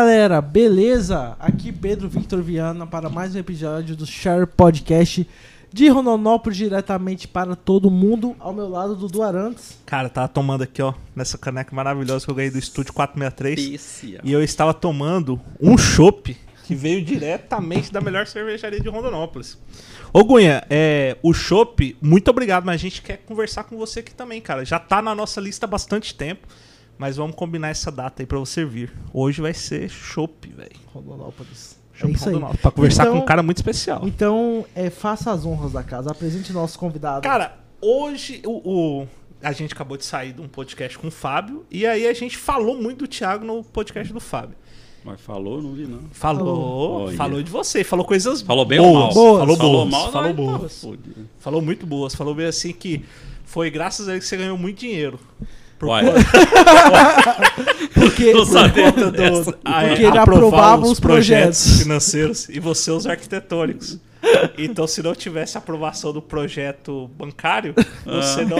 Galera, 0.00 0.40
beleza? 0.40 1.36
Aqui 1.40 1.72
Pedro 1.72 2.08
Victor 2.08 2.40
Viana 2.40 2.86
para 2.86 3.10
mais 3.10 3.34
um 3.34 3.38
episódio 3.40 3.96
do 3.96 4.06
Share 4.06 4.46
Podcast 4.46 5.28
de 5.72 5.88
Rondonópolis 5.88 6.56
diretamente 6.56 7.26
para 7.26 7.56
todo 7.56 7.90
mundo. 7.90 8.36
Ao 8.38 8.54
meu 8.54 8.68
lado, 8.68 8.94
Dudu 8.94 9.24
Arantes. 9.24 9.76
Cara, 9.84 10.08
tava 10.08 10.28
tomando 10.28 10.62
aqui, 10.62 10.80
ó, 10.80 10.94
nessa 11.16 11.36
caneca 11.36 11.74
maravilhosa 11.74 12.24
que 12.24 12.30
eu 12.30 12.34
ganhei 12.36 12.48
do 12.52 12.60
Estúdio 12.60 12.92
463. 12.92 13.56
Delícia. 13.56 14.20
E 14.22 14.32
eu 14.32 14.40
estava 14.40 14.72
tomando 14.72 15.40
um 15.60 15.76
chopp 15.76 16.36
que 16.64 16.76
veio 16.76 17.04
diretamente 17.04 17.92
da 17.92 18.00
melhor 18.00 18.24
cervejaria 18.28 18.78
de 18.78 18.88
Rondonópolis. 18.88 19.58
Ô 20.12 20.22
Gunha, 20.22 20.62
é, 20.70 21.16
o 21.24 21.34
chopp, 21.34 21.96
muito 22.00 22.30
obrigado, 22.30 22.64
mas 22.64 22.76
a 22.76 22.78
gente 22.78 23.02
quer 23.02 23.16
conversar 23.26 23.64
com 23.64 23.76
você 23.76 23.98
aqui 23.98 24.14
também, 24.14 24.40
cara. 24.40 24.64
Já 24.64 24.78
tá 24.78 25.02
na 25.02 25.12
nossa 25.12 25.40
lista 25.40 25.66
há 25.66 25.68
bastante 25.68 26.14
tempo. 26.14 26.46
Mas 26.98 27.16
vamos 27.16 27.36
combinar 27.36 27.68
essa 27.68 27.90
data 27.92 28.22
aí 28.22 28.26
pra 28.26 28.38
você 28.38 28.64
vir. 28.64 28.92
Hoje 29.12 29.40
vai 29.40 29.54
ser 29.54 29.88
chopp, 29.88 30.48
velho. 30.48 30.70
Rondonópolis. 30.92 31.78
Chopp 31.94 32.12
É 32.12 32.16
isso 32.16 32.28
aí. 32.28 32.40
Pra 32.60 32.70
conversar 32.70 33.04
Então- 33.04 33.16
com 33.16 33.22
um 33.22 33.26
cara 33.26 33.42
muito 33.42 33.58
especial. 33.58 34.00
Então, 34.04 34.64
é, 34.74 34.90
faça 34.90 35.30
as 35.30 35.44
honras 35.46 35.72
da 35.72 35.82
casa, 35.82 36.10
apresente 36.10 36.52
nossos 36.52 36.76
convidados. 36.76 37.22
Cara, 37.22 37.56
hoje 37.80 38.42
o, 38.44 39.00
o- 39.02 39.08
a 39.42 39.52
gente 39.52 39.72
acabou 39.72 39.96
de 39.96 40.04
sair 40.04 40.32
de 40.32 40.40
um 40.40 40.48
podcast 40.48 40.98
com 40.98 41.06
o 41.08 41.10
Fábio. 41.10 41.64
E 41.70 41.86
aí 41.86 42.06
a 42.06 42.12
gente 42.12 42.36
falou 42.36 42.80
muito 42.80 42.98
do 42.98 43.08
Thiago 43.08 43.44
no 43.44 43.62
podcast 43.62 44.12
do 44.12 44.20
Fábio. 44.20 44.56
Mas 45.04 45.20
falou, 45.20 45.62
não 45.62 45.72
vi 45.74 45.86
não. 45.86 46.00
Falou, 46.10 47.02
Olha. 47.06 47.16
falou 47.16 47.40
de 47.42 47.50
você, 47.50 47.84
falou 47.84 48.04
coisas 48.04 48.42
Falou 48.42 48.64
bem 48.66 48.80
ou 48.80 48.86
boas. 48.92 49.04
mal? 49.04 49.14
Boas. 49.14 49.38
Falou 49.38 49.56
Falou 49.56 49.72
boas. 49.86 49.90
mal, 49.90 50.12
falou 50.12 50.34
boas. 50.34 50.80
fudido. 50.80 51.28
Falou 51.38 51.62
muito 51.62 51.86
boas. 51.86 52.14
Falou 52.16 52.34
bem 52.34 52.46
assim 52.46 52.72
que 52.72 53.04
foi 53.44 53.70
graças 53.70 54.08
a 54.08 54.12
ele 54.12 54.20
que 54.20 54.26
você 54.26 54.36
ganhou 54.36 54.58
muito 54.58 54.80
dinheiro. 54.80 55.18
Por 55.78 55.88
Uai, 55.90 56.04
porque 57.94 58.32
Não 58.32 58.44
sabia 58.44 58.92
conta 58.92 59.10
do, 59.12 59.56
a- 59.64 59.82
Porque 59.82 60.02
ele 60.02 60.18
os 60.90 61.00
projetos. 61.00 61.82
financeiros 61.82 62.48
e 62.48 62.58
você 62.60 62.90
os 62.90 63.06
arquitetônicos. 63.06 63.98
Então, 64.58 64.84
se 64.86 65.00
não 65.00 65.14
tivesse 65.14 65.56
aprovação 65.56 66.12
do 66.12 66.20
projeto 66.20 67.08
bancário, 67.16 67.72
você 68.04 68.44
não 68.44 68.58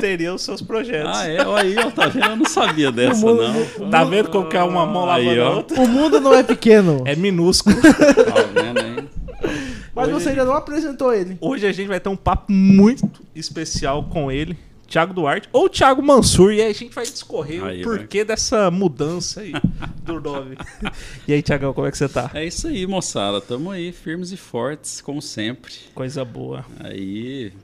teria 0.00 0.32
os 0.32 0.42
seus 0.42 0.62
projetos. 0.62 1.10
Ah, 1.18 1.26
é? 1.28 1.44
Olha 1.44 1.62
aí, 1.64 1.76
ó, 1.76 1.90
tá 1.90 2.06
vendo? 2.06 2.26
Eu 2.26 2.36
não 2.36 2.44
sabia 2.46 2.90
dessa, 2.92 3.20
mundo- 3.26 3.42
não. 3.80 3.90
Tá 3.90 4.04
vendo 4.04 4.30
como 4.30 4.48
que 4.48 4.56
é 4.56 4.62
uma 4.62 4.86
mão 4.86 5.10
Aí, 5.10 5.26
lavando 5.26 5.42
a 5.42 5.50
ó. 5.50 5.56
outra? 5.56 5.80
o 5.82 5.88
mundo 5.88 6.20
não 6.20 6.32
é 6.32 6.44
pequeno. 6.44 7.02
É 7.04 7.16
minúsculo. 7.16 7.74
Tá 7.82 8.42
vendo, 8.54 8.78
hein? 8.80 9.08
mas 9.92 10.06
hoje 10.08 10.22
você 10.22 10.28
ainda 10.30 10.44
não 10.44 10.54
apresentou 10.54 11.12
ele. 11.12 11.36
Hoje 11.40 11.66
a 11.66 11.72
gente 11.72 11.88
vai 11.88 11.98
ter 11.98 12.08
um 12.08 12.16
papo 12.16 12.50
muito 12.52 13.10
especial 13.34 14.04
com 14.04 14.30
ele, 14.30 14.56
Thiago 14.92 15.14
Duarte, 15.14 15.48
ou 15.50 15.70
Thiago 15.70 16.02
Mansur, 16.02 16.52
e 16.52 16.60
aí 16.60 16.70
a 16.70 16.74
gente 16.74 16.94
vai 16.94 17.04
discorrer 17.04 17.64
Aí, 17.64 17.80
o 17.80 17.84
porquê 17.84 18.24
dessa 18.26 18.70
mudança 18.70 19.40
aí 19.40 19.52
do 20.04 20.20
nome. 20.20 20.54
E 21.26 21.32
aí, 21.32 21.40
Thiagão, 21.42 21.72
como 21.72 21.86
é 21.86 21.90
que 21.90 21.96
você 21.96 22.10
tá? 22.10 22.30
É 22.34 22.44
isso 22.44 22.68
aí, 22.68 22.86
moçada. 22.86 23.40
Tamo 23.40 23.70
aí, 23.70 23.90
firmes 23.90 24.32
e 24.32 24.36
fortes, 24.36 25.00
como 25.00 25.22
sempre. 25.22 25.72
Coisa 25.94 26.22
boa. 26.26 26.66
Aí, 26.78 27.54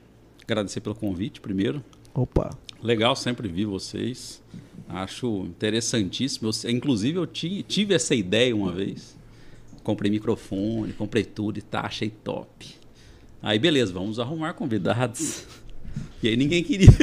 agradecer 0.43 0.81
pelo 0.81 0.94
convite, 0.94 1.38
primeiro. 1.38 1.84
Opa. 2.15 2.49
Legal 2.83 3.15
sempre 3.15 3.47
vi 3.47 3.67
vocês. 3.67 4.41
Acho 4.88 5.44
interessantíssimo. 5.44 6.49
Eu- 6.65 6.71
inclusive, 6.71 7.19
eu 7.19 7.27
ti- 7.27 7.62
tive 7.69 7.93
essa 7.93 8.15
ideia 8.15 8.56
uma 8.56 8.72
vez. 8.72 9.15
Comprei 9.83 10.11
microfone, 10.11 10.94
comprei 10.94 11.25
tudo 11.25 11.59
e 11.59 11.62
tá, 11.62 11.83
achei 11.83 12.09
top. 12.09 12.75
Aí, 13.43 13.59
beleza, 13.59 13.93
vamos 13.93 14.19
arrumar 14.19 14.55
convidados. 14.55 15.44
E 16.22 16.28
aí 16.28 16.37
ninguém 16.37 16.62
queria. 16.62 16.88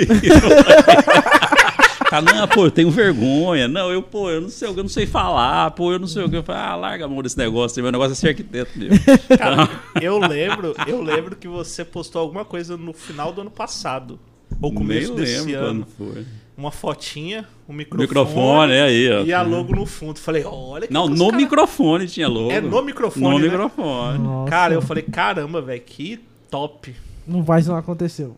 Ah, 2.12 2.22
não, 2.22 2.48
pô, 2.48 2.66
eu 2.68 2.72
tenho 2.72 2.90
vergonha. 2.92 3.68
Não, 3.68 3.92
eu, 3.92 4.02
pô, 4.02 4.30
eu 4.30 4.40
não 4.40 4.48
sei, 4.48 4.70
eu 4.70 4.74
não 4.76 4.88
sei 4.88 5.06
falar, 5.06 5.72
pô, 5.72 5.92
eu 5.92 6.00
não 6.00 6.08
sei 6.08 6.24
o 6.24 6.30
que. 6.30 6.36
Eu 6.38 6.44
falei, 6.44 6.62
ah, 6.62 6.76
larga 6.76 7.04
a 7.06 7.08
mão 7.10 7.22
desse 7.22 7.38
negócio, 7.38 7.82
meu 7.84 7.92
negócio 7.92 8.14
é 8.14 8.16
ser 8.16 8.28
arquiteto 8.30 8.72
mesmo. 8.78 8.98
Cara, 9.38 9.68
eu 10.02 10.18
lembro, 10.20 10.74
eu 10.88 11.02
lembro 11.02 11.36
que 11.36 11.48
você 11.48 11.84
postou 11.84 12.22
alguma 12.22 12.46
coisa 12.46 12.78
no 12.78 12.94
final 12.94 13.34
do 13.34 13.42
ano 13.42 13.52
passado. 13.52 14.18
Ou 14.62 14.72
começo 14.72 15.14
Nem 15.14 15.24
desse 15.26 15.46
lembro 15.46 15.66
ano. 15.66 15.86
quando 15.98 16.14
foi. 16.14 16.26
Uma 16.56 16.72
fotinha, 16.72 17.46
um 17.68 17.74
O 17.74 17.76
microfone. 17.76 18.08
microfone, 18.08 18.74
é 18.74 18.82
aí, 18.84 19.12
ó. 19.12 19.24
E 19.24 19.34
a 19.34 19.42
logo 19.42 19.76
no 19.76 19.86
fundo. 19.86 20.18
Falei, 20.20 20.46
olha 20.46 20.88
que 20.88 20.94
Não, 20.94 21.10
no 21.10 21.26
cara- 21.26 21.38
microfone 21.38 22.08
tinha 22.08 22.30
logo. 22.30 22.52
É 22.52 22.62
no 22.62 22.82
microfone, 22.82 23.26
No 23.26 23.40
né? 23.40 23.46
microfone. 23.46 24.20
Nossa. 24.20 24.50
Cara, 24.50 24.74
eu 24.74 24.82
falei, 24.82 25.04
caramba, 25.04 25.62
velho, 25.62 25.82
que 25.82 26.22
top. 26.50 26.96
Não 27.28 27.44
vai, 27.44 27.62
não 27.64 27.76
aconteceu. 27.76 28.38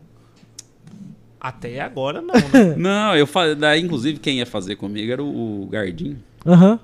Até 1.40 1.80
agora 1.80 2.20
não, 2.20 2.34
né? 2.34 2.74
Não, 2.76 3.16
eu 3.16 3.26
falei, 3.26 3.54
daí 3.54 3.80
inclusive 3.80 4.18
quem 4.18 4.38
ia 4.38 4.46
fazer 4.46 4.76
comigo 4.76 5.12
era 5.12 5.22
o, 5.22 5.62
o 5.62 5.66
Gardim. 5.66 6.16
Aham. 6.44 6.80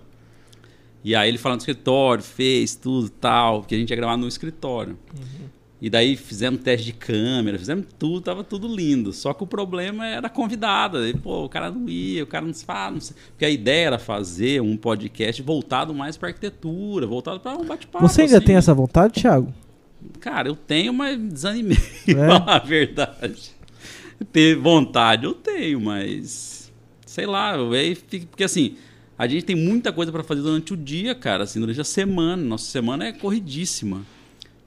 E 1.03 1.15
aí 1.15 1.29
ele 1.29 1.39
falando 1.39 1.59
no 1.59 1.63
escritório, 1.63 2.23
fez 2.23 2.75
tudo 2.75 3.11
tal, 3.11 3.61
porque 3.61 3.75
a 3.75 3.79
gente 3.79 3.91
ia 3.91 3.97
gravar 3.97 4.17
no 4.17 4.27
escritório. 4.27 4.97
E 5.85 5.91
daí 5.91 6.17
fizemos 6.17 6.63
teste 6.63 6.87
de 6.87 6.93
câmera, 6.95 7.59
fizemos 7.59 7.85
tudo, 7.99 8.23
tava 8.23 8.43
tudo 8.43 8.67
lindo. 8.67 9.13
Só 9.13 9.35
que 9.35 9.45
o 9.45 9.47
problema 9.47 10.07
era 10.07 10.29
a 10.29 10.31
convidada. 10.31 11.07
E, 11.07 11.13
pô, 11.13 11.45
o 11.45 11.49
cara 11.49 11.71
não 11.71 11.87
ia, 11.87 12.25
o 12.25 12.27
cara 12.27 12.47
não 12.47 12.55
se 12.55 12.65
fala. 12.65 12.93
Não 12.93 13.01
sei. 13.03 13.15
Porque 13.29 13.45
a 13.45 13.51
ideia 13.51 13.89
era 13.89 13.99
fazer 13.99 14.63
um 14.63 14.79
podcast 14.79 15.43
voltado 15.43 15.93
mais 15.93 16.17
pra 16.17 16.31
arquitetura, 16.31 17.07
voltado 17.07 17.39
pra 17.39 17.53
um 17.53 17.67
bate-papo. 17.67 18.09
Você 18.09 18.23
ainda 18.23 18.39
assim. 18.39 18.47
tem 18.47 18.57
essa 18.57 18.73
vontade, 18.73 19.21
Thiago? 19.21 19.53
Cara, 20.21 20.49
eu 20.49 20.57
tenho, 20.57 20.95
mas 20.95 21.19
desanimei. 21.19 21.77
É? 22.09 22.15
falar 22.15 22.57
a 22.57 22.59
verdade. 22.61 23.54
Ter 24.33 24.57
vontade, 24.57 25.25
eu 25.25 25.35
tenho, 25.35 25.81
mas. 25.81 26.73
Sei 27.07 27.27
lá, 27.27 27.55
aí 27.55 27.95
fico- 27.95 28.27
porque 28.27 28.45
assim, 28.45 28.77
a 29.19 29.27
gente 29.27 29.45
tem 29.45 29.55
muita 29.57 29.93
coisa 29.93 30.11
pra 30.11 30.23
fazer 30.25 30.43
durante 30.43 30.73
o 30.73 30.77
dia, 30.77 31.15
cara, 31.15 31.45
assim, 31.45 31.61
durante 31.61 31.81
a 31.81 31.85
semana. 31.85 32.43
Nossa 32.43 32.65
semana 32.71 33.07
é 33.07 33.13
corridíssima. 33.13 34.03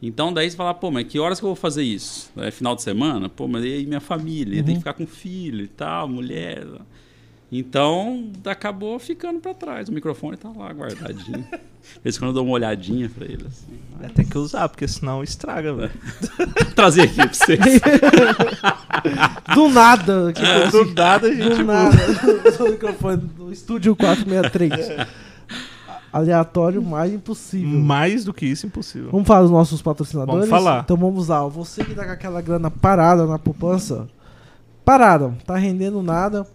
Então 0.02 0.32
daí 0.32 0.50
você 0.50 0.56
fala, 0.56 0.74
pô, 0.74 0.92
mas 0.92 1.08
que 1.08 1.18
horas 1.20 1.40
que 1.40 1.46
eu 1.46 1.50
vou 1.50 1.56
fazer 1.56 1.84
isso? 1.84 2.32
É 2.38 2.52
final 2.52 2.76
de 2.76 2.84
semana? 2.84 3.28
Pô, 3.30 3.48
mas 3.48 3.64
e 3.66 3.68
aí 3.74 3.86
minha 3.86 4.00
família? 4.00 4.64
Tem 4.64 4.74
que 4.76 4.80
ficar 4.80 4.94
com 4.94 5.08
filho 5.08 5.64
e 5.64 5.68
tal, 5.68 6.08
mulher. 6.08 6.64
Então 7.52 8.30
acabou 8.46 9.00
ficando 9.00 9.40
pra 9.40 9.54
trás. 9.54 9.88
O 9.88 9.94
microfone 9.94 10.36
tá 10.36 10.50
lá 10.50 10.70
guardadinho. 10.72 11.46
De 11.48 12.02
vez 12.04 12.16
em 12.16 12.20
quando 12.20 12.30
eu 12.30 12.34
dou 12.34 12.44
uma 12.44 12.54
olhadinha 12.54 13.10
pra 13.10 13.26
ele, 13.26 13.46
assim. 13.48 13.80
Vai 13.98 14.10
ter 14.10 14.26
que 14.26 14.38
usar, 14.38 14.68
porque 14.68 14.86
senão 14.88 15.24
estraga, 15.24 15.74
velho. 15.74 15.92
Trazer 16.76 17.04
aqui 17.04 17.16
pra 17.16 17.34
vocês. 17.34 17.60
Do 19.56 19.70
nada. 19.70 20.34
Que 20.34 20.46
É, 20.46 20.68
do 20.70 20.94
nada 20.94 21.34
gente 21.34 21.58
Do 21.58 21.64
nada. 21.64 21.98
o 22.60 22.70
microfone 22.70 23.18
do 23.18 23.52
estúdio 23.52 23.96
463. 23.96 25.08
Aleatório 26.12 26.82
mais 26.82 27.14
impossível. 27.14 27.80
Mais 27.80 28.26
do 28.26 28.34
que 28.34 28.46
isso, 28.46 28.66
impossível. 28.66 29.10
Vamos 29.12 29.28
falar 29.28 29.44
dos 29.44 29.52
nossos 29.52 29.82
patrocinadores? 29.82 30.50
Vamos 30.50 30.64
falar. 30.64 30.82
Então 30.84 30.98
vamos 30.98 31.30
lá. 31.30 31.48
Você 31.48 31.84
que 31.84 31.96
tá 31.96 32.06
com 32.06 32.12
aquela 32.12 32.42
grana 32.42 32.70
parada 32.70 33.26
na 33.26 33.40
poupança, 33.40 34.08
parada, 34.84 35.34
tá 35.46 35.56
rendendo 35.56 36.02
nada. 36.02 36.46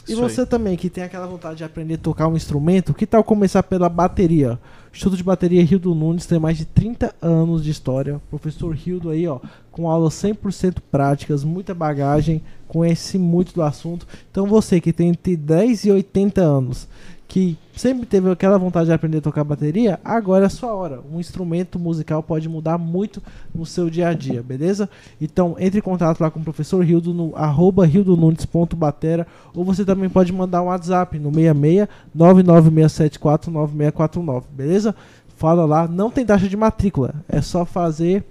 E 0.07 0.13
Isso 0.13 0.22
você 0.22 0.48
também 0.48 0.75
que 0.75 0.89
tem 0.89 1.04
aquela 1.04 1.28
vontade 1.28 1.57
de 1.57 1.63
aprender 1.63 1.94
a 1.94 2.00
tocar 2.00 2.28
um 2.28 2.36
instrumento, 2.36 2.92
que 2.92 3.06
tal 3.06 3.24
começar 3.24 3.62
pela 3.62 3.88
bateria? 3.88 4.57
O 4.92 4.94
Instituto 4.94 5.16
de 5.16 5.24
Bateria 5.24 5.64
Rildo 5.64 5.96
Nunes 5.96 6.26
tem 6.26 6.38
mais 6.38 6.58
de 6.58 6.66
30 6.66 7.16
anos 7.22 7.64
de 7.64 7.72
história. 7.72 8.22
Professor 8.30 8.76
Rildo 8.76 9.10
aí, 9.10 9.26
ó, 9.26 9.40
com 9.72 9.90
aulas 9.90 10.14
100% 10.16 10.80
práticas, 10.92 11.46
muita 11.46 11.74
bagagem, 11.74 12.42
conhece 12.68 13.18
muito 13.18 13.54
do 13.54 13.62
assunto. 13.62 14.06
Então 14.30 14.46
você 14.46 14.82
que 14.82 14.92
tem 14.92 15.10
entre 15.10 15.38
10 15.38 15.86
e 15.86 15.92
80 15.92 16.42
anos, 16.42 16.90
que 17.31 17.57
sempre 17.74 18.06
teve 18.06 18.30
aquela 18.30 18.57
vontade 18.57 18.88
de 18.88 18.92
aprender 18.92 19.19
a 19.19 19.22
tocar 19.22 19.45
bateria, 19.45 19.98
agora 20.04 20.44
é 20.44 20.48
a 20.48 20.50
sua 20.50 20.74
hora. 20.74 21.00
Um 21.10 21.18
instrumento 21.18 21.80
musical 21.80 22.22
pode 22.22 22.50
mudar 22.50 22.78
muito 22.78 23.24
no 23.56 23.66
seu 23.66 23.89
dia 23.89 24.10
a 24.10 24.13
dia, 24.13 24.44
beleza? 24.44 24.89
Então 25.19 25.56
entre 25.57 25.80
em 25.80 25.81
contato 25.81 26.19
lá 26.19 26.30
com 26.30 26.42
o 26.42 26.44
professor 26.44 26.83
Rildo 26.83 27.13
no 27.13 27.33
arroba 27.33 27.86
rildonunes.batera 27.86 29.25
ou 29.56 29.63
você 29.63 29.86
também 29.86 30.10
pode 30.10 30.33
mandar 30.33 30.62
um 30.62 30.66
WhatsApp 30.66 31.18
no 31.18 31.33
66 31.33 31.88
99674 32.13 33.50
9649, 33.50 34.48
beleza? 34.51 34.94
Fala 35.38 35.63
lá, 35.63 35.88
não 35.88 36.12
tem 36.12 36.25
taxa 36.25 36.50
de 36.50 36.57
matrícula, 36.57 37.16
é 37.30 37.42
só 37.42 37.63
fazer 37.63 38.25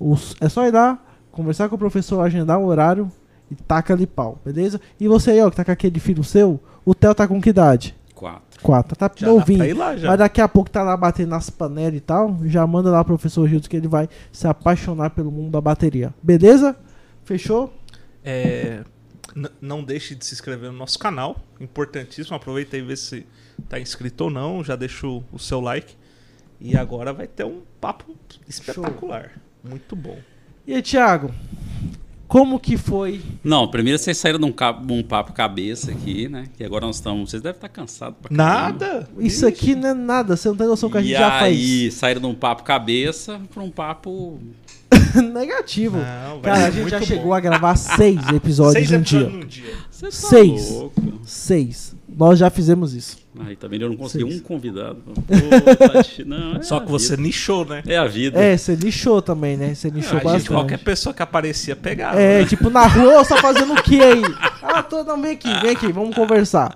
os, 0.00 0.34
é 0.40 0.48
só 0.48 0.66
ir 0.66 0.72
lá, 0.72 0.98
conversar 1.30 1.68
com 1.68 1.74
o 1.74 1.78
professor, 1.78 2.22
agendar 2.22 2.58
um 2.58 2.64
horário 2.64 3.12
E 3.50 3.54
taca 3.54 3.92
ali 3.92 4.06
pau, 4.06 4.38
beleza? 4.42 4.80
E 4.98 5.06
você 5.06 5.32
aí, 5.32 5.42
ó, 5.42 5.50
que 5.50 5.56
tá 5.56 5.66
com 5.66 5.70
aquele 5.70 6.00
filho 6.00 6.24
seu, 6.24 6.58
o 6.82 6.94
Theo 6.94 7.14
tá 7.14 7.28
com 7.28 7.42
que 7.42 7.50
idade? 7.50 7.97
Quatro. 8.18 8.60
Quatro. 8.60 8.96
Tá 8.96 9.08
Já 9.14 9.28
dá 9.28 9.32
novinho. 9.32 9.58
pra 9.58 9.68
ir 9.68 9.74
lá 9.74 9.96
já. 9.96 10.08
Mas 10.08 10.18
daqui 10.18 10.40
a 10.40 10.48
pouco 10.48 10.68
tá 10.68 10.82
lá 10.82 10.96
batendo 10.96 11.28
nas 11.28 11.48
panelas 11.48 11.94
e 11.94 12.00
tal. 12.00 12.36
Já 12.46 12.66
manda 12.66 12.90
lá 12.90 13.04
pro 13.04 13.14
professor 13.14 13.48
Hilton 13.48 13.68
que 13.68 13.76
ele 13.76 13.86
vai 13.86 14.08
se 14.32 14.44
apaixonar 14.48 15.10
pelo 15.10 15.30
mundo 15.30 15.52
da 15.52 15.60
bateria. 15.60 16.12
Beleza? 16.20 16.74
Fechou? 17.24 17.72
É, 18.24 18.82
não 19.60 19.84
deixe 19.84 20.16
de 20.16 20.26
se 20.26 20.34
inscrever 20.34 20.72
no 20.72 20.76
nosso 20.76 20.98
canal. 20.98 21.36
Importantíssimo. 21.60 22.34
Aproveita 22.34 22.76
e 22.76 22.82
vê 22.82 22.96
se 22.96 23.24
tá 23.68 23.78
inscrito 23.78 24.24
ou 24.24 24.30
não. 24.30 24.64
Já 24.64 24.74
deixa 24.74 25.06
o, 25.06 25.22
o 25.32 25.38
seu 25.38 25.60
like. 25.60 25.94
E 26.60 26.76
agora 26.76 27.12
vai 27.12 27.28
ter 27.28 27.44
um 27.44 27.60
papo 27.80 28.16
espetacular. 28.48 29.30
Muito 29.62 29.94
bom. 29.94 30.18
E 30.66 30.74
aí, 30.74 30.82
Thiago? 30.82 31.32
Como 32.28 32.60
que 32.60 32.76
foi? 32.76 33.22
Não, 33.42 33.66
primeiro 33.66 33.98
vocês 33.98 34.18
saíram 34.18 34.38
de 34.38 34.44
um, 34.44 34.52
ca- 34.52 34.78
um 34.88 35.02
papo 35.02 35.32
cabeça 35.32 35.90
aqui, 35.90 36.28
né? 36.28 36.44
Que 36.56 36.62
agora 36.62 36.84
nós 36.86 36.96
estamos. 36.96 37.30
Vocês 37.30 37.42
devem 37.42 37.56
estar 37.56 37.70
cansados 37.70 38.18
pra 38.20 38.28
caramba. 38.36 38.62
Nada? 38.86 39.08
Isso 39.18 39.46
aqui 39.46 39.74
não 39.74 39.88
é 39.88 39.94
nada. 39.94 40.36
Você 40.36 40.46
não 40.48 40.54
tem 40.56 40.66
noção 40.66 40.90
que 40.90 40.98
a 40.98 41.00
gente 41.00 41.10
e 41.14 41.14
já 41.18 41.40
aí, 41.40 41.90
saíram 41.90 42.20
de 42.20 42.26
um 42.26 42.34
papo 42.34 42.62
cabeça 42.64 43.40
para 43.52 43.62
um 43.62 43.70
papo. 43.70 44.38
faz. 44.90 45.24
Negativo. 45.32 45.96
Não, 45.96 46.40
Cara, 46.42 46.66
a 46.66 46.70
gente 46.70 46.90
já 46.90 46.98
bom. 46.98 47.06
chegou 47.06 47.32
a 47.34 47.40
gravar 47.40 47.76
seis 47.76 48.20
episódios 48.28 48.86
Seis 48.88 48.92
em 48.92 48.96
um 48.96 49.00
dia. 49.00 49.20
num 49.28 49.46
dia. 49.46 49.74
Você 49.90 50.04
tá 50.06 50.12
Seis. 50.12 50.70
louco. 50.70 51.02
Seis. 51.24 51.96
Nós 52.16 52.38
já 52.38 52.48
fizemos 52.50 52.94
isso. 52.94 53.18
Aí 53.38 53.54
também 53.54 53.80
eu 53.80 53.88
não 53.90 53.96
consegui 53.96 54.24
Seis. 54.30 54.40
um 54.40 54.42
convidado. 54.42 54.96
Pô, 55.04 55.12
Tati, 55.92 56.24
não, 56.24 56.56
é 56.56 56.62
Só 56.62 56.80
que 56.80 56.90
você 56.90 57.10
vida. 57.10 57.22
nichou, 57.22 57.64
né? 57.64 57.82
É 57.86 57.96
a 57.98 58.06
vida. 58.06 58.40
É, 58.40 58.56
você 58.56 58.74
lixou 58.74 59.20
também, 59.22 59.56
né? 59.56 59.74
Você 59.74 59.88
Ah, 59.88 59.90
gente, 59.94 60.12
bastante. 60.24 60.48
qualquer 60.48 60.78
pessoa 60.78 61.14
que 61.14 61.22
aparecia 61.22 61.76
pegava. 61.76 62.18
É, 62.20 62.40
né? 62.40 62.46
tipo, 62.48 62.70
na 62.70 62.86
rua, 62.86 63.22
você 63.22 63.34
tá 63.34 63.40
fazendo 63.42 63.74
o 63.74 63.82
que 63.82 64.00
aí? 64.02 64.22
Ah, 64.62 64.82
tô, 64.82 65.04
não, 65.04 65.20
vem 65.20 65.32
aqui, 65.32 65.48
vem 65.60 65.70
aqui, 65.72 65.92
vamos 65.92 66.14
conversar. 66.16 66.74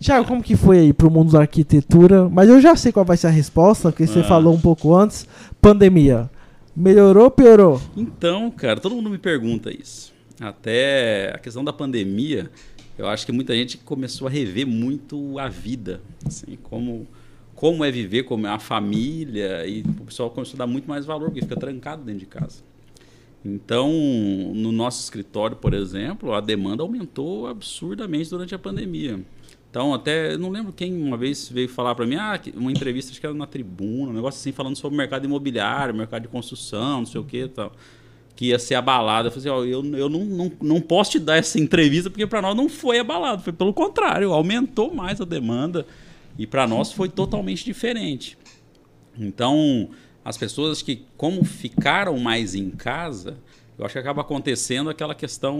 Tiago, 0.00 0.26
como 0.26 0.42
que 0.42 0.56
foi 0.56 0.78
aí 0.78 0.92
pro 0.92 1.10
mundo 1.10 1.32
da 1.32 1.40
arquitetura? 1.40 2.28
Mas 2.28 2.48
eu 2.48 2.60
já 2.60 2.76
sei 2.76 2.92
qual 2.92 3.04
vai 3.04 3.16
ser 3.16 3.26
a 3.26 3.30
resposta, 3.30 3.90
porque 3.90 4.06
você 4.06 4.20
Ah. 4.20 4.24
falou 4.24 4.54
um 4.54 4.60
pouco 4.60 4.94
antes. 4.94 5.26
Pandemia. 5.60 6.30
Melhorou 6.74 7.24
ou 7.24 7.30
piorou? 7.30 7.80
Então, 7.96 8.50
cara, 8.52 8.78
todo 8.80 8.94
mundo 8.94 9.10
me 9.10 9.18
pergunta 9.18 9.70
isso. 9.70 10.12
Até 10.40 11.32
a 11.34 11.38
questão 11.38 11.64
da 11.64 11.72
pandemia, 11.72 12.48
eu 12.98 13.08
acho 13.08 13.24
que 13.24 13.32
muita 13.32 13.54
gente 13.54 13.78
começou 13.78 14.26
a 14.26 14.30
rever 14.30 14.66
muito 14.66 15.38
a 15.38 15.48
vida, 15.48 16.02
assim, 16.26 16.58
como 16.62 17.06
como 17.54 17.84
é 17.84 17.90
viver, 17.90 18.22
como 18.22 18.46
é 18.46 18.50
a 18.50 18.58
família, 18.60 19.66
e 19.66 19.80
o 19.82 20.04
pessoal 20.04 20.30
começou 20.30 20.54
a 20.54 20.58
dar 20.58 20.66
muito 20.68 20.88
mais 20.88 21.04
valor, 21.04 21.26
porque 21.26 21.40
fica 21.40 21.56
trancado 21.56 22.04
dentro 22.04 22.20
de 22.20 22.26
casa. 22.26 22.62
Então, 23.44 23.90
no 24.54 24.70
nosso 24.70 25.02
escritório, 25.02 25.56
por 25.56 25.74
exemplo, 25.74 26.32
a 26.34 26.40
demanda 26.40 26.84
aumentou 26.84 27.48
absurdamente 27.48 28.30
durante 28.30 28.54
a 28.54 28.58
pandemia. 28.60 29.20
Então, 29.70 29.92
até, 29.92 30.36
não 30.36 30.50
lembro 30.50 30.72
quem 30.72 30.96
uma 31.02 31.16
vez 31.16 31.48
veio 31.48 31.68
falar 31.68 31.96
para 31.96 32.06
mim, 32.06 32.14
ah, 32.14 32.40
uma 32.54 32.70
entrevista, 32.70 33.10
acho 33.10 33.20
que 33.20 33.26
era 33.26 33.34
na 33.34 33.46
tribuna, 33.46 34.10
um 34.10 34.14
negócio 34.14 34.38
assim, 34.38 34.52
falando 34.52 34.76
sobre 34.76 34.94
o 34.94 34.98
mercado 34.98 35.24
imobiliário, 35.24 35.92
mercado 35.92 36.22
de 36.22 36.28
construção, 36.28 36.98
não 36.98 37.06
sei 37.06 37.20
o 37.20 37.24
que 37.24 37.48
tal, 37.48 37.72
que 38.38 38.46
ia 38.46 38.58
ser 38.60 38.76
abalado. 38.76 39.26
Eu 39.26 39.32
falei 39.32 39.50
assim, 39.50 39.60
ó, 39.60 39.64
eu, 39.64 39.84
eu 39.96 40.08
não, 40.08 40.24
não, 40.24 40.52
não 40.62 40.80
posso 40.80 41.10
te 41.10 41.18
dar 41.18 41.38
essa 41.38 41.58
entrevista, 41.58 42.08
porque 42.08 42.24
para 42.24 42.40
nós 42.40 42.56
não 42.56 42.68
foi 42.68 43.00
abalado, 43.00 43.42
foi 43.42 43.52
pelo 43.52 43.74
contrário, 43.74 44.32
aumentou 44.32 44.94
mais 44.94 45.20
a 45.20 45.24
demanda, 45.24 45.84
e 46.38 46.46
para 46.46 46.64
nós 46.64 46.92
foi 46.92 47.08
totalmente 47.08 47.64
diferente. 47.64 48.38
Então, 49.18 49.88
as 50.24 50.36
pessoas 50.36 50.82
que, 50.82 51.02
como 51.16 51.44
ficaram 51.44 52.16
mais 52.16 52.54
em 52.54 52.70
casa, 52.70 53.36
eu 53.76 53.84
acho 53.84 53.94
que 53.94 53.98
acaba 53.98 54.20
acontecendo 54.20 54.88
aquela 54.88 55.16
questão 55.16 55.58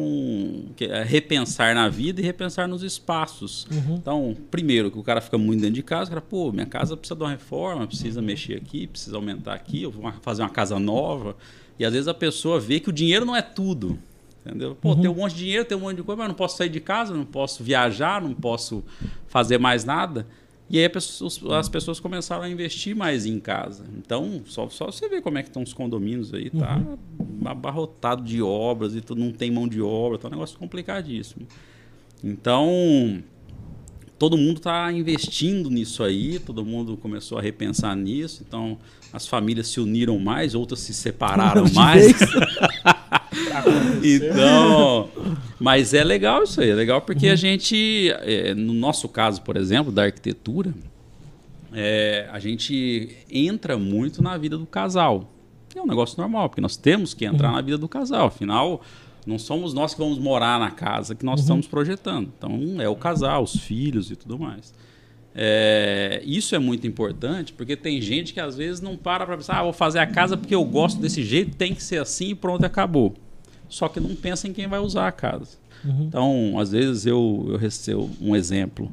que 0.77 0.85
é 0.85 1.03
repensar 1.03 1.75
na 1.75 1.89
vida 1.89 2.21
e 2.21 2.25
repensar 2.25 2.69
nos 2.69 2.85
espaços. 2.85 3.67
Então, 3.95 4.37
primeiro, 4.53 4.89
que 4.89 4.99
o 5.01 5.03
cara 5.03 5.21
fica 5.21 5.37
muito 5.37 5.63
dentro 5.63 5.75
de 5.75 5.83
casa, 5.83 6.05
o 6.05 6.09
cara, 6.11 6.21
pô, 6.21 6.53
minha 6.53 6.65
casa 6.65 6.97
precisa 6.97 7.17
de 7.17 7.25
uma 7.25 7.31
reforma, 7.31 7.89
precisa 7.89 8.23
mexer 8.23 8.55
aqui, 8.55 8.87
precisa 8.87 9.17
aumentar 9.17 9.55
aqui, 9.55 9.83
eu 9.83 9.91
vou 9.91 10.13
fazer 10.23 10.43
uma 10.43 10.49
casa 10.49 10.79
nova. 10.79 11.37
E 11.79 11.85
às 11.85 11.93
vezes 11.93 12.09
a 12.09 12.15
pessoa 12.15 12.59
vê 12.59 12.81
que 12.81 12.89
o 12.89 12.93
dinheiro 12.93 13.25
não 13.25 13.37
é 13.37 13.43
tudo. 13.43 13.99
Entendeu? 14.45 14.75
Pô, 14.75 14.97
tem 14.97 15.11
um 15.11 15.15
monte 15.15 15.33
de 15.35 15.41
dinheiro, 15.41 15.65
tem 15.65 15.77
um 15.77 15.81
monte 15.83 15.97
de 15.97 16.03
coisa, 16.03 16.19
mas 16.19 16.29
não 16.29 16.35
posso 16.35 16.57
sair 16.57 16.69
de 16.71 16.81
casa, 16.81 17.15
não 17.15 17.25
posso 17.25 17.63
viajar, 17.63 18.21
não 18.23 18.33
posso 18.33 18.83
fazer 19.27 19.59
mais 19.59 19.85
nada. 19.85 20.27
E 20.71 20.79
aí 20.79 20.89
pessoa- 20.89 21.59
as 21.59 21.69
pessoas 21.69 21.99
começaram 22.01 22.43
a 22.45 22.49
investir 22.49 22.95
mais 22.97 23.25
em 23.27 23.39
casa. 23.41 23.85
Então, 23.99 24.43
só, 24.47 24.69
só 24.69 24.87
você 24.87 25.09
ver 25.09 25.23
como 25.23 25.39
é 25.39 25.43
que 25.43 25.49
estão 25.49 25.63
os 25.63 25.73
condomínios 25.73 26.33
aí, 26.33 26.51
tá 26.51 26.81
abarrotado 27.45 28.23
de 28.23 28.41
obras 28.43 28.95
e 28.95 29.01
tudo, 29.01 29.21
não 29.21 29.33
tem 29.33 29.51
mão 29.51 29.67
de 29.69 29.81
obra, 29.81 30.19
tá 30.19 30.29
um 30.29 30.31
negócio 30.31 30.59
complicadíssimo. 30.59 31.47
Então, 32.23 33.23
todo 34.19 34.37
mundo 34.37 34.57
está 34.59 34.91
investindo 34.93 35.71
nisso 35.71 36.03
aí, 36.03 36.39
todo 36.39 36.65
mundo 36.65 36.97
começou 36.97 37.39
a 37.39 37.43
repensar 37.43 37.95
nisso, 37.97 38.45
então 38.47 38.79
as 39.13 39.27
famílias 39.27 39.69
se 39.69 39.81
uniram 39.81 40.19
mais, 40.19 40.55
outras 40.55 40.81
se 40.81 40.93
separaram 40.95 41.65
De 41.65 41.75
mais. 41.75 42.17
Então, 44.03 45.09
mas 45.59 45.93
é 45.95 46.03
legal 46.05 46.43
isso 46.45 46.61
aí, 46.61 46.71
é 46.71 46.75
legal 46.75 47.01
porque 47.03 47.27
Uhum. 47.27 47.33
a 47.33 47.37
gente, 47.37 48.11
é, 48.21 48.55
no 48.55 48.73
nosso 48.73 49.09
caso, 49.09 49.43
por 49.43 49.57
exemplo, 49.57 49.93
da 49.93 50.05
arquitetura, 50.05 50.73
é, 51.73 52.29
a 52.33 52.39
gente 52.39 53.17
entra 53.31 53.77
muito 53.77 54.23
na 54.23 54.37
vida 54.37 54.57
do 54.57 54.67
casal. 54.67 55.33
É 55.75 55.81
um 55.81 55.87
negócio 55.87 56.19
normal, 56.19 56.49
porque 56.49 56.61
nós 56.61 56.77
temos 56.77 57.13
que 57.15 57.27
Uhum. 57.27 57.35
entrar 57.35 57.53
na 57.53 57.61
vida 57.61 57.77
do 57.79 57.89
casal. 57.89 58.27
Afinal, 58.29 58.81
não 59.27 59.39
somos 59.39 59.75
nós 59.75 59.93
que 59.95 60.01
vamos 60.01 60.19
morar 60.19 60.59
na 60.59 60.71
casa 60.71 61.15
que 61.15 61.25
Uhum. 61.25 61.31
nós 61.33 61.41
estamos 61.41 61.67
projetando. 61.67 62.33
Então, 62.37 62.81
é 62.81 62.89
o 62.89 62.97
casal, 62.97 63.43
os 63.43 63.57
filhos 63.57 64.11
e 64.11 64.17
tudo 64.17 64.39
mais. 64.39 64.73
É, 65.41 66.21
isso 66.25 66.57
é 66.57 66.59
muito 66.59 66.85
importante, 66.85 67.53
porque 67.53 67.77
tem 67.77 68.01
gente 68.03 68.35
que 68.35 68.41
às 68.41 68.57
vezes 68.57 68.81
não 68.81 68.97
para 68.97 69.25
para 69.25 69.37
pensar, 69.37 69.61
ah, 69.61 69.63
vou 69.63 69.73
fazer 69.73 70.01
a 70.01 70.07
casa 70.07 70.37
porque 70.37 70.53
eu 70.53 70.65
gosto 70.65 71.01
desse 71.01 71.23
jeito, 71.23 71.55
tem 71.55 71.73
que 71.73 71.81
ser 71.81 72.03
assim 72.03 72.31
e 72.31 72.35
pronto, 72.35 72.65
acabou. 72.65 73.15
Só 73.69 73.89
que 73.89 74.01
não 74.01 74.17
pensa 74.17 74.49
em 74.49 74.53
quem 74.53 74.67
vai 74.67 74.81
usar 74.81 75.07
a 75.07 75.13
casa. 75.13 75.57
Então, 76.01 76.59
às 76.59 76.73
vezes 76.73 77.07
eu, 77.07 77.47
eu 77.51 77.57
recebo 77.57 78.11
um 78.21 78.35
exemplo, 78.35 78.91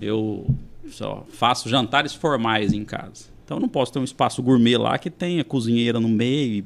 eu 0.00 0.46
só 0.88 1.26
faço 1.32 1.68
jantares 1.68 2.14
formais 2.14 2.72
em 2.72 2.84
casa. 2.84 3.24
Então, 3.44 3.56
eu 3.56 3.60
não 3.60 3.68
posso 3.68 3.92
ter 3.92 3.98
um 3.98 4.04
espaço 4.04 4.40
gourmet 4.40 4.76
lá 4.76 4.96
que 4.98 5.10
tenha 5.10 5.42
cozinheira 5.42 5.98
no 5.98 6.08
meio, 6.08 6.64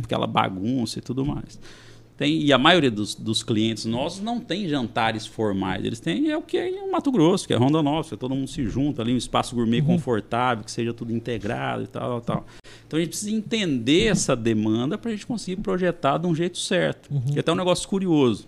aquela 0.00 0.28
bagunça 0.28 1.00
e 1.00 1.02
tudo 1.02 1.26
mais. 1.26 1.58
Tem, 2.20 2.42
e 2.42 2.52
a 2.52 2.58
maioria 2.58 2.90
dos, 2.90 3.14
dos 3.14 3.42
clientes 3.42 3.86
nossos 3.86 4.20
não 4.20 4.38
tem 4.38 4.68
jantares 4.68 5.26
formais. 5.26 5.82
Eles 5.82 6.00
têm 6.00 6.30
é 6.30 6.36
o 6.36 6.42
que 6.42 6.58
é 6.58 6.68
em 6.68 6.90
Mato 6.90 7.10
Grosso, 7.10 7.46
que 7.46 7.54
é 7.54 7.56
Rondonópolis, 7.56 8.10
que 8.10 8.16
todo 8.18 8.34
mundo 8.34 8.46
se 8.46 8.62
junta 8.66 9.00
ali, 9.00 9.14
um 9.14 9.16
espaço 9.16 9.54
gourmet 9.54 9.80
confortável, 9.80 10.62
que 10.62 10.70
seja 10.70 10.92
tudo 10.92 11.14
integrado 11.14 11.84
e 11.84 11.86
tal, 11.86 12.20
tal. 12.20 12.46
Então 12.86 12.98
a 12.98 13.00
gente 13.00 13.08
precisa 13.08 13.30
entender 13.30 14.08
essa 14.08 14.36
demanda 14.36 14.98
para 14.98 15.10
a 15.10 15.14
gente 15.14 15.26
conseguir 15.26 15.62
projetar 15.62 16.18
de 16.18 16.26
um 16.26 16.34
jeito 16.34 16.58
certo. 16.58 17.08
E 17.34 17.38
até 17.38 17.50
um 17.50 17.54
negócio 17.54 17.88
curioso. 17.88 18.46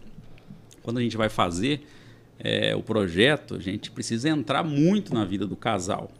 Quando 0.82 0.98
a 0.98 1.00
gente 1.00 1.16
vai 1.16 1.30
fazer 1.30 1.80
é, 2.38 2.76
o 2.76 2.82
projeto, 2.82 3.54
a 3.54 3.58
gente 3.58 3.90
precisa 3.90 4.28
entrar 4.28 4.62
muito 4.62 5.14
na 5.14 5.24
vida 5.24 5.46
do 5.46 5.56
casal. 5.56 6.10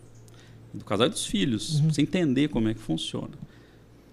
Do 0.73 0.87
casal 0.87 1.06
e 1.06 1.11
dos 1.11 1.26
filhos. 1.26 1.82
Precisa 1.82 2.00
entender 2.00 2.49
como 2.49 2.71
é 2.71 2.73
que 2.73 2.80
funciona. 2.80 3.51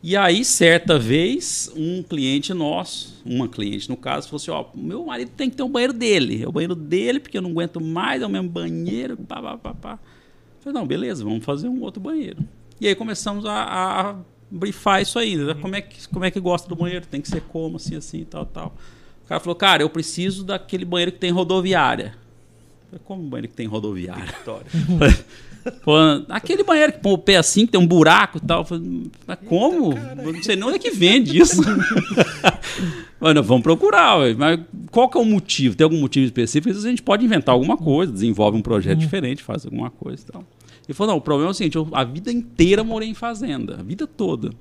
E 0.02 0.16
aí, 0.16 0.46
certa 0.46 0.98
vez, 0.98 1.70
um 1.76 2.02
cliente 2.02 2.54
nosso, 2.54 3.22
uma 3.26 3.50
cliente 3.50 3.90
no 3.90 3.98
caso, 3.98 4.30
falou 4.30 4.38
assim: 4.38 4.52
Ó, 4.52 4.66
meu 4.74 5.06
marido 5.06 5.32
tem 5.36 5.50
que 5.50 5.58
ter 5.58 5.64
um 5.64 5.70
banheiro 5.70 5.92
dele. 5.94 6.42
É 6.44 6.48
o 6.48 6.52
banheiro 6.52 6.74
dele, 6.76 7.20
porque 7.20 7.38
eu 7.38 7.42
não 7.42 7.52
aguento 7.52 7.82
mais, 7.82 8.22
é 8.22 8.26
o 8.26 8.30
mesmo 8.30 8.48
banheiro. 8.50 9.18
Pá, 9.18 9.42
pá, 9.42 9.58
pá, 9.58 9.74
pá. 9.74 9.92
Eu 9.94 10.64
falei: 10.64 10.80
Não, 10.80 10.88
beleza, 10.88 11.24
vamos 11.24 11.44
fazer 11.44 11.68
um 11.68 11.82
outro 11.82 12.02
banheiro. 12.02 12.38
E 12.80 12.88
aí 12.88 12.96
começamos 12.96 13.46
a, 13.46 13.64
a 13.64 14.16
brifar 14.50 15.02
isso 15.02 15.20
aí. 15.20 15.36
né? 15.36 15.54
Como, 15.56 15.76
é 15.76 15.82
que, 15.82 16.08
como 16.08 16.24
é 16.24 16.32
que 16.32 16.40
gosta 16.40 16.70
do 16.70 16.76
banheiro? 16.78 17.06
Tem 17.06 17.20
que 17.20 17.28
ser 17.28 17.42
como, 17.42 17.76
assim, 17.76 17.96
assim, 17.98 18.24
tal, 18.24 18.46
tal. 18.46 18.76
O 19.26 19.28
cara 19.28 19.42
falou: 19.42 19.56
Cara, 19.56 19.84
eu 19.84 19.90
preciso 19.90 20.46
daquele 20.46 20.86
banheiro 20.86 21.12
que 21.12 21.20
tem 21.20 21.30
rodoviária. 21.32 22.16
Como 23.04 23.24
um 23.24 23.30
banheiro 23.30 23.48
que 23.50 23.56
tem 23.56 23.68
rodoviária? 23.68 24.34
Pô, 25.84 25.94
aquele 26.30 26.64
banheiro 26.64 26.94
que 26.94 27.00
põe 27.00 27.14
o 27.14 27.18
pé 27.18 27.36
assim, 27.36 27.66
que 27.66 27.74
tem 27.74 27.82
um 27.82 27.86
buraco 27.86 28.38
e 28.38 28.42
tal. 28.42 28.66
Mas 29.28 29.38
como? 29.46 29.94
Eu 29.94 30.34
não 30.34 30.42
sei 30.42 30.56
nem 30.56 30.66
onde 30.66 30.78
é 30.78 30.80
que 30.80 30.92
vende 30.92 31.38
isso. 31.38 31.62
Mas 33.20 33.36
nós 33.36 33.46
vamos 33.46 33.64
procurar, 33.64 34.18
ué. 34.20 34.34
mas 34.34 34.62
qual 34.92 35.10
que 35.10 35.18
é 35.18 35.22
o 35.22 35.26
motivo? 35.26 35.76
Tem 35.76 35.84
algum 35.84 36.00
motivo 36.00 36.26
específico? 36.26 36.70
Às 36.70 36.76
vezes 36.78 36.86
a 36.86 36.90
gente 36.90 37.04
pode 37.04 37.26
inventar 37.26 37.54
alguma 37.54 37.76
coisa, 37.76 38.14
desenvolve 38.14 38.58
um 38.58 38.62
projeto 38.62 38.98
diferente, 38.98 39.44
faz 39.44 39.66
alguma 39.66 39.90
coisa 39.90 40.24
e 40.24 40.32
tal. 40.32 40.46
Ele 40.88 40.94
falou, 40.94 41.12
não, 41.12 41.18
o 41.18 41.22
problema 41.22 41.50
é 41.50 41.52
o 41.52 41.54
seguinte, 41.54 41.76
eu 41.76 41.86
a 41.92 42.06
vida 42.06 42.32
inteira 42.32 42.82
morei 42.82 43.10
em 43.10 43.14
fazenda, 43.14 43.76
a 43.78 43.84
vida 43.84 44.08
toda. 44.08 44.52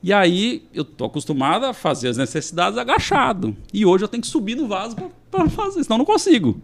E 0.00 0.12
aí 0.12 0.62
eu 0.72 0.84
tô 0.84 1.06
acostumado 1.06 1.66
a 1.66 1.74
fazer 1.74 2.06
as 2.08 2.16
necessidades 2.16 2.78
agachado. 2.78 3.56
E 3.74 3.84
hoje 3.84 4.04
eu 4.04 4.08
tenho 4.08 4.22
que 4.22 4.28
subir 4.28 4.54
no 4.54 4.68
vaso 4.68 4.94
para 5.28 5.48
fazer, 5.50 5.82
senão 5.82 5.96
eu 5.96 5.98
não 5.98 6.04
consigo. 6.04 6.62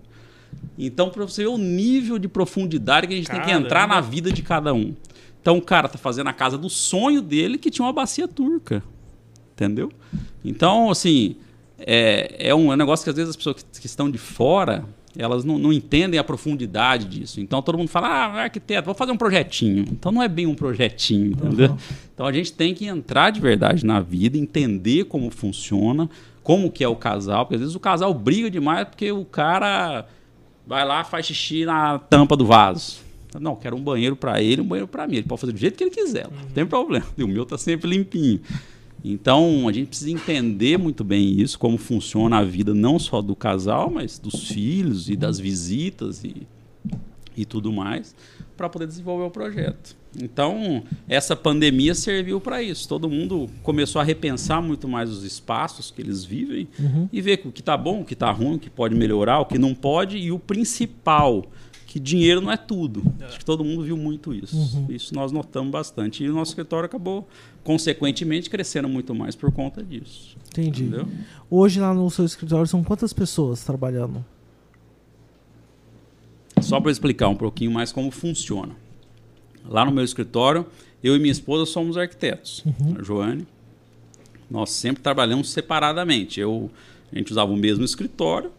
Então, 0.78 1.10
para 1.10 1.24
você 1.24 1.42
ver 1.42 1.48
o 1.48 1.58
nível 1.58 2.18
de 2.18 2.28
profundidade 2.28 3.06
que 3.06 3.14
a 3.14 3.16
gente 3.16 3.28
tem 3.28 3.40
que 3.40 3.46
Caramba. 3.46 3.66
entrar 3.66 3.88
na 3.88 4.00
vida 4.00 4.32
de 4.32 4.42
cada 4.42 4.74
um. 4.74 4.94
Então, 5.40 5.58
o 5.58 5.62
cara 5.62 5.88
tá 5.88 5.98
fazendo 5.98 6.28
a 6.28 6.32
casa 6.32 6.58
do 6.58 6.68
sonho 6.68 7.20
dele 7.20 7.58
que 7.58 7.70
tinha 7.70 7.84
uma 7.84 7.92
bacia 7.92 8.26
turca. 8.26 8.82
Entendeu? 9.52 9.92
Então, 10.44 10.90
assim, 10.90 11.36
é, 11.78 12.48
é 12.48 12.54
um 12.54 12.74
negócio 12.74 13.04
que 13.04 13.10
às 13.10 13.16
vezes 13.16 13.30
as 13.30 13.36
pessoas 13.36 13.56
que, 13.56 13.80
que 13.80 13.86
estão 13.86 14.10
de 14.10 14.18
fora 14.18 14.84
elas 15.16 15.44
não, 15.44 15.58
não, 15.58 15.72
entendem 15.72 16.18
a 16.18 16.24
profundidade 16.24 17.06
disso. 17.06 17.40
Então 17.40 17.62
todo 17.62 17.78
mundo 17.78 17.88
fala, 17.88 18.08
ah, 18.08 18.42
arquiteto, 18.42 18.86
vou 18.86 18.94
fazer 18.94 19.12
um 19.12 19.16
projetinho. 19.16 19.84
Então 19.90 20.10
não 20.10 20.22
é 20.22 20.28
bem 20.28 20.46
um 20.46 20.54
projetinho, 20.54 21.32
entendeu? 21.32 21.70
Uhum. 21.70 21.76
Então 22.12 22.26
a 22.26 22.32
gente 22.32 22.52
tem 22.52 22.74
que 22.74 22.86
entrar 22.86 23.30
de 23.30 23.40
verdade 23.40 23.86
na 23.86 24.00
vida, 24.00 24.36
entender 24.36 25.04
como 25.04 25.30
funciona, 25.30 26.08
como 26.42 26.70
que 26.70 26.82
é 26.82 26.88
o 26.88 26.96
casal, 26.96 27.44
porque 27.44 27.54
às 27.54 27.60
vezes 27.60 27.74
o 27.74 27.80
casal 27.80 28.12
briga 28.12 28.50
demais 28.50 28.88
porque 28.88 29.10
o 29.12 29.24
cara 29.24 30.06
vai 30.66 30.84
lá 30.84 31.04
faz 31.04 31.26
xixi 31.26 31.64
na 31.64 31.98
tampa 31.98 32.36
do 32.36 32.46
vaso. 32.46 33.02
Não, 33.40 33.56
quero 33.56 33.76
um 33.76 33.82
banheiro 33.82 34.14
para 34.14 34.40
ele, 34.40 34.60
um 34.60 34.66
banheiro 34.66 34.86
para 34.86 35.06
mim. 35.06 35.16
Ele 35.16 35.26
pode 35.26 35.40
fazer 35.40 35.52
do 35.52 35.58
jeito 35.58 35.76
que 35.76 35.84
ele 35.84 35.90
quiser, 35.90 36.28
não 36.30 36.50
tem 36.50 36.64
problema. 36.64 37.06
E 37.18 37.24
o 37.24 37.28
meu 37.28 37.44
tá 37.44 37.58
sempre 37.58 37.90
limpinho. 37.90 38.40
Então, 39.04 39.68
a 39.68 39.72
gente 39.72 39.88
precisa 39.88 40.10
entender 40.10 40.78
muito 40.78 41.04
bem 41.04 41.38
isso, 41.38 41.58
como 41.58 41.76
funciona 41.76 42.38
a 42.38 42.44
vida 42.44 42.72
não 42.72 42.98
só 42.98 43.20
do 43.20 43.36
casal, 43.36 43.90
mas 43.90 44.18
dos 44.18 44.48
filhos 44.48 45.10
e 45.10 45.16
das 45.16 45.38
visitas 45.38 46.24
e, 46.24 46.46
e 47.36 47.44
tudo 47.44 47.70
mais, 47.70 48.14
para 48.56 48.68
poder 48.68 48.86
desenvolver 48.86 49.24
o 49.24 49.30
projeto. 49.30 49.94
Então, 50.22 50.84
essa 51.08 51.34
pandemia 51.34 51.94
serviu 51.94 52.40
para 52.40 52.62
isso. 52.62 52.88
Todo 52.88 53.08
mundo 53.08 53.48
começou 53.62 54.00
a 54.00 54.04
repensar 54.04 54.62
muito 54.62 54.88
mais 54.88 55.10
os 55.10 55.24
espaços 55.24 55.90
que 55.90 56.00
eles 56.00 56.24
vivem 56.24 56.68
uhum. 56.78 57.08
e 57.12 57.20
ver 57.20 57.42
o 57.44 57.52
que 57.52 57.60
está 57.60 57.76
bom, 57.76 58.00
o 58.00 58.04
que 58.04 58.14
está 58.14 58.30
ruim, 58.30 58.54
o 58.54 58.58
que 58.58 58.70
pode 58.70 58.94
melhorar, 58.94 59.40
o 59.40 59.46
que 59.46 59.58
não 59.58 59.74
pode 59.74 60.16
e 60.16 60.30
o 60.30 60.38
principal, 60.38 61.44
que 61.86 61.98
dinheiro 61.98 62.40
não 62.40 62.52
é 62.52 62.56
tudo. 62.56 63.02
É. 63.20 63.24
Acho 63.24 63.38
que 63.38 63.44
todo 63.44 63.64
mundo 63.64 63.82
viu 63.82 63.96
muito 63.96 64.32
isso. 64.32 64.56
Uhum. 64.56 64.86
Isso 64.88 65.14
nós 65.14 65.32
notamos 65.32 65.70
bastante. 65.70 66.22
E 66.22 66.28
o 66.28 66.34
nosso 66.34 66.52
escritório 66.52 66.86
acabou 66.86 67.28
consequentemente, 67.62 68.50
cresceram 68.50 68.88
muito 68.88 69.14
mais 69.14 69.34
por 69.34 69.50
conta 69.50 69.82
disso. 69.82 70.36
Entendi. 70.48 70.84
Entendeu? 70.84 71.08
Hoje 71.50 71.80
lá 71.80 71.92
no 71.94 72.08
seu 72.10 72.24
escritório 72.24 72.66
são 72.66 72.84
quantas 72.84 73.12
pessoas 73.12 73.64
trabalhando? 73.64 74.24
Só 76.60 76.80
para 76.80 76.90
explicar 76.90 77.28
um 77.28 77.36
pouquinho 77.36 77.70
mais 77.70 77.92
como 77.92 78.10
funciona. 78.10 78.74
Lá 79.68 79.84
no 79.84 79.92
meu 79.92 80.04
escritório, 80.04 80.66
eu 81.02 81.16
e 81.16 81.18
minha 81.18 81.32
esposa 81.32 81.66
somos 81.70 81.96
arquitetos. 81.96 82.64
Uhum. 82.64 82.96
A 82.98 83.02
Joane. 83.02 83.46
Nós 84.50 84.70
sempre 84.70 85.02
trabalhamos 85.02 85.50
separadamente. 85.50 86.40
Eu, 86.40 86.70
a 87.12 87.16
gente 87.16 87.32
usava 87.32 87.50
o 87.50 87.56
mesmo 87.56 87.84
escritório, 87.84 88.52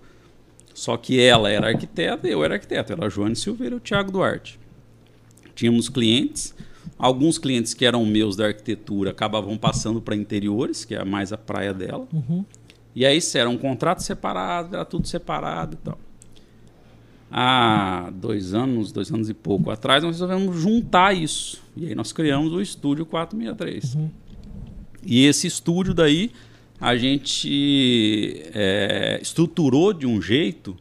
só 0.73 0.97
que 0.97 1.19
ela 1.19 1.49
era 1.49 1.67
arquiteta 1.67 2.27
e 2.27 2.31
eu 2.31 2.43
era 2.43 2.55
arquiteto. 2.55 2.91
Ela 2.91 3.01
era 3.01 3.07
a 3.07 3.09
Joane 3.09 3.35
Silveira 3.35 3.75
e 3.75 3.77
o 3.77 3.81
Thiago 3.81 4.11
Duarte. 4.11 4.59
Tínhamos 5.53 5.87
clientes 5.87 6.53
Alguns 6.97 7.37
clientes 7.37 7.73
que 7.73 7.85
eram 7.85 8.05
meus 8.05 8.35
da 8.35 8.47
arquitetura 8.47 9.11
acabavam 9.11 9.57
passando 9.57 10.01
para 10.01 10.15
interiores, 10.15 10.85
que 10.85 10.95
é 10.95 11.03
mais 11.03 11.33
a 11.33 11.37
praia 11.37 11.73
dela. 11.73 12.07
Uhum. 12.11 12.45
E 12.95 13.05
aí 13.05 13.19
era 13.35 13.49
um 13.49 13.57
contrato 13.57 14.01
separado, 14.01 14.75
era 14.75 14.85
tudo 14.85 15.07
separado 15.07 15.73
e 15.75 15.77
tal. 15.77 15.99
Há 17.31 18.11
dois 18.13 18.53
anos, 18.53 18.91
dois 18.91 19.11
anos 19.11 19.29
e 19.29 19.33
pouco 19.33 19.71
atrás, 19.71 20.03
nós 20.03 20.19
resolvemos 20.19 20.59
juntar 20.59 21.15
isso. 21.15 21.61
E 21.75 21.87
aí 21.87 21.95
nós 21.95 22.11
criamos 22.13 22.53
o 22.53 22.61
Estúdio 22.61 23.05
463. 23.05 23.95
Uhum. 23.95 24.09
E 25.05 25.25
esse 25.25 25.47
estúdio 25.47 25.93
daí 25.93 26.31
a 26.79 26.95
gente 26.95 28.41
é, 28.53 29.19
estruturou 29.21 29.93
de 29.93 30.05
um 30.05 30.21
jeito 30.21 30.75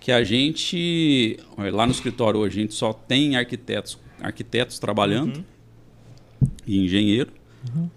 que 0.00 0.12
a 0.12 0.22
gente 0.22 1.38
lá 1.72 1.86
no 1.86 1.92
escritório 1.92 2.40
hoje 2.40 2.58
a 2.58 2.62
gente 2.62 2.74
só 2.74 2.92
tem 2.92 3.36
arquitetos 3.36 3.98
arquitetos 4.20 4.78
trabalhando 4.78 5.38
uhum 5.38 5.44
e 6.66 6.84
engenheiro. 6.84 7.32
Uhum. 7.74 7.88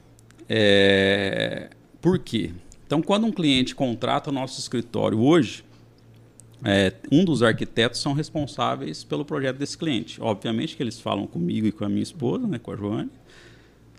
É, 0.48 1.70
por 2.01 2.20
quê? 2.20 2.51
Então, 2.86 3.01
quando 3.01 3.25
um 3.25 3.32
cliente 3.32 3.75
contrata 3.75 4.30
o 4.30 4.34
nosso 4.34 4.60
escritório 4.60 5.20
hoje, 5.20 5.63
é, 6.64 6.94
um 7.12 7.24
dos 7.24 7.44
arquitetos 7.44 8.00
são 8.00 8.14
responsáveis 8.14 9.04
pelo 9.04 9.24
projeto 9.24 9.58
desse 9.58 9.78
cliente. 9.78 10.22
Obviamente 10.22 10.76
que 10.76 10.84
eles 10.84 11.00
falam 11.00 11.28
comigo 11.28 11.68
e 11.68 11.72
com 11.72 11.86
a 11.86 11.90
minha 11.90 12.04
esposa, 12.04 12.48
né, 12.48 12.60
com 12.60 12.72
a 12.72 12.76
Joane. 12.76 13.10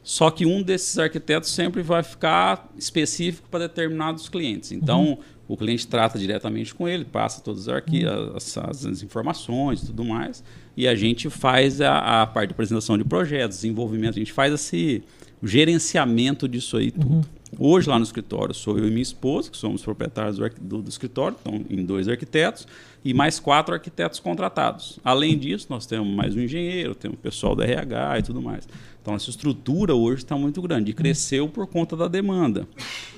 Só 0.03 0.31
que 0.31 0.47
um 0.47 0.63
desses 0.63 0.99
arquitetos 0.99 1.51
sempre 1.51 1.83
vai 1.83 2.03
ficar 2.03 2.73
específico 2.77 3.49
para 3.51 3.69
determinados 3.69 4.29
clientes. 4.29 4.73
Então, 4.73 5.05
uhum. 5.05 5.19
o 5.47 5.57
cliente 5.57 5.87
trata 5.87 6.19
diretamente 6.19 6.75
com 6.75 6.89
ele, 6.89 7.05
passa 7.05 7.43
todas 7.43 7.69
as, 7.69 7.83
uhum. 7.87 8.37
as, 8.37 8.59
as 8.59 9.03
informações 9.03 9.83
e 9.83 9.87
tudo 9.87 10.05
mais 10.05 10.43
e 10.79 10.87
a 10.87 10.95
gente 10.95 11.29
faz 11.29 11.81
a, 11.81 12.23
a, 12.23 12.27
parte 12.29 12.51
de 12.51 12.53
apresentação 12.53 12.97
de 12.97 13.03
projetos, 13.03 13.57
desenvolvimento, 13.57 14.15
a 14.15 14.21
gente 14.21 14.33
faz 14.33 14.55
esse 14.55 15.03
gerenciamento 15.43 16.49
disso 16.49 16.77
aí 16.77 16.93
tudo. 16.93 17.15
Uhum. 17.15 17.25
Hoje 17.57 17.89
lá 17.89 17.99
no 17.99 18.05
escritório 18.05 18.55
sou 18.55 18.77
eu 18.79 18.87
e 18.87 18.91
minha 18.91 19.03
esposa, 19.03 19.51
que 19.51 19.57
somos 19.57 19.83
proprietários 19.83 20.37
do, 20.37 20.49
do, 20.61 20.83
do 20.83 20.89
escritório, 20.89 21.37
então 21.41 21.65
em 21.71 21.85
dois 21.85 22.09
arquitetos, 22.09 22.67
e 23.05 23.15
mais 23.15 23.39
quatro 23.39 23.73
arquitetos 23.75 24.19
contratados. 24.19 24.99
Além 25.05 25.39
disso, 25.39 25.67
nós 25.71 25.87
temos 25.87 26.15
mais 26.15 26.37
um 26.37 26.41
engenheiro, 26.41 26.95
temos 26.95 27.19
pessoal 27.19 27.57
da 27.57 27.65
RH 27.65 28.19
e 28.19 28.23
tudo 28.23 28.43
mais. 28.43 28.69
Então 29.01 29.15
essa 29.15 29.31
estrutura 29.31 29.95
hoje 29.95 30.25
está 30.25 30.37
muito 30.37 30.61
grande 30.61 30.91
e 30.91 30.95
cresceu 30.95 31.49
por 31.49 31.67
conta 31.67 31.97
da 31.97 32.09
demanda. 32.09 32.69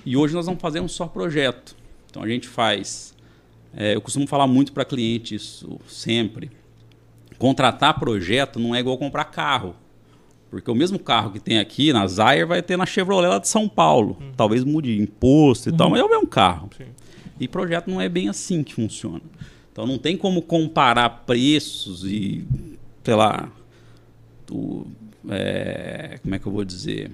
E 0.06 0.16
hoje 0.16 0.34
nós 0.34 0.46
não 0.46 0.56
fazemos 0.56 0.92
só 0.92 1.06
projeto. 1.06 1.74
Então 2.08 2.22
a 2.22 2.28
gente 2.28 2.46
faz. 2.46 3.14
É, 3.74 3.94
eu 3.94 4.00
costumo 4.00 4.26
falar 4.26 4.46
muito 4.46 4.72
para 4.72 4.84
cliente 4.84 5.34
isso 5.34 5.80
sempre 5.86 6.50
contratar 7.40 7.98
projeto 7.98 8.60
não 8.60 8.74
é 8.74 8.80
igual 8.80 8.98
comprar 8.98 9.24
carro. 9.24 9.74
Porque 10.50 10.68
o 10.70 10.74
mesmo 10.74 10.98
carro 10.98 11.30
que 11.30 11.38
tem 11.38 11.58
aqui 11.58 11.92
na 11.92 12.06
Zaire 12.06 12.44
vai 12.44 12.60
ter 12.60 12.76
na 12.76 12.84
Chevrolet 12.84 13.28
lá 13.28 13.38
de 13.38 13.48
São 13.48 13.68
Paulo. 13.68 14.16
Uhum. 14.20 14.32
Talvez 14.36 14.64
mude 14.64 15.00
imposto 15.00 15.68
e 15.68 15.72
uhum. 15.72 15.78
tal, 15.78 15.90
mas 15.90 16.00
é 16.00 16.04
o 16.04 16.10
mesmo 16.10 16.26
carro. 16.26 16.68
Sim. 16.76 16.86
E 17.38 17.46
projeto 17.46 17.88
não 17.88 18.00
é 18.00 18.08
bem 18.08 18.28
assim 18.28 18.62
que 18.62 18.74
funciona. 18.74 19.22
Então 19.72 19.86
não 19.86 19.96
tem 19.96 20.16
como 20.16 20.42
comparar 20.42 21.24
preços 21.24 22.04
e, 22.04 22.44
sei 23.04 23.14
lá, 23.14 23.48
é, 25.28 26.18
como 26.22 26.34
é 26.34 26.38
que 26.38 26.46
eu 26.46 26.52
vou 26.52 26.64
dizer? 26.64 27.12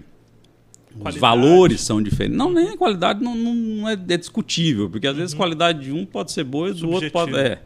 Qualidade. 0.98 1.16
Os 1.16 1.20
valores 1.20 1.80
são 1.82 2.02
diferentes. 2.02 2.38
Não, 2.38 2.50
nem 2.50 2.70
a 2.70 2.76
qualidade 2.76 3.22
não, 3.22 3.36
não, 3.36 3.88
é, 3.88 3.92
é, 3.92 4.16
discutível, 4.16 4.88
porque 4.88 5.06
às 5.06 5.12
uhum. 5.12 5.20
vezes 5.20 5.34
a 5.34 5.36
qualidade 5.36 5.84
de 5.84 5.92
um 5.92 6.06
pode 6.06 6.32
ser 6.32 6.44
boa 6.44 6.70
e 6.70 6.72
do 6.72 6.90
outro 6.90 7.10
pode. 7.10 7.36
É. 7.36 7.60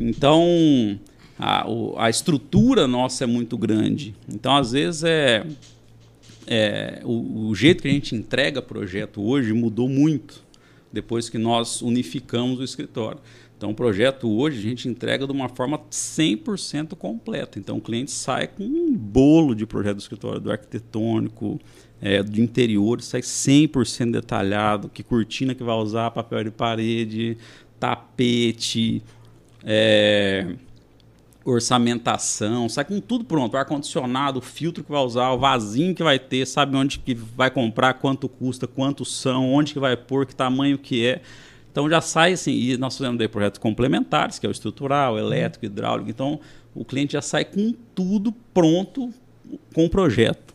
Então, 0.00 0.98
a, 1.44 1.64
a 1.96 2.08
estrutura 2.08 2.86
nossa 2.86 3.24
é 3.24 3.26
muito 3.26 3.58
grande. 3.58 4.14
Então, 4.32 4.54
às 4.54 4.70
vezes, 4.70 5.02
é, 5.02 5.44
é 6.46 7.00
o, 7.02 7.48
o, 7.48 7.54
jeito 7.54 7.82
que 7.82 7.88
a 7.88 7.90
gente 7.90 8.14
entrega 8.14 8.62
projeto 8.62 9.20
hoje 9.20 9.52
mudou 9.52 9.88
muito 9.88 10.40
depois 10.92 11.28
que 11.28 11.38
nós 11.38 11.82
unificamos 11.82 12.60
o 12.60 12.62
escritório. 12.62 13.18
Então, 13.58 13.70
o 13.70 13.74
projeto 13.74 14.30
hoje 14.30 14.58
a 14.58 14.62
gente 14.62 14.88
entrega 14.88 15.26
de 15.26 15.32
uma 15.32 15.48
forma 15.48 15.80
100% 15.90 16.94
completa. 16.94 17.58
Então, 17.58 17.78
o 17.78 17.80
cliente 17.80 18.12
sai 18.12 18.46
com 18.46 18.62
um 18.62 18.96
bolo 18.96 19.52
de 19.52 19.66
projeto 19.66 19.96
do 19.96 20.00
escritório, 20.00 20.40
do 20.40 20.52
arquitetônico, 20.52 21.60
é, 22.00 22.22
do 22.22 22.40
interior, 22.40 23.02
sai 23.02 23.20
100% 23.20 24.12
detalhado, 24.12 24.88
que 24.88 25.02
cortina 25.02 25.56
que 25.56 25.64
vai 25.64 25.74
usar, 25.74 26.12
papel 26.12 26.44
de 26.44 26.50
parede, 26.52 27.36
tapete, 27.80 29.02
é, 29.64 30.54
orçamentação, 31.44 32.68
sai 32.68 32.84
com 32.84 33.00
tudo 33.00 33.24
pronto, 33.24 33.56
ar-condicionado, 33.56 34.38
o 34.38 34.42
filtro 34.42 34.84
que 34.84 34.90
vai 34.90 35.02
usar, 35.02 35.30
o 35.32 35.38
vasinho 35.38 35.94
que 35.94 36.02
vai 36.02 36.18
ter, 36.18 36.46
sabe 36.46 36.76
onde 36.76 36.98
que 36.98 37.14
vai 37.14 37.50
comprar, 37.50 37.94
quanto 37.94 38.28
custa, 38.28 38.66
quantos 38.66 39.20
são, 39.20 39.52
onde 39.52 39.72
que 39.72 39.78
vai 39.78 39.96
pôr, 39.96 40.26
que 40.26 40.34
tamanho 40.34 40.78
que 40.78 41.06
é. 41.06 41.20
Então 41.70 41.88
já 41.88 42.00
sai 42.00 42.34
assim, 42.34 42.52
e 42.52 42.76
nós 42.76 42.96
fazemos 42.96 43.18
daí 43.18 43.28
projetos 43.28 43.58
complementares, 43.58 44.38
que 44.38 44.46
é 44.46 44.48
o 44.48 44.52
estrutural, 44.52 45.18
elétrico, 45.18 45.66
hidráulico, 45.66 46.10
então 46.10 46.38
o 46.74 46.84
cliente 46.84 47.14
já 47.14 47.22
sai 47.22 47.44
com 47.44 47.74
tudo 47.94 48.32
pronto 48.54 49.12
com 49.74 49.84
o 49.84 49.90
projeto. 49.90 50.51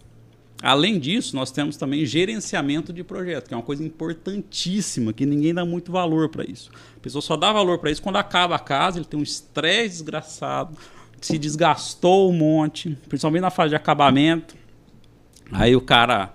Além 0.61 0.97
disso, 0.99 1.35
nós 1.35 1.51
temos 1.51 1.77
também 1.77 2.05
gerenciamento 2.05 2.91
de 2.91 3.03
projeto, 3.03 3.47
que 3.47 3.53
é 3.53 3.57
uma 3.57 3.63
coisa 3.63 3.83
importantíssima, 3.83 5.13
que 5.13 5.25
ninguém 5.25 5.53
dá 5.53 5.63
muito 5.63 5.91
valor 5.91 6.29
para 6.29 6.43
isso. 6.43 6.71
A 6.95 6.99
pessoa 6.99 7.21
só 7.21 7.37
dá 7.37 7.53
valor 7.53 7.77
para 7.77 7.91
isso 7.91 8.01
quando 8.01 8.15
acaba 8.15 8.55
a 8.55 8.59
casa, 8.59 8.97
ele 8.97 9.05
tem 9.05 9.19
um 9.19 9.23
estresse 9.23 9.97
desgraçado, 9.97 10.75
se 11.21 11.37
desgastou 11.37 12.31
um 12.31 12.33
monte, 12.33 12.97
principalmente 13.07 13.41
na 13.41 13.51
fase 13.51 13.69
de 13.69 13.75
acabamento. 13.75 14.55
Aí 15.51 15.75
o 15.75 15.81
cara 15.81 16.33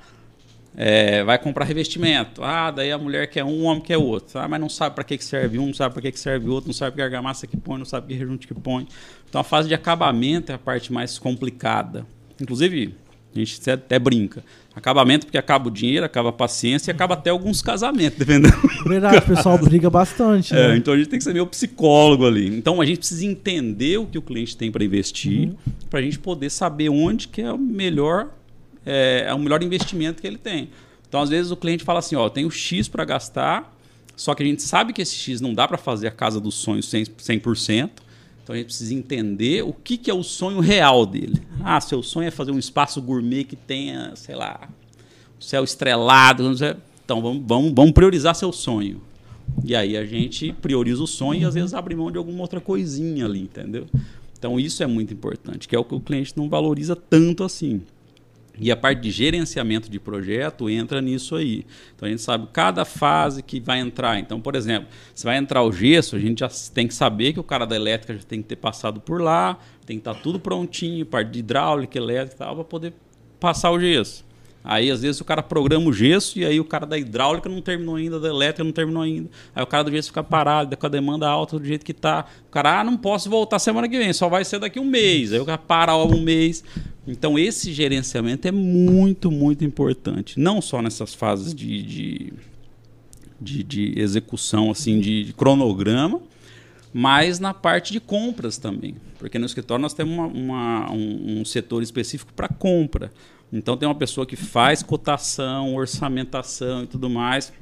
é, 0.76 1.22
vai 1.24 1.38
comprar 1.38 1.64
revestimento. 1.64 2.42
Ah, 2.44 2.70
daí 2.70 2.92
a 2.92 2.98
mulher 2.98 3.28
quer 3.28 3.44
um, 3.44 3.62
o 3.62 3.62
homem 3.62 3.82
quer 3.82 3.98
outro. 3.98 4.38
Ah, 4.38 4.46
mas 4.46 4.60
não 4.60 4.68
sabe 4.68 4.94
para 4.94 5.04
que, 5.04 5.18
que 5.18 5.24
serve 5.24 5.58
um, 5.58 5.66
não 5.66 5.74
sabe 5.74 5.94
para 5.94 6.02
que, 6.02 6.12
que 6.12 6.20
serve 6.20 6.48
outro, 6.48 6.68
não 6.68 6.74
sabe 6.74 6.96
que 6.96 7.02
argamassa 7.02 7.46
que 7.46 7.56
põe, 7.56 7.78
não 7.78 7.84
sabe 7.84 8.08
que 8.08 8.14
rejunte 8.14 8.46
que 8.46 8.54
põe. 8.54 8.86
Então 9.28 9.40
a 9.40 9.44
fase 9.44 9.68
de 9.68 9.74
acabamento 9.74 10.52
é 10.52 10.54
a 10.54 10.58
parte 10.58 10.92
mais 10.92 11.18
complicada. 11.18 12.06
Inclusive, 12.40 12.94
a 13.34 13.44
gente 13.44 13.70
até 13.70 13.98
brinca. 13.98 14.44
Acabamento 14.74 15.26
porque 15.26 15.36
acaba 15.36 15.68
o 15.68 15.70
dinheiro, 15.70 16.04
acaba 16.04 16.30
a 16.30 16.32
paciência 16.32 16.90
e 16.90 16.92
acaba 16.92 17.12
até 17.14 17.28
alguns 17.28 17.60
casamentos, 17.60 18.18
dependendo. 18.18 18.56
Verdade, 18.86 19.18
o 19.18 19.22
pessoal 19.22 19.58
briga 19.58 19.90
bastante. 19.90 20.54
É, 20.54 20.68
né? 20.68 20.76
então 20.76 20.94
a 20.94 20.96
gente 20.96 21.08
tem 21.08 21.18
que 21.18 21.24
ser 21.24 21.34
meio 21.34 21.46
psicólogo 21.46 22.26
ali. 22.26 22.46
Então 22.48 22.80
a 22.80 22.86
gente 22.86 22.98
precisa 22.98 23.26
entender 23.26 23.98
o 23.98 24.06
que 24.06 24.16
o 24.16 24.22
cliente 24.22 24.56
tem 24.56 24.72
para 24.72 24.82
investir, 24.82 25.48
uhum. 25.48 25.56
para 25.90 26.00
a 26.00 26.02
gente 26.02 26.18
poder 26.18 26.48
saber 26.48 26.88
onde 26.88 27.28
que 27.28 27.42
é 27.42 27.52
o 27.52 27.58
melhor, 27.58 28.30
é, 28.84 29.26
é, 29.28 29.34
o 29.34 29.38
melhor 29.38 29.62
investimento 29.62 30.22
que 30.22 30.26
ele 30.26 30.38
tem. 30.38 30.70
Então 31.06 31.20
às 31.20 31.28
vezes 31.28 31.50
o 31.50 31.56
cliente 31.56 31.84
fala 31.84 31.98
assim, 31.98 32.16
ó, 32.16 32.26
eu 32.26 32.30
tenho 32.30 32.50
X 32.50 32.88
para 32.88 33.04
gastar, 33.04 33.76
Só 34.16 34.34
que 34.34 34.42
a 34.42 34.46
gente 34.46 34.62
sabe 34.62 34.94
que 34.94 35.02
esse 35.02 35.14
X 35.14 35.40
não 35.40 35.52
dá 35.52 35.68
para 35.68 35.76
fazer 35.76 36.08
a 36.08 36.10
casa 36.10 36.40
dos 36.40 36.54
sonhos 36.54 36.90
100%. 36.90 37.90
Então 38.42 38.54
a 38.54 38.58
gente 38.58 38.66
precisa 38.66 38.94
entender 38.94 39.62
o 39.62 39.72
que, 39.72 39.96
que 39.96 40.10
é 40.10 40.14
o 40.14 40.22
sonho 40.22 40.60
real 40.60 41.06
dele. 41.06 41.40
Ah, 41.62 41.80
seu 41.80 42.02
sonho 42.02 42.26
é 42.26 42.30
fazer 42.30 42.50
um 42.50 42.58
espaço 42.58 43.00
gourmet 43.00 43.44
que 43.44 43.54
tenha, 43.54 44.12
sei 44.16 44.34
lá, 44.34 44.68
céu 45.38 45.62
estrelado. 45.62 46.52
Então 47.04 47.22
vamos, 47.22 47.42
vamos, 47.46 47.72
vamos 47.72 47.92
priorizar 47.92 48.34
seu 48.34 48.52
sonho. 48.52 49.00
E 49.64 49.76
aí 49.76 49.96
a 49.96 50.04
gente 50.04 50.52
prioriza 50.60 51.02
o 51.02 51.06
sonho 51.06 51.42
e 51.42 51.44
às 51.44 51.54
vezes 51.54 51.74
abre 51.74 51.94
mão 51.94 52.10
de 52.10 52.18
alguma 52.18 52.40
outra 52.40 52.60
coisinha 52.60 53.26
ali, 53.26 53.42
entendeu? 53.42 53.86
Então 54.36 54.58
isso 54.58 54.82
é 54.82 54.86
muito 54.86 55.14
importante, 55.14 55.68
que 55.68 55.76
é 55.76 55.78
o 55.78 55.84
que 55.84 55.94
o 55.94 56.00
cliente 56.00 56.32
não 56.36 56.48
valoriza 56.48 56.96
tanto 56.96 57.44
assim. 57.44 57.82
E 58.58 58.70
a 58.70 58.76
parte 58.76 59.00
de 59.00 59.10
gerenciamento 59.10 59.90
de 59.90 59.98
projeto 59.98 60.68
entra 60.68 61.00
nisso 61.00 61.34
aí. 61.36 61.64
Então 61.94 62.06
a 62.06 62.10
gente 62.10 62.20
sabe 62.20 62.48
cada 62.52 62.84
fase 62.84 63.42
que 63.42 63.58
vai 63.58 63.80
entrar. 63.80 64.18
Então, 64.18 64.40
por 64.40 64.54
exemplo, 64.54 64.88
se 65.14 65.24
vai 65.24 65.36
entrar 65.38 65.62
o 65.62 65.72
gesso, 65.72 66.16
a 66.16 66.18
gente 66.18 66.40
já 66.40 66.50
tem 66.72 66.86
que 66.86 66.94
saber 66.94 67.32
que 67.32 67.40
o 67.40 67.44
cara 67.44 67.64
da 67.64 67.74
elétrica 67.74 68.14
já 68.14 68.22
tem 68.22 68.42
que 68.42 68.48
ter 68.48 68.56
passado 68.56 69.00
por 69.00 69.20
lá, 69.20 69.58
tem 69.86 69.96
que 69.96 70.00
estar 70.00 70.14
tudo 70.14 70.38
prontinho, 70.38 71.06
parte 71.06 71.30
de 71.30 71.38
hidráulica, 71.38 71.96
elétrica 71.96 72.34
e 72.34 72.38
tal, 72.38 72.54
para 72.56 72.64
poder 72.64 72.92
passar 73.40 73.70
o 73.70 73.80
gesso. 73.80 74.24
Aí, 74.64 74.90
às 74.90 75.02
vezes, 75.02 75.20
o 75.20 75.24
cara 75.24 75.42
programa 75.42 75.88
o 75.88 75.92
gesso 75.92 76.38
e 76.38 76.44
aí 76.44 76.60
o 76.60 76.64
cara 76.64 76.86
da 76.86 76.96
hidráulica 76.96 77.48
não 77.48 77.60
terminou 77.60 77.96
ainda, 77.96 78.20
da 78.20 78.28
elétrica 78.28 78.62
não 78.62 78.70
terminou 78.70 79.02
ainda. 79.02 79.28
Aí 79.54 79.62
o 79.62 79.66
cara 79.66 79.84
do 79.84 79.90
gesso 79.90 80.08
fica 80.08 80.22
parado, 80.22 80.76
com 80.76 80.86
a 80.86 80.88
demanda 80.88 81.28
alta 81.28 81.58
do 81.58 81.64
jeito 81.64 81.84
que 81.84 81.92
tá. 81.92 82.26
O 82.48 82.50
cara, 82.50 82.80
ah, 82.80 82.84
não 82.84 82.96
posso 82.96 83.28
voltar 83.28 83.58
semana 83.58 83.88
que 83.88 83.98
vem, 83.98 84.12
só 84.12 84.28
vai 84.28 84.44
ser 84.44 84.60
daqui 84.60 84.78
um 84.78 84.84
mês. 84.84 85.32
Aí 85.32 85.40
o 85.40 85.44
cara 85.44 85.58
para 85.58 85.96
um 85.96 86.20
mês. 86.20 86.62
Então, 87.06 87.36
esse 87.36 87.72
gerenciamento 87.72 88.46
é 88.46 88.52
muito, 88.52 89.30
muito 89.32 89.64
importante. 89.64 90.38
Não 90.38 90.60
só 90.60 90.80
nessas 90.80 91.12
fases 91.12 91.52
de, 91.52 91.82
de, 91.82 92.32
de, 93.40 93.62
de 93.64 93.98
execução, 93.98 94.70
assim, 94.70 95.00
de, 95.00 95.24
de 95.24 95.32
cronograma, 95.32 96.20
mas 96.92 97.40
na 97.40 97.52
parte 97.52 97.92
de 97.92 97.98
compras 97.98 98.58
também. 98.58 98.94
Porque 99.18 99.38
no 99.38 99.46
escritório 99.46 99.82
nós 99.82 99.94
temos 99.94 100.14
uma, 100.14 100.26
uma, 100.26 100.92
um, 100.92 101.40
um 101.40 101.44
setor 101.44 101.82
específico 101.82 102.32
para 102.32 102.48
compra. 102.48 103.10
Então 103.52 103.76
tem 103.76 103.86
uma 103.86 103.94
pessoa 103.94 104.26
que 104.26 104.36
faz 104.36 104.82
cotação, 104.82 105.74
orçamentação 105.74 106.84
e 106.84 106.86
tudo 106.86 107.10
mais, 107.10 107.52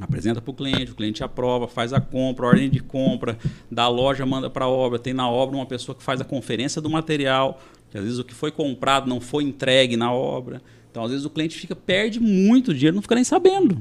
apresenta 0.00 0.40
para 0.40 0.50
o 0.50 0.54
cliente, 0.54 0.92
o 0.92 0.94
cliente 0.94 1.24
aprova, 1.24 1.66
faz 1.66 1.92
a 1.92 2.00
compra, 2.00 2.46
ordem 2.46 2.70
de 2.70 2.80
compra, 2.80 3.36
da 3.70 3.88
loja 3.88 4.24
manda 4.24 4.48
para 4.48 4.66
a 4.66 4.68
obra, 4.68 4.98
tem 4.98 5.12
na 5.12 5.28
obra 5.28 5.56
uma 5.56 5.66
pessoa 5.66 5.96
que 5.96 6.02
faz 6.02 6.20
a 6.20 6.24
conferência 6.24 6.80
do 6.80 6.88
material, 6.88 7.60
que 7.90 7.98
às 7.98 8.04
vezes 8.04 8.18
o 8.18 8.24
que 8.24 8.34
foi 8.34 8.52
comprado 8.52 9.08
não 9.08 9.20
foi 9.20 9.42
entregue 9.42 9.96
na 9.96 10.12
obra. 10.12 10.62
Então 10.90 11.04
às 11.04 11.10
vezes 11.10 11.26
o 11.26 11.30
cliente 11.30 11.56
fica 11.56 11.74
perde 11.74 12.20
muito 12.20 12.72
dinheiro, 12.72 12.94
não 12.94 13.02
fica 13.02 13.16
nem 13.16 13.24
sabendo, 13.24 13.80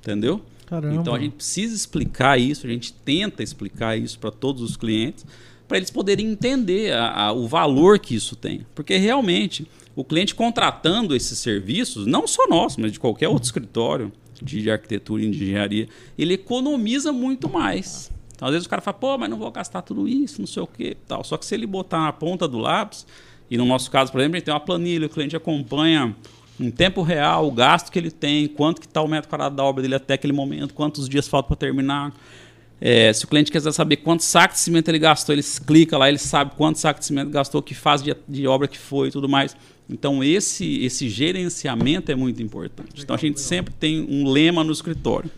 entendeu? 0.00 0.40
Caramba. 0.64 0.94
Então 0.94 1.14
a 1.14 1.18
gente 1.18 1.32
precisa 1.32 1.74
explicar 1.74 2.38
isso, 2.38 2.66
a 2.66 2.70
gente 2.70 2.92
tenta 2.92 3.42
explicar 3.42 3.96
isso 3.98 4.18
para 4.18 4.30
todos 4.30 4.62
os 4.62 4.76
clientes, 4.76 5.26
para 5.66 5.76
eles 5.76 5.90
poderem 5.90 6.30
entender 6.30 6.92
a, 6.92 7.24
a, 7.24 7.32
o 7.32 7.48
valor 7.48 7.98
que 7.98 8.14
isso 8.14 8.36
tem, 8.36 8.66
porque 8.74 8.96
realmente 8.96 9.66
o 9.98 10.04
cliente 10.04 10.32
contratando 10.32 11.16
esses 11.16 11.40
serviços, 11.40 12.06
não 12.06 12.24
só 12.24 12.46
nosso, 12.46 12.80
mas 12.80 12.92
de 12.92 13.00
qualquer 13.00 13.26
outro 13.26 13.46
escritório 13.46 14.12
de 14.40 14.70
arquitetura 14.70 15.24
e 15.24 15.28
de 15.28 15.42
engenharia, 15.42 15.88
ele 16.16 16.34
economiza 16.34 17.12
muito 17.12 17.48
mais. 17.48 18.08
Então, 18.32 18.46
às 18.46 18.52
vezes 18.52 18.64
o 18.64 18.70
cara 18.70 18.80
fala, 18.80 18.96
pô, 18.96 19.18
mas 19.18 19.28
não 19.28 19.36
vou 19.36 19.50
gastar 19.50 19.82
tudo 19.82 20.06
isso, 20.06 20.40
não 20.40 20.46
sei 20.46 20.62
o 20.62 20.68
quê. 20.68 20.96
Tal. 21.08 21.24
Só 21.24 21.36
que 21.36 21.44
se 21.44 21.52
ele 21.52 21.66
botar 21.66 21.98
na 21.98 22.12
ponta 22.12 22.46
do 22.46 22.58
lápis, 22.58 23.04
e 23.50 23.58
no 23.58 23.64
nosso 23.64 23.90
caso, 23.90 24.12
por 24.12 24.20
exemplo, 24.20 24.36
a 24.36 24.38
gente 24.38 24.44
tem 24.44 24.54
uma 24.54 24.60
planilha, 24.60 25.06
o 25.06 25.10
cliente 25.10 25.34
acompanha 25.34 26.14
em 26.60 26.70
tempo 26.70 27.02
real 27.02 27.48
o 27.48 27.50
gasto 27.50 27.90
que 27.90 27.98
ele 27.98 28.12
tem, 28.12 28.46
quanto 28.46 28.80
que 28.80 28.86
está 28.86 29.02
o 29.02 29.08
metro 29.08 29.28
quadrado 29.28 29.56
da 29.56 29.64
obra 29.64 29.82
dele 29.82 29.96
até 29.96 30.14
aquele 30.14 30.32
momento, 30.32 30.74
quantos 30.74 31.08
dias 31.08 31.26
falta 31.26 31.48
para 31.48 31.56
terminar. 31.56 32.14
É, 32.80 33.12
se 33.12 33.24
o 33.24 33.28
cliente 33.28 33.50
quiser 33.50 33.72
saber 33.72 33.96
quantos 33.96 34.26
sacos 34.26 34.58
de 34.58 34.62
cimento 34.62 34.88
ele 34.88 35.00
gastou, 35.00 35.34
ele 35.34 35.42
clica 35.66 35.98
lá, 35.98 36.08
ele 36.08 36.18
sabe 36.18 36.52
quantos 36.56 36.80
sacos 36.80 37.00
de 37.00 37.06
cimento 37.06 37.30
gastou, 37.30 37.60
que 37.60 37.74
fase 37.74 38.04
de, 38.04 38.16
de 38.28 38.46
obra 38.46 38.68
que 38.68 38.78
foi 38.78 39.08
e 39.08 39.10
tudo 39.10 39.28
mais. 39.28 39.56
Então, 39.88 40.22
esse, 40.22 40.84
esse 40.84 41.08
gerenciamento 41.08 42.12
é 42.12 42.14
muito 42.14 42.42
importante. 42.42 43.02
Então, 43.02 43.16
a 43.16 43.18
gente 43.18 43.40
sempre 43.40 43.72
tem 43.72 44.02
um 44.02 44.28
lema 44.28 44.62
no 44.62 44.70
escritório, 44.70 45.30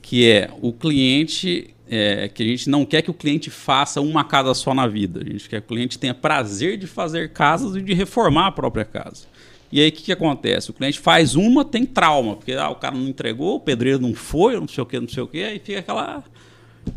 que 0.00 0.28
é 0.28 0.50
o 0.60 0.72
cliente, 0.72 1.70
é, 1.88 2.28
que 2.28 2.42
a 2.42 2.46
gente 2.46 2.68
não 2.68 2.84
quer 2.84 3.02
que 3.02 3.10
o 3.10 3.14
cliente 3.14 3.48
faça 3.48 4.00
uma 4.00 4.24
casa 4.24 4.52
só 4.54 4.74
na 4.74 4.88
vida. 4.88 5.20
A 5.20 5.24
gente 5.24 5.48
quer 5.48 5.60
que 5.60 5.66
o 5.66 5.68
cliente 5.68 5.98
tenha 5.98 6.14
prazer 6.14 6.76
de 6.76 6.88
fazer 6.88 7.32
casas 7.32 7.76
e 7.76 7.80
de 7.80 7.94
reformar 7.94 8.48
a 8.48 8.52
própria 8.52 8.84
casa. 8.84 9.26
E 9.70 9.80
aí, 9.80 9.88
o 9.88 9.92
que, 9.92 10.02
que 10.02 10.12
acontece? 10.12 10.70
O 10.70 10.74
cliente 10.74 10.98
faz 10.98 11.36
uma, 11.36 11.64
tem 11.64 11.86
trauma, 11.86 12.36
porque 12.36 12.52
ah, 12.52 12.68
o 12.70 12.74
cara 12.74 12.94
não 12.94 13.08
entregou, 13.08 13.54
o 13.54 13.60
pedreiro 13.60 14.00
não 14.00 14.14
foi, 14.14 14.58
não 14.58 14.68
sei 14.68 14.82
o 14.82 14.86
que, 14.86 15.00
não 15.00 15.08
sei 15.08 15.22
o 15.22 15.26
que, 15.28 15.42
aí 15.42 15.58
fica 15.60 15.78
aquela 15.78 16.24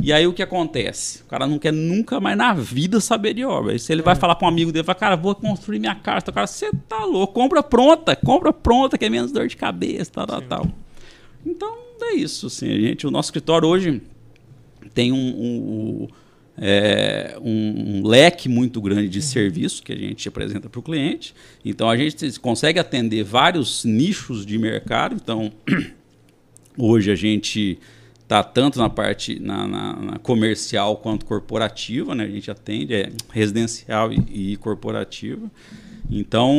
e 0.01 0.11
aí 0.11 0.27
o 0.27 0.33
que 0.33 0.43
acontece? 0.43 1.21
O 1.23 1.25
cara 1.25 1.47
não 1.47 1.57
quer 1.57 1.71
nunca 1.71 2.19
mais 2.19 2.37
na 2.37 2.53
vida 2.53 2.99
saber 2.99 3.33
de 3.33 3.43
obra. 3.43 3.77
Se 3.77 3.91
ele 3.91 4.01
é. 4.01 4.03
vai 4.03 4.15
falar 4.15 4.35
para 4.35 4.45
um 4.45 4.49
amigo 4.49 4.71
dele, 4.71 4.83
fala, 4.83 4.95
cara, 4.95 5.15
vou 5.15 5.33
construir 5.35 5.79
minha 5.79 5.95
casa. 5.95 6.25
O 6.29 6.33
cara, 6.33 6.47
você 6.47 6.71
tá 6.87 7.03
louco, 7.03 7.33
compra 7.33 7.63
pronta, 7.63 8.15
compra 8.15 8.51
pronta, 8.51 8.97
que 8.97 9.05
é 9.05 9.09
menos 9.09 9.31
dor 9.31 9.47
de 9.47 9.55
cabeça, 9.55 10.11
tal, 10.11 10.27
tal, 10.27 10.41
tal. 10.41 10.67
Então 11.45 11.75
é 12.01 12.15
isso, 12.15 12.47
assim, 12.47 12.71
a 12.71 12.79
gente, 12.79 13.07
o 13.07 13.11
nosso 13.11 13.27
escritório 13.27 13.67
hoje 13.67 14.01
tem 14.93 15.11
um, 15.11 15.17
um, 15.17 16.07
é, 16.57 17.37
um, 17.41 17.99
um 17.99 18.07
leque 18.07 18.47
muito 18.47 18.81
grande 18.81 19.09
de 19.09 19.19
uhum. 19.19 19.23
serviço 19.23 19.83
que 19.83 19.91
a 19.91 19.95
gente 19.95 20.27
apresenta 20.27 20.69
para 20.69 20.79
o 20.79 20.83
cliente. 20.83 21.33
Então 21.63 21.89
a 21.89 21.97
gente 21.97 22.39
consegue 22.39 22.79
atender 22.79 23.23
vários 23.23 23.83
nichos 23.83 24.45
de 24.45 24.57
mercado. 24.57 25.15
Então 25.15 25.51
hoje 26.77 27.11
a 27.11 27.15
gente 27.15 27.79
tá 28.27 28.43
tanto 28.43 28.79
na 28.79 28.89
parte 28.89 29.39
na, 29.39 29.67
na, 29.67 29.93
na, 29.93 30.19
comercial 30.19 30.97
quanto 30.97 31.25
corporativa, 31.25 32.15
né? 32.15 32.23
A 32.23 32.29
gente 32.29 32.49
atende 32.49 32.93
é 32.93 33.11
residencial 33.31 34.11
e, 34.11 34.53
e 34.53 34.57
corporativa. 34.57 35.49
Então 36.09 36.53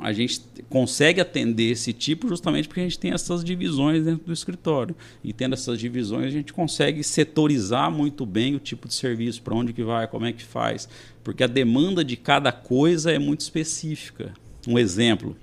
a 0.00 0.12
gente 0.12 0.40
consegue 0.68 1.20
atender 1.20 1.70
esse 1.70 1.92
tipo 1.92 2.28
justamente 2.28 2.68
porque 2.68 2.80
a 2.80 2.84
gente 2.84 2.98
tem 2.98 3.12
essas 3.12 3.44
divisões 3.44 4.04
dentro 4.04 4.26
do 4.26 4.32
escritório 4.32 4.94
e 5.22 5.32
tendo 5.32 5.54
essas 5.54 5.78
divisões 5.78 6.26
a 6.26 6.30
gente 6.30 6.52
consegue 6.52 7.02
setorizar 7.02 7.90
muito 7.90 8.24
bem 8.24 8.54
o 8.54 8.58
tipo 8.58 8.86
de 8.86 8.94
serviço, 8.94 9.42
para 9.42 9.54
onde 9.54 9.72
que 9.72 9.82
vai, 9.82 10.06
como 10.06 10.26
é 10.26 10.32
que 10.32 10.44
faz, 10.44 10.88
porque 11.24 11.42
a 11.42 11.48
demanda 11.48 12.04
de 12.04 12.16
cada 12.16 12.52
coisa 12.52 13.10
é 13.10 13.18
muito 13.18 13.40
específica. 13.40 14.32
Um 14.66 14.78
exemplo, 14.78 15.36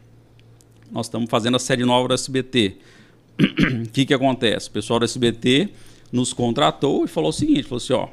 nós 0.91 1.07
estamos 1.07 1.29
fazendo 1.29 1.55
a 1.55 1.59
sede 1.59 1.83
nova 1.83 2.07
do 2.09 2.13
SBT 2.13 2.77
o 3.39 3.89
que, 3.93 4.05
que 4.05 4.13
acontece? 4.13 4.69
O 4.69 4.71
pessoal 4.71 4.99
do 4.99 5.05
SBT 5.05 5.69
nos 6.11 6.33
contratou 6.33 7.05
e 7.05 7.07
falou 7.07 7.29
o 7.29 7.33
seguinte: 7.33 7.63
falou 7.63 7.77
assim, 7.77 7.93
ó, 7.93 8.07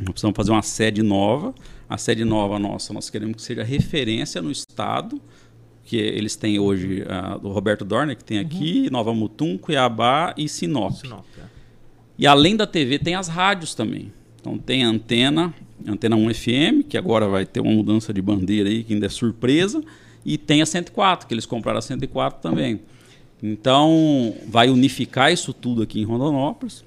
nós 0.00 0.10
precisamos 0.10 0.36
fazer 0.36 0.50
uma 0.50 0.62
sede 0.62 1.02
nova. 1.02 1.54
A 1.88 1.98
sede 1.98 2.24
nova 2.24 2.56
nossa, 2.56 2.92
nós 2.92 3.10
queremos 3.10 3.36
que 3.36 3.42
seja 3.42 3.64
referência 3.64 4.40
no 4.40 4.52
estado, 4.52 5.20
que 5.84 5.96
eles 5.96 6.36
têm 6.36 6.56
hoje 6.56 7.02
uh, 7.02 7.40
do 7.40 7.48
Roberto 7.48 7.84
Dorner, 7.84 8.16
que 8.16 8.22
tem 8.22 8.38
uhum. 8.38 8.46
aqui, 8.46 8.82
uhum. 8.84 8.92
Nova 8.92 9.12
Mutum, 9.12 9.58
Cuiabá 9.58 10.32
e 10.36 10.48
Sinop. 10.48 10.92
Sinop 10.92 11.24
é. 11.36 11.42
E 12.16 12.28
além 12.28 12.54
da 12.54 12.64
TV, 12.64 12.98
tem 12.98 13.16
as 13.16 13.26
rádios 13.26 13.74
também. 13.74 14.12
Então 14.40 14.56
tem 14.56 14.84
a 14.84 14.88
antena, 14.88 15.52
antena 15.84 16.14
1 16.14 16.34
FM, 16.34 16.86
que 16.88 16.96
agora 16.96 17.26
vai 17.26 17.44
ter 17.44 17.60
uma 17.60 17.72
mudança 17.72 18.12
de 18.12 18.22
bandeira 18.22 18.68
aí, 18.68 18.84
que 18.84 18.94
ainda 18.94 19.06
é 19.06 19.08
surpresa, 19.08 19.82
e 20.24 20.38
tem 20.38 20.62
a 20.62 20.66
104, 20.66 21.26
que 21.26 21.34
eles 21.34 21.44
compraram 21.44 21.78
a 21.78 21.82
104 21.82 22.40
também. 22.40 22.80
Então, 23.42 24.34
vai 24.46 24.68
unificar 24.68 25.32
isso 25.32 25.52
tudo 25.52 25.82
aqui 25.82 26.00
em 26.00 26.04
Rondonópolis. 26.04 26.84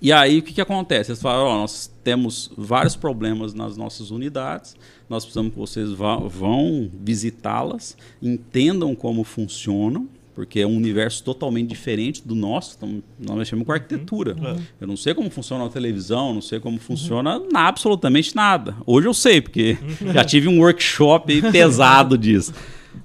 E 0.00 0.12
aí, 0.12 0.40
o 0.40 0.42
que, 0.42 0.52
que 0.52 0.60
acontece? 0.60 1.12
Eles 1.12 1.22
falam, 1.22 1.46
oh, 1.46 1.58
nós 1.60 1.90
temos 2.02 2.50
vários 2.56 2.96
problemas 2.96 3.54
nas 3.54 3.76
nossas 3.76 4.10
unidades, 4.10 4.74
nós 5.08 5.24
precisamos 5.24 5.52
que 5.52 5.58
vocês 5.58 5.92
vá, 5.92 6.16
vão 6.16 6.90
visitá-las, 6.92 7.96
entendam 8.20 8.96
como 8.96 9.22
funcionam, 9.22 10.08
porque 10.34 10.60
é 10.60 10.66
um 10.66 10.76
universo 10.76 11.22
totalmente 11.22 11.68
diferente 11.68 12.26
do 12.26 12.34
nosso. 12.34 12.74
Então, 12.76 13.02
nós 13.20 13.36
mexemos 13.36 13.64
com 13.64 13.72
arquitetura. 13.72 14.34
Uhum. 14.34 14.62
Eu 14.80 14.86
não 14.88 14.96
sei 14.96 15.14
como 15.14 15.30
funciona 15.30 15.66
a 15.66 15.68
televisão, 15.68 16.34
não 16.34 16.40
sei 16.40 16.58
como 16.58 16.80
funciona 16.80 17.38
uhum. 17.38 17.48
absolutamente 17.54 18.34
nada. 18.34 18.74
Hoje 18.84 19.06
eu 19.06 19.14
sei, 19.14 19.40
porque 19.40 19.76
uhum. 20.00 20.12
já 20.12 20.24
tive 20.24 20.48
um 20.48 20.58
workshop 20.58 21.42
pesado 21.52 22.16
disso. 22.18 22.52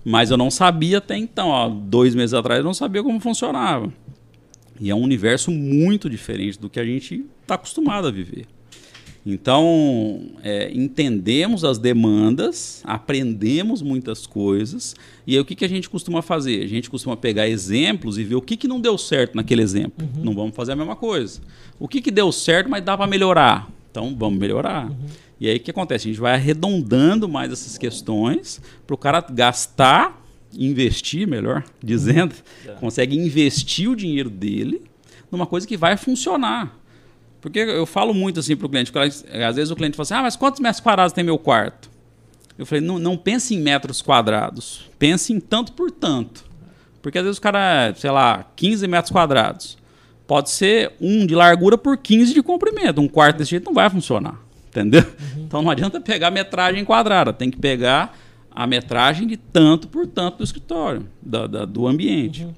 Mas 0.10 0.32
eu 0.32 0.38
não 0.38 0.50
sabia 0.50 1.00
até 1.00 1.18
então, 1.18 1.50
ó, 1.50 1.68
dois 1.68 2.16
meses 2.16 2.34
atrás 2.34 2.60
eu 2.60 2.64
não 2.64 2.74
sabia 2.74 3.04
como 3.04 3.20
funcionava. 3.20 3.92
E 4.80 4.90
é 4.90 4.96
um 4.96 5.02
universo 5.02 5.52
muito 5.52 6.10
diferente 6.10 6.58
do 6.58 6.70
que 6.70 6.80
a 6.80 6.86
gente 6.86 7.26
está 7.42 7.56
acostumado 7.56 8.08
a 8.08 8.12
viver. 8.12 8.46
Então, 9.26 10.30
é, 10.42 10.72
entendemos 10.74 11.66
as 11.66 11.78
demandas, 11.78 12.82
aprendemos 12.86 13.82
muitas 13.82 14.26
coisas, 14.26 14.96
e 15.26 15.34
aí 15.34 15.42
o 15.42 15.44
que, 15.44 15.56
que 15.56 15.66
a 15.66 15.68
gente 15.68 15.90
costuma 15.90 16.22
fazer? 16.22 16.64
A 16.64 16.68
gente 16.68 16.90
costuma 16.90 17.18
pegar 17.18 17.50
exemplos 17.50 18.18
e 18.18 18.24
ver 18.24 18.36
o 18.36 18.42
que, 18.42 18.56
que 18.56 18.66
não 18.66 18.80
deu 18.80 18.98
certo 18.98 19.36
naquele 19.36 19.62
exemplo. 19.62 20.08
Uhum. 20.16 20.24
Não 20.24 20.34
vamos 20.34 20.56
fazer 20.56 20.72
a 20.72 20.76
mesma 20.78 20.96
coisa. 20.96 21.42
O 21.78 21.86
que, 21.86 22.00
que 22.00 22.12
deu 22.12 22.32
certo, 22.32 22.70
mas 22.70 22.82
dá 22.82 22.96
para 22.96 23.08
melhorar? 23.08 23.70
Então, 23.92 24.16
vamos 24.18 24.40
melhorar. 24.40 24.90
Uhum. 24.90 24.96
E 25.40 25.48
aí 25.48 25.58
o 25.58 25.60
que 25.60 25.72
acontece? 25.72 26.08
A 26.08 26.12
gente 26.12 26.20
vai 26.20 26.34
arredondando 26.34 27.28
mais 27.30 27.52
essas 27.52 27.78
questões 27.78 28.62
para 28.86 28.94
o 28.94 28.98
cara 28.98 29.22
gastar 29.22 30.24
investir, 30.54 31.28
melhor 31.28 31.64
dizendo, 31.84 32.34
consegue 32.80 33.18
investir 33.18 33.90
o 33.90 33.96
dinheiro 33.96 34.30
dele 34.30 34.82
numa 35.32 35.46
coisa 35.46 35.68
que 35.68 35.78
vai 35.78 35.98
funcionar. 35.98 36.76
Porque 37.42 37.60
eu 37.60 37.86
falo 37.86 38.14
muito 38.14 38.40
assim 38.40 38.56
para 38.56 38.66
o 38.66 38.70
cliente, 38.70 38.92
às 38.98 39.56
vezes 39.56 39.70
o 39.72 39.76
cliente 39.76 39.96
fala 39.96 40.04
assim, 40.04 40.14
ah, 40.16 40.22
mas 40.24 40.36
quantos 40.36 40.60
metros 40.60 40.82
quadrados 40.82 41.14
tem 41.14 41.24
meu 41.24 41.38
quarto? 41.38 41.90
Eu 42.58 42.66
falei, 42.66 42.84
não, 42.84 42.98
não 42.98 43.16
pense 43.16 43.54
em 43.54 43.60
metros 43.60 44.02
quadrados, 44.02 44.90
pense 44.98 45.32
em 45.32 45.40
tanto 45.40 45.74
por 45.74 45.92
tanto. 45.92 46.46
Porque 47.02 47.20
às 47.20 47.24
vezes 47.24 47.38
o 47.38 47.42
cara, 47.42 47.94
sei 47.96 48.10
lá, 48.10 48.52
15 48.56 48.88
metros 48.88 49.12
quadrados. 49.12 49.78
Pode 50.26 50.50
ser 50.50 50.92
um 51.00 51.26
de 51.26 51.36
largura 51.36 51.78
por 51.78 51.98
15 51.98 52.34
de 52.34 52.42
comprimento. 52.42 53.00
Um 53.00 53.08
quarto 53.08 53.38
desse 53.38 53.52
jeito 53.52 53.66
não 53.66 53.74
vai 53.74 53.90
funcionar. 53.90 54.47
Entendeu? 54.70 55.02
Uhum. 55.02 55.44
Então 55.46 55.62
não 55.62 55.72
adianta 55.72 56.00
pegar 56.00 56.32
metragem 56.32 56.84
quadrada, 56.84 57.34
tem 57.34 57.50
que 57.50 57.58
pegar 57.58 58.18
a 58.52 58.66
metragem 58.66 59.28
de 59.28 59.38
tanto 59.38 59.88
por 59.88 60.08
tanto 60.08 60.40
do 60.40 60.44
escritório, 60.44 61.08
da, 61.22 61.48
da 61.48 61.66
do 61.66 61.88
ambiente. 61.88 62.44
Uhum. 62.44 62.54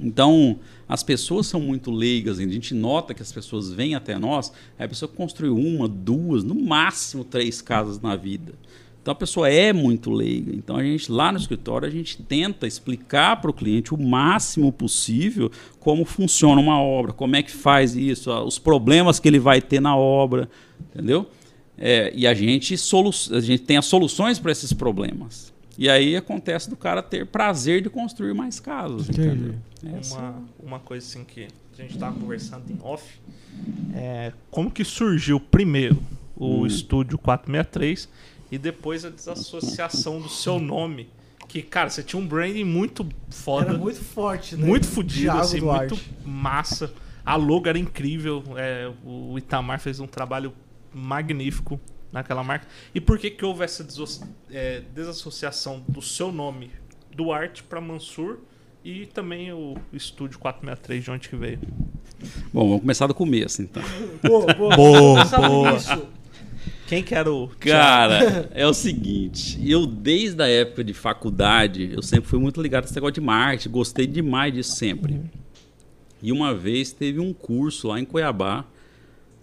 Então, 0.00 0.58
as 0.88 1.02
pessoas 1.02 1.46
são 1.46 1.60
muito 1.60 1.90
leigas, 1.90 2.38
a 2.38 2.42
gente 2.42 2.72
nota 2.72 3.12
que 3.12 3.20
as 3.20 3.32
pessoas 3.32 3.72
vêm 3.72 3.94
até 3.94 4.18
nós, 4.18 4.52
a 4.78 4.88
pessoa 4.88 5.08
construiu 5.08 5.56
uma, 5.56 5.88
duas, 5.88 6.44
no 6.44 6.54
máximo 6.54 7.24
três 7.24 7.60
casas 7.60 8.00
na 8.00 8.16
vida. 8.16 8.54
Então 9.00 9.12
a 9.12 9.14
pessoa 9.14 9.48
é 9.48 9.72
muito 9.72 10.10
leiga. 10.10 10.54
Então 10.54 10.76
a 10.76 10.82
gente 10.82 11.10
lá 11.10 11.32
no 11.32 11.38
escritório 11.38 11.88
a 11.88 11.90
gente 11.90 12.22
tenta 12.22 12.66
explicar 12.66 13.40
para 13.40 13.50
o 13.50 13.54
cliente 13.54 13.94
o 13.94 13.98
máximo 13.98 14.72
possível 14.72 15.50
como 15.80 16.04
funciona 16.04 16.60
uma 16.60 16.80
obra, 16.80 17.12
como 17.12 17.36
é 17.36 17.42
que 17.42 17.50
faz 17.50 17.96
isso, 17.96 18.30
os 18.42 18.58
problemas 18.58 19.18
que 19.18 19.28
ele 19.28 19.38
vai 19.38 19.62
ter 19.62 19.80
na 19.80 19.96
obra, 19.96 20.48
entendeu? 20.92 21.28
É, 21.78 22.12
e 22.14 22.26
a 22.26 22.34
gente, 22.34 22.76
solu 22.76 23.10
a 23.32 23.40
gente 23.40 23.62
tem 23.62 23.76
as 23.76 23.86
soluções 23.86 24.38
para 24.38 24.50
esses 24.50 24.72
problemas. 24.72 25.52
E 25.78 25.88
aí 25.88 26.16
acontece 26.16 26.68
do 26.68 26.76
cara 26.76 27.00
ter 27.00 27.24
prazer 27.24 27.80
de 27.80 27.88
construir 27.88 28.34
mais 28.34 28.58
casas. 28.58 29.06
Uma, 30.10 30.42
uma 30.60 30.78
coisa 30.80 31.06
assim 31.06 31.22
que 31.22 31.46
a 31.78 31.82
gente 31.82 31.94
estava 31.94 32.18
conversando 32.18 32.64
em 32.68 32.76
off. 32.82 33.04
É, 33.94 34.32
como 34.50 34.72
que 34.72 34.84
surgiu 34.84 35.38
primeiro 35.38 35.96
o 36.36 36.62
hum. 36.62 36.66
estúdio 36.66 37.16
463 37.16 38.08
e 38.50 38.58
depois 38.58 39.04
a 39.04 39.10
desassociação 39.10 40.20
do 40.20 40.28
seu 40.28 40.58
nome. 40.58 41.10
Que, 41.46 41.62
cara, 41.62 41.88
você 41.88 42.02
tinha 42.02 42.20
um 42.20 42.26
branding 42.26 42.64
muito 42.64 43.08
foda. 43.30 43.70
Era 43.70 43.78
muito 43.78 44.00
forte, 44.00 44.54
né? 44.54 44.66
Muito 44.66 44.86
fodido, 44.86 45.30
assim, 45.38 45.60
Duarte. 45.60 45.94
muito 45.94 46.28
massa. 46.28 46.92
A 47.24 47.36
logo 47.36 47.68
era 47.68 47.78
incrível. 47.78 48.42
É, 48.56 48.92
o 49.04 49.38
Itamar 49.38 49.80
fez 49.80 49.98
um 49.98 50.06
trabalho 50.06 50.52
magnífico 50.92 51.80
naquela 52.12 52.42
marca. 52.42 52.66
E 52.94 53.00
por 53.00 53.18
que 53.18 53.30
que 53.30 53.44
houve 53.44 53.64
essa 53.64 53.86
é, 54.50 54.82
desassociação 54.94 55.82
do 55.88 56.02
seu 56.02 56.30
nome, 56.30 56.70
Duarte, 57.14 57.62
para 57.62 57.80
Mansur 57.80 58.38
e 58.84 59.06
também 59.06 59.52
o 59.52 59.76
estúdio 59.92 60.38
463, 60.38 61.04
de 61.04 61.10
onde 61.10 61.28
que 61.28 61.36
veio? 61.36 61.60
Bom, 62.52 62.66
vamos 62.66 62.80
começar 62.80 63.06
do 63.06 63.14
começo, 63.14 63.62
então. 63.62 63.82
Boa, 64.22 64.54
boa. 64.54 64.76
boa, 64.76 65.24
boa. 65.24 66.08
Quem 66.88 67.02
que 67.02 67.14
era 67.14 67.30
o. 67.30 67.48
Cara, 67.60 68.48
é 68.54 68.66
o 68.66 68.72
seguinte. 68.72 69.60
Eu, 69.62 69.84
desde 69.84 70.42
a 70.42 70.48
época 70.48 70.82
de 70.82 70.94
faculdade, 70.94 71.90
eu 71.92 72.00
sempre 72.00 72.30
fui 72.30 72.38
muito 72.38 72.62
ligado 72.62 72.84
a 72.84 72.86
esse 72.86 72.94
negócio 72.94 73.12
de 73.12 73.20
marketing. 73.20 73.68
Gostei 73.68 74.06
demais 74.06 74.54
disso 74.54 74.74
sempre. 74.74 75.20
E 76.22 76.32
uma 76.32 76.54
vez 76.54 76.90
teve 76.90 77.20
um 77.20 77.34
curso 77.34 77.88
lá 77.88 78.00
em 78.00 78.06
Cuiabá. 78.06 78.64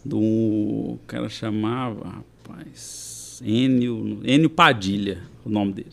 Do. 0.03 0.17
O 0.19 0.99
cara 1.05 1.29
chamava. 1.29 2.23
Rapaz. 2.47 3.39
Enio, 3.45 4.21
Enio 4.23 4.49
Padilha, 4.49 5.21
o 5.45 5.49
nome 5.49 5.73
dele. 5.73 5.91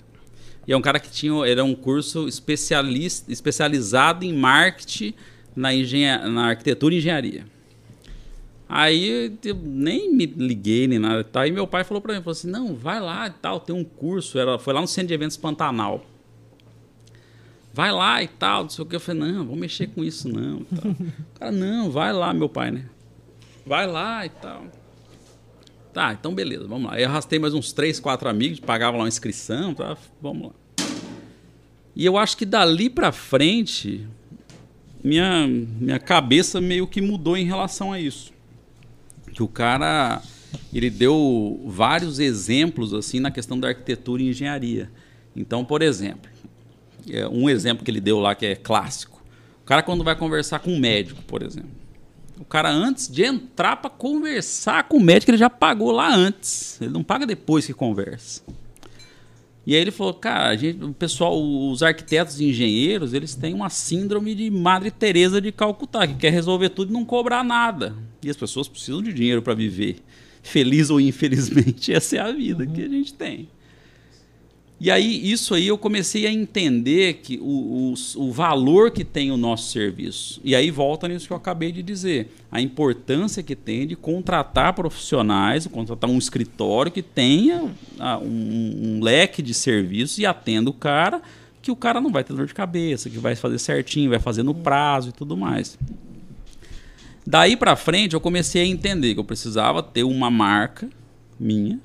E 0.67 0.73
é 0.73 0.77
um 0.77 0.81
cara 0.81 0.99
que 0.99 1.11
tinha. 1.11 1.35
Era 1.45 1.63
um 1.63 1.75
curso 1.75 2.27
especialista, 2.27 3.31
especializado 3.31 4.25
em 4.25 4.33
marketing 4.33 5.13
na, 5.55 5.75
engenha, 5.75 6.27
na 6.31 6.47
arquitetura 6.47 6.95
e 6.95 6.97
engenharia. 6.97 7.52
Aí 8.75 9.37
eu 9.45 9.55
nem 9.55 10.11
me 10.11 10.25
liguei 10.25 10.89
nem 10.89 10.99
nada. 10.99 11.23
Tá? 11.23 11.43
Aí 11.43 11.53
meu 11.53 11.67
pai 11.67 11.85
falou 11.85 12.01
para 12.01 12.15
mim, 12.15 12.21
falou 12.21 12.33
assim, 12.33 12.49
não, 12.49 12.75
vai 12.75 12.99
lá 13.01 13.27
e 13.27 13.31
tal, 13.31 13.61
tem 13.61 13.77
um 13.77 13.85
curso. 13.85 14.39
Era, 14.39 14.59
foi 14.59 14.73
lá 14.73 14.81
no 14.81 14.87
Centro 14.87 15.09
de 15.09 15.15
Eventos 15.15 15.37
Pantanal. 15.37 16.07
Vai 17.75 17.93
lá 17.93 18.23
e 18.23 18.29
tal, 18.29 18.63
não 18.63 18.71
sei 18.71 18.83
o 18.83 18.89
que. 18.89 18.97
Eu 18.97 19.01
falei, 19.01 19.31
não, 19.31 19.45
vou 19.45 19.57
mexer 19.57 19.89
com 19.89 20.03
isso 20.03 20.27
não. 20.27 20.61
o 20.63 21.39
cara, 21.39 21.53
não, 21.53 21.91
vai 21.91 22.15
lá, 22.15 22.33
meu 22.33 22.49
pai, 22.49 22.71
né? 22.71 22.87
Vai 23.67 23.87
lá 23.87 24.25
e 24.25 24.31
tal. 24.31 24.65
Tá, 25.93 26.15
então 26.19 26.35
beleza, 26.35 26.67
vamos 26.67 26.91
lá. 26.91 26.99
Eu 26.99 27.11
arrastei 27.11 27.39
mais 27.39 27.53
uns 27.53 27.75
três, 27.75 28.01
quatro 28.01 28.27
amigos, 28.27 28.59
pagava 28.59 28.97
lá 28.97 29.03
uma 29.03 29.09
inscrição, 29.09 29.75
tá? 29.75 29.99
Vamos 30.19 30.47
lá. 30.47 30.87
E 31.95 32.07
eu 32.07 32.17
acho 32.17 32.39
que 32.39 32.47
dali 32.47 32.89
para 32.89 33.13
frente, 33.13 34.09
minha, 35.05 35.47
minha 35.47 35.99
cabeça 35.99 36.59
meio 36.59 36.87
que 36.87 37.03
mudou 37.03 37.37
em 37.37 37.45
relação 37.45 37.93
a 37.93 38.01
isso 38.01 38.33
que 39.33 39.43
o 39.43 39.49
cara 39.49 40.23
ele 40.73 40.91
deu 40.91 41.63
vários 41.67 42.19
exemplos 42.19 42.93
assim 42.93 43.21
na 43.21 43.31
questão 43.31 43.59
da 43.59 43.69
arquitetura 43.69 44.23
e 44.23 44.29
engenharia. 44.29 44.91
Então, 45.35 45.65
por 45.65 45.83
exemplo, 45.83 46.31
é, 47.11 47.27
um 47.29 47.49
exemplo 47.49 47.85
que 47.85 47.91
ele 47.91 48.01
deu 48.01 48.19
lá 48.19 48.35
que 48.35 48.47
é 48.47 48.55
clássico. 48.55 49.23
O 49.63 49.65
cara 49.65 49.83
quando 49.83 50.05
vai 50.05 50.17
conversar 50.17 50.59
com 50.59 50.73
um 50.73 50.79
médico, 50.79 51.23
por 51.23 51.43
exemplo. 51.43 51.71
O 52.39 52.45
cara 52.45 52.71
antes 52.71 53.09
de 53.09 53.25
entrar 53.25 53.77
para 53.77 53.91
conversar 53.91 54.85
com 54.85 54.97
o 54.97 55.01
médico, 55.01 55.31
ele 55.31 55.39
já 55.39 55.49
pagou 55.49 55.93
lá 55.93 56.13
antes. 56.13 56.81
Ele 56.81 56.91
não 56.91 57.03
paga 57.03 57.25
depois 57.25 57.65
que 57.65 57.73
conversa. 57.73 58.43
E 59.67 59.75
aí 59.75 59.81
ele 59.81 59.93
falou, 59.93 60.15
cara, 60.15 60.57
gente, 60.57 60.83
o 60.83 60.93
pessoal, 60.93 61.41
os 61.41 61.83
arquitetos 61.83 62.41
e 62.41 62.47
engenheiros, 62.47 63.15
eles 63.15 63.35
têm 63.35 63.55
uma 63.55 63.71
síndrome 63.71 64.35
de 64.35 64.51
Madre 64.51 64.91
Teresa 64.91 65.41
de 65.41 65.53
Calcutá, 65.53 66.07
que 66.07 66.15
quer 66.15 66.33
resolver 66.33 66.71
tudo 66.71 66.91
e 66.91 66.93
não 66.93 67.05
cobrar 67.05 67.45
nada. 67.45 67.95
E 68.23 68.29
as 68.29 68.37
pessoas 68.37 68.67
precisam 68.67 69.01
de 69.01 69.13
dinheiro 69.13 69.41
para 69.41 69.55
viver. 69.55 69.97
Feliz 70.43 70.91
ou 70.91 71.01
infelizmente, 71.01 71.93
essa 71.95 72.17
é 72.17 72.21
a 72.21 72.33
vida 72.33 72.65
uhum. 72.65 72.73
que 72.73 72.83
a 72.83 72.89
gente 72.89 73.15
tem. 73.15 73.49
E 74.83 74.91
aí, 74.91 75.31
isso 75.31 75.55
aí 75.55 75.69
eu 75.69 75.79
comecei 75.79 76.27
a 76.27 76.33
entender 76.33 77.21
que 77.23 77.39
o, 77.41 77.95
o, 77.95 77.95
o, 78.17 78.33
valor 78.33 78.91
que 78.91 79.05
tem 79.05 79.31
o 79.31 79.37
nosso 79.37 79.71
serviço. 79.71 80.41
E 80.43 80.57
aí 80.57 80.73
volta 80.73 81.07
nisso 81.07 81.29
que 81.29 81.33
eu 81.33 81.37
acabei 81.37 81.71
de 81.71 81.85
dizer. 81.85 82.35
A 82.51 82.61
importância 82.61 83.45
que 83.45 83.55
tem 83.55 83.87
de 83.87 83.95
contratar 83.95 84.73
profissionais, 84.73 85.69
contratar 85.69 86.11
um 86.11 86.19
escritório 86.19 86.91
que 86.91 87.01
tenha 87.01 87.73
ah, 87.97 88.19
um, 88.19 88.27
um, 88.27 89.01
leque 89.01 89.41
de 89.41 89.55
serviços 89.55 90.19
e 90.19 90.27
atenda 90.27 90.69
o 90.69 90.75
cara, 90.75 91.23
que 91.63 91.71
o 91.71 91.77
cara 91.77 92.01
não 92.01 92.11
vai 92.11 92.25
ter 92.25 92.35
dor 92.35 92.47
de 92.47 92.53
cabeça, 92.55 93.09
que 93.09 93.19
vai 93.19 93.37
fazer 93.37 93.61
certinho, 93.61 94.11
vai 94.11 94.19
fazer 94.19 94.43
no 94.43 94.53
prazo 94.53 95.11
e 95.11 95.13
tudo 95.13 95.37
mais. 95.37 95.79
Daí 97.25 97.57
para 97.57 97.77
frente 97.77 98.15
eu 98.15 98.21
comecei 98.21 98.63
a 98.63 98.67
entender 98.67 99.15
que 99.15 99.21
eu 99.21 99.25
precisava 99.25 99.81
ter 99.81 100.03
uma 100.03 100.29
marca 100.29 100.91
minha 101.39 101.79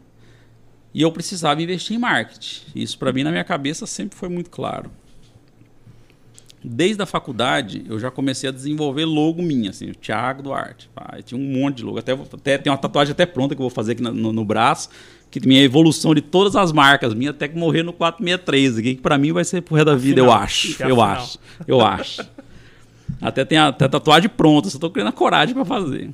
e 0.93 1.02
eu 1.02 1.12
precisava 1.12 1.62
investir 1.62 1.95
em 1.95 2.00
marketing. 2.00 2.62
Isso 2.76 2.97
para 2.97 3.12
mim 3.12 3.23
na 3.23 3.32
minha 3.32 3.43
cabeça 3.43 3.86
sempre 3.86 4.17
foi 4.17 4.30
muito 4.30 4.50
claro. 4.50 4.89
Desde 6.63 7.02
a 7.02 7.06
faculdade 7.06 7.86
eu 7.88 8.00
já 8.00 8.10
comecei 8.10 8.50
a 8.50 8.52
desenvolver 8.52 9.06
logo 9.06 9.41
minha, 9.41 9.69
assim, 9.69 9.91
o 9.91 9.95
Thiago 9.95 10.43
Duarte. 10.43 10.89
Pai, 10.93 11.21
tinha 11.23 11.39
um 11.39 11.43
monte 11.43 11.78
de 11.78 11.84
logo, 11.84 12.00
até, 12.00 12.13
até 12.13 12.58
tem 12.58 12.71
uma 12.71 12.78
tatuagem 12.78 13.12
até 13.12 13.26
pronta 13.26 13.56
que 13.56 13.62
eu 13.62 13.63
vou 13.63 13.69
fazer 13.69 13.93
aqui 13.93 14.02
no, 14.02 14.12
no, 14.12 14.34
no 14.34 14.43
braço, 14.43 14.89
que 15.30 15.45
minha 15.45 15.62
evolução 15.62 16.15
de 16.15 16.21
todas 16.21 16.56
as 16.56 16.71
marcas, 16.71 17.13
minha 17.13 17.30
até 17.30 17.47
que 17.47 17.58
morrer 17.58 17.84
no 17.84 17.93
463 17.93 18.78
aqui, 18.78 18.95
que 18.95 19.02
para 19.02 19.17
mim 19.17 19.32
vai 19.32 19.45
ser 19.45 19.62
pro 19.62 19.84
da 19.86 19.95
vida, 19.95 20.19
eu 20.19 20.32
acho. 20.32 20.82
Eu 20.84 21.02
acho. 21.02 21.39
Eu 21.67 21.82
acho. 21.82 22.28
Até 23.21 23.45
tem 23.45 23.58
a, 23.58 23.67
até 23.67 23.86
a 23.86 23.89
tatuagem 23.89 24.30
pronta, 24.30 24.69
só 24.69 24.80
tô 24.80 24.89
criando 24.89 25.10
a 25.10 25.13
coragem 25.13 25.54
para 25.54 25.65
fazer. 25.65 26.10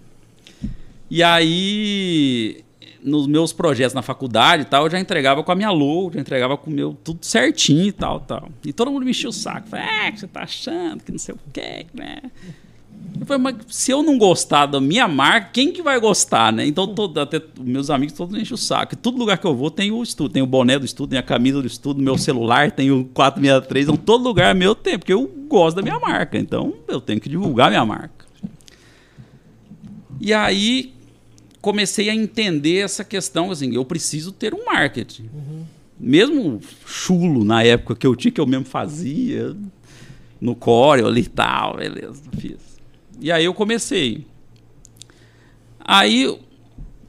E 1.09 1.21
aí 1.23 2.63
nos 3.03 3.27
meus 3.27 3.51
projetos 3.51 3.93
na 3.93 4.01
faculdade 4.01 4.63
e 4.63 4.65
tal, 4.65 4.85
eu 4.85 4.91
já 4.91 4.99
entregava 4.99 5.43
com 5.43 5.51
a 5.51 5.55
minha 5.55 5.71
logo, 5.71 6.13
já 6.13 6.21
entregava 6.21 6.57
com 6.57 6.69
o 6.69 6.73
meu 6.73 6.97
tudo 7.03 7.19
certinho 7.25 7.87
e 7.87 7.91
tal, 7.91 8.19
tal. 8.19 8.49
E 8.65 8.71
todo 8.71 8.91
mundo 8.91 9.03
me 9.03 9.11
enchia 9.11 9.29
o 9.29 9.33
saco. 9.33 9.67
Falei, 9.67 9.85
é, 9.85 10.11
que 10.11 10.19
você 10.19 10.27
tá 10.27 10.43
achando, 10.43 11.03
que 11.03 11.11
não 11.11 11.19
sei 11.19 11.35
o 11.35 11.39
quê, 11.51 11.85
né? 11.93 12.21
Eu 13.19 13.25
falei, 13.25 13.41
mas 13.41 13.55
se 13.67 13.91
eu 13.91 14.01
não 14.01 14.17
gostar 14.17 14.65
da 14.65 14.81
minha 14.81 15.07
marca, 15.07 15.49
quem 15.53 15.71
que 15.71 15.81
vai 15.81 15.99
gostar, 15.99 16.51
né? 16.51 16.65
Então, 16.65 16.87
todo, 16.87 17.19
até 17.19 17.41
meus 17.59 17.89
amigos 17.89 18.15
todos 18.15 18.39
enchem 18.39 18.55
o 18.55 18.57
saco. 18.57 18.93
E 18.93 18.97
todo 18.97 19.17
lugar 19.17 19.37
que 19.37 19.45
eu 19.45 19.55
vou 19.55 19.69
tem 19.69 19.91
o 19.91 20.01
estudo. 20.01 20.33
Tem 20.33 20.41
o 20.41 20.47
boné 20.47 20.79
do 20.79 20.85
estudo, 20.85 21.11
tem 21.11 21.19
a 21.19 21.23
camisa 21.23 21.61
do 21.61 21.67
estudo, 21.67 22.01
meu 22.01 22.17
celular, 22.17 22.71
tem 22.71 22.91
o 22.91 23.05
463. 23.05 23.85
Então, 23.85 23.97
todo 23.97 24.23
lugar 24.23 24.51
é 24.51 24.53
meu 24.53 24.73
tempo, 24.73 24.99
porque 24.99 25.13
eu 25.13 25.29
gosto 25.47 25.75
da 25.75 25.81
minha 25.81 25.99
marca. 25.99 26.37
Então, 26.37 26.73
eu 26.87 26.99
tenho 26.99 27.21
que 27.21 27.29
divulgar 27.29 27.69
minha 27.69 27.85
marca. 27.85 28.25
E 30.19 30.33
aí, 30.33 30.93
comecei 31.63 32.09
a 32.09 32.13
entender 32.13 32.79
essa 32.79 33.05
questão, 33.05 33.49
assim, 33.49 33.73
eu 33.73 33.85
preciso 33.85 34.33
ter 34.33 34.53
um 34.53 34.65
marketing. 34.65 35.29
Uhum. 35.33 35.63
Mesmo 35.97 36.59
chulo 36.85 37.45
na 37.45 37.63
época 37.63 37.95
que 37.95 38.05
eu 38.05 38.13
tinha, 38.17 38.33
que 38.33 38.41
eu 38.41 38.45
mesmo 38.45 38.65
fazia, 38.65 39.55
no 40.41 40.55
Core 40.55 41.05
ali 41.05 41.21
e 41.21 41.29
tal, 41.29 41.77
beleza, 41.77 42.21
fiz. 42.37 42.57
E 43.17 43.31
aí 43.31 43.45
eu 43.45 43.53
comecei. 43.53 44.27
Aí, 45.79 46.37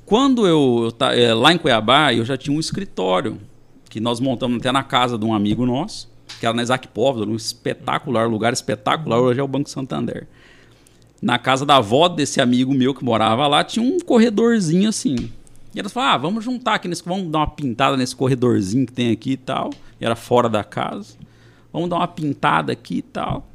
quando 0.06 0.46
eu, 0.46 0.94
eu 1.00 1.06
é, 1.08 1.34
lá 1.34 1.52
em 1.52 1.58
Cuiabá, 1.58 2.14
eu 2.14 2.24
já 2.24 2.36
tinha 2.36 2.56
um 2.56 2.60
escritório 2.60 3.40
que 3.90 3.98
nós 3.98 4.20
montamos 4.20 4.58
até 4.58 4.70
na 4.70 4.84
casa 4.84 5.18
de 5.18 5.24
um 5.24 5.34
amigo 5.34 5.66
nosso, 5.66 6.08
que 6.38 6.46
era 6.46 6.54
na 6.54 6.62
Isaac 6.62 6.86
Póvoa, 6.86 7.26
um 7.26 7.34
espetacular, 7.34 8.28
lugar 8.28 8.52
espetacular, 8.52 9.18
hoje 9.18 9.40
é 9.40 9.42
o 9.42 9.48
Banco 9.48 9.68
Santander. 9.68 10.28
Na 11.24 11.38
casa 11.38 11.64
da 11.64 11.76
avó 11.76 12.06
desse 12.06 12.38
amigo 12.38 12.74
meu 12.74 12.92
que 12.94 13.02
morava 13.02 13.46
lá, 13.46 13.64
tinha 13.64 13.82
um 13.82 13.98
corredorzinho 13.98 14.90
assim. 14.90 15.30
E 15.74 15.80
elas 15.80 15.90
falaram, 15.90 16.12
ah, 16.12 16.18
vamos 16.18 16.44
juntar 16.44 16.74
aqui, 16.74 16.86
nesse, 16.86 17.02
vamos 17.02 17.32
dar 17.32 17.38
uma 17.38 17.46
pintada 17.46 17.96
nesse 17.96 18.14
corredorzinho 18.14 18.84
que 18.84 18.92
tem 18.92 19.10
aqui 19.10 19.30
e 19.30 19.36
tal. 19.38 19.70
E 19.98 20.04
era 20.04 20.14
fora 20.14 20.50
da 20.50 20.62
casa. 20.62 21.16
Vamos 21.72 21.88
dar 21.88 21.96
uma 21.96 22.06
pintada 22.06 22.74
aqui 22.74 22.98
e 22.98 23.02
tal. 23.02 23.48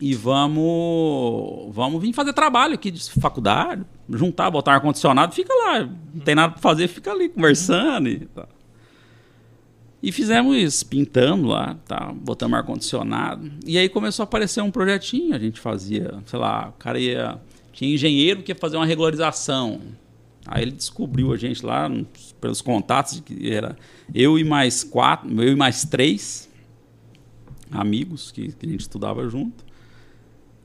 E 0.00 0.14
vamos, 0.14 1.74
vamos 1.74 2.00
vir 2.00 2.12
fazer 2.12 2.32
trabalho 2.32 2.74
aqui 2.74 2.92
de 2.92 3.02
faculdade, 3.20 3.84
juntar, 4.08 4.48
botar 4.48 4.74
ar-condicionado, 4.74 5.34
fica 5.34 5.52
lá. 5.52 5.80
Não 6.14 6.20
tem 6.24 6.36
nada 6.36 6.52
para 6.52 6.62
fazer, 6.62 6.86
fica 6.86 7.10
ali 7.10 7.28
conversando 7.30 8.08
e 8.08 8.26
tal. 8.26 8.48
E 10.02 10.10
fizemos 10.10 10.56
isso, 10.56 10.86
pintando 10.86 11.48
lá, 11.48 11.76
tá, 11.86 12.12
botamos 12.14 12.58
ar-condicionado. 12.58 13.50
E 13.66 13.76
aí 13.76 13.88
começou 13.88 14.22
a 14.22 14.24
aparecer 14.24 14.62
um 14.62 14.70
projetinho, 14.70 15.34
a 15.34 15.38
gente 15.38 15.60
fazia, 15.60 16.14
sei 16.24 16.38
lá, 16.38 16.68
o 16.68 16.72
cara 16.72 16.98
ia. 16.98 17.38
Tinha 17.72 17.94
engenheiro 17.94 18.42
que 18.42 18.50
ia 18.50 18.56
fazer 18.56 18.76
uma 18.76 18.86
regularização. 18.86 19.80
Aí 20.46 20.62
ele 20.62 20.72
descobriu 20.72 21.32
a 21.32 21.36
gente 21.36 21.64
lá, 21.64 21.90
pelos 22.40 22.62
contatos, 22.62 23.20
que 23.20 23.52
era 23.52 23.76
eu 24.14 24.38
e 24.38 24.44
mais 24.44 24.82
quatro, 24.82 25.30
eu 25.42 25.52
e 25.52 25.56
mais 25.56 25.84
três 25.84 26.48
amigos 27.70 28.32
que, 28.32 28.52
que 28.52 28.66
a 28.66 28.68
gente 28.68 28.80
estudava 28.80 29.28
junto. 29.28 29.64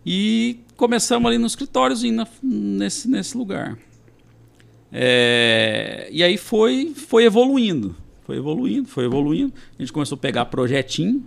E 0.05 0.59
começamos 0.77 1.27
ali 1.27 1.37
no 1.37 1.47
escritório 1.47 1.95
nesse, 2.41 3.09
nesse 3.09 3.37
lugar. 3.37 3.77
É, 4.91 6.07
e 6.11 6.23
aí 6.23 6.37
foi, 6.37 6.93
foi 6.95 7.25
evoluindo. 7.25 7.95
Foi 8.25 8.37
evoluindo, 8.37 8.87
foi 8.87 9.05
evoluindo. 9.05 9.53
A 9.77 9.81
gente 9.81 9.93
começou 9.93 10.15
a 10.15 10.19
pegar 10.19 10.45
projetinho. 10.45 11.23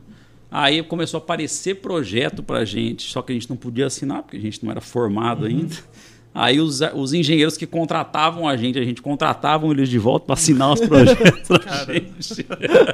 Aí 0.51 0.83
começou 0.83 1.19
a 1.19 1.23
aparecer 1.23 1.77
projeto 1.77 2.43
pra 2.43 2.65
gente, 2.65 3.11
só 3.11 3.21
que 3.21 3.33
a 3.33 3.35
gente 3.35 3.51
não 3.51 3.57
podia 3.57 3.87
assinar, 3.87 4.23
porque 4.23 4.37
a 4.37 4.41
gente 4.41 4.65
não 4.65 4.71
era 4.71 4.81
formado 4.81 5.43
uhum. 5.43 5.49
ainda. 5.49 5.77
Aí 6.35 6.61
os, 6.61 6.81
os 6.95 7.13
engenheiros 7.13 7.57
que 7.57 7.67
contratavam 7.67 8.49
a 8.49 8.57
gente, 8.57 8.79
a 8.79 8.85
gente 8.85 9.03
contratavam 9.03 9.71
eles 9.71 9.89
de 9.89 9.99
volta 9.99 10.27
para 10.27 10.35
assinar 10.35 10.73
os 10.73 10.81
projetos 10.81 11.49
pra 11.49 11.85
gente. 11.93 12.47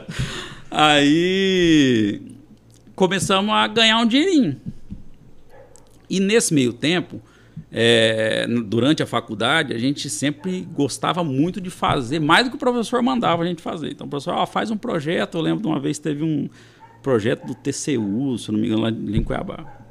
Aí 0.71 2.23
começamos 2.95 3.55
a 3.55 3.67
ganhar 3.67 3.99
um 3.99 4.07
dinheirinho. 4.07 4.57
E 6.09 6.21
nesse 6.21 6.53
meio 6.55 6.73
tempo, 6.73 7.21
é, 7.71 8.47
durante 8.67 9.03
a 9.03 9.07
faculdade, 9.07 9.73
a 9.73 9.79
gente 9.79 10.09
sempre 10.09 10.63
gostava 10.73 11.25
muito 11.25 11.61
de 11.61 11.71
fazer 11.71 12.21
mais 12.21 12.45
do 12.45 12.51
que 12.51 12.57
o 12.57 12.59
professor 12.59 13.03
mandava 13.03 13.43
a 13.43 13.47
gente 13.47 13.61
fazer. 13.61 13.91
Então, 13.91 14.07
o 14.07 14.11
professor, 14.11 14.35
ó, 14.35 14.47
faz 14.47 14.71
um 14.71 14.77
projeto. 14.77 15.37
Eu 15.37 15.43
lembro 15.43 15.63
de 15.63 15.67
uma 15.67 15.81
vez 15.81 15.99
teve 15.99 16.23
um 16.23 16.49
projeto 17.03 17.47
do 17.47 17.55
TCU, 17.55 18.39
se 18.39 18.51
não 18.53 18.59
me 18.59 18.67
engano, 18.67 18.83
lá 18.83 18.91
em 18.91 19.23
Cuiabá. 19.23 19.85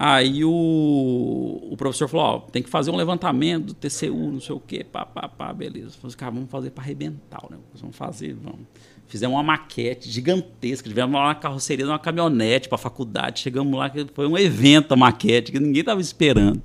Aí 0.00 0.44
o, 0.44 1.68
o 1.72 1.76
professor 1.76 2.06
falou, 2.06 2.42
tem 2.42 2.62
que 2.62 2.70
fazer 2.70 2.90
um 2.92 2.96
levantamento 2.96 3.66
do 3.66 3.74
TCU, 3.74 4.30
não 4.30 4.40
sei 4.40 4.54
o 4.54 4.60
quê, 4.60 4.84
pá, 4.84 5.04
pá, 5.04 5.28
pá, 5.28 5.52
beleza. 5.52 5.96
Falei, 6.00 6.16
cara, 6.16 6.30
vamos 6.30 6.48
fazer 6.50 6.70
para 6.70 6.84
arrebentar 6.84 7.44
o 7.44 7.50
negócio, 7.50 7.80
vamos 7.80 7.96
fazer, 7.96 8.34
vamos. 8.34 8.60
Fizemos 9.08 9.34
uma 9.34 9.42
maquete 9.42 10.10
gigantesca. 10.10 10.88
Tivemos 10.88 11.18
lá 11.18 11.28
na 11.28 11.34
carroceria 11.34 11.86
uma 11.86 11.98
caminhonete 11.98 12.68
para 12.68 12.76
a 12.76 12.78
faculdade. 12.78 13.40
Chegamos 13.40 13.76
lá, 13.76 13.88
que 13.88 14.06
foi 14.14 14.26
um 14.26 14.36
evento 14.36 14.92
a 14.92 14.96
maquete, 14.96 15.50
que 15.50 15.58
ninguém 15.58 15.80
estava 15.80 16.00
esperando. 16.00 16.62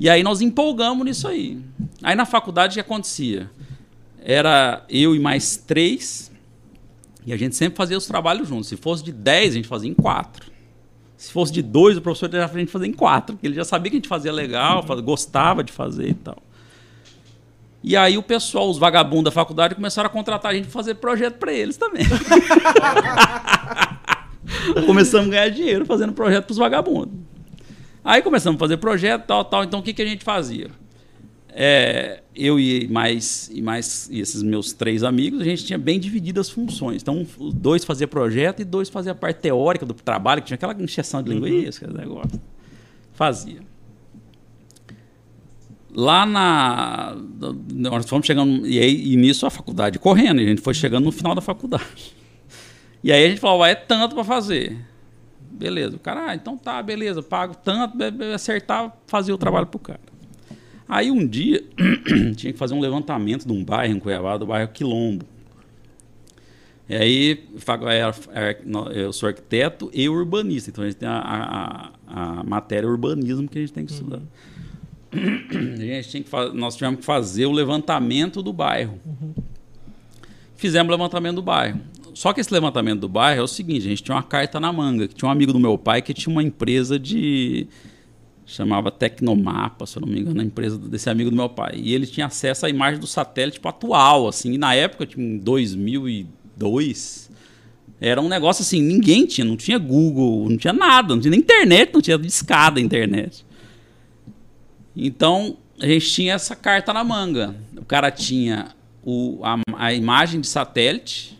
E 0.00 0.08
aí 0.08 0.22
nós 0.22 0.40
empolgamos 0.40 1.04
nisso 1.04 1.28
aí. 1.28 1.58
Aí 2.02 2.16
na 2.16 2.24
faculdade 2.24 2.72
o 2.72 2.74
que 2.74 2.80
acontecia? 2.80 3.50
Era 4.22 4.84
eu 4.88 5.14
e 5.14 5.18
mais 5.18 5.56
três, 5.58 6.32
e 7.26 7.32
a 7.32 7.36
gente 7.36 7.54
sempre 7.54 7.76
fazia 7.76 7.96
os 7.96 8.06
trabalhos 8.06 8.48
juntos. 8.48 8.68
Se 8.68 8.76
fosse 8.76 9.04
de 9.04 9.12
dez, 9.12 9.52
a 9.52 9.56
gente 9.56 9.68
fazia 9.68 9.90
em 9.90 9.94
quatro. 9.94 10.50
Se 11.16 11.32
fosse 11.32 11.52
de 11.52 11.62
dois, 11.62 11.96
o 11.96 12.02
professor 12.02 12.30
já 12.30 12.44
a 12.44 12.48
gente 12.48 12.70
fazer 12.70 12.86
em 12.86 12.92
quatro, 12.92 13.36
porque 13.36 13.46
ele 13.46 13.54
já 13.54 13.64
sabia 13.64 13.90
que 13.90 13.96
a 13.96 13.98
gente 13.98 14.08
fazia 14.08 14.32
legal, 14.32 14.84
gostava 15.02 15.62
de 15.62 15.72
fazer 15.72 16.08
e 16.08 16.14
tal. 16.14 16.42
E 17.86 17.94
aí 17.98 18.16
o 18.16 18.22
pessoal, 18.22 18.70
os 18.70 18.78
vagabundos 18.78 19.24
da 19.24 19.30
faculdade, 19.30 19.74
começaram 19.74 20.06
a 20.06 20.10
contratar 20.10 20.52
a 20.52 20.54
gente 20.54 20.64
para 20.64 20.72
fazer 20.72 20.94
projeto 20.94 21.34
para 21.34 21.52
eles 21.52 21.76
também. 21.76 22.02
começamos 24.86 25.28
a 25.28 25.30
ganhar 25.30 25.50
dinheiro 25.50 25.84
fazendo 25.84 26.14
projeto 26.14 26.46
para 26.46 26.52
os 26.52 26.56
vagabundos. 26.56 27.12
Aí 28.02 28.22
começamos 28.22 28.56
a 28.56 28.58
fazer 28.58 28.78
projeto, 28.78 29.26
tal, 29.26 29.44
tal. 29.44 29.64
Então 29.64 29.80
o 29.80 29.82
que, 29.82 29.92
que 29.92 30.00
a 30.00 30.06
gente 30.06 30.24
fazia? 30.24 30.70
É, 31.50 32.22
eu 32.34 32.58
e 32.58 32.88
mais, 32.88 33.50
e 33.52 33.60
mais 33.60 34.08
e 34.10 34.18
esses 34.18 34.42
meus 34.42 34.72
três 34.72 35.04
amigos, 35.04 35.42
a 35.42 35.44
gente 35.44 35.66
tinha 35.66 35.78
bem 35.78 36.00
dividido 36.00 36.40
as 36.40 36.48
funções. 36.48 37.02
Então, 37.02 37.26
dois 37.52 37.84
fazia 37.84 38.08
projeto 38.08 38.60
e 38.60 38.64
dois 38.64 38.88
fazia 38.88 39.12
a 39.12 39.14
parte 39.14 39.40
teórica 39.40 39.84
do 39.84 39.92
trabalho, 39.92 40.40
que 40.40 40.46
tinha 40.46 40.54
aquela 40.54 40.74
injeção 40.82 41.22
de 41.22 41.34
linguiça, 41.34 41.86
uhum. 41.86 41.92
negócio. 41.92 42.40
Fazia. 43.12 43.60
Lá 45.94 46.26
na. 46.26 47.16
Nós 47.72 48.08
fomos 48.08 48.26
chegando. 48.26 48.66
E, 48.66 48.80
aí, 48.80 49.12
e 49.12 49.16
nisso 49.16 49.46
a 49.46 49.50
faculdade 49.50 49.98
correndo, 49.98 50.40
e 50.40 50.44
a 50.44 50.48
gente 50.48 50.60
foi 50.60 50.74
chegando 50.74 51.04
no 51.04 51.12
final 51.12 51.34
da 51.34 51.40
faculdade. 51.40 52.14
E 53.02 53.12
aí 53.12 53.26
a 53.26 53.28
gente 53.28 53.40
falou, 53.40 53.64
é 53.64 53.74
tanto 53.74 54.14
para 54.14 54.24
fazer. 54.24 54.76
Beleza. 55.38 55.96
O 55.96 55.98
cara, 56.00 56.30
ah, 56.30 56.34
então 56.34 56.56
tá, 56.56 56.82
beleza, 56.82 57.22
pago 57.22 57.54
tanto, 57.54 57.96
acertar, 58.34 58.96
fazia 59.06 59.34
o 59.34 59.38
trabalho 59.38 59.66
pro 59.66 59.78
cara. 59.78 60.00
Aí 60.88 61.10
um 61.10 61.26
dia 61.26 61.62
tinha 62.34 62.52
que 62.52 62.58
fazer 62.58 62.74
um 62.74 62.80
levantamento 62.80 63.46
de 63.46 63.52
um 63.52 63.64
bairro 63.64 63.94
em 63.94 64.00
Cuiabá, 64.00 64.36
do 64.36 64.46
bairro 64.46 64.70
Quilombo. 64.72 65.24
E 66.88 66.94
aí 66.94 67.48
eu 68.94 69.12
sou 69.12 69.28
arquiteto 69.28 69.90
e 69.92 70.08
urbanista, 70.08 70.70
então 70.70 70.84
a 70.84 70.86
gente 70.86 70.96
tem 70.96 71.08
a, 71.08 71.92
a, 72.06 72.40
a 72.40 72.44
matéria 72.44 72.88
urbanismo 72.88 73.48
que 73.48 73.58
a 73.58 73.60
gente 73.60 73.72
tem 73.72 73.86
que 73.86 73.92
estudar. 73.92 74.20
A 75.78 75.80
gente 75.80 76.08
tinha 76.08 76.22
que 76.22 76.56
nós 76.56 76.74
tivemos 76.74 77.00
que 77.00 77.06
fazer 77.06 77.46
o 77.46 77.52
levantamento 77.52 78.42
do 78.42 78.52
bairro. 78.52 78.98
Uhum. 79.04 79.34
Fizemos 80.56 80.88
o 80.88 80.96
levantamento 80.96 81.36
do 81.36 81.42
bairro. 81.42 81.80
Só 82.14 82.32
que 82.32 82.40
esse 82.40 82.52
levantamento 82.52 83.00
do 83.00 83.08
bairro 83.08 83.40
é 83.40 83.42
o 83.42 83.48
seguinte: 83.48 83.86
a 83.86 83.88
gente 83.90 84.02
tinha 84.02 84.14
uma 84.14 84.22
carta 84.22 84.60
na 84.60 84.72
manga, 84.72 85.08
que 85.08 85.14
tinha 85.14 85.28
um 85.28 85.32
amigo 85.32 85.52
do 85.52 85.58
meu 85.58 85.76
pai 85.76 86.00
que 86.00 86.14
tinha 86.14 86.32
uma 86.32 86.42
empresa 86.42 86.98
de. 86.98 87.66
chamava 88.46 88.90
Tecnomapa, 88.90 89.84
se 89.84 89.96
eu 89.96 90.02
não 90.02 90.08
me 90.08 90.20
engano, 90.20 90.40
a 90.40 90.44
empresa 90.44 90.78
desse 90.78 91.10
amigo 91.10 91.30
do 91.30 91.36
meu 91.36 91.48
pai. 91.48 91.74
E 91.76 91.92
ele 91.92 92.06
tinha 92.06 92.26
acesso 92.26 92.66
à 92.66 92.70
imagem 92.70 93.00
do 93.00 93.06
satélite 93.06 93.54
tipo, 93.56 93.68
atual, 93.68 94.28
assim. 94.28 94.52
E 94.52 94.58
na 94.58 94.74
época, 94.74 95.06
tipo, 95.06 95.20
em 95.20 95.38
2002, 95.38 97.30
era 98.00 98.20
um 98.20 98.28
negócio 98.28 98.62
assim: 98.62 98.80
ninguém 98.80 99.26
tinha, 99.26 99.44
não 99.44 99.56
tinha 99.56 99.76
Google, 99.76 100.48
não 100.48 100.56
tinha 100.56 100.72
nada, 100.72 101.14
não 101.14 101.20
tinha 101.20 101.32
nem 101.32 101.40
internet, 101.40 101.92
não 101.92 102.00
tinha 102.00 102.16
discada 102.16 102.80
internet. 102.80 103.44
Então, 104.96 105.56
a 105.80 105.86
gente 105.86 106.10
tinha 106.10 106.34
essa 106.34 106.54
carta 106.54 106.92
na 106.92 107.02
manga. 107.02 107.54
O 107.76 107.84
cara 107.84 108.10
tinha 108.10 108.68
o, 109.02 109.40
a, 109.42 109.58
a 109.76 109.92
imagem 109.92 110.40
de 110.40 110.46
satélite, 110.46 111.38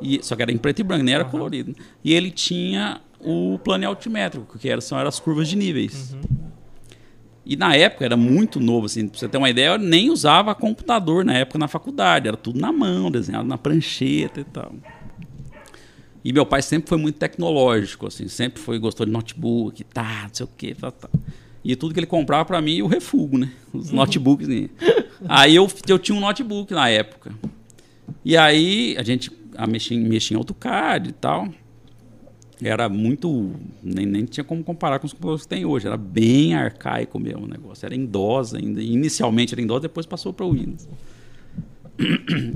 e, 0.00 0.20
só 0.22 0.36
que 0.36 0.42
era 0.42 0.52
em 0.52 0.58
preto 0.58 0.80
e 0.80 0.82
branco, 0.82 1.04
nem 1.04 1.14
era 1.14 1.24
uhum. 1.24 1.30
colorido. 1.30 1.74
E 2.04 2.12
ele 2.12 2.30
tinha 2.30 3.00
o 3.20 3.58
plano 3.62 3.86
altimétrico, 3.86 4.58
que 4.58 4.68
era, 4.68 4.80
são 4.80 4.98
eram 4.98 5.08
as 5.08 5.18
curvas 5.18 5.48
de 5.48 5.56
níveis. 5.56 6.12
Uhum. 6.12 6.48
E 7.44 7.56
na 7.56 7.74
época 7.74 8.04
era 8.04 8.16
muito 8.16 8.60
novo, 8.60 8.86
assim, 8.86 9.08
pra 9.08 9.18
você 9.18 9.26
ter 9.26 9.38
uma 9.38 9.48
ideia, 9.48 9.68
eu 9.68 9.78
nem 9.78 10.10
usava 10.10 10.54
computador 10.54 11.24
na 11.24 11.32
época 11.32 11.58
na 11.58 11.66
faculdade, 11.66 12.28
era 12.28 12.36
tudo 12.36 12.60
na 12.60 12.70
mão, 12.70 13.10
desenhado 13.10 13.48
na 13.48 13.56
prancheta 13.56 14.40
e 14.40 14.44
tal. 14.44 14.74
E 16.22 16.30
meu 16.30 16.44
pai 16.44 16.60
sempre 16.60 16.90
foi 16.90 16.98
muito 16.98 17.16
tecnológico, 17.16 18.06
assim, 18.06 18.28
sempre 18.28 18.60
foi 18.60 18.78
gostou 18.78 19.06
de 19.06 19.12
notebook, 19.12 19.82
tá, 19.84 20.24
não 20.24 20.34
sei 20.34 20.44
o 20.44 20.50
quê, 20.58 20.74
tá, 20.78 20.90
tá. 20.90 21.08
E 21.64 21.74
tudo 21.76 21.92
que 21.92 22.00
ele 22.00 22.06
comprava 22.06 22.44
para 22.44 22.60
mim, 22.60 22.82
o 22.82 22.86
refugo, 22.86 23.36
né? 23.36 23.50
Os 23.72 23.90
notebooks. 23.90 24.48
Né? 24.48 24.68
aí 25.28 25.54
eu, 25.54 25.68
eu 25.86 25.98
tinha 25.98 26.16
um 26.16 26.20
notebook 26.20 26.72
na 26.72 26.88
época. 26.88 27.32
E 28.24 28.36
aí 28.36 28.96
a 28.96 29.02
gente 29.02 29.30
a 29.58 29.66
mexia, 29.66 29.98
mexia 29.98 30.36
em 30.36 30.38
AutoCAD 30.38 31.10
e 31.10 31.12
tal. 31.12 31.48
Era 32.62 32.88
muito. 32.88 33.52
Nem, 33.82 34.06
nem 34.06 34.24
tinha 34.24 34.44
como 34.44 34.62
comparar 34.62 35.00
com 35.00 35.06
os 35.06 35.12
computadores 35.12 35.42
que 35.42 35.48
tem 35.48 35.64
hoje. 35.64 35.86
Era 35.86 35.96
bem 35.96 36.54
arcaico 36.54 37.18
mesmo 37.18 37.44
o 37.44 37.48
negócio. 37.48 37.84
Era 37.84 37.94
em 37.94 38.06
DOS 38.06 38.54
ainda. 38.54 38.80
Inicialmente 38.80 39.54
era 39.54 39.60
em 39.60 39.66
DOS, 39.66 39.82
depois 39.82 40.06
passou 40.06 40.32
para 40.32 40.46
o 40.46 40.52
Windows. 40.52 40.88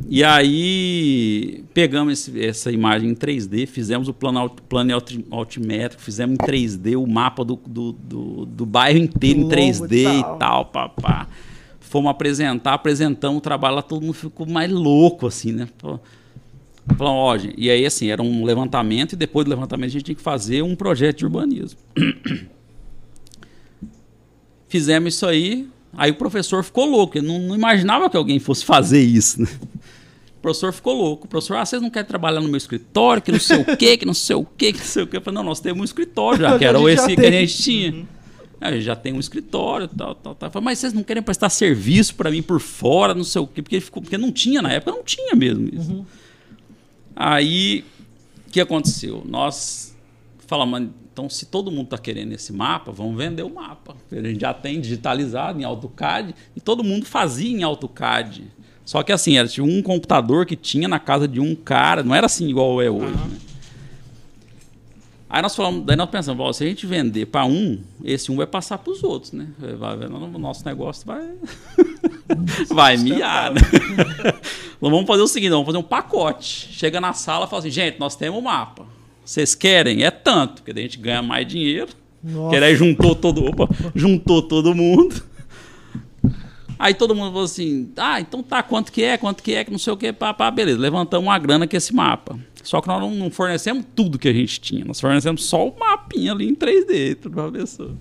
E 0.08 0.22
aí 0.22 1.64
pegamos 1.74 2.12
esse, 2.12 2.44
essa 2.44 2.70
imagem 2.70 3.10
em 3.10 3.14
3D, 3.14 3.66
fizemos 3.66 4.06
o 4.06 4.14
plano, 4.14 4.48
plano 4.68 4.92
altimétrico, 5.30 6.00
fizemos 6.00 6.34
em 6.34 6.36
3D 6.38 6.96
o 6.96 7.06
mapa 7.06 7.44
do, 7.44 7.56
do, 7.66 7.92
do, 7.92 8.46
do 8.46 8.66
bairro 8.66 8.98
inteiro 8.98 9.40
em 9.40 9.48
3D 9.48 10.20
e 10.20 10.38
tal, 10.38 10.66
pá, 10.66 10.88
pá. 10.88 11.26
Fomos 11.80 12.10
apresentar, 12.10 12.74
apresentamos 12.74 13.38
o 13.38 13.40
trabalho 13.40 13.76
lá, 13.76 13.82
todo 13.82 14.02
mundo 14.02 14.14
ficou 14.14 14.46
mais 14.46 14.70
louco, 14.70 15.26
assim, 15.26 15.52
né? 15.52 15.68
Falamos, 16.96 17.20
ó, 17.20 17.36
gente, 17.36 17.54
e 17.58 17.68
aí, 17.70 17.84
assim, 17.84 18.08
era 18.08 18.22
um 18.22 18.44
levantamento, 18.44 19.12
e 19.12 19.16
depois 19.16 19.44
do 19.44 19.50
levantamento 19.50 19.90
a 19.90 19.92
gente 19.92 20.04
tinha 20.04 20.14
que 20.14 20.22
fazer 20.22 20.62
um 20.62 20.74
projeto 20.74 21.18
de 21.18 21.24
urbanismo. 21.24 21.78
Fizemos 24.68 25.14
isso 25.14 25.26
aí, 25.26 25.68
Aí 25.96 26.10
o 26.10 26.14
professor 26.14 26.64
ficou 26.64 26.86
louco, 26.86 27.18
ele 27.18 27.26
não, 27.26 27.38
não 27.38 27.54
imaginava 27.54 28.08
que 28.08 28.16
alguém 28.16 28.38
fosse 28.38 28.64
fazer 28.64 29.02
isso. 29.02 29.42
Né? 29.42 29.48
professor 30.42 30.72
ficou 30.72 30.94
louco. 30.94 31.26
O 31.26 31.28
professor, 31.28 31.56
ah, 31.56 31.64
vocês 31.64 31.80
não 31.80 31.88
querem 31.88 32.06
trabalhar 32.06 32.40
no 32.40 32.48
meu 32.48 32.56
escritório, 32.56 33.22
que 33.22 33.30
não 33.30 33.38
sei 33.38 33.60
o 33.60 33.76
quê, 33.76 33.96
que 33.96 34.04
não 34.04 34.12
sei 34.12 34.36
o 34.36 34.44
quê, 34.44 34.72
que 34.72 34.80
não 34.80 34.84
sei 34.84 35.02
o 35.04 35.06
quê. 35.06 35.16
Eu 35.16 35.22
falei, 35.22 35.36
não, 35.36 35.44
nós 35.44 35.60
temos 35.60 35.80
um 35.80 35.84
escritório 35.84 36.40
já, 36.40 36.58
que 36.58 36.64
era 36.64 36.78
já 36.78 36.90
esse 36.90 37.14
que 37.14 37.24
a 37.24 37.30
gente 37.30 37.62
tinha. 37.62 38.06
Aí, 38.60 38.68
a 38.68 38.72
gente 38.72 38.84
já 38.84 38.96
tem 38.96 39.12
um 39.12 39.20
escritório, 39.20 39.88
tal, 39.88 40.14
tal, 40.16 40.34
tal. 40.34 40.48
Eu 40.48 40.52
falei, 40.52 40.64
mas 40.64 40.78
vocês 40.80 40.92
não 40.92 41.02
querem 41.02 41.22
prestar 41.22 41.48
serviço 41.48 42.16
para 42.16 42.30
mim 42.30 42.42
por 42.42 42.60
fora, 42.60 43.14
não 43.14 43.24
sei 43.24 43.40
o 43.40 43.46
quê, 43.46 43.62
porque, 43.62 43.80
ficou, 43.80 44.02
porque 44.02 44.18
não 44.18 44.32
tinha 44.32 44.60
na 44.60 44.72
época, 44.72 44.90
não 44.90 45.04
tinha 45.04 45.34
mesmo 45.34 45.68
isso. 45.72 46.04
Aí, 47.14 47.84
o 48.48 48.50
que 48.50 48.60
aconteceu? 48.60 49.22
Nós 49.24 49.91
falamos, 50.52 50.90
então 51.10 51.30
se 51.30 51.46
todo 51.46 51.70
mundo 51.70 51.84
está 51.84 51.96
querendo 51.96 52.32
esse 52.32 52.52
mapa, 52.52 52.92
vamos 52.92 53.16
vender 53.16 53.42
o 53.42 53.48
mapa. 53.48 53.96
A 54.10 54.16
gente 54.16 54.40
já 54.40 54.52
tem 54.52 54.78
digitalizado 54.82 55.58
em 55.58 55.64
AutoCAD 55.64 56.34
e 56.54 56.60
todo 56.60 56.84
mundo 56.84 57.06
fazia 57.06 57.50
em 57.50 57.62
AutoCAD. 57.62 58.44
Só 58.84 59.02
que 59.02 59.12
assim, 59.12 59.38
era 59.38 59.48
tinha 59.48 59.64
um 59.64 59.80
computador 59.80 60.44
que 60.44 60.54
tinha 60.54 60.86
na 60.86 60.98
casa 60.98 61.26
de 61.26 61.40
um 61.40 61.54
cara, 61.54 62.02
não 62.02 62.14
era 62.14 62.26
assim 62.26 62.46
igual 62.50 62.82
é 62.82 62.90
hoje. 62.90 63.14
né? 63.14 63.38
Aí 65.30 65.40
nós 65.40 65.56
falamos, 65.56 65.86
daí 65.86 65.96
nós 65.96 66.10
pensamos, 66.10 66.36
"Bom, 66.36 66.52
se 66.52 66.62
a 66.62 66.66
gente 66.68 66.84
vender 66.84 67.24
para 67.24 67.46
um, 67.46 67.80
esse 68.04 68.30
um 68.30 68.36
vai 68.36 68.46
passar 68.46 68.76
para 68.76 68.92
os 68.92 69.02
outros, 69.02 69.32
né? 69.32 69.48
Vai, 69.58 69.96
vai, 69.96 70.06
o 70.06 70.38
nosso 70.38 70.66
negócio 70.66 71.06
vai 71.06 71.26
vai 72.68 72.98
miar, 72.98 73.54
né? 73.54 73.60
Nós 74.82 74.90
vamos 74.90 75.06
fazer 75.06 75.22
o 75.22 75.28
seguinte, 75.28 75.50
vamos 75.50 75.64
fazer 75.64 75.78
um 75.78 75.82
pacote. 75.82 76.68
Chega 76.72 77.00
na 77.00 77.12
sala 77.12 77.46
e 77.46 77.48
fala 77.48 77.60
assim, 77.60 77.70
gente, 77.70 78.00
nós 78.00 78.16
temos 78.16 78.40
um 78.40 78.42
mapa. 78.42 78.84
Vocês 79.24 79.54
querem? 79.54 80.04
É 80.04 80.10
tanto, 80.10 80.54
porque 80.56 80.72
daí 80.72 80.84
a 80.84 80.86
gente 80.86 80.98
ganha 80.98 81.22
mais 81.22 81.46
dinheiro. 81.46 81.88
Nossa. 82.22 82.54
Que 82.54 82.60
daí 82.60 82.76
juntou 82.76 83.14
todo, 83.14 83.44
opa, 83.44 83.68
juntou 83.94 84.42
todo 84.42 84.74
mundo. 84.74 85.22
Aí 86.78 86.94
todo 86.94 87.14
mundo 87.14 87.28
falou 87.28 87.44
assim: 87.44 87.90
ah, 87.96 88.20
então 88.20 88.42
tá, 88.42 88.60
quanto 88.62 88.90
que 88.90 89.02
é, 89.02 89.16
quanto 89.16 89.42
que 89.42 89.54
é, 89.54 89.64
que 89.64 89.70
não 89.70 89.78
sei 89.78 89.92
o 89.92 89.96
que, 89.96 90.12
pá, 90.12 90.34
pá, 90.34 90.50
beleza. 90.50 90.80
Levantamos 90.80 91.28
uma 91.28 91.38
grana 91.38 91.66
com 91.66 91.76
esse 91.76 91.94
mapa. 91.94 92.36
Só 92.62 92.80
que 92.80 92.88
nós 92.88 93.00
não, 93.00 93.10
não 93.10 93.30
fornecemos 93.30 93.84
tudo 93.94 94.18
que 94.18 94.28
a 94.28 94.32
gente 94.32 94.60
tinha. 94.60 94.84
Nós 94.84 95.00
fornecemos 95.00 95.44
só 95.44 95.68
o 95.68 95.78
mapinha 95.78 96.32
ali 96.32 96.48
em 96.48 96.54
3D 96.54 97.16
para 97.30 97.46
a 97.46 97.52
pessoa. 97.52 97.96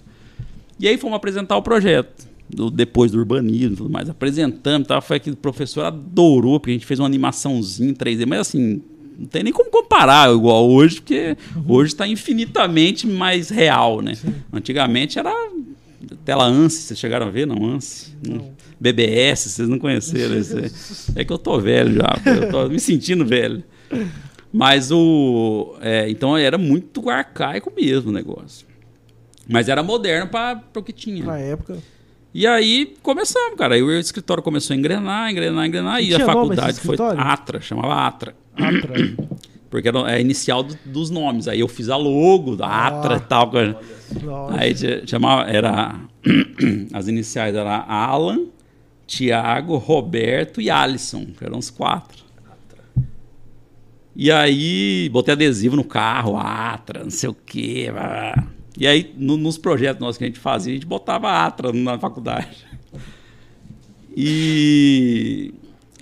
E 0.80 0.88
aí 0.88 0.98
fomos 0.98 1.16
apresentar 1.16 1.58
o 1.58 1.62
projeto. 1.62 2.30
Do, 2.50 2.70
depois 2.70 3.12
do 3.12 3.20
urbanismo 3.20 3.74
e 3.74 3.78
tudo 3.78 3.90
mais. 3.90 4.10
Apresentando, 4.10 4.86
tá? 4.86 5.00
foi 5.00 5.20
que 5.20 5.30
o 5.30 5.36
professor 5.36 5.86
adorou, 5.86 6.60
porque 6.60 6.72
a 6.72 6.74
gente 6.74 6.86
fez 6.86 7.00
uma 7.00 7.06
animaçãozinha 7.06 7.92
em 7.92 7.94
3D, 7.94 8.26
mas 8.26 8.40
assim, 8.40 8.82
não 9.18 9.26
tem 9.28 9.44
nem 9.44 9.54
como 9.54 9.70
comparar 9.70 10.34
igual 10.34 10.70
hoje, 10.70 10.96
porque 11.02 11.38
hoje 11.68 11.94
está 11.94 12.08
infinitamente 12.08 13.06
mais 13.08 13.50
real, 13.50 14.02
né? 14.02 14.14
Antigamente 14.52 15.20
era 15.20 15.32
tela 16.26 16.46
ANSI, 16.46 16.82
vocês 16.82 17.00
chegaram 17.00 17.28
a 17.28 17.30
ver? 17.30 17.46
Não, 17.46 17.64
ANSI. 17.64 18.16
Não. 18.28 18.52
BBS, 18.80 19.50
vocês 19.50 19.70
não 19.70 19.78
conheceram. 19.78 20.36
esse- 20.38 21.12
É 21.16 21.24
que 21.24 21.32
eu 21.32 21.38
tô 21.38 21.60
velho 21.60 21.94
já, 21.96 22.16
eu 22.26 22.50
tô 22.50 22.68
me 22.68 22.80
sentindo 22.80 23.24
velho. 23.26 23.64
Mas 24.52 24.92
o. 24.92 25.76
é, 25.82 26.10
então 26.10 26.36
era 26.36 26.58
muito 26.58 27.10
arcaico 27.10 27.72
mesmo 27.76 28.10
o 28.10 28.14
negócio. 28.14 28.66
Mas 29.48 29.70
era 29.70 29.82
moderno 29.84 30.28
para 30.30 30.62
o 30.76 30.84
que 30.84 30.92
tinha. 30.92 31.24
Na 31.24 31.38
época. 31.38 31.78
E 32.34 32.48
aí 32.48 32.96
começamos, 33.02 33.58
cara. 33.58 33.76
Aí 33.76 33.84
o 33.84 33.92
escritório 33.92 34.42
começou 34.42 34.74
a 34.74 34.78
engrenar, 34.78 35.30
engrenar, 35.32 35.66
engrenar. 35.66 36.02
E 36.02 36.10
E 36.10 36.16
a 36.16 36.18
faculdade 36.26 36.80
foi? 36.80 36.96
Atra, 37.20 37.62
chamava 37.62 37.94
Atra. 38.08 38.36
Atra. 38.56 38.94
Porque 39.70 39.88
era 39.88 40.06
a 40.06 40.20
inicial 40.20 40.64
do- 40.64 40.78
dos 40.86 41.10
nomes. 41.10 41.48
Aí 41.48 41.60
eu 41.62 41.68
fiz 41.68 41.90
a 41.90 41.96
logo 41.98 42.56
da 42.58 42.68
Atra 42.68 43.16
e 43.18 43.20
tal. 43.22 43.52
Aí 44.58 44.74
chamava, 45.08 45.50
era. 45.50 45.96
As 46.94 47.08
iniciais 47.08 47.56
eram 47.56 47.70
Alan, 47.88 48.46
Tiago, 49.08 49.76
Roberto 49.78 50.62
e 50.62 50.70
Alisson. 50.70 51.28
Eram 51.42 51.58
os 51.58 51.70
quatro. 51.70 52.22
E 54.16 54.30
aí 54.32 55.10
botei 55.10 55.34
adesivo 55.34 55.76
no 55.78 55.86
carro, 55.86 56.38
Atra, 56.38 57.04
não 57.04 57.10
sei 57.10 57.30
o 57.30 57.34
quê. 57.34 57.90
blá, 57.92 58.02
blá. 58.36 58.48
E 58.78 58.88
aí, 58.88 59.14
no- 59.18 59.38
nos 59.38 59.58
projetos 59.58 60.00
nossos 60.02 60.18
que 60.18 60.24
a 60.24 60.28
gente 60.28 60.40
fazia, 60.40 60.72
a 60.72 60.76
gente 60.76 60.86
botava 60.86 61.30
Atra 61.30 61.72
na 61.74 62.00
faculdade. 62.00 62.66
E, 64.16 65.54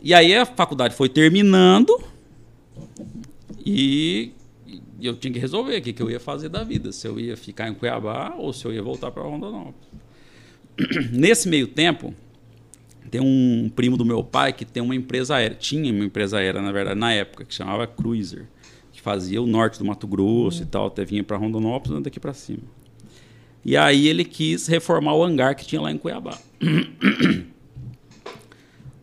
e 0.03 0.13
aí 0.13 0.33
a 0.35 0.45
faculdade 0.45 0.95
foi 0.95 1.09
terminando 1.09 1.95
e, 3.65 4.31
eu 5.01 5.15
tinha 5.15 5.31
que 5.31 5.39
resolver 5.39 5.77
o 5.77 5.81
que, 5.81 5.93
que 5.93 6.01
eu 6.01 6.09
ia 6.09 6.19
fazer 6.19 6.49
da 6.49 6.63
vida. 6.63 6.91
Se 6.91 7.07
eu 7.07 7.19
ia 7.19 7.37
ficar 7.37 7.69
em 7.69 7.73
Cuiabá 7.73 8.33
ou 8.37 8.51
se 8.51 8.65
eu 8.65 8.73
ia 8.73 8.81
voltar 8.81 9.11
para 9.11 9.23
Rondonópolis. 9.23 9.87
Nesse 11.11 11.47
meio 11.47 11.67
tempo, 11.67 12.13
tem 13.11 13.21
um 13.21 13.69
primo 13.75 13.95
do 13.97 14.05
meu 14.05 14.23
pai 14.23 14.53
que 14.53 14.65
tem 14.65 14.81
uma 14.81 14.95
empresa 14.95 15.35
aérea. 15.35 15.55
Tinha 15.55 15.91
uma 15.93 16.05
empresa 16.05 16.37
aérea, 16.37 16.61
na 16.61 16.71
verdade, 16.71 16.99
na 16.99 17.11
época, 17.13 17.45
que 17.45 17.53
chamava 17.53 17.85
Cruiser. 17.87 18.45
Que 18.99 19.03
fazia 19.03 19.41
o 19.41 19.47
norte 19.47 19.79
do 19.79 19.85
Mato 19.85 20.05
Grosso 20.05 20.61
e 20.61 20.65
tal. 20.65 20.87
Até 20.87 21.05
vinha 21.05 21.23
para 21.23 21.37
Rondonópolis 21.37 22.03
daqui 22.03 22.19
para 22.19 22.33
cima. 22.33 22.63
E 23.63 23.77
aí 23.77 24.09
ele 24.09 24.25
quis 24.25 24.67
reformar 24.67 25.13
o 25.15 25.23
hangar 25.23 25.55
que 25.55 25.65
tinha 25.65 25.81
lá 25.81 25.89
em 25.89 25.97
Cuiabá. 25.97 26.37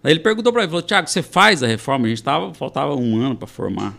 Aí 0.04 0.12
ele 0.12 0.20
perguntou 0.20 0.52
para 0.52 0.62
mim, 0.62 0.68
falou, 0.68 0.82
Tiago, 0.82 1.08
você 1.08 1.20
faz 1.20 1.64
a 1.64 1.66
reforma? 1.66 2.06
A 2.06 2.08
gente 2.10 2.22
tava, 2.22 2.54
faltava 2.54 2.94
um 2.94 3.16
ano 3.18 3.34
para 3.34 3.48
formar. 3.48 3.92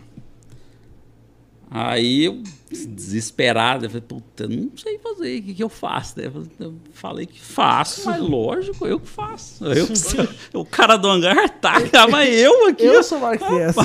Aí 1.70 2.24
eu, 2.24 2.42
desesperado, 2.70 3.84
eu 3.84 3.90
falei, 3.90 4.04
puta, 4.08 4.44
eu 4.44 4.48
não 4.48 4.70
sei 4.74 4.98
fazer, 4.98 5.38
o 5.38 5.42
que, 5.42 5.54
que 5.54 5.62
eu 5.62 5.68
faço? 5.68 6.18
Eu 6.18 6.46
falei- 6.94 7.26
que 7.26 7.38
faço, 7.38 8.06
mas 8.06 8.22
lógico, 8.24 8.86
eu 8.86 8.98
que 8.98 9.08
faço. 9.08 9.62
Eu, 9.66 9.86
o 10.58 10.64
cara 10.64 10.96
do 10.96 11.08
hangar 11.08 11.46
tá, 11.60 11.74
mas 12.08 12.34
eu 12.34 12.68
aqui. 12.68 12.84
Eu 12.86 13.02
sou 13.02 13.18
essa. 13.28 13.82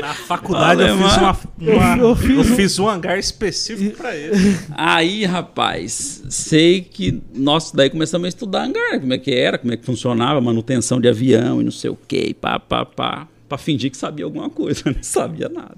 Na 0.00 0.14
faculdade 0.14 0.82
eu 0.82 0.96
fiz, 0.96 1.16
uma, 1.16 1.38
uma- 1.58 1.96
Eu 1.98 2.08
eu, 2.08 2.16
fiz 2.16 2.46
fiz 2.56 2.78
um- 2.78 2.84
um 2.84 2.88
hangar 2.88 3.18
específico 3.18 3.96
pra 3.96 4.16
ele. 4.16 4.34
Aí, 4.70 5.24
rapaz, 5.24 6.22
sei 6.28 6.80
que 6.80 7.20
nós 7.34 7.72
daí 7.72 7.90
começamos 7.90 8.26
a 8.26 8.28
estudar 8.28 8.64
hangar, 8.64 9.00
como 9.00 9.12
é 9.12 9.18
que 9.18 9.30
era, 9.32 9.58
como 9.58 9.72
é 9.72 9.76
que 9.76 9.84
funcionava, 9.84 10.40
manutenção 10.40 11.00
de 11.00 11.08
avião 11.08 11.60
e 11.60 11.64
não 11.64 11.70
sei 11.72 11.90
o 11.90 11.98
quê, 12.08 12.34
pá, 12.40 12.58
pá, 12.58 12.84
pá, 12.84 13.28
pra 13.48 13.58
fingir 13.58 13.90
que 13.90 13.96
sabia 13.96 14.24
alguma 14.24 14.48
coisa, 14.50 14.82
não 14.90 15.02
sabia 15.02 15.48
nada. 15.48 15.76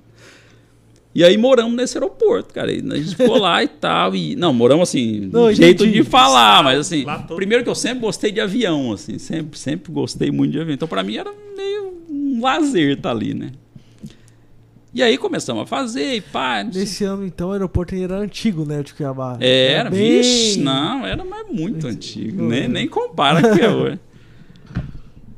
E 1.17 1.23
aí 1.23 1.39
moramos 1.39 1.77
nesse 1.77 1.97
aeroporto, 1.97 2.53
cara. 2.53 2.73
E 2.73 2.81
a 2.91 2.97
gente 2.97 3.15
ficou 3.15 3.39
lá 3.39 3.63
e 3.63 3.69
tal. 3.69 4.17
E, 4.17 4.35
não, 4.35 4.53
moramos 4.53 4.89
assim, 4.89 5.31
Não, 5.33 5.53
jeito 5.53 5.85
entendi. 5.85 6.03
de 6.03 6.05
falar, 6.11 6.61
mas 6.65 6.77
assim, 6.81 7.05
primeiro 7.37 7.63
que 7.63 7.71
eu 7.71 7.75
sempre 7.77 8.01
gostei 8.01 8.33
de 8.33 8.41
avião, 8.41 8.91
assim, 8.93 9.17
sempre, 9.17 9.57
sempre 9.57 9.93
gostei 9.93 10.33
muito 10.33 10.51
de 10.51 10.61
avião. 10.61 10.75
Então, 10.75 10.89
pra 10.89 11.05
mim 11.05 11.17
era 11.17 11.31
meio 11.57 11.95
um 12.11 12.41
lazer 12.43 12.97
estar 12.97 13.13
ali, 13.13 13.33
né? 13.33 13.53
E 14.95 15.03
aí 15.03 15.19
começamos 15.19 15.65
a 15.65 15.67
fazer, 15.67 16.15
e 16.15 16.21
pá, 16.21 16.65
sei 16.71 16.83
Nesse 16.83 17.05
ano, 17.05 17.27
então, 17.27 17.49
o 17.49 17.53
aeroporto 17.53 17.95
era 17.97 18.17
antigo, 18.17 18.65
né, 18.65 18.81
de 18.83 18.95
Cuiabá. 18.95 19.37
era, 19.41 19.91
bem- 19.91 20.21
vixe, 20.23 20.61
não, 20.61 21.05
era 21.05 21.25
mais 21.25 21.49
muito 21.51 21.89
antigo, 21.89 22.43
Não 22.43 22.49
nem, 22.49 22.61
era. 22.61 22.69
nem 22.69 22.89
compara 22.89 23.43
com 23.43 23.49
o 23.49 23.55
que 23.57 23.61
é 23.61 23.71
hoje. 23.71 23.99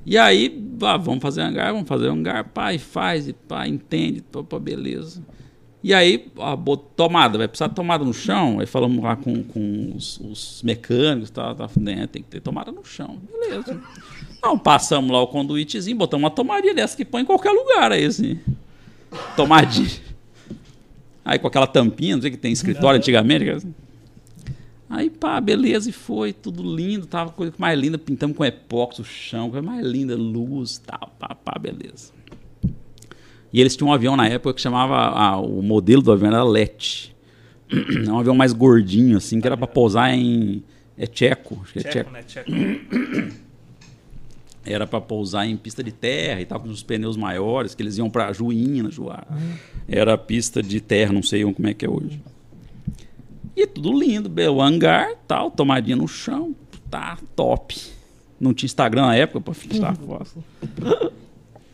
E 0.05 0.17
aí, 0.19 0.63
ah, 0.83 0.97
vamos 0.99 1.23
fazer 1.23 1.41
hangar, 1.41 1.73
vamos 1.73 1.89
fazer 1.89 2.09
hangar, 2.09 2.45
pá, 2.45 2.73
e 2.75 2.79
faz, 2.79 3.27
e 3.29 3.33
pá, 3.33 3.67
entende, 3.67 4.23
pá, 4.31 4.43
pá, 4.45 4.59
beleza. 4.59 5.23
E 5.83 5.95
aí, 5.95 6.29
a 6.39 6.57
tomada, 6.95 7.39
vai 7.39 7.49
precisar 7.49 7.69
de 7.69 7.75
tomada 7.75 8.05
no 8.05 8.13
chão, 8.13 8.61
aí 8.61 8.67
falamos 8.67 9.03
lá 9.03 9.17
com, 9.17 9.43
com 9.43 9.93
os, 9.97 10.19
os 10.21 10.63
mecânicos, 10.63 11.31
tá, 11.31 11.55
tá, 11.55 11.69
né, 11.81 12.07
tem 12.07 12.23
que 12.23 12.29
ter 12.29 12.41
tomada 12.41 12.71
no 12.71 12.85
chão, 12.85 13.19
beleza. 13.33 13.81
Não, 14.43 14.59
passamos 14.59 15.11
lá 15.11 15.21
o 15.23 15.27
conduítezinho, 15.29 15.97
botamos 15.97 16.25
uma 16.25 16.31
tomadinha 16.31 16.75
dessa 16.75 16.97
que 16.97 17.05
põe 17.07 17.23
em 17.23 17.25
qualquer 17.25 17.53
lugar 17.53 17.91
aí, 17.91 18.05
assim. 18.05 18.39
Tomadinha. 19.37 19.91
Aí 21.25 21.39
com 21.39 21.47
aquela 21.49 21.67
tampinha, 21.67 22.15
não 22.15 22.23
sei 22.23 22.31
que 22.31 22.37
tem 22.37 22.53
escritório 22.53 22.99
antigamente. 22.99 23.49
assim. 23.51 23.75
Aí 24.89 25.11
pá, 25.11 25.41
beleza, 25.41 25.91
e 25.91 25.93
foi, 25.93 26.33
tudo 26.33 26.63
lindo, 26.63 27.07
tava 27.07 27.33
coisa 27.33 27.53
mais 27.59 27.79
linda, 27.79 27.99
pintamos 27.99 28.37
com 28.37 28.45
epóxi 28.45 29.01
o 29.01 29.05
chão, 29.05 29.51
coisa 29.51 29.67
mais 29.67 29.85
linda, 29.85 30.17
luz, 30.17 30.79
tal, 30.79 31.13
pá, 31.19 31.35
pá, 31.35 31.59
beleza. 31.59 32.13
E 33.53 33.61
eles 33.61 33.75
tinham 33.75 33.89
um 33.89 33.93
avião 33.93 34.17
na 34.17 34.29
época 34.29 34.55
que 34.55 34.61
chamava, 34.61 34.97
ah, 34.97 35.41
o 35.41 35.63
modelo 35.63 36.03
do 36.03 36.13
avião 36.13 36.29
era 36.29 36.45
LET. 36.45 37.15
É 38.07 38.13
um 38.13 38.21
avião 38.21 38.35
mais 38.35 38.53
gordinho, 38.53 39.17
assim, 39.17 39.41
que 39.41 39.47
era 39.47 39.57
pra 39.57 39.67
pousar 39.67 40.15
em. 40.15 40.63
É 40.97 41.05
tcheco, 41.05 41.59
acho 41.63 41.73
que 41.73 41.81
é 41.81 41.83
tcheco. 41.83 42.11
Tcheco, 42.11 42.13
né? 42.13 42.23
Tcheco. 42.23 43.46
Era 44.67 44.87
pra 44.87 45.01
pousar 45.01 45.47
em 45.47 45.57
pista 45.57 45.83
de 45.83 45.93
terra 45.93 46.41
e 46.41 46.45
tal, 46.45 46.59
com 46.59 46.69
os 46.69 46.83
pneus 46.83 47.17
maiores, 47.17 47.75
que 47.75 47.83
eles 47.83 47.97
iam 47.99 48.11
pra 48.11 48.33
Juína, 48.33 48.91
Juá. 48.91 49.25
Era 49.89 50.19
pista 50.19 50.63
de 50.63 50.81
terra, 50.81 51.13
não 51.13 51.23
sei 51.23 51.45
como 51.45 51.69
é 51.69 51.73
que 51.75 51.87
é 51.87 51.89
hoje. 51.89 52.21
E 53.55 53.67
tudo 53.67 53.99
lindo, 53.99 54.31
o 54.53 54.61
hangar, 54.61 55.15
tal, 55.27 55.51
tomadinha 55.51 55.97
no 55.97 56.09
chão, 56.09 56.55
tá 56.91 57.17
top. 57.35 57.77
Não 58.39 58.53
tinha 58.53 58.67
Instagram 58.67 59.03
na 59.03 59.15
época 59.17 59.41
pra 59.41 59.55
tirar 59.55 59.97
foto. 59.97 60.45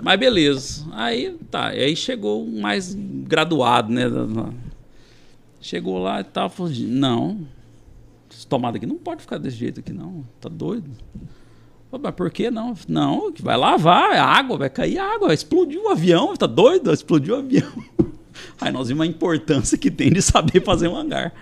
Mas 0.01 0.19
beleza. 0.19 0.87
Aí 0.93 1.37
tá, 1.51 1.69
aí 1.69 1.97
chegou 1.97 2.47
mais 2.47 2.95
graduado, 2.95 3.93
né? 3.93 4.05
Chegou 5.61 5.99
lá 5.99 6.21
e 6.21 6.25
tal, 6.25 6.51
falou: 6.51 6.73
"Não, 6.73 7.47
essa 8.31 8.47
tomada 8.49 8.77
aqui 8.77 8.87
não 8.87 8.97
pode 8.97 9.23
ficar 9.23 9.39
desse 9.39 9.57
jeito 9.57 9.81
aqui 9.81 9.93
não, 9.93 10.25
tá 10.41 10.49
doido?" 10.49 10.91
Mas 12.01 12.15
por 12.15 12.31
que 12.31 12.51
não? 12.51 12.75
Não, 12.89 13.33
vai 13.41 13.57
lavar, 13.57 14.13
é 14.13 14.19
água, 14.19 14.57
vai 14.57 14.71
cair 14.71 14.99
água. 14.99 15.35
Explodiu 15.35 15.85
o 15.85 15.89
avião, 15.91 16.35
tá 16.35 16.47
doido? 16.47 16.93
Explodiu 16.93 17.37
o 17.37 17.39
avião. 17.39 17.71
Aí 18.61 18.73
nós 18.73 18.89
vimos 18.89 19.03
a 19.03 19.07
importância 19.07 19.77
que 19.77 19.91
tem 19.91 20.11
de 20.11 20.23
saber 20.23 20.65
fazer 20.65 20.89
um 20.89 20.97
hangar. 20.97 21.35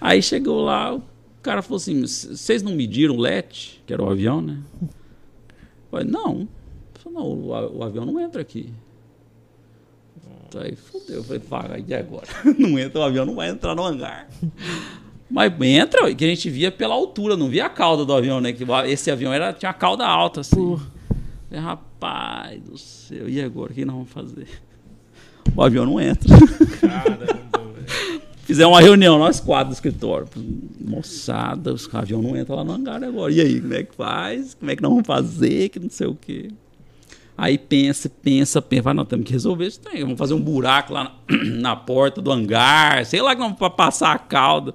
Aí 0.00 0.20
chegou 0.20 0.62
lá, 0.62 0.94
o 0.94 1.02
cara 1.40 1.62
falou 1.62 1.76
assim: 1.76 2.02
vocês 2.02 2.62
não 2.62 2.74
mediram 2.74 3.14
o 3.14 3.20
LET, 3.20 3.80
que 3.86 3.92
era 3.92 4.02
o 4.02 4.10
avião, 4.10 4.40
né? 4.40 4.58
Falei, 5.90 6.06
não. 6.06 6.48
Falei, 6.94 7.18
não, 7.18 7.26
o, 7.76 7.82
avião 7.84 8.04
não 8.04 8.18
entra 8.20 8.42
aqui. 8.42 8.72
Aí 10.56 10.74
fodeu, 10.76 11.16
eu 11.16 11.40
falei, 11.40 11.84
e 11.86 11.94
agora? 11.94 12.28
Não 12.56 12.78
entra, 12.78 13.00
o 13.00 13.02
avião 13.02 13.26
não 13.26 13.34
vai 13.34 13.48
entrar 13.48 13.74
no 13.74 13.84
hangar. 13.84 14.28
Mas 15.34 15.52
entra, 15.62 16.14
que 16.14 16.24
a 16.24 16.28
gente 16.28 16.48
via 16.48 16.70
pela 16.70 16.94
altura, 16.94 17.36
não 17.36 17.48
via 17.48 17.66
a 17.66 17.68
cauda 17.68 18.04
do 18.04 18.14
avião, 18.14 18.40
né? 18.40 18.52
Que 18.52 18.64
esse 18.86 19.10
avião 19.10 19.32
era, 19.32 19.52
tinha 19.52 19.68
a 19.68 19.74
cauda 19.74 20.06
alta, 20.06 20.42
assim. 20.42 20.78
Rapaz 21.52 22.62
do 22.62 22.78
céu, 22.78 23.28
e 23.28 23.42
agora? 23.42 23.72
O 23.72 23.74
que 23.74 23.84
nós 23.84 23.96
vamos 23.96 24.10
fazer? 24.12 24.46
O 25.56 25.60
avião 25.60 25.86
não 25.86 26.00
entra. 26.00 26.32
Caramba, 26.80 27.40
Fizemos 28.46 28.76
uma 28.76 28.80
reunião, 28.80 29.18
nós 29.18 29.40
quatro 29.40 29.70
do 29.70 29.72
escritório. 29.72 30.28
Moçada, 30.80 31.74
o 31.74 31.96
avião 31.96 32.22
não 32.22 32.36
entra 32.36 32.54
lá 32.54 32.62
no 32.62 32.72
hangar 32.72 33.02
agora. 33.02 33.32
E 33.32 33.40
aí, 33.40 33.60
como 33.60 33.74
é 33.74 33.82
que 33.82 33.94
faz? 33.96 34.54
Como 34.54 34.70
é 34.70 34.76
que 34.76 34.82
nós 34.82 34.92
vamos 34.92 35.06
fazer? 35.06 35.68
Que 35.68 35.80
não 35.80 35.90
sei 35.90 36.06
o 36.06 36.14
quê. 36.14 36.48
Aí 37.36 37.58
pensa, 37.58 38.08
pensa, 38.08 38.62
pensa, 38.62 38.82
vai, 38.82 38.94
nós 38.94 39.08
temos 39.08 39.26
que 39.26 39.32
resolver 39.32 39.66
isso 39.66 39.80
tem. 39.80 40.00
Vamos 40.02 40.16
fazer 40.16 40.34
um 40.34 40.40
buraco 40.40 40.92
lá 40.92 41.12
na, 41.28 41.44
na 41.58 41.74
porta 41.74 42.22
do 42.22 42.30
hangar, 42.30 43.04
sei 43.04 43.20
lá 43.20 43.34
que 43.34 43.42
vamos 43.42 43.58
passar 43.74 44.12
a 44.14 44.18
cauda. 44.18 44.72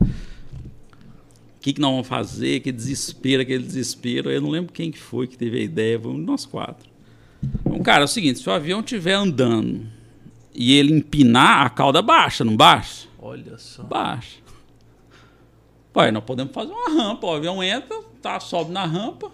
O 1.60 1.62
que, 1.62 1.74
que 1.74 1.82
nós 1.82 1.92
vamos 1.92 2.08
fazer? 2.08 2.62
Que 2.62 2.72
desespero, 2.72 3.42
aquele 3.42 3.64
desespero. 3.64 4.32
Eu 4.32 4.40
não 4.40 4.50
lembro 4.50 4.72
quem 4.72 4.90
que 4.90 4.98
foi 4.98 5.28
que 5.28 5.38
teve 5.38 5.60
a 5.60 5.62
ideia, 5.62 6.00
de 6.00 6.08
nós 6.08 6.46
quatro. 6.46 6.90
Então, 7.66 7.80
cara, 7.80 8.04
é 8.04 8.06
o 8.06 8.08
seguinte, 8.08 8.40
se 8.40 8.48
o 8.48 8.52
avião 8.54 8.80
estiver 8.80 9.14
andando 9.14 9.82
e 10.56 10.74
ele 10.74 10.94
empinar, 10.94 11.66
a 11.66 11.70
cauda 11.70 12.02
baixa, 12.02 12.46
não 12.46 12.56
baixa? 12.56 13.10
Olha 13.22 13.58
só. 13.58 13.84
Baixa. 13.84 14.38
Pai, 15.92 16.12
nós 16.12 16.24
podemos 16.24 16.54
fazer 16.54 16.72
uma 16.72 16.90
rampa. 16.90 17.28
O 17.28 17.34
avião 17.34 17.62
entra, 17.62 18.00
tá, 18.22 18.40
sobe 18.40 18.72
na 18.72 18.86
rampa. 18.86 19.30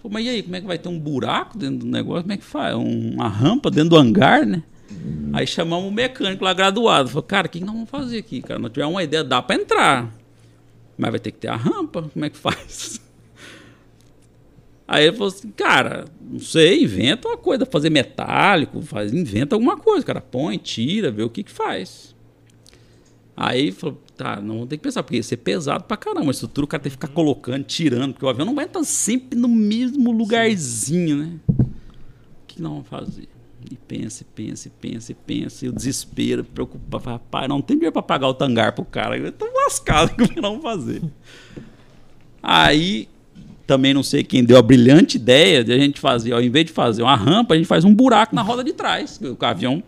Pô, 0.00 0.08
mas 0.08 0.24
e 0.26 0.28
aí, 0.28 0.42
como 0.44 0.54
é 0.54 0.60
que 0.60 0.66
vai 0.66 0.78
ter 0.78 0.88
um 0.88 0.98
buraco 0.98 1.58
dentro 1.58 1.78
do 1.78 1.86
negócio? 1.86 2.22
Como 2.22 2.34
é 2.34 2.36
que 2.36 2.44
faz? 2.44 2.76
Uma 2.76 3.28
rampa 3.28 3.68
dentro 3.68 3.90
do 3.90 3.96
hangar, 3.96 4.46
né? 4.46 4.62
Hum. 4.92 5.32
Aí 5.32 5.44
chamamos 5.44 5.88
o 5.88 5.92
mecânico 5.92 6.44
lá 6.44 6.52
graduado. 6.52 7.08
Falou, 7.08 7.24
cara, 7.24 7.48
o 7.48 7.50
que 7.50 7.58
nós 7.58 7.74
vamos 7.74 7.90
fazer 7.90 8.18
aqui, 8.18 8.40
cara? 8.40 8.60
Nós 8.60 8.70
tivemos 8.70 8.94
uma 8.94 9.02
ideia, 9.02 9.24
dá 9.24 9.42
para 9.42 9.56
entrar. 9.56 10.17
Mas 10.98 11.10
vai 11.10 11.20
ter 11.20 11.30
que 11.30 11.38
ter 11.38 11.48
a 11.48 11.56
rampa. 11.56 12.02
Como 12.02 12.24
é 12.24 12.28
que 12.28 12.36
faz? 12.36 13.00
Aí 14.86 15.04
ele 15.04 15.16
falou 15.16 15.28
assim, 15.28 15.50
cara, 15.50 16.06
não 16.18 16.40
sei, 16.40 16.82
inventa 16.84 17.28
uma 17.28 17.36
coisa, 17.36 17.66
fazer 17.66 17.90
metálico, 17.90 18.80
faz, 18.80 19.12
inventa 19.12 19.54
alguma 19.54 19.76
coisa, 19.76 20.04
cara, 20.04 20.20
põe, 20.20 20.56
tira, 20.56 21.10
vê 21.10 21.22
o 21.22 21.28
que 21.28 21.42
que 21.42 21.52
faz. 21.52 22.16
Aí 23.36 23.70
falou, 23.70 24.02
tá, 24.16 24.40
não 24.40 24.66
tem 24.66 24.78
que 24.78 24.82
pensar, 24.82 25.02
porque 25.02 25.16
ia 25.16 25.22
ser 25.22 25.36
pesado 25.36 25.84
pra 25.84 25.96
caramba. 25.96 26.26
A 26.26 26.30
estrutura 26.30 26.64
o 26.64 26.68
cara 26.68 26.82
tem 26.82 26.90
que 26.90 26.96
ficar 26.96 27.08
colocando, 27.08 27.62
tirando, 27.64 28.12
porque 28.12 28.24
o 28.24 28.28
avião 28.28 28.46
não 28.46 28.54
vai 28.54 28.64
estar 28.64 28.82
sempre 28.82 29.38
no 29.38 29.46
mesmo 29.46 30.10
lugarzinho, 30.10 31.18
né? 31.18 31.38
O 31.48 32.46
que 32.46 32.60
nós 32.60 32.72
vamos 32.72 32.88
fazer? 32.88 33.28
E 33.70 33.74
pensa, 33.74 34.22
e 34.22 34.24
pensa, 34.24 34.68
e 34.68 34.70
pensa, 34.70 35.12
e 35.12 35.14
pensa, 35.14 35.66
e 35.66 35.68
o 35.68 35.72
desespero, 35.72 36.44
preocupado. 36.44 37.04
Rapaz, 37.04 37.48
não 37.48 37.60
tem 37.60 37.76
dinheiro 37.76 37.92
pra 37.92 38.02
pagar 38.02 38.28
o 38.28 38.34
tangar 38.34 38.72
pro 38.72 38.84
cara. 38.84 39.16
Eu 39.16 39.32
tô 39.32 39.46
lascado, 39.64 40.12
o 40.22 40.28
que 40.28 40.40
nós 40.40 40.50
vamos 40.50 40.62
fazer? 40.62 41.02
Aí, 42.42 43.08
também 43.66 43.92
não 43.92 44.02
sei 44.02 44.22
quem 44.22 44.44
deu 44.44 44.56
a 44.56 44.62
brilhante 44.62 45.16
ideia 45.16 45.64
de 45.64 45.72
a 45.72 45.78
gente 45.78 46.00
fazer, 46.00 46.32
ao 46.32 46.40
invés 46.40 46.66
de 46.66 46.72
fazer 46.72 47.02
uma 47.02 47.16
rampa, 47.16 47.54
a 47.54 47.56
gente 47.56 47.66
faz 47.66 47.84
um 47.84 47.94
buraco 47.94 48.34
na 48.34 48.42
roda 48.42 48.62
de 48.62 48.72
trás. 48.72 49.20
O 49.20 49.44
avião 49.44 49.82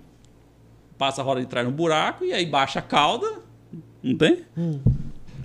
passa 0.99 1.23
a 1.23 1.25
roda 1.25 1.41
de 1.41 1.47
trás 1.47 1.66
no 1.66 1.73
buraco 1.73 2.25
e 2.25 2.33
aí 2.33 2.45
baixa 2.45 2.81
a 2.81 2.83
cauda. 2.83 3.27
Não 4.03 4.16
tem? 4.16 4.45
Hum. 4.57 4.81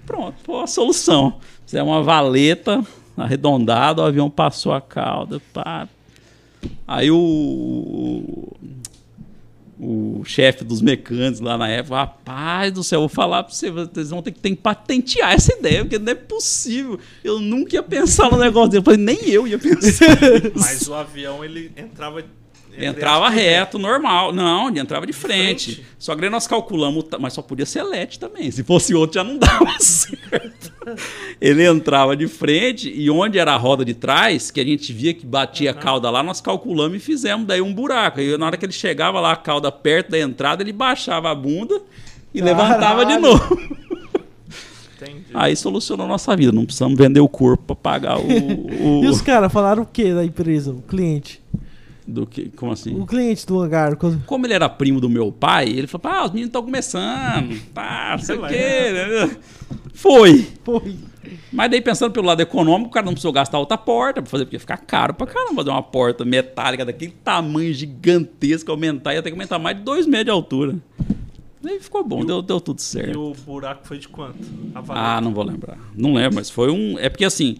Pronto, 0.06 0.36
foi 0.44 0.64
a 0.64 0.68
solução. 0.68 1.38
Fizer 1.66 1.82
uma 1.82 2.04
valeta 2.04 2.86
arredondada, 3.16 4.02
o 4.02 4.06
avião 4.06 4.30
passou 4.30 4.74
a 4.74 4.82
cauda. 4.82 5.42
Pá. 5.54 5.88
Aí 6.88 7.10
o, 7.12 8.54
o, 9.80 10.24
chefe 10.24 10.64
dos 10.64 10.82
mecânicos 10.82 11.40
lá 11.40 11.58
na 11.58 11.68
época, 11.68 11.96
rapaz 11.96 12.72
do 12.72 12.84
céu, 12.84 13.02
vou 13.02 13.10
falar 13.10 13.44
para 13.44 13.54
você, 13.54 13.72
vocês 13.72 14.10
vão 14.10 14.22
ter 14.22 14.32
que, 14.32 14.40
ter 14.40 14.52
que 14.52 14.56
patentear 14.58 15.34
essa 15.34 15.54
ideia, 15.54 15.84
porque 15.84 16.00
não 16.00 16.12
é 16.12 16.16
possível. 16.16 17.00
Eu 17.24 17.40
nunca 17.40 17.76
ia 17.76 17.84
pensar 17.84 18.32
no 18.32 18.38
negócio 18.38 18.72
dele. 18.72 18.82
Eu 18.82 18.86
falei, 18.86 19.00
nem 19.00 19.30
eu 19.30 19.48
ia 19.48 19.60
pensar. 19.60 20.18
Mas 20.56 20.88
o 20.88 20.94
avião 20.94 21.44
ele 21.44 21.72
entrava 21.76 22.24
Entrava 22.78 23.30
reto, 23.30 23.78
normal. 23.78 24.34
Não, 24.34 24.70
ele 24.70 24.80
entrava 24.80 25.06
de 25.06 25.14
frente. 25.14 25.76
frente. 25.76 25.86
Só 25.98 26.16
que 26.16 26.30
nós 26.30 26.48
calculamos, 26.48 27.06
mas 27.20 27.34
só 27.34 27.42
podia 27.42 27.66
ser 27.66 27.84
LED 27.84 28.20
também. 28.20 28.52
Se 28.52 28.64
fosse 28.64 28.94
outro, 28.94 29.16
já 29.16 29.24
não 29.24 29.38
dava 29.40 29.80
certo. 29.80 30.74
ele 31.40 31.66
entrava 31.66 32.16
de 32.16 32.28
frente 32.28 32.92
e 32.94 33.10
onde 33.10 33.40
era 33.40 33.54
a 33.54 33.58
roda 33.58 33.86
de 33.86 33.94
trás, 33.94 34.52
que 34.52 34.60
a 34.60 34.66
gente 34.66 34.92
via 34.92 35.14
que 35.14 35.26
batia 35.26 35.72
uhum. 35.72 35.78
a 35.78 35.82
cauda 35.82 36.10
lá, 36.10 36.22
nós 36.22 36.42
calculamos 36.42 36.98
e 36.98 37.00
fizemos 37.00 37.48
daí 37.48 37.62
um 37.62 37.74
buraco. 37.74 38.20
E 38.20 38.38
na 38.38 38.46
hora 38.48 38.58
que 38.58 38.66
ele 38.66 38.74
chegava 38.74 39.20
lá, 39.20 39.32
a 39.32 39.38
cauda 39.38 39.72
perto 39.72 40.12
da 40.12 40.20
entrada, 40.20 40.64
ele 40.64 40.74
baixava 40.74 41.32
a 41.32 41.36
bunda 41.36 41.82
e 42.34 42.40
Caralho. 42.40 42.58
levantava 42.58 43.06
de 43.06 43.18
novo. 43.18 43.86
Entendi. 44.96 45.26
Aí 45.34 45.56
solucionou 45.56 46.08
nossa 46.08 46.36
vida. 46.36 46.52
Não 46.52 46.66
precisamos 46.66 46.98
vender 46.98 47.20
o 47.20 47.28
corpo 47.28 47.64
para 47.64 47.76
pagar 47.76 48.18
o, 48.18 48.22
o... 48.22 49.04
E 49.04 49.08
os 49.08 49.22
caras 49.22 49.52
falaram 49.52 49.84
o 49.84 49.86
que 49.86 50.14
da 50.14 50.24
empresa, 50.24 50.72
o 50.72 50.82
cliente? 50.82 51.42
Do 52.08 52.28
que, 52.28 52.50
como 52.50 52.72
assim? 52.72 53.00
O 53.00 53.06
cliente 53.06 53.48
do 53.48 53.60
hangar. 53.60 53.96
Como 53.96 54.46
ele 54.46 54.54
era 54.54 54.70
primo 54.70 55.02
do 55.02 55.10
meu 55.10 55.32
pai, 55.32 55.70
ele 55.70 55.88
falou: 55.88 56.02
pá, 56.02 56.24
os 56.24 56.30
meninos 56.30 56.50
estão 56.50 56.62
começando. 56.62 57.60
Pá, 57.74 58.12
não 58.12 58.24
sei 58.24 58.38
o 58.38 58.48
quê. 58.48 58.92
Né? 58.92 59.38
Foi. 59.94 60.48
Foi. 60.64 60.96
Mas 61.52 61.72
daí, 61.72 61.82
pensando 61.82 62.12
pelo 62.12 62.28
lado 62.28 62.42
econômico, 62.42 62.90
o 62.90 62.94
cara 62.94 63.06
não 63.06 63.14
precisou 63.14 63.32
gastar 63.32 63.58
outra 63.58 63.78
porta 63.78 64.22
pra 64.22 64.30
fazer, 64.30 64.46
porque 64.46 64.58
ia 64.58 64.60
ficar 64.60 64.78
caro 64.78 65.16
pra 65.16 65.26
caramba 65.26 65.56
fazer 65.56 65.70
uma 65.72 65.82
porta 65.82 66.24
metálica 66.24 66.86
daquele 66.86 67.14
tamanho 67.24 67.74
gigantesco, 67.74 68.70
aumentar, 68.70 69.16
ia 69.16 69.24
ter 69.24 69.32
que 69.32 69.36
aumentar 69.36 69.58
mais 69.58 69.76
de 69.76 69.84
dois 69.84 70.06
metros 70.06 70.26
de 70.26 70.32
altura. 70.32 70.76
Daí 71.64 71.80
ficou 71.80 72.04
bom, 72.04 72.24
deu, 72.24 72.44
deu 72.44 72.62
tudo 72.62 72.80
certo. 72.80 73.16
E 73.16 73.18
o 73.18 73.34
buraco 73.34 73.88
foi 73.88 73.98
de 73.98 74.08
quanto? 74.08 74.38
Ah, 74.90 75.20
não 75.20 75.34
vou 75.34 75.44
lembrar. 75.44 75.80
Não 75.96 76.14
lembro, 76.14 76.36
mas 76.36 76.52
foi 76.52 76.70
um. 76.70 77.00
É 77.00 77.10
porque 77.10 77.26
assim 77.26 77.58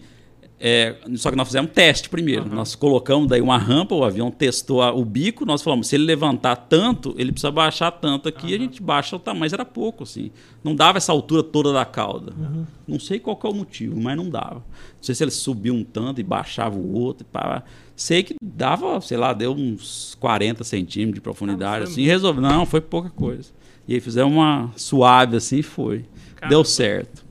é, 0.58 0.96
só 1.16 1.30
que 1.30 1.36
nós 1.36 1.48
fizemos 1.48 1.70
um 1.70 1.72
teste 1.72 2.08
primeiro. 2.08 2.44
Uhum. 2.44 2.54
Nós 2.54 2.74
colocamos 2.74 3.28
daí 3.28 3.42
uma 3.42 3.58
rampa, 3.58 3.94
o 3.94 4.02
avião 4.02 4.30
testou 4.30 4.80
a, 4.80 4.92
o 4.92 5.04
bico, 5.04 5.44
nós 5.44 5.62
falamos, 5.62 5.88
se 5.88 5.96
ele 5.96 6.04
levantar 6.04 6.56
tanto, 6.56 7.14
ele 7.18 7.30
precisa 7.30 7.50
baixar 7.50 7.90
tanto 7.90 8.28
aqui, 8.28 8.48
uhum. 8.48 8.54
a 8.54 8.58
gente 8.58 8.82
baixa 8.82 9.16
o 9.16 9.18
tamanho, 9.18 9.40
mas 9.40 9.52
era 9.52 9.64
pouco, 9.64 10.04
assim. 10.04 10.30
Não 10.64 10.74
dava 10.74 10.96
essa 10.96 11.12
altura 11.12 11.42
toda 11.42 11.72
da 11.72 11.84
cauda. 11.84 12.32
Uhum. 12.38 12.66
Não 12.88 12.98
sei 12.98 13.18
qual 13.20 13.38
é 13.44 13.48
o 13.48 13.54
motivo, 13.54 14.00
mas 14.00 14.16
não 14.16 14.30
dava. 14.30 14.54
Não 14.54 15.02
sei 15.02 15.14
se 15.14 15.22
ele 15.22 15.30
subiu 15.30 15.74
um 15.74 15.84
tanto 15.84 16.20
e 16.20 16.24
baixava 16.24 16.76
o 16.76 16.94
outro. 16.94 17.26
Pá. 17.26 17.62
Sei 17.94 18.22
que 18.22 18.34
dava, 18.42 19.00
sei 19.00 19.18
lá, 19.18 19.32
deu 19.32 19.52
uns 19.52 20.16
40 20.20 20.64
centímetros 20.64 21.16
de 21.16 21.20
profundidade, 21.20 21.84
ah, 21.84 21.88
assim, 21.88 22.04
resolveu. 22.04 22.42
Não, 22.42 22.64
foi 22.64 22.80
pouca 22.80 23.10
coisa. 23.10 23.50
E 23.86 23.94
aí 23.94 24.00
fizemos 24.00 24.32
uma 24.32 24.70
suave 24.74 25.36
assim 25.36 25.58
e 25.58 25.62
foi. 25.62 26.04
Caramba. 26.34 26.48
Deu 26.48 26.64
certo. 26.64 27.25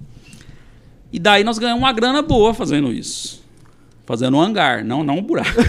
E 1.16 1.20
daí 1.20 1.46
nós 1.46 1.58
ganhamos 1.58 1.82
uma 1.82 1.94
grana 1.94 2.22
boa 2.22 2.54
fazendo 2.54 2.92
isso. 2.92 3.42
Fazendo 4.06 4.36
um 4.36 4.42
hangar, 4.42 4.84
não, 4.84 5.02
não 5.02 5.20
um 5.20 5.22
buraco. 5.22 5.50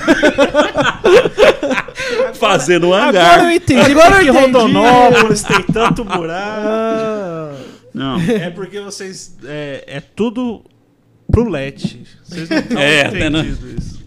fazendo 2.35 2.89
um 2.89 2.93
hangar. 2.93 3.35
Agora 3.35 3.53
eu 3.53 3.57
entendi. 3.57 3.93
Agora 3.93 4.17
eu 4.17 4.23
entendi. 4.23 4.39
Rondonópolis 4.39 5.45
tem 5.45 5.63
tanto 5.63 6.03
buraco. 6.19 7.63
Não. 7.95 8.21
É 8.21 8.51
porque 8.51 8.81
vocês. 8.81 9.39
É, 9.45 9.85
é 9.87 10.01
tudo 10.01 10.65
pro 11.31 11.49
LED. 11.49 12.03
Vocês 12.25 12.49
não 12.49 12.59
estão 12.59 12.79
é, 12.83 13.07
entendido 13.07 13.71
isso. 13.71 14.05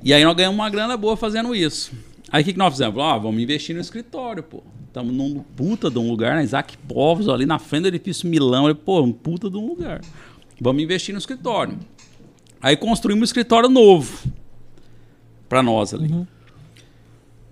E 0.00 0.14
aí 0.14 0.22
nós 0.22 0.36
ganhamos 0.36 0.56
uma 0.56 0.70
grana 0.70 0.96
boa 0.96 1.16
fazendo 1.16 1.56
isso. 1.56 1.90
Aí 2.30 2.42
o 2.42 2.44
que, 2.44 2.52
que 2.52 2.58
nós 2.58 2.72
fizemos? 2.72 3.02
Ah, 3.02 3.18
vamos 3.18 3.42
investir 3.42 3.74
no 3.74 3.80
escritório, 3.80 4.44
pô. 4.44 4.62
Estamos 4.88 5.14
num 5.14 5.40
puta 5.54 5.90
de 5.90 5.98
um 5.98 6.08
lugar, 6.10 6.30
na 6.30 6.36
né? 6.36 6.44
Isaac 6.44 6.76
Povos, 6.78 7.28
ali 7.28 7.44
na 7.44 7.58
frente 7.58 7.82
do 7.82 7.88
edifício 7.88 8.28
Milão. 8.28 8.66
Eu, 8.66 8.74
pô, 8.74 9.00
um 9.02 9.12
puta 9.12 9.48
de 9.48 9.56
um 9.56 9.66
lugar. 9.66 10.00
Vamos 10.60 10.82
investir 10.82 11.12
no 11.12 11.18
escritório. 11.18 11.78
Aí 12.60 12.76
construímos 12.76 13.20
um 13.20 13.24
escritório 13.24 13.68
novo 13.68 14.26
para 15.48 15.62
nós 15.62 15.94
ali. 15.94 16.10
Uhum. 16.10 16.26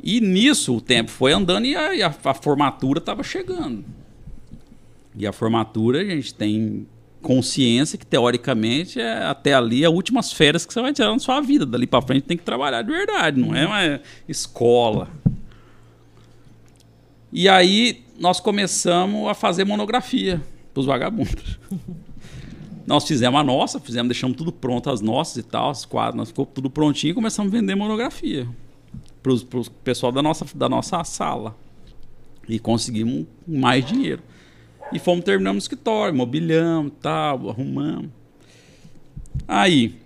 E 0.03 0.21
nisso 0.21 0.77
o 0.77 0.81
tempo 0.81 1.11
foi 1.11 1.33
andando 1.33 1.67
e 1.67 1.77
a, 1.77 1.95
e 1.95 2.03
a, 2.03 2.15
a 2.25 2.35
formatura 2.35 2.99
estava 2.99 3.23
chegando. 3.23 3.85
E 5.15 5.27
a 5.27 5.33
formatura 5.33 6.01
a 6.01 6.05
gente 6.05 6.35
tem 6.35 6.87
consciência 7.21 7.99
que 7.99 8.07
teoricamente 8.07 9.01
é 9.01 9.25
até 9.25 9.53
ali 9.53 9.85
as 9.85 9.93
últimas 9.93 10.33
férias 10.33 10.65
que 10.65 10.73
você 10.73 10.81
vai 10.81 10.93
tirar 10.93 11.13
na 11.13 11.19
sua 11.19 11.41
vida. 11.41 11.67
Dali 11.67 11.87
para 11.87 12.01
frente 12.03 12.23
tem 12.23 12.37
que 12.37 12.45
trabalhar 12.45 12.83
de 12.83 12.91
verdade, 12.91 13.41
não 13.41 13.55
é 13.55 13.67
uma 13.67 14.01
escola. 14.29 15.09
E 17.37 17.51
aí 17.51 18.03
nós 18.19 18.41
começamos 18.41 19.29
a 19.29 19.35
fazer 19.35 19.67
monografia 19.67 20.41
para 20.73 20.81
os 20.81 20.87
vagabundos. 20.87 21.59
Nós 22.87 23.07
fizemos 23.07 23.39
a 23.39 23.45
nossa, 23.45 23.79
fizemos, 23.79 24.09
deixamos 24.09 24.39
tudo 24.39 24.51
pronto, 24.51 24.89
as 24.89 25.03
nossas 25.03 25.37
e 25.37 25.43
tal, 25.43 25.69
as 25.69 25.85
quadras, 25.85 26.15
nós 26.15 26.29
ficou 26.29 26.47
tudo 26.47 26.71
prontinho 26.71 27.11
e 27.11 27.15
começamos 27.15 27.53
a 27.53 27.59
vender 27.59 27.75
monografia 27.75 28.49
para 29.23 29.33
o 29.33 29.71
pessoal 29.85 30.13
da 30.13 30.23
nossa, 30.23 30.47
da 30.55 30.67
nossa 30.67 31.05
sala. 31.05 31.55
E 32.49 32.59
conseguimos 32.59 33.27
mais 33.47 33.85
dinheiro. 33.85 34.23
E 34.91 34.99
fomos 34.99 35.23
terminando 35.23 35.57
o 35.57 35.59
escritório, 35.59 36.15
mobiliamos, 36.15 36.93
tal, 37.03 37.51
arrumamos. 37.51 38.09
Aí, 39.47 39.97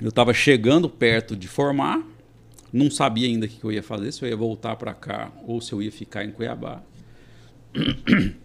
eu 0.00 0.08
estava 0.08 0.34
chegando 0.34 0.88
perto 0.88 1.36
de 1.36 1.46
formar, 1.46 2.02
não 2.74 2.90
sabia 2.90 3.28
ainda 3.28 3.46
o 3.46 3.48
que 3.48 3.62
eu 3.62 3.70
ia 3.70 3.84
fazer, 3.84 4.10
se 4.10 4.20
eu 4.24 4.28
ia 4.28 4.36
voltar 4.36 4.74
para 4.74 4.92
cá 4.92 5.30
ou 5.46 5.60
se 5.60 5.72
eu 5.72 5.80
ia 5.80 5.92
ficar 5.92 6.24
em 6.24 6.32
Cuiabá. 6.32 6.82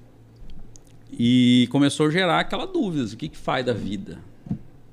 E 1.11 1.67
começou 1.71 2.05
a 2.05 2.11
gerar 2.11 2.39
aquela 2.39 2.67
dúvida: 2.67 3.03
o 3.03 3.17
que, 3.17 3.29
que 3.29 3.37
faz 3.37 3.65
da 3.65 3.73
vida? 3.73 4.19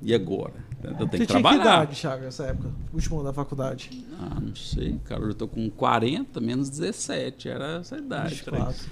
E 0.00 0.14
agora? 0.14 0.54
Eu 0.82 0.94
tenho 0.94 0.96
Você 0.98 1.04
que 1.04 1.10
tinha 1.10 1.26
que 1.26 1.26
trabalhar. 1.26 1.62
idade, 1.62 2.00
Thiago, 2.00 2.24
nessa 2.24 2.44
época? 2.46 2.70
Último 2.92 3.16
ano 3.16 3.24
da 3.24 3.32
faculdade. 3.34 3.90
Ah, 4.18 4.40
não 4.40 4.56
sei, 4.56 4.98
cara. 5.04 5.22
Eu 5.22 5.34
tô 5.34 5.46
com 5.46 5.68
40 5.68 6.40
menos 6.40 6.70
17. 6.70 7.50
Era 7.50 7.80
essa 7.80 7.98
idade. 7.98 8.36
24. 8.36 8.86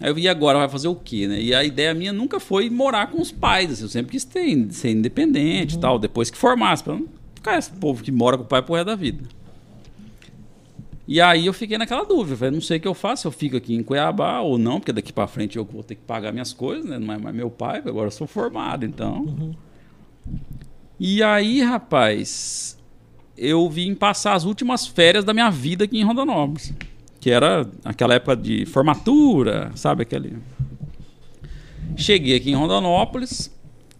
Aí 0.00 0.10
eu 0.10 0.14
vi 0.14 0.28
agora, 0.28 0.58
vai 0.58 0.68
fazer 0.68 0.88
o 0.88 0.94
quê, 0.94 1.26
né? 1.26 1.40
E 1.40 1.54
a 1.54 1.64
ideia 1.64 1.94
minha 1.94 2.12
nunca 2.12 2.38
foi 2.38 2.68
morar 2.68 3.06
com 3.06 3.22
os 3.22 3.32
pais. 3.32 3.72
Assim, 3.72 3.82
eu 3.84 3.88
sempre 3.88 4.12
quis 4.12 4.24
ter, 4.24 4.70
ser 4.70 4.90
independente 4.90 5.76
e 5.76 5.78
tal, 5.78 5.98
depois 5.98 6.30
que 6.30 6.36
formasse, 6.36 6.84
pra 6.84 6.94
não 6.94 7.08
ficar 7.44 7.58
esse 7.58 7.70
povo 7.70 8.02
que 8.02 8.10
mora 8.10 8.38
com 8.38 8.44
o 8.44 8.46
pai 8.46 8.62
pro 8.62 8.74
resto 8.74 8.86
da 8.86 8.96
vida. 8.96 9.28
E 11.06 11.20
aí 11.20 11.44
eu 11.44 11.52
fiquei 11.52 11.76
naquela 11.76 12.04
dúvida. 12.04 12.34
Falei, 12.34 12.54
não 12.54 12.62
sei 12.62 12.78
o 12.78 12.80
que 12.80 12.88
eu 12.88 12.94
faço, 12.94 13.28
eu 13.28 13.32
fico 13.32 13.58
aqui 13.58 13.74
em 13.74 13.82
Cuiabá 13.82 14.40
ou 14.40 14.56
não, 14.56 14.80
porque 14.80 14.92
daqui 14.92 15.12
pra 15.12 15.26
frente 15.26 15.58
eu 15.58 15.64
vou 15.64 15.82
ter 15.82 15.96
que 15.96 16.00
pagar 16.00 16.32
minhas 16.32 16.54
coisas, 16.54 16.86
né? 16.88 16.98
Não 16.98 17.12
é 17.12 17.18
mais 17.18 17.36
meu 17.36 17.50
pai, 17.50 17.82
agora 17.84 18.06
eu 18.06 18.10
sou 18.10 18.26
formado, 18.26 18.86
então. 18.86 19.54
E 20.98 21.22
aí, 21.22 21.60
rapaz, 21.60 22.78
eu 23.36 23.68
vim 23.68 23.94
passar 23.94 24.32
as 24.32 24.44
últimas 24.44 24.86
férias 24.86 25.24
da 25.24 25.34
minha 25.34 25.50
vida 25.50 25.84
aqui 25.84 25.98
em 25.98 26.04
Rondonópolis. 26.04 26.72
Que 27.20 27.30
era 27.30 27.68
aquela 27.84 28.14
época 28.14 28.36
de 28.36 28.64
formatura, 28.64 29.70
sabe? 29.74 30.02
Aquele. 30.02 30.38
Cheguei 31.96 32.36
aqui 32.36 32.50
em 32.50 32.54
Rondonópolis 32.54 33.54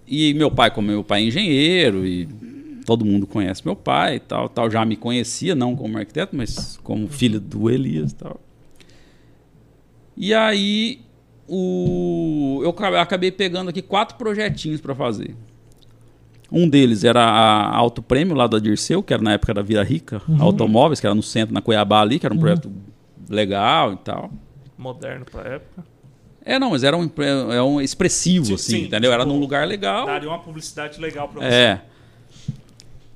e 0.06 0.32
meu 0.34 0.50
pai, 0.50 0.70
como 0.70 0.88
meu 0.88 1.04
pai 1.04 1.22
é 1.22 1.26
engenheiro 1.26 2.06
e 2.06 2.26
todo 2.84 3.04
mundo 3.04 3.26
conhece 3.26 3.62
meu 3.64 3.74
pai 3.76 4.16
e 4.16 4.20
tal, 4.20 4.48
tal, 4.48 4.70
já 4.70 4.84
me 4.84 4.96
conhecia, 4.96 5.54
não 5.54 5.74
como 5.76 5.96
arquiteto, 5.98 6.36
mas 6.36 6.78
como 6.82 7.08
filho 7.08 7.40
do 7.40 7.70
Elias 7.70 8.12
e 8.12 8.14
tal. 8.14 8.40
E 10.16 10.32
aí 10.32 11.00
o, 11.48 12.60
eu 12.62 12.70
acabei- 13.00 13.30
pegando 13.32 13.68
aqui 13.70 13.82
quatro 13.82 14.16
projetinhos 14.16 14.80
para 14.80 14.94
fazer. 14.94 15.34
Um 16.52 16.68
deles 16.68 17.02
era 17.04 17.22
a 17.24 17.74
Auto 17.76 18.00
Prêmio 18.02 18.34
lá 18.36 18.46
da 18.46 18.58
Dirceu, 18.58 19.02
que 19.02 19.12
era 19.12 19.22
na 19.22 19.32
época 19.32 19.52
da 19.54 19.62
Vila 19.62 19.82
Rica 19.82 20.22
Automóveis, 20.38 21.00
que 21.00 21.06
era 21.06 21.14
no 21.14 21.22
centro, 21.22 21.52
na 21.52 21.60
Cuiabá 21.60 22.00
ali, 22.00 22.18
que 22.18 22.26
era 22.26 22.34
um 22.34 22.38
projeto 22.38 22.70
legal 23.28 23.92
e 23.94 23.96
tal. 23.96 24.30
Moderno 24.78 25.24
pra 25.24 25.42
época. 25.54 25.84
É, 26.44 26.58
não, 26.58 26.70
mas 26.70 26.84
era 26.84 26.96
um, 26.96 27.02
empre- 27.04 27.24
é 27.26 27.62
um 27.62 27.80
expressivo, 27.80 28.44
Sim, 28.46 28.54
assim, 28.54 28.72
sim, 28.72 28.84
entendeu? 28.84 29.10
Era 29.10 29.22
tipo, 29.24 29.32
num 29.34 29.40
lugar 29.40 29.66
legal. 29.66 30.04
Daria 30.06 30.28
uma 30.28 30.38
publicidade 30.38 31.00
legal 31.00 31.26
pra 31.28 31.40
você. 31.40 31.54
É. 31.54 31.80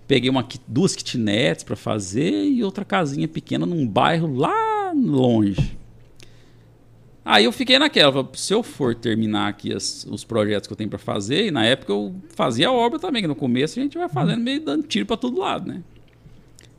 Peguei 0.08 0.28
uma, 0.30 0.44
duas 0.66 0.96
kitnets 0.96 1.62
para 1.62 1.76
fazer 1.76 2.32
e 2.46 2.64
outra 2.64 2.84
casinha 2.84 3.28
pequena 3.28 3.64
num 3.64 3.86
bairro 3.86 4.34
lá 4.34 4.90
longe. 4.92 5.76
Aí 7.24 7.44
eu 7.44 7.52
fiquei 7.52 7.78
naquela, 7.78 8.26
se 8.32 8.54
eu 8.54 8.62
for 8.62 8.94
terminar 8.94 9.48
aqui 9.48 9.72
as- 9.74 10.06
os 10.10 10.24
projetos 10.24 10.66
que 10.66 10.72
eu 10.72 10.76
tenho 10.78 10.88
para 10.88 10.98
fazer, 10.98 11.46
e 11.48 11.50
na 11.50 11.62
época 11.66 11.92
eu 11.92 12.14
fazia 12.34 12.68
a 12.68 12.72
obra 12.72 12.98
também, 12.98 13.20
que 13.20 13.28
no 13.28 13.36
começo 13.36 13.78
a 13.78 13.82
gente 13.82 13.98
vai 13.98 14.08
fazendo 14.08 14.40
meio 14.42 14.64
dando 14.64 14.86
tiro 14.86 15.04
para 15.04 15.16
todo 15.18 15.38
lado, 15.38 15.68
né? 15.68 15.82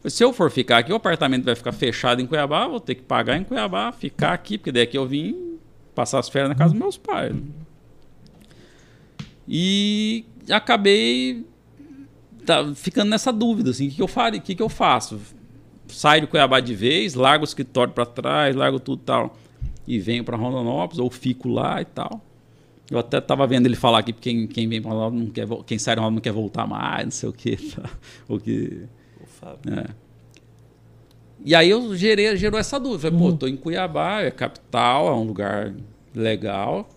Se 0.06 0.24
eu 0.24 0.34
for 0.34 0.50
ficar 0.50 0.80
aqui, 0.80 0.92
o 0.92 0.96
apartamento 0.96 1.44
vai 1.46 1.56
ficar 1.56 1.72
fechado 1.72 2.20
em 2.20 2.26
Cuiabá, 2.26 2.68
vou 2.68 2.80
ter 2.80 2.96
que 2.96 3.04
pagar 3.04 3.38
em 3.38 3.44
Cuiabá, 3.44 3.92
ficar 3.92 4.34
aqui, 4.34 4.58
porque 4.58 4.72
daqui 4.72 4.98
eu 4.98 5.06
vim 5.06 5.58
passar 5.94 6.18
as 6.18 6.30
férias 6.30 6.50
na 6.50 6.56
casa 6.56 6.74
dos 6.74 6.80
meus 6.82 6.98
pais. 6.98 7.36
né? 7.36 7.42
E 9.48 10.26
acabei 10.50 11.46
tá 12.50 12.74
ficando 12.76 13.10
nessa 13.10 13.32
dúvida, 13.32 13.70
assim, 13.70 13.88
o 13.88 13.90
que, 13.90 13.96
que 13.98 14.02
eu 14.02 14.08
faria, 14.08 14.40
o 14.40 14.44
que, 14.44 14.56
que 14.56 14.62
eu 14.62 14.70
faço? 14.70 15.20
Saio 15.88 16.22
de 16.22 16.28
Cuiabá 16.28 16.60
de 16.60 16.76
vez, 16.76 17.14
largo 17.14 17.44
o 17.44 17.48
escritório 17.48 17.94
para 17.94 18.06
trás, 18.06 18.56
largo 18.56 18.80
tudo 18.80 19.02
e 19.02 19.06
tal, 19.06 19.38
e 19.88 20.00
venho 20.00 20.24
para 20.24 20.38
Rondonópolis, 20.38 21.00
ou 21.00 21.10
fico 21.10 21.48
lá 21.48 21.82
e 21.82 21.86
tal. 21.86 22.22
Eu 22.90 22.98
até 23.00 23.22
tava 23.22 23.46
vendo 23.46 23.66
ele 23.66 23.76
falar 23.76 24.00
aqui, 24.00 24.14
quem, 24.14 24.48
quem 24.48 24.68
vem 24.68 24.82
para 24.82 24.92
Rondonópolis 24.92 25.26
não 25.26 25.32
quer, 25.32 25.48
quem 25.66 25.78
sai 25.78 25.96
de 25.96 26.02
Rondonópolis 26.02 26.16
não 26.16 26.22
quer 26.22 26.34
voltar 26.34 26.68
mais, 26.68 27.04
não 27.06 27.12
sei 27.12 27.30
o 27.30 27.34
que, 27.34 27.56
tá? 27.56 27.90
o 28.28 28.40
que 28.40 28.84
O 29.22 29.28
Fábio. 29.28 29.80
é. 29.80 30.10
E 31.44 31.56
aí 31.56 31.70
eu 31.70 31.96
gerei, 31.96 32.36
gerou 32.36 32.60
essa 32.60 32.80
dúvida. 32.80 33.10
Falei, 33.10 33.18
pô, 33.18 33.38
tô 33.38 33.48
em 33.48 33.56
Cuiabá, 33.56 34.22
é 34.22 34.32
capital, 34.32 35.08
é 35.08 35.14
um 35.14 35.24
lugar 35.24 35.74
legal. 36.14 36.90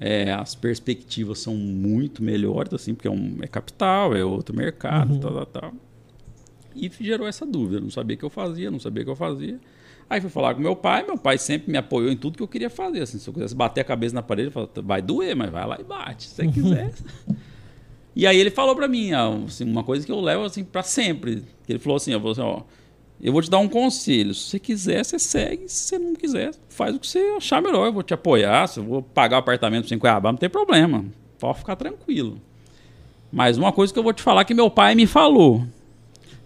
É, 0.00 0.32
as 0.32 0.54
perspectivas 0.54 1.40
são 1.40 1.54
muito 1.54 2.22
melhores, 2.22 2.72
assim, 2.72 2.94
porque 2.94 3.06
é, 3.06 3.10
um, 3.10 3.36
é 3.42 3.46
capital, 3.46 4.16
é 4.16 4.24
outro 4.24 4.56
mercado, 4.56 5.20
tal, 5.20 5.34
tal, 5.34 5.46
tal. 5.46 5.72
E 6.74 6.90
gerou 7.00 7.28
essa 7.28 7.44
dúvida. 7.44 7.76
Eu 7.76 7.82
não 7.82 7.90
sabia 7.90 8.16
o 8.16 8.18
que 8.18 8.24
eu 8.24 8.30
fazia, 8.30 8.70
não 8.70 8.80
sabia 8.80 9.02
o 9.02 9.04
que 9.04 9.10
eu 9.10 9.16
fazia. 9.16 9.60
Aí 10.08 10.18
fui 10.20 10.30
falar 10.30 10.54
com 10.54 10.60
meu 10.62 10.74
pai, 10.74 11.04
meu 11.04 11.18
pai 11.18 11.36
sempre 11.36 11.70
me 11.70 11.76
apoiou 11.76 12.10
em 12.10 12.16
tudo 12.16 12.38
que 12.38 12.42
eu 12.42 12.48
queria 12.48 12.70
fazer. 12.70 13.02
Assim, 13.02 13.18
se 13.18 13.28
eu 13.28 13.34
quisesse 13.34 13.54
bater 13.54 13.82
a 13.82 13.84
cabeça 13.84 14.14
na 14.14 14.22
parede, 14.22 14.46
ele 14.46 14.54
falou, 14.54 14.70
vai 14.82 15.02
doer, 15.02 15.36
mas 15.36 15.50
vai 15.50 15.66
lá 15.66 15.76
e 15.78 15.84
bate, 15.84 16.24
se 16.24 16.34
você 16.34 16.48
quiser. 16.48 16.92
E 18.16 18.26
aí 18.26 18.38
ele 18.38 18.50
falou 18.50 18.74
pra 18.74 18.88
mim, 18.88 19.12
ó, 19.12 19.44
assim, 19.44 19.64
uma 19.64 19.84
coisa 19.84 20.04
que 20.04 20.10
eu 20.10 20.20
levo 20.20 20.44
assim 20.44 20.64
para 20.64 20.82
sempre. 20.82 21.44
Ele 21.68 21.78
falou 21.78 21.96
assim, 21.96 22.14
ó, 22.14 22.18
falou 22.18 22.32
assim, 22.32 22.40
ó, 22.40 22.62
eu 23.22 23.32
vou 23.32 23.42
te 23.42 23.50
dar 23.50 23.58
um 23.58 23.68
conselho. 23.68 24.34
Se 24.34 24.50
você 24.50 24.58
quiser, 24.58 25.04
você 25.04 25.18
segue. 25.18 25.68
Se 25.68 25.88
você 25.88 25.98
não 25.98 26.14
quiser, 26.14 26.54
faz 26.68 26.96
o 26.96 26.98
que 26.98 27.06
você 27.06 27.18
achar 27.36 27.60
melhor. 27.60 27.86
Eu 27.86 27.92
vou 27.92 28.02
te 28.02 28.14
apoiar. 28.14 28.66
Se 28.66 28.80
eu 28.80 28.84
vou 28.84 29.02
pagar 29.02 29.36
o 29.36 29.40
apartamento 29.40 29.88
sem 29.88 29.98
Cuiabá, 29.98 30.32
não 30.32 30.38
tem 30.38 30.48
problema. 30.48 31.04
Pode 31.38 31.58
ficar 31.58 31.76
tranquilo. 31.76 32.40
Mas 33.30 33.58
uma 33.58 33.72
coisa 33.72 33.92
que 33.92 33.98
eu 33.98 34.02
vou 34.02 34.12
te 34.12 34.22
falar 34.22 34.44
que 34.44 34.54
meu 34.54 34.70
pai 34.70 34.94
me 34.94 35.06
falou. 35.06 35.64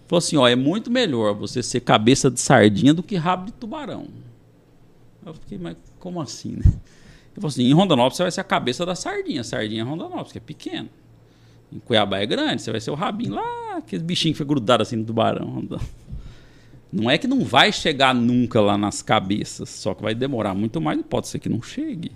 Falou 0.07 0.19
assim, 0.19 0.37
ó, 0.37 0.47
é 0.47 0.55
muito 0.55 0.91
melhor 0.91 1.33
você 1.33 1.63
ser 1.63 1.79
cabeça 1.79 2.29
de 2.29 2.39
sardinha 2.39 2.93
do 2.93 3.01
que 3.01 3.15
rabo 3.15 3.47
de 3.47 3.53
tubarão. 3.53 4.07
Eu 5.25 5.33
fiquei, 5.33 5.57
mas 5.57 5.77
como 5.99 6.21
assim, 6.21 6.51
né? 6.51 6.61
Ele 6.65 7.41
falou 7.41 7.47
assim, 7.47 7.63
em 7.63 7.73
Rondonópolis 7.73 8.17
você 8.17 8.23
vai 8.23 8.31
ser 8.31 8.41
a 8.41 8.43
cabeça 8.43 8.85
da 8.85 8.93
sardinha. 8.93 9.43
Sardinha 9.43 9.81
é 9.81 9.83
Rondonópolis, 9.83 10.31
que 10.31 10.37
é 10.37 10.41
pequeno. 10.41 10.89
Em 11.73 11.79
Cuiabá 11.79 12.19
é 12.19 12.25
grande, 12.25 12.61
você 12.61 12.69
vai 12.69 12.79
ser 12.79 12.91
o 12.91 12.95
rabinho 12.95 13.33
lá, 13.33 13.77
aquele 13.77 14.03
bichinho 14.03 14.33
que 14.33 14.37
foi 14.37 14.45
grudado 14.45 14.83
assim 14.83 14.95
no 14.95 15.05
tubarão. 15.05 15.67
Não 16.95 17.11
é 17.11 17.17
que 17.17 17.27
não 17.27 17.41
vai 17.41 17.73
chegar 17.73 18.15
nunca 18.15 18.61
lá 18.61 18.77
nas 18.77 19.01
cabeças, 19.01 19.67
só 19.67 19.93
que 19.93 20.01
vai 20.01 20.15
demorar 20.15 20.53
muito 20.53 20.79
mais 20.79 21.01
pode 21.01 21.27
ser 21.27 21.39
que 21.39 21.49
não 21.49 21.61
chegue. 21.61 22.09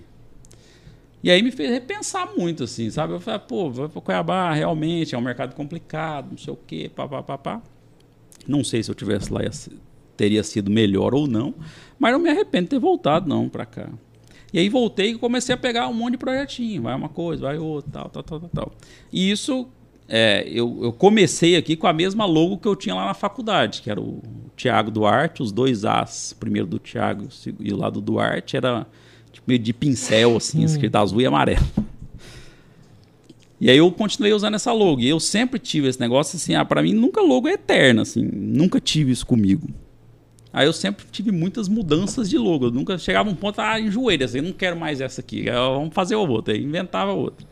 E 1.22 1.30
aí 1.30 1.44
me 1.44 1.52
fez 1.52 1.70
repensar 1.70 2.30
muito, 2.34 2.64
assim, 2.64 2.90
sabe? 2.90 3.12
Eu 3.12 3.20
falei, 3.20 3.42
pô, 3.42 3.70
vai 3.70 3.90
para 3.90 4.02
Cuiabá, 4.02 4.54
realmente, 4.54 5.14
é 5.14 5.18
um 5.18 5.22
mercado 5.22 5.54
complicado, 5.54 6.30
não 6.32 6.38
sei 6.38 6.54
o 6.54 6.56
quê, 6.66 6.90
pá, 6.96 7.06
pá, 7.06 7.22
pá, 7.22 7.38
pá. 7.38 7.62
Não 8.48 8.64
sei 8.64 8.82
se 8.82 8.90
eu 8.90 8.96
tivesse 8.96 9.34
lá 9.34 9.42
teria 10.16 10.44
sido 10.44 10.72
melhor 10.72 11.14
ou 11.14 11.28
não, 11.28 11.54
mas 12.00 12.14
não 12.14 12.20
me 12.20 12.30
arrependo 12.30 12.64
de 12.64 12.70
ter 12.70 12.80
voltado, 12.80 13.28
não, 13.28 13.50
para 13.50 13.66
cá. 13.66 13.90
E 14.54 14.60
aí 14.60 14.70
voltei 14.70 15.12
e 15.12 15.18
comecei 15.18 15.54
a 15.54 15.58
pegar 15.58 15.90
um 15.90 15.94
monte 15.94 16.12
de 16.12 16.20
projetinho, 16.20 16.84
vai 16.84 16.96
uma 16.96 17.10
coisa, 17.10 17.44
vai 17.44 17.58
outra, 17.58 17.92
tal, 17.92 18.10
tal, 18.10 18.24
tal, 18.24 18.50
tal. 18.50 18.72
E 19.12 19.30
isso, 19.30 19.68
é, 20.12 20.44
eu, 20.48 20.80
eu 20.82 20.92
comecei 20.92 21.56
aqui 21.56 21.76
com 21.76 21.86
a 21.86 21.94
mesma 21.94 22.26
logo 22.26 22.58
que 22.58 22.68
eu 22.68 22.76
tinha 22.76 22.96
lá 22.96 23.06
na 23.06 23.14
faculdade, 23.14 23.84
que 23.84 23.92
era 23.92 24.02
o 24.02 24.24
Tiago 24.58 24.90
Duarte, 24.90 25.44
os 25.44 25.52
dois 25.52 25.86
As, 25.86 26.32
o 26.32 26.38
primeiro 26.38 26.68
do 26.68 26.80
Tiago 26.80 27.28
e 27.60 27.72
o 27.72 27.78
lado 27.78 28.02
do 28.02 28.14
Duarte, 28.14 28.58
era 28.58 28.88
tipo, 29.32 29.46
meio 29.48 29.60
de 29.60 29.72
pincel, 29.72 30.36
assim, 30.36 30.64
escrito 30.64 30.96
azul 30.96 31.22
e 31.22 31.28
amarelo. 31.28 31.64
E 33.62 33.70
aí 33.70 33.78
eu 33.78 33.92
continuei 33.92 34.34
usando 34.34 34.56
essa 34.56 34.72
logo. 34.72 35.02
E 35.02 35.10
eu 35.10 35.20
sempre 35.20 35.60
tive 35.60 35.88
esse 35.88 36.00
negócio 36.00 36.38
assim, 36.38 36.56
ah, 36.56 36.66
para 36.66 36.82
mim 36.82 36.94
nunca 36.94 37.22
logo 37.22 37.48
é 37.48 37.54
eterna, 37.54 38.02
assim, 38.02 38.24
nunca 38.24 38.80
tive 38.80 39.12
isso 39.12 39.28
comigo. 39.28 39.70
Aí 40.52 40.66
eu 40.66 40.74
sempre 40.74 41.06
tive 41.12 41.32
muitas 41.32 41.68
mudanças 41.68 42.30
de 42.30 42.38
logo. 42.38 42.66
Eu 42.66 42.72
nunca 42.72 42.98
chegava 42.98 43.30
um 43.30 43.36
ponto, 43.36 43.60
ah, 43.60 43.80
enjoei 43.80 44.22
assim, 44.24 44.42
não 44.42 44.54
quero 44.54 44.76
mais 44.76 45.02
essa 45.02 45.22
aqui, 45.22 45.46
vamos 45.52 45.94
fazer 45.94 46.16
outra. 46.16 46.54
Aí 46.54 46.64
inventava 46.64 47.12
outra. 47.12 47.46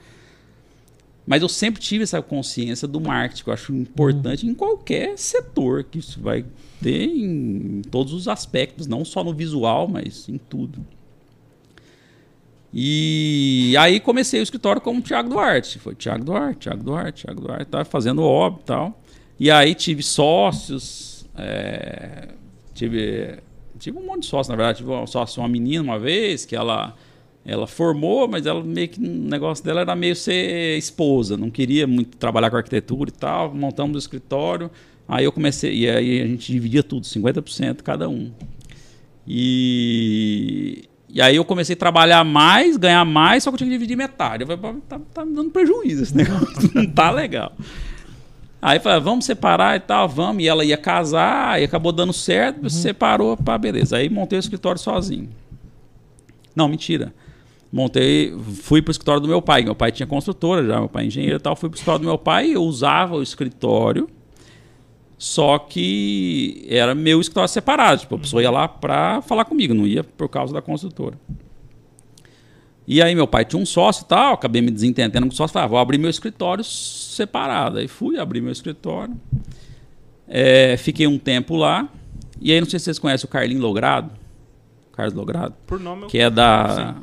Mas 1.27 1.41
eu 1.41 1.49
sempre 1.49 1.81
tive 1.81 2.05
essa 2.05 2.21
consciência 2.21 2.87
do 2.87 3.01
marketing, 3.01 3.43
que 3.43 3.49
eu 3.49 3.53
acho 3.53 3.75
importante 3.75 4.47
em 4.47 4.53
qualquer 4.53 5.17
setor, 5.17 5.83
que 5.83 5.99
isso 5.99 6.21
vai 6.21 6.45
ter 6.81 7.03
em 7.03 7.81
todos 7.91 8.13
os 8.13 8.29
aspectos, 8.29 8.87
não 8.87 9.03
só 9.03 9.25
no 9.25 9.33
visual, 9.33 9.89
mas 9.89 10.29
em 10.29 10.37
tudo. 10.37 10.85
E 12.73 13.75
aí 13.77 13.99
comecei 13.99 14.39
o 14.39 14.43
escritório 14.43 14.81
como 14.81 15.01
Thiago 15.01 15.29
Duarte. 15.29 15.79
Foi 15.79 15.95
Thiago 15.95 16.23
Duarte, 16.23 16.59
Thiago 16.59 16.83
Duarte, 16.83 17.25
Thiago 17.25 17.41
Duarte, 17.41 17.65
tava 17.65 17.83
fazendo 17.83 18.21
obra 18.21 18.61
e 18.61 18.65
tal. 18.65 19.01
E 19.37 19.51
aí 19.51 19.75
tive 19.75 20.01
sócios, 20.03 21.25
é, 21.35 22.29
tive, 22.73 23.39
tive 23.77 23.97
um 23.97 24.05
monte 24.05 24.21
de 24.21 24.27
sócios, 24.27 24.47
na 24.47 24.55
verdade. 24.55 24.77
Tive 24.77 25.07
sócio, 25.07 25.41
uma 25.41 25.49
menina 25.49 25.83
uma 25.83 25.99
vez, 25.99 26.45
que 26.45 26.55
ela 26.55 26.95
Ela 27.49 27.65
formou, 27.65 28.27
mas 28.27 28.45
ela 28.45 28.61
meio 28.61 28.89
que 28.89 28.99
o 28.99 29.07
negócio 29.07 29.63
dela 29.63 29.79
era 29.79 29.95
meio 29.95 30.17
ser 30.17 30.77
esposa, 30.77 31.37
não 31.37 31.49
queria 31.49 31.87
muito 31.87 32.17
trabalhar 32.17 32.49
com 32.49 32.57
arquitetura 32.57 33.09
e 33.09 33.13
tal. 33.13 33.55
Montamos 33.55 33.95
o 33.95 33.99
escritório. 33.99 34.69
Aí 35.07 35.23
eu 35.23 35.31
comecei, 35.31 35.73
e 35.73 35.89
aí 35.89 36.21
a 36.21 36.27
gente 36.27 36.51
dividia 36.51 36.83
tudo, 36.83 37.05
50% 37.05 37.81
cada 37.83 38.09
um. 38.09 38.29
E, 39.25 40.89
e 41.07 41.21
aí 41.21 41.37
eu 41.37 41.45
comecei 41.45 41.73
a 41.73 41.77
trabalhar 41.77 42.25
mais, 42.25 42.75
ganhar 42.75 43.05
mais, 43.05 43.43
só 43.43 43.49
que 43.49 43.55
eu 43.55 43.57
tinha 43.59 43.69
que 43.69 43.75
dividir 43.75 43.95
metade. 43.95 44.43
Eu 44.43 44.47
falei, 44.47 44.81
tá, 44.89 44.99
tá 45.13 45.23
me 45.23 45.33
dando 45.33 45.49
prejuízo 45.49 46.03
esse 46.03 46.15
negócio, 46.17 46.69
não 46.75 46.85
tá 46.85 47.09
legal. 47.11 47.53
Aí 48.61 48.77
falei, 48.81 48.99
vamos 48.99 49.23
separar 49.23 49.77
e 49.77 49.79
tal, 49.79 50.09
vamos. 50.09 50.43
E 50.43 50.49
ela 50.49 50.65
ia 50.65 50.75
casar, 50.75 51.61
e 51.61 51.63
acabou 51.63 51.93
dando 51.93 52.11
certo, 52.11 52.63
uhum. 52.63 52.69
separou, 52.69 53.37
pá, 53.37 53.57
beleza. 53.57 53.95
Aí 53.95 54.09
montei 54.09 54.37
o 54.37 54.41
escritório 54.41 54.81
sozinho. 54.81 55.29
Não, 56.53 56.67
mentira. 56.67 57.13
Montei, 57.77 58.35
fui 58.63 58.81
pro 58.81 58.89
escritório 58.89 59.21
do 59.21 59.27
meu 59.27 59.39
pai. 59.39 59.63
Meu 59.63 59.75
pai 59.75 59.91
tinha 59.91 60.07
construtora 60.07 60.65
já, 60.65 60.79
meu 60.79 60.89
pai 60.89 61.03
é 61.03 61.07
engenheiro 61.07 61.35
e 61.35 61.39
tal. 61.39 61.55
Fui 61.55 61.69
pro 61.69 61.77
escritório 61.77 62.01
do 62.01 62.07
meu 62.07 62.17
pai, 62.17 62.55
eu 62.55 62.63
usava 62.63 63.15
o 63.15 63.21
escritório, 63.21 64.09
só 65.15 65.59
que 65.59 66.65
era 66.67 66.95
meu 66.95 67.21
escritório 67.21 67.47
separado. 67.47 68.01
Tipo, 68.01 68.15
a 68.15 68.17
pessoa 68.17 68.41
ia 68.41 68.49
lá 68.49 68.67
pra 68.67 69.21
falar 69.21 69.45
comigo, 69.45 69.75
não 69.75 69.85
ia 69.85 70.03
por 70.03 70.27
causa 70.27 70.51
da 70.51 70.59
construtora. 70.59 71.19
E 72.87 72.99
aí 72.99 73.13
meu 73.13 73.27
pai 73.27 73.45
tinha 73.45 73.61
um 73.61 73.65
sócio 73.65 74.05
e 74.05 74.07
tal, 74.07 74.33
acabei 74.33 74.59
me 74.59 74.71
desentendendo 74.71 75.27
com 75.27 75.33
o 75.33 75.35
sócio, 75.35 75.53
falei, 75.53 75.65
ah, 75.65 75.69
vou 75.69 75.77
abrir 75.77 75.99
meu 75.99 76.09
escritório 76.09 76.63
separado. 76.63 77.77
Aí 77.77 77.87
fui 77.87 78.17
abrir 78.17 78.41
meu 78.41 78.51
escritório, 78.51 79.13
é, 80.27 80.75
fiquei 80.77 81.05
um 81.05 81.19
tempo 81.19 81.55
lá, 81.55 81.87
e 82.41 82.51
aí 82.51 82.59
não 82.59 82.67
sei 82.67 82.79
se 82.79 82.85
vocês 82.85 82.97
conhecem 82.97 83.27
o 83.27 83.29
Carlinho 83.29 83.61
Logrado, 83.61 84.09
Carlos 84.93 85.13
Logrado, 85.13 85.53
Por 85.67 85.79
nome 85.79 86.07
que 86.07 86.17
é 86.17 86.27
da, 86.27 86.95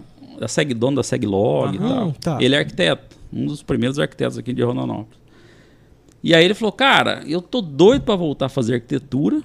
da 0.45 0.49
Seg, 0.49 0.75
dono 0.75 0.97
da 0.97 1.03
Seglog 1.03 1.77
uhum, 1.79 1.87
e 1.87 1.89
tal. 1.89 2.13
Tá. 2.13 2.39
Ele 2.41 2.55
é 2.55 2.59
arquiteto, 2.59 3.17
um 3.33 3.47
dos 3.47 3.63
primeiros 3.63 3.99
arquitetos 3.99 4.37
aqui 4.37 4.53
de 4.53 4.63
Rondonópolis. 4.63 5.19
E 6.23 6.35
aí 6.35 6.45
ele 6.45 6.55
falou, 6.55 6.73
cara, 6.73 7.23
eu 7.27 7.41
tô 7.41 7.61
doido 7.61 8.03
para 8.03 8.15
voltar 8.15 8.47
a 8.47 8.49
fazer 8.49 8.75
arquitetura, 8.75 9.43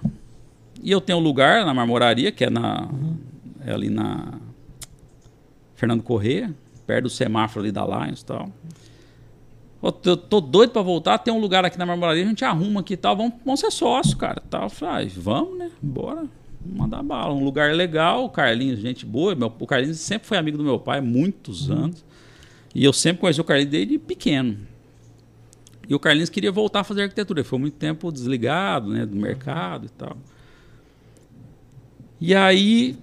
e 0.81 0.91
eu 0.91 1.01
tenho 1.01 1.17
um 1.17 1.21
lugar 1.21 1.65
na 1.65 1.73
marmoraria, 1.73 2.31
que 2.31 2.43
é 2.43 2.49
na 2.49 2.83
uhum. 2.91 3.17
é 3.65 3.73
ali 3.73 3.89
na 3.89 4.33
Fernando 5.75 6.03
Corrêa, 6.03 6.53
perto 6.85 7.03
do 7.03 7.09
semáforo 7.09 7.63
ali 7.63 7.71
da 7.71 7.85
Lions 7.85 8.21
e 8.21 8.25
tal. 8.25 8.49
Eu 9.81 9.91
tô 10.17 10.41
doido 10.41 10.71
para 10.71 10.81
voltar, 10.81 11.17
tem 11.19 11.33
um 11.33 11.39
lugar 11.39 11.63
aqui 11.63 11.77
na 11.77 11.85
marmoraria, 11.85 12.25
a 12.25 12.27
gente 12.27 12.43
arruma 12.43 12.81
aqui 12.81 12.95
e 12.95 12.97
tal, 12.97 13.15
vamos, 13.15 13.33
vamos 13.45 13.61
ser 13.61 13.71
sócio, 13.71 14.17
cara. 14.17 14.41
Tal. 14.49 14.63
Eu 14.63 14.69
falei, 14.69 15.07
ah, 15.07 15.11
vamos, 15.15 15.57
né? 15.57 15.71
Bora. 15.81 16.25
Mandar 16.65 17.01
bala. 17.03 17.33
Um 17.33 17.43
lugar 17.43 17.73
legal, 17.73 18.25
o 18.25 18.29
Carlinhos, 18.29 18.79
gente 18.79 19.05
boa. 19.05 19.33
Meu, 19.35 19.53
o 19.59 19.67
Carlinhos 19.67 19.99
sempre 19.99 20.27
foi 20.27 20.37
amigo 20.37 20.57
do 20.57 20.63
meu 20.63 20.79
pai, 20.79 21.01
muitos 21.01 21.69
uhum. 21.69 21.85
anos. 21.85 22.05
E 22.73 22.83
eu 22.83 22.93
sempre 22.93 23.21
conheci 23.21 23.41
o 23.41 23.43
Carlinhos 23.43 23.71
desde 23.71 23.97
pequeno. 23.97 24.57
E 25.87 25.95
o 25.95 25.99
Carlinhos 25.99 26.29
queria 26.29 26.51
voltar 26.51 26.81
a 26.81 26.83
fazer 26.83 27.03
arquitetura. 27.03 27.39
Ele 27.39 27.47
foi 27.47 27.57
muito 27.57 27.75
tempo 27.75 28.11
desligado 28.11 28.91
né, 28.91 29.05
do 29.05 29.15
mercado 29.15 29.87
e 29.87 29.89
tal. 29.89 30.17
E 32.21 32.35
aí 32.35 32.97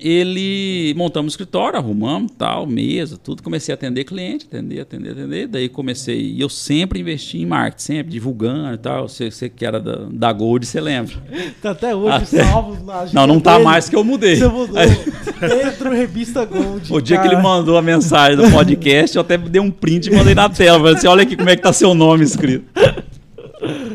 ele 0.00 0.94
montamos 0.96 1.32
o 1.32 1.34
escritório, 1.34 1.78
arrumamos 1.78 2.32
tal, 2.36 2.66
mesa, 2.66 3.18
tudo. 3.18 3.42
Comecei 3.42 3.72
a 3.72 3.74
atender 3.74 4.04
cliente, 4.04 4.46
atender, 4.46 4.80
atender, 4.80 5.10
atender. 5.12 5.46
Daí 5.46 5.68
comecei. 5.68 6.32
E 6.32 6.40
eu 6.40 6.48
sempre 6.48 7.00
investi 7.00 7.38
em 7.38 7.46
marketing, 7.46 7.82
sempre 7.82 8.12
divulgando 8.12 8.74
e 8.74 8.78
tal. 8.78 9.08
Você, 9.08 9.30
você 9.30 9.48
que 9.48 9.64
era 9.64 9.78
da, 9.78 10.06
da 10.10 10.32
Gold, 10.32 10.66
você 10.66 10.80
lembra? 10.80 11.14
Tá 11.60 11.72
até 11.72 11.94
hoje 11.94 12.16
até... 12.16 12.44
salvo 12.44 12.84
na 12.84 13.06
Não, 13.12 13.26
não 13.26 13.40
tá 13.40 13.54
dele. 13.54 13.64
mais 13.64 13.88
que 13.88 13.96
eu 13.96 14.02
mudei. 14.02 14.36
Você 14.36 14.48
mudou. 14.48 14.76
Dentro 14.76 15.90
revista 15.90 16.44
Gold. 16.44 16.92
O 16.92 17.00
dia 17.00 17.16
cara. 17.16 17.28
que 17.28 17.34
ele 17.34 17.42
mandou 17.42 17.76
a 17.76 17.82
mensagem 17.82 18.36
do 18.36 18.50
podcast, 18.50 19.16
eu 19.16 19.20
até 19.22 19.36
dei 19.36 19.60
um 19.60 19.70
print 19.70 20.06
e 20.06 20.14
mandei 20.14 20.34
na 20.34 20.48
tela. 20.48 20.78
Falei 20.78 20.94
assim: 20.94 21.06
olha 21.06 21.22
aqui 21.22 21.36
como 21.36 21.48
é 21.48 21.56
que 21.56 21.62
tá 21.62 21.72
seu 21.72 21.94
nome 21.94 22.24
escrito. 22.24 22.64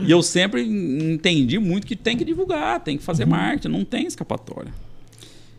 E 0.06 0.12
eu 0.12 0.22
sempre 0.22 0.62
entendi 0.64 1.58
muito 1.58 1.88
que 1.88 1.96
tem 1.96 2.16
que 2.16 2.24
divulgar, 2.24 2.80
tem 2.82 2.98
que 2.98 3.04
fazer 3.04 3.24
uhum. 3.24 3.32
marketing, 3.32 3.70
não 3.70 3.84
tem 3.84 4.06
escapatória. 4.06 4.72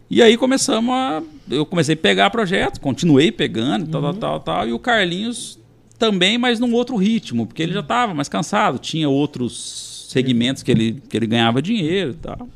E 0.08 0.22
aí 0.22 0.36
começamos 0.36 0.94
a. 0.94 1.22
Eu 1.50 1.66
comecei 1.66 1.94
a 1.94 1.98
pegar 1.98 2.30
projetos, 2.30 2.78
continuei 2.78 3.32
pegando, 3.32 3.86
uhum. 3.86 3.90
tal, 3.90 4.02
tal, 4.02 4.14
tal, 4.14 4.40
tal. 4.40 4.68
E 4.68 4.72
o 4.72 4.78
Carlinhos 4.78 5.58
também, 5.98 6.38
mas 6.38 6.60
num 6.60 6.72
outro 6.72 6.96
ritmo, 6.96 7.46
porque 7.46 7.62
ele 7.62 7.72
já 7.72 7.80
estava 7.80 8.14
mais 8.14 8.28
cansado, 8.28 8.78
tinha 8.78 9.08
outros 9.08 10.06
segmentos 10.10 10.62
que 10.62 10.70
ele, 10.70 11.02
que 11.08 11.16
ele 11.16 11.26
ganhava 11.26 11.60
dinheiro 11.60 12.10
e 12.10 12.14
tal. 12.14 12.48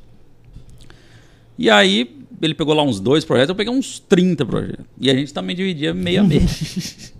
E 1.58 1.68
aí 1.68 2.16
ele 2.40 2.54
pegou 2.54 2.74
lá 2.74 2.82
uns 2.82 3.00
dois 3.00 3.24
projetos, 3.24 3.50
eu 3.50 3.54
peguei 3.54 3.72
uns 3.72 3.98
30 3.98 4.46
projetos. 4.46 4.86
E 5.00 5.10
a 5.10 5.14
gente 5.14 5.32
também 5.34 5.54
dividia 5.54 5.92
meio 5.92 6.20
a 6.20 6.24
meio. 6.24 6.42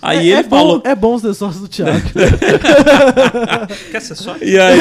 Aí 0.00 0.18
é, 0.18 0.22
ele 0.22 0.32
é 0.32 0.42
falou. 0.42 0.80
Bom, 0.80 0.88
é 0.88 0.94
bom 0.94 1.18
ser 1.18 1.34
sócio 1.34 1.60
do 1.60 1.68
Thiago. 1.68 2.00
Quer 3.90 4.00
ser 4.00 4.14
sócio? 4.14 4.46
E 4.46 4.58
aí, 4.58 4.78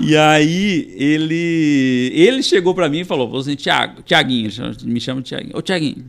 e 0.00 0.16
aí 0.16 0.94
ele, 0.96 2.12
ele 2.14 2.42
chegou 2.42 2.74
pra 2.74 2.88
mim 2.88 3.00
e 3.00 3.04
falou: 3.04 3.36
assim, 3.36 3.56
Thiago, 3.56 4.02
Thiaguinho, 4.02 4.50
me 4.84 5.00
chama 5.00 5.22
de 5.22 5.28
Thiaguinho. 5.28 5.56
Ô, 5.56 5.62
Thiaguinho, 5.62 6.04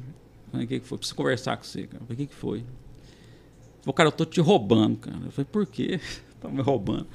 o 0.54 0.60
que, 0.60 0.80
que 0.80 0.88
foi? 0.88 0.98
Preciso 0.98 1.16
conversar 1.16 1.58
com 1.58 1.64
você, 1.64 1.84
cara. 1.84 2.04
O 2.10 2.16
que, 2.16 2.26
que 2.26 2.36
foi? 2.36 2.64
Falei, 3.82 3.96
cara, 3.96 4.08
eu 4.10 4.14
tô 4.14 4.26
te 4.26 4.42
roubando, 4.42 4.98
cara. 4.98 5.18
Eu 5.26 5.32
falei, 5.32 5.48
por 5.52 5.66
quê? 5.66 6.00
Tá 6.42 6.50
me 6.50 6.62
roubando. 6.62 7.08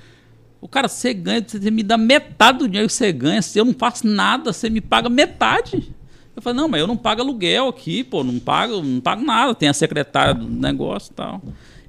O 0.60 0.66
cara, 0.66 0.88
você 0.88 1.14
ganha, 1.14 1.44
você 1.46 1.70
me 1.70 1.82
dá 1.82 1.96
metade 1.96 2.58
do 2.58 2.66
dinheiro 2.66 2.88
que 2.88 2.94
você 2.94 3.12
ganha. 3.12 3.40
Se 3.40 3.58
eu 3.58 3.64
não 3.64 3.74
faço 3.74 4.06
nada, 4.06 4.52
você 4.52 4.68
me 4.68 4.80
paga 4.80 5.08
metade. 5.08 5.94
Eu 6.40 6.42
falei, 6.42 6.56
não, 6.56 6.68
mas 6.68 6.80
eu 6.80 6.86
não 6.86 6.96
pago 6.96 7.20
aluguel 7.20 7.68
aqui, 7.68 8.02
pô, 8.02 8.24
não 8.24 8.38
pago, 8.38 8.80
não 8.82 8.98
pago 8.98 9.22
nada, 9.22 9.54
tem 9.54 9.68
a 9.68 9.74
secretária 9.74 10.32
do 10.32 10.48
negócio 10.48 11.12
e 11.12 11.14
tal. 11.14 11.42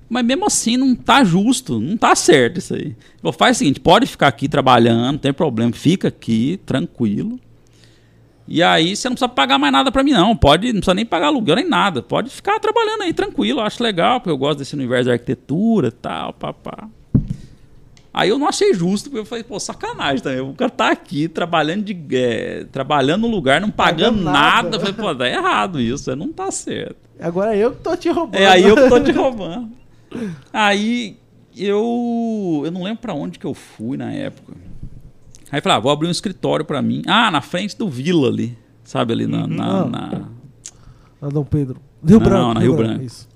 Mas 0.09 0.25
mesmo 0.25 0.45
assim 0.45 0.75
não 0.75 0.93
tá 0.93 1.23
justo, 1.23 1.79
não 1.79 1.95
tá 1.95 2.13
certo 2.17 2.57
isso 2.57 2.73
aí. 2.73 2.93
Eu 3.23 3.31
faz 3.31 3.55
o 3.55 3.59
seguinte, 3.59 3.79
pode 3.79 4.05
ficar 4.05 4.27
aqui 4.27 4.49
trabalhando, 4.49 5.13
não 5.13 5.17
tem 5.17 5.31
problema, 5.31 5.71
fica 5.71 6.09
aqui, 6.09 6.59
tranquilo. 6.65 7.39
E 8.45 8.61
aí 8.61 8.93
você 8.93 9.07
não 9.07 9.15
precisa 9.15 9.29
pagar 9.29 9.57
mais 9.57 9.71
nada 9.71 9.89
para 9.89 10.03
mim, 10.03 10.11
não. 10.11 10.35
Pode, 10.35 10.67
não 10.67 10.81
precisa 10.81 10.93
nem 10.95 11.05
pagar 11.05 11.27
aluguel 11.27 11.55
nem 11.55 11.69
nada. 11.69 12.03
Pode 12.03 12.29
ficar 12.29 12.59
trabalhando 12.59 13.03
aí 13.03 13.13
tranquilo, 13.13 13.61
eu 13.61 13.65
acho 13.65 13.81
legal, 13.81 14.19
porque 14.19 14.31
eu 14.31 14.37
gosto 14.37 14.59
desse 14.59 14.75
universo 14.75 15.05
da 15.05 15.13
arquitetura 15.13 15.93
tal, 15.93 16.33
papá. 16.33 16.89
Aí 18.13 18.29
eu 18.29 18.37
não 18.37 18.47
achei 18.47 18.73
justo, 18.73 19.09
porque 19.09 19.21
eu 19.21 19.25
falei, 19.25 19.43
pô, 19.43 19.57
sacanagem 19.57 20.21
também. 20.21 20.41
O 20.41 20.53
cara 20.53 20.69
tá 20.69 20.91
aqui 20.91 21.29
trabalhando 21.29 21.85
de 21.85 21.97
é, 22.15 22.65
trabalhando 22.65 23.21
no 23.21 23.27
lugar, 23.27 23.61
não 23.61 23.71
pagando, 23.71 24.17
pagando 24.17 24.23
nada. 24.23 24.63
nada. 24.63 24.75
Eu 24.75 24.79
falei, 24.81 24.93
pô, 24.93 25.15
tá 25.15 25.29
errado 25.29 25.79
isso, 25.79 26.13
não 26.15 26.31
tá 26.31 26.51
certo. 26.51 26.97
Agora 27.19 27.55
eu 27.55 27.71
que 27.71 27.81
tô 27.81 27.95
te 27.95 28.09
roubando. 28.09 28.41
É, 28.41 28.47
aí 28.47 28.63
eu 28.63 28.75
que 28.75 28.89
tô 28.89 28.99
te 28.99 29.11
roubando. 29.13 29.69
aí 30.51 31.17
eu. 31.55 32.63
Eu 32.65 32.71
não 32.71 32.83
lembro 32.83 33.01
para 33.01 33.13
onde 33.13 33.39
que 33.39 33.45
eu 33.45 33.53
fui 33.53 33.95
na 33.95 34.11
época. 34.11 34.53
Aí 35.49 35.61
falei, 35.61 35.77
ah, 35.77 35.79
vou 35.79 35.91
abrir 35.91 36.07
um 36.07 36.11
escritório 36.11 36.65
para 36.65 36.81
mim. 36.81 37.01
Ah, 37.07 37.31
na 37.31 37.41
frente 37.41 37.77
do 37.77 37.87
Vila 37.87 38.27
ali. 38.27 38.57
Sabe, 38.83 39.13
ali 39.13 39.25
na. 39.25 39.43
Uhum. 39.43 39.47
Na, 39.47 39.85
na... 39.85 40.21
na 41.21 41.29
Dom 41.29 41.45
Pedro. 41.45 41.79
Rio 42.05 42.19
não, 42.19 42.25
Branco. 42.25 42.53
na 42.55 42.59
Rio, 42.59 42.71
Rio 42.71 42.77
Branco. 42.77 42.93
Branco. 42.95 43.05
Isso. 43.05 43.29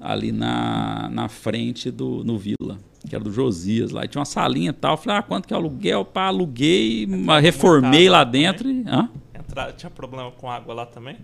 Ali 0.00 0.30
na, 0.30 1.08
na 1.10 1.28
frente 1.28 1.90
do 1.90 2.22
no 2.24 2.38
Vila 2.38 2.78
que 3.08 3.14
era 3.14 3.22
do 3.22 3.32
Josias 3.32 3.90
lá. 3.90 4.04
E 4.04 4.08
tinha 4.08 4.20
uma 4.20 4.26
salinha 4.26 4.70
e 4.70 4.72
tal. 4.72 4.92
Eu 4.92 4.96
falei, 4.98 5.18
ah, 5.18 5.22
quanto 5.22 5.48
que 5.48 5.54
é 5.54 5.56
o 5.56 5.60
aluguel? 5.60 6.04
Pá, 6.04 6.26
aluguei, 6.26 7.08
reformei 7.40 8.08
lá 8.08 8.24
dentro. 8.24 8.70
E, 8.70 8.84
hã? 8.86 9.08
Entra, 9.34 9.72
tinha 9.72 9.90
problema 9.90 10.30
com 10.32 10.50
água 10.50 10.74
lá 10.74 10.86
também? 10.86 11.16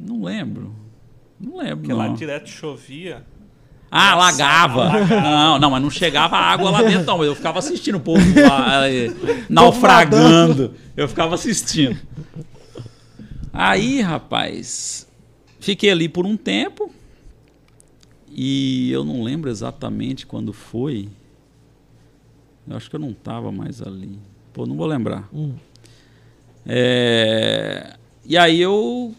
Não 0.00 0.22
lembro. 0.22 0.74
Não 1.38 1.58
lembro. 1.58 1.78
Porque 1.78 1.92
não. 1.92 1.98
lá 1.98 2.08
direto 2.08 2.48
chovia. 2.48 3.24
Ah, 3.94 4.14
lagava. 4.14 4.90
Não, 5.06 5.58
não, 5.58 5.70
mas 5.70 5.82
não 5.82 5.90
chegava 5.90 6.34
água 6.36 6.70
lá 6.70 6.82
dentro, 6.82 7.04
não. 7.04 7.22
Eu 7.22 7.34
ficava 7.34 7.58
assistindo 7.58 7.96
o 7.96 8.00
povo 8.00 8.22
lá, 8.40 8.88
eh, 8.88 9.08
naufragando. 9.50 10.74
Eu 10.96 11.06
ficava 11.06 11.34
assistindo. 11.34 11.98
Aí, 13.52 14.00
rapaz, 14.00 15.06
fiquei 15.60 15.90
ali 15.90 16.08
por 16.08 16.24
um 16.24 16.38
tempo. 16.38 16.90
E 18.34 18.90
eu 18.90 19.04
não 19.04 19.22
lembro 19.22 19.50
exatamente 19.50 20.26
quando 20.26 20.52
foi. 20.52 21.08
Eu 22.66 22.76
acho 22.76 22.88
que 22.88 22.96
eu 22.96 23.00
não 23.00 23.10
estava 23.10 23.52
mais 23.52 23.82
ali. 23.82 24.18
Pô, 24.52 24.66
não 24.66 24.76
vou 24.76 24.86
lembrar. 24.86 25.28
Hum. 25.32 25.52
É... 26.66 27.96
E 28.24 28.36
aí 28.36 28.60
eu, 28.60 29.14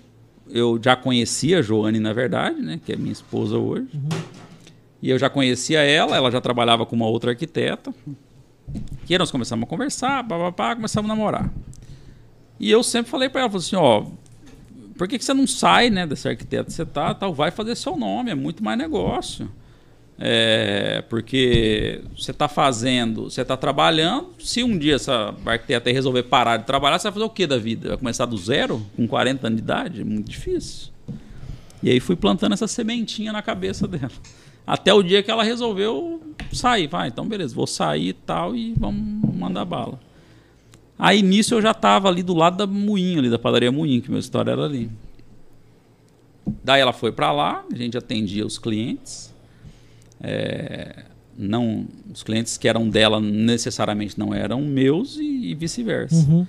eu 0.49 0.79
já 0.81 0.95
conhecia 0.95 1.59
a 1.59 1.61
Joane, 1.61 1.99
na 1.99 2.13
verdade, 2.13 2.61
né? 2.61 2.79
Que 2.83 2.93
é 2.93 2.95
minha 2.95 3.11
esposa 3.11 3.57
hoje. 3.57 3.87
Uhum. 3.93 4.09
E 5.01 5.09
eu 5.09 5.19
já 5.19 5.29
conhecia 5.29 5.81
ela, 5.81 6.15
ela 6.15 6.31
já 6.31 6.39
trabalhava 6.39 6.85
com 6.85 6.95
uma 6.95 7.07
outra 7.07 7.31
arquiteta. 7.31 7.93
E 9.09 9.13
aí 9.13 9.17
nós 9.17 9.29
começamos 9.29 9.63
a 9.65 9.67
conversar, 9.67 10.25
papapá, 10.25 10.75
começamos 10.75 11.11
a 11.11 11.13
namorar. 11.13 11.53
E 12.59 12.71
eu 12.71 12.81
sempre 12.81 13.11
falei 13.11 13.27
para 13.27 13.41
ela, 13.41 13.49
falei 13.49 13.65
assim, 13.65 13.75
ó, 13.75 14.05
por 14.97 15.07
que, 15.07 15.17
que 15.17 15.25
você 15.25 15.33
não 15.33 15.47
sai, 15.47 15.89
né, 15.89 16.05
desse 16.05 16.27
arquiteto 16.27 16.65
que 16.65 16.73
você 16.73 16.85
tá, 16.85 17.13
tal, 17.13 17.33
vai 17.33 17.51
fazer 17.51 17.75
seu 17.75 17.95
nome, 17.95 18.31
é 18.31 18.35
muito 18.35 18.63
mais 18.63 18.77
negócio. 18.77 19.49
É, 20.19 21.03
porque 21.09 22.01
você 22.15 22.31
está 22.31 22.47
fazendo, 22.47 23.23
você 23.23 23.41
está 23.41 23.57
trabalhando. 23.57 24.29
Se 24.39 24.63
um 24.63 24.77
dia 24.77 24.95
essa 24.95 25.33
arquiteta 25.45 25.91
resolver 25.91 26.23
parar 26.23 26.57
de 26.57 26.65
trabalhar, 26.65 26.99
você 26.99 27.05
vai 27.05 27.13
fazer 27.13 27.25
o 27.25 27.29
que 27.29 27.47
da 27.47 27.57
vida? 27.57 27.89
Vai 27.89 27.97
começar 27.97 28.25
do 28.25 28.37
zero, 28.37 28.85
com 28.95 29.07
40 29.07 29.47
anos 29.47 29.57
de 29.57 29.63
idade? 29.63 30.01
É 30.01 30.03
muito 30.03 30.29
difícil. 30.29 30.93
E 31.81 31.89
aí 31.89 31.99
fui 31.99 32.15
plantando 32.15 32.53
essa 32.53 32.67
sementinha 32.67 33.33
na 33.33 33.41
cabeça 33.41 33.87
dela. 33.87 34.11
Até 34.65 34.93
o 34.93 35.03
dia 35.03 35.21
que 35.21 35.29
ela 35.29 35.43
resolveu 35.43 36.21
sair. 36.53 36.87
Vai, 36.87 37.09
então 37.09 37.27
beleza, 37.27 37.53
vou 37.53 37.67
sair 37.67 38.09
e 38.09 38.13
tal 38.13 38.55
e 38.55 38.73
vamos 38.77 39.35
mandar 39.35 39.65
bala. 39.65 39.99
Aí 41.05 41.21
nisso 41.21 41.53
eu 41.53 41.61
já 41.61 41.71
estava 41.71 42.07
ali 42.07 42.23
do 42.23 42.33
lado 42.33 42.55
da 42.55 42.65
Moinho, 42.65 43.19
ali 43.19 43.29
da 43.29 43.37
padaria 43.37 43.69
Moinho, 43.69 44.01
que 44.01 44.07
minha 44.09 44.21
história 44.21 44.51
era 44.51 44.63
ali. 44.63 44.89
Daí 46.63 46.79
ela 46.79 46.93
foi 46.93 47.11
para 47.11 47.29
lá, 47.33 47.61
a 47.69 47.75
gente 47.75 47.97
atendia 47.97 48.45
os 48.45 48.57
clientes. 48.57 49.33
É, 50.21 51.03
não, 51.37 51.85
os 52.13 52.23
clientes 52.23 52.57
que 52.57 52.69
eram 52.69 52.87
dela 52.87 53.19
necessariamente 53.19 54.17
não 54.17 54.33
eram 54.33 54.61
meus 54.61 55.17
e, 55.17 55.51
e 55.51 55.55
vice-versa. 55.55 56.15
Uhum. 56.15 56.47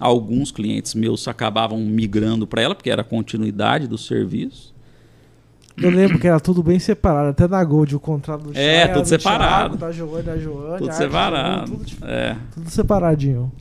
Alguns 0.00 0.50
clientes 0.50 0.94
meus 0.94 1.28
acabavam 1.28 1.78
migrando 1.78 2.46
para 2.46 2.62
ela, 2.62 2.74
porque 2.74 2.88
era 2.90 3.02
a 3.02 3.04
continuidade 3.04 3.86
do 3.86 3.98
serviço. 3.98 4.72
Eu 5.76 5.90
lembro 5.90 6.18
que 6.18 6.26
era 6.26 6.40
tudo 6.40 6.62
bem 6.62 6.78
separado, 6.78 7.28
até 7.28 7.46
na 7.46 7.62
Gold, 7.62 7.94
o 7.94 8.00
contrato 8.00 8.44
do 8.44 8.58
É, 8.58 8.86
Chá, 8.86 8.92
tudo 8.94 9.02
do 9.02 9.08
separado. 9.08 9.76
Thiago, 9.76 9.76
da 9.76 9.92
Giovanni, 9.92 10.22
da 10.24 10.38
Joane, 10.38 10.78
Tudo 10.78 10.92
separado. 10.94 11.70
do 11.70 11.76
Tudo, 11.76 11.90
tudo, 11.90 12.06
É. 12.08 12.36
tudo 12.54 12.70
separadinho. 12.70 13.52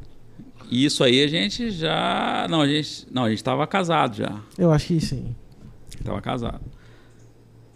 E 0.72 0.86
isso 0.86 1.04
aí 1.04 1.22
a 1.22 1.28
gente 1.28 1.70
já. 1.70 2.48
Não, 2.50 2.62
a 2.62 2.68
gente. 2.68 3.06
Não, 3.12 3.26
a 3.26 3.30
gente 3.30 3.40
estava 3.40 3.68
casado 3.68 4.16
já. 4.16 4.40
Eu 4.58 4.72
acho 4.72 4.88
que 4.88 5.02
sim. 5.02 5.36
Tava 6.04 6.22
casado. 6.22 6.62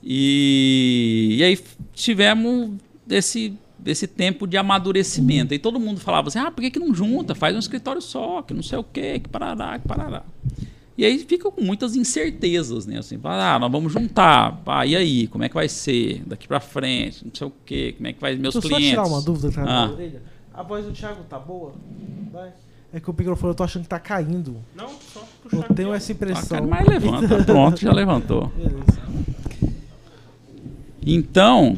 E, 0.02 1.36
e 1.40 1.44
aí 1.44 1.60
tivemos 1.94 2.72
esse, 3.10 3.54
esse 3.86 4.08
tempo 4.08 4.48
de 4.48 4.56
amadurecimento. 4.56 5.54
E 5.54 5.60
todo 5.60 5.80
mundo 5.80 6.00
falava 6.00 6.30
assim: 6.30 6.40
ah, 6.40 6.50
por 6.52 6.62
que, 6.62 6.72
que 6.72 6.80
não 6.80 6.94
junta? 6.94 7.36
Faz 7.36 7.56
um 7.56 7.60
escritório 7.60 8.02
só, 8.02 8.42
que 8.42 8.54
não 8.54 8.64
sei 8.64 8.78
o 8.78 8.84
quê, 8.84 9.20
que 9.20 9.28
parará, 9.30 9.78
que 9.78 9.88
parará. 9.88 10.24
E 10.98 11.04
aí 11.04 11.20
fica 11.20 11.52
com 11.52 11.62
muitas 11.62 11.96
incertezas, 11.98 12.86
né? 12.86 13.00
Assim, 13.00 13.20
ah, 13.26 13.60
nós 13.60 13.70
vamos 13.70 13.92
juntar. 13.92 14.62
Ah, 14.66 14.86
e 14.86 14.96
aí, 14.96 15.28
como 15.28 15.44
é 15.44 15.50
que 15.50 15.56
vai 15.56 15.68
ser? 15.68 16.24
Daqui 16.26 16.48
pra 16.48 16.62
frente, 16.62 17.26
não 17.26 17.36
sei 17.36 17.48
o 17.48 17.54
quê, 17.66 17.94
como 17.98 18.08
é 18.08 18.14
que 18.14 18.22
vai 18.22 18.36
meus 18.38 18.54
Deixa 18.54 18.68
eu 18.68 18.70
só 18.72 18.78
clientes. 18.78 18.90
tirar 18.92 19.06
uma 19.06 19.22
dúvida 19.22 19.50
que 19.50 19.56
tá 19.56 19.64
Ah. 19.68 19.90
A 20.54 20.64
voz 20.64 20.86
do 20.86 20.94
Thiago 20.94 21.24
tá 21.26 21.38
boa? 21.38 21.74
Vai. 22.32 22.54
É 22.96 23.00
que 23.02 23.10
o 23.10 23.14
microfone 23.18 23.52
eu 23.52 23.56
tô 23.56 23.64
achando 23.66 23.84
que 23.84 23.90
tá 23.90 24.00
caindo. 24.00 24.56
Não, 24.74 24.88
só 25.14 25.20
Eu 25.20 25.50
puxar 25.50 25.74
tenho 25.74 25.90
aqui, 25.90 25.98
essa 25.98 26.12
Ah, 26.12 26.16
impressão. 26.16 26.48
cara, 26.60 26.66
mas 26.66 26.88
levanta, 26.88 27.44
pronto, 27.44 27.82
já 27.82 27.92
levantou. 27.92 28.48
Beleza. 28.56 29.02
Então, 31.06 31.78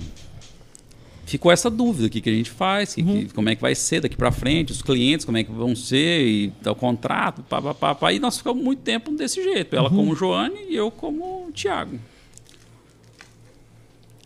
ficou 1.25 1.51
essa 1.51 1.71
dúvida: 1.71 2.05
o 2.05 2.09
que, 2.11 2.21
que 2.21 2.29
a 2.29 2.33
gente 2.33 2.51
faz, 2.51 2.93
que- 2.93 3.01
Uhum. 3.01 3.25
que- 3.25 3.33
como 3.33 3.49
é 3.49 3.55
que 3.55 3.61
vai 3.63 3.73
ser 3.73 4.01
daqui 4.01 4.15
para 4.15 4.31
frente, 4.31 4.71
os 4.71 4.83
clientes, 4.83 5.25
como 5.25 5.39
é 5.39 5.43
que 5.43 5.51
vão 5.51 5.75
ser, 5.75 6.21
e 6.27 6.51
tá 6.61 6.71
o 6.71 6.75
contrato, 6.75 7.41
pá, 7.41 7.59
pá, 7.59 7.73
pá, 7.73 7.95
pá. 7.95 8.13
E 8.13 8.19
nós 8.19 8.37
ficamos 8.37 8.63
muito 8.63 8.83
tempo 8.83 9.09
desse 9.11 9.43
jeito: 9.43 9.75
ela 9.75 9.89
Uhum. 9.89 9.95
como 9.95 10.15
Joane 10.15 10.65
e 10.69 10.75
eu 10.75 10.91
como 10.91 11.49
Tiago. 11.51 11.99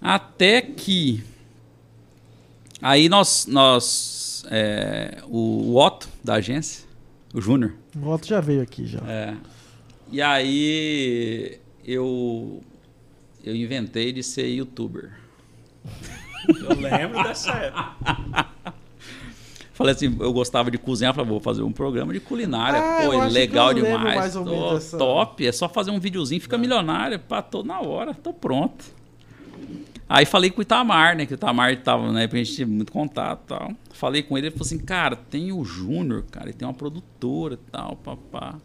Até 0.02 0.62
que. 0.62 1.24
Aí 2.82 3.08
nós. 3.08 3.46
nós 3.48 4.30
é, 4.50 5.20
o, 5.28 5.76
Otto, 5.78 6.08
da 6.24 6.36
agência, 6.36 6.86
o 7.34 7.42
Júnior, 7.42 7.74
O 7.96 8.08
Otto 8.10 8.28
já 8.28 8.39
veio 8.42 8.62
aqui 8.62 8.86
já. 8.86 9.00
é. 9.08 9.36
E 10.12 10.22
aí 10.22 11.58
eu 11.86 12.62
eu 13.44 13.56
inventei 13.56 14.12
de 14.12 14.22
ser 14.22 14.48
youtuber. 14.48 15.12
Eu 16.48 16.76
lembro 16.80 17.24
dessa 17.24 17.52
época. 17.52 18.48
Falei 19.74 19.96
assim, 19.96 20.16
eu 20.20 20.32
gostava 20.32 20.70
de 20.70 20.78
cozinhar, 20.78 21.12
falei, 21.14 21.28
vou 21.30 21.39
fazer 21.39 21.64
um 21.64 21.72
programa 21.72 22.14
de 22.14 22.20
culinária. 22.20 22.80
Ah, 22.80 23.04
eu 23.04 23.12
Pô, 23.12 23.22
acho 23.22 23.34
legal 23.34 23.74
que 23.74 23.80
eu 23.80 23.84
lembro 23.84 24.00
demais. 24.10 24.34
Tô 24.34 24.74
dessa- 24.76 24.98
Top, 24.98 25.48
é 25.48 25.52
só 25.52 25.68
fazer 25.68 25.89
um 25.89 26.00
videozinho, 26.00 26.39
fica 26.39 26.56
milionário. 26.58 27.18
Pá, 27.20 27.42
tô 27.42 27.64
na 27.64 27.80
hora, 27.80 28.14
tô 28.14 28.32
pronto. 28.32 28.86
Aí 30.14 30.26
falei 30.26 30.49
com 30.49 30.59
o 30.59 30.62
Itamar, 30.62 31.16
né? 31.16 31.26
Que 31.26 31.34
o 31.34 31.36
Itamar 31.36 31.74
tava, 31.82 32.12
né? 32.12 32.28
Pra 32.28 32.38
gente 32.38 32.57
ter 32.57 32.66
muito 32.66 32.91
contato 32.91 33.43
e 33.45 33.47
tal. 33.47 33.72
Falei 33.93 34.22
com 34.22 34.38
ele, 34.38 34.47
ele 34.47 34.51
falou 34.51 34.66
assim, 34.66 34.78
cara, 34.78 35.16
tem 35.16 35.53
o 35.53 35.64
Júnior, 35.64 36.26
cara, 36.30 36.47
ele 36.47 36.53
tem 36.53 36.68
uma 36.68 36.74
produtora 36.74 37.53
e 37.53 37.72
tal, 37.72 37.95
papá. 37.95 38.57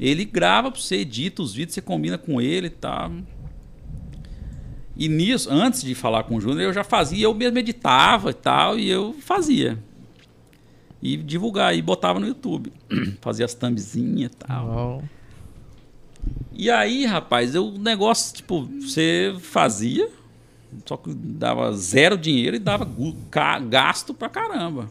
Ele 0.00 0.24
grava 0.24 0.72
pra 0.72 0.80
você, 0.80 0.96
edita 0.96 1.40
os 1.40 1.54
vídeos, 1.54 1.74
você 1.74 1.80
combina 1.80 2.18
com 2.18 2.40
ele 2.40 2.66
e 2.66 2.70
tal. 2.70 3.12
E 4.96 5.08
nisso, 5.08 5.48
antes 5.52 5.82
de 5.82 5.94
falar 5.94 6.24
com 6.24 6.34
o 6.34 6.40
Júnior, 6.40 6.62
eu 6.62 6.72
já 6.72 6.82
fazia, 6.82 7.26
eu 7.26 7.34
mesmo 7.34 7.58
editava 7.58 8.30
e 8.30 8.34
tal, 8.34 8.76
e 8.76 8.88
eu 8.90 9.12
fazia. 9.20 9.78
E 11.00 11.16
divulgar, 11.16 11.76
e 11.76 11.80
botava 11.82 12.18
no 12.18 12.26
YouTube. 12.26 12.72
fazia 13.20 13.44
as 13.44 13.54
thumbzinhas 13.54 14.32
e 14.32 14.36
tal. 14.36 14.66
Uau. 14.66 15.04
E 16.52 16.68
aí, 16.70 17.04
rapaz, 17.06 17.54
eu- 17.54 17.68
o 17.68 17.78
negócio, 17.78 18.34
tipo, 18.34 18.64
você 18.80 19.32
fazia, 19.38 20.08
só 20.84 20.96
que 20.96 21.14
dava 21.14 21.72
zero 21.72 22.16
dinheiro 22.18 22.56
e 22.56 22.58
dava 22.58 22.88
gasto 23.68 24.12
pra 24.12 24.28
caramba. 24.28 24.90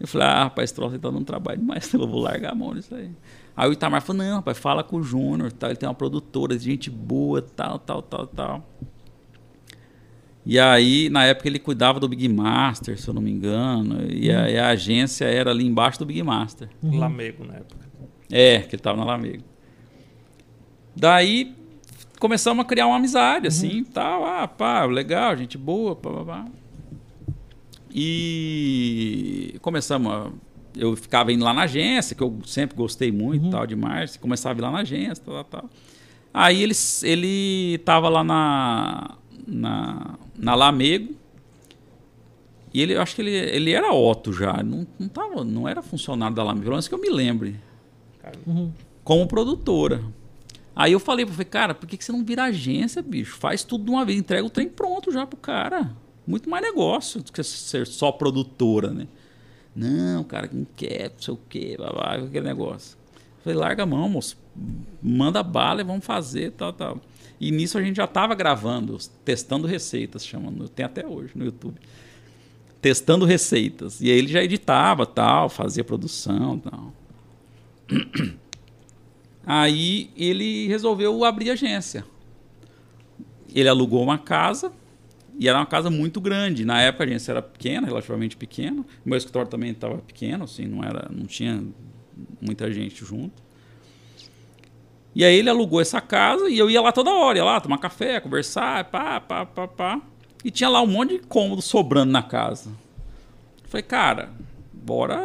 Eu 0.00 0.08
falei, 0.08 0.26
ah, 0.26 0.44
rapaz, 0.44 0.64
esse 0.64 0.74
troço 0.74 0.94
aí 0.94 0.98
tá 0.98 1.08
dando 1.08 1.24
trabalho 1.24 1.60
demais, 1.60 1.90
eu 1.94 2.06
vou 2.06 2.20
largar 2.20 2.52
a 2.52 2.54
mão 2.54 2.74
nisso 2.74 2.94
aí. 2.94 3.10
Aí 3.56 3.68
o 3.68 3.72
Itamar 3.72 4.02
falou, 4.02 4.22
não, 4.22 4.36
rapaz, 4.36 4.58
fala 4.58 4.82
com 4.82 4.96
o 4.96 5.02
Júnior, 5.02 5.52
tal, 5.52 5.70
ele 5.70 5.76
tem 5.76 5.88
uma 5.88 5.94
produtora 5.94 6.56
de 6.56 6.64
gente 6.64 6.90
boa, 6.90 7.40
tal, 7.40 7.78
tal, 7.78 8.02
tal, 8.02 8.26
tal. 8.26 8.68
E 10.44 10.58
aí, 10.58 11.08
na 11.08 11.24
época, 11.24 11.48
ele 11.48 11.60
cuidava 11.60 12.00
do 12.00 12.08
Big 12.08 12.28
Master, 12.28 13.00
se 13.00 13.06
eu 13.06 13.14
não 13.14 13.22
me 13.22 13.30
engano, 13.30 14.04
e 14.10 14.28
a, 14.30 14.50
e 14.50 14.58
a 14.58 14.68
agência 14.70 15.24
era 15.26 15.52
ali 15.52 15.64
embaixo 15.64 16.00
do 16.00 16.06
Big 16.06 16.20
Master. 16.22 16.68
Lamego 16.82 17.44
na 17.44 17.54
época. 17.54 17.86
É, 18.28 18.58
que 18.58 18.74
ele 18.74 18.82
tava 18.82 18.98
na 18.98 19.04
Lamego. 19.04 19.44
Daí 20.96 21.54
começamos 22.22 22.64
a 22.64 22.68
criar 22.68 22.86
uma 22.86 22.94
amizade, 22.98 23.48
assim, 23.48 23.82
tal. 23.82 24.24
Ah, 24.24 24.46
pá, 24.46 24.84
legal, 24.84 25.36
gente 25.36 25.58
boa, 25.58 25.96
pá, 25.96 26.08
pá, 26.08 26.24
pá. 26.24 26.44
E 27.92 29.56
começamos 29.60 30.12
a... 30.12 30.30
Eu 30.76 30.94
ficava 30.94 31.32
indo 31.32 31.44
lá 31.44 31.52
na 31.52 31.62
agência, 31.62 32.14
que 32.14 32.22
eu 32.22 32.38
sempre 32.46 32.76
gostei 32.76 33.10
muito, 33.10 33.50
tal, 33.50 33.66
demais. 33.66 34.16
Começava 34.16 34.54
a 34.54 34.58
ir 34.58 34.62
lá 34.62 34.70
na 34.70 34.78
agência, 34.78 35.22
tal, 35.24 35.44
tal. 35.44 35.70
Aí 36.32 36.62
ele, 36.62 36.74
ele 37.02 37.78
tava 37.78 38.08
lá 38.08 38.22
na, 38.22 39.16
na, 39.46 40.14
na 40.38 40.54
Lamego. 40.54 41.14
E 42.72 42.80
ele, 42.80 42.94
eu 42.94 43.02
acho 43.02 43.16
que 43.16 43.20
ele, 43.20 43.32
ele 43.32 43.72
era 43.72 43.92
Otto 43.92 44.32
já. 44.32 44.62
Não, 44.62 44.86
não, 44.98 45.08
tava, 45.08 45.44
não 45.44 45.68
era 45.68 45.82
funcionário 45.82 46.34
da 46.36 46.44
Lamego, 46.44 46.62
pelo 46.62 46.74
menos 46.74 46.86
que 46.86 46.94
eu 46.94 47.00
me 47.00 47.10
lembre 47.10 47.56
Uhum. 48.46 48.70
como 49.02 49.26
produtora. 49.26 50.00
Aí 50.74 50.92
eu 50.92 51.00
falei, 51.00 51.26
falei, 51.26 51.44
cara, 51.44 51.74
por 51.74 51.86
que, 51.86 51.96
que 51.96 52.04
você 52.04 52.12
não 52.12 52.24
vira 52.24 52.44
agência, 52.44 53.02
bicho? 53.02 53.36
Faz 53.36 53.62
tudo 53.62 53.84
de 53.84 53.90
uma 53.90 54.04
vez, 54.04 54.18
entrega 54.18 54.44
o 54.44 54.50
trem 54.50 54.68
pronto 54.68 55.12
já 55.12 55.26
pro 55.26 55.36
cara. 55.36 55.94
Muito 56.26 56.48
mais 56.48 56.62
negócio 56.62 57.22
do 57.22 57.30
que 57.30 57.42
ser 57.42 57.86
só 57.86 58.10
produtora, 58.10 58.90
né? 58.90 59.06
Não, 59.74 60.22
cara, 60.24 60.48
não 60.52 60.66
quer, 60.76 61.10
não 61.10 61.20
sei 61.20 61.34
o 61.34 61.38
quê, 61.48 61.74
blá, 61.76 61.90
blá, 61.90 62.14
aquele 62.14 62.46
negócio. 62.46 62.96
Eu 63.38 63.42
falei, 63.44 63.58
larga 63.58 63.82
a 63.82 63.86
mão, 63.86 64.08
moço. 64.08 64.36
Manda 65.02 65.42
bala 65.42 65.80
e 65.80 65.84
vamos 65.84 66.04
fazer, 66.04 66.52
tal, 66.52 66.72
tal. 66.72 67.00
E 67.40 67.50
nisso 67.50 67.76
a 67.76 67.82
gente 67.82 67.96
já 67.96 68.06
tava 68.06 68.34
gravando, 68.34 68.96
testando 69.24 69.66
receitas, 69.66 70.24
chamando, 70.24 70.68
tem 70.68 70.86
até 70.86 71.06
hoje 71.06 71.32
no 71.34 71.44
YouTube. 71.44 71.76
Testando 72.80 73.24
receitas. 73.24 74.00
E 74.00 74.10
aí 74.10 74.18
ele 74.18 74.28
já 74.28 74.42
editava, 74.42 75.04
tal, 75.04 75.48
fazia 75.48 75.82
produção, 75.82 76.58
tal. 76.58 76.92
Aí 79.44 80.10
ele 80.16 80.68
resolveu 80.68 81.24
abrir 81.24 81.50
agência. 81.50 82.04
Ele 83.54 83.68
alugou 83.68 84.02
uma 84.02 84.18
casa 84.18 84.72
e 85.38 85.48
era 85.48 85.58
uma 85.58 85.66
casa 85.66 85.90
muito 85.90 86.20
grande. 86.20 86.64
Na 86.64 86.80
época 86.80 87.04
a 87.04 87.06
agência 87.06 87.32
era 87.32 87.42
pequena, 87.42 87.86
relativamente 87.86 88.36
pequena. 88.36 88.82
O 89.04 89.08
meu 89.08 89.18
escritório 89.18 89.50
também 89.50 89.70
estava 89.70 89.98
pequeno, 89.98 90.44
assim, 90.44 90.66
não 90.66 90.82
era, 90.82 91.10
não 91.10 91.26
tinha 91.26 91.62
muita 92.40 92.72
gente 92.72 93.04
junto. 93.04 93.42
E 95.14 95.24
aí 95.24 95.36
ele 95.36 95.50
alugou 95.50 95.80
essa 95.80 96.00
casa 96.00 96.48
e 96.48 96.58
eu 96.58 96.70
ia 96.70 96.80
lá 96.80 96.90
toda 96.90 97.10
hora, 97.10 97.36
ia 97.36 97.44
lá 97.44 97.60
tomar 97.60 97.78
café, 97.78 98.18
conversar, 98.20 98.84
pá, 98.84 99.20
pá, 99.20 99.44
pá, 99.44 99.68
pá. 99.68 100.00
E 100.44 100.50
tinha 100.50 100.68
lá 100.68 100.80
um 100.80 100.86
monte 100.86 101.18
de 101.18 101.26
cômodo 101.26 101.60
sobrando 101.60 102.10
na 102.10 102.22
casa. 102.22 102.70
Falei, 103.64 103.82
cara, 103.82 104.30
bora, 104.72 105.20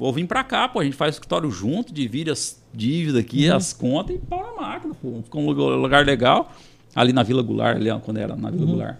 vou 0.00 0.14
vir 0.14 0.26
pra 0.26 0.42
cá, 0.42 0.66
pô, 0.66 0.80
a 0.80 0.84
gente 0.84 0.96
faz 0.96 1.14
o 1.14 1.16
escritório 1.16 1.50
junto, 1.50 1.92
divide 1.92 2.30
as 2.30 2.58
dívidas 2.72 3.20
aqui, 3.20 3.50
as 3.50 3.74
contas 3.74 4.16
e 4.16 4.18
pau 4.18 4.42
na 4.42 4.62
máquina, 4.62 4.94
pô. 4.94 5.20
Ficou 5.22 5.42
um 5.42 5.50
lugar, 5.50 6.06
legal, 6.06 6.50
ali 6.94 7.12
na 7.12 7.22
Vila 7.22 7.42
Goulart, 7.42 7.76
ali 7.76 7.90
quando 8.00 8.16
era 8.16 8.34
na 8.34 8.50
Vila 8.50 8.64
Goulart. 8.64 8.96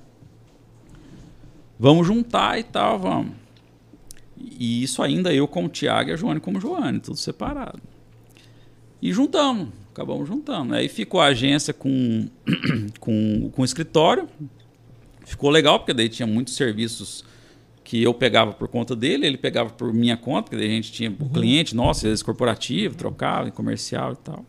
Vamos 1.78 2.06
juntar 2.06 2.58
e 2.58 2.64
tal, 2.64 2.98
vamos. 2.98 3.32
E 4.36 4.82
isso 4.82 5.02
ainda 5.02 5.32
eu 5.32 5.48
como 5.48 5.70
Tiago 5.70 6.10
e 6.10 6.12
a 6.12 6.16
Joane 6.16 6.38
como 6.38 6.60
Joane, 6.60 7.00
tudo 7.00 7.16
separado. 7.16 7.80
E 9.00 9.10
juntamos, 9.10 9.70
acabamos 9.90 10.28
juntando. 10.28 10.74
Aí 10.74 10.86
ficou 10.86 11.18
a 11.18 11.28
agência 11.28 11.72
com, 11.72 12.28
com, 13.00 13.50
com 13.50 13.62
o 13.62 13.64
escritório, 13.64 14.28
ficou 15.24 15.48
legal, 15.48 15.78
porque 15.78 15.94
daí 15.94 16.10
tinha 16.10 16.26
muitos 16.26 16.54
serviços 16.54 17.24
que 17.90 18.00
eu 18.00 18.14
pegava 18.14 18.52
por 18.52 18.68
conta 18.68 18.94
dele, 18.94 19.26
ele 19.26 19.36
pegava 19.36 19.68
por 19.70 19.92
minha 19.92 20.16
conta, 20.16 20.42
porque 20.42 20.56
daí 20.56 20.68
a 20.68 20.74
gente 20.76 20.92
tinha 20.92 21.10
uhum. 21.10 21.28
cliente 21.28 21.74
nosso, 21.74 22.06
às 22.06 22.10
vezes 22.10 22.22
corporativo, 22.22 22.94
trocava 22.94 23.48
em 23.48 23.50
comercial 23.50 24.12
e 24.12 24.16
tal. 24.16 24.44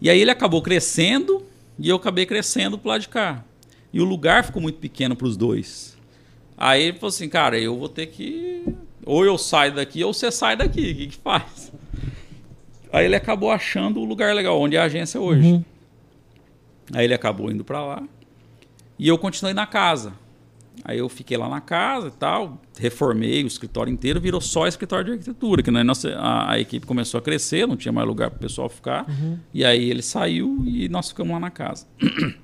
E 0.00 0.10
aí 0.10 0.20
ele 0.20 0.32
acabou 0.32 0.60
crescendo 0.60 1.46
e 1.78 1.88
eu 1.88 1.94
acabei 1.94 2.26
crescendo 2.26 2.76
pro 2.76 2.88
lado 2.88 3.02
de 3.02 3.08
cá. 3.08 3.44
E 3.92 4.00
o 4.00 4.04
lugar 4.04 4.42
ficou 4.42 4.60
muito 4.60 4.80
pequeno 4.80 5.14
para 5.14 5.24
os 5.24 5.36
dois. 5.36 5.96
Aí 6.58 6.82
ele 6.82 6.94
falou 6.94 7.10
assim, 7.10 7.28
cara, 7.28 7.56
eu 7.56 7.78
vou 7.78 7.88
ter 7.88 8.06
que. 8.06 8.64
Ou 9.06 9.24
eu 9.24 9.38
saio 9.38 9.72
daqui 9.72 10.02
ou 10.02 10.12
você 10.12 10.32
sai 10.32 10.56
daqui. 10.56 10.90
O 10.90 10.96
que, 10.96 11.06
que 11.06 11.16
faz? 11.16 11.72
Aí 12.92 13.04
ele 13.04 13.14
acabou 13.14 13.52
achando 13.52 14.00
o 14.00 14.04
lugar 14.04 14.34
legal, 14.34 14.60
onde 14.60 14.74
é 14.74 14.80
a 14.80 14.84
agência 14.86 15.20
hoje. 15.20 15.52
Uhum. 15.52 15.64
Aí 16.92 17.04
ele 17.04 17.14
acabou 17.14 17.52
indo 17.52 17.62
para 17.62 17.84
lá. 17.84 18.02
E 18.98 19.06
eu 19.06 19.16
continuei 19.16 19.54
na 19.54 19.64
casa. 19.64 20.20
Aí 20.84 20.98
eu 20.98 21.08
fiquei 21.08 21.36
lá 21.36 21.48
na 21.48 21.60
casa 21.60 22.08
e 22.08 22.10
tal, 22.10 22.60
reformei 22.76 23.44
o 23.44 23.46
escritório 23.46 23.92
inteiro, 23.92 24.20
virou 24.20 24.40
só 24.40 24.66
escritório 24.66 25.04
de 25.04 25.12
arquitetura, 25.12 25.62
que 25.62 25.70
né, 25.70 25.84
nossa, 25.84 26.10
a, 26.16 26.52
a, 26.52 26.60
equipe 26.60 26.84
começou 26.84 27.18
a 27.18 27.22
crescer, 27.22 27.68
não 27.68 27.76
tinha 27.76 27.92
mais 27.92 28.06
lugar 28.06 28.30
para 28.30 28.38
o 28.38 28.40
pessoal 28.40 28.68
ficar. 28.68 29.08
Uhum. 29.08 29.38
E 29.54 29.64
aí 29.64 29.88
ele 29.88 30.02
saiu 30.02 30.62
e 30.66 30.88
nós 30.88 31.08
ficamos 31.08 31.32
lá 31.32 31.38
na 31.38 31.50
casa. 31.50 31.86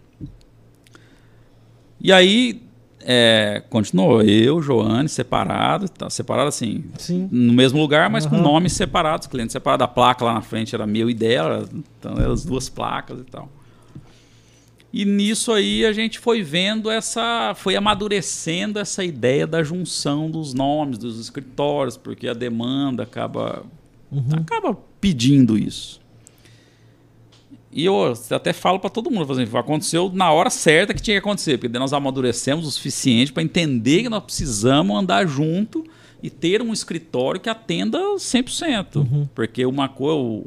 e 2.01 2.13
aí 2.13 2.63
é, 3.01 3.63
continuou, 3.69 4.23
eu, 4.23 4.63
Joane, 4.63 5.09
separado, 5.09 5.89
tá, 5.89 6.09
separado 6.09 6.49
assim, 6.49 6.85
Sim. 6.97 7.29
no 7.33 7.53
mesmo 7.53 7.81
lugar, 7.81 8.09
mas 8.09 8.25
uhum. 8.25 8.31
com 8.31 8.37
nomes 8.39 8.73
separados, 8.73 9.27
clientes 9.27 9.53
separados. 9.53 9.85
A 9.85 9.89
placa 9.89 10.25
lá 10.25 10.35
na 10.35 10.43
frente 10.43 10.77
era 10.77 10.87
meu 10.87 11.11
e 11.11 11.15
dela, 11.15 11.69
então 11.99 12.17
eram 12.19 12.33
as 12.33 12.45
duas 12.45 12.69
placas 12.69 13.21
e 13.21 13.25
tal. 13.25 13.49
E 14.99 15.05
nisso 15.05 15.53
aí 15.53 15.87
a 15.87 15.93
gente 15.93 16.19
foi 16.19 16.43
vendo 16.43 16.91
essa, 16.91 17.55
foi 17.55 17.77
amadurecendo 17.77 18.81
essa 18.81 19.05
ideia 19.05 19.47
da 19.47 19.63
junção 19.63 20.29
dos 20.29 20.53
nomes 20.53 20.99
dos 20.99 21.21
escritórios, 21.21 21.97
porque 21.97 22.27
a 22.27 22.35
demanda 22.35 23.05
acaba 23.05 23.65
uhum. 24.11 24.27
acaba 24.33 24.77
pedindo 25.01 25.57
isso. 25.57 26.01
E 27.71 27.85
eu 27.85 28.13
até 28.33 28.53
falo 28.53 28.81
para 28.81 28.91
todo 28.91 29.09
mundo, 29.09 29.33
assim, 29.33 29.49
aconteceu 29.57 30.11
na 30.13 30.33
hora 30.33 30.51
certa 30.51 30.93
que 30.93 31.01
tinha 31.01 31.15
que 31.15 31.25
acontecer, 31.25 31.59
porque 31.59 31.79
nós 31.79 31.93
amadurecemos 31.93 32.67
o 32.67 32.71
suficiente 32.73 33.33
para 33.33 33.45
entender 33.45 34.03
que 34.03 34.09
nós 34.09 34.25
precisamos 34.25 34.99
andar 34.99 35.29
junto 35.29 35.85
e 36.21 36.29
ter 36.29 36.61
um 36.61 36.73
escritório 36.73 37.41
que 37.41 37.49
atenda 37.49 38.01
100%. 38.17 38.97
Uhum. 38.97 39.29
Porque 39.33 39.65
uma 39.65 39.89
coisa, 39.89 40.45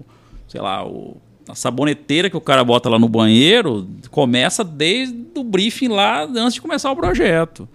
sei 0.50 0.60
lá, 0.60 0.86
o 0.86 1.16
a 1.52 1.56
saboneteira 1.56 2.30
que 2.30 2.38
o 2.38 2.42
cara 2.42 2.64
bota 2.64 2.90
lá 2.90 2.98
no 2.98 3.10
banheiro 3.10 3.88
começa 4.10 4.64
desde 4.64 5.18
o 5.36 5.44
briefing 5.44 5.90
lá 5.90 6.24
antes 6.24 6.54
de 6.54 6.62
começar 6.62 6.90
o 6.90 6.96
projeto. 6.96 7.68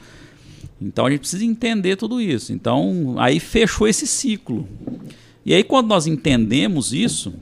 Então 0.81 1.05
a 1.05 1.11
gente 1.11 1.21
precisa 1.21 1.45
entender 1.45 1.97
tudo 1.97 2.21
isso. 2.21 2.53
Então 2.55 3.17
aí 3.19 3.39
fechou 3.39 3.87
esse 3.87 4.07
ciclo. 4.07 4.67
E 5.45 5.53
aí 5.53 5.63
quando 5.63 5.89
nós 5.89 6.07
entendemos 6.07 6.95
isso, 6.95 7.35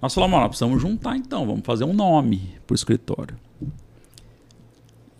nós 0.00 0.14
falamos, 0.14 0.38
nós 0.38 0.48
precisamos 0.48 0.80
juntar 0.80 1.16
então, 1.16 1.44
vamos 1.44 1.62
fazer 1.64 1.84
um 1.84 1.92
nome 1.92 2.54
para 2.64 2.74
o 2.74 2.76
escritório. 2.76 3.36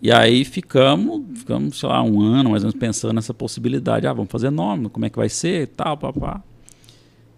E 0.01 0.11
aí 0.11 0.45
ficamos, 0.45 1.39
ficamos, 1.39 1.79
sei 1.79 1.89
lá, 1.89 2.01
um 2.01 2.21
ano 2.21 2.51
mais 2.51 2.63
ou 2.63 2.69
menos 2.69 2.79
pensando 2.79 3.13
nessa 3.13 3.33
possibilidade. 3.33 4.07
Ah, 4.07 4.13
vamos 4.13 4.31
fazer 4.31 4.51
nome, 4.51 4.87
como 4.89 5.05
é 5.05 5.09
que 5.09 5.17
vai 5.17 5.27
ser 5.27 5.63
e 5.63 5.67
tal, 5.67 5.97
papá 5.97 6.41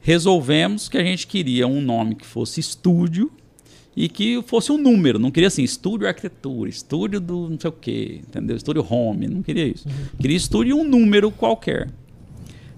resolvemos 0.08 0.88
que 0.88 0.97
a 0.97 1.03
gente 1.03 1.28
queria 1.28 1.68
um 1.68 1.82
nome 1.82 2.16
que 2.16 2.26
fosse 2.26 2.62
estúdio 2.62 3.30
e 3.93 4.08
que 4.08 4.41
fosse 4.43 4.72
um 4.72 4.78
número. 4.78 5.20
Não 5.20 5.30
queria 5.30 5.49
assim, 5.49 5.64
estúdio 5.64 6.08
arquitetura, 6.08 6.70
estúdio 6.70 7.20
do 7.20 7.49
não 7.49 7.60
sei 7.60 7.70
o 7.70 7.74
quê, 7.74 8.22
entendeu? 8.26 8.55
Estúdio 8.55 8.88
home, 8.89 9.28
não 9.28 9.43
queria 9.43 9.68
isso. 9.68 9.86
Uhum. 9.86 9.93
Queria 10.18 10.38
estúdio 10.38 10.78
um 10.78 10.86
número 10.86 11.30
qualquer. 11.30 11.89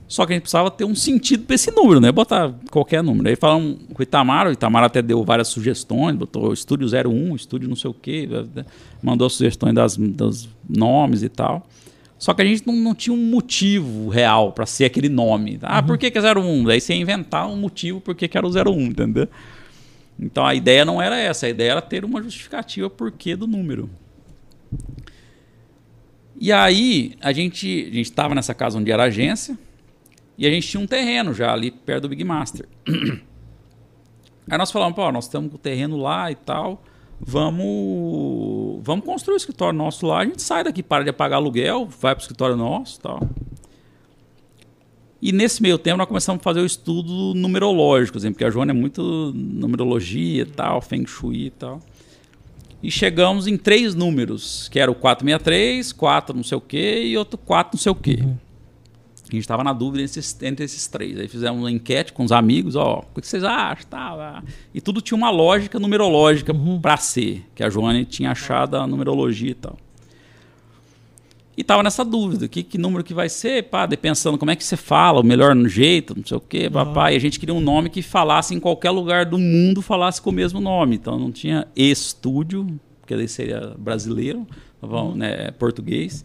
Só 0.08 0.26
que 0.26 0.34
a 0.34 0.36
gente 0.38 0.42
precisava 0.42 0.72
ter 0.72 0.86
um 0.86 0.96
sentido 0.96 1.44
para 1.46 1.54
esse 1.54 1.70
número, 1.70 2.00
né? 2.00 2.12
Botar 2.12 2.52
qualquer 2.72 3.04
número. 3.04 3.30
Aí 3.30 3.36
falamos 3.36 3.78
com 3.94 4.00
o 4.00 4.04
Itamar, 4.04 4.48
o 4.48 4.52
Itamar 4.52 4.84
até 4.84 5.00
deu 5.00 5.24
várias 5.24 5.50
sugestões, 5.50 6.16
botou 6.16 6.52
estúdio 6.52 6.88
01, 6.88 7.36
estúdio 7.36 7.70
não 7.70 7.76
sei 7.76 7.92
o 7.92 7.94
quê, 7.94 8.28
mandou 9.04 9.30
sugestões 9.30 9.76
das, 9.76 9.96
dos 9.96 10.50
nomes 10.68 11.22
e 11.22 11.30
tal. 11.30 11.68
Só 12.20 12.34
que 12.34 12.42
a 12.42 12.46
gente 12.46 12.68
não, 12.68 12.76
não 12.76 12.94
tinha 12.94 13.14
um 13.14 13.30
motivo 13.30 14.10
real 14.10 14.52
para 14.52 14.66
ser 14.66 14.84
aquele 14.84 15.08
nome. 15.08 15.58
Ah, 15.64 15.80
uhum. 15.80 15.88
por 15.88 15.98
que, 15.98 16.12
que 16.12 16.18
é 16.18 16.22
01? 16.22 16.66
Daí 16.66 16.82
você 16.82 16.94
ia 16.94 17.00
inventar 17.00 17.48
um 17.48 17.56
motivo 17.56 18.02
por 18.02 18.14
que, 18.14 18.28
que 18.28 18.38
era 18.38 18.46
o 18.46 18.52
01, 18.52 18.82
entendeu? 18.82 19.28
Então 20.20 20.46
a 20.46 20.54
ideia 20.54 20.84
não 20.84 21.02
era 21.02 21.18
essa, 21.18 21.46
a 21.46 21.50
ideia 21.50 21.72
era 21.72 21.82
ter 21.82 22.04
uma 22.04 22.22
justificativa 22.22 22.90
por 22.90 23.10
que 23.10 23.38
do 23.38 23.48
número. 23.48 23.90
E 26.38 26.52
aí 26.52 27.16
a 27.22 27.32
gente 27.32 27.88
a 27.90 27.96
gente 27.96 28.02
estava 28.02 28.36
nessa 28.36 28.54
casa 28.54 28.78
onde 28.78 28.92
era 28.92 29.04
a 29.04 29.06
agência 29.06 29.58
e 30.38 30.46
a 30.46 30.50
gente 30.50 30.68
tinha 30.68 30.84
um 30.84 30.88
terreno 30.88 31.34
já 31.34 31.54
ali 31.54 31.72
perto 31.72 32.02
do 32.02 32.10
Big 32.10 32.24
Master. 32.26 32.68
Aí 34.52 34.58
nós 34.58 34.72
falamos, 34.72 34.96
pô, 34.96 35.12
nós 35.12 35.26
estamos 35.26 35.52
com 35.52 35.58
o 35.58 35.60
terreno 35.60 35.96
lá 35.96 36.32
e 36.32 36.36
tal 36.36 36.84
vamos 37.20 38.82
vamos 38.84 39.06
construir 39.06 39.36
o 39.36 39.38
escritório 39.38 39.78
nosso 39.78 40.06
lá, 40.08 40.20
a 40.20 40.26
gente 40.26 40.42
sai 40.42 40.64
daqui, 40.64 40.82
para 40.82 41.04
de 41.04 41.12
pagar 41.12 41.38
aluguel, 41.38 41.86
vai 41.86 42.16
para 42.16 42.22
o 42.22 42.24
escritório 42.24 42.56
nosso 42.56 43.00
tal. 43.00 43.20
E 45.22 45.34
nesse 45.34 45.62
meio 45.62 45.78
tempo 45.78 45.98
nós 45.98 46.08
começamos 46.08 46.40
a 46.40 46.44
fazer 46.44 46.62
o 46.62 46.66
estudo 46.66 47.34
numerológico, 47.36 48.18
assim, 48.18 48.32
porque 48.32 48.46
a 48.46 48.50
Joana 48.50 48.72
é 48.72 48.74
muito 48.74 49.34
numerologia 49.36 50.46
tal, 50.46 50.82
Feng 50.82 51.06
Shui 51.06 51.48
e 51.48 51.50
tal. 51.50 51.82
E 52.82 52.90
chegamos 52.90 53.46
em 53.46 53.58
três 53.58 53.94
números, 53.94 54.70
que 54.70 54.80
era 54.80 54.90
o 54.90 54.96
463, 54.96 55.92
4 55.92 56.36
não 56.36 56.44
sei 56.44 56.58
o 56.58 56.62
quê 56.62 57.04
e 57.04 57.18
outro 57.18 57.38
4 57.38 57.76
não 57.76 57.80
sei 57.80 57.92
o 57.92 57.96
quê. 57.96 58.20
Uhum. 58.22 58.38
A 59.30 59.36
gente 59.36 59.42
estava 59.42 59.64
na 59.64 59.74
dúvida 59.74 60.04
entre 60.04 60.20
esses, 60.20 60.42
entre 60.42 60.66
esses, 60.66 60.88
três. 60.88 61.20
Aí 61.20 61.28
fizemos 61.28 61.60
uma 61.60 61.72
enquete 61.72 62.12
com 62.14 62.24
os 62.24 62.32
amigos, 62.32 62.76
ó, 62.76 63.06
o 63.16 63.22
que 63.22 63.28
vocês 63.28 63.44
acham? 63.44 63.88
Tá, 63.90 64.44
E 64.74 64.82
tudo 64.82 65.02
tinha 65.02 65.18
uma 65.18 65.30
lógica 65.30 65.80
numerológica 65.80 66.52
uhum. 66.52 66.80
para 66.82 66.98
ser, 66.98 67.46
que 67.54 67.64
a 67.64 67.70
Joane 67.70 68.06
tinha 68.06 68.32
achado 68.32 68.78
a 68.78 68.88
numerologia 68.88 69.52
e 69.52 69.56
tal. 69.56 69.78
E 71.60 71.64
tava 71.64 71.84
nessa 71.84 72.06
dúvida, 72.06 72.48
que, 72.48 72.64
que 72.64 72.78
número 72.78 73.04
que 73.04 73.14
vai 73.14 73.28
ser, 73.28 73.64
pá, 73.66 73.86
de 73.86 73.98
pensando 73.98 74.38
como 74.38 74.50
é 74.50 74.56
que 74.56 74.64
você 74.64 74.78
fala, 74.78 75.20
o 75.20 75.24
melhor 75.26 75.54
jeito, 75.68 76.16
não 76.16 76.26
sei 76.26 76.38
o 76.38 76.40
quê, 76.40 76.70
papai. 76.70 77.12
Uhum. 77.12 77.16
E 77.16 77.18
a 77.18 77.20
gente 77.20 77.38
queria 77.38 77.54
um 77.54 77.60
nome 77.60 77.90
que 77.90 78.02
falasse 78.02 78.56
em 78.56 78.62
qualquer 78.62 78.92
lugar 78.92 79.26
do 79.26 79.38
mundo, 79.38 79.82
falasse 79.82 80.22
com 80.22 80.30
o 80.30 80.34
mesmo 80.34 80.62
nome. 80.62 80.96
Então 80.96 81.20
não 81.20 81.34
tinha 81.34 81.68
estúdio, 81.76 82.80
porque 83.02 83.14
daí 83.14 83.28
seria 83.28 83.76
brasileiro, 83.78 84.48
uhum. 84.82 85.16
né, 85.16 85.52
português. 85.52 86.24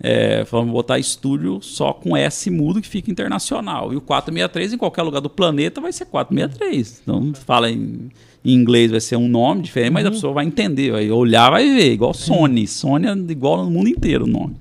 É, 0.00 0.44
vamos 0.44 0.72
botar 0.72 0.98
estúdio 0.98 1.60
só 1.60 1.92
com 1.92 2.16
S 2.16 2.48
mudo 2.50 2.80
que 2.80 2.88
fica 2.88 3.10
internacional. 3.10 3.92
E 3.92 3.96
o 3.96 4.00
463 4.00 4.74
em 4.74 4.78
qualquer 4.78 5.02
lugar 5.02 5.20
do 5.20 5.28
planeta 5.28 5.80
vai 5.80 5.92
ser 5.92 6.06
463. 6.06 7.00
Então 7.02 7.32
fala 7.34 7.70
em, 7.70 8.08
em 8.44 8.52
inglês 8.52 8.90
vai 8.90 9.00
ser 9.00 9.16
um 9.16 9.28
nome 9.28 9.62
diferente, 9.62 9.92
mas 9.92 10.04
a 10.04 10.08
uhum. 10.08 10.14
pessoa 10.14 10.32
vai 10.34 10.46
entender, 10.46 10.92
vai 10.92 11.10
olhar, 11.10 11.50
vai 11.50 11.68
ver, 11.68 11.92
igual 11.92 12.14
Sony. 12.14 12.66
Sony 12.66 13.08
é 13.08 13.12
igual 13.32 13.64
no 13.64 13.70
mundo 13.70 13.88
inteiro 13.88 14.24
o 14.24 14.28
nome. 14.28 14.56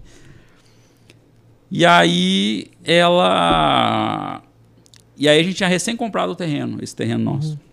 E 1.70 1.86
aí 1.86 2.68
ela. 2.84 4.42
E 5.16 5.28
aí 5.28 5.40
a 5.40 5.44
gente 5.44 5.56
tinha 5.56 5.70
recém 5.70 5.96
comprado 5.96 6.32
o 6.32 6.36
terreno, 6.36 6.80
esse 6.82 6.96
terreno 6.96 7.24
nosso. 7.24 7.52
Uhum. 7.52 7.68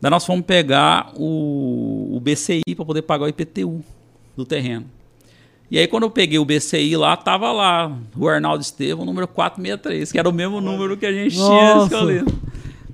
Daí 0.00 0.10
nós 0.10 0.26
fomos 0.26 0.44
pegar 0.44 1.12
o, 1.14 2.16
o 2.16 2.20
BCI 2.20 2.74
para 2.74 2.84
poder 2.84 3.02
pagar 3.02 3.26
o 3.26 3.28
IPTU 3.28 3.80
do 4.36 4.44
terreno. 4.44 4.86
E 5.72 5.78
aí, 5.78 5.86
quando 5.86 6.02
eu 6.02 6.10
peguei 6.10 6.38
o 6.38 6.44
BCI 6.44 6.98
lá, 6.98 7.16
tava 7.16 7.50
lá 7.50 7.90
o 8.14 8.28
Arnaldo 8.28 8.62
Estevam, 8.62 9.06
número 9.06 9.26
463, 9.26 10.12
que 10.12 10.18
era 10.18 10.28
o 10.28 10.32
mesmo 10.32 10.60
número 10.60 10.98
que 10.98 11.06
a 11.06 11.12
gente 11.12 11.38
Nossa. 11.38 11.48
tinha 11.48 11.84
escolhido. 11.86 12.42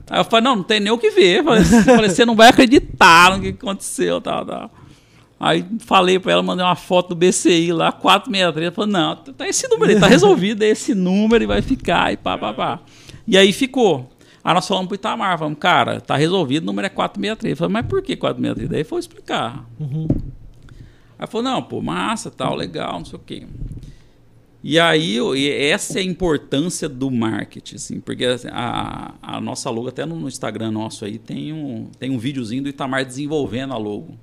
Aí 0.09 0.21
eu 0.21 0.25
falei, 0.25 0.45
não, 0.45 0.55
não 0.55 0.63
tem 0.63 0.79
nem 0.79 0.93
o 0.93 0.97
que 0.97 1.11
ver. 1.11 1.43
Falei, 1.43 1.65
falei 1.65 2.09
você 2.09 2.25
não 2.25 2.37
vai 2.37 2.51
acreditar 2.51 3.37
no 3.37 3.43
que 3.43 3.49
aconteceu, 3.49 4.21
tal, 4.21 4.47
tal. 4.47 4.71
Aí 5.41 5.67
falei 5.81 6.21
para 6.21 6.31
ela, 6.31 6.43
mandei 6.43 6.65
uma 6.65 6.77
foto 6.77 7.09
do 7.09 7.17
BCI 7.17 7.73
lá, 7.73 7.91
463. 7.91 8.67
Ela 8.67 8.73
falou, 8.73 8.91
não, 8.93 9.17
tá 9.17 9.49
esse 9.49 9.67
número 9.67 9.95
aí, 9.95 9.99
tá 9.99 10.07
resolvido, 10.07 10.63
é 10.63 10.69
esse 10.69 10.95
número 10.95 11.43
e 11.43 11.49
vai 11.49 11.61
ficar, 11.61 12.13
e 12.13 12.17
pá, 12.17 12.39
pá, 12.39 12.55
pá. 12.55 12.79
E 13.27 13.37
aí 13.37 13.53
ficou. 13.53 14.09
Aí 14.45 14.55
nós 14.55 14.69
falamos 14.69 14.87
pro 14.87 14.95
Itamar, 14.95 15.37
falamos, 15.37 15.59
cara, 15.59 16.01
tá 16.01 16.15
resolvido, 16.15 16.63
o 16.63 16.67
número 16.67 16.87
é 16.87 16.91
463. 16.91 17.51
Eu 17.51 17.57
falei, 17.57 17.73
mas 17.73 17.87
por 17.87 18.01
que 18.03 18.15
463? 18.15 18.71
Daí 18.71 18.85
foi 18.85 19.01
explicar. 19.01 19.65
Uhum. 19.81 20.07
Aí 21.19 21.27
falou, 21.27 21.51
não, 21.51 21.63
pô, 21.63 21.83
massa, 21.83 22.31
tal, 22.31 22.55
legal, 22.55 22.99
não 22.99 23.05
sei 23.05 23.19
o 23.19 23.23
quê. 23.23 23.47
E 24.63 24.79
aí, 24.79 25.19
essa 25.49 25.99
é 25.99 26.03
a 26.03 26.05
importância 26.05 26.89
do 26.89 27.11
marketing, 27.11 27.77
assim, 27.77 28.01
porque 28.01 28.25
a, 28.51 29.15
a 29.23 29.41
nossa 29.41 29.71
logo, 29.71 29.89
até 29.89 30.05
no 30.05 30.27
Instagram 30.29 30.73
nosso 30.73 31.05
aí, 31.05 31.19
tem 31.19 31.53
um, 31.53 31.87
tem 31.99 32.11
um 32.11 32.19
videozinho 32.19 32.63
do 32.63 32.69
Itamar 32.69 33.05
desenvolvendo 33.05 33.73
a 33.73 33.77
logo. 33.77 34.17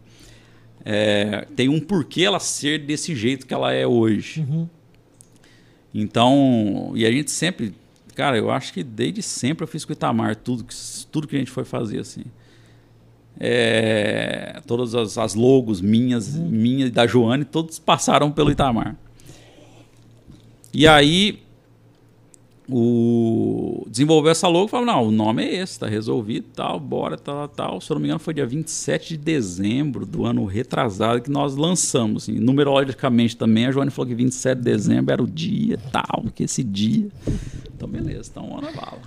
É, 0.84 1.48
tem 1.56 1.68
um 1.70 1.80
porquê 1.80 2.24
ela 2.24 2.40
ser 2.40 2.80
desse 2.80 3.16
jeito 3.16 3.48
que 3.48 3.54
ela 3.54 3.74
é 3.74 3.88
hoje. 3.88 4.42
Uhum. 4.42 4.70
Então, 5.94 6.92
e 6.96 7.06
a 7.06 7.12
gente 7.12 7.32
sempre, 7.32 7.74
cara, 8.14 8.38
eu 8.38 8.52
acho 8.52 8.74
que 8.74 8.84
desde 8.84 9.22
sempre 9.22 9.64
eu 9.64 9.68
fiz 9.68 9.86
com 9.86 9.94
o 9.94 9.96
Itamar 9.96 10.36
tudo, 10.36 10.66
tudo 11.12 11.28
que 11.28 11.36
a 11.36 11.40
gente 11.40 11.52
foi 11.52 11.64
fazer, 11.64 12.00
assim. 12.00 12.26
É, 13.40 14.62
todas 14.66 14.96
as, 14.96 15.18
as 15.18 15.36
logos 15.36 15.82
minhas, 15.82 16.36
minha 16.36 16.86
e 16.86 16.92
da 16.92 17.06
Joane, 17.06 17.44
todos 17.44 17.80
passaram 17.80 18.32
pelo 18.32 18.52
Itamar. 18.52 18.96
E 20.74 20.88
aí 20.88 21.46
o 22.68 23.86
desenvolveu 23.90 24.32
essa 24.32 24.48
logo 24.48 24.68
e 24.68 24.70
falou: 24.70 24.86
não, 24.86 25.08
o 25.08 25.12
nome 25.12 25.44
é 25.44 25.56
esse, 25.62 25.80
tá 25.80 25.88
resolvido, 25.88 26.48
tal, 26.56 26.80
bora, 26.80 27.18
tal, 27.18 27.48
tal. 27.48 27.80
Se 27.80 27.92
eu 27.92 27.96
não 27.96 28.02
me 28.02 28.08
engano, 28.08 28.20
foi 28.20 28.34
dia 28.34 28.46
27 28.46 29.10
de 29.10 29.18
dezembro 29.18 30.06
do 30.06 30.26
ano 30.26 30.46
retrasado 30.46 31.22
que 31.22 31.30
nós 31.30 31.56
lançamos. 31.56 32.24
Assim, 32.24 32.40
numerologicamente 32.40 33.38
também, 33.38 33.68
a 33.68 33.72
Joane 33.72 33.92
falou 33.92 34.08
que 34.08 34.16
27 34.16 34.58
de 34.58 34.64
dezembro 34.64 35.14
era 35.14 35.24
o 35.24 35.28
dia, 35.28 35.78
tal, 35.92 36.26
que 36.34 36.44
esse 36.44 36.64
dia. 36.64 37.08
Então, 37.76 37.88
beleza, 37.88 38.30
então, 38.32 38.52
hora 38.52 38.72
bala. 38.72 39.02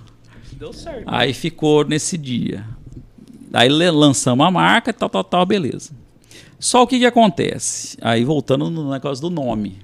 Deu 0.53 0.73
certo. 0.73 1.03
Aí 1.07 1.33
ficou 1.33 1.85
nesse 1.85 2.17
dia. 2.17 2.65
Aí 3.53 3.69
lançamos 3.69 4.45
a 4.45 4.51
marca, 4.51 4.93
tal, 4.93 5.09
tal, 5.09 5.23
tal, 5.23 5.45
beleza. 5.45 5.91
Só 6.59 6.83
o 6.83 6.87
que, 6.87 6.99
que 6.99 7.05
acontece? 7.05 7.97
Aí 8.01 8.23
voltando 8.23 8.69
no 8.69 8.91
negócio 8.91 9.21
do 9.21 9.29
nome. 9.29 9.77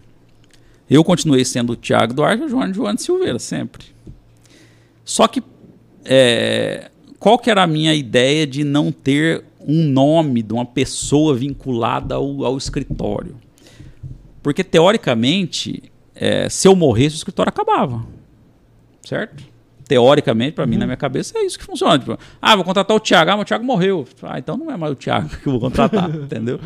Eu 0.89 1.03
continuei 1.03 1.43
sendo 1.43 1.73
o 1.73 1.75
Thiago 1.75 2.13
Duarte 2.13 2.43
e 2.43 2.45
o 2.45 2.49
João 2.49 2.73
João 2.73 2.97
Silveira, 2.97 3.39
sempre. 3.39 3.85
Só 5.03 5.27
que 5.27 5.41
é, 6.03 6.91
qual 7.17 7.39
que 7.39 7.49
era 7.49 7.63
a 7.63 7.67
minha 7.67 7.93
ideia 7.95 8.45
de 8.45 8.63
não 8.63 8.91
ter 8.91 9.43
um 9.59 9.83
nome 9.83 10.43
de 10.43 10.53
uma 10.53 10.65
pessoa 10.65 11.33
vinculada 11.33 12.15
ao, 12.15 12.45
ao 12.45 12.57
escritório? 12.57 13.35
Porque, 14.43 14.63
teoricamente, 14.63 15.91
é, 16.13 16.47
se 16.49 16.67
eu 16.67 16.75
morresse, 16.75 17.15
o 17.15 17.17
escritório 17.17 17.49
acabava. 17.49 18.05
Certo? 19.01 19.43
Teoricamente, 19.87 20.53
para 20.53 20.63
uhum. 20.63 20.69
mim, 20.69 20.77
na 20.77 20.85
minha 20.85 20.97
cabeça, 20.97 21.37
é 21.37 21.45
isso 21.45 21.59
que 21.59 21.65
funciona. 21.65 21.99
Tipo, 21.99 22.17
ah, 22.41 22.55
vou 22.55 22.65
contratar 22.65 22.95
o 22.95 22.99
Thiago. 22.99 23.31
Ah, 23.31 23.37
mas 23.37 23.43
o 23.43 23.45
Thiago 23.45 23.63
morreu. 23.63 24.07
Ah, 24.23 24.39
então 24.39 24.57
não 24.57 24.71
é 24.71 24.77
mais 24.77 24.93
o 24.93 24.95
Thiago 24.95 25.29
que 25.41 25.47
eu 25.47 25.51
vou 25.53 25.61
contratar, 25.61 26.09
entendeu? 26.15 26.59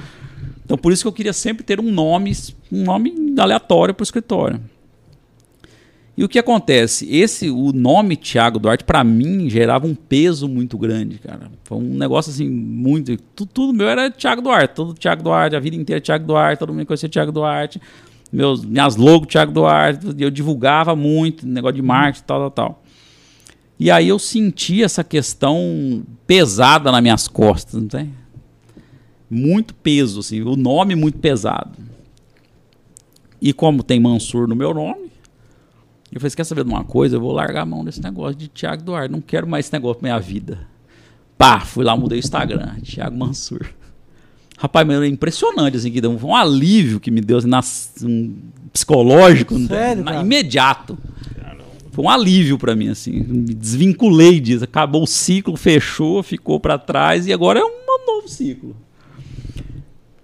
Então 0.64 0.78
por 0.78 0.94
isso 0.94 1.04
que 1.04 1.08
eu 1.08 1.14
queria 1.14 1.34
sempre 1.34 1.64
ter 1.64 1.80
um 1.80 1.92
nome, 1.92 2.32
um 2.72 2.84
nome 2.84 3.36
aleatório 3.38 3.94
para 3.94 4.02
o 4.02 4.06
escritório. 4.06 4.60
E 6.20 6.24
o 6.26 6.28
que 6.28 6.38
acontece? 6.38 7.08
Esse, 7.10 7.50
o 7.50 7.72
nome 7.72 8.18
Thiago 8.18 8.60
Duarte, 8.60 8.84
para 8.84 9.06
mim, 9.06 9.50
gerava 9.50 9.88
um 9.88 9.96
peso 9.96 10.50
muito 10.50 10.78
grande, 10.78 11.18
cara. 11.18 11.50
Foi 11.64 11.78
um 11.78 11.98
negócio 11.98 12.30
assim, 12.30 12.50
muito. 12.50 13.16
Tudo, 13.34 13.50
tudo 13.54 13.74
meu 13.74 13.88
era 13.88 14.12
Thiago 14.12 14.42
Duarte. 14.42 14.76
Todo 14.76 14.94
Thiago 14.94 15.24
Duarte, 15.24 15.56
a 15.56 15.62
vida 15.62 15.78
inteira 15.78 16.02
Thiago 16.02 16.26
Duarte, 16.26 16.60
todo 16.60 16.74
mundo 16.74 16.86
conhecia 16.86 17.08
Thiago 17.08 17.32
Duarte. 17.32 17.82
Meus, 18.34 18.66
minhas 18.66 18.98
logos 18.98 19.30
Thiago 19.30 19.54
Duarte, 19.54 20.08
eu 20.20 20.30
divulgava 20.30 20.94
muito, 20.94 21.48
negócio 21.48 21.78
de 21.78 21.82
marketing, 21.82 22.26
tal, 22.26 22.40
tal, 22.40 22.52
tal. 22.52 22.84
E 23.80 23.90
aí 23.90 24.10
eu 24.10 24.20
senti 24.20 24.84
essa 24.84 25.04
questão 25.04 26.04
pesada 26.28 26.92
nas 26.92 27.02
minhas 27.02 27.28
costas, 27.28 27.82
não 27.82 27.88
tem? 27.88 28.14
muito 29.30 29.74
peso, 29.76 30.22
assim, 30.22 30.42
o 30.42 30.56
nome 30.56 30.96
muito 30.96 31.20
pesado. 31.20 31.78
E 33.42 33.54
como 33.54 33.84
tem 33.84 34.00
Mansur 34.00 34.48
no 34.48 34.56
meu 34.56 34.74
nome, 34.74 35.10
eu 36.12 36.20
falei, 36.20 36.36
quer 36.36 36.44
saber 36.44 36.64
de 36.64 36.70
uma 36.70 36.84
coisa? 36.84 37.16
Eu 37.16 37.22
vou 37.22 37.32
largar 37.32 37.62
a 37.62 37.66
mão 37.66 37.86
desse 37.86 38.02
negócio 38.02 38.36
de 38.36 38.48
Thiago 38.48 38.82
Duarte. 38.82 39.12
Não 39.12 39.22
quero 39.22 39.48
mais 39.48 39.68
esse 39.68 39.74
negócio 39.74 40.00
pra 40.00 40.10
minha 40.10 40.20
vida. 40.20 40.68
Pá, 41.38 41.60
fui 41.60 41.86
lá, 41.86 41.96
mudei 41.96 42.18
o 42.18 42.20
Instagram. 42.20 42.76
Thiago 42.84 43.16
Mansur. 43.16 43.70
Rapaz, 44.58 44.86
mas 44.86 45.02
é 45.02 45.08
impressionante, 45.08 45.78
assim, 45.78 45.92
que 45.92 46.02
deu 46.02 46.12
um, 46.12 46.36
alívio 46.36 47.00
que 47.00 47.12
me 47.12 47.22
deu, 47.22 47.38
assim, 47.38 47.48
na, 47.48 47.62
um 48.04 48.36
psicológico, 48.74 49.58
Sério, 49.68 50.04
na, 50.04 50.22
imediato. 50.22 50.98
Foi 52.00 52.06
um 52.06 52.10
alívio 52.10 52.58
para 52.58 52.78
mim, 52.78 52.88
assim. 52.88 53.12
Me 53.12 53.54
desvinculei 53.54 54.40
disso. 54.40 54.64
Acabou 54.64 55.04
o 55.04 55.06
ciclo, 55.06 55.58
fechou, 55.58 56.24
ficou 56.24 56.58
para 56.58 56.78
trás 56.78 57.28
e 57.28 57.34
agora 57.34 57.60
é 57.60 57.62
um 57.62 58.06
novo 58.08 58.30
ciclo. 58.30 58.74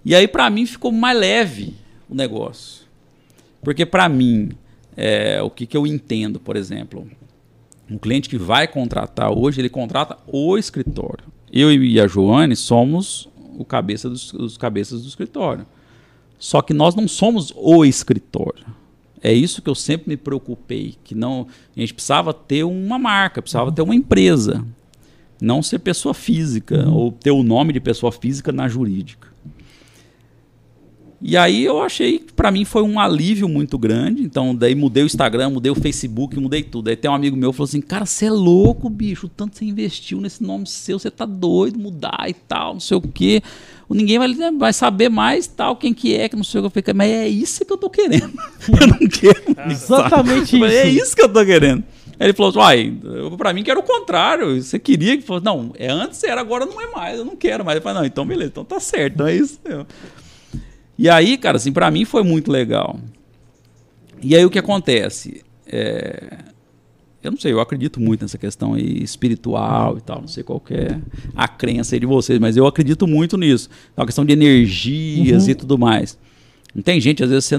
E 0.02 0.14
aí, 0.14 0.26
para 0.26 0.48
mim, 0.48 0.64
ficou 0.64 0.90
mais 0.90 1.18
leve 1.18 1.74
o 2.08 2.14
negócio. 2.14 2.86
Porque, 3.62 3.84
para 3.84 4.08
mim, 4.08 4.52
é, 4.96 5.42
o 5.42 5.50
que, 5.50 5.66
que 5.66 5.76
eu 5.76 5.86
entendo, 5.86 6.40
por 6.40 6.56
exemplo, 6.56 7.06
um 7.90 7.98
cliente 7.98 8.30
que 8.30 8.38
vai 8.38 8.66
contratar 8.66 9.30
hoje, 9.30 9.60
ele 9.60 9.68
contrata 9.68 10.16
o 10.26 10.56
escritório. 10.56 11.26
Eu 11.52 11.70
e 11.70 12.00
a 12.00 12.06
Joane 12.06 12.56
somos 12.56 13.28
o 13.58 13.66
cabeça 13.66 14.08
dos, 14.08 14.32
os 14.32 14.56
cabeças 14.56 15.02
do 15.02 15.08
escritório. 15.08 15.66
Só 16.38 16.62
que 16.62 16.72
nós 16.72 16.94
não 16.94 17.06
somos 17.06 17.52
o 17.54 17.84
escritório. 17.84 18.64
É 19.22 19.32
isso 19.32 19.62
que 19.62 19.68
eu 19.68 19.74
sempre 19.74 20.08
me 20.10 20.16
preocupei, 20.16 20.94
que 21.02 21.14
não 21.14 21.46
a 21.76 21.80
gente 21.80 21.94
precisava 21.94 22.32
ter 22.32 22.64
uma 22.64 22.98
marca, 22.98 23.42
precisava 23.42 23.72
ter 23.72 23.82
uma 23.82 23.94
empresa, 23.94 24.64
não 25.40 25.62
ser 25.62 25.78
pessoa 25.78 26.14
física 26.14 26.86
uhum. 26.86 26.94
ou 26.94 27.12
ter 27.12 27.30
o 27.30 27.42
nome 27.42 27.72
de 27.72 27.80
pessoa 27.80 28.12
física 28.12 28.52
na 28.52 28.68
jurídica. 28.68 29.28
E 31.20 31.36
aí 31.36 31.64
eu 31.64 31.80
achei 31.80 32.18
que 32.18 32.32
para 32.32 32.50
mim 32.50 32.64
foi 32.64 32.82
um 32.82 33.00
alívio 33.00 33.48
muito 33.48 33.78
grande. 33.78 34.22
Então, 34.22 34.54
daí 34.54 34.74
mudei 34.74 35.02
o 35.02 35.06
Instagram, 35.06 35.50
mudei 35.50 35.72
o 35.72 35.74
Facebook, 35.74 36.38
mudei 36.38 36.62
tudo. 36.62 36.88
Aí 36.88 36.96
tem 36.96 37.10
um 37.10 37.14
amigo 37.14 37.36
meu 37.36 37.50
que 37.50 37.56
falou 37.56 37.68
assim: 37.68 37.80
Cara, 37.80 38.04
você 38.04 38.26
é 38.26 38.30
louco, 38.30 38.88
bicho. 38.90 39.26
O 39.26 39.28
tanto 39.28 39.52
que 39.52 39.58
você 39.58 39.64
investiu 39.64 40.20
nesse 40.20 40.42
nome 40.42 40.66
seu, 40.66 40.98
você 40.98 41.10
tá 41.10 41.24
doido, 41.24 41.78
mudar 41.78 42.26
e 42.28 42.34
tal, 42.34 42.74
não 42.74 42.80
sei 42.80 42.96
o 42.96 43.00
quê. 43.00 43.42
Ninguém 43.88 44.18
vai, 44.18 44.34
vai 44.58 44.72
saber 44.72 45.08
mais 45.08 45.46
tal, 45.46 45.76
quem 45.76 45.94
que 45.94 46.14
é, 46.14 46.28
que 46.28 46.34
não 46.34 46.42
sei 46.42 46.60
o 46.60 46.62
que 46.62 46.78
eu 46.78 46.82
falei, 46.82 46.94
mas 46.94 47.10
é 47.10 47.28
isso 47.28 47.64
que 47.64 47.72
eu 47.72 47.76
tô 47.76 47.88
querendo. 47.88 48.32
eu 48.80 48.86
não 48.86 49.08
quero. 49.08 49.70
Exatamente 49.70 50.56
isso. 50.56 50.64
É 50.64 50.88
isso 50.88 51.14
que 51.14 51.22
eu 51.22 51.32
tô 51.32 51.44
querendo. 51.44 51.84
Aí 52.18 52.26
ele 52.26 52.32
falou 52.32 52.50
assim, 52.50 52.58
uai, 52.58 53.36
pra 53.36 53.52
mim 53.52 53.62
que 53.62 53.70
era 53.70 53.78
o 53.78 53.82
contrário. 53.82 54.60
Você 54.60 54.78
queria 54.78 55.16
que 55.16 55.22
fosse. 55.22 55.44
Não, 55.44 55.72
é 55.78 55.88
antes 55.88 56.22
era, 56.24 56.40
agora 56.40 56.66
não 56.66 56.80
é 56.80 56.90
mais, 56.90 57.18
eu 57.18 57.24
não 57.24 57.36
quero 57.36 57.64
mais. 57.64 57.76
Ele 57.76 57.82
falou, 57.82 58.00
não, 58.00 58.06
então 58.06 58.26
beleza, 58.26 58.50
então 58.50 58.64
tá 58.64 58.80
certo, 58.80 59.14
então 59.14 59.26
é 59.26 59.36
isso. 59.36 59.60
Mesmo. 59.64 59.86
E 60.98 61.08
aí, 61.08 61.36
cara, 61.36 61.56
assim, 61.58 61.72
para 61.72 61.90
mim 61.90 62.04
foi 62.04 62.22
muito 62.22 62.50
legal. 62.50 62.98
E 64.22 64.34
aí 64.34 64.44
o 64.44 64.50
que 64.50 64.58
acontece? 64.58 65.44
É, 65.66 66.38
eu 67.22 67.30
não 67.30 67.38
sei, 67.38 67.52
eu 67.52 67.60
acredito 67.60 68.00
muito 68.00 68.22
nessa 68.22 68.38
questão 68.38 68.74
aí 68.74 69.02
espiritual 69.02 69.98
e 69.98 70.00
tal, 70.00 70.20
não 70.20 70.28
sei 70.28 70.42
qual 70.42 70.62
é 70.70 70.98
a 71.34 71.48
crença 71.48 71.98
de 71.98 72.06
vocês, 72.06 72.38
mas 72.38 72.56
eu 72.56 72.66
acredito 72.66 73.06
muito 73.06 73.36
nisso. 73.36 73.68
É 73.96 74.00
uma 74.00 74.06
questão 74.06 74.24
de 74.24 74.32
energias 74.32 75.44
uhum. 75.44 75.50
e 75.50 75.54
tudo 75.54 75.76
mais. 75.76 76.18
Não 76.74 76.82
tem 76.82 77.00
gente, 77.00 77.24
às 77.24 77.30
vezes 77.30 77.46
você, 77.46 77.56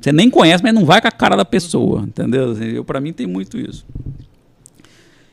você 0.00 0.12
nem 0.12 0.30
conhece, 0.30 0.62
mas 0.62 0.72
não 0.72 0.84
vai 0.84 1.00
com 1.00 1.08
a 1.08 1.10
cara 1.10 1.36
da 1.36 1.44
pessoa, 1.44 2.02
entendeu? 2.02 2.52
Assim, 2.52 2.66
eu, 2.66 2.84
para 2.84 3.00
mim 3.00 3.12
tem 3.12 3.26
muito 3.26 3.58
isso. 3.58 3.84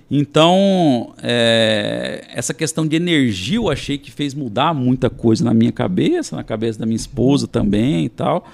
Então, 0.09 1.13
é, 1.21 2.25
essa 2.33 2.53
questão 2.53 2.87
de 2.87 2.95
energia 2.95 3.57
eu 3.57 3.69
achei 3.69 3.97
que 3.97 4.09
fez 4.09 4.33
mudar 4.33 4.73
muita 4.73 5.09
coisa 5.09 5.43
na 5.43 5.53
minha 5.53 5.71
cabeça, 5.71 6.35
na 6.35 6.43
cabeça 6.43 6.79
da 6.79 6.85
minha 6.85 6.95
esposa 6.95 7.45
também 7.45 8.05
e 8.05 8.09
tal. 8.09 8.49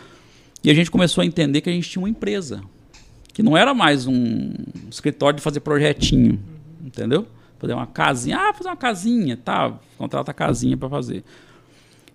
E 0.63 0.71
a 0.71 0.73
gente 0.73 0.89
começou 0.89 1.21
a 1.21 1.25
entender 1.25 1.61
que 1.61 1.69
a 1.69 1.73
gente 1.73 1.89
tinha 1.89 2.01
uma 2.01 2.09
empresa, 2.09 2.61
que 3.33 3.41
não 3.41 3.57
era 3.57 3.73
mais 3.73 4.07
um 4.07 4.53
escritório 4.89 5.37
de 5.37 5.43
fazer 5.43 5.59
projetinho, 5.59 6.39
entendeu? 6.83 7.27
Fazer 7.57 7.73
uma 7.73 7.87
casinha, 7.87 8.37
ah, 8.37 8.53
fazer 8.53 8.69
uma 8.69 8.77
casinha, 8.77 9.35
tá, 9.35 9.73
contrata 9.97 10.31
a 10.31 10.33
casinha 10.33 10.77
para 10.77 10.87
fazer. 10.87 11.23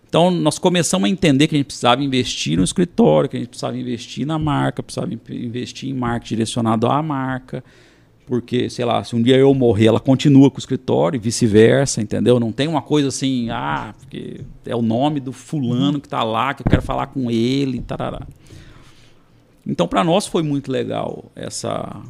Então, 0.09 0.31
nós 0.31 0.59
começamos 0.59 1.07
a 1.07 1.11
entender 1.11 1.49
que 1.49 1.55
a 1.55 1.59
gente 1.59 1.66
precisava 1.66 2.03
investir 2.03 2.57
no 2.57 2.64
escritório, 2.64 3.29
que 3.29 3.37
a 3.37 3.41
gente 3.41 3.49
precisava 3.51 3.77
investir 3.77 4.27
na 4.27 4.39
marca, 4.39 4.83
precisava 4.83 5.12
investir 5.12 5.91
em 5.91 5.93
marketing 5.93 6.35
direcionado 6.37 6.87
à 6.87 7.03
marca 7.03 7.62
porque, 8.29 8.69
sei 8.69 8.85
lá, 8.85 9.03
se 9.03 9.16
um 9.16 9.23
dia 9.23 9.39
eu 9.39 9.55
morrer, 9.55 9.87
ela 9.87 9.99
continua 9.99 10.51
com 10.51 10.59
o 10.59 10.61
escritório 10.61 11.16
e 11.16 11.19
vice-versa, 11.19 12.03
entendeu? 12.03 12.39
Não 12.39 12.53
tem 12.53 12.69
uma 12.69 12.83
coisa 12.83 13.09
assim, 13.09 13.49
ah, 13.49 13.95
porque 13.99 14.43
é 14.66 14.77
o 14.77 14.83
nome 14.83 15.19
do 15.19 15.33
fulano 15.33 15.99
que 15.99 16.07
está 16.07 16.23
lá, 16.23 16.53
que 16.53 16.61
eu 16.61 16.66
quero 16.69 16.83
falar 16.83 17.07
com 17.07 17.31
ele, 17.31 17.81
tarará. 17.81 18.27
Então, 19.69 19.87
para 19.87 20.03
nós 20.03 20.27
foi 20.27 20.43
muito 20.43 20.73
legal 20.73 21.31
essa, 21.37 22.01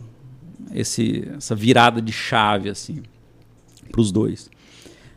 esse, 0.73 1.29
essa 1.37 1.57
virada 1.57 2.01
de 2.01 2.13
chave, 2.13 2.71
assim, 2.71 3.03
para 3.91 4.01
os 4.01 4.13
dois. 4.13 4.49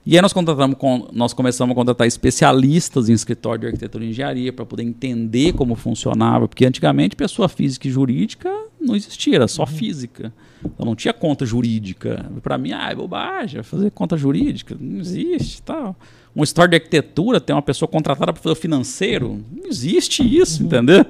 E 0.03 0.15
aí 0.15 0.21
nós, 0.21 0.33
contratamos 0.33 0.75
nós 1.13 1.31
começamos 1.31 1.73
a 1.73 1.75
contratar 1.75 2.07
especialistas 2.07 3.07
em 3.07 3.13
escritório 3.13 3.61
de 3.61 3.67
arquitetura 3.67 4.03
e 4.03 4.09
engenharia 4.09 4.51
para 4.51 4.65
poder 4.65 4.81
entender 4.81 5.53
como 5.53 5.75
funcionava, 5.75 6.47
porque 6.47 6.65
antigamente 6.65 7.15
pessoa 7.15 7.47
física 7.47 7.87
e 7.87 7.91
jurídica 7.91 8.51
não 8.79 8.95
existia, 8.95 9.35
era 9.35 9.47
só 9.47 9.67
física. 9.67 10.33
Eu 10.79 10.85
não 10.85 10.95
tinha 10.95 11.13
conta 11.13 11.45
jurídica. 11.45 12.31
Para 12.41 12.57
mim, 12.57 12.71
ah, 12.71 12.89
é 12.89 12.95
bobagem, 12.95 13.61
fazer 13.61 13.91
conta 13.91 14.17
jurídica, 14.17 14.75
não 14.79 14.99
existe, 14.99 15.61
tal. 15.61 15.95
Um 16.35 16.43
história 16.43 16.69
de 16.69 16.75
arquitetura 16.77 17.39
tem 17.39 17.55
uma 17.55 17.61
pessoa 17.61 17.87
contratada 17.87 18.33
para 18.33 18.41
fazer 18.41 18.53
o 18.53 18.59
financeiro, 18.59 19.39
não 19.55 19.69
existe 19.69 20.23
isso, 20.23 20.61
uhum. 20.61 20.67
entendeu? 20.67 21.05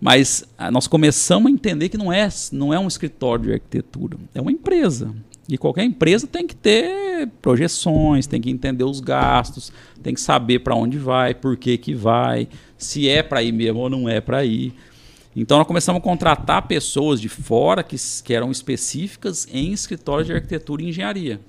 Mas 0.00 0.44
ah, 0.56 0.70
nós 0.70 0.86
começamos 0.86 1.50
a 1.50 1.52
entender 1.52 1.88
que 1.88 1.98
não 1.98 2.12
é, 2.12 2.28
não 2.52 2.72
é 2.72 2.78
um 2.78 2.86
escritório 2.86 3.46
de 3.46 3.52
arquitetura, 3.52 4.16
é 4.34 4.40
uma 4.40 4.52
empresa. 4.52 5.12
E 5.48 5.56
qualquer 5.56 5.84
empresa 5.84 6.26
tem 6.26 6.46
que 6.46 6.54
ter 6.54 7.26
projeções, 7.40 8.26
tem 8.26 8.40
que 8.40 8.50
entender 8.50 8.84
os 8.84 9.00
gastos, 9.00 9.72
tem 10.02 10.14
que 10.14 10.20
saber 10.20 10.60
para 10.60 10.74
onde 10.74 10.98
vai, 10.98 11.34
por 11.34 11.56
que, 11.56 11.78
que 11.78 11.94
vai, 11.94 12.48
se 12.76 13.08
é 13.08 13.22
para 13.22 13.42
ir 13.42 13.50
mesmo 13.50 13.80
ou 13.80 13.90
não 13.90 14.08
é 14.08 14.20
para 14.20 14.44
ir. 14.44 14.74
Então 15.34 15.56
nós 15.56 15.66
começamos 15.66 16.00
a 16.00 16.02
contratar 16.02 16.68
pessoas 16.68 17.20
de 17.20 17.28
fora 17.28 17.82
que, 17.82 17.96
que 18.22 18.34
eram 18.34 18.50
específicas 18.50 19.48
em 19.50 19.72
escritórios 19.72 20.26
de 20.26 20.34
arquitetura 20.34 20.82
e 20.82 20.88
engenharia. 20.88 21.40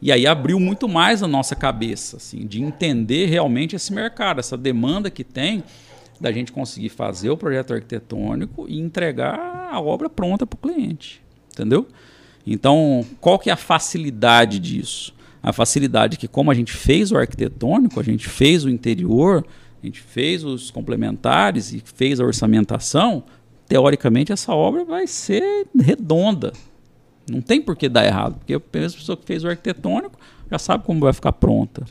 E 0.00 0.10
aí 0.10 0.26
abriu 0.26 0.58
muito 0.58 0.88
mais 0.88 1.22
a 1.22 1.28
nossa 1.28 1.54
cabeça, 1.54 2.16
assim, 2.16 2.46
de 2.46 2.62
entender 2.62 3.26
realmente 3.26 3.76
esse 3.76 3.92
mercado, 3.92 4.38
essa 4.38 4.56
demanda 4.56 5.10
que 5.10 5.24
tem 5.24 5.64
da 6.24 6.32
gente 6.32 6.52
conseguir 6.52 6.88
fazer 6.88 7.28
o 7.28 7.36
projeto 7.36 7.74
arquitetônico 7.74 8.64
e 8.66 8.80
entregar 8.80 9.68
a 9.70 9.78
obra 9.78 10.08
pronta 10.08 10.46
para 10.46 10.56
o 10.56 10.58
cliente, 10.58 11.22
entendeu? 11.52 11.86
Então, 12.46 13.04
qual 13.20 13.38
que 13.38 13.50
é 13.50 13.52
a 13.52 13.56
facilidade 13.56 14.58
disso? 14.58 15.14
A 15.42 15.52
facilidade 15.52 16.16
é 16.16 16.18
que 16.18 16.26
como 16.26 16.50
a 16.50 16.54
gente 16.54 16.72
fez 16.72 17.12
o 17.12 17.18
arquitetônico, 17.18 18.00
a 18.00 18.02
gente 18.02 18.26
fez 18.26 18.64
o 18.64 18.70
interior, 18.70 19.44
a 19.82 19.86
gente 19.86 20.00
fez 20.00 20.44
os 20.44 20.70
complementares 20.70 21.74
e 21.74 21.82
fez 21.84 22.18
a 22.18 22.24
orçamentação, 22.24 23.22
teoricamente 23.68 24.32
essa 24.32 24.54
obra 24.54 24.82
vai 24.82 25.06
ser 25.06 25.66
redonda. 25.78 26.54
Não 27.30 27.42
tem 27.42 27.60
por 27.60 27.76
que 27.76 27.86
dar 27.86 28.06
errado, 28.06 28.36
porque 28.38 28.54
a 28.54 28.60
pessoa 28.60 29.14
que 29.14 29.26
fez 29.26 29.44
o 29.44 29.48
arquitetônico 29.48 30.18
já 30.50 30.58
sabe 30.58 30.84
como 30.84 31.00
vai 31.00 31.12
ficar 31.12 31.32
pronta. 31.32 31.84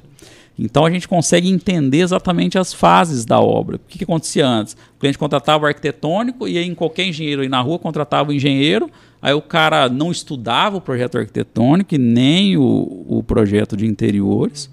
Então 0.58 0.86
a 0.86 0.90
gente 0.90 1.08
consegue 1.08 1.50
entender 1.50 2.00
exatamente 2.00 2.58
as 2.58 2.74
fases 2.74 3.26
da 3.26 3.40
obra. 3.40 3.78
O 3.78 3.80
que, 3.80 3.98
que 3.98 4.04
acontecia 4.04 4.46
antes? 4.46 4.74
O 4.96 5.00
cliente 5.00 5.18
contratava 5.18 5.64
o 5.64 5.68
arquitetônico 5.68 6.48
e 6.48 6.58
aí 6.58 6.68
em 6.68 6.76
qualquer 6.76 7.08
engenheiro 7.08 7.42
aí 7.42 7.50
na 7.50 7.60
rua 7.60 7.80
contratava 7.80 8.30
o 8.30 8.34
engenheiro, 8.34 8.90
aí 9.22 9.34
o 9.34 9.42
cara 9.42 9.90
não 9.90 10.12
estudava 10.12 10.78
o 10.78 10.82
projeto 10.82 11.18
arquitetônico 11.18 11.96
e 11.96 11.98
nem 11.98 12.56
o, 12.56 13.06
o 13.08 13.24
projeto 13.24 13.76
de 13.76 13.88
interiores. 13.88 14.70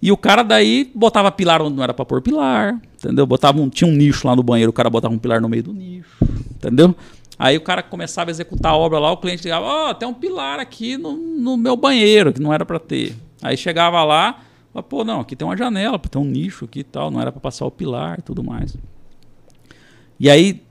E 0.00 0.12
o 0.12 0.16
cara 0.16 0.42
daí 0.42 0.90
botava 0.94 1.32
pilar 1.32 1.60
onde 1.60 1.76
não 1.76 1.82
era 1.82 1.92
para 1.92 2.04
pôr 2.04 2.22
pilar, 2.22 2.80
entendeu? 2.94 3.26
Botava 3.26 3.60
um, 3.60 3.68
tinha 3.68 3.90
um 3.90 3.94
nicho 3.94 4.28
lá 4.28 4.36
no 4.36 4.42
banheiro, 4.42 4.70
o 4.70 4.72
cara 4.72 4.88
botava 4.88 5.12
um 5.12 5.18
pilar 5.18 5.40
no 5.40 5.48
meio 5.48 5.62
do 5.62 5.72
nicho, 5.72 6.16
entendeu? 6.54 6.94
Aí 7.36 7.56
o 7.56 7.60
cara 7.60 7.82
começava 7.82 8.30
a 8.30 8.32
executar 8.32 8.72
a 8.72 8.76
obra 8.76 8.98
lá, 8.98 9.10
o 9.10 9.16
cliente 9.16 9.44
ligava, 9.44 9.64
ó, 9.64 9.90
oh, 9.90 9.94
tem 9.94 10.08
um 10.08 10.14
pilar 10.14 10.60
aqui 10.60 10.96
no, 10.96 11.12
no 11.16 11.56
meu 11.56 11.76
banheiro, 11.76 12.32
que 12.32 12.40
não 12.40 12.52
era 12.52 12.64
para 12.64 12.78
ter. 12.78 13.16
Aí 13.42 13.56
chegava 13.56 14.02
lá, 14.04 14.40
pô, 14.88 15.04
não, 15.04 15.20
aqui 15.20 15.34
tem 15.34 15.46
uma 15.46 15.56
janela, 15.56 15.98
tem 15.98 16.20
um 16.20 16.24
nicho 16.24 16.64
aqui 16.64 16.80
e 16.80 16.84
tal, 16.84 17.10
não 17.10 17.20
era 17.20 17.32
para 17.32 17.40
passar 17.40 17.66
o 17.66 17.70
pilar 17.70 18.18
e 18.18 18.22
tudo 18.22 18.44
mais. 18.44 18.76
E 20.20 20.28
aí, 20.28 20.62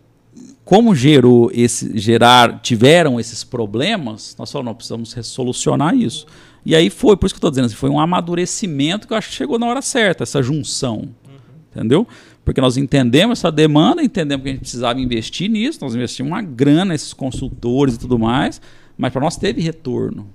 como 0.64 0.94
gerou 0.94 1.50
esse, 1.54 1.98
gerar, 1.98 2.60
tiveram 2.60 3.20
esses 3.20 3.44
problemas, 3.44 4.36
nós 4.38 4.52
falamos, 4.52 4.70
não, 4.70 4.76
precisamos 4.76 5.28
solucionar 5.28 5.96
isso. 5.96 6.26
E 6.66 6.76
aí 6.76 6.90
foi, 6.90 7.16
por 7.16 7.26
isso 7.26 7.34
que 7.34 7.38
eu 7.38 7.40
estou 7.40 7.52
dizendo, 7.52 7.66
assim, 7.68 7.76
foi 7.76 7.90
um 7.90 8.00
amadurecimento 8.00 9.08
que 9.08 9.14
eu 9.14 9.18
acho 9.18 9.30
que 9.30 9.36
chegou 9.36 9.58
na 9.58 9.66
hora 9.66 9.82
certa, 9.82 10.24
essa 10.24 10.44
junção. 10.44 10.98
Uhum. 10.98 11.36
Entendeu? 11.72 12.08
Porque 12.44 12.60
nós 12.60 12.76
entendemos 12.76 13.40
essa 13.40 13.52
demanda, 13.52 14.04
entendemos 14.04 14.44
que 14.44 14.50
a 14.50 14.52
gente 14.54 14.62
precisava 14.62 15.00
investir 15.00 15.50
nisso, 15.50 15.80
nós 15.82 15.96
investimos 15.96 16.32
uma 16.32 16.42
grana 16.42 16.86
nesses 16.86 17.14
consultores 17.14 17.96
e 17.96 18.00
tudo 18.00 18.20
mais, 18.20 18.62
mas 18.98 19.14
para 19.14 19.22
nós 19.22 19.38
teve 19.38 19.62
retorno. 19.62 20.28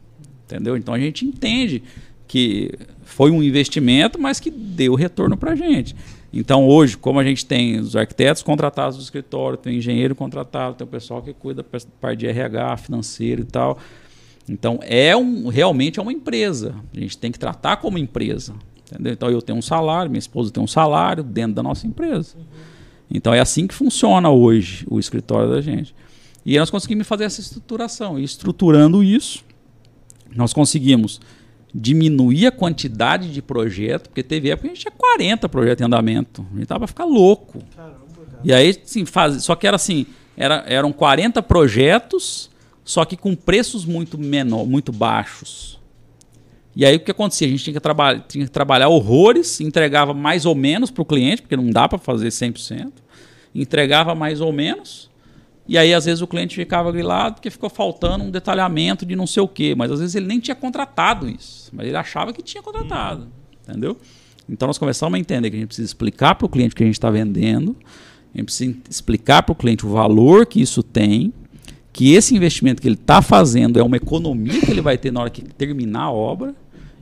Entendeu? 0.45 0.77
Então 0.77 0.95
a 0.95 0.99
gente 0.99 1.27
entende 1.27 1.83
que 2.33 2.71
foi 3.03 3.31
um 3.31 3.43
investimento, 3.43 4.19
mas 4.19 4.41
que 4.41 4.51
deu 4.51 4.95
retorno 4.95 5.37
para 5.37 5.53
a 5.53 5.55
gente. 5.55 5.95
Então, 6.33 6.67
hoje, 6.67 6.97
como 6.97 7.21
a 7.21 7.25
gente 7.25 7.45
tem 7.45 7.79
os 7.79 7.95
arquitetos 7.95 8.43
contratados 8.43 8.97
do 8.97 9.03
escritório, 9.03 9.59
tem 9.59 9.75
o 9.75 9.77
engenheiro 9.77 10.15
contratado, 10.15 10.75
tem 10.75 10.87
o 10.87 10.89
pessoal 10.89 11.21
que 11.21 11.35
cuida 11.35 11.63
da 11.63 11.79
parte 12.01 12.21
de 12.21 12.27
RH, 12.27 12.79
financeiro 12.79 13.43
e 13.43 13.45
tal. 13.45 13.79
Então, 14.49 14.81
é 14.81 15.15
um, 15.15 15.49
realmente 15.49 16.01
é 16.01 16.03
uma 16.03 16.11
empresa. 16.11 16.75
A 16.97 17.01
gente 17.01 17.19
tem 17.19 17.31
que 17.31 17.39
tratar 17.39 17.77
como 17.77 17.99
empresa. 17.99 18.55
Entendeu? 18.91 19.13
Então, 19.13 19.31
eu 19.31 19.43
tenho 19.43 19.59
um 19.59 19.63
salário, 19.63 20.11
minha 20.11 20.19
esposa 20.19 20.51
tem 20.51 20.63
um 20.63 20.67
salário 20.67 21.23
dentro 21.23 21.53
da 21.53 21.63
nossa 21.63 21.87
empresa. 21.87 22.35
Então, 23.11 23.35
é 23.35 23.41
assim 23.41 23.67
que 23.67 23.75
funciona 23.75 24.31
hoje 24.31 24.87
o 24.89 24.99
escritório 24.99 25.51
da 25.51 25.61
gente. 25.61 25.95
E 26.47 26.59
nós 26.59 26.71
conseguimos 26.71 27.07
fazer 27.07 27.25
essa 27.25 27.43
estruturação. 27.43 28.19
E 28.19 28.25
estruturando 28.25 29.05
isso, 29.05 29.45
nós 30.35 30.55
conseguimos 30.55 31.21
diminuir 31.75 32.47
a 32.47 32.53
quantidade 32.53 33.33
de 33.33 33.41
projeto, 33.41 34.09
porque 34.09 34.23
teve 34.23 34.51
época 34.51 34.69
que 34.69 34.73
a 34.73 34.75
gente 34.75 34.83
tinha 34.83 34.93
40 34.93 35.49
projetos 35.49 35.83
em 35.83 35.87
andamento. 35.87 36.47
A 36.53 36.59
gente 36.59 36.67
tava 36.67 36.87
ficar 36.87 37.05
louco. 37.05 37.63
Caramba, 37.75 37.97
cara. 38.31 38.41
E 38.45 38.53
aí, 38.53 38.77
sim, 38.85 39.07
faz, 39.07 39.43
só 39.45 39.55
que 39.55 39.67
era 39.67 39.77
assim, 39.77 40.07
era, 40.37 40.65
eram 40.67 40.93
40 40.93 41.43
projetos, 41.43 42.51
só 42.85 43.05
que 43.05 43.17
com 43.17 43.35
preços 43.35 43.85
muito 43.85 44.19
menor, 44.19 44.67
muito 44.67 44.93
baixos. 44.93 45.81
E 46.75 46.87
aí 46.87 46.97
o 46.97 47.01
que 47.01 47.11
acontecia? 47.11 47.47
A 47.47 47.51
gente 47.51 47.65
tinha 47.65 47.75
que, 47.75 47.81
traba 47.81 48.19
tinha 48.19 48.45
que 48.47 48.51
trabalhar 48.51 48.89
horrores, 48.89 49.61
entregava 49.61 50.15
mais 50.15 50.47
ou 50.47 50.55
menos 50.55 50.91
para 50.91 51.03
o 51.03 51.05
cliente, 51.05 51.43
porque 51.43 51.57
não 51.57 51.71
dá 51.71 51.87
para 51.87 51.99
fazer 51.99 52.29
100%. 52.29 52.91
Entregava 53.55 54.15
mais 54.15 54.41
ou 54.41 54.53
menos, 54.53 55.11
e 55.67 55.79
aí, 55.79 55.95
às 55.95 56.05
vezes, 56.05 56.21
o 56.21 56.27
cliente 56.27 56.57
ficava 56.57 56.91
grilado 56.91 57.37
porque 57.37 57.51
ficou 57.51 57.71
faltando 57.71 58.25
um 58.25 58.31
detalhamento 58.31 59.07
de 59.07 59.15
não 59.15 59.27
sei 59.27 59.43
o 59.43 59.49
quê. 59.49 59.75
Mas 59.77 59.91
às 59.93 60.01
vezes 60.01 60.15
ele 60.15 60.27
nem 60.27 60.41
tinha 60.41 60.55
contratado 60.55 61.29
isso. 61.29 61.71
Mas 61.73 61.87
ele 61.87 61.97
achava 61.97 62.33
que 62.33 62.43
tinha 62.43 62.63
contratado. 62.63 63.29
Entendeu? 63.67 63.97
Então 64.49 64.67
nós 64.67 64.77
começamos 64.77 65.17
a 65.17 65.21
entender 65.21 65.51
que 65.51 65.57
a 65.57 65.59
gente 65.61 65.69
precisa 65.69 65.87
explicar 65.87 66.35
para 66.35 66.47
o 66.47 66.49
cliente 66.49 66.75
o 66.75 66.77
que 66.77 66.83
a 66.83 66.87
gente 66.87 66.97
está 66.97 67.11
vendendo. 67.11 67.77
A 68.35 68.39
gente 68.39 68.47
precisa 68.47 68.77
explicar 68.91 69.43
para 69.45 69.53
o 69.53 69.55
cliente 69.55 69.87
o 69.87 69.89
valor 69.89 70.47
que 70.47 70.61
isso 70.61 70.83
tem. 70.83 71.33
Que 71.93 72.15
esse 72.15 72.35
investimento 72.35 72.83
que 72.83 72.89
ele 72.89 72.95
está 72.95 73.23
fazendo 73.23 73.79
é 73.79 73.83
uma 73.83 73.97
economia 73.97 74.61
que 74.61 74.71
ele 74.71 74.81
vai 74.81 74.99
ter 74.99 75.13
na 75.13 75.21
hora 75.21 75.31
que 75.31 75.43
terminar 75.43 76.05
a 76.05 76.11
obra. 76.11 76.55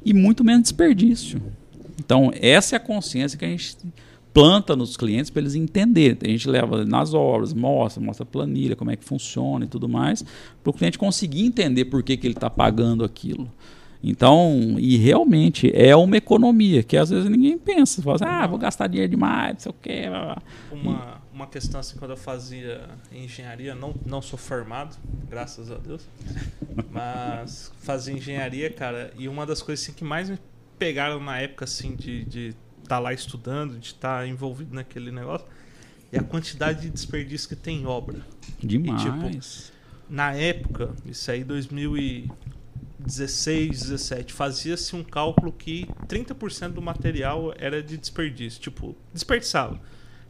E 0.05 0.13
muito 0.13 0.45
menos 0.45 0.65
desperdício. 0.65 1.41
Então, 1.99 2.33
essa 2.41 2.75
é 2.75 2.79
a 2.79 2.81
consciência 2.81 3.39
que 3.39 3.45
a 3.45 3.49
gente 3.49 3.77
planta 4.33 4.77
nos 4.77 4.97
clientes 4.97 5.31
para 5.31 5.43
eles 5.43 5.55
entenderem. 5.55 6.19
A 6.23 6.29
gente 6.29 6.49
leva 6.49 6.85
nas 6.85 7.15
obras, 7.15 7.53
mostra, 7.53 8.03
mostra 8.03 8.25
a 8.25 8.27
planilha, 8.27 8.77
como 8.77 8.91
é 8.91 8.97
que 8.97 9.05
funciona 9.05 9.65
e 9.65 9.69
tudo 9.69 9.89
mais, 9.89 10.25
para 10.63 10.71
o 10.71 10.73
cliente 10.73 10.99
conseguir 10.99 11.45
entender 11.45 11.87
por 11.87 12.03
que, 12.03 12.17
que 12.17 12.27
ele 12.27 12.35
está 12.35 12.49
pagando 12.49 13.05
aquilo. 13.05 13.51
Então, 14.03 14.77
e 14.79 14.97
realmente 14.97 15.71
é 15.75 15.95
uma 15.95 16.17
economia 16.17 16.83
que 16.83 16.97
às 16.97 17.11
vezes 17.11 17.29
ninguém 17.29 17.59
pensa. 17.59 18.01
Fala 18.01 18.17
assim, 18.17 18.25
ah, 18.25 18.47
vou 18.47 18.59
gastar 18.59 18.87
dinheiro 18.87 19.11
demais, 19.11 19.53
não 19.53 19.61
sei 19.61 19.71
o 19.71 19.75
quê. 19.75 20.03
Uma, 20.73 21.21
uma 21.33 21.47
questão 21.47 21.81
assim, 21.81 21.99
quando 21.99 22.13
eu 22.13 22.17
fazia 22.17 22.89
engenharia, 23.13 23.75
não, 23.75 23.95
não 24.07 24.23
sou 24.23 24.39
formado, 24.39 24.97
graças 25.29 25.71
a 25.71 25.77
Deus, 25.77 26.09
mas 26.91 27.71
fazia 27.81 28.15
engenharia, 28.15 28.71
cara, 28.71 29.13
e 29.19 29.29
uma 29.29 29.45
das 29.45 29.61
coisas 29.61 29.85
assim, 29.85 29.93
que 29.93 30.05
mais 30.05 30.31
me 30.31 30.39
pegaram 30.79 31.21
na 31.21 31.39
época 31.39 31.67
assim 31.67 31.95
de, 31.95 32.25
de 32.25 32.55
estar 32.91 32.97
tá 32.97 32.99
lá 32.99 33.13
estudando, 33.13 33.79
de 33.79 33.87
estar 33.87 34.21
tá 34.21 34.27
envolvido 34.27 34.75
naquele 34.75 35.13
negócio, 35.13 35.47
e 36.13 36.19
a 36.19 36.23
quantidade 36.23 36.81
de 36.83 36.91
desperdício 36.91 37.49
que 37.49 37.55
tem 37.55 37.83
em 37.83 37.87
obra. 37.87 38.19
Demais. 38.59 39.03
E, 39.03 39.05
tipo, 39.05 39.31
na 40.09 40.35
época, 40.35 40.93
isso 41.07 41.31
aí 41.31 41.45
2016, 41.45 43.83
17, 43.83 44.33
fazia-se 44.33 44.97
um 44.97 45.05
cálculo 45.05 45.53
que 45.53 45.87
30% 46.09 46.73
do 46.73 46.83
material 46.83 47.55
era 47.57 47.81
de 47.81 47.97
desperdício, 47.97 48.61
tipo, 48.61 48.97
desperdiçava. 49.15 49.81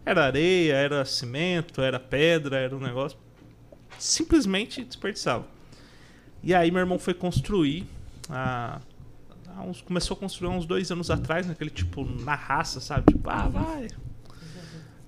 Era 0.05 0.27
areia, 0.27 0.75
era 0.75 1.03
cimento, 1.07 1.81
era 1.81 1.99
pedra, 1.99 2.59
era 2.59 2.77
um 2.77 2.81
negócio 2.81 3.17
simplesmente 3.99 4.85
desperdiçava. 4.85 5.49
E 6.43 6.55
aí 6.55 6.71
meu 6.71 6.81
irmão 6.81 6.99
foi 6.99 7.15
construir 7.15 7.87
a 8.29 8.83
uns, 9.61 9.81
começou 9.81 10.17
a 10.17 10.21
construir 10.21 10.49
uns 10.49 10.67
dois 10.67 10.91
anos 10.91 11.11
atrás, 11.11 11.47
naquele 11.47 11.71
tipo, 11.71 12.05
na 12.05 12.35
raça, 12.35 12.81
sabe? 12.81 13.13
Tipo, 13.13 13.29
ah, 13.31 13.49
vai. 13.49 13.89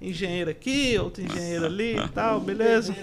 Engenheiro 0.01 0.51
aqui, 0.51 0.99
outro 0.99 1.23
engenheiro 1.23 1.65
ali 1.65 1.97
e 1.97 2.09
tal, 2.09 2.41
beleza. 2.41 2.95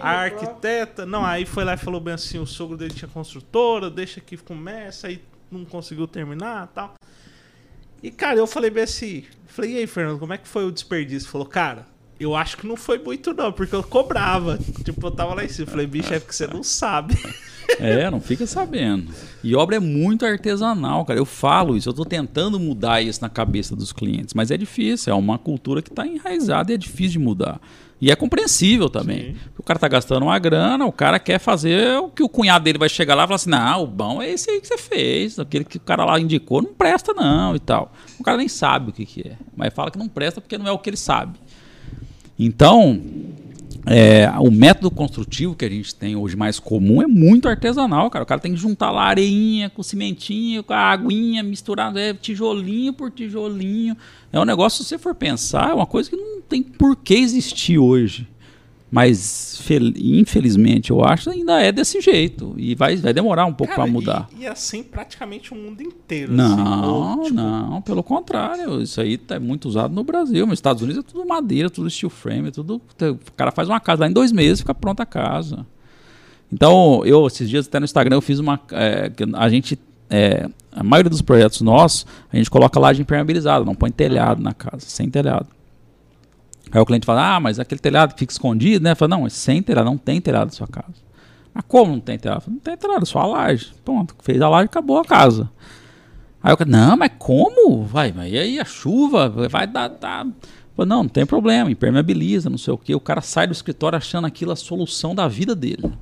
A 0.00 0.10
arquiteta. 0.20 1.04
Não, 1.04 1.24
aí 1.24 1.44
foi 1.44 1.64
lá 1.64 1.74
e 1.74 1.76
falou 1.76 2.00
bem 2.00 2.14
assim: 2.14 2.38
o 2.38 2.46
sogro 2.46 2.76
dele 2.76 2.94
tinha 2.94 3.08
construtora, 3.08 3.90
deixa 3.90 4.20
que 4.20 4.36
começa, 4.36 5.08
aí 5.08 5.20
não 5.50 5.64
conseguiu 5.64 6.06
terminar 6.06 6.68
tal. 6.68 6.94
E, 8.02 8.10
cara, 8.10 8.38
eu 8.38 8.46
falei 8.46 8.70
bem 8.70 8.84
assim: 8.84 9.24
falei, 9.46 9.72
e 9.72 9.78
aí, 9.78 9.86
Fernando, 9.86 10.18
como 10.18 10.32
é 10.32 10.38
que 10.38 10.46
foi 10.46 10.64
o 10.64 10.70
desperdício? 10.70 11.28
Falou, 11.28 11.46
cara, 11.46 11.86
eu 12.24 12.34
acho 12.34 12.56
que 12.56 12.66
não 12.66 12.76
foi 12.76 12.98
muito, 12.98 13.32
não, 13.32 13.52
porque 13.52 13.74
eu 13.74 13.82
cobrava. 13.82 14.58
Tipo, 14.84 15.06
eu 15.06 15.10
tava 15.10 15.34
lá 15.34 15.44
em 15.44 15.48
cima. 15.48 15.66
Falei, 15.66 15.86
bicho, 15.86 16.12
é 16.12 16.18
porque 16.18 16.34
você 16.34 16.46
não 16.46 16.62
sabe. 16.62 17.14
É, 17.78 18.10
não 18.10 18.20
fica 18.20 18.46
sabendo. 18.46 19.10
E 19.42 19.54
obra 19.54 19.76
é 19.76 19.80
muito 19.80 20.26
artesanal, 20.26 21.04
cara. 21.04 21.18
Eu 21.18 21.24
falo 21.24 21.76
isso, 21.76 21.88
eu 21.88 21.92
estou 21.92 22.04
tentando 22.04 22.60
mudar 22.60 23.00
isso 23.00 23.20
na 23.22 23.28
cabeça 23.28 23.74
dos 23.74 23.92
clientes, 23.92 24.34
mas 24.34 24.50
é 24.50 24.56
difícil. 24.56 25.12
É 25.12 25.16
uma 25.16 25.38
cultura 25.38 25.80
que 25.80 25.88
está 25.88 26.06
enraizada 26.06 26.72
e 26.72 26.74
é 26.74 26.78
difícil 26.78 27.12
de 27.12 27.18
mudar. 27.20 27.60
E 28.00 28.10
é 28.10 28.16
compreensível 28.16 28.90
também. 28.90 29.34
O 29.56 29.62
cara 29.62 29.78
tá 29.78 29.88
gastando 29.88 30.24
uma 30.24 30.38
grana, 30.38 30.84
o 30.84 30.92
cara 30.92 31.18
quer 31.18 31.38
fazer 31.38 31.96
o 31.98 32.08
que 32.08 32.22
o 32.22 32.28
cunhado 32.28 32.64
dele 32.64 32.78
vai 32.78 32.88
chegar 32.88 33.14
lá 33.14 33.24
e 33.24 33.26
falar 33.26 33.36
assim: 33.36 33.50
não, 33.50 33.84
o 33.84 33.86
bom 33.86 34.20
é 34.20 34.30
esse 34.30 34.50
aí 34.50 34.60
que 34.60 34.66
você 34.66 34.76
fez. 34.76 35.38
Aquele 35.38 35.64
que 35.64 35.78
o 35.78 35.80
cara 35.80 36.04
lá 36.04 36.20
indicou 36.20 36.60
não 36.60 36.74
presta, 36.74 37.14
não, 37.14 37.56
e 37.56 37.60
tal. 37.60 37.92
O 38.18 38.22
cara 38.22 38.36
nem 38.36 38.48
sabe 38.48 38.90
o 38.90 38.92
que, 38.92 39.06
que 39.06 39.28
é. 39.28 39.36
Mas 39.56 39.72
fala 39.72 39.90
que 39.90 39.98
não 39.98 40.08
presta 40.08 40.40
porque 40.40 40.58
não 40.58 40.66
é 40.66 40.72
o 40.72 40.78
que 40.78 40.90
ele 40.90 40.96
sabe. 40.96 41.38
Então, 42.38 43.00
é, 43.86 44.30
o 44.40 44.50
método 44.50 44.90
construtivo 44.90 45.54
que 45.54 45.64
a 45.64 45.68
gente 45.68 45.94
tem 45.94 46.16
hoje 46.16 46.36
mais 46.36 46.58
comum 46.58 47.02
é 47.02 47.06
muito 47.06 47.48
artesanal, 47.48 48.10
cara. 48.10 48.22
O 48.22 48.26
cara 48.26 48.40
tem 48.40 48.52
que 48.52 48.60
juntar 48.60 48.90
lá 48.90 49.04
areinha 49.04 49.68
com 49.68 49.82
cimentinho, 49.82 50.64
com 50.64 50.72
a 50.72 50.90
aguinha 50.90 51.42
misturada, 51.42 52.00
é 52.00 52.14
tijolinho 52.14 52.92
por 52.92 53.10
tijolinho. 53.10 53.96
É 54.32 54.40
um 54.40 54.44
negócio, 54.44 54.82
se 54.82 54.88
você 54.88 54.98
for 54.98 55.14
pensar, 55.14 55.70
é 55.70 55.74
uma 55.74 55.86
coisa 55.86 56.08
que 56.08 56.16
não 56.16 56.40
tem 56.40 56.62
por 56.62 56.96
que 56.96 57.14
existir 57.14 57.78
hoje. 57.78 58.26
Mas, 58.94 59.58
fel- 59.60 59.92
infelizmente, 59.96 60.92
eu 60.92 61.04
acho 61.04 61.28
ainda 61.28 61.60
é 61.60 61.72
desse 61.72 62.00
jeito. 62.00 62.54
E 62.56 62.76
vai, 62.76 62.94
vai 62.94 63.12
demorar 63.12 63.44
um 63.44 63.52
pouco 63.52 63.74
para 63.74 63.86
mudar. 63.88 64.28
E, 64.38 64.42
e 64.42 64.46
assim 64.46 64.84
praticamente 64.84 65.52
o 65.52 65.56
mundo 65.56 65.82
inteiro. 65.82 66.32
assim, 66.32 66.36
Não, 66.56 67.16
ou, 67.18 67.22
tipo, 67.24 67.34
não, 67.34 67.82
pelo 67.82 68.04
contrário. 68.04 68.80
Isso 68.80 69.00
aí 69.00 69.18
tá 69.18 69.40
muito 69.40 69.68
usado 69.68 69.92
no 69.92 70.04
Brasil. 70.04 70.46
Nos 70.46 70.58
Estados 70.58 70.80
Unidos 70.80 71.02
é 71.04 71.12
tudo 71.12 71.26
madeira, 71.26 71.68
tudo 71.68 71.90
steel 71.90 72.08
frame, 72.08 72.48
é 72.48 72.50
tudo. 72.52 72.76
O 73.00 73.32
cara 73.36 73.50
faz 73.50 73.68
uma 73.68 73.80
casa 73.80 74.04
lá 74.04 74.08
em 74.08 74.12
dois 74.12 74.30
meses 74.30 74.60
fica 74.60 74.72
pronta 74.72 75.02
a 75.02 75.06
casa. 75.06 75.66
Então, 76.52 77.02
eu, 77.04 77.26
esses 77.26 77.50
dias 77.50 77.66
até 77.66 77.80
no 77.80 77.84
Instagram, 77.84 78.16
eu 78.16 78.20
fiz 78.22 78.38
uma. 78.38 78.60
é, 78.70 79.10
a 79.32 79.48
gente. 79.48 79.76
é, 80.08 80.48
a 80.70 80.84
maioria 80.84 81.10
dos 81.10 81.20
projetos 81.22 81.60
nossos, 81.62 82.06
a 82.32 82.36
gente 82.36 82.48
coloca 82.48 82.78
laje 82.78 83.02
impermeabilizada, 83.02 83.64
não 83.64 83.74
põe 83.74 83.90
telhado 83.90 84.40
na 84.40 84.52
casa, 84.54 84.80
sem 84.86 85.08
telhado. 85.10 85.48
Aí 86.74 86.80
o 86.80 86.84
cliente 86.84 87.06
fala, 87.06 87.36
ah, 87.36 87.40
mas 87.40 87.60
aquele 87.60 87.78
telhado 87.78 88.18
fica 88.18 88.32
escondido, 88.32 88.82
né? 88.82 88.96
Fala, 88.96 89.10
não, 89.10 89.24
é 89.24 89.30
sem 89.30 89.62
telhado, 89.62 89.84
não 89.84 89.96
tem 89.96 90.20
telhado 90.20 90.46
na 90.46 90.52
sua 90.52 90.66
casa. 90.66 91.04
Mas 91.54 91.64
como 91.68 91.92
não 91.92 92.00
tem 92.00 92.18
telhado? 92.18 92.40
Falo, 92.40 92.54
Não 92.54 92.60
tem 92.60 92.76
telhado, 92.76 93.04
é 93.04 93.06
só 93.06 93.20
a 93.20 93.26
laje. 93.26 93.72
Pronto, 93.84 94.16
fez 94.20 94.42
a 94.42 94.48
laje, 94.48 94.64
acabou 94.64 94.98
a 94.98 95.04
casa. 95.04 95.48
Aí 96.42 96.52
o 96.52 96.56
cara, 96.56 96.68
não, 96.68 96.96
mas 96.96 97.12
como? 97.16 97.84
Vai, 97.84 98.12
mas 98.12 98.32
e 98.32 98.36
aí 98.36 98.58
a 98.58 98.64
chuva 98.64 99.28
vai 99.28 99.68
dar. 99.68 99.86
dar... 99.86 100.26
Fala, 100.76 100.86
não, 100.88 101.04
não 101.04 101.08
tem 101.08 101.24
problema, 101.24 101.70
impermeabiliza, 101.70 102.50
não 102.50 102.58
sei 102.58 102.74
o 102.74 102.78
quê. 102.78 102.92
O 102.92 103.00
cara 103.00 103.20
sai 103.20 103.46
do 103.46 103.52
escritório 103.52 103.96
achando 103.96 104.26
aquilo 104.26 104.50
a 104.50 104.56
solução 104.56 105.14
da 105.14 105.28
vida 105.28 105.54
dele. 105.54 105.92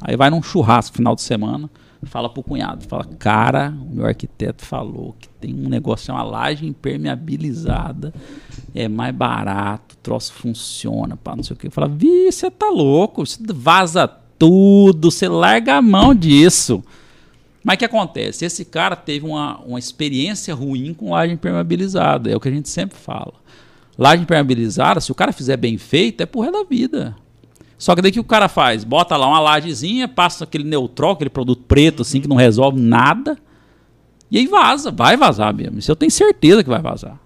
Aí 0.00 0.16
vai 0.16 0.30
num 0.30 0.42
churrasco 0.42 0.96
final 0.96 1.14
de 1.14 1.20
semana, 1.20 1.68
fala 2.04 2.28
pro 2.28 2.42
cunhado, 2.42 2.84
fala, 2.84 3.04
cara, 3.04 3.72
o 3.90 3.94
meu 3.94 4.06
arquiteto 4.06 4.64
falou 4.64 5.14
que 5.18 5.28
tem 5.28 5.54
um 5.54 5.68
negócio, 5.68 6.10
é 6.10 6.14
uma 6.14 6.22
laje 6.22 6.66
impermeabilizada, 6.66 8.12
é 8.74 8.88
mais 8.88 9.14
barato, 9.14 9.94
o 9.94 9.98
troço 9.98 10.32
funciona, 10.32 11.16
pá, 11.16 11.36
não 11.36 11.42
sei 11.42 11.54
o 11.54 11.58
que. 11.58 11.70
Fala, 11.70 11.88
vi, 11.88 12.30
você 12.30 12.50
tá 12.50 12.68
louco, 12.68 13.24
você 13.24 13.38
vaza 13.54 14.08
tudo, 14.38 15.10
você 15.10 15.28
larga 15.28 15.76
a 15.76 15.82
mão 15.82 16.14
disso. 16.14 16.82
Mas 17.62 17.76
o 17.76 17.78
que 17.78 17.84
acontece? 17.84 18.44
Esse 18.44 18.64
cara 18.64 18.96
teve 18.96 19.24
uma, 19.24 19.58
uma 19.60 19.78
experiência 19.78 20.54
ruim 20.54 20.92
com 20.92 21.12
laje 21.12 21.32
impermeabilizada, 21.32 22.30
é 22.30 22.36
o 22.36 22.40
que 22.40 22.48
a 22.48 22.52
gente 22.52 22.68
sempre 22.68 22.98
fala. 22.98 23.34
Laje 23.96 24.22
impermeabilizada, 24.22 25.00
se 25.00 25.12
o 25.12 25.14
cara 25.14 25.32
fizer 25.32 25.56
bem 25.56 25.78
feito, 25.78 26.22
é 26.22 26.24
resto 26.24 26.52
da 26.52 26.64
vida. 26.64 27.16
Só 27.82 27.96
que 27.96 28.00
daí 28.00 28.12
que 28.12 28.20
o 28.20 28.24
cara 28.24 28.46
faz? 28.46 28.84
Bota 28.84 29.16
lá 29.16 29.26
uma 29.26 29.40
lajezinha, 29.40 30.06
passa 30.06 30.44
aquele 30.44 30.62
neutrol, 30.62 31.14
aquele 31.14 31.28
produto 31.28 31.64
preto 31.66 32.02
assim 32.02 32.20
que 32.20 32.28
não 32.28 32.36
resolve 32.36 32.80
nada. 32.80 33.36
E 34.30 34.38
aí 34.38 34.46
vaza, 34.46 34.92
vai 34.92 35.16
vazar 35.16 35.52
mesmo. 35.52 35.80
Isso 35.80 35.90
eu 35.90 35.96
tenho 35.96 36.12
certeza 36.12 36.62
que 36.62 36.70
vai 36.70 36.80
vazar. 36.80 37.18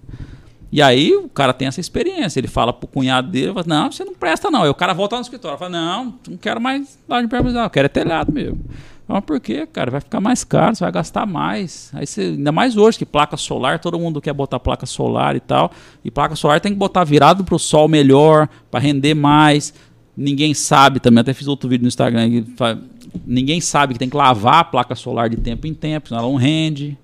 E 0.73 0.81
aí 0.81 1.15
o 1.15 1.29
cara 1.29 1.53
tem 1.53 1.69
essa 1.69 1.79
experiência. 1.79 2.41
Ele 2.41 2.49
fala 2.49 2.73
pro 2.73 2.89
cunhado 2.89 3.29
dele, 3.29 3.53
fala, 3.53 3.67
não, 3.69 3.93
você 3.93 4.03
não 4.03 4.15
presta 4.15 4.51
não. 4.51 4.63
Aí 4.63 4.71
o 4.71 4.75
cara 4.75 4.95
volta 4.95 5.17
no 5.17 5.21
escritório, 5.21 5.59
fala, 5.59 5.73
não, 5.73 6.15
não 6.27 6.39
quero 6.39 6.59
mais 6.59 6.99
laje 7.07 7.27
impermeabilizada, 7.27 7.67
eu 7.67 7.71
quero 7.71 7.85
é 7.85 7.91
telhado 7.91 8.33
mesmo. 8.33 8.59
Mas 9.07 9.25
por 9.25 9.39
quê, 9.39 9.67
cara? 9.67 9.91
Vai 9.91 10.01
ficar 10.01 10.21
mais 10.21 10.43
caro, 10.43 10.75
você 10.75 10.83
vai 10.83 10.93
gastar 10.93 11.27
mais. 11.27 11.91
Aí 11.95 12.07
você, 12.07 12.23
ainda 12.23 12.51
mais 12.51 12.77
hoje 12.77 12.99
que 12.99 13.07
placa 13.07 13.37
solar, 13.37 13.79
todo 13.79 13.99
mundo 13.99 14.21
quer 14.21 14.33
botar 14.33 14.59
placa 14.59 14.85
solar 14.85 15.37
e 15.37 15.41
tal. 15.41 15.71
E 16.05 16.11
placa 16.11 16.35
solar 16.35 16.61
tem 16.61 16.73
que 16.73 16.79
botar 16.79 17.05
virado 17.05 17.45
pro 17.45 17.59
sol 17.59 17.87
melhor, 17.87 18.49
para 18.69 18.81
render 18.81 19.15
mais. 19.15 19.73
Ninguém 20.17 20.55
sabe 20.55 20.99
também, 20.99 21.21
até 21.21 21.35
fiz 21.35 21.47
outro 21.47 21.69
vídeo 21.69 21.83
no 21.83 21.89
Instagram. 21.89 22.31
que 22.31 22.45
Ninguém 23.27 23.61
sabe 23.61 23.93
que 23.93 23.99
tem 23.99 24.09
que 24.09 24.17
lavar 24.17 24.61
a 24.61 24.65
placa 24.65 24.95
solar 24.95 25.29
de 25.29 25.37
tempo 25.37 25.67
em 25.67 25.75
tempo, 25.75 26.09
senão 26.09 26.21
ela 26.21 26.29
não 26.29 26.37
rende. 26.37 26.97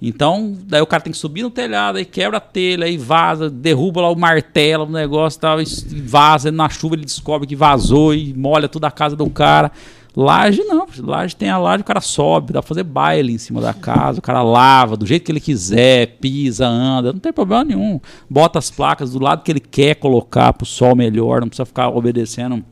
Então, 0.00 0.56
daí 0.66 0.82
o 0.82 0.86
cara 0.86 1.02
tem 1.02 1.12
que 1.12 1.18
subir 1.18 1.42
no 1.42 1.50
telhado, 1.50 1.96
aí 1.96 2.04
quebra 2.04 2.36
a 2.36 2.40
telha, 2.40 2.84
aí 2.84 2.96
vaza, 2.96 3.48
derruba 3.48 4.02
lá 4.02 4.10
o 4.10 4.16
martelo, 4.16 4.84
o 4.84 4.90
negócio 4.90 5.40
tal, 5.40 5.62
e 5.62 5.64
vaza, 5.64 6.52
na 6.52 6.68
chuva 6.68 6.94
ele 6.94 7.04
descobre 7.04 7.48
que 7.48 7.56
vazou 7.56 8.14
e 8.14 8.34
molha 8.34 8.68
toda 8.68 8.86
a 8.86 8.90
casa 8.90 9.16
do 9.16 9.28
cara. 9.30 9.72
Laje 10.16 10.62
não, 10.62 10.86
laje 10.98 11.34
tem 11.34 11.50
a 11.50 11.58
laje, 11.58 11.82
o 11.82 11.84
cara 11.84 12.00
sobe, 12.00 12.52
dá 12.52 12.62
pra 12.62 12.68
fazer 12.68 12.84
baile 12.84 13.32
em 13.32 13.38
cima 13.38 13.60
da 13.60 13.74
casa, 13.74 14.20
o 14.20 14.22
cara 14.22 14.42
lava 14.42 14.96
do 14.96 15.04
jeito 15.04 15.24
que 15.24 15.32
ele 15.32 15.40
quiser, 15.40 16.18
pisa, 16.20 16.66
anda, 16.66 17.12
não 17.12 17.18
tem 17.18 17.32
problema 17.32 17.64
nenhum. 17.64 18.00
Bota 18.30 18.58
as 18.58 18.70
placas 18.70 19.10
do 19.10 19.18
lado 19.18 19.42
que 19.42 19.50
ele 19.50 19.58
quer 19.58 19.96
colocar 19.96 20.52
pro 20.52 20.64
sol 20.64 20.94
melhor, 20.94 21.40
não 21.40 21.48
precisa 21.48 21.66
ficar 21.66 21.88
obedecendo 21.88 22.64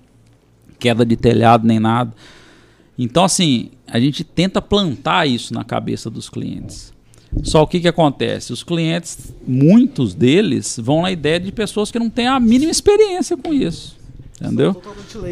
queda 0.78 1.06
de 1.06 1.16
telhado 1.16 1.66
nem 1.66 1.78
nada. 1.78 2.12
Então, 2.98 3.24
assim, 3.24 3.70
a 3.86 4.00
gente 4.00 4.24
tenta 4.24 4.60
plantar 4.60 5.28
isso 5.28 5.54
na 5.54 5.64
cabeça 5.64 6.10
dos 6.10 6.28
clientes. 6.28 6.92
Só 7.42 7.62
o 7.62 7.66
que, 7.66 7.80
que 7.80 7.88
acontece? 7.88 8.52
Os 8.52 8.62
clientes, 8.62 9.32
muitos 9.46 10.12
deles, 10.12 10.78
vão 10.82 11.02
na 11.02 11.10
ideia 11.10 11.40
de 11.40 11.50
pessoas 11.50 11.90
que 11.90 11.98
não 11.98 12.10
têm 12.10 12.26
a 12.26 12.38
mínima 12.38 12.70
experiência 12.70 13.36
com 13.36 13.54
isso. 13.54 13.96
Entendeu? 14.40 14.80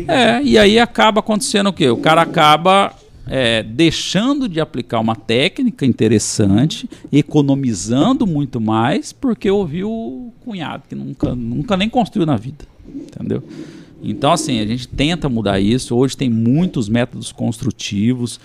É, 0.06 0.42
e 0.42 0.56
aí 0.56 0.78
acaba 0.78 1.20
acontecendo 1.20 1.68
o 1.68 1.72
quê? 1.72 1.88
O 1.88 1.96
cara 1.96 2.22
acaba 2.22 2.94
é, 3.26 3.62
deixando 3.62 4.48
de 4.48 4.60
aplicar 4.60 5.00
uma 5.00 5.14
técnica 5.14 5.86
interessante, 5.86 6.88
economizando 7.12 8.26
muito 8.26 8.60
mais, 8.60 9.12
porque 9.12 9.50
ouviu 9.50 9.90
o 9.90 10.32
cunhado, 10.40 10.84
que 10.88 10.94
nunca, 10.94 11.34
nunca 11.34 11.76
nem 11.76 11.88
construiu 11.88 12.26
na 12.26 12.36
vida. 12.36 12.64
Entendeu? 12.88 13.42
Então, 14.02 14.32
assim, 14.32 14.60
a 14.60 14.66
gente 14.66 14.88
tenta 14.88 15.28
mudar 15.28 15.60
isso. 15.60 15.94
Hoje 15.94 16.16
tem 16.16 16.30
muitos 16.30 16.88
métodos 16.88 17.30
construtivos. 17.32 18.40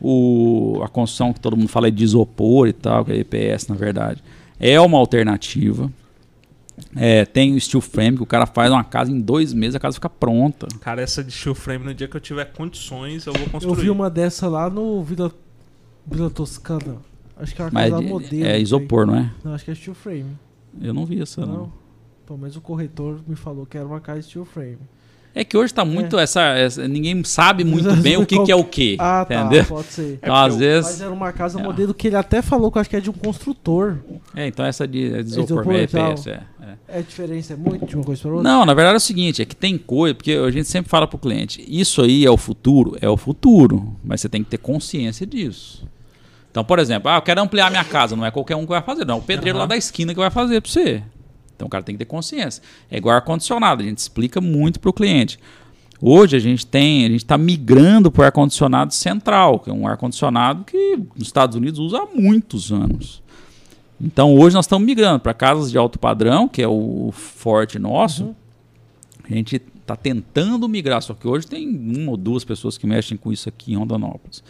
O, 0.00 0.80
a 0.82 0.88
construção 0.88 1.32
que 1.32 1.40
todo 1.40 1.56
mundo 1.56 1.68
fala 1.68 1.88
é 1.88 1.90
de 1.90 2.02
isopor 2.02 2.68
e 2.68 2.72
tal, 2.72 3.04
que 3.04 3.12
é 3.12 3.16
EPS, 3.18 3.68
na 3.68 3.74
verdade, 3.74 4.22
é 4.58 4.80
uma 4.80 4.98
alternativa. 4.98 5.90
É, 6.96 7.24
tem 7.24 7.54
o 7.54 7.60
steel 7.60 7.80
frame, 7.80 8.16
que 8.16 8.22
o 8.22 8.26
cara 8.26 8.46
faz 8.46 8.70
uma 8.70 8.82
casa 8.82 9.10
em 9.10 9.20
dois 9.20 9.52
meses, 9.52 9.74
a 9.76 9.80
casa 9.80 9.94
fica 9.94 10.10
pronta. 10.10 10.66
Cara, 10.80 11.00
essa 11.02 11.22
de 11.22 11.30
steel 11.32 11.54
frame, 11.54 11.84
no 11.84 11.94
dia 11.94 12.08
que 12.08 12.16
eu 12.16 12.20
tiver 12.20 12.44
condições, 12.46 13.26
eu 13.26 13.32
vou 13.32 13.48
construir. 13.48 13.72
Eu 13.72 13.82
vi 13.82 13.90
uma 13.90 14.10
dessa 14.10 14.48
lá 14.48 14.68
no 14.68 15.02
Vila, 15.02 15.32
Vila 16.06 16.30
Toscana. 16.30 16.96
Acho 17.36 17.54
que 17.54 17.60
é 17.60 17.64
uma 17.64 17.70
Mas 17.72 17.90
casa 17.90 18.02
é, 18.02 18.08
modelo. 18.08 18.44
é 18.44 18.60
isopor, 18.60 19.06
não 19.06 19.16
é? 19.16 19.32
Não, 19.44 19.54
acho 19.54 19.64
que 19.64 19.70
é 19.70 19.74
steel 19.74 19.94
frame. 19.94 20.36
Eu 20.80 20.94
não 20.94 21.04
vi 21.06 21.20
essa, 21.20 21.44
não. 21.44 21.54
Não. 21.54 21.72
Pelo 22.26 22.38
menos 22.38 22.56
o 22.56 22.60
corretor 22.60 23.20
me 23.26 23.36
falou 23.36 23.66
que 23.66 23.76
era 23.76 23.86
uma 23.86 24.00
casa 24.00 24.22
steel 24.22 24.44
frame. 24.44 24.78
É 25.34 25.42
que 25.44 25.56
hoje 25.56 25.74
tá 25.74 25.84
muito 25.84 26.16
essa, 26.18 26.40
essa- 26.56 26.86
Ninguém 26.86 27.24
sabe 27.24 27.64
muito 27.64 27.92
bem 28.00 28.16
o 28.16 28.24
que, 28.24 28.38
que 28.44 28.52
é 28.52 28.56
o 28.56 28.62
que. 28.64 28.96
Ah, 29.00 29.24
tá. 29.24 29.34
entendeu? 29.40 29.64
Pode 29.64 29.88
ser. 29.88 30.18
Então, 30.22 30.34
às 30.34 30.52
Mas 30.52 30.56
vezes. 30.60 31.00
era 31.00 31.10
uma 31.12 31.32
casa 31.32 31.58
É. 31.58 31.62
modelo 31.62 31.92
que 31.92 32.06
ele 32.06 32.16
até 32.16 32.40
falou 32.40 32.70
que 32.70 32.78
eu 32.78 32.80
acho 32.80 32.88
que 32.90 32.96
é 32.96 33.00
de 33.00 33.10
um 33.10 33.14
construtor. 33.14 33.96
É, 34.36 34.46
então 34.46 34.64
essa 34.64 34.86
de, 34.86 35.12
é 35.12 35.22
de 35.22 35.30
Isopor 35.30 35.74
é 35.74 35.80
é, 35.82 36.30
é. 36.30 36.98
É 36.98 37.02
diferença 37.02 37.54
é 37.54 37.56
muito 37.56 37.84
de 37.86 37.96
uma 37.96 38.04
coisa 38.04 38.22
para 38.22 38.30
outra? 38.32 38.42
Não, 38.50 38.64
na 38.64 38.74
verdade 38.74 38.94
é 38.94 38.98
o 38.98 39.00
seguinte, 39.00 39.42
é 39.42 39.44
que 39.44 39.56
tem 39.56 39.76
coisa, 39.76 40.14
porque 40.14 40.32
a 40.32 40.50
gente 40.50 40.68
sempre 40.68 40.88
fala 40.88 41.06
pro 41.06 41.18
cliente, 41.18 41.64
isso 41.68 42.00
aí 42.02 42.24
é 42.24 42.30
o 42.30 42.36
futuro, 42.36 42.96
é 43.00 43.08
o 43.08 43.16
futuro, 43.16 43.96
mas 44.04 44.20
você 44.20 44.28
tem 44.28 44.44
que 44.44 44.50
ter 44.50 44.58
consciência 44.58 45.26
disso. 45.26 45.84
Então, 46.50 46.62
por 46.64 46.78
exemplo, 46.78 47.10
ah, 47.10 47.16
eu 47.16 47.22
quero 47.22 47.40
ampliar 47.40 47.68
minha 47.70 47.82
casa, 47.84 48.14
não 48.14 48.24
é 48.24 48.30
qualquer 48.30 48.54
um 48.54 48.62
que 48.62 48.68
vai 48.68 48.80
fazer, 48.82 49.04
não, 49.04 49.16
é 49.16 49.18
o 49.18 49.22
pedreiro 49.22 49.58
lá 49.58 49.66
da 49.66 49.76
esquina 49.76 50.14
que 50.14 50.20
vai 50.20 50.30
fazer 50.30 50.60
para 50.60 50.70
você. 50.70 51.02
Então 51.54 51.66
o 51.66 51.70
cara 51.70 51.82
tem 51.84 51.94
que 51.94 52.00
ter 52.00 52.04
consciência. 52.04 52.62
É 52.90 52.96
igual 52.96 53.14
ar-condicionado, 53.14 53.82
a 53.82 53.86
gente 53.86 53.98
explica 53.98 54.40
muito 54.40 54.80
pro 54.80 54.92
cliente. 54.92 55.38
Hoje 56.00 56.36
a 56.36 56.40
gente 56.40 56.66
tem, 56.66 57.04
a 57.04 57.08
gente 57.08 57.24
está 57.24 57.38
migrando 57.38 58.10
para 58.10 58.22
o 58.22 58.24
ar-condicionado 58.24 58.92
central, 58.92 59.60
que 59.60 59.70
é 59.70 59.72
um 59.72 59.86
ar-condicionado 59.86 60.64
que 60.64 60.96
nos 61.16 61.28
Estados 61.28 61.56
Unidos 61.56 61.78
usa 61.78 61.98
há 61.98 62.06
muitos 62.06 62.72
anos. 62.72 63.22
Então 64.00 64.36
hoje 64.36 64.54
nós 64.54 64.64
estamos 64.64 64.84
migrando 64.84 65.20
para 65.20 65.32
casas 65.32 65.70
de 65.70 65.78
alto 65.78 65.98
padrão, 65.98 66.48
que 66.48 66.60
é 66.60 66.68
o 66.68 67.10
forte 67.12 67.78
nosso. 67.78 68.34
A 69.22 69.32
gente 69.32 69.62
está 69.80 69.96
tentando 69.96 70.68
migrar, 70.68 71.00
só 71.00 71.14
que 71.14 71.26
hoje 71.26 71.46
tem 71.46 71.68
uma 71.68 72.10
ou 72.10 72.16
duas 72.16 72.44
pessoas 72.44 72.76
que 72.76 72.86
mexem 72.86 73.16
com 73.16 73.32
isso 73.32 73.48
aqui 73.48 73.72
em 73.72 73.76
Rondonópolis. 73.76 74.42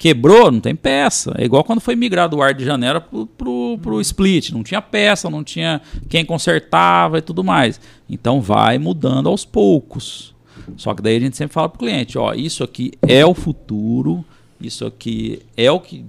Quebrou, 0.00 0.50
não 0.50 0.60
tem 0.60 0.74
peça. 0.74 1.34
É 1.36 1.44
igual 1.44 1.62
quando 1.62 1.78
foi 1.78 1.94
migrado 1.94 2.38
o 2.38 2.42
ar 2.42 2.54
de 2.54 2.64
janela 2.64 3.02
pro, 3.02 3.26
pro, 3.26 3.78
pro 3.82 4.00
split. 4.00 4.50
Não 4.50 4.62
tinha 4.62 4.80
peça, 4.80 5.28
não 5.28 5.44
tinha 5.44 5.78
quem 6.08 6.24
consertava 6.24 7.18
e 7.18 7.20
tudo 7.20 7.44
mais. 7.44 7.78
Então 8.08 8.40
vai 8.40 8.78
mudando 8.78 9.28
aos 9.28 9.44
poucos. 9.44 10.34
Só 10.78 10.94
que 10.94 11.02
daí 11.02 11.18
a 11.18 11.20
gente 11.20 11.36
sempre 11.36 11.52
fala 11.52 11.68
pro 11.68 11.80
cliente, 11.80 12.16
ó, 12.16 12.32
isso 12.32 12.64
aqui 12.64 12.92
é 13.06 13.26
o 13.26 13.34
futuro, 13.34 14.24
isso 14.58 14.86
aqui 14.86 15.42
é 15.54 15.70
o 15.70 15.78
que 15.78 16.02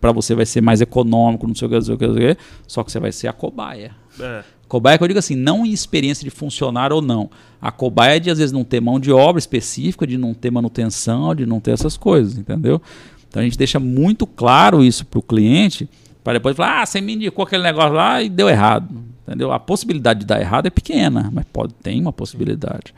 para 0.00 0.12
você 0.12 0.36
vai 0.36 0.46
ser 0.46 0.60
mais 0.60 0.80
econômico, 0.80 1.44
não 1.48 1.56
sei 1.56 1.66
o 1.66 1.68
que, 1.68 1.74
não 1.74 1.82
sei 1.82 1.94
o 1.94 1.98
que, 1.98 2.06
não 2.06 2.14
sei 2.14 2.30
o 2.30 2.36
que, 2.36 2.42
só 2.68 2.84
que 2.84 2.92
você 2.92 3.00
vai 3.00 3.10
ser 3.10 3.26
a 3.26 3.32
cobaia. 3.32 3.96
É. 4.20 4.44
Cobaia 4.68 4.98
que 4.98 5.04
eu 5.04 5.08
digo 5.08 5.18
assim, 5.18 5.36
não 5.36 5.64
em 5.64 5.72
experiência 5.72 6.24
de 6.24 6.30
funcionar 6.30 6.92
ou 6.92 7.00
não. 7.00 7.30
A 7.60 7.70
cobaia 7.70 8.16
é 8.16 8.20
de 8.20 8.30
às 8.30 8.38
vezes 8.38 8.52
não 8.52 8.64
ter 8.64 8.80
mão 8.80 8.98
de 8.98 9.12
obra 9.12 9.38
específica, 9.38 10.06
de 10.06 10.18
não 10.18 10.34
ter 10.34 10.50
manutenção, 10.50 11.34
de 11.34 11.46
não 11.46 11.60
ter 11.60 11.70
essas 11.70 11.96
coisas, 11.96 12.36
entendeu? 12.36 12.80
Então 13.28 13.40
a 13.40 13.44
gente 13.44 13.56
deixa 13.56 13.78
muito 13.78 14.26
claro 14.26 14.82
isso 14.82 15.06
para 15.06 15.18
o 15.18 15.22
cliente, 15.22 15.88
para 16.24 16.34
depois 16.34 16.56
falar, 16.56 16.82
ah, 16.82 16.86
você 16.86 17.00
me 17.00 17.14
indicou 17.14 17.44
aquele 17.44 17.62
negócio 17.62 17.92
lá 17.92 18.20
e 18.22 18.28
deu 18.28 18.48
errado, 18.48 18.88
entendeu? 19.26 19.52
A 19.52 19.60
possibilidade 19.60 20.20
de 20.20 20.26
dar 20.26 20.40
errado 20.40 20.66
é 20.66 20.70
pequena, 20.70 21.30
mas 21.32 21.44
pode 21.52 21.72
tem 21.74 22.00
uma 22.00 22.12
possibilidade. 22.12 22.92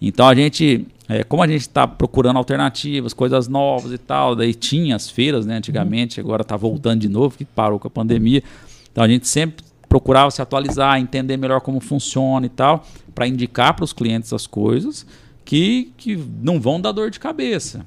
Então 0.00 0.26
a 0.26 0.34
gente, 0.34 0.86
é, 1.06 1.22
como 1.22 1.42
a 1.42 1.46
gente 1.46 1.60
está 1.60 1.86
procurando 1.86 2.38
alternativas, 2.38 3.12
coisas 3.12 3.46
novas 3.46 3.92
e 3.92 3.98
tal, 3.98 4.34
daí 4.34 4.54
tinha 4.54 4.96
as 4.96 5.10
feiras, 5.10 5.44
né, 5.44 5.56
antigamente, 5.56 6.18
agora 6.18 6.40
está 6.40 6.56
voltando 6.56 7.00
de 7.00 7.08
novo, 7.08 7.36
que 7.36 7.44
parou 7.44 7.78
com 7.78 7.88
a 7.88 7.90
pandemia. 7.90 8.42
Então 8.90 9.04
a 9.04 9.08
gente 9.08 9.28
sempre 9.28 9.62
procurar 9.90 10.30
se 10.30 10.40
atualizar, 10.40 11.00
entender 11.00 11.36
melhor 11.36 11.60
como 11.60 11.80
funciona 11.80 12.46
e 12.46 12.48
tal, 12.48 12.86
para 13.12 13.26
indicar 13.26 13.74
para 13.74 13.84
os 13.84 13.92
clientes 13.92 14.32
as 14.32 14.46
coisas 14.46 15.04
que, 15.44 15.92
que 15.96 16.16
não 16.40 16.60
vão 16.60 16.80
dar 16.80 16.92
dor 16.92 17.10
de 17.10 17.18
cabeça. 17.18 17.84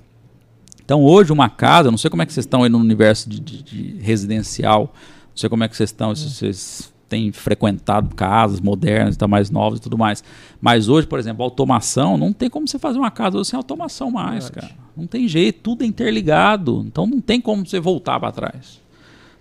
Então 0.83 1.01
hoje 1.01 1.31
uma 1.31 1.49
casa, 1.49 1.89
não 1.89 1.97
sei 1.97 2.09
como 2.09 2.21
é 2.21 2.25
que 2.25 2.33
vocês 2.33 2.45
estão 2.45 2.63
aí 2.63 2.69
no 2.69 2.77
universo 2.77 3.29
de, 3.29 3.39
de, 3.39 3.63
de 3.63 3.97
residencial, 4.01 4.93
não 5.29 5.37
sei 5.37 5.49
como 5.49 5.63
é 5.63 5.69
que 5.69 5.77
vocês 5.77 5.91
estão, 5.91 6.13
se 6.13 6.29
vocês 6.29 6.93
têm 7.07 7.31
frequentado 7.31 8.13
casas 8.13 8.59
modernas, 8.59 9.15
tá 9.15 9.25
mais 9.25 9.49
novas 9.49 9.79
e 9.79 9.81
tudo 9.81 9.97
mais. 9.97 10.21
Mas 10.59 10.89
hoje, 10.89 11.07
por 11.07 11.19
exemplo, 11.19 11.41
automação, 11.41 12.17
não 12.17 12.33
tem 12.33 12.49
como 12.49 12.67
você 12.67 12.77
fazer 12.77 12.99
uma 12.99 13.11
casa 13.11 13.41
sem 13.45 13.55
automação 13.55 14.11
mais, 14.11 14.49
Verdade. 14.49 14.73
cara. 14.73 14.83
Não 14.97 15.07
tem 15.07 15.25
jeito, 15.25 15.61
tudo 15.61 15.83
é 15.83 15.87
interligado. 15.87 16.83
Então 16.85 17.07
não 17.07 17.21
tem 17.21 17.39
como 17.39 17.65
você 17.65 17.79
voltar 17.79 18.19
para 18.19 18.31
trás. 18.33 18.82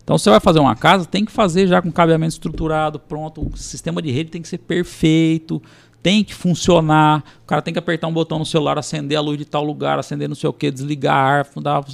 Então 0.05 0.19
você 0.19 0.29
vai 0.29 0.41
fazer 0.41 0.59
uma 0.59 0.75
casa, 0.75 1.07
tem 1.07 1.25
que 1.25 1.33
fazer 1.33 1.67
já 1.67 1.81
com 1.81 1.91
cabeamento 1.93 2.33
estruturado, 2.33 2.99
pronto. 2.99 3.49
O 3.53 3.57
sistema 3.57 4.03
de 4.03 4.11
rede 4.11 4.31
tem 4.31 4.43
que 4.43 4.49
ser 4.49 4.59
perfeito, 4.59 5.63
tem 6.03 6.25
que 6.25 6.35
funcionar. 6.35 7.23
O 7.45 7.47
cara 7.47 7.63
tem 7.63 7.73
que 7.73 7.79
apertar 7.79 8.09
um 8.09 8.13
botão 8.13 8.39
no 8.39 8.47
celular, 8.47 8.79
acender 8.79 9.17
a 9.17 9.21
luz 9.21 9.39
de 9.39 9.45
tal 9.45 9.65
lugar, 9.65 9.99
acender 9.99 10.29
não 10.29 10.35
sei 10.35 10.51
o 10.51 10.53
que, 10.53 10.71
desligar 10.71 11.15
a 11.15 11.39
ar, 11.39 11.45
fundar. 11.45 11.85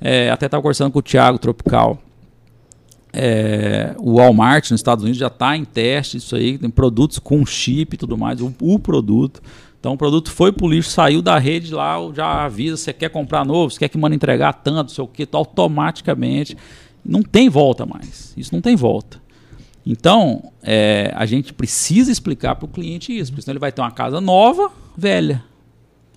É, 0.00 0.30
até 0.30 0.46
estava 0.46 0.62
conversando 0.62 0.90
com 0.90 0.98
o 0.98 1.02
Thiago 1.02 1.38
Tropical. 1.38 1.98
É, 3.12 3.94
o 3.98 4.16
Walmart 4.16 4.70
nos 4.70 4.80
Estados 4.80 5.02
Unidos 5.02 5.18
já 5.18 5.28
está 5.28 5.56
em 5.56 5.64
teste 5.64 6.18
isso 6.18 6.36
aí, 6.36 6.58
tem 6.58 6.68
produtos 6.68 7.18
com 7.18 7.44
chip 7.44 7.94
e 7.94 7.96
tudo 7.96 8.18
mais, 8.18 8.40
o, 8.40 8.54
o, 8.60 8.78
produto. 8.78 9.42
Então 9.80 9.94
o 9.94 9.96
produto 9.96 10.30
foi 10.30 10.52
pro 10.52 10.68
lixo, 10.68 10.90
saiu 10.90 11.22
da 11.22 11.38
rede 11.38 11.72
lá, 11.72 11.96
já 12.14 12.44
avisa, 12.44 12.76
você 12.76 12.92
quer 12.92 13.08
comprar 13.08 13.44
novo, 13.46 13.70
você 13.70 13.78
quer 13.78 13.88
que 13.88 13.96
manda 13.96 14.14
entregar 14.14 14.52
tanto, 14.52 14.88
não 14.88 14.88
sei 14.88 15.04
o 15.04 15.08
que, 15.08 15.26
automaticamente. 15.32 16.56
Não 17.04 17.22
tem 17.22 17.48
volta 17.48 17.86
mais. 17.86 18.34
Isso 18.36 18.54
não 18.54 18.60
tem 18.60 18.76
volta. 18.76 19.20
Então, 19.84 20.52
é, 20.62 21.12
a 21.14 21.24
gente 21.24 21.52
precisa 21.52 22.12
explicar 22.12 22.56
para 22.56 22.66
o 22.66 22.68
cliente 22.68 23.16
isso, 23.16 23.32
porque 23.32 23.42
senão 23.42 23.54
ele 23.54 23.58
vai 23.58 23.72
ter 23.72 23.80
uma 23.80 23.90
casa 23.90 24.20
nova, 24.20 24.70
velha. 24.96 25.42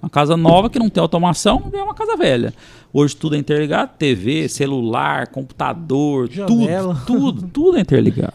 Uma 0.01 0.09
casa 0.09 0.35
nova 0.35 0.69
que 0.69 0.79
não 0.79 0.89
tem 0.89 0.99
automação 0.99 1.69
é 1.71 1.81
uma 1.81 1.93
casa 1.93 2.17
velha. 2.17 2.53
Hoje 2.91 3.15
tudo 3.15 3.35
é 3.35 3.37
interligado, 3.37 3.91
TV, 3.97 4.49
celular, 4.49 5.27
computador, 5.27 6.29
Janela. 6.29 7.01
tudo, 7.05 7.33
tudo, 7.33 7.47
tudo 7.47 7.77
é 7.79 7.81
interligado. 7.81 8.33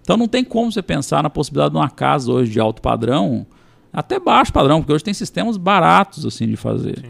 Então 0.00 0.16
não 0.16 0.26
tem 0.26 0.42
como 0.42 0.72
você 0.72 0.82
pensar 0.82 1.22
na 1.22 1.30
possibilidade 1.30 1.74
de 1.74 1.78
uma 1.78 1.90
casa 1.90 2.32
hoje 2.32 2.50
de 2.50 2.58
alto 2.58 2.82
padrão, 2.82 3.46
até 3.92 4.18
baixo 4.18 4.52
padrão, 4.52 4.80
porque 4.80 4.92
hoje 4.92 5.04
tem 5.04 5.14
sistemas 5.14 5.56
baratos 5.56 6.26
assim 6.26 6.48
de 6.48 6.56
fazer. 6.56 7.04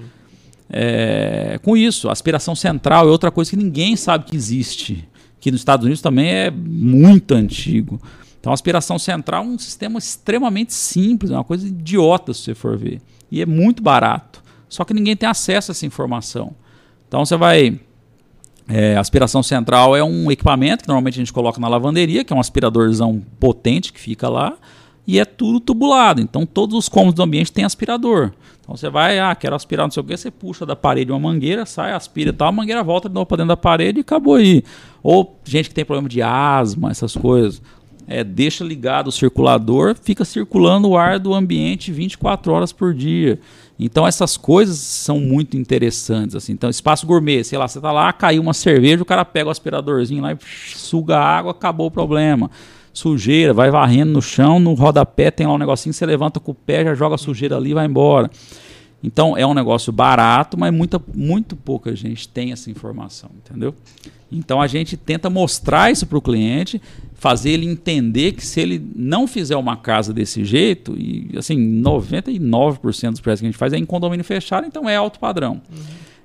É, 0.72 1.60
com 1.62 1.76
isso, 1.76 2.08
aspiração 2.08 2.54
central 2.54 3.06
é 3.06 3.10
outra 3.10 3.30
coisa 3.30 3.50
que 3.50 3.56
ninguém 3.56 3.94
sabe 3.94 4.24
que 4.24 4.34
existe, 4.34 5.06
que 5.38 5.50
nos 5.50 5.60
Estados 5.60 5.84
Unidos 5.84 6.00
também 6.00 6.30
é 6.30 6.50
muito 6.50 7.34
antigo. 7.34 8.00
Então, 8.40 8.52
aspiração 8.52 8.98
central 8.98 9.44
é 9.44 9.46
um 9.46 9.58
sistema 9.58 9.98
extremamente 9.98 10.72
simples, 10.72 11.30
é 11.30 11.34
uma 11.34 11.44
coisa 11.44 11.68
idiota 11.68 12.32
se 12.32 12.40
você 12.40 12.54
for 12.54 12.76
ver 12.76 13.00
e 13.32 13.40
é 13.40 13.46
muito 13.46 13.82
barato. 13.82 14.42
Só 14.68 14.84
que 14.84 14.92
ninguém 14.92 15.16
tem 15.16 15.26
acesso 15.26 15.70
a 15.70 15.72
essa 15.72 15.86
informação. 15.86 16.54
Então 17.08 17.24
você 17.24 17.36
vai. 17.36 17.80
É, 18.68 18.96
aspiração 18.96 19.42
central 19.42 19.96
é 19.96 20.04
um 20.04 20.30
equipamento 20.30 20.84
que 20.84 20.88
normalmente 20.88 21.14
a 21.14 21.18
gente 21.18 21.32
coloca 21.32 21.58
na 21.58 21.66
lavanderia, 21.66 22.24
que 22.24 22.32
é 22.32 22.36
um 22.36 22.40
aspiradorzão 22.40 23.20
potente 23.40 23.92
que 23.92 23.98
fica 23.98 24.28
lá, 24.28 24.56
e 25.06 25.18
é 25.18 25.24
tudo 25.24 25.60
tubulado. 25.60 26.20
Então 26.20 26.46
todos 26.46 26.76
os 26.76 26.88
cômodos 26.88 27.14
do 27.14 27.22
ambiente 27.22 27.52
têm 27.52 27.64
aspirador. 27.64 28.32
Então 28.60 28.76
você 28.76 28.88
vai, 28.88 29.18
ah, 29.18 29.34
quero 29.34 29.56
aspirar 29.56 29.84
não 29.84 29.90
sei 29.90 30.02
o 30.02 30.04
que, 30.04 30.16
você 30.16 30.30
puxa 30.30 30.64
da 30.64 30.76
parede 30.76 31.10
uma 31.10 31.18
mangueira, 31.18 31.66
sai, 31.66 31.92
aspira 31.92 32.30
e 32.30 32.32
tal, 32.32 32.48
a 32.48 32.52
mangueira 32.52 32.82
volta 32.82 33.08
de 33.08 33.14
novo 33.14 33.26
para 33.26 33.38
dentro 33.38 33.48
da 33.48 33.56
parede 33.56 33.98
e 33.98 34.02
acabou 34.02 34.36
aí. 34.36 34.62
Ou 35.02 35.38
gente 35.44 35.68
que 35.68 35.74
tem 35.74 35.84
problema 35.84 36.08
de 36.08 36.22
asma, 36.22 36.90
essas 36.90 37.16
coisas 37.16 37.60
é, 38.06 38.22
deixa 38.22 38.64
ligado 38.64 39.08
o 39.08 39.12
circulador, 39.12 39.96
fica 40.00 40.24
circulando 40.24 40.88
o 40.88 40.96
ar 40.96 41.18
do 41.18 41.34
ambiente 41.34 41.92
24 41.92 42.52
horas 42.52 42.72
por 42.72 42.94
dia. 42.94 43.38
Então 43.78 44.06
essas 44.06 44.36
coisas 44.36 44.78
são 44.78 45.18
muito 45.18 45.56
interessantes. 45.56 46.36
Assim. 46.36 46.52
Então, 46.52 46.70
espaço 46.70 47.06
gourmet, 47.06 47.42
sei 47.42 47.58
lá, 47.58 47.66
você 47.66 47.78
está 47.78 47.90
lá, 47.90 48.12
caiu 48.12 48.42
uma 48.42 48.54
cerveja, 48.54 49.02
o 49.02 49.06
cara 49.06 49.24
pega 49.24 49.48
o 49.48 49.50
aspiradorzinho 49.50 50.22
lá 50.22 50.32
e 50.32 50.38
suga 50.76 51.16
a 51.16 51.24
água, 51.24 51.52
acabou 51.52 51.86
o 51.86 51.90
problema. 51.90 52.50
Sujeira, 52.92 53.54
vai 53.54 53.70
varrendo 53.70 54.12
no 54.12 54.22
chão, 54.22 54.58
no 54.58 54.74
rodapé 54.74 55.30
tem 55.30 55.46
lá 55.46 55.54
um 55.54 55.58
negocinho, 55.58 55.92
você 55.92 56.04
levanta 56.04 56.38
com 56.38 56.52
o 56.52 56.54
pé, 56.54 56.84
já 56.84 56.94
joga 56.94 57.14
a 57.14 57.18
sujeira 57.18 57.56
ali 57.56 57.70
e 57.70 57.74
vai 57.74 57.86
embora. 57.86 58.30
Então 59.02 59.36
é 59.36 59.44
um 59.46 59.54
negócio 59.54 59.92
barato, 59.92 60.58
mas 60.58 60.72
muita, 60.72 61.02
muito 61.14 61.56
pouca 61.56 61.94
gente 61.96 62.28
tem 62.28 62.52
essa 62.52 62.70
informação, 62.70 63.30
entendeu? 63.36 63.74
Então 64.30 64.60
a 64.60 64.66
gente 64.66 64.96
tenta 64.96 65.28
mostrar 65.28 65.90
isso 65.90 66.06
para 66.06 66.16
o 66.16 66.22
cliente, 66.22 66.80
fazer 67.14 67.50
ele 67.50 67.66
entender 67.66 68.32
que 68.32 68.46
se 68.46 68.60
ele 68.60 68.84
não 68.94 69.26
fizer 69.26 69.56
uma 69.56 69.76
casa 69.76 70.12
desse 70.12 70.44
jeito, 70.44 70.94
e 70.96 71.30
assim, 71.36 71.56
99% 71.82 73.10
dos 73.10 73.20
prédios 73.20 73.40
que 73.40 73.46
a 73.46 73.50
gente 73.50 73.58
faz 73.58 73.72
é 73.72 73.76
em 73.76 73.84
condomínio 73.84 74.24
fechado, 74.24 74.66
então 74.66 74.88
é 74.88 74.96
alto 74.96 75.18
padrão. 75.18 75.60
Uhum. 75.70 75.82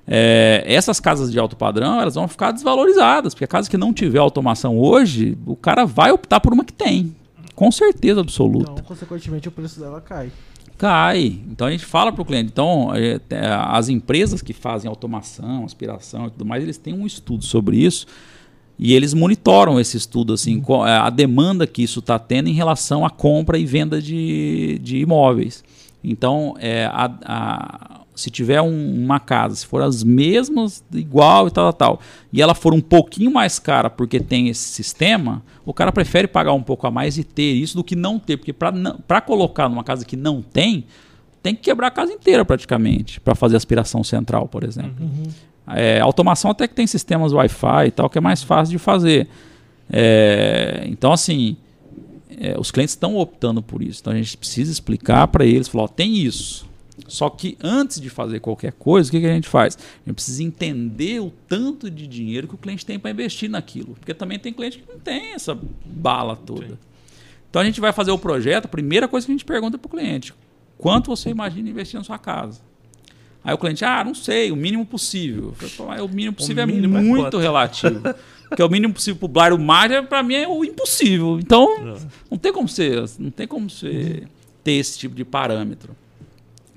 É, 0.08 0.64
essas 0.66 0.98
casas 0.98 1.30
de 1.30 1.38
alto 1.38 1.54
padrão 1.54 2.00
elas 2.00 2.14
vão 2.14 2.26
ficar 2.26 2.50
desvalorizadas, 2.50 3.34
porque 3.34 3.44
a 3.44 3.48
casa 3.48 3.68
que 3.68 3.76
não 3.76 3.92
tiver 3.92 4.18
automação 4.18 4.78
hoje, 4.78 5.36
o 5.46 5.54
cara 5.54 5.84
vai 5.84 6.10
optar 6.10 6.40
por 6.40 6.52
uma 6.52 6.64
que 6.64 6.72
tem. 6.72 7.14
Com 7.54 7.70
certeza 7.70 8.20
absoluta. 8.20 8.72
Então, 8.72 8.84
consequentemente, 8.84 9.48
o 9.48 9.50
preço 9.50 9.78
dela 9.80 10.00
cai 10.00 10.30
cai. 10.78 11.40
Então 11.50 11.66
a 11.66 11.70
gente 11.72 11.84
fala 11.84 12.12
para 12.12 12.22
o 12.22 12.24
cliente. 12.24 12.50
Então 12.52 12.94
é, 12.94 13.20
é, 13.30 13.46
as 13.50 13.88
empresas 13.88 14.40
que 14.40 14.52
fazem 14.52 14.88
automação, 14.88 15.64
aspiração 15.64 16.28
e 16.28 16.30
tudo 16.30 16.46
mais, 16.46 16.62
eles 16.62 16.78
têm 16.78 16.94
um 16.94 17.04
estudo 17.04 17.44
sobre 17.44 17.76
isso 17.76 18.06
e 18.78 18.94
eles 18.94 19.12
monitoram 19.12 19.80
esse 19.80 19.96
estudo 19.96 20.32
assim, 20.32 20.62
é, 20.86 20.92
a 20.92 21.10
demanda 21.10 21.66
que 21.66 21.82
isso 21.82 21.98
está 21.98 22.16
tendo 22.16 22.48
em 22.48 22.52
relação 22.52 23.04
à 23.04 23.10
compra 23.10 23.58
e 23.58 23.66
venda 23.66 24.00
de, 24.00 24.78
de 24.80 24.98
imóveis. 24.98 25.64
Então 26.02 26.54
é, 26.60 26.86
a, 26.86 27.10
a 27.24 28.00
se 28.18 28.32
tiver 28.32 28.60
um, 28.60 29.04
uma 29.04 29.20
casa, 29.20 29.54
se 29.54 29.64
for 29.64 29.80
as 29.80 30.02
mesmas, 30.02 30.82
igual 30.92 31.46
e 31.46 31.52
tal, 31.52 31.72
tal, 31.72 31.94
tal, 31.94 32.00
e 32.32 32.42
ela 32.42 32.52
for 32.52 32.74
um 32.74 32.80
pouquinho 32.80 33.30
mais 33.30 33.60
cara 33.60 33.88
porque 33.88 34.18
tem 34.18 34.48
esse 34.48 34.70
sistema, 34.70 35.40
o 35.64 35.72
cara 35.72 35.92
prefere 35.92 36.26
pagar 36.26 36.52
um 36.52 36.62
pouco 36.62 36.84
a 36.88 36.90
mais 36.90 37.16
e 37.16 37.22
ter 37.22 37.52
isso 37.52 37.76
do 37.76 37.84
que 37.84 37.94
não 37.94 38.18
ter. 38.18 38.36
Porque 38.36 38.52
para 38.52 39.20
colocar 39.20 39.68
numa 39.68 39.84
casa 39.84 40.04
que 40.04 40.16
não 40.16 40.42
tem, 40.42 40.84
tem 41.40 41.54
que 41.54 41.62
quebrar 41.62 41.86
a 41.86 41.90
casa 41.92 42.12
inteira 42.12 42.44
praticamente 42.44 43.20
para 43.20 43.36
fazer 43.36 43.56
aspiração 43.56 44.02
central, 44.02 44.48
por 44.48 44.64
exemplo. 44.64 44.96
Uhum. 45.00 45.22
É, 45.68 46.00
automação 46.00 46.50
até 46.50 46.66
que 46.66 46.74
tem 46.74 46.88
sistemas 46.88 47.32
Wi-Fi 47.32 47.86
e 47.86 47.90
tal, 47.92 48.10
que 48.10 48.18
é 48.18 48.20
mais 48.20 48.42
fácil 48.42 48.72
de 48.72 48.78
fazer. 48.78 49.28
É, 49.92 50.84
então, 50.88 51.12
assim, 51.12 51.56
é, 52.36 52.58
os 52.58 52.72
clientes 52.72 52.94
estão 52.94 53.16
optando 53.16 53.62
por 53.62 53.80
isso. 53.80 54.00
Então 54.00 54.12
a 54.12 54.16
gente 54.16 54.36
precisa 54.36 54.72
explicar 54.72 55.28
para 55.28 55.44
eles, 55.44 55.68
falar, 55.68 55.84
ó, 55.84 55.88
tem 55.88 56.16
isso. 56.16 56.68
Só 57.06 57.30
que 57.30 57.56
antes 57.62 58.00
de 58.00 58.10
fazer 58.10 58.40
qualquer 58.40 58.72
coisa, 58.72 59.08
o 59.08 59.10
que, 59.10 59.20
que 59.20 59.26
a 59.26 59.34
gente 59.34 59.48
faz? 59.48 59.76
A 59.76 60.08
gente 60.08 60.14
precisa 60.14 60.42
entender 60.42 61.20
o 61.20 61.30
tanto 61.46 61.90
de 61.90 62.06
dinheiro 62.06 62.48
que 62.48 62.54
o 62.54 62.58
cliente 62.58 62.84
tem 62.84 62.98
para 62.98 63.10
investir 63.10 63.48
naquilo. 63.48 63.94
Porque 63.94 64.12
também 64.12 64.38
tem 64.38 64.52
cliente 64.52 64.78
que 64.78 64.90
não 64.90 64.98
tem 64.98 65.32
essa 65.32 65.58
bala 65.84 66.36
toda. 66.36 66.66
Sim. 66.66 66.78
Então 67.48 67.62
a 67.62 67.64
gente 67.64 67.80
vai 67.80 67.92
fazer 67.92 68.10
o 68.10 68.18
projeto, 68.18 68.66
a 68.66 68.68
primeira 68.68 69.08
coisa 69.08 69.26
que 69.26 69.32
a 69.32 69.34
gente 69.34 69.44
pergunta 69.44 69.78
para 69.78 69.86
o 69.86 69.90
cliente: 69.90 70.34
quanto 70.76 71.08
você 71.08 71.30
imagina 71.30 71.70
investir 71.70 71.98
na 71.98 72.04
sua 72.04 72.18
casa? 72.18 72.60
Aí 73.42 73.54
o 73.54 73.58
cliente, 73.58 73.84
ah, 73.84 74.04
não 74.04 74.14
sei, 74.14 74.50
o 74.50 74.56
mínimo 74.56 74.84
possível. 74.84 75.54
Falo, 75.54 76.04
o 76.04 76.08
mínimo 76.08 76.34
possível 76.34 76.64
o 76.66 76.68
é 76.68 76.72
mínimo 76.72 76.98
é 76.98 77.00
muito 77.00 77.38
é 77.38 77.42
relativo. 77.42 78.02
Porque 78.48 78.62
o 78.62 78.68
mínimo 78.68 78.92
possível 78.92 79.18
para 79.18 79.26
o 79.26 79.28
Blairo 79.28 79.58
Mar, 79.58 80.06
para 80.06 80.22
mim, 80.22 80.34
é 80.34 80.48
o 80.48 80.64
impossível. 80.64 81.38
Então, 81.38 81.96
é. 81.96 82.00
não 82.30 82.38
tem 82.38 82.52
como 82.52 82.68
ser, 82.68 83.04
não 83.18 83.30
tem 83.30 83.46
como 83.46 83.70
ser, 83.70 84.26
ter 84.64 84.72
esse 84.72 84.98
tipo 84.98 85.14
de 85.14 85.24
parâmetro 85.24 85.94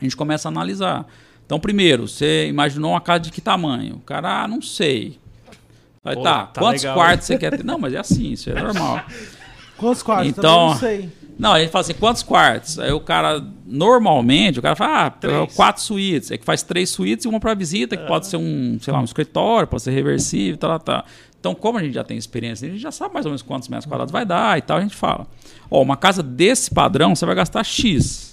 a 0.02 0.04
gente 0.04 0.18
começa 0.18 0.48
a 0.48 0.52
analisar. 0.52 1.06
Então, 1.46 1.60
primeiro, 1.60 2.08
você 2.08 2.48
imaginou 2.48 2.92
uma 2.92 3.02
casa 3.02 3.22
de 3.22 3.32
que 3.32 3.42
tamanho? 3.42 3.96
O 3.96 4.02
cara, 4.02 4.44
ah, 4.44 4.48
não 4.48 4.62
sei. 4.62 5.20
Vai, 6.04 6.16
Pô, 6.16 6.22
tá, 6.22 6.48
tá 6.48 6.62
quantos 6.62 6.82
legal, 6.82 6.98
quartos 6.98 7.28
você 7.28 7.38
quer 7.38 7.52
ter? 7.52 7.64
Não, 7.64 7.78
mas 7.78 7.94
é 7.94 8.00
assim, 8.00 8.32
isso 8.32 8.50
é 8.50 8.62
normal. 8.62 9.04
Quantos 9.78 10.04
quartos? 10.04 10.28
Então, 10.28 10.70
não 10.70 10.78
sei. 10.78 11.10
Não, 11.40 11.54
a 11.54 11.60
gente 11.60 11.72
fala 11.72 11.82
assim, 11.82 11.96
quantos 11.96 12.22
quartos? 12.22 12.78
Aí 12.78 12.92
o 12.92 13.00
cara, 13.00 13.44
normalmente, 13.66 14.60
o 14.60 14.62
cara 14.62 14.76
fala, 14.76 15.08
ah, 15.08 15.10
três. 15.10 15.56
quatro 15.56 15.82
suítes. 15.82 16.30
É 16.30 16.38
que 16.38 16.46
faz 16.46 16.62
três 16.62 16.92
suítes 16.92 17.26
e 17.26 17.28
uma 17.28 17.40
para 17.40 17.56
visita, 17.56 17.98
que 17.98 18.06
pode 18.06 18.28
ser 18.28 18.38
um, 18.38 18.78
sei 18.80 18.94
lá, 18.94 19.00
um 19.00 19.04
escritório, 19.04 19.68
pode 19.68 19.82
ser 19.82 19.90
reversível, 19.90 20.56
tal, 20.58 20.80
tal. 20.80 21.04
Então, 21.40 21.56
como 21.56 21.80
a 21.80 21.84
gente 21.84 21.96
já 21.96 22.04
tem 22.04 22.16
experiência, 22.16 22.68
a 22.68 22.72
gente 22.72 22.80
já 22.80 22.92
sabe 22.92 23.16
mais 23.16 23.26
ou 23.26 23.32
menos 23.32 23.42
quantos 23.42 23.68
metros 23.70 23.88
quadrados 23.88 24.12
vai 24.12 24.24
dar 24.24 24.60
e 24.60 24.62
tal, 24.62 24.78
a 24.78 24.82
gente 24.82 24.96
fala. 24.96 25.26
Ó, 25.70 25.82
uma 25.82 25.98
casa 25.98 26.22
desse 26.22 26.70
padrão, 26.70 27.16
você 27.16 27.26
vai 27.26 27.34
gastar 27.34 27.64
X. 27.64 28.31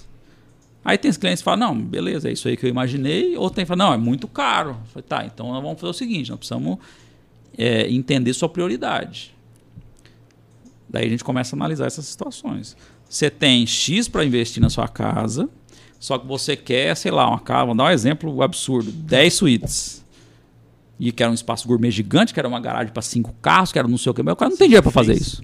Aí 0.89 0.97
tem 0.97 1.11
os 1.11 1.17
clientes 1.17 1.41
que 1.41 1.45
falam, 1.45 1.67
não, 1.67 1.79
beleza, 1.79 2.29
é 2.29 2.31
isso 2.31 2.47
aí 2.47 2.57
que 2.57 2.65
eu 2.65 2.69
imaginei. 2.69 3.37
Ou 3.37 3.47
tem 3.51 3.63
que 3.63 3.67
falar, 3.67 3.85
não, 3.85 3.93
é 3.93 3.97
muito 3.97 4.27
caro. 4.27 4.71
Eu 4.71 4.85
falei, 4.91 5.05
tá, 5.07 5.23
então 5.23 5.49
nós 5.51 5.61
vamos 5.61 5.79
fazer 5.79 5.91
o 5.91 5.93
seguinte, 5.93 6.31
nós 6.31 6.39
precisamos 6.39 6.79
é, 7.55 7.87
entender 7.91 8.33
sua 8.33 8.49
prioridade. 8.49 9.35
Daí 10.89 11.05
a 11.05 11.09
gente 11.09 11.23
começa 11.23 11.55
a 11.55 11.57
analisar 11.57 11.85
essas 11.85 12.05
situações. 12.05 12.75
Você 13.07 13.29
tem 13.29 13.67
X 13.67 14.07
para 14.07 14.25
investir 14.25 14.59
na 14.59 14.67
sua 14.67 14.87
casa, 14.87 15.47
só 15.99 16.17
que 16.17 16.25
você 16.25 16.57
quer, 16.57 16.97
sei 16.97 17.11
lá, 17.11 17.29
uma 17.29 17.39
casa, 17.39 17.67
vou 17.67 17.75
dar 17.75 17.83
um 17.83 17.91
exemplo 17.91 18.41
absurdo, 18.41 18.91
10 18.91 19.31
suítes. 19.31 20.03
E 20.99 21.11
quer 21.11 21.29
um 21.29 21.35
espaço 21.35 21.67
gourmet 21.67 21.91
gigante, 21.91 22.33
quer 22.33 22.47
uma 22.47 22.59
garagem 22.59 22.91
para 22.91 23.03
cinco 23.03 23.31
carros, 23.43 23.71
quer 23.71 23.87
não 23.87 23.95
sei 23.95 24.09
o 24.09 24.13
que, 24.15 24.23
mas 24.23 24.33
o 24.33 24.35
cara 24.35 24.49
não 24.49 24.57
tem 24.57 24.67
dinheiro 24.67 24.81
para 24.81 24.91
fazer 24.91 25.13
isso. 25.13 25.43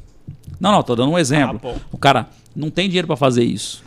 Não, 0.59 0.71
não, 0.71 0.81
tô 0.81 0.95
dando 0.95 1.11
um 1.11 1.19
exemplo. 1.19 1.57
Ah, 1.57 1.73
bom. 1.73 1.77
o 1.91 1.99
cara 1.99 2.27
não 2.55 2.71
tem 2.71 2.87
dinheiro 2.87 3.05
para 3.05 3.15
fazer 3.15 3.43
isso. 3.43 3.85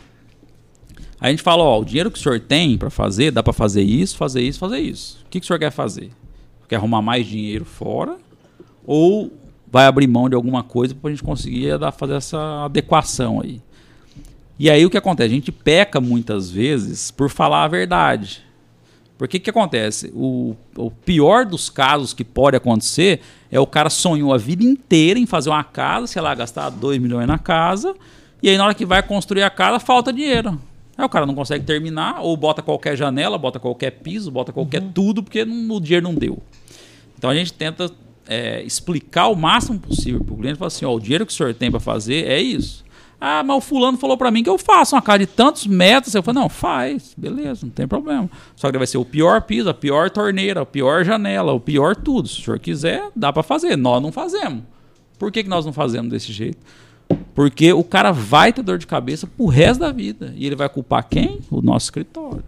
Aí 1.21 1.27
a 1.27 1.31
gente 1.31 1.43
fala, 1.43 1.63
ó, 1.63 1.79
o 1.79 1.85
dinheiro 1.85 2.09
que 2.09 2.17
o 2.17 2.21
senhor 2.21 2.39
tem 2.39 2.77
para 2.77 2.89
fazer, 2.89 3.31
dá 3.31 3.43
para 3.43 3.51
fazer 3.51 3.81
isso, 3.81 4.15
fazer 4.15 4.41
isso, 4.41 4.57
fazer 4.57 4.79
isso. 4.79 5.19
O 5.25 5.29
que, 5.29 5.39
que 5.39 5.43
o 5.43 5.47
senhor 5.47 5.59
quer 5.59 5.71
fazer? 5.71 6.11
Quer 6.67 6.77
arrumar 6.77 7.01
mais 7.01 7.27
dinheiro 7.27 7.65
fora? 7.65 8.17
Ou 8.85 9.31
vai 9.67 9.85
abrir 9.85 10.07
mão 10.07 10.29
de 10.29 10.35
alguma 10.35 10.63
coisa 10.63 10.95
para 10.95 11.09
a 11.09 11.13
gente 11.13 11.23
conseguir 11.23 11.77
dar, 11.77 11.91
fazer 11.91 12.13
essa 12.13 12.65
adequação 12.65 13.41
aí? 13.41 13.61
E 14.57 14.69
aí 14.69 14.85
o 14.85 14.89
que 14.89 14.97
acontece? 14.97 15.31
A 15.31 15.35
gente 15.35 15.51
peca 15.51 15.99
muitas 15.99 16.49
vezes 16.49 17.11
por 17.11 17.29
falar 17.29 17.63
a 17.63 17.67
verdade. 17.67 18.43
Porque 19.17 19.37
o 19.37 19.41
que 19.41 19.49
acontece? 19.49 20.11
O, 20.15 20.55
o 20.77 20.89
pior 20.89 21.45
dos 21.45 21.69
casos 21.69 22.13
que 22.13 22.23
pode 22.23 22.55
acontecer 22.55 23.19
é 23.51 23.59
o 23.59 23.67
cara 23.67 23.89
sonhou 23.89 24.33
a 24.33 24.37
vida 24.37 24.63
inteira 24.63 25.19
em 25.19 25.25
fazer 25.25 25.49
uma 25.49 25.63
casa, 25.63 26.07
sei 26.07 26.21
lá, 26.21 26.33
gastar 26.33 26.69
2 26.69 26.99
milhões 26.99 27.27
na 27.27 27.37
casa, 27.37 27.93
e 28.41 28.49
aí 28.49 28.57
na 28.57 28.63
hora 28.63 28.73
que 28.73 28.85
vai 28.85 29.03
construir 29.03 29.43
a 29.43 29.49
casa, 29.49 29.77
falta 29.77 30.13
dinheiro. 30.13 30.57
Aí 30.99 31.05
o 31.05 31.09
cara 31.09 31.25
não 31.25 31.33
consegue 31.33 31.63
terminar, 31.63 32.19
ou 32.19 32.35
bota 32.35 32.61
qualquer 32.61 32.97
janela, 32.97 33.37
bota 33.37 33.57
qualquer 33.57 33.91
piso, 33.91 34.29
bota 34.29 34.51
qualquer 34.51 34.81
tudo, 34.93 35.23
porque 35.23 35.45
não- 35.45 35.77
o 35.77 35.79
dinheiro 35.79 36.03
não 36.03 36.13
deu. 36.13 36.39
Então 37.17 37.29
a 37.29 37.35
gente 37.35 37.53
tenta 37.53 37.89
é, 38.27 38.61
explicar 38.63 39.27
o 39.29 39.35
máximo 39.35 39.79
possível 39.79 40.23
para 40.23 40.33
o 40.33 40.37
cliente, 40.37 40.57
falar 40.59 40.67
assim, 40.67 40.83
ó, 40.85 40.93
o 40.93 40.99
dinheiro 40.99 41.25
que 41.25 41.31
o 41.31 41.35
senhor 41.35 41.53
tem 41.53 41.71
para 41.71 41.79
fazer 41.79 42.27
é 42.27 42.39
isso. 42.39 42.83
Ah, 43.19 43.41
mas 43.43 43.57
o 43.57 43.61
fulano 43.61 43.97
falou 43.97 44.17
para 44.17 44.29
mim 44.29 44.43
que 44.43 44.49
eu 44.49 44.57
faço 44.57 44.93
uma 44.95 45.01
casa 45.01 45.19
de 45.19 45.25
tantos 45.27 45.65
metros. 45.65 46.13
Eu 46.13 46.21
falei, 46.21 46.41
não, 46.41 46.47
faz, 46.49 47.13
beleza, 47.17 47.65
não 47.65 47.71
tem 47.71 47.87
problema. 47.87 48.29
Só 48.55 48.69
que 48.71 48.77
vai 48.77 48.85
ser 48.85 48.97
o 48.97 49.03
pior 49.05 49.41
piso, 49.43 49.69
a 49.69 49.73
pior 49.73 50.09
torneira, 50.09 50.61
a 50.61 50.65
pior 50.65 51.03
janela, 51.03 51.51
o 51.53 51.59
pior 51.59 51.95
tudo. 51.95 52.27
Se 52.27 52.39
o 52.39 52.43
senhor 52.43 52.59
quiser, 52.59 53.09
dá 53.15 53.33
para 53.33 53.41
fazer. 53.41 53.75
Nós 53.77 54.01
não 54.01 54.11
fazemos. 54.11 54.63
Por 55.17 55.31
que, 55.31 55.43
que 55.43 55.49
nós 55.49 55.65
não 55.65 55.73
fazemos 55.73 56.09
desse 56.11 56.31
jeito? 56.31 56.59
Porque 57.33 57.71
o 57.71 57.83
cara 57.83 58.11
vai 58.11 58.51
ter 58.51 58.61
dor 58.61 58.77
de 58.77 58.87
cabeça 58.87 59.25
pro 59.25 59.45
resto 59.45 59.79
da 59.79 59.91
vida. 59.91 60.33
E 60.35 60.45
ele 60.45 60.55
vai 60.55 60.67
culpar 60.67 61.07
quem? 61.07 61.39
O 61.49 61.61
nosso 61.61 61.85
escritório. 61.85 62.43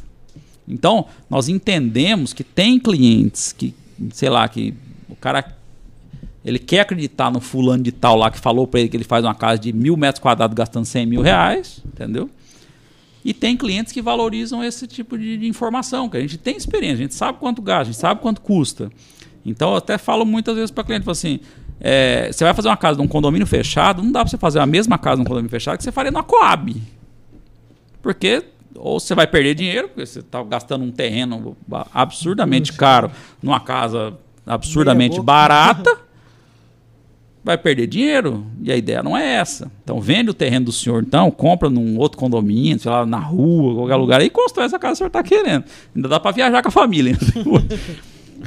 Então, 0.68 1.06
nós 1.30 1.50
entendemos 1.50 2.34
que 2.34 2.44
tem 2.44 2.80
clientes 2.80 3.52
que, 3.54 3.74
sei 4.12 4.30
lá, 4.30 4.48
que 4.48 4.74
o 5.10 5.16
cara 5.16 5.56
ele 6.44 6.58
quer 6.58 6.82
acreditar 6.82 7.32
no 7.32 7.40
fulano 7.40 7.84
de 7.84 7.92
tal 7.92 8.16
lá 8.16 8.32
que 8.32 8.40
falou 8.40 8.66
para 8.66 8.80
ele 8.80 8.90
que 8.90 8.98
ele 8.98 9.04
faz 9.04 9.24
uma 9.24 9.36
casa 9.36 9.60
de 9.60 9.72
mil 9.72 9.96
metros 9.96 10.20
quadrados 10.20 10.56
gastando 10.56 10.86
100 10.86 11.06
mil 11.06 11.22
reais, 11.22 11.82
entendeu? 11.86 12.30
E 13.24 13.34
tem 13.34 13.56
clientes 13.56 13.94
que 13.94 14.02
valorizam 14.02 14.64
esse 14.64 14.88
tipo 14.88 15.18
de, 15.18 15.38
de 15.38 15.48
informação, 15.48 16.10
que 16.10 16.18
a 16.18 16.22
gente 16.22 16.38
tem 16.38 16.58
experiência, 16.58 16.96
a 16.96 17.02
gente 17.02 17.14
sabe 17.14 17.38
quanto 17.38 17.62
gasta, 17.62 17.82
a 17.82 17.86
gente 17.86 17.98
sabe 17.98 18.22
quanto 18.22 18.42
custa. 18.42 18.92
Então 19.46 19.72
eu 19.72 19.78
até 19.78 19.98
falo 19.98 20.26
muitas 20.26 20.56
vezes 20.56 20.72
para 20.72 20.84
cliente, 20.84 21.08
assim, 21.10 21.40
é, 21.82 22.32
você 22.32 22.44
vai 22.44 22.54
fazer 22.54 22.70
uma 22.70 22.78
casa 22.78 23.00
num 23.00 23.08
condomínio 23.08 23.48
fechado, 23.48 24.04
não 24.04 24.12
dá 24.12 24.22
para 24.22 24.30
você 24.30 24.38
fazer 24.38 24.60
a 24.60 24.66
mesma 24.66 25.00
casa 25.00 25.18
num 25.18 25.24
condomínio 25.24 25.50
fechado 25.50 25.78
que 25.78 25.84
você 25.84 25.92
faria 25.92 26.12
na 26.12 26.22
Coab. 26.22 26.80
Porque 28.02 28.44
ou 28.76 29.00
você 29.00 29.14
vai 29.14 29.28
perder 29.28 29.56
dinheiro, 29.56 29.90
porque 29.90 30.06
você 30.06 30.20
está 30.20 30.42
gastando 30.44 30.84
um 30.84 30.92
terreno 30.92 31.58
absurdamente 31.94 32.74
caro 32.74 33.12
numa 33.42 33.60
casa 33.60 34.14
absurdamente 34.46 35.20
barata, 35.22 35.98
vai 37.44 37.58
perder 37.58 37.88
dinheiro. 37.88 38.46
E 38.62 38.72
a 38.72 38.78
ideia 38.78 39.04
não 39.04 39.18
é 39.18 39.34
essa. 39.34 39.72
Então 39.84 40.00
vende 40.00 40.30
o 40.30 40.34
terreno 40.34 40.66
do 40.66 40.72
senhor, 40.72 41.04
então, 41.04 41.30
compra 41.32 41.70
num 41.70 41.98
outro 41.98 42.18
condomínio, 42.18 42.80
sei 42.80 42.92
lá, 42.92 43.06
na 43.06 43.20
rua, 43.20 43.76
qualquer 43.76 43.96
lugar, 43.96 44.22
e 44.22 44.30
constrói 44.30 44.66
essa 44.66 44.80
casa 44.80 44.92
que 44.92 44.94
o 44.94 44.98
senhor 44.98 45.08
está 45.08 45.24
querendo. 45.24 45.66
Ainda 45.96 46.08
dá 46.08 46.20
para 46.20 46.32
viajar 46.32 46.62
com 46.62 46.70
a 46.70 46.72
família. 46.72 47.18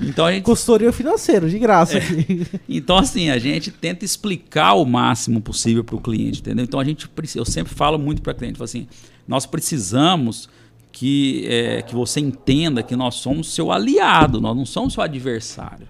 Então 0.03 0.27
a 0.27 0.33
gente 0.33 0.45
Consultoria 0.45 0.93
financeira, 0.93 1.49
de 1.49 1.59
graça 1.59 1.99
aqui. 1.99 2.47
então, 2.69 2.97
assim, 2.97 3.31
a 3.31 3.39
gente 3.39 3.71
tenta 3.71 4.05
explicar 4.05 4.75
o 4.75 4.85
máximo 4.85 5.41
possível 5.41 5.85
para 5.85 5.97
o 5.97 6.01
cliente, 6.01 6.41
entendeu? 6.41 6.65
Então, 6.65 6.81
a 6.81 6.85
gente 6.85 7.09
precisa, 7.09 7.41
eu 7.41 7.45
sempre 7.45 7.75
falo 7.75 7.99
muito 7.99 8.23
para 8.23 8.33
o 8.33 8.35
cliente, 8.35 8.62
assim, 8.62 8.87
nós 9.27 9.47
precisamos 9.47 10.49
que, 10.93 11.45
é, 11.49 11.83
que 11.83 11.95
você 11.95 12.21
entenda 12.21 12.83
que 12.83 12.95
nós 12.95 13.16
somos 13.16 13.53
seu 13.53 13.73
aliado, 13.73 14.41
nós 14.41 14.57
não 14.57 14.65
somos 14.65 14.95
seu 14.95 15.03
adversário. 15.03 15.89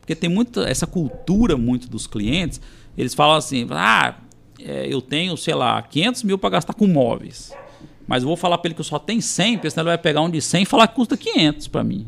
Porque 0.00 0.16
tem 0.16 0.28
muita, 0.28 0.62
essa 0.62 0.86
cultura 0.86 1.56
muito 1.56 1.88
dos 1.88 2.06
clientes, 2.08 2.60
eles 2.98 3.14
falam 3.14 3.36
assim, 3.36 3.66
ah, 3.70 4.16
é, 4.58 4.92
eu 4.92 5.00
tenho, 5.00 5.36
sei 5.36 5.54
lá, 5.54 5.80
500 5.80 6.24
mil 6.24 6.38
para 6.38 6.50
gastar 6.50 6.74
com 6.74 6.86
móveis, 6.86 7.52
mas 8.06 8.22
eu 8.22 8.28
vou 8.28 8.36
falar 8.36 8.58
para 8.58 8.68
ele 8.68 8.74
que 8.74 8.80
eu 8.80 8.84
só 8.84 8.98
tenho 8.98 9.22
100, 9.22 9.58
porque 9.58 9.70
senão 9.70 9.82
ele 9.84 9.90
vai 9.90 9.98
pegar 9.98 10.20
um 10.22 10.30
de 10.30 10.42
100 10.42 10.62
e 10.62 10.66
falar 10.66 10.88
que 10.88 10.96
custa 10.96 11.16
500 11.16 11.68
para 11.68 11.84
mim. 11.84 12.06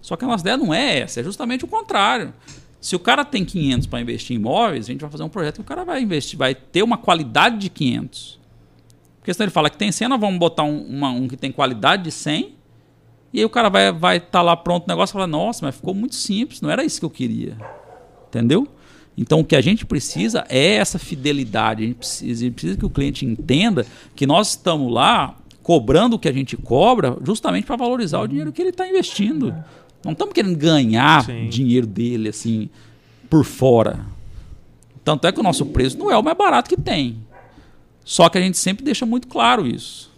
Só 0.00 0.16
que 0.16 0.24
a 0.24 0.28
nossa 0.28 0.42
ideia 0.42 0.56
não 0.56 0.72
é 0.72 1.00
essa, 1.00 1.20
é 1.20 1.24
justamente 1.24 1.64
o 1.64 1.68
contrário. 1.68 2.32
Se 2.80 2.96
o 2.96 2.98
cara 2.98 3.24
tem 3.24 3.44
500 3.44 3.86
para 3.86 4.00
investir 4.00 4.34
em 4.34 4.40
imóveis, 4.40 4.86
a 4.86 4.92
gente 4.92 5.00
vai 5.00 5.10
fazer 5.10 5.22
um 5.22 5.28
projeto 5.28 5.56
que 5.56 5.60
o 5.60 5.64
cara 5.64 5.84
vai 5.84 6.02
investir, 6.02 6.38
vai 6.38 6.54
ter 6.54 6.82
uma 6.82 6.96
qualidade 6.96 7.58
de 7.58 7.68
500. 7.68 8.40
Porque 9.18 9.34
senão 9.34 9.44
ele 9.44 9.52
fala 9.52 9.68
que 9.68 9.76
tem 9.76 9.92
100, 9.92 10.08
nós 10.08 10.20
vamos 10.20 10.38
botar 10.38 10.64
um, 10.64 10.80
uma- 10.82 11.10
um 11.10 11.28
que 11.28 11.36
tem 11.36 11.52
qualidade 11.52 12.04
de 12.04 12.10
100, 12.10 12.54
e 13.32 13.38
aí 13.38 13.44
o 13.44 13.50
cara 13.50 13.68
vai 13.68 13.88
estar 13.88 13.98
vai 13.98 14.20
tá 14.20 14.42
lá 14.42 14.56
pronto 14.56 14.84
o 14.84 14.88
negócio 14.88 15.12
e 15.12 15.14
fala, 15.14 15.26
nossa, 15.26 15.66
mas 15.66 15.74
ficou 15.74 15.94
muito 15.94 16.14
simples, 16.14 16.60
não 16.60 16.70
era 16.70 16.82
isso 16.82 16.98
que 16.98 17.04
eu 17.04 17.10
queria. 17.10 17.56
Entendeu? 18.28 18.66
Então 19.16 19.40
o 19.40 19.44
que 19.44 19.54
a 19.54 19.60
gente 19.60 19.84
precisa 19.84 20.46
é 20.48 20.76
essa 20.76 20.98
fidelidade. 20.98 21.82
A 21.82 21.86
gente 21.86 21.96
precisa, 21.96 22.32
a 22.32 22.44
gente 22.46 22.54
precisa 22.54 22.78
que 22.78 22.86
o 22.86 22.90
cliente 22.90 23.26
entenda 23.26 23.86
que 24.16 24.26
nós 24.26 24.50
estamos 24.50 24.90
lá 24.90 25.36
cobrando 25.62 26.16
o 26.16 26.18
que 26.18 26.28
a 26.28 26.32
gente 26.32 26.56
cobra 26.56 27.16
justamente 27.22 27.66
para 27.66 27.76
valorizar 27.76 28.20
o 28.20 28.26
dinheiro 28.26 28.50
que 28.50 28.62
ele 28.62 28.70
está 28.70 28.88
investindo. 28.88 29.54
Não 30.04 30.12
estamos 30.12 30.32
querendo 30.32 30.56
ganhar 30.56 31.24
Sim. 31.24 31.48
dinheiro 31.48 31.86
dele 31.86 32.28
assim 32.28 32.68
por 33.28 33.44
fora. 33.44 34.00
Tanto 35.04 35.26
é 35.26 35.32
que 35.32 35.40
o 35.40 35.42
nosso 35.42 35.66
preço 35.66 35.98
não 35.98 36.10
é 36.10 36.16
o 36.16 36.22
mais 36.22 36.36
barato 36.36 36.68
que 36.68 36.76
tem. 36.80 37.18
Só 38.04 38.28
que 38.28 38.38
a 38.38 38.40
gente 38.40 38.58
sempre 38.58 38.84
deixa 38.84 39.04
muito 39.06 39.28
claro 39.28 39.66
isso. 39.66 40.10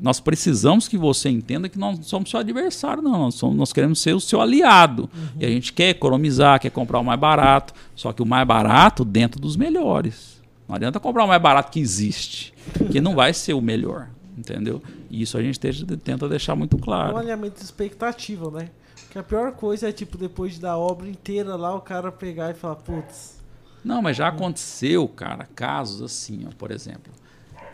Nós 0.00 0.20
precisamos 0.20 0.88
que 0.88 0.98
você 0.98 1.28
entenda 1.30 1.68
que 1.68 1.78
nós 1.78 1.96
não 1.96 2.02
somos 2.04 2.28
seu 2.30 2.38
adversário, 2.38 3.02
não. 3.02 3.18
Nós, 3.18 3.34
somos- 3.34 3.56
nós 3.56 3.72
queremos 3.72 3.98
ser 4.00 4.14
o 4.14 4.20
seu 4.20 4.40
aliado. 4.40 5.08
E 5.40 5.44
a 5.44 5.48
gente 5.48 5.72
quer 5.72 5.88
economizar, 5.90 6.60
quer 6.60 6.70
comprar 6.70 6.98
o 7.00 7.04
mais 7.04 7.18
barato. 7.18 7.72
Só 7.94 8.12
que 8.12 8.22
o 8.22 8.26
mais 8.26 8.46
barato 8.46 9.04
dentro 9.04 9.40
dos 9.40 9.56
melhores. 9.56 10.36
Não 10.68 10.76
adianta 10.76 11.00
comprar 11.00 11.24
o 11.24 11.28
mais 11.28 11.40
barato 11.40 11.70
que 11.72 11.80
existe, 11.80 12.52
que 12.90 13.00
não 13.00 13.14
vai 13.14 13.32
ser 13.32 13.54
o 13.54 13.60
melhor. 13.60 14.08
Entendeu? 14.36 14.82
E 15.10 15.22
isso 15.22 15.38
a 15.38 15.42
gente 15.42 15.58
tenta 15.58 16.28
deixar 16.28 16.54
muito 16.54 16.76
É 16.76 16.78
um 16.78 16.82
claro. 16.82 17.16
alinhamento 17.16 17.58
de 17.58 17.64
expectativa, 17.64 18.50
né? 18.50 18.68
Que 19.16 19.20
a 19.20 19.24
pior 19.24 19.52
coisa 19.52 19.88
é, 19.88 19.92
tipo, 19.92 20.18
depois 20.18 20.58
da 20.58 20.76
obra 20.76 21.08
inteira 21.08 21.56
lá, 21.56 21.74
o 21.74 21.80
cara 21.80 22.12
pegar 22.12 22.50
e 22.50 22.54
falar, 22.54 22.76
putz, 22.76 23.40
Não, 23.82 24.02
mas 24.02 24.14
já 24.14 24.28
aconteceu, 24.28 25.08
cara, 25.08 25.48
casos 25.54 26.02
assim, 26.02 26.44
ó, 26.46 26.50
por 26.54 26.70
exemplo. 26.70 27.10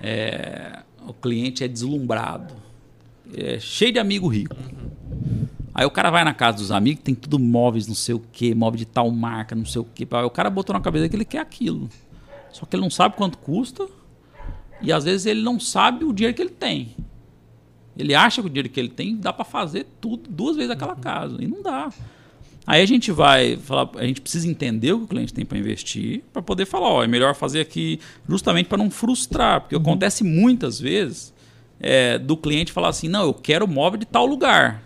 É, 0.01 0.85
o 1.05 1.13
cliente 1.13 1.65
é 1.65 1.67
deslumbrado, 1.67 2.55
é 3.37 3.59
cheio 3.59 3.93
de 3.93 3.99
amigo 3.99 4.29
rico. 4.29 4.55
Aí 5.75 5.85
o 5.85 5.91
cara 5.91 6.13
vai 6.13 6.23
na 6.23 6.33
casa 6.33 6.59
dos 6.59 6.71
amigos, 6.71 7.03
tem 7.03 7.13
tudo 7.13 7.41
móveis, 7.41 7.89
não 7.89 7.95
sei 7.97 8.15
o 8.15 8.21
que, 8.21 8.55
móvel 8.55 8.79
de 8.79 8.87
tal 8.87 9.11
marca, 9.11 9.57
não 9.57 9.67
sei 9.67 9.81
o 9.81 9.85
que. 9.85 10.07
O 10.25 10.31
cara 10.31 10.49
botou 10.49 10.73
na 10.73 10.81
cabeça 10.81 11.09
que 11.09 11.17
ele 11.17 11.25
quer 11.25 11.41
aquilo. 11.41 11.91
Só 12.53 12.65
que 12.67 12.77
ele 12.77 12.85
não 12.85 12.91
sabe 12.91 13.17
quanto 13.17 13.37
custa 13.39 13.89
e 14.81 14.93
às 14.93 15.03
vezes 15.03 15.27
ele 15.27 15.43
não 15.43 15.59
sabe 15.59 16.05
o 16.05 16.13
dinheiro 16.13 16.37
que 16.37 16.43
ele 16.43 16.51
tem. 16.51 16.95
Ele 17.97 18.15
acha 18.15 18.41
que 18.41 18.47
o 18.47 18.51
dinheiro 18.51 18.69
que 18.69 18.81
ele 18.81 18.89
tem 18.89 19.17
dá 19.17 19.33
para 19.33 19.45
fazer 19.45 19.87
tudo 20.01 20.29
duas 20.29 20.57
vezes 20.57 20.71
aquela 20.71 20.97
casa 20.97 21.37
e 21.41 21.47
não 21.47 21.63
dá. 21.63 21.91
Aí 22.67 22.81
a 22.81 22.87
gente 22.87 23.11
vai 23.11 23.57
falar, 23.57 23.91
a 23.97 24.05
gente 24.05 24.21
precisa 24.21 24.49
entender 24.49 24.93
o 24.93 24.99
que 24.99 25.05
o 25.05 25.09
cliente 25.09 25.35
tem 25.35 25.45
para 25.45 25.59
investir, 25.59 26.23
para 26.33 26.41
poder 26.41 26.65
falar, 26.65 26.89
ó, 26.89 27.05
é 27.05 27.09
melhor 27.09 27.35
fazer 27.35 27.61
aqui 27.61 27.99
justamente 28.29 28.67
para 28.67 28.79
não 28.79 28.91
frustrar, 28.91 29.63
porque 29.63 29.75
acontece 29.75 30.23
muitas 30.23 30.79
vezes 30.79 31.35
é, 31.81 32.19
do 32.19 32.37
cliente 32.37 32.71
falar 32.71 32.89
assim, 32.89 33.09
não, 33.09 33.25
eu 33.25 33.35
quero 33.35 33.67
móvel 33.67 33.99
de 33.99 34.07
tal 34.07 34.25
lugar. 34.25 34.83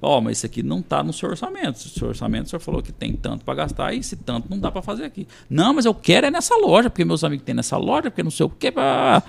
Ó, 0.00 0.20
mas 0.20 0.38
isso 0.38 0.46
aqui 0.46 0.62
não 0.62 0.80
está 0.80 1.02
no 1.02 1.14
seu 1.14 1.30
orçamento. 1.30 1.76
O 1.76 1.78
seu 1.78 2.08
orçamento, 2.08 2.46
o 2.46 2.50
senhor 2.50 2.60
falou 2.60 2.82
que 2.82 2.92
tem 2.92 3.14
tanto 3.14 3.42
para 3.42 3.54
gastar 3.54 3.94
e 3.94 3.98
esse 3.98 4.16
tanto 4.16 4.50
não 4.50 4.58
dá 4.58 4.70
para 4.70 4.82
fazer 4.82 5.04
aqui. 5.04 5.26
Não, 5.48 5.72
mas 5.72 5.86
eu 5.86 5.94
quero 5.94 6.26
é 6.26 6.30
nessa 6.30 6.54
loja, 6.56 6.90
porque 6.90 7.04
meus 7.06 7.24
amigos 7.24 7.44
têm 7.44 7.54
nessa 7.54 7.78
loja, 7.78 8.10
porque 8.10 8.22
não 8.22 8.30
sei 8.30 8.44
o 8.44 8.50
quê. 8.50 8.70
pá. 8.70 9.22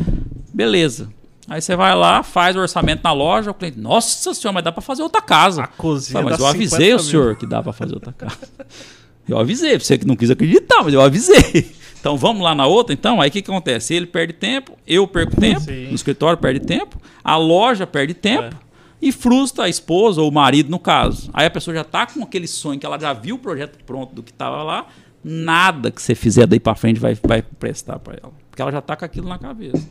Beleza. 0.54 1.10
Aí 1.48 1.62
você 1.62 1.76
vai 1.76 1.96
lá, 1.96 2.24
faz 2.24 2.56
o 2.56 2.60
orçamento 2.60 3.04
na 3.04 3.12
loja, 3.12 3.52
o 3.52 3.54
cliente, 3.54 3.80
nossa 3.80 4.34
senhora, 4.34 4.56
mas 4.56 4.64
dá 4.64 4.72
para 4.72 4.82
fazer 4.82 5.04
outra 5.04 5.22
casa. 5.22 5.64
A 5.64 5.68
cozinha 5.68 6.20
Fala, 6.20 6.32
mas 6.32 6.40
eu 6.40 6.48
avisei 6.48 6.88
50 6.88 6.96
o 6.96 7.04
mil. 7.04 7.12
senhor 7.12 7.36
que 7.36 7.46
dá 7.46 7.62
para 7.62 7.74
fazer 7.74 7.94
outra 7.94 8.12
casa. 8.14 8.38
Eu 9.28 9.40
avisei, 9.40 9.80
você 9.80 9.98
que 9.98 10.06
não 10.06 10.16
quis 10.16 10.30
acreditar, 10.30 10.84
mas 10.84 10.94
eu 10.94 11.02
avisei. 11.02 11.74
Então 12.00 12.16
vamos 12.16 12.44
lá 12.44 12.54
na 12.54 12.68
outra, 12.68 12.94
então. 12.94 13.20
Aí 13.20 13.30
o 13.30 13.32
que, 13.32 13.42
que 13.42 13.50
acontece? 13.50 13.92
Ele 13.92 14.06
perde 14.06 14.32
tempo, 14.32 14.78
eu 14.86 15.08
perco 15.08 15.36
tempo, 15.42 15.62
Sim. 15.62 15.88
no 15.88 15.96
escritório 15.96 16.38
perde 16.38 16.60
tempo, 16.60 17.02
a 17.24 17.36
loja 17.36 17.88
perde 17.88 18.14
tempo 18.14 18.56
e 19.02 19.12
frustra 19.12 19.64
a 19.64 19.70
esposa 19.70 20.22
ou 20.22 20.30
o 20.30 20.32
marido, 20.32 20.70
no 20.70 20.78
caso. 20.78 21.32
Aí 21.34 21.48
a 21.48 21.50
pessoa 21.50 21.74
já 21.74 21.84
tá 21.84 22.06
com 22.06 22.22
aquele 22.22 22.48
sonho 22.48 22.80
que 22.80 22.86
ela 22.86 23.00
já 23.00 23.12
viu 23.12 23.38
o 23.38 23.40
projeto 23.40 23.84
pronto 23.84 24.14
do 24.14 24.22
que 24.22 24.30
estava 24.30 24.62
lá, 24.62 24.86
nada 25.24 25.90
que 25.90 26.00
você 26.00 26.14
fizer 26.14 26.46
daí 26.46 26.60
para 26.60 26.76
frente 26.76 27.00
vai, 27.00 27.18
vai 27.24 27.42
prestar 27.42 27.98
para 27.98 28.20
ela, 28.22 28.32
porque 28.52 28.62
ela 28.62 28.72
já 28.72 28.82
tá 28.82 28.96
com 28.96 29.04
aquilo 29.04 29.28
na 29.28 29.40
cabeça. 29.40 29.90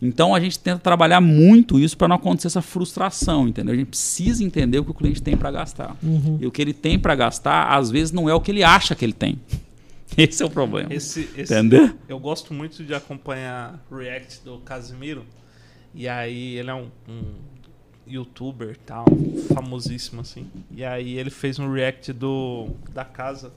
Então 0.00 0.34
a 0.34 0.40
gente 0.40 0.58
tenta 0.58 0.78
trabalhar 0.78 1.20
muito 1.20 1.78
isso 1.78 1.96
para 1.96 2.08
não 2.08 2.16
acontecer 2.16 2.48
essa 2.48 2.62
frustração, 2.62 3.48
entendeu? 3.48 3.74
A 3.74 3.76
gente 3.76 3.88
precisa 3.88 4.44
entender 4.44 4.78
o 4.78 4.84
que 4.84 4.90
o 4.90 4.94
cliente 4.94 5.22
tem 5.22 5.36
para 5.36 5.50
gastar. 5.50 5.96
E 6.40 6.46
o 6.46 6.50
que 6.50 6.60
ele 6.60 6.74
tem 6.74 6.98
para 6.98 7.14
gastar, 7.14 7.74
às 7.74 7.90
vezes, 7.90 8.12
não 8.12 8.28
é 8.28 8.34
o 8.34 8.40
que 8.40 8.50
ele 8.50 8.62
acha 8.62 8.94
que 8.94 9.04
ele 9.04 9.14
tem. 9.14 9.40
Esse 10.16 10.42
é 10.42 10.46
o 10.46 10.50
problema. 10.50 10.92
Esse, 10.92 11.28
esse, 11.36 11.52
Entendeu? 11.52 11.90
Eu 12.08 12.18
gosto 12.18 12.54
muito 12.54 12.84
de 12.84 12.94
acompanhar 12.94 13.84
React 13.90 14.44
do 14.44 14.58
Casimiro. 14.58 15.24
E 15.94 16.06
aí 16.08 16.56
ele 16.56 16.70
é 16.70 16.74
um, 16.74 16.90
um 17.08 17.34
youtuber 18.06 18.72
e 18.72 18.78
tal, 18.78 19.06
famosíssimo 19.52 20.20
assim. 20.20 20.46
E 20.70 20.84
aí 20.84 21.18
ele 21.18 21.30
fez 21.30 21.58
um 21.58 21.72
react 21.72 22.12
do 22.12 22.68
da 22.92 23.04
casa 23.04 23.52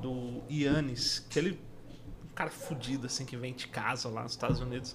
do 0.00 0.42
Yannis, 0.50 1.24
que 1.30 1.38
ele 1.38 1.58
um 2.24 2.34
cara 2.34 2.50
fudido 2.50 3.06
assim 3.06 3.24
que 3.24 3.36
vem 3.36 3.52
de 3.52 3.66
casa 3.66 4.08
lá 4.08 4.22
nos 4.22 4.32
Estados 4.32 4.60
Unidos. 4.60 4.94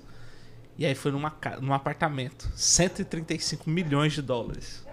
E 0.78 0.86
aí 0.86 0.94
foi 0.96 1.12
numa 1.12 1.34
num 1.62 1.74
apartamento, 1.74 2.50
135 2.56 3.70
milhões 3.70 4.14
de 4.14 4.22
dólares. 4.22 4.86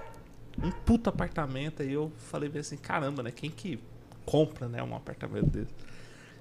Um 0.63 0.71
puta 0.71 1.11
apartamento, 1.11 1.83
aí 1.83 1.93
eu 1.93 2.13
falei 2.31 2.49
bem 2.49 2.61
assim, 2.61 2.77
caramba, 2.77 3.23
né? 3.23 3.31
Quem 3.31 3.51
que 3.51 3.79
compra, 4.25 4.69
né, 4.69 4.83
um 4.83 4.95
apartamento 4.97 5.47
desse? 5.47 5.73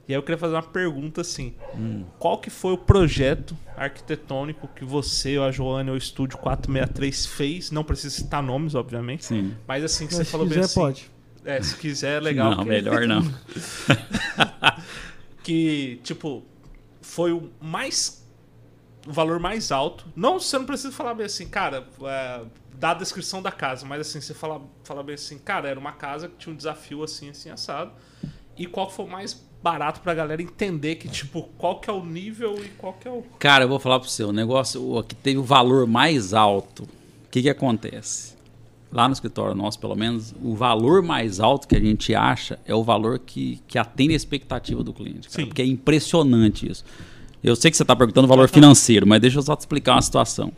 E 0.07 0.11
aí 0.13 0.17
eu 0.17 0.21
queria 0.21 0.37
fazer 0.37 0.53
uma 0.53 0.61
pergunta 0.63 1.21
assim: 1.21 1.55
qual 2.19 2.37
que 2.37 2.49
foi 2.49 2.73
o 2.73 2.77
projeto 2.77 3.57
arquitetônico 3.75 4.67
que 4.75 4.83
você, 4.85 5.37
ou 5.37 5.45
a 5.45 5.51
Joane 5.51 5.89
ou 5.89 5.95
o 5.95 5.97
Estúdio 5.97 6.37
463 6.39 7.25
fez? 7.25 7.71
Não 7.71 7.83
precisa 7.83 8.13
citar 8.13 8.43
nomes, 8.43 8.75
obviamente. 8.75 9.25
Sim. 9.25 9.55
Mas 9.67 9.83
assim, 9.83 10.05
que 10.07 10.13
Mas 10.15 10.25
você 10.27 10.31
falou 10.31 10.45
bem 10.45 10.55
quiser, 10.59 10.65
assim. 10.65 10.79
pode. 10.79 11.11
É, 11.45 11.61
se 11.61 11.75
quiser, 11.77 12.17
é 12.17 12.19
legal. 12.19 12.49
Não, 12.51 12.57
porque- 12.57 12.69
melhor 12.69 13.01
não. 13.07 13.21
que, 15.43 15.99
tipo, 16.03 16.43
foi 17.01 17.31
o 17.31 17.49
mais. 17.61 18.22
O 19.07 19.11
valor 19.11 19.39
mais 19.39 19.71
alto. 19.71 20.05
Não, 20.15 20.39
você 20.39 20.57
não 20.57 20.65
precisa 20.65 20.91
falar 20.91 21.13
bem 21.13 21.25
assim, 21.25 21.47
cara, 21.47 21.87
é, 22.03 22.41
dá 22.77 22.91
a 22.91 22.93
descrição 22.93 23.41
da 23.41 23.51
casa, 23.51 23.85
mas 23.85 24.01
assim, 24.01 24.21
você 24.21 24.33
fala, 24.33 24.61
fala 24.83 25.03
bem 25.03 25.15
assim, 25.15 25.37
cara, 25.37 25.69
era 25.69 25.79
uma 25.79 25.91
casa 25.91 26.27
que 26.27 26.35
tinha 26.37 26.53
um 26.53 26.55
desafio 26.55 27.03
assim, 27.03 27.29
assim, 27.29 27.49
assado. 27.49 27.91
E 28.57 28.65
qual 28.65 28.89
foi 28.89 29.05
o 29.05 29.09
mais 29.09 29.33
barato 29.63 30.01
pra 30.01 30.13
galera 30.13 30.41
entender 30.41 30.95
que, 30.95 31.07
tipo, 31.07 31.43
qual 31.57 31.79
que 31.79 31.89
é 31.89 31.93
o 31.93 32.05
nível 32.05 32.63
e 32.63 32.67
qual 32.69 32.93
que 32.93 33.07
é 33.07 33.11
o. 33.11 33.23
Cara, 33.39 33.63
eu 33.63 33.69
vou 33.69 33.79
falar 33.79 33.99
pro 33.99 34.09
seu, 34.09 34.29
o 34.29 34.33
negócio 34.33 34.97
o 34.97 35.01
que 35.01 35.15
teve 35.15 35.37
o 35.37 35.43
valor 35.43 35.87
mais 35.87 36.33
alto, 36.33 36.83
o 36.83 37.29
que 37.31 37.41
que 37.41 37.49
acontece? 37.49 38.33
Lá 38.91 39.07
no 39.07 39.13
escritório 39.13 39.55
nosso, 39.55 39.79
pelo 39.79 39.95
menos, 39.95 40.35
o 40.39 40.53
valor 40.53 41.01
mais 41.01 41.39
alto 41.39 41.67
que 41.67 41.75
a 41.75 41.79
gente 41.79 42.13
acha 42.13 42.59
é 42.63 42.75
o 42.75 42.83
valor 42.83 43.17
que, 43.17 43.59
que 43.67 43.79
atende 43.79 44.13
a 44.13 44.17
expectativa 44.17 44.83
do 44.83 44.93
cliente. 44.93 45.29
cara, 45.29 45.41
Sim. 45.41 45.45
Porque 45.47 45.63
é 45.63 45.65
impressionante 45.65 46.69
isso. 46.69 46.83
Eu 47.43 47.55
sei 47.55 47.69
que 47.69 47.75
você 47.75 47.83
está 47.83 47.95
perguntando 47.95 48.25
o 48.25 48.29
valor 48.29 48.47
financeiro, 48.47 49.05
mas 49.05 49.19
deixa 49.19 49.37
eu 49.37 49.41
só 49.41 49.55
te 49.55 49.61
explicar 49.61 49.95
uma 49.95 50.01
situação. 50.01 50.51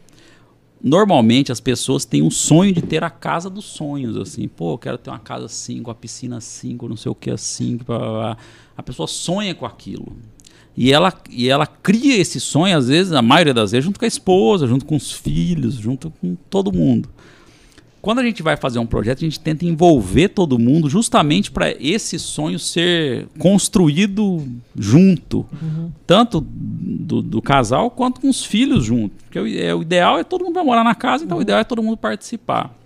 Normalmente 0.84 1.52
as 1.52 1.60
pessoas 1.60 2.06
têm 2.06 2.22
um 2.22 2.30
sonho 2.30 2.72
de 2.72 2.82
ter 2.82 3.04
a 3.04 3.10
casa 3.10 3.50
dos 3.50 3.66
sonhos, 3.66 4.16
assim. 4.18 4.48
Pô, 4.48 4.74
eu 4.74 4.78
quero 4.78 4.98
ter 5.00 5.10
uma 5.10 5.18
casa 5.18 5.46
assim, 5.46 5.82
com 5.82 5.90
a 5.90 5.96
piscina 5.96 6.38
assim, 6.38 6.78
com 6.78 6.88
não 6.88 6.96
sei 6.96 7.12
o 7.12 7.16
que 7.16 7.32
assim. 7.32 7.78
blá, 7.78 7.98
blá, 7.98 8.12
blá. 8.12 8.38
A 8.78 8.84
pessoa 8.84 9.08
sonha 9.08 9.56
com 9.56 9.66
aquilo. 9.66 10.16
E 10.78 10.92
ela, 10.92 11.12
e 11.30 11.50
ela 11.50 11.66
cria 11.66 12.18
esse 12.18 12.40
sonho, 12.40 12.78
às 12.78 12.88
vezes, 12.88 13.14
a 13.14 13.22
maioria 13.22 13.54
das 13.54 13.72
vezes, 13.72 13.86
junto 13.86 13.98
com 13.98 14.06
a 14.06 14.08
esposa, 14.08 14.68
junto 14.68 14.86
com 14.86 14.96
os 14.96 15.12
filhos, 15.12 15.76
junto 15.76 16.12
com 16.12 16.36
todo 16.50 16.72
mundo. 16.72 17.10
Quando 18.06 18.20
a 18.20 18.24
gente 18.24 18.44
vai 18.44 18.56
fazer 18.56 18.78
um 18.78 18.86
projeto, 18.86 19.18
a 19.18 19.22
gente 19.22 19.40
tenta 19.40 19.66
envolver 19.66 20.28
todo 20.28 20.60
mundo 20.60 20.88
justamente 20.88 21.50
para 21.50 21.72
esse 21.72 22.20
sonho 22.20 22.60
ser 22.60 23.28
construído 23.40 24.48
junto, 24.78 25.44
tanto 26.06 26.40
do, 26.40 27.24
do 27.24 27.42
casal 27.42 27.90
quanto 27.90 28.22
com 28.22 28.30
os 28.30 28.46
filhos 28.46 28.86
junto. 28.86 29.16
Porque 29.24 29.40
o, 29.40 29.48
é, 29.48 29.74
o 29.74 29.82
ideal 29.82 30.20
é 30.20 30.24
todo 30.24 30.46
mundo 30.46 30.54
vai 30.54 30.64
morar 30.64 30.84
na 30.84 30.94
casa, 30.94 31.24
então 31.24 31.40
o 31.40 31.42
ideal 31.42 31.58
é 31.58 31.64
todo 31.64 31.82
mundo 31.82 31.98
participar. 31.98 32.78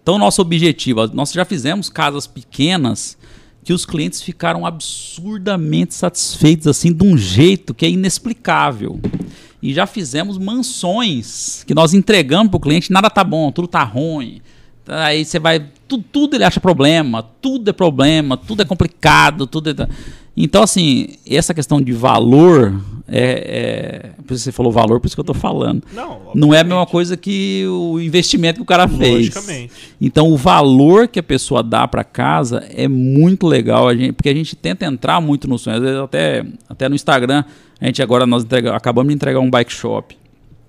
Então, 0.00 0.16
nosso 0.16 0.40
objetivo, 0.40 1.08
nós 1.08 1.32
já 1.32 1.44
fizemos 1.44 1.88
casas 1.88 2.24
pequenas 2.24 3.18
que 3.64 3.72
os 3.72 3.84
clientes 3.84 4.22
ficaram 4.22 4.64
absurdamente 4.64 5.92
satisfeitos, 5.92 6.68
assim, 6.68 6.92
de 6.92 7.04
um 7.04 7.18
jeito 7.18 7.74
que 7.74 7.84
é 7.84 7.90
inexplicável. 7.90 9.00
E 9.64 9.72
já 9.72 9.86
fizemos 9.86 10.36
mansões 10.36 11.64
que 11.66 11.74
nós 11.74 11.94
entregamos 11.94 12.50
para 12.50 12.58
o 12.58 12.60
cliente, 12.60 12.92
nada 12.92 13.08
tá 13.08 13.24
bom, 13.24 13.50
tudo 13.50 13.66
tá 13.66 13.82
ruim. 13.82 14.42
Aí 14.86 15.24
você 15.24 15.38
vai, 15.38 15.64
tudo, 15.88 16.04
tudo 16.12 16.36
ele 16.36 16.44
acha 16.44 16.60
problema, 16.60 17.22
tudo 17.40 17.70
é 17.70 17.72
problema, 17.72 18.36
tudo 18.36 18.60
é 18.60 18.66
complicado, 18.66 19.46
tudo 19.46 19.70
é... 19.70 19.88
Então, 20.36 20.62
assim, 20.62 21.16
essa 21.26 21.54
questão 21.54 21.80
de 21.80 21.92
valor, 21.92 22.78
é, 23.08 24.10
é, 24.18 24.22
por 24.26 24.34
isso 24.34 24.44
você 24.44 24.52
falou 24.52 24.70
valor, 24.70 25.00
por 25.00 25.06
isso 25.06 25.16
que 25.16 25.20
eu 25.20 25.22
estou 25.22 25.34
falando. 25.34 25.82
Não, 25.94 26.20
Não 26.34 26.52
é 26.52 26.60
a 26.60 26.64
mesma 26.64 26.84
coisa 26.84 27.16
que 27.16 27.64
o 27.66 27.98
investimento 27.98 28.56
que 28.56 28.62
o 28.62 28.66
cara 28.66 28.86
fez. 28.86 29.32
Logicamente. 29.32 29.72
Então, 29.98 30.30
o 30.30 30.36
valor 30.36 31.08
que 31.08 31.20
a 31.20 31.22
pessoa 31.22 31.62
dá 31.62 31.88
para 31.88 32.04
casa 32.04 32.66
é 32.68 32.86
muito 32.86 33.46
legal, 33.46 33.88
a 33.88 33.94
gente, 33.94 34.12
porque 34.12 34.28
a 34.28 34.34
gente 34.34 34.54
tenta 34.56 34.84
entrar 34.84 35.22
muito 35.22 35.48
no 35.48 35.56
sonho. 35.56 35.76
Às 35.76 35.82
vezes, 35.82 36.00
até, 36.00 36.44
até 36.68 36.86
no 36.86 36.94
Instagram, 36.94 37.44
a 37.84 37.88
gente 37.88 38.02
agora 38.02 38.26
nós 38.26 38.44
entrega- 38.44 38.74
acabamos 38.74 39.10
de 39.10 39.14
entregar 39.14 39.40
um 39.40 39.50
bike 39.50 39.70
shop. 39.70 40.16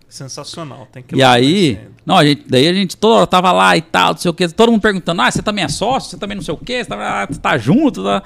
Sensacional. 0.09 0.85
Tem 0.91 1.01
que 1.01 1.15
E 1.15 1.23
aí, 1.23 1.79
não, 2.05 2.17
a 2.17 2.25
gente, 2.25 2.43
daí 2.47 2.67
a 2.67 2.73
gente 2.73 2.97
toda 2.97 3.15
hora 3.15 3.27
tava 3.27 3.51
lá 3.53 3.75
e 3.77 3.81
tal, 3.81 4.11
não 4.11 4.17
sei 4.17 4.29
o 4.29 4.33
que, 4.33 4.47
todo 4.49 4.69
mundo 4.71 4.81
perguntando: 4.81 5.21
ah, 5.21 5.31
você 5.31 5.41
também 5.41 5.63
é 5.63 5.69
sócio, 5.69 6.11
você 6.11 6.17
também 6.17 6.35
não 6.35 6.43
sei 6.43 6.53
o 6.53 6.57
que, 6.57 6.83
você 6.83 6.89
tá, 6.89 7.23
ah, 7.23 7.27
tá 7.27 7.57
junto. 7.57 8.03
Tá? 8.03 8.21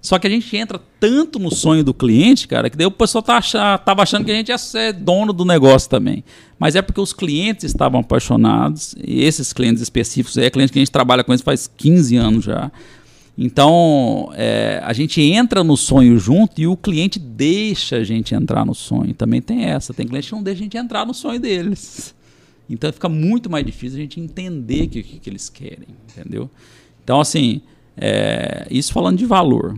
Só 0.00 0.18
que 0.18 0.26
a 0.26 0.30
gente 0.30 0.56
entra 0.56 0.80
tanto 0.98 1.38
no 1.38 1.54
sonho 1.54 1.84
do 1.84 1.92
cliente, 1.92 2.48
cara, 2.48 2.70
que 2.70 2.76
daí 2.78 2.86
o 2.86 2.90
pessoal 2.90 3.20
tá 3.22 3.36
achando, 3.36 3.78
tava 3.80 4.02
achando 4.02 4.24
que 4.24 4.30
a 4.30 4.34
gente 4.34 4.48
ia 4.48 4.56
ser 4.56 4.94
dono 4.94 5.34
do 5.34 5.44
negócio 5.44 5.90
também. 5.90 6.24
Mas 6.58 6.74
é 6.74 6.80
porque 6.80 7.00
os 7.00 7.12
clientes 7.12 7.64
estavam 7.64 8.00
apaixonados, 8.00 8.94
e 9.06 9.22
esses 9.22 9.52
clientes 9.52 9.82
específicos 9.82 10.38
é 10.38 10.48
cliente 10.48 10.72
que 10.72 10.78
a 10.78 10.80
gente 10.80 10.90
trabalha 10.90 11.22
com 11.22 11.32
eles 11.32 11.42
faz 11.42 11.70
15 11.76 12.16
anos 12.16 12.44
já. 12.44 12.72
Então, 13.36 14.30
é, 14.34 14.80
a 14.84 14.92
gente 14.92 15.20
entra 15.20 15.64
no 15.64 15.76
sonho 15.76 16.18
junto 16.18 16.60
e 16.60 16.66
o 16.66 16.76
cliente 16.76 17.18
deixa 17.18 17.96
a 17.96 18.04
gente 18.04 18.34
entrar 18.34 18.66
no 18.66 18.74
sonho. 18.74 19.14
Também 19.14 19.40
tem 19.40 19.64
essa. 19.64 19.94
Tem 19.94 20.06
cliente 20.06 20.28
que 20.28 20.34
não 20.34 20.42
deixa 20.42 20.60
a 20.60 20.64
gente 20.64 20.76
entrar 20.76 21.06
no 21.06 21.14
sonho 21.14 21.40
deles. 21.40 22.14
Então 22.70 22.92
fica 22.92 23.08
muito 23.08 23.50
mais 23.50 23.66
difícil 23.66 23.98
a 23.98 24.02
gente 24.02 24.20
entender 24.20 24.84
o 24.84 24.88
que, 24.88 25.02
que, 25.02 25.18
que 25.18 25.28
eles 25.28 25.48
querem, 25.48 25.88
entendeu? 26.08 26.48
Então, 27.02 27.20
assim, 27.20 27.62
é, 27.96 28.66
isso 28.70 28.92
falando 28.92 29.18
de 29.18 29.26
valor. 29.26 29.76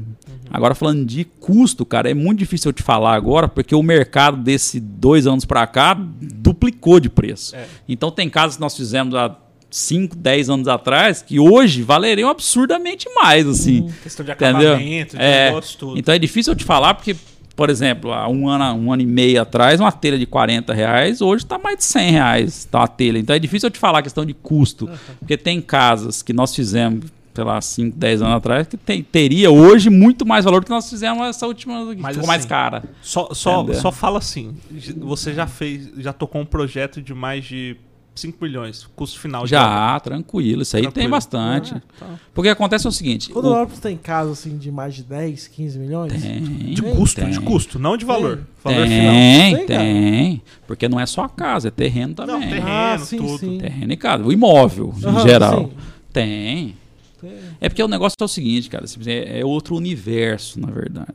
Agora, 0.51 0.75
falando 0.75 1.07
de 1.07 1.25
custo, 1.25 1.87
cara, 1.87 2.11
é 2.11 2.15
muito 2.15 2.41
difícil 2.41 2.69
eu 2.69 2.73
te 2.75 2.83
falar 2.83 3.15
agora, 3.15 3.49
porque 3.49 3.75
o 3.75 3.83
mercado 3.83 4.37
desse 4.37 4.79
dois 4.79 5.27
anos 5.27 5.47
para 5.47 5.67
cá 5.67 5.95
duplicou 5.95 7.01
de 7.01 7.09
preço. 7.09 7.57
É. 7.57 7.67
Então, 7.89 8.11
tem 8.11 8.29
casos 8.29 8.57
que 8.57 8.61
nós 8.61 8.77
fizemos 8.77 9.15
há 9.15 9.35
5, 9.77 10.15
10 10.17 10.51
anos 10.51 10.69
atrás 10.69 11.23
que 11.23 11.41
hoje 11.41 11.83
valeriam 11.83 12.29
absurdamente 12.29 13.09
mais, 13.15 13.47
assim. 13.47 13.89
Questão 14.03 14.25
de 14.25 14.33
Entendeu? 14.33 14.73
acabamento, 14.73 15.17
de 15.17 15.23
É, 15.23 15.47
negócio, 15.47 15.79
tudo. 15.79 15.99
então 15.99 16.15
é 16.15 16.19
difícil 16.19 16.53
eu 16.53 16.57
te 16.57 16.65
falar, 16.65 16.95
porque, 16.95 17.17
por 17.57 17.71
exemplo, 17.71 18.13
há 18.13 18.29
um 18.29 18.49
ano, 18.49 18.65
um 18.81 18.93
ano 18.93 19.03
e 19.03 19.07
meio 19.07 19.41
atrás, 19.41 19.81
uma 19.81 19.91
telha 19.93 20.19
de 20.19 20.27
40 20.27 20.73
reais, 20.75 21.21
hoje 21.21 21.45
está 21.45 21.59
mais 21.59 21.79
de 21.79 21.85
100 21.85 22.11
reais 22.11 22.65
tá, 22.65 22.83
a 22.83 22.89
telha. 22.89 23.19
Então 23.19 23.35
é 23.35 23.39
difícil 23.39 23.67
eu 23.69 23.71
te 23.71 23.79
falar 23.79 24.01
a 24.01 24.03
questão 24.03 24.25
de 24.25 24.35
custo, 24.35 24.89
porque 25.19 25.37
tem 25.37 25.61
casas 25.61 26.23
que 26.23 26.33
nós 26.33 26.55
fizemos, 26.55 27.07
sei 27.35 27.45
lá, 27.45 27.59
5, 27.61 27.97
10 27.97 28.21
anos 28.21 28.35
atrás, 28.37 28.67
que 28.67 28.77
tem- 28.77 29.03
teria 29.03 29.51
hoje 29.51 29.89
muito 29.89 30.27
mais 30.27 30.45
valor 30.45 30.61
do 30.61 30.65
que 30.67 30.71
nós 30.71 30.89
fizemos 30.91 31.27
essa 31.27 31.47
última, 31.47 31.95
que 31.95 32.03
Mas 32.03 32.15
ficou 32.15 32.27
mais 32.27 32.41
assim, 32.41 32.49
cara. 32.49 32.83
Só, 33.01 33.29
só, 33.33 33.63
Entendeu? 33.63 33.81
só 33.81 33.91
fala 33.91 34.19
assim. 34.19 34.55
Você 34.99 35.33
já 35.33 35.47
fez, 35.47 35.89
já 35.99 36.13
tocou 36.13 36.43
um 36.43 36.47
projeto 36.47 37.01
de 37.01 37.15
mais 37.15 37.45
de 37.45 37.77
5 38.15 38.39
milhões, 38.45 38.87
custo 38.95 39.19
final 39.19 39.45
de. 39.45 39.51
Já, 39.51 39.99
tranquilo, 40.01 40.63
isso 40.63 40.77
aí 40.77 40.83
tem 40.83 40.91
Tranquilo. 40.93 41.11
bastante. 41.13 41.75
Ah, 41.75 41.81
tá. 41.99 42.21
Porque 42.35 42.49
acontece 42.51 42.87
o 42.87 42.93
seguinte, 42.93 43.31
Quando 43.31 43.47
o- 43.47 43.49
Lopes 43.51 43.81
tem 43.81 43.97
casa 43.97 44.33
assim 44.33 44.59
de 44.59 44.71
mais 44.71 44.95
de 44.95 45.03
10, 45.03 45.49
15 45.49 45.79
milhões? 45.79 46.13
tem, 46.13 46.43
De 46.43 46.83
Tem, 46.83 46.95
custo, 46.95 47.21
tem. 47.21 47.31
de 47.31 47.41
custo, 47.41 47.79
não 47.79 47.97
de 47.97 48.05
valor. 48.05 48.37
Tem. 48.37 48.47
Valor 48.75 48.87
tem, 48.87 48.99
final. 49.01 49.15
Tem, 49.15 49.67
tem, 49.67 50.43
porque 50.67 50.89
não 50.89 51.01
é 51.01 51.07
só 51.07 51.23
a 51.25 51.29
casa, 51.29 51.69
é 51.69 51.71
terreno 51.71 52.15
também. 52.15 52.35
Não, 52.35 52.41
terreno, 52.43 52.67
Ah, 52.69 52.99
sim, 52.99 53.17
tudo. 53.17 53.39
sim. 53.39 53.59
Terreno 53.59 53.93
e 53.93 53.97
casa. 53.97 54.23
O 54.25 54.33
imóvel, 54.33 54.95
em 55.01 55.07
Aham, 55.07 55.23
geral. 55.23 55.59
sim. 55.65 55.71
Tem. 56.13 56.75
Tem. 57.21 57.31
É 57.61 57.69
porque 57.69 57.83
o 57.83 57.89
negócio 57.89 58.17
é 58.21 58.25
o 58.25 58.29
seguinte, 58.29 58.69
cara. 58.69 58.85
é 59.09 59.45
outro 59.45 59.75
universo, 59.77 60.61
na 60.61 60.71
verdade. 60.71 61.09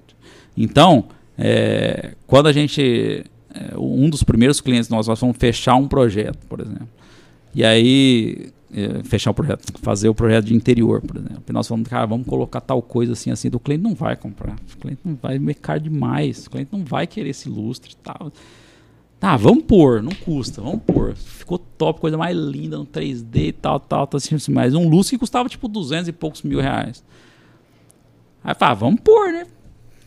Então, 0.57 1.05
é, 1.37 2.15
quando 2.25 2.47
a 2.47 2.51
gente. 2.53 3.23
É, 3.57 3.77
um 3.77 4.09
dos 4.09 4.23
primeiros 4.23 4.61
clientes 4.61 4.89
nós, 4.89 5.07
nós 5.07 5.19
vamos 5.19 5.37
fechar 5.37 5.75
um 5.75 5.87
projeto, 5.87 6.39
por 6.47 6.59
exemplo. 6.59 6.87
E 7.53 7.63
aí. 7.63 8.51
é, 8.73 9.03
fechar 9.03 9.31
o 9.31 9.33
projeto, 9.33 9.73
fazer 9.81 10.09
o 10.09 10.13
projeto 10.13 10.45
de 10.45 10.53
interior, 10.53 11.01
por 11.01 11.17
exemplo. 11.17 11.43
E 11.47 11.51
nós 11.53 11.67
falamos, 11.67 11.87
cara, 11.87 12.05
vamos 12.05 12.27
colocar 12.27 12.61
tal 12.61 12.81
coisa 12.81 13.13
assim, 13.13 13.31
assim. 13.31 13.49
O 13.53 13.59
cliente 13.59 13.83
não 13.83 13.95
vai 13.95 14.15
comprar. 14.15 14.55
O 14.73 14.77
cliente 14.77 15.01
não 15.03 15.17
vai, 15.21 15.39
caro 15.55 15.79
demais. 15.79 16.45
O 16.45 16.49
cliente 16.49 16.69
não 16.71 16.83
vai 16.83 17.07
querer 17.07 17.29
esse 17.29 17.49
lustre 17.49 17.93
e 17.93 17.95
tal. 17.97 18.31
Tá, 19.19 19.35
vamos 19.35 19.63
pôr, 19.63 20.03
não 20.03 20.11
custa, 20.11 20.61
vamos 20.61 20.81
pôr. 20.83 21.15
Ficou 21.15 21.57
top, 21.57 21.99
coisa 21.99 22.17
mais 22.17 22.37
linda 22.37 22.77
no 22.77 22.85
3D 22.85 23.47
e 23.47 23.51
tal, 23.51 23.79
tal, 23.79 24.05
tal, 24.05 24.17
assim, 24.17 24.35
assim, 24.35 24.51
mas 24.51 24.75
um 24.75 24.87
lustre 24.87 25.15
que 25.15 25.19
custava 25.19 25.49
tipo 25.49 25.67
200 25.67 26.09
e 26.09 26.11
poucos 26.11 26.43
mil 26.43 26.59
reais. 26.59 27.03
Aí 28.43 28.53
fala, 28.53 28.73
ah, 28.73 28.75
vamos 28.75 28.99
pôr, 29.01 29.31
né? 29.31 29.47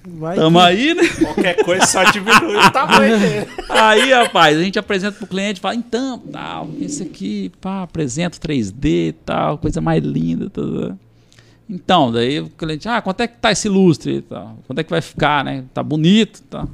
Vai 0.02 0.34
Tamo 0.36 0.58
que- 0.58 0.64
aí, 0.64 0.94
né? 0.94 1.02
Qualquer 1.08 1.62
coisa 1.64 1.84
só 1.86 2.02
diminui 2.04 2.56
o 2.56 2.70
tamanho 2.70 3.18
dele. 3.18 3.46
Aí, 3.68 4.10
rapaz, 4.12 4.56
a 4.58 4.62
gente 4.62 4.78
apresenta 4.78 5.18
pro 5.18 5.26
cliente, 5.26 5.60
fala, 5.60 5.74
então, 5.74 6.18
tal, 6.18 6.70
esse 6.80 7.02
aqui, 7.02 7.52
pá, 7.60 7.82
apresenta 7.82 8.36
o 8.36 8.40
3D 8.40 9.08
e 9.08 9.12
tal, 9.12 9.58
coisa 9.58 9.80
mais 9.80 10.02
linda. 10.02 10.48
Tal, 10.48 10.64
tal. 10.66 10.98
Então, 11.68 12.10
daí 12.10 12.40
o 12.40 12.48
cliente, 12.48 12.88
ah, 12.88 13.00
quanto 13.02 13.20
é 13.20 13.28
que 13.28 13.36
tá 13.36 13.52
esse 13.52 13.68
lustre? 13.68 14.22
tal? 14.22 14.58
Quanto 14.66 14.78
é 14.78 14.82
que 14.84 14.90
vai 14.90 15.02
ficar, 15.02 15.44
né? 15.44 15.64
Tá 15.74 15.82
bonito, 15.82 16.42
tá? 16.48 16.66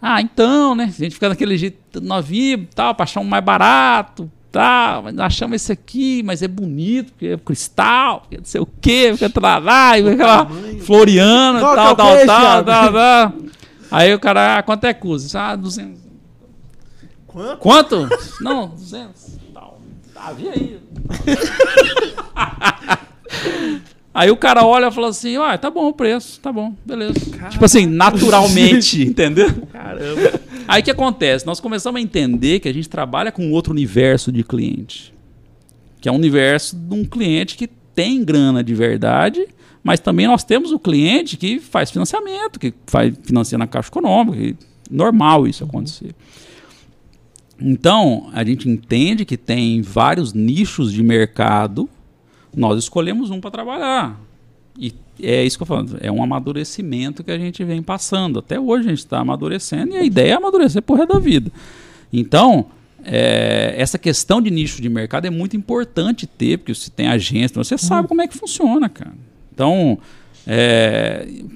Ah, 0.00 0.22
então, 0.22 0.76
né? 0.76 0.84
A 0.84 1.02
gente 1.02 1.14
fica 1.14 1.28
daquele 1.28 1.58
jeito 1.58 2.00
novinho, 2.00 2.68
tal, 2.74 2.94
pra 2.94 3.02
achar 3.02 3.20
um 3.20 3.24
mais 3.24 3.44
barato, 3.44 4.30
tal, 4.50 5.02
mas 5.02 5.14
nós 5.14 5.26
achamos 5.26 5.56
esse 5.56 5.72
aqui, 5.72 6.22
mas 6.24 6.42
é 6.42 6.48
bonito, 6.48 7.12
porque 7.12 7.26
é 7.26 7.36
cristal, 7.36 8.20
porque 8.20 8.38
não 8.38 8.44
sei 8.44 8.60
o 8.60 8.68
quê, 8.80 9.08
porque 9.10 9.28
tá 9.28 9.58
lá, 9.58 9.98
e 9.98 10.08
aquela 10.08 10.48
floriana, 10.80 11.60
Qual 11.60 11.74
que 11.74 11.80
é 11.80 11.84
tal, 11.84 11.96
tal, 11.96 12.26
tal, 12.26 12.64
tal, 12.64 12.92
tal. 12.92 13.32
Aí 13.90 14.14
o 14.14 14.20
cara, 14.20 14.58
ah, 14.58 14.62
quanto 14.62 14.84
é 14.84 14.92
que 14.92 15.00
custa? 15.00 15.40
Ah, 15.40 15.56
200. 15.56 16.00
Quanto? 17.26 17.58
Quanto? 17.58 18.08
Não, 18.40 18.68
200. 18.68 19.38
Tal. 19.54 19.80
Tá, 20.14 20.32
vi 20.32 20.48
aí. 20.48 20.78
Aí 24.18 24.32
o 24.32 24.36
cara 24.36 24.66
olha 24.66 24.88
e 24.88 24.90
fala 24.90 25.10
assim: 25.10 25.36
ah, 25.36 25.56
tá 25.56 25.70
bom 25.70 25.86
o 25.86 25.92
preço, 25.92 26.40
tá 26.40 26.52
bom, 26.52 26.74
beleza. 26.84 27.14
Tipo 27.50 27.64
assim, 27.64 27.86
naturalmente, 27.86 29.02
entendeu? 29.06 29.48
Caramba. 29.72 30.40
Aí 30.68 30.82
o 30.82 30.84
que 30.84 30.90
acontece? 30.90 31.46
Nós 31.46 31.60
começamos 31.60 31.98
a 31.98 32.02
entender 32.02 32.60
que 32.60 32.68
a 32.68 32.72
gente 32.72 32.88
trabalha 32.88 33.32
com 33.32 33.50
outro 33.50 33.72
universo 33.72 34.30
de 34.30 34.44
cliente. 34.44 35.14
Que 35.98 36.10
é 36.10 36.12
um 36.12 36.16
universo 36.16 36.76
de 36.76 36.94
um 36.94 37.04
cliente 37.06 37.56
que 37.56 37.66
tem 37.66 38.22
grana 38.22 38.62
de 38.62 38.74
verdade, 38.74 39.48
mas 39.82 39.98
também 39.98 40.26
nós 40.26 40.44
temos 40.44 40.70
o 40.70 40.78
cliente 40.78 41.38
que 41.38 41.58
faz 41.58 41.90
financiamento, 41.90 42.60
que 42.60 42.74
faz 42.86 43.14
financia 43.22 43.56
na 43.56 43.66
Caixa 43.66 43.88
Econômica. 43.88 44.56
normal 44.90 45.46
isso 45.46 45.64
acontecer. 45.64 46.14
Então, 47.60 48.30
a 48.32 48.44
gente 48.44 48.68
entende 48.68 49.24
que 49.24 49.36
tem 49.36 49.80
vários 49.82 50.32
nichos 50.32 50.92
de 50.92 51.02
mercado, 51.02 51.88
nós 52.54 52.78
escolhemos 52.78 53.30
um 53.30 53.40
para 53.40 53.50
trabalhar. 53.50 54.20
E 54.78 54.92
é 55.20 55.44
isso 55.44 55.56
que 55.56 55.62
eu 55.62 55.66
falo, 55.66 55.88
é 56.00 56.10
um 56.10 56.22
amadurecimento 56.22 57.24
que 57.24 57.30
a 57.30 57.38
gente 57.38 57.64
vem 57.64 57.82
passando. 57.82 58.38
Até 58.38 58.58
hoje 58.58 58.86
a 58.86 58.90
gente 58.90 58.98
está 58.98 59.18
amadurecendo 59.18 59.94
e 59.94 59.96
a 59.96 60.04
ideia 60.04 60.32
é 60.32 60.36
amadurecer 60.36 60.82
por 60.82 60.98
resto 60.98 61.14
da 61.14 61.18
vida. 61.18 61.50
Então, 62.12 62.66
é, 63.04 63.74
essa 63.76 63.98
questão 63.98 64.40
de 64.40 64.50
nicho 64.50 64.82
de 64.82 64.88
mercado 64.88 65.26
é 65.26 65.30
muito 65.30 65.56
importante 65.56 66.26
ter, 66.26 66.58
porque 66.58 66.74
você 66.74 66.90
tem 66.90 67.08
agência, 67.08 67.62
você 67.62 67.78
sabe 67.78 68.08
como 68.08 68.22
é 68.22 68.28
que 68.28 68.36
funciona, 68.36 68.88
cara. 68.88 69.14
Então, 69.52 69.98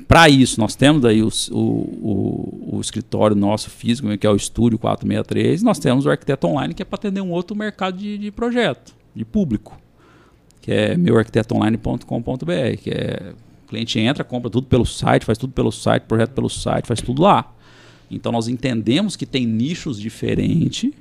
para 0.07 0.29
isso, 0.29 0.61
nós 0.61 0.75
temos 0.75 1.05
aí 1.05 1.23
o, 1.23 1.29
o, 1.51 1.57
o, 1.57 2.77
o 2.77 2.81
escritório 2.81 3.35
nosso 3.35 3.71
físico, 3.71 4.17
que 4.19 4.27
é 4.27 4.31
o 4.31 4.37
Estúdio 4.37 4.79
463, 4.79 5.63
e 5.63 5.65
nós 5.65 5.79
temos 5.79 6.05
o 6.05 6.11
Arquiteto 6.11 6.47
Online, 6.47 6.75
que 6.75 6.83
é 6.83 6.85
para 6.85 6.97
atender 6.97 7.23
um 7.23 7.31
outro 7.31 7.57
mercado 7.57 7.97
de, 7.97 8.19
de 8.19 8.31
projeto, 8.31 8.95
de 9.15 9.25
público, 9.25 9.81
que 10.61 10.71
é 10.71 10.97
meuarquitetoonline.com.br, 10.97 12.77
que 12.83 12.91
é 12.91 13.33
cliente 13.73 13.99
entra, 13.99 14.23
compra 14.23 14.51
tudo 14.51 14.67
pelo 14.67 14.85
site, 14.85 15.25
faz 15.25 15.39
tudo 15.39 15.53
pelo 15.53 15.73
site, 15.73 16.03
projeto 16.03 16.31
pelo 16.31 16.49
site, 16.49 16.87
faz 16.87 17.01
tudo 17.01 17.23
lá. 17.23 17.53
Então 18.11 18.31
nós 18.31 18.47
entendemos 18.47 19.17
que 19.17 19.25
tem 19.25 19.47
nichos 19.47 19.99
diferentes 19.99 20.93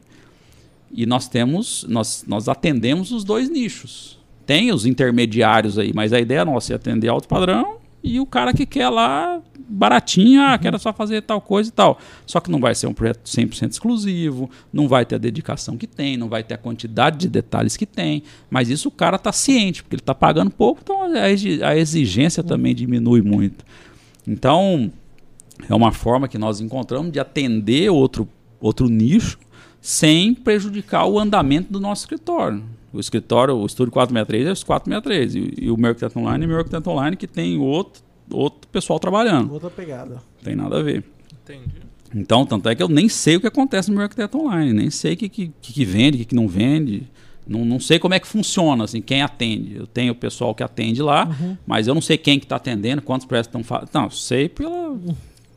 e 0.94 1.06
nós 1.06 1.28
temos, 1.28 1.86
nós, 1.88 2.24
nós 2.28 2.48
atendemos 2.48 3.12
os 3.12 3.24
dois 3.24 3.50
nichos. 3.50 4.18
Tem 4.46 4.72
os 4.72 4.86
intermediários 4.86 5.78
aí, 5.78 5.92
mas 5.94 6.14
a 6.14 6.20
ideia 6.20 6.46
nossa 6.46 6.74
é 6.74 6.76
atender 6.76 7.10
alto 7.10 7.28
padrão 7.28 7.81
e 8.04 8.20
o 8.20 8.26
cara 8.26 8.54
que 8.54 8.66
quer 8.66 8.90
lá 8.90 9.42
baratinho, 9.72 10.42
ah, 10.42 10.58
quero 10.58 10.78
só 10.80 10.92
fazer 10.92 11.22
tal 11.22 11.40
coisa 11.40 11.70
e 11.70 11.72
tal. 11.72 12.00
Só 12.26 12.40
que 12.40 12.52
não 12.52 12.60
vai 12.60 12.76
ser 12.76 12.88
um 12.88 12.94
projeto 12.94 13.24
100% 13.26 13.72
exclusivo, 13.72 14.50
não 14.72 14.88
vai 14.88 15.06
ter 15.06 15.16
a 15.16 15.18
dedicação 15.18 15.78
que 15.78 15.88
tem, 15.88 16.18
não 16.18 16.28
vai 16.28 16.44
ter 16.44 16.56
a 16.56 16.58
quantidade 16.58 17.18
de 17.20 17.30
detalhes 17.30 17.78
que 17.78 17.86
tem, 17.86 18.24
mas 18.50 18.70
isso 18.70 18.90
o 18.90 18.92
cara 18.92 19.16
está 19.16 19.32
ciente, 19.32 19.84
porque 19.84 19.96
ele 19.96 20.02
está 20.02 20.16
pagando 20.16 20.52
pouco, 20.52 20.82
então 20.84 21.04
a 21.04 21.78
exigência 21.78 22.44
também 22.44 22.76
diminui 22.76 23.22
muito. 23.22 23.64
Então, 24.28 24.92
é 25.70 25.74
uma 25.74 25.92
forma 25.92 26.28
que 26.28 26.38
nós 26.38 26.60
encontramos 26.60 27.12
de 27.12 27.20
atender 27.20 27.90
outro, 27.90 28.28
outro 28.60 28.88
nicho 28.88 29.40
sem 29.80 30.34
prejudicar 30.34 31.06
o 31.06 31.18
andamento 31.18 31.72
do 31.72 31.80
nosso 31.80 32.04
escritório. 32.04 32.64
O 32.94 33.00
escritório, 33.00 33.56
o 33.56 33.66
Estúdio 33.66 33.92
463 33.92 34.48
é 34.48 34.52
os 34.52 34.64
463 34.64 35.36
e, 35.36 35.66
e 35.66 35.72
o 35.72 35.78
meu 35.78 35.90
arquiteto 35.90 36.20
online 36.20 36.44
é 36.44 36.48
o 36.48 36.50
meu 36.50 36.58
arquiteto 36.58 36.90
online 36.90 37.16
que 37.16 37.28
tem 37.28 37.58
outro, 37.58 38.04
outro 38.30 38.68
pessoal 38.70 39.00
trabalhando. 39.00 39.54
Outra 39.54 39.70
pegada. 39.70 40.16
Não 40.16 40.44
tem 40.44 40.56
nada 40.56 40.80
a 40.80 40.84
ver. 40.84 41.04
Entendi. 41.44 41.92
Então, 42.14 42.46
tanto 42.46 42.68
é 42.68 42.76
que 42.76 42.84
eu 42.84 42.90
nem 42.90 43.08
sei 43.08 43.38
o 43.38 43.42
que 43.42 43.48
acontece 43.48 43.90
no 43.90 43.96
meu 43.96 44.04
arquiteto 44.04 44.38
online, 44.38 44.74
nem 44.74 44.90
sei 44.90 45.14
o 45.14 45.18
que, 45.18 45.30
que, 45.30 45.52
que 45.62 45.86
vende, 45.86 46.18
o 46.18 46.20
que, 46.20 46.26
que 46.26 46.36
não 46.36 46.48
vende. 46.48 47.08
Não, 47.48 47.66
não 47.66 47.80
sei 47.80 47.98
como 48.00 48.14
é 48.14 48.20
que 48.20 48.28
funciona, 48.28 48.84
assim, 48.84 49.02
quem 49.02 49.22
atende. 49.22 49.76
Eu 49.76 49.88
tenho 49.88 50.12
o 50.12 50.16
pessoal 50.16 50.54
que 50.54 50.62
atende 50.62 51.02
lá, 51.02 51.28
mas 51.66 51.88
eu 51.88 51.94
não 51.94 52.02
sei 52.02 52.18
quem 52.18 52.38
que 52.38 52.46
está 52.46 52.58
atendendo, 52.58 53.02
quantos 53.02 53.26
projetos 53.26 53.48
estão 53.48 53.64
fazendo. 53.64 53.90
Não, 53.94 54.04
eu 54.04 54.12
sei 54.12 54.48
pela, 54.50 54.98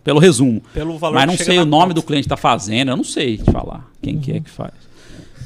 pelo 0.03 0.19
resumo. 0.21 0.63
Pelo 0.73 0.97
valor 0.99 1.15
Mas 1.15 1.27
não 1.27 1.37
sei 1.37 1.59
o 1.59 1.65
nome 1.65 1.83
conta. 1.87 1.95
do 1.95 2.03
cliente 2.03 2.27
está 2.27 2.37
fazendo, 2.37 2.91
eu 2.91 2.97
não 2.97 3.05
sei 3.05 3.39
te 3.39 3.51
falar 3.51 3.91
quem 4.01 4.19
que 4.19 4.33
é 4.33 4.41
que 4.41 4.51
faz. 4.51 4.73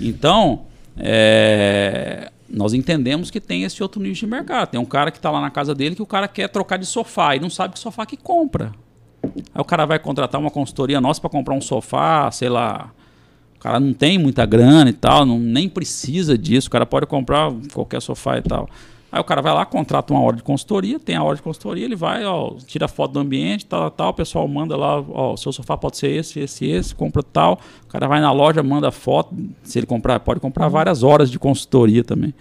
Então, 0.00 0.66
é, 0.98 2.30
nós 2.48 2.74
entendemos 2.74 3.30
que 3.30 3.40
tem 3.40 3.64
esse 3.64 3.82
outro 3.82 4.00
nicho 4.00 4.26
de 4.26 4.30
mercado. 4.30 4.70
Tem 4.70 4.80
um 4.80 4.84
cara 4.84 5.10
que 5.10 5.18
está 5.18 5.30
lá 5.30 5.40
na 5.40 5.50
casa 5.50 5.74
dele 5.74 5.94
que 5.94 6.02
o 6.02 6.06
cara 6.06 6.26
quer 6.26 6.48
trocar 6.48 6.78
de 6.78 6.86
sofá 6.86 7.36
e 7.36 7.40
não 7.40 7.50
sabe 7.50 7.74
que 7.74 7.78
sofá 7.78 8.06
que 8.06 8.16
compra. 8.16 8.72
Aí 9.22 9.60
o 9.60 9.64
cara 9.64 9.84
vai 9.84 9.98
contratar 9.98 10.40
uma 10.40 10.50
consultoria 10.50 11.00
nossa 11.00 11.20
para 11.20 11.30
comprar 11.30 11.54
um 11.54 11.60
sofá, 11.60 12.30
sei 12.30 12.48
lá. 12.48 12.90
O 13.56 13.60
cara 13.60 13.80
não 13.80 13.92
tem 13.92 14.18
muita 14.18 14.46
grana 14.46 14.88
e 14.88 14.92
tal, 14.92 15.26
não, 15.26 15.38
nem 15.38 15.68
precisa 15.68 16.38
disso. 16.38 16.68
O 16.68 16.70
cara 16.70 16.86
pode 16.86 17.06
comprar 17.06 17.52
qualquer 17.72 18.00
sofá 18.00 18.38
e 18.38 18.42
tal. 18.42 18.68
Aí 19.10 19.20
o 19.20 19.24
cara 19.24 19.40
vai 19.40 19.54
lá, 19.54 19.64
contrata 19.64 20.12
uma 20.12 20.22
hora 20.22 20.36
de 20.36 20.42
consultoria, 20.42 21.00
tem 21.00 21.16
a 21.16 21.22
hora 21.22 21.36
de 21.36 21.42
consultoria, 21.42 21.84
ele 21.84 21.96
vai, 21.96 22.24
ó, 22.26 22.52
tira 22.66 22.86
foto 22.86 23.12
do 23.12 23.20
ambiente, 23.20 23.64
tal, 23.64 23.90
tal, 23.90 24.10
o 24.10 24.14
pessoal 24.14 24.46
manda 24.46 24.76
lá, 24.76 25.00
ó, 25.00 25.32
o 25.32 25.36
seu 25.36 25.50
sofá 25.50 25.78
pode 25.78 25.96
ser 25.96 26.10
esse, 26.10 26.40
esse, 26.40 26.66
esse, 26.66 26.94
compra 26.94 27.22
tal. 27.22 27.58
O 27.84 27.88
cara 27.88 28.06
vai 28.06 28.20
na 28.20 28.30
loja, 28.32 28.62
manda 28.62 28.90
foto, 28.90 29.34
se 29.62 29.78
ele 29.78 29.86
comprar, 29.86 30.20
pode 30.20 30.40
comprar 30.40 30.68
várias 30.68 31.02
horas 31.02 31.30
de 31.30 31.38
consultoria 31.38 32.04
também. 32.04 32.34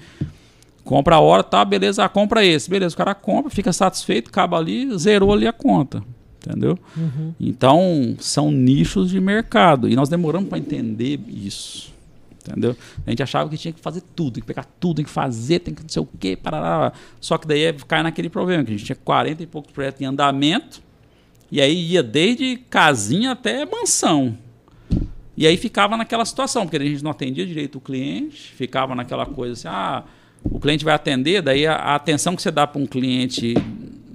Compra 0.84 1.16
a 1.16 1.20
hora, 1.22 1.42
tá, 1.42 1.64
beleza, 1.64 2.04
ah, 2.04 2.10
compra 2.10 2.46
esse, 2.46 2.70
beleza, 2.70 2.94
o 2.94 2.98
cara 2.98 3.16
compra, 3.16 3.50
fica 3.50 3.72
satisfeito, 3.72 4.28
acaba 4.30 4.58
ali, 4.58 4.98
zerou 4.98 5.32
ali 5.32 5.48
a 5.48 5.54
conta, 5.54 6.04
entendeu? 6.46 6.78
Então, 7.40 8.16
são 8.20 8.52
nichos 8.52 9.10
de 9.10 9.22
mercado, 9.22 9.88
e 9.88 9.96
nós 9.96 10.10
demoramos 10.10 10.50
para 10.50 10.58
entender 10.58 11.20
isso. 11.30 11.96
Entendeu? 12.52 12.76
A 13.06 13.10
gente 13.10 13.24
achava 13.24 13.50
que 13.50 13.58
tinha 13.58 13.74
que 13.74 13.80
fazer 13.80 14.02
tudo, 14.16 14.34
tem 14.34 14.42
que 14.42 14.48
pegar 14.48 14.66
tudo, 14.80 14.98
tem 14.98 15.06
que 15.06 15.12
fazer, 15.12 15.60
tem 15.60 15.74
que 15.74 15.82
não 15.82 15.90
sei 15.90 16.02
o 16.02 16.08
quê, 16.20 16.36
parará. 16.36 16.94
Só 17.20 17.38
que 17.38 17.48
daí 17.48 17.64
é 17.64 17.74
cai 17.74 18.04
naquele 18.04 18.30
problema, 18.30 18.64
que 18.64 18.72
a 18.72 18.78
gente 18.78 18.86
tinha 18.86 18.96
40 18.96 19.44
e 19.44 19.48
poucos 19.48 19.72
projetos 19.72 20.02
em 20.02 20.06
andamento, 20.06 20.82
e 21.52 21.62
aí 21.62 21.92
ia 21.92 22.04
desde 22.04 22.58
casinha 22.70 23.32
até 23.32 23.66
mansão. 23.66 24.38
E 25.36 25.46
aí 25.46 25.56
ficava 25.56 25.96
naquela 25.96 26.26
situação, 26.26 26.64
porque 26.66 26.78
a 26.78 26.80
gente 26.80 27.04
não 27.04 27.12
atendia 27.12 27.46
direito 27.46 27.78
o 27.78 27.82
cliente, 27.82 28.52
ficava 28.54 28.96
naquela 28.96 29.26
coisa 29.26 29.54
assim, 29.54 29.68
ah, 29.68 30.04
o 30.44 30.60
cliente 30.60 30.84
vai 30.84 30.96
atender, 30.96 31.42
daí 31.42 31.68
a, 31.68 31.76
a 31.76 31.96
atenção 31.96 32.36
que 32.36 32.42
você 32.42 32.50
dá 32.50 32.66
para 32.66 32.82
um 32.82 32.88
cliente 32.88 33.54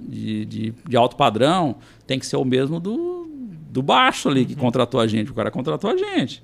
de, 0.07 0.45
de, 0.45 0.73
de 0.87 0.97
alto 0.97 1.15
padrão 1.15 1.77
tem 2.05 2.19
que 2.19 2.25
ser 2.25 2.35
o 2.35 2.45
mesmo 2.45 2.79
do, 2.79 3.29
do 3.69 3.81
baixo 3.81 4.29
ali 4.29 4.45
que 4.45 4.55
contratou 4.55 4.99
a 4.99 5.07
gente, 5.07 5.31
o 5.31 5.33
cara 5.33 5.49
contratou 5.49 5.89
a 5.89 5.97
gente. 5.97 6.43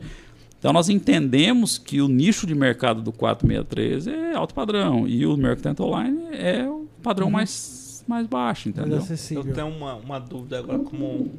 Então 0.60 0.74
nós 0.74 0.90
entendemos 0.90 1.78
que 1.78 2.02
o 2.02 2.08
nicho 2.10 2.46
de 2.46 2.54
mercado 2.54 3.02
do 3.02 3.12
463 3.14 4.08
é 4.08 4.36
alto 4.36 4.54
padrão 4.54 5.08
e 5.08 5.26
o 5.26 5.38
Mercantile 5.38 5.88
Online 5.88 6.28
é 6.34 6.68
o 6.68 6.86
padrão 7.02 7.32
mais, 7.32 8.04
mais 8.08 8.28
baixo, 8.28 8.68
Mais 8.68 8.78
entendeu? 8.78 8.98
Eu 8.98 9.04
acessível. 9.04 9.54
tenho 9.54 9.68
uma, 9.70 9.96
uma 9.96 10.20
dúvida 10.20 10.60
agora 10.60 10.80
como 10.80 11.06
um 11.06 11.32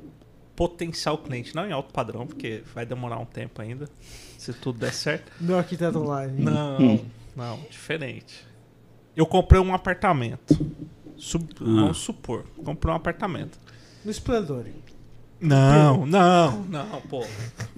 potencial 0.57 1.19
cliente, 1.19 1.55
não 1.55 1.67
em 1.67 1.73
alto 1.73 1.93
padrão, 1.93 2.27
porque 2.27 2.63
vai 2.75 2.87
demorar 2.87 3.19
um 3.19 3.25
tempo 3.27 3.61
ainda, 3.61 3.89
se 4.39 4.53
tudo 4.55 4.79
der 4.79 4.93
certo. 4.93 5.31
Meu 5.41 5.59
arquiteto 5.59 5.99
online. 5.99 6.43
Não, 6.43 7.01
não, 7.37 7.59
diferente. 7.71 8.45
Eu 9.15 9.27
comprei 9.27 9.61
um 9.61 9.75
apartamento. 9.75 10.59
Sub- 11.17 11.53
Vamos 11.61 11.99
supor, 11.99 12.45
comprei 12.65 12.91
um 12.93 12.97
apartamento. 12.97 13.59
No 14.03 14.11
Esplendor. 14.11 14.65
Não, 15.41 16.05
não, 16.05 16.63
não, 16.65 17.01
pô. 17.09 17.25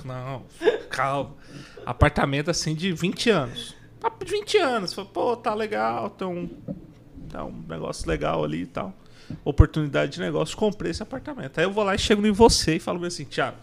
Não, 0.04 0.42
calma. 0.90 1.34
Apartamento 1.86 2.50
assim 2.50 2.74
de 2.74 2.92
20 2.92 3.30
anos. 3.30 3.76
Papo 4.00 4.24
de 4.24 4.32
20 4.32 4.58
anos. 4.58 4.94
Pô, 4.94 5.36
tá 5.36 5.54
legal, 5.54 6.10
tem 6.10 6.26
um, 6.26 6.50
tá 7.30 7.44
um 7.44 7.64
negócio 7.68 8.08
legal 8.08 8.42
ali 8.42 8.62
e 8.62 8.66
tal. 8.66 8.92
Oportunidade 9.44 10.12
de 10.12 10.20
negócio. 10.20 10.56
Comprei 10.56 10.90
esse 10.90 11.04
apartamento. 11.04 11.56
Aí 11.58 11.64
eu 11.64 11.70
vou 11.70 11.84
lá 11.84 11.94
e 11.94 11.98
chego 11.98 12.26
em 12.26 12.32
você 12.32 12.76
e 12.76 12.80
falo 12.80 13.04
assim, 13.06 13.24
Thiago, 13.24 13.58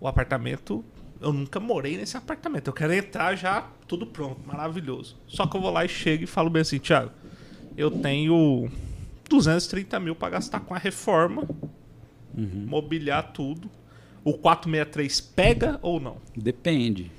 o 0.00 0.08
apartamento. 0.08 0.82
Eu 1.20 1.32
nunca 1.32 1.60
morei 1.60 1.96
nesse 1.96 2.16
apartamento. 2.16 2.68
Eu 2.68 2.72
quero 2.72 2.92
entrar 2.94 3.36
já 3.36 3.68
tudo 3.86 4.06
pronto, 4.06 4.40
maravilhoso. 4.46 5.16
Só 5.28 5.46
que 5.46 5.56
eu 5.56 5.60
vou 5.60 5.70
lá 5.70 5.84
e 5.84 5.88
chego 5.88 6.24
e 6.24 6.26
falo 6.26 6.50
bem 6.50 6.62
assim, 6.62 6.78
Thiago, 6.78 7.12
eu 7.76 7.90
tenho 7.90 8.70
230 9.28 10.00
mil 10.00 10.16
pra 10.16 10.30
gastar 10.30 10.60
com 10.60 10.74
a 10.74 10.78
reforma 10.78 11.46
mobiliar 12.36 13.32
tudo. 13.32 13.70
O 14.24 14.34
463 14.34 15.20
pega 15.20 15.78
ou 15.82 15.98
não? 16.00 16.16
Depende. 16.36 17.10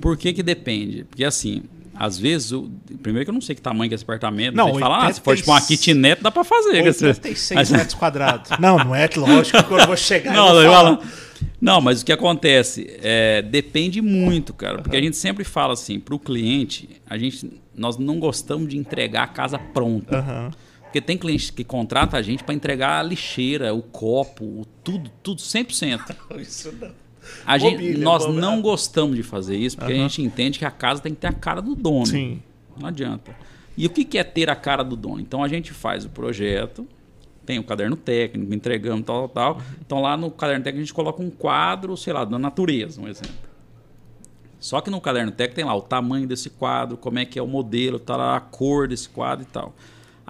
Por 0.00 0.16
que 0.16 0.32
que 0.32 0.42
depende? 0.42 1.04
Porque 1.04 1.24
assim, 1.24 1.62
Às 1.92 2.18
vezes, 2.18 2.50
o- 2.52 2.70
primeiro 3.02 3.26
que 3.26 3.30
eu 3.30 3.34
não 3.34 3.42
sei 3.42 3.54
que 3.54 3.60
tamanho 3.60 3.90
que 3.90 3.94
é 3.94 3.96
esse 3.96 4.04
apartamento. 4.04 4.54
Não, 4.54 4.68
Não, 4.68 4.78
falar, 4.78 5.06
ah, 5.08 5.12
se 5.12 5.20
for 5.20 5.32
86 5.32 5.38
tipo 5.40 5.50
uma 5.50 5.60
kitnet, 5.60 6.22
dá 6.22 6.30
pra 6.30 6.44
fazer. 6.44 6.82
quer 6.82 6.90
dizer, 6.92 7.08
86 7.08 7.54
mas- 7.58 7.70
metros 7.70 7.94
quadrados. 7.94 8.50
Não, 8.58 8.78
não 8.78 8.94
é 8.94 9.06
lógico 9.14 9.62
que 9.64 9.72
eu 9.74 9.86
vou 9.86 9.96
chegar 9.96 10.32
Não, 10.32 10.46
falar. 10.48 10.70
falo- 10.70 11.02
não, 11.60 11.80
mas 11.82 12.00
o 12.00 12.04
que 12.06 12.12
acontece 12.12 12.96
é, 13.02 13.42
depende 13.42 14.00
muito, 14.00 14.54
cara, 14.54 14.78
porque 14.80 14.96
a 14.96 15.00
gente 15.02 15.16
sempre 15.16 15.44
fala 15.44 15.74
assim, 15.74 16.00
para 16.00 16.14
o 16.14 16.18
cliente, 16.18 16.88
a 17.06 17.18
gente, 17.18 17.52
nós 17.76 17.98
não 17.98 18.18
gostamos 18.18 18.68
de 18.70 18.78
entregar 18.78 19.24
a 19.24 19.28
casa 19.28 19.58
pronta, 19.58 20.18
Aham. 20.20 20.50
Porque 20.90 21.00
tem 21.00 21.16
cliente 21.16 21.52
que 21.52 21.62
contrata 21.62 22.16
a 22.16 22.22
gente 22.22 22.42
para 22.42 22.52
entregar 22.52 22.98
a 22.98 23.02
lixeira, 23.04 23.72
o 23.72 23.80
copo, 23.80 24.44
o 24.44 24.66
tudo, 24.82 25.08
tudo 25.22 25.40
100%. 25.40 26.16
Isso 26.40 26.74
não. 26.80 26.90
A 27.46 27.56
gente, 27.58 27.74
Mobília, 27.74 28.04
nós 28.04 28.26
não 28.26 28.60
gostamos 28.60 29.14
de 29.14 29.22
fazer 29.22 29.56
isso, 29.56 29.76
porque 29.76 29.92
a 29.92 29.96
gente 29.96 30.20
entende 30.20 30.58
que 30.58 30.64
a 30.64 30.70
casa 30.70 31.00
tem 31.00 31.14
que 31.14 31.20
ter 31.20 31.28
a 31.28 31.32
cara 31.32 31.60
do 31.60 31.76
dono. 31.76 32.06
Sim. 32.06 32.42
Não 32.76 32.88
adianta. 32.88 33.36
E 33.76 33.86
o 33.86 33.90
que 33.90 34.04
que 34.04 34.18
é 34.18 34.24
ter 34.24 34.50
a 34.50 34.56
cara 34.56 34.82
do 34.82 34.96
dono? 34.96 35.20
Então 35.20 35.44
a 35.44 35.48
gente 35.48 35.72
faz 35.72 36.04
o 36.04 36.08
projeto, 36.08 36.88
tem 37.46 37.58
o 37.58 37.62
caderno 37.62 37.94
técnico, 37.94 38.52
entregamos 38.52 39.04
tal, 39.04 39.28
tal, 39.28 39.54
tal. 39.54 39.62
Então 39.80 40.00
lá 40.00 40.16
no 40.16 40.30
caderno 40.30 40.64
técnico 40.64 40.82
a 40.82 40.84
gente 40.86 40.94
coloca 40.94 41.22
um 41.22 41.30
quadro, 41.30 41.96
sei 41.96 42.12
lá, 42.12 42.24
da 42.24 42.38
natureza, 42.38 43.00
um 43.00 43.06
exemplo. 43.06 43.48
Só 44.58 44.80
que 44.80 44.90
no 44.90 45.00
caderno 45.00 45.30
técnico 45.30 45.56
tem 45.56 45.64
lá 45.64 45.74
o 45.74 45.82
tamanho 45.82 46.26
desse 46.26 46.50
quadro, 46.50 46.96
como 46.96 47.18
é 47.18 47.24
que 47.24 47.38
é 47.38 47.42
o 47.42 47.46
modelo, 47.46 47.98
tá 48.00 48.16
lá 48.16 48.36
a 48.36 48.40
cor 48.40 48.88
desse 48.88 49.08
quadro 49.08 49.44
e 49.44 49.52
tal. 49.52 49.72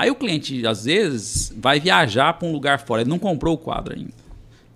Aí 0.00 0.10
o 0.10 0.14
cliente, 0.14 0.66
às 0.66 0.86
vezes, 0.86 1.52
vai 1.54 1.78
viajar 1.78 2.32
para 2.32 2.48
um 2.48 2.52
lugar 2.52 2.80
fora. 2.80 3.02
Ele 3.02 3.10
não 3.10 3.18
comprou 3.18 3.54
o 3.54 3.58
quadro 3.58 3.94
ainda. 3.94 4.14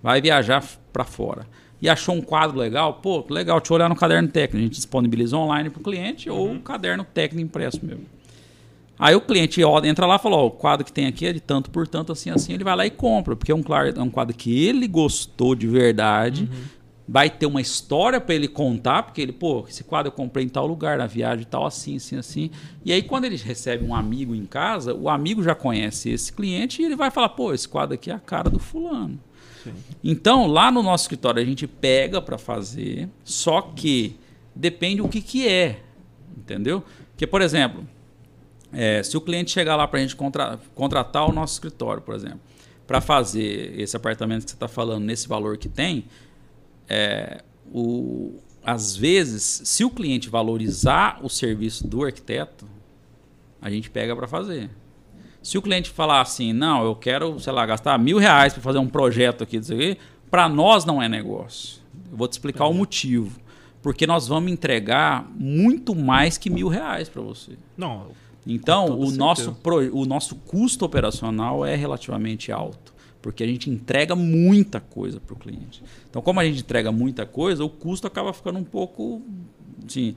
Vai 0.02 0.20
viajar 0.20 0.62
para 0.92 1.02
fora. 1.02 1.46
E 1.80 1.88
achou 1.88 2.14
um 2.14 2.20
quadro 2.20 2.58
legal? 2.58 3.00
Pô, 3.02 3.24
legal, 3.30 3.58
deixa 3.58 3.72
eu 3.72 3.76
olhar 3.76 3.88
no 3.88 3.96
caderno 3.96 4.28
técnico. 4.28 4.58
A 4.58 4.60
gente 4.60 4.74
disponibiliza 4.74 5.34
online 5.34 5.70
para 5.70 5.80
o 5.80 5.82
cliente 5.82 6.28
ou 6.28 6.52
o 6.52 6.60
caderno 6.60 7.04
técnico 7.04 7.42
impresso 7.42 7.80
mesmo. 7.82 8.04
Aí 8.98 9.14
o 9.14 9.20
cliente 9.22 9.62
entra 9.84 10.04
lá 10.04 10.16
e 10.16 10.18
fala: 10.18 10.36
ó, 10.36 10.44
o 10.44 10.50
quadro 10.50 10.84
que 10.84 10.92
tem 10.92 11.06
aqui 11.06 11.24
é 11.24 11.32
de 11.32 11.40
tanto 11.40 11.70
por 11.70 11.88
tanto, 11.88 12.12
assim, 12.12 12.28
assim. 12.28 12.52
Ele 12.52 12.62
vai 12.62 12.76
lá 12.76 12.84
e 12.84 12.90
compra, 12.90 13.34
porque 13.34 13.50
é 13.50 13.54
um, 13.54 13.64
é 13.96 14.02
um 14.02 14.10
quadro 14.10 14.36
que 14.36 14.66
ele 14.66 14.86
gostou 14.86 15.54
de 15.54 15.66
verdade. 15.66 16.46
Vai 17.06 17.28
ter 17.28 17.44
uma 17.44 17.60
história 17.60 18.18
para 18.18 18.34
ele 18.34 18.48
contar, 18.48 19.02
porque 19.02 19.20
ele, 19.20 19.32
pô, 19.32 19.66
esse 19.68 19.84
quadro 19.84 20.08
eu 20.08 20.12
comprei 20.12 20.46
em 20.46 20.48
tal 20.48 20.66
lugar, 20.66 20.96
na 20.96 21.06
viagem 21.06 21.44
tal, 21.44 21.66
assim, 21.66 21.96
assim, 21.96 22.16
assim. 22.16 22.50
E 22.82 22.92
aí, 22.92 23.02
quando 23.02 23.26
ele 23.26 23.36
recebe 23.36 23.84
um 23.84 23.94
amigo 23.94 24.34
em 24.34 24.46
casa, 24.46 24.94
o 24.94 25.10
amigo 25.10 25.42
já 25.42 25.54
conhece 25.54 26.08
esse 26.08 26.32
cliente 26.32 26.80
e 26.80 26.84
ele 26.86 26.96
vai 26.96 27.10
falar: 27.10 27.28
pô, 27.30 27.52
esse 27.52 27.68
quadro 27.68 27.94
aqui 27.94 28.10
é 28.10 28.14
a 28.14 28.18
cara 28.18 28.48
do 28.48 28.58
fulano. 28.58 29.20
Então, 30.02 30.46
lá 30.46 30.70
no 30.70 30.82
nosso 30.82 31.04
escritório, 31.04 31.42
a 31.42 31.44
gente 31.44 31.66
pega 31.66 32.20
para 32.20 32.38
fazer, 32.38 33.08
só 33.22 33.60
que 33.62 34.18
depende 34.54 35.00
o 35.00 35.08
que, 35.08 35.20
que 35.20 35.46
é, 35.48 35.80
entendeu? 36.36 36.82
Porque, 37.10 37.26
por 37.26 37.40
exemplo, 37.42 37.86
é, 38.72 39.02
se 39.02 39.16
o 39.16 39.20
cliente 39.20 39.50
chegar 39.50 39.76
lá 39.76 39.86
para 39.86 39.98
a 39.98 40.02
gente 40.02 40.16
contra- 40.16 40.58
contratar 40.74 41.28
o 41.28 41.32
nosso 41.32 41.54
escritório, 41.54 42.02
por 42.02 42.14
exemplo, 42.14 42.40
para 42.86 43.00
fazer 43.00 43.78
esse 43.80 43.96
apartamento 43.96 44.44
que 44.44 44.50
você 44.50 44.56
está 44.56 44.68
falando 44.68 45.04
nesse 45.04 45.26
valor 45.26 45.56
que 45.56 45.68
tem, 45.68 46.04
é, 46.88 47.42
o, 47.72 48.34
às 48.64 48.96
vezes, 48.96 49.62
se 49.64 49.84
o 49.84 49.90
cliente 49.90 50.28
valorizar 50.28 51.18
o 51.22 51.28
serviço 51.28 51.86
do 51.86 52.04
arquiteto, 52.04 52.66
a 53.60 53.70
gente 53.70 53.90
pega 53.90 54.14
para 54.14 54.26
fazer. 54.26 54.70
Se 55.42 55.58
o 55.58 55.62
cliente 55.62 55.90
falar 55.90 56.20
assim, 56.20 56.52
não, 56.52 56.84
eu 56.84 56.94
quero, 56.94 57.38
sei 57.40 57.52
lá, 57.52 57.66
gastar 57.66 57.98
mil 57.98 58.18
reais 58.18 58.52
para 58.52 58.62
fazer 58.62 58.78
um 58.78 58.88
projeto 58.88 59.42
aqui, 59.44 59.60
para 60.30 60.48
nós 60.48 60.84
não 60.84 61.02
é 61.02 61.08
negócio. 61.08 61.80
Eu 62.10 62.16
vou 62.16 62.26
te 62.28 62.32
explicar 62.32 62.66
o 62.66 62.72
motivo. 62.74 63.38
Porque 63.82 64.06
nós 64.06 64.26
vamos 64.26 64.50
entregar 64.50 65.30
muito 65.36 65.94
mais 65.94 66.38
que 66.38 66.48
mil 66.48 66.68
reais 66.68 67.06
para 67.10 67.20
você. 67.20 67.52
Não, 67.76 68.06
Então, 68.46 68.86
o 68.86 68.90
certeza. 69.00 69.16
nosso, 69.18 69.52
pro- 69.56 69.94
o 69.94 70.06
nosso 70.06 70.36
custo 70.36 70.86
operacional 70.86 71.66
é 71.66 71.74
relativamente 71.76 72.50
alto, 72.50 72.93
porque 73.24 73.42
a 73.42 73.46
gente 73.46 73.70
entrega 73.70 74.14
muita 74.14 74.80
coisa 74.80 75.18
para 75.18 75.32
o 75.32 75.36
cliente. 75.38 75.82
Então, 76.10 76.20
como 76.20 76.40
a 76.40 76.44
gente 76.44 76.60
entrega 76.60 76.92
muita 76.92 77.24
coisa, 77.24 77.64
o 77.64 77.70
custo 77.70 78.06
acaba 78.06 78.34
ficando 78.34 78.58
um 78.58 78.64
pouco 78.64 79.22
assim, 79.82 80.14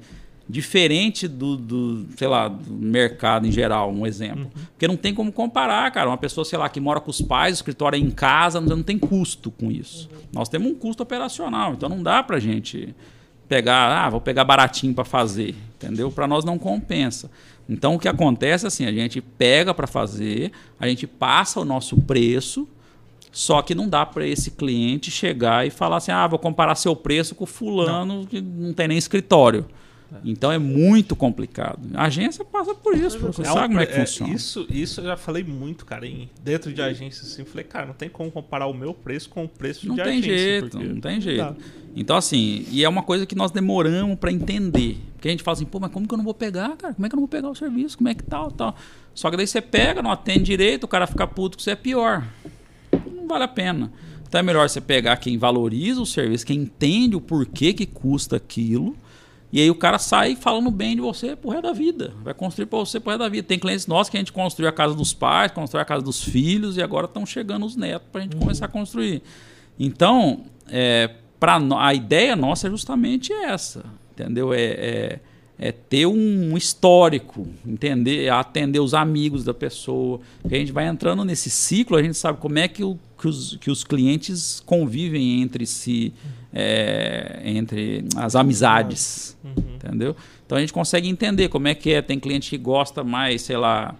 diferente 0.48 1.26
do, 1.26 1.56
do, 1.56 2.06
sei 2.18 2.28
lá, 2.28 2.50
do 2.50 2.74
mercado 2.74 3.48
em 3.48 3.52
geral, 3.52 3.94
um 3.94 4.06
exemplo. 4.06 4.52
Porque 4.74 4.90
não 4.90 4.98
tem 4.98 5.14
como 5.14 5.32
comparar, 5.32 5.90
cara. 5.90 6.10
Uma 6.10 6.18
pessoa, 6.18 6.44
sei 6.44 6.60
lá, 6.60 6.68
que 6.68 6.82
mora 6.82 7.00
com 7.00 7.10
os 7.10 7.22
pais, 7.22 7.54
o 7.54 7.56
escritório 7.56 7.96
é 7.96 8.00
em 8.00 8.12
casa, 8.12 8.60
não 8.60 8.84
tem 8.84 9.00
custo 9.00 9.52
com 9.52 9.72
isso. 9.72 10.10
Nós 10.34 10.50
temos 10.50 10.70
um 10.70 10.76
custo 10.76 11.02
operacional, 11.02 11.76
então 11.76 11.88
não 11.88 12.04
dá 12.04 12.22
para 12.22 12.40
gente 12.40 12.94
pegar, 13.48 14.06
ah, 14.06 14.10
vou 14.10 14.20
pegar 14.20 14.44
baratinho 14.44 14.94
para 14.94 15.06
fazer, 15.06 15.56
entendeu? 15.78 16.12
Para 16.12 16.28
nós 16.28 16.44
não 16.44 16.60
compensa. 16.60 17.32
Então 17.70 17.96
o 17.96 18.00
que 18.00 18.10
acontece 18.10 18.66
é 18.66 18.68
assim, 18.68 18.86
a 18.86 18.92
gente 18.92 19.22
pega 19.22 19.74
para 19.74 19.88
fazer, 19.88 20.52
a 20.78 20.90
gente 20.90 21.08
passa 21.08 21.62
o 21.62 21.64
nosso 21.64 21.96
preço, 22.02 22.68
só 23.38 23.62
que 23.62 23.76
não 23.76 23.88
dá 23.88 24.04
para 24.04 24.26
esse 24.26 24.50
cliente 24.50 25.12
chegar 25.12 25.68
e 25.68 25.70
falar 25.70 25.98
assim, 25.98 26.12
ah, 26.12 26.26
vou 26.26 26.40
comparar 26.40 26.74
seu 26.74 26.96
preço 26.96 27.36
com 27.36 27.46
fulano 27.46 28.26
que 28.26 28.42
não 28.42 28.74
tem 28.74 28.88
nem 28.88 28.98
escritório. 28.98 29.64
Então 30.26 30.52
é 30.52 30.58
muito 30.58 31.16
complicado. 31.16 31.80
A 31.94 32.06
agência 32.06 32.44
passa 32.44 32.74
por 32.74 32.96
isso, 32.96 33.20
você 33.20 33.42
É 33.44 33.52
um 33.52 33.54
sabe 33.54 33.68
como 33.68 33.80
é 33.82 33.86
que 33.86 33.92
pre- 33.94 34.02
funciona. 34.06 34.34
Isso, 34.34 34.66
isso 34.72 35.02
eu 35.02 35.06
já 35.06 35.18
falei 35.18 35.44
muito, 35.44 35.86
cara. 35.86 36.08
Em, 36.08 36.30
dentro 36.42 36.74
de 36.74 36.82
agência, 36.82 37.24
assim, 37.28 37.46
falei, 37.46 37.64
cara, 37.66 37.86
não 37.86 37.94
tem 37.94 38.10
como 38.10 38.32
comparar 38.32 38.66
o 38.66 38.74
meu 38.74 38.92
preço 38.94 39.30
com 39.30 39.44
o 39.44 39.48
preço 39.48 39.88
Não 39.88 39.96
de 39.96 40.02
tem 40.04 40.18
agência. 40.20 40.38
jeito, 40.40 40.80
não 40.80 41.00
tem 41.02 41.20
dá. 41.20 41.20
jeito. 41.20 41.56
Então, 41.96 42.16
assim, 42.18 42.66
e 42.72 42.84
é 42.84 42.90
uma 42.90 43.04
coisa 43.04 43.26
que 43.28 43.36
nós 43.36 43.52
demoramos 43.52 44.18
para 44.18 44.32
entender. 44.32 44.98
Porque 45.14 45.28
a 45.28 45.32
gente 45.32 45.44
fala 45.44 45.58
assim, 45.58 45.66
pô, 45.66 45.78
mas 45.80 45.92
como 45.92 46.08
que 46.08 46.14
eu 46.14 46.18
não 46.18 46.26
vou 46.26 46.34
pegar, 46.34 46.76
cara? 46.78 46.94
Como 46.96 47.06
é 47.06 47.10
que 47.10 47.14
eu 47.14 47.18
não 47.18 47.24
vou 47.24 47.28
pegar 47.28 47.50
o 47.50 47.56
serviço? 47.56 47.98
Como 47.98 48.08
é 48.10 48.16
que 48.16 48.24
tal, 48.24 48.50
tal? 48.50 48.76
Só 49.14 49.30
que 49.30 49.36
daí 49.38 49.46
você 49.46 49.62
pega, 49.62 50.02
não 50.02 50.12
atende 50.12 50.44
direito, 50.46 50.86
o 50.86 50.88
cara 50.88 51.06
fica 51.06 51.28
puto 51.28 51.58
que 51.58 51.64
você 51.64 51.72
é 51.72 51.76
pior. 51.76 52.24
Não 53.12 53.28
vale 53.28 53.44
a 53.44 53.48
pena. 53.48 53.92
Então 54.28 54.40
é 54.40 54.44
melhor 54.44 54.68
você 54.68 54.82
pegar 54.82 55.18
quem 55.18 55.38
valoriza 55.38 56.02
o 56.02 56.06
serviço, 56.06 56.46
quem 56.46 56.60
entende 56.60 57.16
o 57.16 57.22
porquê 57.22 57.74
que 57.74 57.86
custa 57.86 58.36
aquilo. 58.36 58.96
E 59.52 59.62
aí 59.62 59.70
o 59.72 59.76
cara 59.76 59.98
sai 59.98 60.36
falando 60.36 60.70
bem 60.70 60.96
de 60.96 61.02
você 61.02 61.36
pro 61.36 61.50
resto 61.50 61.64
da 61.64 61.74
vida. 61.74 62.14
Vai 62.22 62.34
construir 62.34 62.66
para 62.66 62.80
você 62.80 63.00
pro 63.00 63.12
resto 63.12 63.20
da 63.22 63.30
vida. 63.30 63.48
Tem 63.48 63.58
clientes 63.58 63.88
nossos 63.88 64.10
que 64.10 64.18
a 64.18 64.20
gente 64.20 64.34
construiu 64.34 64.68
a 64.68 64.74
casa 64.74 64.94
dos 64.94 65.14
pais, 65.14 65.52
construiu 65.52 65.82
a 65.82 65.86
casa 65.86 66.04
dos 66.04 66.22
filhos 66.22 66.76
e 66.76 66.82
agora 66.82 67.06
estão 67.06 67.26
chegando 67.26 67.66
os 67.66 67.76
netos 67.76 68.08
para 68.12 68.22
a 68.22 68.24
gente 68.26 68.36
começar 68.36 68.66
a 68.66 68.70
construir. 68.70 69.24
Então, 69.80 70.44
é, 70.68 71.10
pra, 71.40 71.62
a 71.80 71.94
ideia 71.94 72.36
nossa 72.36 72.68
é 72.68 72.70
justamente 72.70 73.32
essa, 73.32 73.86
entendeu? 74.12 74.54
É, 74.54 74.62
é, 74.62 75.20
é 75.60 75.72
ter 75.72 76.06
um 76.06 76.56
histórico, 76.56 77.48
entender, 77.68 78.30
atender 78.30 78.80
os 78.80 78.94
amigos 78.94 79.44
da 79.44 79.54
pessoa. 79.54 80.20
Porque 80.42 80.56
a 80.56 80.60
gente 80.60 80.72
vai 80.72 80.88
entrando 80.88 81.26
nesse 81.26 81.50
ciclo, 81.50 81.98
a 81.98 82.04
gente 82.04 82.16
sabe 82.16 82.40
como 82.40 82.60
é 82.60 82.68
que, 82.68 82.84
o- 82.84 82.98
que 83.20 83.28
os, 83.28 83.58
que 83.60 83.72
os 83.72 83.84
clientes 83.84 84.62
convivem 84.66 85.42
entre 85.42 85.66
si, 85.66 86.14
é, 86.54 87.42
entre 87.44 88.06
as 88.16 88.36
amizades, 88.36 89.36
entendeu? 89.76 90.16
Então 90.46 90.58
a 90.58 90.62
gente 90.62 90.72
consegue 90.74 91.08
entender 91.10 91.50
como 91.50 91.68
é 91.68 91.74
que 91.76 91.92
é. 91.92 92.02
Tem 92.02 92.20
cliente 92.20 92.50
que 92.52 92.58
gosta 92.58 93.04
mais, 93.04 93.42
sei 93.42 93.58
lá, 93.58 93.96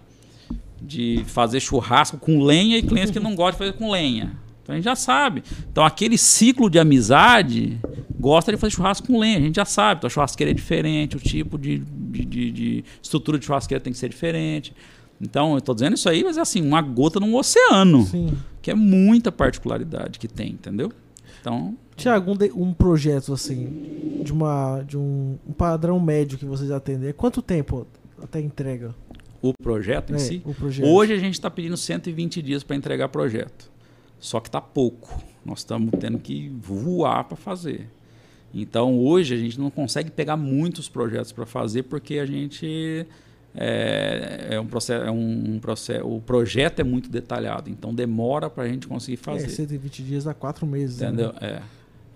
de 0.80 1.24
fazer 1.26 1.60
churrasco 1.60 2.18
com 2.18 2.40
lenha 2.42 2.78
e 2.78 2.82
clientes 2.82 3.10
que 3.10 3.18
não 3.20 3.34
gostam 3.34 3.66
de 3.66 3.72
fazer 3.72 3.72
com 3.84 3.90
lenha. 3.90 4.32
Então 4.68 4.74
a 4.74 4.76
gente 4.76 4.84
já 4.84 4.94
sabe. 4.96 5.42
Então 5.72 5.82
aquele 5.82 6.18
ciclo 6.18 6.68
de 6.68 6.78
amizade 6.78 7.78
gosta 8.20 8.52
de 8.52 8.58
fazer 8.58 8.72
churrasco 8.74 9.06
com 9.06 9.18
lenha, 9.18 9.38
a 9.38 9.40
gente 9.40 9.56
já 9.56 9.64
sabe. 9.64 10.00
Então 10.00 10.08
a 10.08 10.10
churrasqueira 10.10 10.50
é 10.50 10.54
diferente, 10.54 11.16
o 11.16 11.20
tipo 11.20 11.56
de, 11.56 11.78
de, 11.78 12.24
de- 12.26 12.50
de 12.52 12.84
estrutura 13.02 13.38
de 13.38 13.46
churrasqueira 13.46 13.82
tem 13.82 13.94
que 13.94 13.98
ser 13.98 14.10
diferente. 14.10 14.74
Então 15.18 15.52
eu 15.52 15.58
estou 15.58 15.74
dizendo 15.74 15.94
isso 15.94 16.06
aí, 16.06 16.22
mas 16.22 16.36
é 16.36 16.42
assim, 16.42 16.60
uma 16.60 16.82
gota 16.82 17.18
num 17.18 17.34
oceano, 17.34 18.02
Sim. 18.04 18.36
que 18.60 18.70
é 18.70 18.74
muita 18.74 19.32
particularidade 19.32 20.18
que 20.18 20.28
tem, 20.28 20.50
entendeu? 20.52 20.92
Então, 21.40 21.74
Tiago, 21.96 22.32
um, 22.32 22.36
de- 22.36 22.52
um 22.54 22.74
projeto 22.74 23.32
assim, 23.32 24.20
de, 24.22 24.30
uma, 24.34 24.82
de 24.86 24.98
um, 24.98 25.38
um 25.48 25.52
padrão 25.54 25.98
médio 25.98 26.36
que 26.36 26.44
vocês 26.44 26.70
atendem, 26.70 27.08
é 27.08 27.12
quanto 27.14 27.40
tempo 27.40 27.86
até 28.22 28.38
entrega? 28.38 28.94
o 29.40 29.52
projeto 29.62 30.10
em 30.12 30.16
É, 30.16 30.18
si, 30.18 30.42
o 30.44 30.52
projeto. 30.52 30.84
Hoje 30.86 31.12
a 31.14 31.16
gente 31.16 31.34
está 31.34 31.48
pedindo 31.48 31.76
120 31.76 32.42
dias 32.42 32.62
para 32.64 32.74
entregar 32.76 33.08
projeto. 33.08 33.70
Só 34.18 34.40
que 34.40 34.48
está 34.48 34.60
pouco. 34.60 35.22
Nós 35.44 35.60
estamos 35.60 35.90
tendo 35.98 36.18
que 36.18 36.48
voar 36.48 37.24
para 37.24 37.36
fazer. 37.36 37.88
Então 38.52 38.98
hoje 38.98 39.34
a 39.34 39.36
gente 39.36 39.58
não 39.58 39.70
consegue 39.70 40.10
pegar 40.10 40.36
muitos 40.36 40.88
projetos 40.88 41.32
para 41.32 41.46
fazer 41.46 41.84
porque 41.84 42.18
a 42.18 42.26
gente 42.26 43.06
é, 43.54 44.48
é 44.50 44.60
um 44.60 44.66
processo, 44.66 45.04
é 45.04 45.10
um 45.10 45.58
processo, 45.60 46.06
o 46.06 46.20
projeto 46.20 46.80
é 46.80 46.84
muito 46.84 47.10
detalhado, 47.10 47.68
então 47.68 47.94
demora 47.94 48.48
para 48.48 48.64
a 48.64 48.68
gente 48.68 48.86
conseguir 48.86 49.16
fazer. 49.16 49.46
É, 49.46 49.48
120 49.48 50.02
dias 50.02 50.26
a 50.26 50.34
4 50.34 50.66
meses. 50.66 51.00
né? 51.00 51.08
Entendeu? 51.08 51.34
É. 51.40 51.60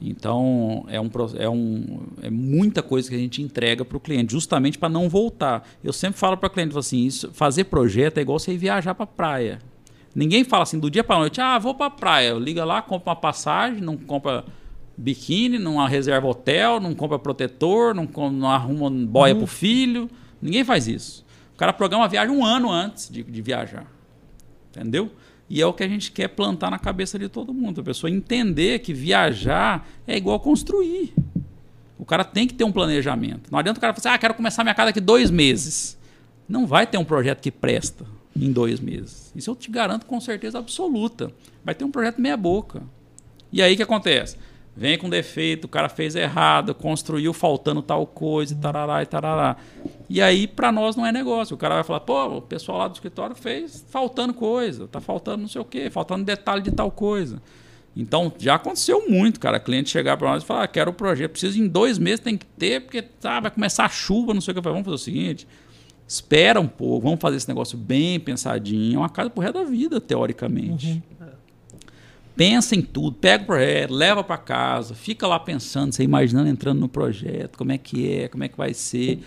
Então, 0.05 0.85
é, 0.89 1.01
um, 1.01 1.09
é, 1.39 1.49
um, 1.49 2.01
é 2.23 2.31
muita 2.31 2.83
coisa 2.83 3.09
que 3.09 3.15
a 3.15 3.19
gente 3.19 3.41
entrega 3.41 3.85
para 3.85 3.97
o 3.97 4.01
cliente, 4.01 4.33
justamente 4.33 4.77
para 4.77 4.89
não 4.89 5.09
voltar. 5.09 5.69
Eu 5.83 5.93
sempre 5.93 6.19
falo 6.19 6.37
para 6.37 6.49
o 6.49 6.51
cliente 6.51 6.77
assim: 6.77 7.07
isso, 7.07 7.31
fazer 7.33 7.65
projeto 7.65 8.19
é 8.19 8.23
igual 8.23 8.39
você 8.39 8.53
ir 8.53 8.59
viajar 8.59 8.95
para 8.95 9.07
praia. 9.07 9.61
Ninguém 10.15 10.45
fala 10.45 10.65
assim 10.65 10.79
do 10.79 10.91
dia 10.91 11.03
para 11.03 11.19
noite, 11.19 11.41
ah, 11.41 11.59
vou 11.59 11.75
para 11.75 11.91
praia. 11.91 12.35
Liga 12.35 12.65
lá, 12.65 12.83
compra 12.83 13.11
uma 13.11 13.17
passagem, 13.17 13.81
não 13.81 13.97
compra 13.97 14.45
biquíni, 14.97 15.59
não 15.59 15.85
reserva 15.87 16.27
hotel, 16.27 16.79
não 16.79 16.95
compra 16.95 17.19
protetor, 17.19 17.95
não, 17.95 18.09
não 18.31 18.51
arruma 18.51 18.91
boia 18.91 19.35
para 19.35 19.45
o 19.45 19.47
filho. 19.47 20.11
Ninguém 20.41 20.65
faz 20.65 20.87
isso. 20.87 21.25
O 21.55 21.57
cara 21.57 21.73
programa 21.73 22.05
a 22.05 22.09
viagem 22.09 22.35
um 22.35 22.45
ano 22.45 22.71
antes 22.71 23.09
de, 23.09 23.23
de 23.23 23.43
viajar. 23.43 23.87
Entendeu? 24.71 25.11
E 25.49 25.61
é 25.61 25.67
o 25.67 25.73
que 25.73 25.83
a 25.83 25.89
gente 25.89 26.13
quer 26.13 26.29
plantar 26.29 26.71
na 26.71 26.79
cabeça 26.79 27.19
de 27.19 27.29
todo 27.29 27.53
mundo. 27.53 27.81
A 27.81 27.85
pessoa 27.85 28.11
entender 28.11 28.81
que 28.81 28.93
viajar 28.93 29.87
é 30.07 30.17
igual 30.17 30.39
construir. 30.41 31.15
O 31.99 32.05
cara 32.05 32.25
tem 32.25 32.47
que 32.47 32.55
ter 32.55 32.65
um 32.65 32.73
planejamento. 32.73 33.51
Não 33.51 33.59
adianta 33.59 33.79
o 33.79 33.81
cara 33.81 33.95
falar 33.95 33.99
assim, 34.01 34.17
ah, 34.17 34.19
quero 34.19 34.35
começar 34.35 34.63
minha 34.63 34.75
casa 34.75 34.87
daqui 34.87 35.01
dois 35.01 35.31
meses. 35.31 35.99
Não 36.49 36.67
vai 36.67 36.87
ter 36.87 36.99
um 36.99 37.05
projeto 37.05 37.41
que 37.41 37.51
presta 37.51 38.05
em 38.35 38.51
dois 38.53 38.81
meses. 38.81 39.33
Isso 39.35 39.51
eu 39.51 39.57
te 39.57 39.71
garanto 39.71 40.07
com 40.07 40.21
certeza 40.21 40.59
absoluta. 40.59 41.33
Vai 41.65 41.75
ter 41.75 41.85
um 41.85 41.91
projeto 41.91 42.21
meia 42.21 42.37
boca. 42.37 42.83
E 43.53 43.63
aí 43.63 43.75
o 43.75 43.77
que 43.77 43.83
acontece? 43.83 44.37
Vem 44.75 44.97
com 44.97 45.11
defeito, 45.11 45.67
o 45.67 45.69
cara 45.69 45.89
fez 45.91 46.17
errado, 46.17 46.75
construiu 46.75 47.35
faltando 47.35 47.83
tal 47.83 48.07
coisa, 48.07 48.55
e 48.55 48.57
tarará 48.57 49.03
e 49.03 49.07
tarará. 49.07 49.57
E 50.09 50.21
aí, 50.23 50.47
para 50.47 50.73
nós, 50.73 50.97
não 50.97 51.05
é 51.05 51.13
negócio. 51.13 51.55
O 51.55 51.59
cara 51.59 51.75
vai 51.75 51.85
falar, 51.85 52.01
pô, 52.01 52.39
o 52.39 52.43
pessoal 52.43 52.79
lá 52.79 52.89
do 52.89 52.95
escritório 52.95 53.37
fez 53.37 53.85
faltando 53.91 54.33
coisa, 54.33 54.89
tá 54.89 54.99
faltando 54.99 55.43
não 55.43 55.49
sei 55.49 55.61
o 55.61 55.65
quê, 55.65 55.91
faltando 55.91 56.25
detalhe 56.25 56.63
de 56.63 56.71
tal 56.71 56.91
coisa. 56.91 57.43
Então, 57.95 58.33
já 58.39 58.55
aconteceu 58.55 59.07
muito, 59.07 59.39
cara. 59.39 59.61
Cliente 59.61 59.91
chegar 59.91 60.17
para 60.17 60.31
nós 60.31 60.43
e 60.43 60.47
falar, 60.47 60.63
ah, 60.63 60.69
quero 60.69 60.91
o 60.91 60.95
projeto, 60.95 61.33
preciso 61.33 61.63
em 61.63 61.69
dois 61.69 61.99
meses, 61.99 62.21
tem 62.21 62.39
que 62.39 62.47
ter, 62.47 62.81
porque 62.81 63.03
tá, 63.03 63.41
vai 63.41 63.51
começar 63.51 63.85
a 63.85 63.91
chuva, 63.91 64.33
não 64.33 64.41
sei 64.41 64.53
o 64.53 64.55
que. 64.55 64.61
Vamos 64.63 64.85
fazer 64.85 64.95
o 64.95 64.99
seguinte, 64.99 65.47
espera 66.15 66.61
um 66.61 66.69
pouco, 66.69 67.05
vamos 67.05 67.21
fazer 67.21 67.37
esse 67.37 67.49
negócio 67.49 67.77
bem 67.79 68.21
pensadinho. 68.21 68.97
É 68.97 68.99
uma 68.99 69.09
casa 69.09 69.31
pro 69.31 69.43
resto 69.43 69.55
da 69.55 69.65
vida, 69.65 70.01
teoricamente. 70.01 71.03
Uhum 71.19 71.33
pensa 72.37 72.75
em 72.75 72.83
tudo, 72.83 73.17
pega 73.17 73.43
o 73.43 73.47
projeto, 73.47 73.93
leva 73.93 74.25
para 74.25 74.39
casa, 74.39 74.95
fica 74.95 75.27
lá 75.27 75.39
pensando, 75.39 75.93
você 75.93 76.03
imaginando 76.03 76.49
entrando 76.49 76.81
no 76.81 76.89
projeto, 76.89 77.57
como 77.57 77.73
é 77.73 77.79
que 77.79 78.11
é, 78.11 78.29
como 78.29 78.45
é 78.45 78.49
que 78.49 78.57
vai 78.57 78.75
ser. 78.75 79.21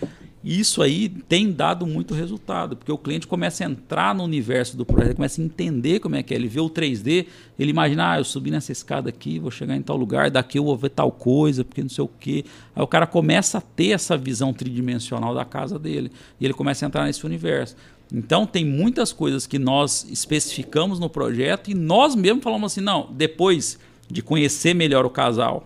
Isso 0.45 0.83
aí 0.83 1.09
tem 1.09 1.51
dado 1.51 1.87
muito 1.87 2.13
resultado, 2.13 2.77
porque 2.77 2.91
o 2.91 2.99
cliente 2.99 3.25
começa 3.25 3.63
a 3.63 3.67
entrar 3.67 4.13
no 4.13 4.23
universo 4.23 4.77
do 4.77 4.85
projeto, 4.85 5.15
começa 5.15 5.41
a 5.41 5.43
entender 5.43 5.99
como 5.99 6.15
é 6.15 6.21
que 6.21 6.35
é. 6.35 6.37
Ele 6.37 6.47
vê 6.47 6.59
o 6.59 6.69
3D, 6.69 7.25
ele 7.57 7.71
imagina, 7.71 8.11
ah, 8.11 8.19
eu 8.19 8.23
subi 8.23 8.51
nessa 8.51 8.71
escada 8.71 9.09
aqui, 9.09 9.39
vou 9.39 9.49
chegar 9.49 9.75
em 9.75 9.81
tal 9.81 9.97
lugar, 9.97 10.29
daqui 10.29 10.59
eu 10.59 10.63
vou 10.63 10.77
ver 10.77 10.89
tal 10.89 11.11
coisa, 11.11 11.65
porque 11.65 11.81
não 11.81 11.89
sei 11.89 12.03
o 12.03 12.07
quê. 12.19 12.45
Aí 12.75 12.83
o 12.83 12.85
cara 12.85 13.07
começa 13.07 13.57
a 13.57 13.61
ter 13.61 13.89
essa 13.89 14.15
visão 14.15 14.53
tridimensional 14.53 15.33
da 15.33 15.43
casa 15.43 15.79
dele, 15.79 16.11
e 16.39 16.45
ele 16.45 16.53
começa 16.53 16.85
a 16.85 16.87
entrar 16.87 17.05
nesse 17.05 17.25
universo. 17.25 17.75
Então, 18.13 18.45
tem 18.45 18.63
muitas 18.63 19.11
coisas 19.11 19.47
que 19.47 19.57
nós 19.57 20.05
especificamos 20.11 20.99
no 20.99 21.09
projeto 21.09 21.71
e 21.71 21.73
nós 21.73 22.13
mesmos 22.13 22.43
falamos 22.43 22.71
assim: 22.71 22.81
não, 22.81 23.09
depois 23.11 23.79
de 24.07 24.21
conhecer 24.21 24.75
melhor 24.75 25.07
o 25.07 25.09
casal, 25.09 25.65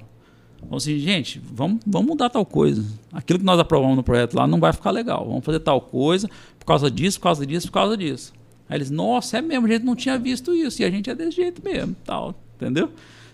vamos 0.61 0.83
assim, 0.83 0.99
gente, 0.99 1.41
vamos, 1.43 1.81
vamos 1.85 2.07
mudar 2.07 2.29
tal 2.29 2.45
coisa. 2.45 2.85
Aquilo 3.11 3.39
que 3.39 3.45
nós 3.45 3.59
aprovamos 3.59 3.95
no 3.95 4.03
projeto 4.03 4.35
lá 4.35 4.47
não 4.47 4.59
vai 4.59 4.73
ficar 4.73 4.91
legal. 4.91 5.25
Vamos 5.25 5.43
fazer 5.43 5.59
tal 5.59 5.81
coisa 5.81 6.29
por 6.57 6.65
causa 6.65 6.89
disso, 6.89 7.19
por 7.19 7.23
causa 7.23 7.45
disso, 7.45 7.67
por 7.67 7.73
causa 7.73 7.97
disso. 7.97 8.33
Aí 8.67 8.77
eles, 8.77 8.91
nossa, 8.91 9.37
é 9.37 9.41
mesmo, 9.41 9.65
a 9.65 9.69
gente 9.69 9.83
não 9.83 9.95
tinha 9.95 10.17
visto 10.17 10.53
isso 10.53 10.81
e 10.81 10.85
a 10.85 10.91
gente 10.91 11.09
é 11.09 11.15
desse 11.15 11.37
jeito 11.37 11.61
mesmo, 11.63 11.95
tal, 12.05 12.35
entendeu? 12.55 12.91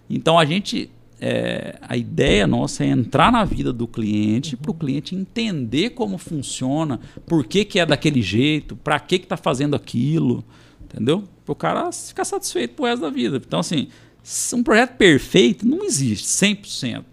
Então 0.09 0.39
a 0.39 0.45
gente 0.45 0.89
é, 1.19 1.77
a 1.81 1.95
ideia 1.95 2.45
nossa 2.45 2.83
é 2.83 2.87
entrar 2.87 3.31
na 3.31 3.43
vida 3.43 3.71
do 3.71 3.87
cliente, 3.87 4.55
uhum. 4.55 4.61
para 4.61 4.71
o 4.71 4.73
cliente 4.73 5.15
entender 5.15 5.91
como 5.91 6.17
funciona, 6.17 6.99
por 7.25 7.45
que, 7.45 7.65
que 7.65 7.79
é 7.79 7.85
daquele 7.85 8.21
jeito, 8.21 8.75
para 8.75 8.99
que 8.99 9.15
está 9.15 9.37
fazendo 9.37 9.75
aquilo, 9.75 10.43
entendeu? 10.83 11.23
Para 11.45 11.53
o 11.53 11.55
cara 11.55 11.91
ficar 11.91 12.25
satisfeito 12.25 12.75
pro 12.75 12.85
resto 12.85 13.01
da 13.01 13.09
vida. 13.09 13.37
Então, 13.37 13.59
assim, 13.59 13.87
um 14.53 14.63
projeto 14.63 14.95
perfeito 14.97 15.67
não 15.67 15.83
existe, 15.83 16.27
100%. 16.27 17.03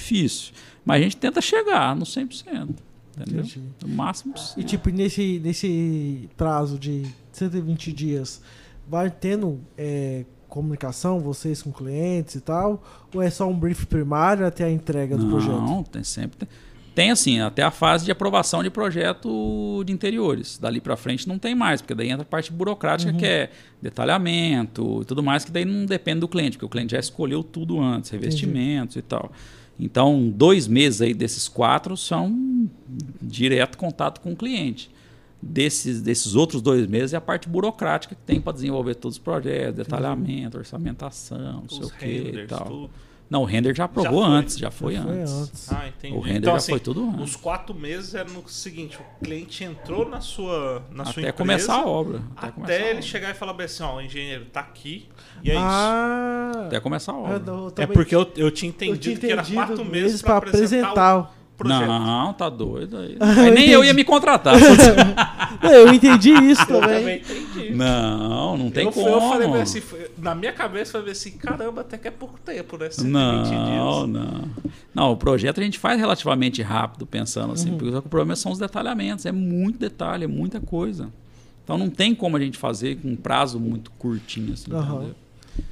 Difícil. 0.00 0.52
Mas 0.84 1.00
a 1.00 1.04
gente 1.04 1.16
tenta 1.16 1.40
chegar 1.40 1.94
no 1.94 2.04
100%. 2.04 2.70
Entendeu? 3.18 3.44
No 3.82 3.88
máximo 3.88 4.32
possível. 4.32 4.62
E, 4.62 4.64
tipo, 4.64 4.88
nesse, 4.90 5.40
nesse 5.40 6.28
prazo 6.36 6.78
de 6.78 7.04
120 7.32 7.92
dias, 7.92 8.40
vai 8.88 9.10
tendo 9.10 9.60
é, 9.76 10.24
comunicação, 10.48 11.20
vocês 11.20 11.62
com 11.62 11.72
clientes 11.72 12.34
e 12.34 12.40
tal? 12.40 12.82
Ou 13.14 13.22
é 13.22 13.30
só 13.30 13.48
um 13.48 13.54
brief 13.54 13.86
primário 13.86 14.46
até 14.46 14.64
a 14.64 14.70
entrega 14.70 15.16
do 15.16 15.24
Não, 15.24 15.30
projeto? 15.30 15.60
Não, 15.60 15.82
tem 15.82 16.02
sempre. 16.02 16.48
Tem 16.94 17.10
assim, 17.10 17.40
até 17.40 17.62
a 17.62 17.70
fase 17.70 18.04
de 18.04 18.10
aprovação 18.10 18.62
de 18.62 18.68
projeto 18.68 19.82
de 19.86 19.92
interiores. 19.92 20.58
Dali 20.58 20.80
para 20.80 20.96
frente 20.96 21.28
não 21.28 21.38
tem 21.38 21.54
mais, 21.54 21.80
porque 21.80 21.94
daí 21.94 22.10
entra 22.10 22.22
a 22.22 22.26
parte 22.26 22.52
burocrática 22.52 23.12
uhum. 23.12 23.18
que 23.18 23.24
é 23.24 23.50
detalhamento 23.80 25.00
e 25.02 25.04
tudo 25.04 25.22
mais, 25.22 25.44
que 25.44 25.52
daí 25.52 25.64
não 25.64 25.86
depende 25.86 26.20
do 26.20 26.28
cliente, 26.28 26.56
porque 26.56 26.66
o 26.66 26.68
cliente 26.68 26.92
já 26.92 26.98
escolheu 26.98 27.44
tudo 27.44 27.80
antes, 27.80 28.10
revestimentos 28.10 28.96
Entendi. 28.96 29.06
e 29.06 29.08
tal. 29.08 29.32
Então, 29.80 30.28
dois 30.28 30.68
meses 30.68 31.00
aí 31.00 31.14
desses 31.14 31.48
quatro 31.48 31.96
são 31.96 32.68
direto 33.20 33.78
contato 33.78 34.20
com 34.20 34.32
o 34.32 34.36
cliente 34.36 34.90
desses, 35.42 36.02
desses 36.02 36.34
outros 36.34 36.60
dois 36.60 36.86
meses 36.86 37.14
é 37.14 37.16
a 37.16 37.20
parte 37.20 37.48
burocrática 37.48 38.14
que 38.14 38.22
tem 38.22 38.40
para 38.40 38.52
desenvolver 38.52 38.94
todos 38.96 39.16
os 39.16 39.22
projetos, 39.22 39.76
detalhamento, 39.76 40.58
orçamentação, 40.58 41.62
não 41.62 41.68
sei 41.68 41.84
o 41.84 41.90
que 41.90 42.40
e 42.42 42.46
tal. 42.46 42.66
Tudo. 42.66 42.90
Não, 43.30 43.42
o 43.42 43.44
render 43.44 43.72
já 43.76 43.84
aprovou 43.84 44.22
já 44.24 44.28
antes, 44.28 44.58
já 44.58 44.70
foi, 44.72 44.94
já 44.94 45.02
antes. 45.02 45.30
foi 45.32 45.42
antes. 45.42 45.72
Ah, 45.72 45.88
entendi. 45.88 46.16
O 46.16 46.20
render 46.20 46.38
então, 46.38 46.52
já 46.52 46.56
assim, 46.56 46.72
foi 46.72 46.80
tudo 46.80 47.08
antes. 47.08 47.22
Os 47.22 47.36
quatro 47.36 47.72
meses 47.72 48.12
era 48.16 48.28
no 48.28 48.46
seguinte: 48.48 48.98
o 48.98 49.24
cliente 49.24 49.62
entrou 49.62 50.08
na 50.08 50.20
sua, 50.20 50.82
na 50.90 51.04
até 51.04 51.12
sua 51.12 51.20
empresa. 51.20 51.32
Começar 51.36 51.74
a 51.74 51.86
obra. 51.86 52.22
Até, 52.36 52.60
até 52.60 52.80
ele 52.80 52.90
obra. 52.90 53.02
chegar 53.02 53.30
e 53.30 53.34
falar 53.34 53.62
assim: 53.62 53.84
ó, 53.84 53.98
o 53.98 54.00
engenheiro 54.00 54.46
tá 54.46 54.58
aqui 54.58 55.08
e 55.44 55.50
é 55.52 55.54
ah, 55.56 56.50
isso. 56.50 56.60
Até 56.66 56.80
começar 56.80 57.12
a 57.12 57.16
obra. 57.16 57.42
Eu, 57.46 57.54
eu 57.54 57.72
é 57.76 57.86
porque 57.86 58.16
eu, 58.16 58.32
eu 58.36 58.50
tinha 58.50 58.68
entendido, 58.68 58.96
eu 58.96 59.00
tinha 59.00 59.14
entendido 59.14 59.26
que 59.26 59.32
era 59.32 59.66
quatro 59.66 59.84
meses 59.84 60.20
para 60.20 60.36
apresentar. 60.36 60.88
apresentar 60.88 61.39
projeto. 61.60 61.86
Não, 61.86 62.32
tá 62.32 62.48
doido 62.48 62.96
aí. 62.96 63.16
aí 63.20 63.50
nem 63.50 63.68
eu 63.68 63.84
ia 63.84 63.92
me 63.92 64.02
contratar. 64.04 64.54
eu 65.62 65.92
entendi 65.92 66.32
isso 66.32 66.66
também. 66.66 66.90
Eu 66.90 66.98
também 66.98 67.18
entendi. 67.18 67.74
Não, 67.74 68.56
não 68.56 68.70
tem 68.70 68.86
eu, 68.86 68.92
como. 68.92 69.08
Eu 69.08 69.20
falei 69.20 69.62
assim, 69.62 69.82
na 70.18 70.34
minha 70.34 70.52
cabeça 70.52 71.00
foi 71.00 71.10
assim, 71.10 71.32
caramba, 71.32 71.82
até 71.82 71.98
que 71.98 72.08
é 72.08 72.10
pouco 72.10 72.38
tempo, 72.40 72.76
né? 72.78 72.88
Não, 73.04 74.06
não. 74.06 74.50
Não, 74.94 75.12
o 75.12 75.16
projeto 75.16 75.60
a 75.60 75.62
gente 75.62 75.78
faz 75.78 75.98
relativamente 75.98 76.62
rápido, 76.62 77.06
pensando 77.06 77.52
assim, 77.52 77.70
uhum. 77.70 77.78
porque 77.78 77.96
o 77.96 78.02
problema 78.02 78.34
são 78.34 78.50
os 78.50 78.58
detalhamentos, 78.58 79.26
é 79.26 79.32
muito 79.32 79.78
detalhe, 79.78 80.24
é 80.24 80.28
muita 80.28 80.60
coisa. 80.60 81.08
Então 81.62 81.78
não 81.78 81.88
tem 81.88 82.14
como 82.14 82.36
a 82.36 82.40
gente 82.40 82.58
fazer 82.58 82.96
com 82.96 83.08
um 83.08 83.16
prazo 83.16 83.60
muito 83.60 83.90
curtinho, 83.92 84.54
assim, 84.54 84.72
uhum. 84.72 84.80
entendeu? 84.80 85.14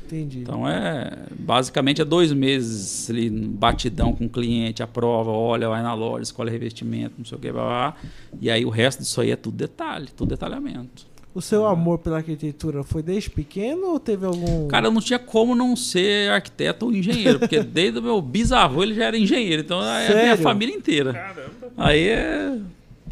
Entendi. 0.07 0.41
Então 0.41 0.69
é 0.69 1.27
basicamente 1.39 2.01
é 2.01 2.05
dois 2.05 2.33
meses 2.33 3.11
ali, 3.11 3.29
batidão 3.29 4.15
com 4.15 4.25
o 4.25 4.29
cliente, 4.29 4.83
aprova, 4.83 5.31
olha, 5.31 5.69
vai 5.69 5.83
na 5.83 5.93
loja, 5.93 6.23
escolhe 6.23 6.51
revestimento, 6.51 7.15
não 7.19 7.25
sei 7.25 7.37
o 7.37 7.41
que, 7.41 7.53
blá, 7.53 7.65
blá, 7.65 7.97
e 8.41 8.51
aí 8.51 8.65
o 8.65 8.71
resto 8.71 9.01
disso 9.01 9.21
aí 9.21 9.31
é 9.31 9.37
tudo 9.37 9.57
detalhe, 9.57 10.09
tudo 10.17 10.31
detalhamento. 10.31 11.07
O 11.35 11.43
seu 11.43 11.67
amor 11.67 11.99
pela 11.99 12.17
arquitetura 12.17 12.83
foi 12.83 13.03
desde 13.03 13.31
pequeno 13.31 13.93
ou 13.93 14.01
teve 14.01 14.25
algum. 14.27 14.67
Cara, 14.67 14.87
eu 14.87 14.91
não 14.91 15.01
tinha 15.01 15.19
como 15.19 15.55
não 15.55 15.77
ser 15.77 16.31
arquiteto 16.31 16.87
ou 16.87 16.93
engenheiro, 16.93 17.39
porque 17.39 17.61
desde 17.63 17.99
o 17.99 18.03
meu 18.03 18.21
bisavô 18.21 18.83
ele 18.83 18.95
já 18.95 19.05
era 19.05 19.17
engenheiro, 19.17 19.63
então 19.63 19.81
Sério? 19.81 20.17
é 20.17 20.21
a 20.21 20.23
minha 20.23 20.37
família 20.39 20.75
inteira. 20.75 21.13
Caramba. 21.13 21.73
Aí 21.77 22.09
é, 22.09 22.59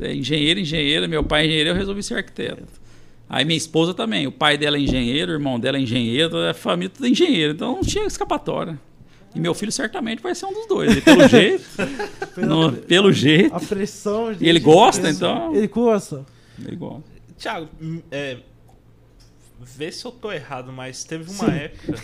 é 0.01 0.15
engenheiro, 0.15 0.59
engenheira, 0.59 1.07
meu 1.07 1.23
pai 1.23 1.43
é 1.43 1.45
engenheiro, 1.47 1.71
eu 1.71 1.75
resolvi 1.75 2.03
ser 2.03 2.15
arquiteto. 2.15 2.65
Aí 3.29 3.45
minha 3.45 3.57
esposa 3.57 3.93
também, 3.93 4.27
o 4.27 4.33
pai 4.33 4.57
dela 4.57 4.77
é 4.77 4.81
engenheiro, 4.81 5.33
o 5.33 5.35
irmão 5.35 5.59
dela 5.59 5.77
é 5.77 5.81
engenheiro, 5.81 6.37
a 6.49 6.55
família 6.55 6.91
toda 6.91 7.09
é 7.09 7.11
engenheiro, 7.11 7.55
então 7.55 7.73
não 7.77 7.83
tinha 7.83 8.05
escapatória. 8.07 8.79
E 9.35 9.41
meu 9.41 9.53
filho 9.53 9.71
certamente 9.73 10.23
vai 10.23 10.35
ser 10.35 10.47
um 10.47 10.53
dos 10.53 10.67
dois. 10.67 10.97
E 10.97 11.01
pelo 11.03 11.27
jeito. 11.29 11.65
no, 12.39 12.73
pelo 12.73 13.13
jeito. 13.13 13.55
A 13.55 13.61
pressão. 13.61 14.33
E 14.41 14.49
ele 14.49 14.61
gosta, 14.61 15.11
então. 15.11 15.55
Ele 15.55 15.67
gosta. 15.67 16.25
Ele 16.65 16.77
gosta. 16.77 17.05
Tiago, 17.37 17.69
hum, 17.83 18.01
é, 18.11 18.39
vê 19.61 19.93
se 19.93 20.05
eu 20.07 20.13
tô 20.13 20.33
errado, 20.33 20.73
mas 20.73 21.05
teve 21.05 21.31
uma 21.31 21.51
Sim. 21.51 21.59
época. 21.59 21.99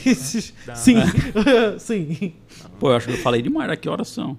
Sim. 0.77 0.97
Sim. 1.79 2.35
Pô, 2.79 2.91
eu 2.91 2.97
acho 2.97 3.07
que 3.07 3.15
eu 3.15 3.19
falei 3.19 3.41
demais. 3.41 3.71
Aqui 3.71 3.89
horas 3.89 4.09
são? 4.09 4.37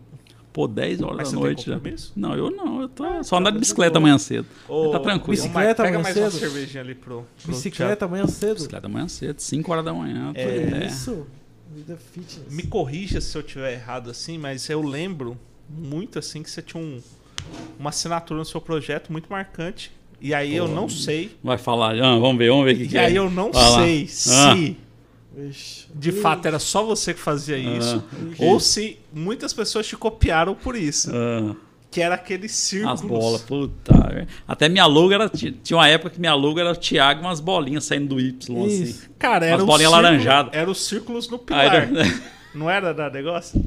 Pô, 0.53 0.67
10 0.67 1.01
horas 1.01 1.17
Mas 1.17 1.31
da 1.31 1.39
noite 1.39 1.65
já. 1.65 1.81
Não, 2.15 2.35
eu 2.35 2.51
não. 2.51 2.81
Eu 2.81 2.87
tô 2.87 3.03
ah, 3.03 3.23
só 3.23 3.37
andar 3.37 3.49
de 3.49 3.57
bicicleta 3.57 3.97
amanhã 3.97 4.19
cedo. 4.19 4.45
Oh, 4.69 4.91
tá 4.91 4.99
tranquilo. 4.99 5.31
Bicicleta 5.31 5.83
pega 5.83 5.97
amanhã 5.97 6.03
mais 6.03 6.13
cedo. 6.13 6.23
uma 6.25 6.31
cervejinha 6.31 6.83
ali 6.83 6.93
pro. 6.93 7.25
pro 7.41 7.51
bicicleta 7.51 8.05
amanhã 8.05 8.27
cedo. 8.27 8.53
Bicicleta 8.55 8.85
amanhã 8.85 9.07
cedo, 9.07 9.39
5 9.39 9.71
horas 9.71 9.83
da 9.83 9.93
manhã. 9.93 10.31
É, 10.35 10.85
isso. 10.85 11.25
Vida 11.73 11.97
fitness. 11.97 12.53
Me 12.53 12.61
corrija 12.67 13.19
se 13.19 13.35
eu 13.35 13.41
tiver 13.41 13.73
errado 13.73 14.11
assim, 14.11 14.37
mas 14.37 14.69
eu 14.69 14.83
lembro 14.83 15.35
muito 15.67 16.19
assim 16.19 16.43
que 16.43 16.51
você 16.51 16.61
tinha 16.61 16.81
um, 16.81 17.01
uma 17.79 17.89
assinatura 17.89 18.37
no 18.37 18.45
seu 18.45 18.61
projeto 18.61 19.11
muito 19.11 19.27
marcante. 19.27 19.91
E 20.21 20.35
aí 20.35 20.51
Pô, 20.51 20.57
eu 20.57 20.67
não 20.67 20.87
sei. 20.87 21.35
Vai 21.43 21.57
falar, 21.57 21.95
ah, 21.95 22.17
vamos 22.19 22.37
ver, 22.37 22.49
vamos 22.49 22.65
ver 22.65 22.73
o 22.75 22.77
que, 22.77 22.83
e 22.83 22.87
que 22.89 22.97
é. 22.97 23.01
E 23.01 23.05
aí 23.05 23.15
eu 23.15 23.29
não 23.29 23.51
sei 23.51 24.03
ah. 24.03 24.07
se 24.07 24.77
de 25.95 26.11
fato 26.11 26.47
era 26.47 26.59
só 26.59 26.83
você 26.83 27.13
que 27.13 27.19
fazia 27.19 27.55
ah, 27.55 27.59
isso, 27.59 28.03
ou 28.37 28.59
se 28.59 28.99
muitas 29.11 29.51
pessoas 29.51 29.87
te 29.87 29.95
copiaram 29.95 30.53
por 30.53 30.75
isso. 30.75 31.11
Ah. 31.13 31.55
Que 31.89 32.01
era 32.01 32.15
aquele 32.15 32.49
círculos. 32.49 33.01
As 33.01 33.07
bolas, 33.07 33.41
puta. 33.41 33.93
Até 34.47 34.67
minha 34.67 34.85
logo 34.87 35.13
era. 35.13 35.29
Tinha 35.29 35.77
uma 35.77 35.87
época 35.87 36.09
que 36.09 36.19
minha 36.19 36.33
logo 36.33 36.59
era 36.59 36.71
o 36.71 36.75
Thiago 36.75 37.21
umas 37.21 37.39
bolinhas 37.39 37.83
saindo 37.83 38.15
do 38.15 38.19
Y, 38.19 38.35
assim. 38.35 38.83
isso. 38.83 39.01
assim. 39.01 39.09
Cara, 39.19 39.45
era 39.45 39.57
umas 39.57 39.65
bolinhas 39.67 39.91
laranjadas. 39.91 40.53
Era 40.55 40.71
os 40.71 40.87
círculos 40.87 41.29
no 41.29 41.37
pilar. 41.37 41.65
Era... 41.65 41.89
Não 42.55 42.67
era 42.67 42.93
da 42.93 43.11
negócio? 43.11 43.63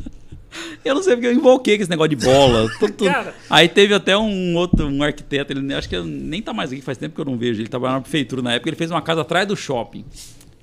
Eu 0.84 0.94
não 0.94 1.02
sei 1.02 1.14
porque 1.14 1.26
eu 1.26 1.32
invoquei 1.32 1.76
com 1.76 1.82
esse 1.82 1.90
negócio 1.90 2.16
de 2.16 2.24
bola. 2.24 2.68
Tudo, 2.78 2.92
tudo. 2.92 3.10
Cara. 3.10 3.34
Aí 3.50 3.68
teve 3.68 3.94
até 3.94 4.16
um 4.16 4.56
outro, 4.56 4.86
um 4.86 5.02
arquiteto, 5.02 5.52
ele 5.52 5.74
acho 5.74 5.88
que 5.88 5.98
nem 6.00 6.40
tá 6.40 6.52
mais 6.52 6.72
aqui, 6.72 6.80
faz 6.80 6.96
tempo 6.96 7.14
que 7.14 7.20
eu 7.20 7.24
não 7.24 7.36
vejo. 7.36 7.60
Ele 7.60 7.68
trabalhava 7.68 7.98
na 7.98 8.02
prefeitura 8.02 8.42
na 8.42 8.52
época, 8.52 8.70
ele 8.70 8.76
fez 8.76 8.90
uma 8.90 9.02
casa 9.02 9.20
atrás 9.20 9.46
do 9.46 9.56
shopping, 9.56 10.04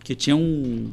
que 0.03 0.15
tinha 0.15 0.35
um, 0.35 0.91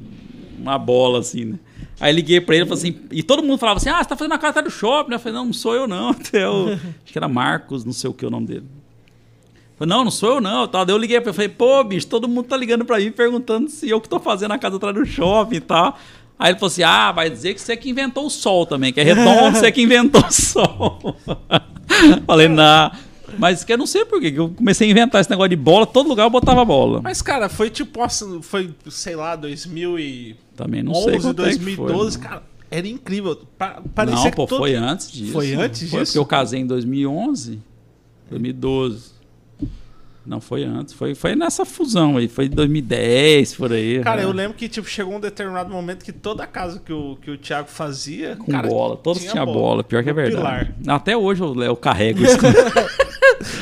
uma 0.58 0.78
bola 0.78 1.18
assim, 1.20 1.44
né? 1.44 1.58
Aí 1.98 2.12
liguei 2.12 2.40
pra 2.40 2.54
ele 2.54 2.64
e 2.64 2.68
falei 2.68 2.82
assim, 2.82 3.00
e 3.10 3.22
todo 3.22 3.42
mundo 3.42 3.58
falava 3.58 3.78
assim: 3.78 3.90
ah, 3.90 4.02
você 4.02 4.08
tá 4.08 4.16
fazendo 4.16 4.32
a 4.32 4.36
atrás 4.36 4.64
do 4.64 4.70
shopping, 4.70 5.10
né? 5.10 5.16
Eu 5.16 5.20
falei, 5.20 5.38
não, 5.38 5.46
não 5.46 5.52
sou 5.52 5.74
eu 5.74 5.86
não. 5.86 6.10
Até 6.10 6.48
o, 6.48 6.68
acho 6.68 6.80
que 7.12 7.18
era 7.18 7.28
Marcos, 7.28 7.84
não 7.84 7.92
sei 7.92 8.08
o 8.08 8.14
que 8.14 8.24
é 8.24 8.28
o 8.28 8.30
nome 8.30 8.46
dele. 8.46 8.64
Não, 9.86 10.04
não 10.04 10.10
sou 10.10 10.34
eu 10.34 10.40
não. 10.40 10.68
Tal. 10.68 10.84
Daí 10.84 10.94
eu 10.94 10.98
liguei 10.98 11.20
pra 11.20 11.30
ele, 11.30 11.36
falei, 11.36 11.48
pô, 11.48 11.82
bicho, 11.82 12.06
todo 12.06 12.28
mundo 12.28 12.46
tá 12.46 12.56
ligando 12.56 12.84
pra 12.84 12.98
mim 12.98 13.10
perguntando 13.10 13.70
se 13.70 13.88
eu 13.88 13.98
que 13.98 14.08
tô 14.08 14.20
fazendo 14.20 14.52
a 14.52 14.58
casa 14.58 14.76
atrás 14.76 14.94
do 14.94 15.06
shopping 15.06 15.56
e 15.56 15.60
tal. 15.60 15.98
Aí 16.38 16.52
ele 16.52 16.58
falou 16.58 16.68
assim, 16.68 16.82
ah, 16.82 17.12
vai 17.12 17.30
dizer 17.30 17.54
que 17.54 17.60
você 17.60 17.76
que 17.76 17.88
inventou 17.88 18.26
o 18.26 18.30
sol 18.30 18.66
também, 18.66 18.92
que 18.92 19.00
é 19.00 19.02
redondo, 19.02 19.56
você 19.56 19.72
que 19.72 19.82
inventou 19.82 20.22
o 20.22 20.32
sol. 20.32 21.16
falei, 22.26 22.48
não. 22.48 22.90
Mas 23.38 23.64
que 23.64 23.72
eu 23.72 23.78
não 23.78 23.86
sei 23.86 24.04
por 24.04 24.20
quê, 24.20 24.30
que 24.32 24.38
eu 24.38 24.48
comecei 24.50 24.88
a 24.88 24.90
inventar 24.90 25.20
esse 25.20 25.30
negócio 25.30 25.48
de 25.50 25.56
bola, 25.56 25.86
todo 25.86 26.08
lugar 26.08 26.24
eu 26.24 26.30
botava 26.30 26.64
bola. 26.64 27.00
Mas, 27.02 27.20
cara, 27.22 27.48
foi 27.48 27.70
tipo, 27.70 28.00
foi, 28.42 28.70
sei 28.90 29.16
lá, 29.16 29.36
2011, 29.36 30.36
Também 30.56 30.82
não 30.82 30.94
sei 30.94 31.18
quanto 31.20 31.44
é 31.44 31.50
que 31.52 31.58
foi, 31.58 31.76
2012, 31.76 32.18
não. 32.18 32.24
cara. 32.28 32.42
Era 32.70 32.86
incrível. 32.86 33.36
Pa- 33.58 33.82
Parecia 33.94 34.24
não, 34.24 34.30
que 34.30 34.36
pô, 34.36 34.46
todo- 34.46 34.58
foi 34.60 34.74
antes 34.74 35.10
disso. 35.10 35.32
Foi 35.32 35.52
antes 35.54 35.90
Foi 35.90 36.00
disso? 36.00 36.12
porque 36.12 36.18
eu 36.18 36.24
casei 36.26 36.60
em 36.60 36.66
2011, 36.66 37.58
2012. 38.30 39.18
Não 40.24 40.40
foi 40.40 40.62
antes, 40.62 40.92
foi, 40.94 41.14
foi 41.14 41.34
nessa 41.34 41.64
fusão 41.64 42.18
aí, 42.18 42.28
foi 42.28 42.44
em 42.44 42.50
2010, 42.50 43.54
por 43.54 43.72
aí. 43.72 44.00
Cara, 44.04 44.18
né? 44.18 44.24
eu 44.24 44.32
lembro 44.32 44.56
que 44.56 44.68
tipo, 44.68 44.86
chegou 44.86 45.14
um 45.16 45.18
determinado 45.20 45.70
momento 45.70 46.04
que 46.04 46.12
toda 46.12 46.46
casa 46.46 46.78
que 46.78 46.92
o, 46.92 47.16
que 47.20 47.30
o 47.30 47.38
Thiago 47.38 47.68
fazia. 47.68 48.36
Com 48.36 48.52
cara, 48.52 48.68
bola, 48.68 48.96
todos 48.98 49.24
tinham 49.24 49.46
bola. 49.46 49.82
pior 49.82 50.04
que 50.04 50.10
é 50.10 50.12
verdade. 50.12 50.36
pilar. 50.36 50.94
Até 50.94 51.16
hoje 51.16 51.42
eu, 51.42 51.60
eu 51.62 51.74
carrego 51.74 52.22
isso. 52.22 52.36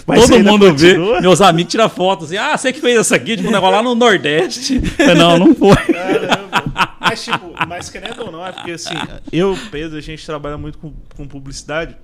Mas 0.07 0.29
Todo 0.29 0.43
mundo 0.45 0.75
vê, 0.75 0.95
continua? 0.95 1.21
meus 1.21 1.41
amigos 1.41 1.71
tiram 1.71 1.89
fotos 1.89 2.27
assim, 2.27 2.37
ah, 2.37 2.57
você 2.57 2.73
que 2.73 2.81
fez 2.81 2.99
essa 2.99 3.17
aqui, 3.17 3.37
tipo, 3.37 3.49
um 3.49 3.53
negócio 3.53 3.77
lá 3.77 3.83
no 3.83 3.95
Nordeste. 3.95 4.81
Não, 5.17 5.39
não 5.39 5.55
foi. 5.55 5.77
Caramba. 5.77 6.97
Mas, 7.01 7.25
tipo, 7.25 7.55
mas 7.67 7.89
querendo 7.91 8.25
ou 8.25 8.33
não, 8.33 8.45
é 8.45 8.53
porque 8.53 8.73
assim, 8.73 8.95
eu, 9.33 9.57
Pedro, 9.71 9.97
a 9.97 10.01
gente 10.01 10.25
trabalha 10.27 10.59
muito 10.59 10.79
com, 10.79 10.93
com 11.17 11.27
publicidade. 11.27 11.97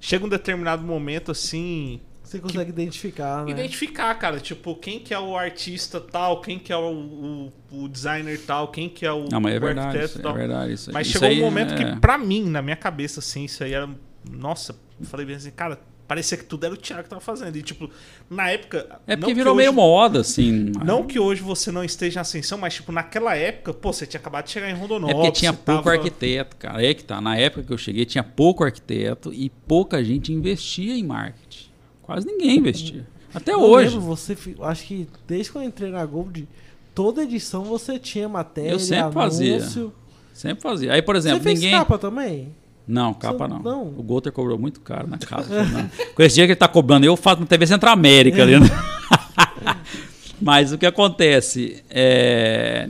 Chega 0.00 0.24
um 0.24 0.28
determinado 0.28 0.82
momento 0.84 1.32
assim. 1.32 2.00
Você 2.22 2.38
consegue 2.38 2.68
identificar, 2.70 3.44
né? 3.46 3.50
Identificar, 3.52 4.14
cara, 4.16 4.38
tipo, 4.38 4.74
quem 4.76 5.00
que 5.00 5.14
é 5.14 5.18
o 5.18 5.34
artista 5.34 5.98
tal, 5.98 6.42
quem 6.42 6.58
que 6.58 6.70
é 6.70 6.76
o, 6.76 6.92
o, 6.92 7.52
o 7.84 7.88
designer 7.88 8.38
tal, 8.46 8.68
quem 8.68 8.86
que 8.88 9.06
é 9.06 9.10
o, 9.12 9.24
Não, 9.32 9.40
mas 9.40 9.54
é 9.54 9.56
o 9.56 9.60
verdade, 9.60 9.86
arquiteto 9.88 10.10
isso, 10.10 10.18
é 10.18 10.22
tal. 10.22 10.34
verdade. 10.34 10.72
Isso, 10.74 10.92
Mas 10.92 11.06
isso 11.06 11.14
chegou 11.18 11.28
aí 11.28 11.40
um 11.40 11.44
momento 11.46 11.72
é- 11.72 11.76
que, 11.94 12.00
pra 12.00 12.18
mim, 12.18 12.44
na 12.44 12.60
minha 12.60 12.76
cabeça, 12.76 13.20
assim, 13.20 13.44
isso 13.46 13.64
aí 13.64 13.72
era. 13.72 13.88
Nossa, 14.30 14.76
eu 15.00 15.06
falei 15.06 15.24
bem 15.24 15.36
assim, 15.36 15.50
cara, 15.50 15.80
parecia 16.08 16.36
que 16.38 16.44
tudo 16.44 16.64
era 16.64 16.74
o 16.74 16.76
Thiago 16.76 17.04
que 17.04 17.10
tava 17.10 17.20
fazendo. 17.20 17.54
E, 17.54 17.62
tipo, 17.62 17.88
na 18.28 18.50
época. 18.50 18.98
É 19.06 19.14
não 19.14 19.20
porque 19.20 19.32
que 19.32 19.34
virou 19.34 19.52
hoje- 19.54 19.58
meio 19.58 19.72
moda, 19.72 20.20
assim. 20.20 20.72
Não 20.84 21.06
que 21.06 21.18
hoje 21.20 21.42
você 21.42 21.70
não 21.70 21.84
esteja 21.84 22.18
em 22.18 22.22
ascensão, 22.22 22.56
mas, 22.58 22.74
tipo, 22.74 22.90
naquela 22.90 23.36
época, 23.36 23.72
pô, 23.74 23.92
você 23.92 24.06
tinha 24.06 24.18
acabado 24.18 24.46
de 24.46 24.50
chegar 24.50 24.68
em 24.68 24.72
É 24.72 24.74
Rondonópolis. 24.74 25.14
porque 25.26 25.32
tinha 25.38 25.52
você 25.52 25.58
pouco 25.58 25.82
tava- 25.84 25.96
arquiteto, 25.96 26.56
cara. 26.56 26.84
É 26.84 26.94
que 26.94 27.04
tá. 27.04 27.20
Na 27.20 27.36
época 27.36 27.62
que 27.62 27.72
eu 27.72 27.78
cheguei, 27.78 28.04
tinha 28.04 28.24
pouco 28.24 28.64
arquiteto 28.64 29.32
e 29.32 29.50
pouca 29.50 30.02
gente 30.02 30.32
investia 30.32 30.96
em 30.96 31.04
marketing. 31.04 31.68
Quase 32.02 32.26
ninguém 32.26 32.56
investia. 32.56 33.06
Até 33.34 33.52
Eu 33.52 33.60
hoje. 33.60 33.90
lembro, 33.96 34.00
você, 34.16 34.36
acho 34.62 34.84
que 34.86 35.06
desde 35.26 35.52
que 35.52 35.58
eu 35.58 35.62
entrei 35.62 35.90
na 35.90 36.04
Gold, 36.06 36.48
toda 36.94 37.22
edição 37.22 37.62
você 37.64 37.98
tinha 37.98 38.26
matéria, 38.26 38.70
Eu 38.70 38.78
sempre 38.78 39.12
fazia. 39.12 39.56
anúncio. 39.58 39.92
Sempre 40.32 40.62
fazia. 40.62 40.92
Aí, 40.94 41.02
por 41.02 41.14
Você 41.14 41.28
exemplo, 41.28 41.42
fez 41.42 41.58
ninguém. 41.60 41.76
capa 41.78 41.98
também? 41.98 42.54
Não, 42.88 43.12
capa 43.12 43.46
não. 43.46 43.58
não? 43.58 43.82
O 43.88 44.02
Golter 44.02 44.32
cobrou 44.32 44.58
muito 44.58 44.80
caro 44.80 45.06
na 45.06 45.18
casa. 45.18 45.48
Com 46.16 46.22
esse 46.22 46.36
dia 46.36 46.46
que 46.46 46.52
ele 46.52 46.56
tá 46.56 46.66
cobrando, 46.66 47.04
eu 47.04 47.16
faço 47.16 47.40
na 47.40 47.46
TV 47.46 47.66
Centro 47.66 47.90
América 47.90 48.42
ali. 48.42 48.58
né? 48.58 48.66
Mas 50.40 50.72
o 50.72 50.78
que 50.78 50.86
acontece 50.86 51.84
é. 51.90 52.88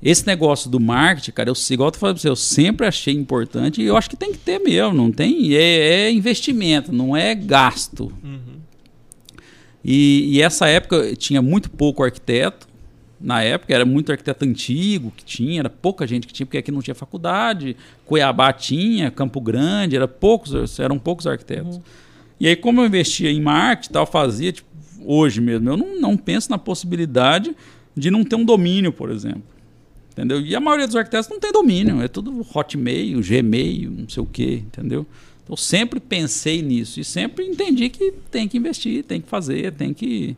Esse 0.00 0.24
negócio 0.24 0.70
do 0.70 0.78
marketing, 0.78 1.32
cara, 1.32 1.50
eu, 1.50 1.54
igual 1.70 1.88
eu 1.88 1.92
tô 1.92 1.98
falando 1.98 2.14
pra 2.14 2.22
você, 2.22 2.28
eu 2.28 2.36
sempre 2.36 2.86
achei 2.86 3.12
importante 3.12 3.82
e 3.82 3.84
eu 3.84 3.96
acho 3.96 4.08
que 4.08 4.16
tem 4.16 4.30
que 4.30 4.38
ter 4.38 4.60
mesmo, 4.60 4.94
não 4.94 5.10
tem? 5.10 5.52
É, 5.54 6.04
é 6.04 6.12
investimento, 6.12 6.92
não 6.92 7.16
é 7.16 7.34
gasto. 7.34 8.12
Uhum. 8.22 8.58
E, 9.84 10.36
e 10.36 10.42
essa 10.42 10.68
época 10.68 11.16
tinha 11.16 11.42
muito 11.42 11.68
pouco 11.68 12.04
arquiteto. 12.04 12.68
Na 13.20 13.42
época 13.42 13.74
era 13.74 13.84
muito 13.84 14.12
arquiteto 14.12 14.44
antigo 14.44 15.12
que 15.16 15.24
tinha, 15.24 15.60
era 15.60 15.70
pouca 15.70 16.06
gente 16.06 16.26
que 16.26 16.32
tinha, 16.32 16.46
porque 16.46 16.58
aqui 16.58 16.70
não 16.70 16.80
tinha 16.80 16.94
faculdade. 16.94 17.76
Cuiabá 18.06 18.52
tinha, 18.52 19.10
Campo 19.10 19.40
Grande, 19.40 19.96
era 19.96 20.06
poucos, 20.06 20.78
eram 20.78 20.98
poucos 20.98 21.26
arquitetos. 21.26 21.80
E 22.38 22.46
aí, 22.46 22.54
como 22.54 22.80
eu 22.80 22.86
investia 22.86 23.30
em 23.30 23.40
marketing 23.40 23.92
tal, 23.92 24.06
fazia, 24.06 24.52
tipo, 24.52 24.68
hoje 25.04 25.40
mesmo, 25.40 25.68
eu 25.68 25.76
não, 25.76 26.00
não 26.00 26.16
penso 26.16 26.50
na 26.50 26.58
possibilidade 26.58 27.56
de 27.96 28.10
não 28.10 28.22
ter 28.22 28.36
um 28.36 28.44
domínio, 28.44 28.92
por 28.92 29.10
exemplo. 29.10 29.42
Entendeu? 30.12 30.40
E 30.40 30.54
a 30.54 30.60
maioria 30.60 30.86
dos 30.86 30.96
arquitetos 30.96 31.28
não 31.28 31.40
tem 31.40 31.52
domínio, 31.52 32.00
é 32.00 32.08
tudo 32.08 32.46
Hotmail, 32.54 33.20
Gmail, 33.20 33.90
não 33.90 34.08
sei 34.08 34.22
o 34.22 34.26
quê, 34.26 34.62
entendeu? 34.66 35.06
Então, 35.42 35.54
eu 35.54 35.56
sempre 35.56 35.98
pensei 35.98 36.62
nisso 36.62 37.00
e 37.00 37.04
sempre 37.04 37.46
entendi 37.46 37.88
que 37.88 38.12
tem 38.30 38.46
que 38.46 38.58
investir, 38.58 39.04
tem 39.04 39.20
que 39.20 39.28
fazer, 39.28 39.72
tem 39.72 39.94
que 39.94 40.36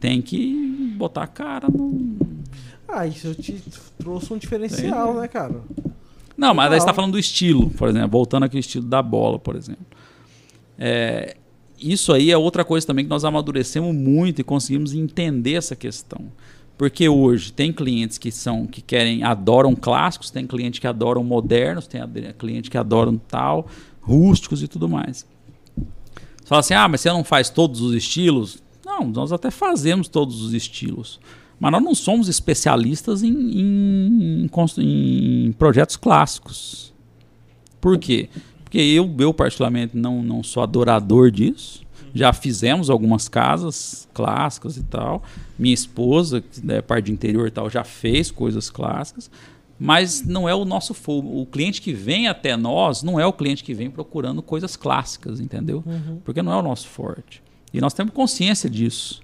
tem 0.00 0.22
que 0.22 0.94
botar 0.96 1.24
a 1.24 1.26
cara 1.26 1.68
no. 1.68 2.16
Ah, 2.88 3.06
isso 3.06 3.34
te 3.34 3.62
trouxe 3.98 4.32
um 4.32 4.38
diferencial, 4.38 5.14
né, 5.14 5.28
cara? 5.28 5.60
Não, 6.36 6.54
mas 6.54 6.72
aí 6.72 6.78
você 6.78 6.84
está 6.84 6.94
falando 6.94 7.12
do 7.12 7.18
estilo, 7.18 7.68
por 7.70 7.88
exemplo, 7.88 8.08
voltando 8.08 8.44
aqui 8.44 8.56
ao 8.56 8.60
estilo 8.60 8.86
da 8.86 9.02
bola, 9.02 9.38
por 9.38 9.56
exemplo. 9.56 9.84
É, 10.78 11.36
isso 11.78 12.12
aí 12.12 12.30
é 12.30 12.38
outra 12.38 12.64
coisa 12.64 12.86
também 12.86 13.04
que 13.04 13.10
nós 13.10 13.24
amadurecemos 13.24 13.94
muito 13.94 14.40
e 14.40 14.44
conseguimos 14.44 14.94
entender 14.94 15.54
essa 15.54 15.74
questão. 15.76 16.26
Porque 16.78 17.08
hoje 17.08 17.52
tem 17.52 17.72
clientes 17.72 18.18
que 18.18 18.30
são 18.30 18.64
que 18.64 18.80
querem, 18.80 19.24
adoram 19.24 19.74
clássicos, 19.74 20.30
tem 20.30 20.46
clientes 20.46 20.78
que 20.78 20.86
adoram 20.86 21.24
modernos, 21.24 21.88
tem 21.88 22.00
cliente 22.38 22.70
que 22.70 22.78
adoram 22.78 23.18
tal, 23.18 23.66
rústicos 24.00 24.62
e 24.62 24.68
tudo 24.68 24.88
mais. 24.88 25.26
Você 25.76 26.46
fala 26.46 26.60
assim, 26.60 26.74
ah, 26.74 26.86
mas 26.86 27.00
você 27.00 27.08
não 27.10 27.24
faz 27.24 27.50
todos 27.50 27.80
os 27.80 27.94
estilos? 27.94 28.62
Não, 28.88 29.06
nós 29.08 29.30
até 29.32 29.50
fazemos 29.50 30.08
todos 30.08 30.40
os 30.42 30.54
estilos. 30.54 31.20
Mas 31.60 31.70
nós 31.72 31.82
não 31.82 31.94
somos 31.94 32.28
especialistas 32.28 33.22
em, 33.22 33.28
em- 33.32 34.48
em 34.48 34.50
em 35.48 35.52
projetos 35.52 35.96
clássicos. 35.96 36.94
Por 37.80 37.98
quê? 37.98 38.28
Porque 38.64 38.78
eu, 38.78 39.14
eu 39.18 39.34
particularmente, 39.34 39.96
não, 39.96 40.22
não 40.22 40.42
sou 40.42 40.62
adorador 40.62 41.30
disso. 41.30 41.82
Já 42.14 42.32
fizemos 42.32 42.88
algumas 42.90 43.28
casas 43.28 44.08
clássicas 44.14 44.76
e 44.76 44.82
tal. 44.84 45.22
Minha 45.58 45.74
esposa, 45.74 46.40
que 46.40 46.60
é 46.72 46.80
parte 46.80 47.06
de 47.06 47.12
interior 47.12 47.46
e 47.46 47.50
tal, 47.50 47.68
já 47.68 47.84
fez 47.84 48.30
coisas 48.30 48.70
clássicas. 48.70 49.30
Mas 49.78 50.24
não 50.24 50.48
é 50.48 50.54
o 50.54 50.64
nosso 50.64 50.92
fogo. 50.94 51.40
O 51.40 51.46
cliente 51.46 51.80
que 51.80 51.92
vem 51.92 52.26
até 52.26 52.56
nós 52.56 53.02
não 53.02 53.20
é 53.20 53.26
o 53.26 53.32
cliente 53.32 53.62
que 53.62 53.74
vem 53.74 53.90
procurando 53.90 54.42
coisas 54.42 54.74
clássicas, 54.76 55.38
entendeu? 55.40 55.84
Porque 56.24 56.42
não 56.42 56.52
é 56.52 56.56
o 56.56 56.62
nosso 56.62 56.88
forte. 56.88 57.42
E 57.72 57.80
nós 57.80 57.94
temos 57.94 58.12
consciência 58.12 58.68
disso. 58.68 59.20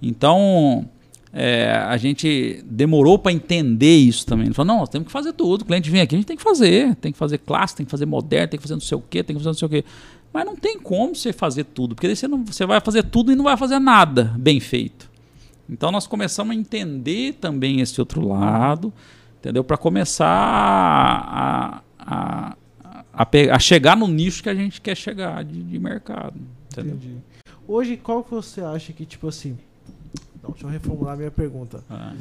Então, 0.00 0.88
é, 1.32 1.70
a 1.70 1.96
gente 1.96 2.62
demorou 2.66 3.18
para 3.18 3.32
entender 3.32 3.96
isso 3.96 4.26
também. 4.26 4.52
Falou, 4.52 4.74
não, 4.74 4.80
nós 4.80 4.88
temos 4.88 5.06
que 5.06 5.12
fazer 5.12 5.32
tudo. 5.32 5.62
O 5.62 5.64
cliente 5.64 5.90
vem 5.90 6.00
aqui, 6.00 6.14
a 6.14 6.18
gente 6.18 6.26
tem 6.26 6.36
que 6.36 6.42
fazer. 6.42 6.94
Tem 6.96 7.12
que 7.12 7.18
fazer 7.18 7.38
clássico, 7.38 7.78
tem 7.78 7.86
que 7.86 7.90
fazer 7.90 8.06
moderno, 8.06 8.48
tem 8.48 8.58
que 8.58 8.62
fazer 8.62 8.74
não 8.74 8.80
sei 8.80 8.98
o 8.98 9.02
quê, 9.02 9.22
tem 9.22 9.34
que 9.34 9.40
fazer 9.40 9.48
não 9.48 9.54
sei 9.54 9.66
o 9.66 9.68
quê. 9.70 9.84
Mas 10.32 10.46
não 10.46 10.56
tem 10.56 10.78
como 10.78 11.14
você 11.14 11.32
fazer 11.32 11.64
tudo, 11.64 11.94
porque 11.94 12.06
daí 12.06 12.16
você, 12.16 12.26
não, 12.26 12.42
você 12.44 12.64
vai 12.64 12.80
fazer 12.80 13.02
tudo 13.04 13.32
e 13.32 13.36
não 13.36 13.44
vai 13.44 13.56
fazer 13.56 13.78
nada 13.78 14.34
bem 14.38 14.60
feito. 14.60 15.10
Então 15.68 15.92
nós 15.92 16.06
começamos 16.06 16.56
a 16.56 16.58
entender 16.58 17.34
também 17.34 17.80
esse 17.80 18.00
outro 18.00 18.26
lado, 18.26 18.92
entendeu? 19.38 19.62
Para 19.62 19.76
começar 19.76 20.26
a, 20.26 21.82
a, 21.98 22.56
a, 23.12 23.26
a 23.52 23.58
chegar 23.58 23.96
no 23.96 24.08
nicho 24.08 24.42
que 24.42 24.48
a 24.48 24.54
gente 24.54 24.80
quer 24.80 24.96
chegar 24.96 25.44
de, 25.44 25.62
de 25.62 25.78
mercado. 25.78 26.34
Entendeu? 26.70 26.94
Entendi. 26.94 27.16
Hoje, 27.72 27.96
qual 27.96 28.22
que 28.22 28.30
você 28.30 28.60
acha 28.60 28.92
que, 28.92 29.06
tipo 29.06 29.28
assim. 29.28 29.56
Não, 30.42 30.50
deixa 30.50 30.66
eu 30.66 30.70
reformular 30.70 31.14
a 31.14 31.16
minha 31.16 31.30
pergunta. 31.30 31.82
Ah. 31.88 32.14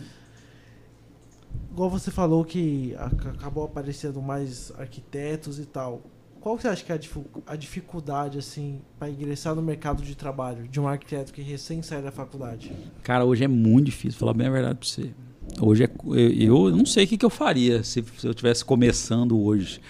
Igual 1.71 1.89
você 1.89 2.09
falou 2.09 2.45
que 2.45 2.95
ac- 2.97 3.27
acabou 3.27 3.65
aparecendo 3.65 4.21
mais 4.21 4.71
arquitetos 4.77 5.59
e 5.59 5.65
tal. 5.65 6.01
Qual 6.39 6.55
que 6.55 6.61
você 6.61 6.69
acha 6.69 6.83
que 6.85 6.91
é 6.93 6.99
a, 7.45 7.55
dificuldade, 7.57 8.37
assim, 8.39 8.79
para 8.97 9.09
ingressar 9.09 9.53
no 9.53 9.61
mercado 9.61 10.01
de 10.01 10.15
trabalho 10.15 10.67
de 10.69 10.79
um 10.79 10.87
arquiteto 10.87 11.33
que 11.33 11.41
recém 11.41 11.81
sai 11.81 12.01
da 12.01 12.11
faculdade? 12.11 12.71
Cara, 13.03 13.25
hoje 13.25 13.43
é 13.43 13.47
muito 13.47 13.87
difícil, 13.87 14.17
falar 14.19 14.33
bem 14.33 14.47
a 14.47 14.51
verdade 14.51 14.75
pra 14.79 14.87
você. 14.87 15.11
Hoje 15.59 15.83
é, 15.83 15.89
eu, 16.15 16.69
eu 16.69 16.75
não 16.77 16.85
sei 16.85 17.03
o 17.03 17.07
que, 17.09 17.17
que 17.17 17.25
eu 17.25 17.29
faria 17.29 17.83
se, 17.83 18.03
se 18.17 18.25
eu 18.25 18.31
estivesse 18.31 18.63
começando 18.63 19.37
hoje. 19.37 19.81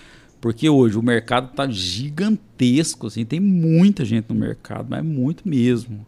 Porque 0.42 0.68
hoje 0.68 0.98
o 0.98 1.04
mercado 1.04 1.54
tá 1.54 1.68
gigantesco, 1.70 3.06
assim, 3.06 3.24
tem 3.24 3.40
muita 3.40 4.04
gente 4.04 4.26
no 4.30 4.36
mercado, 4.36 4.88
mas 4.90 5.00
é 5.00 5.04
muito 5.04 5.48
mesmo. 5.48 6.06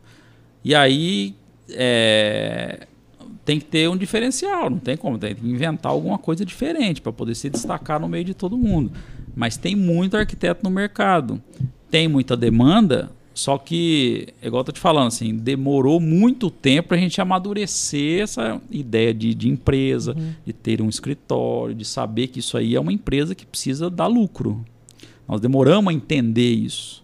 E 0.65 0.73
aí 0.73 1.35
é, 1.69 2.87
tem 3.45 3.59
que 3.59 3.65
ter 3.65 3.87
um 3.87 3.95
diferencial, 3.95 4.71
não 4.71 4.79
tem 4.79 4.97
como, 4.97 5.19
tem 5.19 5.35
que 5.35 5.47
inventar 5.47 5.91
alguma 5.91 6.17
coisa 6.17 6.43
diferente 6.43 6.99
para 6.99 7.11
poder 7.11 7.35
se 7.35 7.47
destacar 7.47 7.99
no 7.99 8.07
meio 8.07 8.25
de 8.25 8.33
todo 8.33 8.57
mundo. 8.57 8.91
Mas 9.35 9.55
tem 9.55 9.75
muito 9.75 10.17
arquiteto 10.17 10.61
no 10.63 10.69
mercado. 10.71 11.41
Tem 11.91 12.07
muita 12.07 12.35
demanda, 12.35 13.11
só 13.33 13.57
que, 13.57 14.27
igual 14.43 14.61
eu 14.61 14.65
tô 14.65 14.71
te 14.71 14.79
falando, 14.79 15.07
assim, 15.07 15.35
demorou 15.35 15.99
muito 15.99 16.51
tempo 16.51 16.89
para 16.89 16.97
a 16.97 16.99
gente 16.99 17.19
amadurecer 17.19 18.21
essa 18.21 18.61
ideia 18.69 19.13
de, 19.13 19.33
de 19.33 19.49
empresa, 19.49 20.15
uhum. 20.15 20.33
de 20.45 20.53
ter 20.53 20.81
um 20.81 20.89
escritório, 20.89 21.73
de 21.73 21.83
saber 21.83 22.27
que 22.27 22.39
isso 22.39 22.55
aí 22.57 22.75
é 22.75 22.79
uma 22.79 22.93
empresa 22.93 23.33
que 23.33 23.45
precisa 23.45 23.89
dar 23.89 24.05
lucro. 24.05 24.63
Nós 25.27 25.41
demoramos 25.41 25.91
a 25.91 25.95
entender 25.95 26.53
isso. 26.53 27.03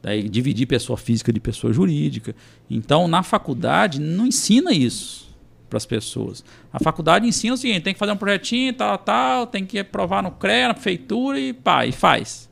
Daí, 0.00 0.28
dividir 0.28 0.66
pessoa 0.66 0.96
física 0.96 1.32
de 1.32 1.40
pessoa 1.40 1.72
jurídica. 1.72 2.36
Então, 2.70 3.08
na 3.08 3.24
faculdade, 3.24 4.00
não 4.00 4.28
ensina 4.28 4.72
isso 4.72 5.28
para 5.68 5.76
as 5.76 5.84
pessoas. 5.84 6.44
A 6.72 6.78
faculdade 6.78 7.26
ensina 7.26 7.54
o 7.54 7.56
seguinte: 7.56 7.82
tem 7.82 7.92
que 7.92 7.98
fazer 7.98 8.12
um 8.12 8.16
projetinho, 8.16 8.72
tal, 8.74 8.96
tal, 8.96 9.46
tem 9.46 9.66
que 9.66 9.80
aprovar 9.80 10.22
no 10.22 10.30
CREA, 10.30 10.68
na 10.68 10.74
prefeitura 10.74 11.38
e 11.40 11.52
pá, 11.52 11.84
e 11.84 11.90
faz. 11.90 12.48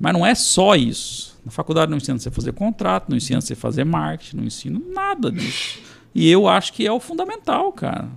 Mas 0.00 0.12
não 0.12 0.26
é 0.26 0.34
só 0.34 0.74
isso. 0.74 1.29
Na 1.44 1.50
faculdade 1.50 1.90
não 1.90 1.98
ensina 1.98 2.18
você 2.18 2.28
a 2.28 2.32
fazer 2.32 2.52
contrato, 2.52 3.08
não 3.08 3.16
ensina 3.16 3.40
você 3.40 3.54
a 3.54 3.56
fazer 3.56 3.84
marketing, 3.84 4.36
não 4.36 4.44
ensina 4.44 4.80
nada 4.92 5.30
disso. 5.30 5.78
E 6.14 6.28
eu 6.28 6.48
acho 6.48 6.72
que 6.72 6.86
é 6.86 6.92
o 6.92 7.00
fundamental, 7.00 7.72
cara. 7.72 8.08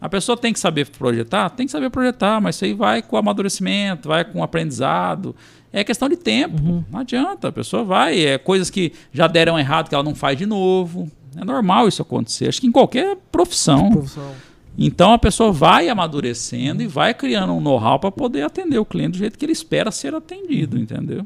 A 0.00 0.08
pessoa 0.08 0.36
tem 0.36 0.52
que 0.52 0.60
saber 0.60 0.88
projetar? 0.90 1.50
Tem 1.50 1.66
que 1.66 1.72
saber 1.72 1.90
projetar, 1.90 2.40
mas 2.40 2.54
isso 2.54 2.64
aí 2.64 2.72
vai 2.72 3.02
com 3.02 3.16
amadurecimento, 3.16 4.08
vai 4.08 4.24
com 4.24 4.42
aprendizado. 4.42 5.34
É 5.72 5.82
questão 5.82 6.08
de 6.08 6.16
tempo. 6.16 6.62
Uhum. 6.62 6.84
Não 6.90 7.00
adianta. 7.00 7.48
A 7.48 7.52
pessoa 7.52 7.82
vai. 7.82 8.24
É 8.24 8.38
coisas 8.38 8.70
que 8.70 8.92
já 9.12 9.26
deram 9.26 9.58
errado 9.58 9.88
que 9.88 9.94
ela 9.94 10.04
não 10.04 10.14
faz 10.14 10.38
de 10.38 10.46
novo. 10.46 11.10
É 11.36 11.44
normal 11.44 11.88
isso 11.88 12.00
acontecer. 12.00 12.48
Acho 12.48 12.60
que 12.60 12.66
em 12.66 12.72
qualquer 12.72 13.16
profissão. 13.30 13.90
profissão. 13.90 14.32
Então 14.78 15.12
a 15.12 15.18
pessoa 15.18 15.50
vai 15.50 15.88
amadurecendo 15.88 16.80
e 16.80 16.86
vai 16.86 17.12
criando 17.12 17.52
um 17.52 17.60
know-how 17.60 17.98
para 17.98 18.12
poder 18.12 18.42
atender 18.42 18.78
o 18.78 18.84
cliente 18.84 19.12
do 19.12 19.18
jeito 19.18 19.36
que 19.36 19.44
ele 19.44 19.52
espera 19.52 19.90
ser 19.90 20.14
atendido, 20.14 20.76
uhum. 20.76 20.82
entendeu? 20.82 21.24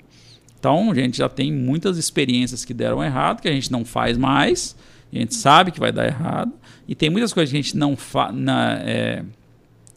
Então 0.62 0.92
a 0.92 0.94
gente 0.94 1.18
já 1.18 1.28
tem 1.28 1.52
muitas 1.52 1.98
experiências 1.98 2.64
que 2.64 2.72
deram 2.72 3.02
errado, 3.02 3.42
que 3.42 3.48
a 3.48 3.52
gente 3.52 3.72
não 3.72 3.84
faz 3.84 4.16
mais, 4.16 4.76
a 5.12 5.18
gente 5.18 5.34
sabe 5.34 5.72
que 5.72 5.80
vai 5.80 5.90
dar 5.90 6.06
errado. 6.06 6.52
E 6.86 6.94
tem 6.94 7.10
muitas 7.10 7.32
coisas 7.32 7.50
que 7.50 7.58
a 7.58 7.60
gente 7.60 7.76
não 7.76 7.98
na, 8.32 8.78
é, 8.84 9.24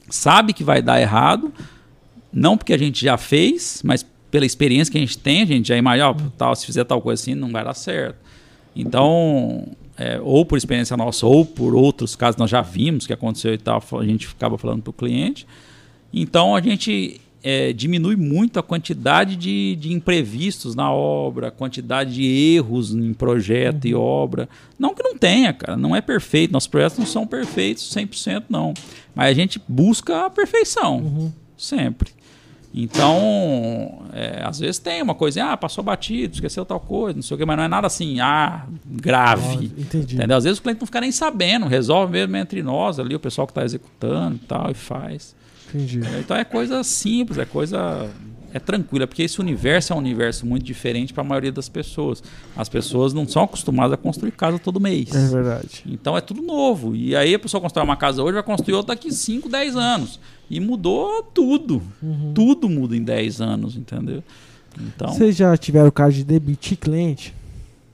sabe 0.10 0.54
que 0.54 0.64
vai 0.64 0.82
dar 0.82 1.00
errado, 1.00 1.54
não 2.34 2.58
porque 2.58 2.74
a 2.74 2.80
gente 2.80 3.06
já 3.06 3.16
fez, 3.16 3.84
mas 3.86 4.04
pela 4.32 4.44
experiência 4.44 4.92
que 4.92 4.98
a 4.98 5.02
gente 5.02 5.20
tem, 5.20 5.44
a 5.44 5.46
gente 5.46 5.68
já 5.68 5.78
imagina, 5.78 6.10
oh, 6.10 6.16
tal, 6.36 6.56
se 6.56 6.66
fizer 6.66 6.84
tal 6.84 7.00
coisa 7.00 7.22
assim, 7.22 7.36
não 7.36 7.52
vai 7.52 7.64
dar 7.64 7.76
certo. 7.76 8.18
Então, 8.76 9.68
é, 9.96 10.20
ou 10.20 10.44
por 10.48 10.58
experiência 10.58 10.98
nossa, 10.98 11.28
ou 11.28 11.46
por 11.46 11.76
outros 11.76 12.16
casos 12.16 12.38
nós 12.38 12.50
já 12.50 12.64
vimos 12.64 13.06
que 13.06 13.14
aconteceu 13.14 13.54
e 13.54 13.60
tal, 13.60 13.84
a 14.00 14.04
gente 14.04 14.26
ficava 14.26 14.58
falando 14.58 14.82
para 14.82 14.90
o 14.90 14.94
cliente. 14.94 15.46
Então, 16.12 16.56
a 16.56 16.60
gente 16.60 17.22
é, 17.48 17.72
diminui 17.72 18.16
muito 18.16 18.58
a 18.58 18.64
quantidade 18.64 19.36
de, 19.36 19.76
de, 19.76 19.94
imprevistos 19.94 20.74
na 20.74 20.92
obra, 20.92 21.50
a 21.50 21.52
quantidade 21.52 22.16
de 22.16 22.26
erros 22.26 22.92
em 22.92 23.14
projeto 23.14 23.86
uhum. 23.86 23.92
e 23.92 23.94
obra. 23.94 24.50
Não 24.80 24.96
que 24.96 25.04
não 25.04 25.16
tenha, 25.16 25.54
cara, 25.54 25.78
não 25.78 25.96
é 25.96 26.02
perfeito. 26.02 26.52
Nossos 26.52 26.66
projetos 26.66 26.98
não 26.98 27.06
são 27.06 27.28
perfeitos 27.28 27.84
100%, 27.94 28.46
não. 28.50 28.74
Mas 29.14 29.30
a 29.30 29.34
gente 29.34 29.62
busca 29.68 30.26
a 30.26 30.30
perfeição, 30.32 30.98
uhum. 30.98 31.32
sempre. 31.56 32.10
Então, 32.74 34.02
é, 34.12 34.42
às 34.44 34.58
vezes 34.58 34.80
tem 34.80 35.04
uma 35.04 35.14
coisa, 35.14 35.52
ah, 35.52 35.56
passou 35.56 35.84
batido, 35.84 36.34
esqueceu 36.34 36.66
tal 36.66 36.80
coisa, 36.80 37.16
não 37.16 37.24
sei 37.24 37.36
o 37.36 37.38
quê, 37.38 37.46
mas 37.46 37.58
não 37.58 37.64
é 37.64 37.68
nada 37.68 37.86
assim, 37.86 38.20
ah, 38.20 38.66
grave. 38.84 39.72
Ah, 39.78 39.82
entendi. 39.82 40.16
Entendeu? 40.16 40.36
Às 40.36 40.46
vezes 40.46 40.58
o 40.58 40.64
cliente 40.64 40.80
não 40.80 40.88
fica 40.88 41.00
nem 41.00 41.12
sabendo, 41.12 41.68
resolve 41.68 42.12
mesmo 42.12 42.36
entre 42.38 42.64
nós 42.64 43.00
ali, 43.00 43.14
o 43.14 43.20
pessoal 43.20 43.46
que 43.46 43.52
está 43.52 43.64
executando 43.64 44.36
e 44.36 44.48
tal, 44.48 44.72
e 44.72 44.74
faz. 44.74 45.36
Entendi. 45.76 46.02
Então 46.20 46.36
é 46.38 46.44
coisa 46.44 46.84
simples, 46.84 47.38
é 47.38 47.46
coisa. 47.46 48.10
É 48.54 48.60
tranquila, 48.60 49.06
porque 49.06 49.22
esse 49.22 49.42
universo 49.42 49.92
é 49.92 49.96
um 49.98 50.00
universo 50.00 50.46
muito 50.46 50.64
diferente 50.64 51.12
para 51.14 51.22
a 51.22 51.26
maioria 51.26 51.52
das 51.52 51.68
pessoas. 51.68 52.24
As 52.56 52.70
pessoas 52.70 53.12
não 53.12 53.28
são 53.28 53.44
acostumadas 53.44 53.92
a 53.92 53.98
construir 53.98 54.32
casa 54.32 54.58
todo 54.58 54.80
mês. 54.80 55.14
É 55.14 55.28
verdade. 55.28 55.84
Então 55.86 56.16
é 56.16 56.22
tudo 56.22 56.42
novo. 56.42 56.96
E 56.96 57.14
aí 57.18 57.36
a 57.36 57.40
pessoa 57.40 57.60
constrói 57.60 57.84
uma 57.84 57.98
casa 57.98 58.24
hoje, 58.24 58.36
vai 58.36 58.44
construir 58.44 58.76
outra 58.76 58.96
daqui 58.96 59.12
5, 59.12 59.50
10 59.50 59.76
anos. 59.76 60.22
E 60.50 60.62
mudou 60.62 61.22
tudo. 61.22 61.82
Uhum. 62.02 62.32
Tudo 62.34 62.70
muda 62.70 62.96
em 62.96 63.04
10 63.04 63.42
anos, 63.42 63.76
entendeu? 63.76 64.24
Então... 64.80 65.10
Vocês 65.10 65.36
já 65.36 65.58
tiveram 65.58 65.90
o 65.90 65.92
caso 65.92 66.16
de 66.16 66.24
demitir 66.24 66.78
cliente? 66.78 67.34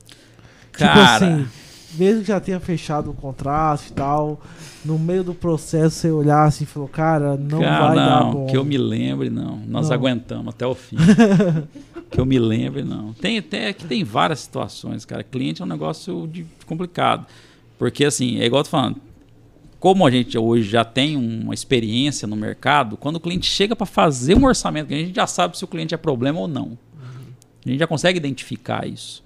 Tipo 0.06 0.78
Cara... 0.78 1.18
Tipo 1.18 1.24
assim, 1.24 1.48
mesmo 1.94 2.20
que 2.20 2.28
já 2.28 2.40
tenha 2.40 2.60
fechado 2.60 3.10
o 3.10 3.14
contrato 3.14 3.84
e 3.88 3.92
tal, 3.92 4.40
no 4.84 4.98
meio 4.98 5.22
do 5.22 5.34
processo 5.34 5.96
você 5.96 6.10
olhar 6.10 6.44
assim 6.44 6.64
e 6.64 6.66
falou, 6.66 6.88
cara, 6.88 7.36
não 7.36 7.60
cara, 7.60 7.86
vai 7.86 7.96
não, 7.96 8.04
dar 8.04 8.24
bom. 8.32 8.46
Que 8.46 8.56
eu 8.56 8.64
me 8.64 8.76
lembre, 8.76 9.30
não. 9.30 9.58
Nós 9.66 9.88
não. 9.88 9.94
aguentamos 9.94 10.54
até 10.54 10.66
o 10.66 10.74
fim. 10.74 10.96
que 12.10 12.20
eu 12.20 12.26
me 12.26 12.38
lembre, 12.38 12.82
não. 12.82 13.12
Tem 13.12 13.38
até 13.38 13.72
que 13.72 13.84
tem 13.84 14.04
várias 14.04 14.40
situações, 14.40 15.04
cara. 15.04 15.22
Cliente 15.22 15.62
é 15.62 15.64
um 15.64 15.68
negócio 15.68 16.26
de, 16.26 16.44
complicado. 16.66 17.26
Porque 17.78 18.04
assim, 18.04 18.40
é 18.40 18.46
igual 18.46 18.60
eu 18.60 18.64
tô 18.64 18.70
falando, 18.70 18.96
como 19.78 20.06
a 20.06 20.10
gente 20.10 20.36
hoje 20.38 20.68
já 20.68 20.84
tem 20.84 21.16
uma 21.16 21.54
experiência 21.54 22.28
no 22.28 22.36
mercado, 22.36 22.96
quando 22.96 23.16
o 23.16 23.20
cliente 23.20 23.46
chega 23.46 23.74
para 23.74 23.86
fazer 23.86 24.36
um 24.36 24.44
orçamento, 24.44 24.92
a 24.92 24.96
gente 24.96 25.14
já 25.14 25.26
sabe 25.26 25.58
se 25.58 25.64
o 25.64 25.68
cliente 25.68 25.94
é 25.94 25.96
problema 25.96 26.38
ou 26.38 26.46
não. 26.48 26.78
A 27.64 27.68
gente 27.68 27.78
já 27.78 27.86
consegue 27.86 28.18
identificar 28.18 28.86
isso. 28.86 29.21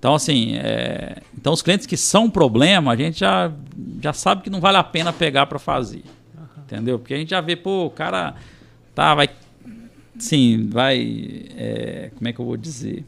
Então, 0.00 0.14
assim, 0.14 0.56
é... 0.56 1.18
então 1.38 1.52
os 1.52 1.60
clientes 1.60 1.86
que 1.86 1.96
são 1.96 2.30
problema, 2.30 2.92
a 2.92 2.96
gente 2.96 3.20
já, 3.20 3.52
já 4.02 4.14
sabe 4.14 4.42
que 4.42 4.48
não 4.48 4.58
vale 4.58 4.78
a 4.78 4.82
pena 4.82 5.12
pegar 5.12 5.44
para 5.44 5.58
fazer. 5.58 6.02
Uhum. 6.34 6.62
Entendeu? 6.64 6.98
Porque 6.98 7.12
a 7.12 7.18
gente 7.18 7.28
já 7.28 7.40
vê, 7.42 7.54
pô, 7.54 7.84
o 7.84 7.90
cara 7.90 8.34
tá, 8.94 9.14
vai. 9.14 9.28
Sim, 10.18 10.70
vai. 10.72 11.46
É... 11.54 12.10
como 12.16 12.28
é 12.28 12.32
que 12.32 12.40
eu 12.40 12.46
vou 12.46 12.56
dizer? 12.56 13.04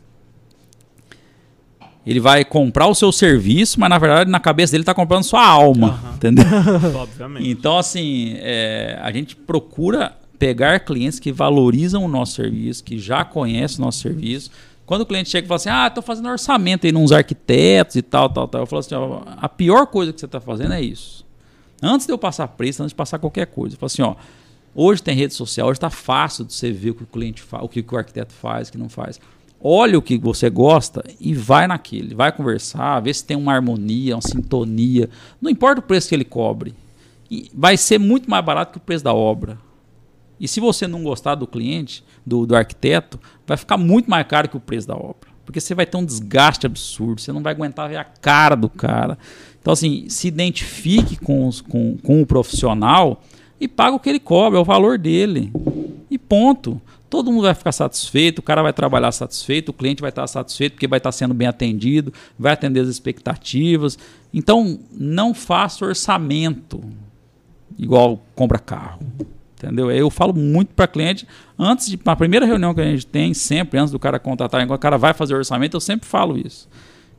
Ele 2.05 2.21
vai 2.21 2.45
comprar 2.45 2.89
o 2.89 2.95
seu 2.95 3.11
serviço, 3.11 3.81
mas 3.81 3.89
na 3.89 3.97
verdade 3.97 4.31
na 4.31 4.41
cabeça 4.41 4.73
dele 4.73 4.83
está 4.83 4.93
comprando 4.93 5.23
sua 5.23 5.47
alma, 5.47 5.99
uhum. 6.05 6.15
entendeu? 6.17 6.45
Obviamente. 6.95 7.49
Então 7.49 7.79
assim, 7.79 8.35
é, 8.39 8.99
a 9.01 9.11
gente 9.11 9.35
procura 9.35 10.13
pegar 10.39 10.81
clientes 10.81 11.19
que 11.19 11.33
valorizam 11.33 12.05
o 12.05 12.09
nosso 12.09 12.35
serviço, 12.35 12.85
que 12.85 12.99
já 12.99 13.25
conhecem 13.25 13.79
o 13.79 13.87
nosso 13.87 14.01
serviço, 14.01 14.51
quando 14.93 15.03
o 15.05 15.07
cliente 15.07 15.31
chega 15.31 15.47
e 15.47 15.49
fala 15.49 15.57
assim, 15.57 15.71
ah, 15.71 15.87
estou 15.87 16.03
fazendo 16.03 16.29
orçamento 16.29 16.87
aí 16.87 16.93
nos 16.93 17.13
arquitetos 17.13 17.97
e 17.97 18.03
tal, 18.03 18.29
tal, 18.29 18.47
tal. 18.47 18.61
Eu 18.61 18.67
falo 18.67 18.81
assim, 18.81 18.95
ó, 18.95 19.23
a 19.39 19.49
pior 19.49 19.87
coisa 19.87 20.13
que 20.13 20.21
você 20.21 20.27
está 20.27 20.39
fazendo 20.39 20.75
é 20.75 20.83
isso. 20.83 21.25
Antes 21.83 22.07
de 22.07 22.13
eu 22.13 22.19
passar 22.19 22.47
preço, 22.49 22.83
antes 22.83 22.91
de 22.91 22.95
passar 22.95 23.19
qualquer 23.19 23.47
coisa. 23.47 23.75
Eu 23.75 23.79
falo 23.79 23.87
assim, 23.87 24.03
ó, 24.03 24.15
hoje 24.75 25.03
tem 25.03 25.17
rede 25.17 25.33
social, 25.33 25.69
hoje 25.69 25.79
está 25.79 25.89
fácil 25.89 26.45
de 26.45 26.53
você 26.53 26.71
ver 26.71 26.91
o 26.91 26.95
que 26.95 27.05
o 27.05 27.07
cliente 27.07 27.41
faz, 27.41 27.65
o 27.65 27.71
que 27.71 27.83
o 27.91 27.97
arquiteto 27.97 28.35
faz, 28.35 28.69
o 28.69 28.73
que 28.73 28.77
não 28.77 28.91
faz. 28.91 29.19
Olha 29.59 29.97
o 29.97 30.03
que 30.03 30.19
você 30.19 30.51
gosta 30.51 31.03
e 31.19 31.33
vai 31.33 31.67
naquele. 31.67 32.15
Vai 32.15 32.31
conversar, 32.31 33.01
vê 33.01 33.15
se 33.15 33.25
tem 33.25 33.35
uma 33.35 33.55
harmonia, 33.55 34.15
uma 34.15 34.21
sintonia. 34.21 35.09
Não 35.41 35.51
importa 35.51 35.81
o 35.81 35.83
preço 35.83 36.11
que 36.11 36.15
ele 36.15 36.27
cobre. 36.27 36.75
E 37.31 37.51
vai 37.55 37.79
ser 37.79 37.97
muito 37.97 38.29
mais 38.29 38.45
barato 38.45 38.73
que 38.73 38.77
o 38.77 38.83
preço 38.83 39.03
da 39.03 39.15
obra. 39.15 39.57
E 40.43 40.49
se 40.49 40.59
você 40.59 40.89
não 40.89 41.05
gostar 41.05 41.37
do 41.37 41.47
cliente, 41.47 42.03
do, 42.27 42.45
do 42.45 42.57
arquiteto, 42.57 43.17
vai 43.47 43.57
ficar 43.57 43.77
muito 43.77 44.11
mais 44.11 44.27
caro 44.27 44.49
que 44.49 44.57
o 44.57 44.61
preço 44.61 44.89
da 44.89 44.97
obra. 44.97 45.31
Porque 45.47 45.61
você 45.61 45.73
vai 45.73 45.87
ter 45.87 45.97
um 45.97 46.05
desgaste 46.05 46.67
absurdo, 46.67 47.21
você 47.21 47.31
não 47.31 47.41
vai 47.41 47.53
aguentar 47.53 47.89
ver 47.89 47.97
a 47.97 48.03
cara 48.03 48.57
do 48.57 48.69
cara. 48.69 49.17
Então, 49.61 49.73
assim, 49.73 50.09
se 50.09 50.27
identifique 50.27 51.17
com, 51.17 51.47
os, 51.47 51.61
com, 51.61 51.97
com 51.99 52.21
o 52.21 52.27
profissional 52.27 53.23
e 53.61 53.69
paga 53.69 53.95
o 53.95 54.01
que 54.01 54.09
ele 54.09 54.19
cobra, 54.19 54.59
é 54.59 54.61
o 54.61 54.65
valor 54.65 54.99
dele. 54.99 55.53
E 56.11 56.19
ponto. 56.19 56.83
Todo 57.09 57.31
mundo 57.31 57.43
vai 57.43 57.55
ficar 57.55 57.71
satisfeito, 57.71 58.41
o 58.41 58.43
cara 58.43 58.63
vai 58.63 58.73
trabalhar 58.73 59.13
satisfeito, 59.13 59.69
o 59.69 59.73
cliente 59.73 60.01
vai 60.01 60.09
estar 60.09 60.27
satisfeito 60.27 60.73
porque 60.73 60.89
vai 60.89 60.97
estar 60.97 61.13
sendo 61.13 61.35
bem 61.35 61.47
atendido, 61.47 62.13
vai 62.37 62.55
atender 62.55 62.81
as 62.81 62.89
expectativas. 62.89 63.97
Então, 64.35 64.81
não 64.91 65.35
faça 65.35 65.85
orçamento 65.85 66.83
igual 67.79 68.21
compra 68.35 68.59
carro. 68.59 68.99
Entendeu? 69.63 69.91
Eu 69.93 70.11
falo 70.11 70.35
muito 70.35 70.75
para 70.75 70.89
cliente, 70.89 71.27
antes 71.57 71.89
de. 71.89 71.99
Na 72.05 72.17
primeira 72.17 72.45
reunião 72.45 72.75
que 72.75 72.81
a 72.81 72.85
gente 72.85 73.07
tem, 73.07 73.33
sempre, 73.33 73.79
antes 73.79 73.93
do 73.93 73.99
cara 73.99 74.19
contratar, 74.19 74.61
enquanto 74.61 74.79
o 74.79 74.83
cara 74.83 74.99
vai 74.99 75.15
fazer 75.15 75.35
o 75.35 75.37
orçamento, 75.37 75.77
eu 75.77 75.81
sempre 75.81 76.09
falo 76.09 76.37
isso. 76.37 76.69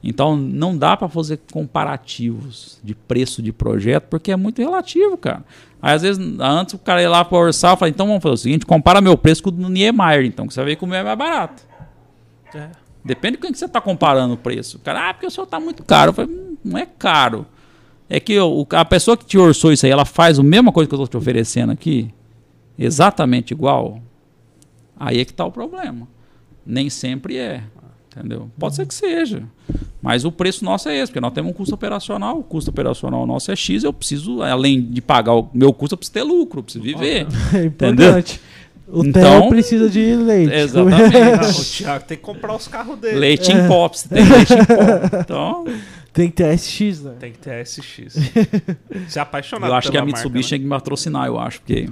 Então 0.03 0.35
não 0.35 0.77
dá 0.77 0.97
para 0.97 1.07
fazer 1.07 1.39
comparativos 1.49 2.77
de 2.83 2.93
preço 2.93 3.41
de 3.41 3.53
projeto, 3.53 4.07
porque 4.09 4.33
é 4.33 4.35
muito 4.35 4.61
relativo, 4.61 5.17
cara. 5.17 5.45
Aí 5.81 5.95
às 5.95 6.01
vezes, 6.01 6.21
antes 6.39 6.73
o 6.73 6.77
cara 6.77 7.01
ia 7.01 7.09
lá 7.09 7.23
para 7.23 7.37
orçar, 7.37 7.71
eu 7.71 7.77
falei, 7.77 7.93
então 7.93 8.05
vamos 8.05 8.21
fazer 8.21 8.33
o 8.33 8.37
seguinte, 8.37 8.65
compara 8.65 8.99
meu 8.99 9.17
preço 9.17 9.41
com 9.41 9.49
o 9.49 9.51
do 9.51 9.69
Niemeyer, 9.69 10.25
então, 10.25 10.45
que 10.45 10.53
você 10.53 10.59
vai 10.59 10.71
ver 10.71 10.75
que 10.75 10.83
o 10.83 10.87
meu 10.87 10.97
é 10.97 11.03
mais 11.03 11.17
barato. 11.17 11.63
É. 12.53 12.69
Depende 13.05 13.37
de 13.37 13.41
quem 13.41 13.51
que 13.51 13.57
você 13.57 13.65
está 13.65 13.79
comparando 13.79 14.33
o 14.33 14.37
preço. 14.37 14.77
O 14.77 14.79
cara, 14.81 15.09
ah, 15.09 15.13
porque 15.13 15.27
o 15.27 15.31
seu 15.31 15.45
está 15.45 15.59
muito 15.59 15.83
caro. 15.83 16.09
Eu 16.09 16.13
falei, 16.13 16.33
hum, 16.33 16.57
não 16.63 16.77
é 16.77 16.85
caro. 16.85 17.45
É 18.09 18.19
que 18.19 18.37
a 18.71 18.85
pessoa 18.85 19.17
que 19.17 19.25
te 19.25 19.37
orçou 19.37 19.73
isso 19.73 19.85
aí, 19.85 19.91
ela 19.91 20.05
faz 20.05 20.37
a 20.39 20.43
mesma 20.43 20.71
coisa 20.71 20.87
que 20.87 20.93
eu 20.93 21.03
estou 21.03 21.19
te 21.19 21.21
oferecendo 21.21 21.71
aqui 21.71 22.13
exatamente 22.77 23.53
igual, 23.53 24.01
aí 24.97 25.19
é 25.19 25.25
que 25.25 25.31
está 25.31 25.45
o 25.45 25.51
problema. 25.51 26.07
Nem 26.65 26.89
sempre 26.89 27.37
é. 27.37 27.63
Entendeu? 28.15 28.49
Pode 28.59 28.75
ser 28.75 28.85
que 28.85 28.93
seja. 28.93 29.41
Mas 30.01 30.23
o 30.23 30.31
preço 30.31 30.63
nosso 30.63 30.87
é 30.87 30.95
esse, 30.97 31.07
porque 31.11 31.19
nós 31.19 31.33
temos 31.33 31.49
um 31.49 31.53
custo 31.53 31.73
operacional, 31.73 32.37
o 32.39 32.43
custo 32.43 32.69
operacional 32.69 33.25
nosso 33.25 33.51
é 33.51 33.55
X, 33.55 33.83
eu 33.83 33.91
preciso, 33.91 34.43
além 34.43 34.81
de 34.83 35.01
pagar 35.01 35.33
o 35.33 35.49
meu 35.51 35.73
custo, 35.73 35.93
eu 35.95 35.97
preciso 35.97 36.13
ter 36.13 36.21
lucro, 36.23 36.59
eu 36.59 36.63
preciso 36.63 36.83
viver. 36.83 37.25
É 37.55 37.65
importante. 37.65 38.39
O 38.87 39.03
Então- 39.03 39.41
Theo 39.41 39.49
precisa 39.49 39.89
de 39.89 40.15
leite. 40.15 40.53
Exatamente. 40.53 41.13
Não, 41.41 41.49
o 41.49 41.63
Thiago 41.63 42.05
tem 42.05 42.17
que 42.17 42.23
comprar 42.23 42.55
os 42.55 42.67
carros 42.67 42.99
dele. 42.99 43.17
Leite 43.17 43.51
É. 43.51 43.55
em 43.55 43.67
pop, 43.67 43.97
você 43.97 44.07
tem 44.09 44.23
leite 44.23 44.53
em 44.53 44.57
pop. 44.65 45.17
Então, 45.23 45.65
Tem 46.11 46.29
que 46.29 46.35
ter 46.35 46.53
SX, 46.59 47.01
né? 47.01 47.13
Tem 47.19 47.31
que 47.31 47.39
ter 47.39 47.65
SX. 47.65 48.13
Você 49.09 49.17
é 49.17 49.21
apaixonado 49.23 49.71
eu 49.71 49.75
acho 49.75 49.89
que 49.89 49.97
a 49.97 50.05
Mitsubishi 50.05 50.29
marca, 50.35 50.47
tinha 50.49 50.59
que 50.59 50.63
me 50.65 50.69
patrocinar, 50.69 51.25
eu 51.25 51.39
acho, 51.39 51.59
porque... 51.61 51.89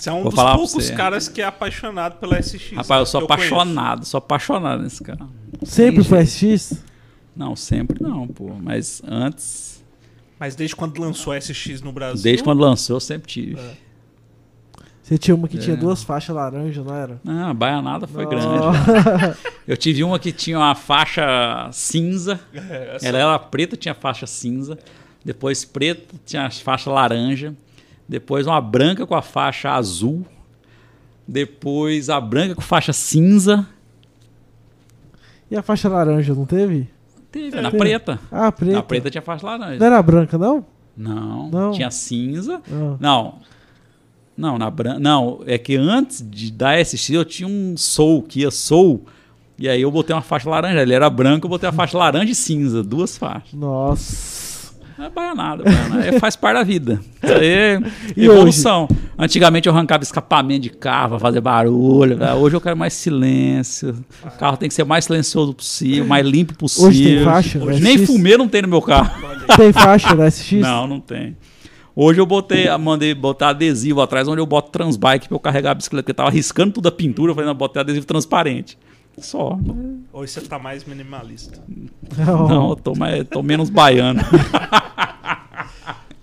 Você 0.00 0.08
é 0.08 0.12
um 0.12 0.22
Vou 0.22 0.32
dos 0.32 0.42
poucos 0.42 0.72
você. 0.72 0.94
caras 0.94 1.28
que 1.28 1.42
é 1.42 1.44
apaixonado 1.44 2.16
pela 2.18 2.40
SX. 2.42 2.70
Rapaz, 2.72 3.00
eu 3.00 3.06
sou 3.06 3.20
conheço. 3.26 3.54
apaixonado, 3.54 4.04
sou 4.06 4.18
apaixonado 4.18 4.82
nesse 4.82 5.02
cara. 5.02 5.26
Sempre 5.62 6.02
foi. 6.02 6.24
SX? 6.24 6.82
Não, 7.36 7.54
sempre 7.54 8.02
não, 8.02 8.26
pô. 8.26 8.50
Mas 8.60 9.02
antes, 9.06 9.84
Mas 10.38 10.54
desde 10.54 10.74
quando 10.74 10.98
lançou 10.98 11.32
a 11.34 11.36
SX 11.40 11.82
no 11.82 11.92
Brasil. 11.92 12.22
desde 12.22 12.42
quando 12.42 12.60
lançou, 12.60 12.96
eu 12.96 13.00
sempre 13.00 13.28
tive. 13.30 13.60
É. 13.60 13.72
Você 15.02 15.18
tinha 15.18 15.34
uma 15.34 15.48
que 15.48 15.58
tinha 15.58 15.74
É. 15.74 15.78
duas 15.78 16.02
faixas 16.04 16.34
laranja, 16.34 16.82
não 16.84 16.94
era? 16.94 17.20
Ah, 17.26 17.50
a 17.50 17.54
baianada 17.54 18.06
foi 18.06 18.22
Não. 18.24 18.30
grande. 18.30 19.36
Eu 19.66 19.76
tive 19.76 20.02
uma 20.04 20.18
que 20.18 20.30
tinha 20.32 20.56
uma 20.56 20.74
faixa 20.74 21.68
cinza. 21.72 22.38
É, 22.54 22.98
Ela 23.02 23.18
era 23.18 23.38
preta, 23.38 23.76
tinha 23.76 23.94
faixa 23.94 24.26
cinza. 24.26 24.78
Depois 25.24 25.64
preta, 25.64 26.14
tinha 26.24 26.48
faixa 26.50 26.90
laranja. 26.90 27.54
Depois 28.10 28.44
uma 28.44 28.60
branca 28.60 29.06
com 29.06 29.14
a 29.14 29.22
faixa 29.22 29.70
azul. 29.70 30.26
Depois 31.28 32.10
a 32.10 32.20
branca 32.20 32.56
com 32.56 32.60
faixa 32.60 32.92
cinza. 32.92 33.64
E 35.48 35.54
a 35.56 35.62
faixa 35.62 35.88
laranja, 35.88 36.34
não 36.34 36.44
teve? 36.44 36.88
Teve, 37.30 37.60
na 37.60 37.70
Teve. 37.70 37.78
preta. 37.78 38.18
Ah, 38.32 38.50
preta. 38.50 38.72
Na 38.74 38.82
preta 38.82 39.10
tinha 39.10 39.22
faixa 39.22 39.46
laranja. 39.46 39.78
Não 39.78 39.86
era 39.86 40.02
branca, 40.02 40.36
não? 40.36 40.66
Não, 40.96 41.48
Não. 41.50 41.70
tinha 41.70 41.88
cinza. 41.92 42.60
Ah. 42.68 42.96
Não. 42.98 43.34
Não, 44.36 44.58
na 44.58 44.68
branca. 44.68 44.98
Não, 44.98 45.40
é 45.46 45.56
que 45.56 45.76
antes 45.76 46.20
de 46.28 46.50
dar 46.50 46.84
SX 46.84 47.10
eu 47.10 47.24
tinha 47.24 47.48
um 47.48 47.76
Soul, 47.76 48.24
Kia 48.24 48.50
Soul. 48.50 49.04
E 49.56 49.68
aí 49.68 49.82
eu 49.82 49.90
botei 49.92 50.16
uma 50.16 50.22
faixa 50.22 50.50
laranja. 50.50 50.82
Ele 50.82 50.94
era 50.94 51.08
branco, 51.08 51.46
eu 51.46 51.50
botei 51.50 51.68
a 51.68 51.72
faixa 51.72 51.96
laranja 51.96 52.32
e 52.32 52.34
cinza, 52.34 52.82
duas 52.82 53.16
faixas. 53.16 53.52
Nossa. 53.52 54.49
Não 55.00 55.06
é 55.06 55.08
baianada, 55.08 55.62
baianada. 55.64 56.06
É, 56.06 56.18
faz 56.18 56.36
parte 56.36 56.58
da 56.58 56.62
vida. 56.62 57.00
Isso 57.22 57.32
aí 57.32 57.46
é 57.46 57.80
evolução. 58.22 58.86
Antigamente 59.18 59.66
eu 59.66 59.72
arrancava 59.72 60.02
escapamento 60.02 60.60
de 60.60 60.68
carro 60.68 61.10
pra 61.12 61.18
fazer 61.18 61.40
barulho. 61.40 62.18
né? 62.18 62.34
Hoje 62.34 62.54
eu 62.56 62.60
quero 62.60 62.76
mais 62.76 62.92
silêncio. 62.92 63.96
O 64.22 64.30
carro 64.38 64.58
tem 64.58 64.68
que 64.68 64.74
ser 64.74 64.84
mais 64.84 65.06
silencioso 65.06 65.54
possível, 65.54 66.04
mais 66.04 66.26
limpo 66.26 66.54
possível. 66.54 66.88
Hoje 66.90 67.04
tem 67.04 67.24
faixa, 67.24 67.58
né? 67.64 67.78
Nem 67.80 68.04
fumê 68.04 68.36
não 68.36 68.46
tem 68.46 68.60
no 68.60 68.68
meu 68.68 68.82
carro. 68.82 69.10
Tem 69.56 69.72
faixa 69.72 70.14
da 70.14 70.30
SX? 70.30 70.60
Não, 70.60 70.86
não 70.86 71.00
tem. 71.00 71.36
Hoje 71.96 72.20
eu 72.20 72.26
botei, 72.26 72.68
mandei 72.76 73.12
botar 73.12 73.48
adesivo 73.48 74.00
atrás 74.00 74.28
onde 74.28 74.40
eu 74.40 74.46
boto 74.46 74.70
transbike 74.70 75.26
pra 75.26 75.34
eu 75.34 75.40
carregar 75.40 75.72
a 75.72 75.74
bicicleta, 75.74 76.04
porque 76.04 76.12
eu 76.12 76.14
tava 76.14 76.30
riscando 76.30 76.72
tudo 76.72 76.86
a 76.88 76.92
pintura, 76.92 77.32
eu 77.32 77.34
falei, 77.34 77.48
não, 77.48 77.54
botei 77.54 77.80
adesivo 77.80 78.06
transparente. 78.06 78.78
Só. 79.18 79.58
Hoje 80.12 80.32
você 80.32 80.40
tá 80.42 80.58
mais 80.58 80.84
minimalista. 80.84 81.62
Não. 82.18 82.48
Não, 82.48 82.70
eu 82.70 82.76
tô, 82.76 82.94
mais, 82.94 83.26
tô 83.28 83.42
menos 83.42 83.68
baiano. 83.70 84.20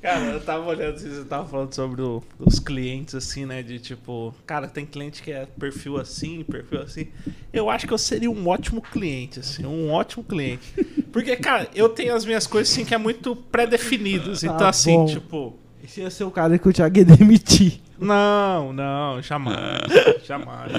Cara, 0.02 0.24
eu 0.26 0.40
tava 0.40 0.66
olhando, 0.68 0.96
assim, 0.96 1.10
você 1.10 1.26
tava 1.26 1.46
falando 1.50 1.74
sobre 1.74 2.02
o- 2.02 2.24
os 2.40 2.60
clientes, 2.60 3.14
assim, 3.14 3.46
né? 3.46 3.62
De 3.62 3.78
tipo, 3.78 4.34
cara, 4.46 4.66
tem 4.68 4.86
cliente 4.86 5.22
que 5.22 5.32
é 5.32 5.46
perfil 5.46 5.98
assim, 5.98 6.44
perfil 6.44 6.82
assim. 6.82 7.08
Eu 7.52 7.70
acho 7.70 7.86
que 7.86 7.94
eu 7.94 7.98
seria 7.98 8.32
um 8.32 8.48
ótimo 8.48 8.82
cliente, 8.82 9.40
assim, 9.40 9.66
um 9.66 9.92
ótimo 9.92 10.24
cliente. 10.24 10.72
Porque, 11.12 11.36
cara, 11.36 11.68
eu 11.76 11.90
tenho 11.90 12.16
as 12.16 12.24
minhas 12.24 12.48
coisas, 12.48 12.72
assim, 12.72 12.86
que 12.86 12.94
é 12.94 12.98
muito 12.98 13.36
pré-definidas. 13.36 14.44
Então, 14.44 14.58
Tá 14.58 14.70
assim, 14.70 14.96
bom. 14.96 15.06
tipo. 15.08 15.56
Esse 15.88 16.02
ia 16.02 16.10
ser 16.10 16.26
o 16.26 16.32
cara 16.32 16.60
que 16.60 16.68
o 16.68 16.74
Thiago 16.74 16.98
ia 16.98 17.06
demitir. 17.16 17.80
Não, 17.98 18.74
não, 18.74 19.22
jamais. 19.22 19.82
jamais. 20.28 20.72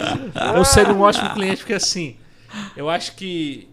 Eu 0.55 0.65
seria 0.65 0.93
um 0.93 1.01
ótimo 1.01 1.31
cliente, 1.31 1.59
porque 1.59 1.73
assim, 1.73 2.17
eu 2.77 2.91
acho 2.91 3.17
que 3.17 3.69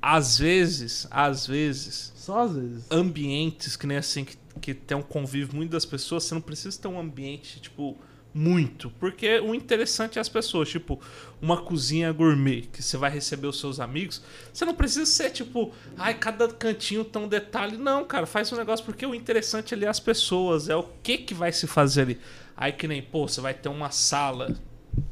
às 0.00 0.38
vezes, 0.38 1.06
às 1.10 1.46
vezes, 1.46 2.12
Só 2.16 2.44
às 2.44 2.54
vezes. 2.54 2.86
ambientes 2.90 3.76
que 3.76 3.86
nem 3.86 3.96
assim, 3.98 4.24
que, 4.24 4.36
que 4.60 4.72
tem 4.72 4.96
um 4.96 5.02
convívio 5.02 5.54
muito 5.56 5.70
das 5.70 5.84
pessoas, 5.84 6.24
você 6.24 6.34
não 6.34 6.40
precisa 6.40 6.80
ter 6.80 6.88
um 6.88 6.98
ambiente, 6.98 7.60
tipo, 7.60 7.96
muito. 8.32 8.90
Porque 8.98 9.40
o 9.40 9.54
interessante 9.54 10.18
é 10.18 10.20
as 10.20 10.28
pessoas, 10.28 10.68
tipo, 10.68 11.00
uma 11.42 11.60
cozinha 11.60 12.12
gourmet, 12.12 12.62
que 12.72 12.80
você 12.80 12.96
vai 12.96 13.10
receber 13.10 13.48
os 13.48 13.58
seus 13.58 13.80
amigos, 13.80 14.22
você 14.52 14.64
não 14.64 14.76
precisa 14.76 15.04
ser, 15.04 15.30
tipo, 15.30 15.74
ai, 15.98 16.14
cada 16.14 16.46
cantinho 16.46 17.04
tem 17.04 17.20
um 17.20 17.26
detalhe. 17.26 17.76
Não, 17.76 18.04
cara, 18.04 18.26
faz 18.26 18.52
um 18.52 18.56
negócio, 18.56 18.84
porque 18.84 19.04
o 19.04 19.12
interessante 19.12 19.74
ali 19.74 19.84
é 19.84 19.88
as 19.88 19.98
pessoas, 19.98 20.68
é 20.68 20.76
o 20.76 20.84
que 21.02 21.18
que 21.18 21.34
vai 21.34 21.50
se 21.50 21.66
fazer 21.66 22.02
ali. 22.02 22.20
Aí 22.56 22.72
que 22.72 22.86
nem, 22.86 23.02
pô, 23.02 23.26
você 23.26 23.40
vai 23.40 23.52
ter 23.52 23.68
uma 23.68 23.90
sala. 23.90 24.54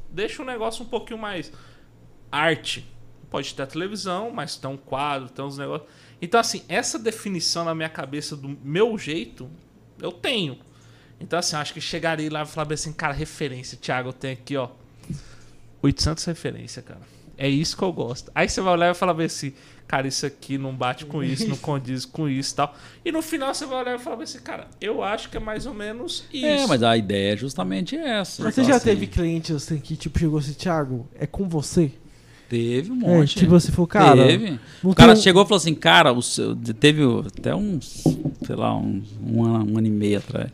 Deixa 0.09 0.41
o 0.41 0.47
negócio 0.47 0.85
um 0.85 0.89
pouquinho 0.89 1.19
mais 1.19 1.53
arte. 2.31 2.87
Pode 3.29 3.53
ter 3.53 3.63
a 3.63 3.67
televisão, 3.67 4.31
mas 4.31 4.57
tem 4.57 4.71
um 4.71 4.77
quadro, 4.77 5.29
tem 5.29 5.45
uns 5.45 5.59
negócios. 5.59 5.91
Então, 6.23 6.39
assim, 6.39 6.63
essa 6.69 6.97
definição 6.97 7.65
na 7.65 7.75
minha 7.75 7.89
cabeça 7.89 8.37
do 8.37 8.57
meu 8.63 8.97
jeito, 8.97 9.51
eu 10.01 10.13
tenho. 10.13 10.59
Então, 11.19 11.39
assim, 11.39 11.57
acho 11.57 11.75
que 11.75 11.81
chegaria 11.81 12.31
lá 12.31 12.43
e 12.43 12.47
falaria 12.47 12.75
assim, 12.75 12.93
cara, 12.93 13.13
referência, 13.13 13.77
Thiago, 13.77 14.11
eu 14.11 14.13
tenho 14.13 14.35
aqui, 14.35 14.57
ó, 14.57 14.71
800 15.83 16.25
referência, 16.25 16.83
cara. 16.83 17.01
É 17.39 17.49
isso 17.49 17.77
que 17.77 17.83
eu 17.83 17.93
gosto. 17.93 18.31
Aí 18.35 18.49
você 18.49 18.61
vai 18.61 18.75
olhar 18.75 18.91
e 18.91 18.95
falar 18.95 19.15
bem 19.15 19.25
assim, 19.25 19.53
cara, 19.89 20.07
isso 20.07 20.27
aqui 20.27 20.59
não 20.59 20.75
bate 20.75 21.07
com 21.07 21.25
isso, 21.25 21.49
não 21.49 21.57
condiz 21.59 22.05
com 22.05 22.29
isso 22.29 22.53
e 22.53 22.57
tal. 22.57 22.75
E 23.03 23.11
no 23.11 23.23
final 23.23 23.55
você 23.55 23.65
vai 23.65 23.81
olhar 23.83 23.97
e 23.97 23.99
falar 23.99 24.17
bem 24.17 24.25
assim, 24.25 24.41
cara, 24.41 24.69
eu 24.79 25.03
acho 25.03 25.31
que 25.31 25.39
é 25.39 25.41
mais 25.41 25.65
ou 25.65 25.73
menos 25.73 26.25
isso. 26.31 26.45
É, 26.47 26.67
mas 26.67 26.83
a 26.83 26.97
ideia 26.99 27.33
é 27.33 27.37
justamente 27.39 27.97
essa. 27.97 28.43
Mas 28.45 28.55
você 28.55 28.61
Então, 28.61 28.71
já 28.73 28.77
assim, 28.77 28.85
teve 28.85 29.07
cliente 29.07 29.53
assim 29.55 29.79
que 29.79 29.97
tipo 29.97 30.19
chegou 30.19 30.39
assim, 30.39 30.53
Thiago, 30.53 31.09
é 31.19 31.27
com 31.27 31.49
você? 31.49 31.91
Teve 32.51 32.91
um 32.93 32.97
É, 32.97 33.19
monte. 33.21 33.37
tipo 33.37 33.53
você 33.53 33.71
falou, 33.73 33.87
cara. 33.87 34.27
Teve. 34.27 34.59
O 34.83 34.93
cara 34.95 35.13
tem 35.13 35.21
um- 35.21 35.23
chegou 35.23 35.43
e 35.43 35.47
falou 35.47 35.57
assim, 35.59 35.75
cara, 35.75 36.13
o 36.13 36.21
seu- 36.21 36.55
teve 36.57 37.03
até 37.27 37.55
uns, 37.55 38.03
sei 38.45 38.57
lá, 38.57 38.77
uns, 38.77 39.09
um, 39.25 39.45
ano, 39.45 39.73
um 39.73 39.79
ano 39.79 39.87
e 39.87 39.91
meio 39.91 40.19
atrás. 40.19 40.51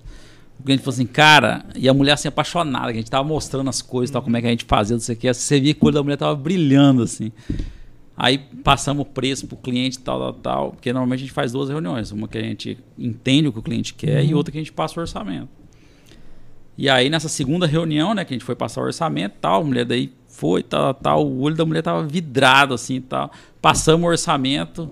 O 0.67 0.73
cliente 0.75 0.83
falou 0.83 0.95
assim, 0.95 1.07
cara, 1.07 1.65
e 1.77 1.89
a 1.89 1.95
mulher 1.95 2.15
assim 2.15 2.27
apaixonada, 2.27 2.87
que 2.87 2.99
a 2.99 3.01
gente 3.01 3.09
tava 3.09 3.23
mostrando 3.23 3.71
as 3.71 3.81
coisas, 3.81 4.11
tal, 4.11 4.21
como 4.21 4.37
é 4.37 4.41
que 4.41 4.49
a 4.49 4.51
gente 4.51 4.65
fazia, 4.65 4.97
não 4.97 5.01
sei 5.01 5.15
o 5.15 5.19
que. 5.19 5.33
Você 5.33 5.61
via 5.61 5.73
que 5.73 5.81
o 5.81 5.87
olho 5.87 5.95
da 5.95 6.03
mulher 6.03 6.17
tava 6.17 6.35
brilhando, 6.35 7.05
assim. 7.05 7.31
Aí 8.17 8.39
passamos 8.65 9.03
o 9.03 9.05
preço 9.09 9.47
pro 9.47 9.57
cliente, 9.57 10.01
tal, 10.01 10.19
tal, 10.19 10.33
tal. 10.33 10.71
Porque 10.73 10.93
normalmente 10.93 11.21
a 11.21 11.23
gente 11.23 11.33
faz 11.33 11.53
duas 11.53 11.69
reuniões. 11.69 12.11
Uma 12.11 12.27
que 12.27 12.37
a 12.37 12.43
gente 12.43 12.77
entende 12.99 13.47
o 13.47 13.53
que 13.53 13.61
o 13.61 13.63
cliente 13.63 13.95
quer 13.95 14.25
e 14.25 14.35
outra 14.35 14.51
que 14.51 14.59
a 14.59 14.61
gente 14.61 14.73
passa 14.73 14.99
o 14.99 15.03
orçamento. 15.03 15.47
E 16.77 16.91
aí, 16.91 17.09
nessa 17.09 17.29
segunda 17.29 17.65
reunião, 17.65 18.13
né, 18.13 18.25
que 18.25 18.35
a 18.35 18.37
gente 18.37 18.45
foi 18.45 18.57
passar 18.57 18.81
o 18.81 18.87
orçamento 18.87 19.37
tal, 19.41 19.63
a 19.63 19.65
mulher 19.65 19.85
daí 19.85 20.13
foi, 20.27 20.65
tal, 20.65 20.93
tal, 20.95 21.25
o 21.25 21.43
olho 21.43 21.55
da 21.55 21.65
mulher 21.65 21.83
tava 21.83 22.05
vidrado, 22.05 22.75
assim, 22.75 23.01
tal. 23.01 23.31
Passamos 23.63 24.05
o 24.05 24.09
orçamento, 24.09 24.91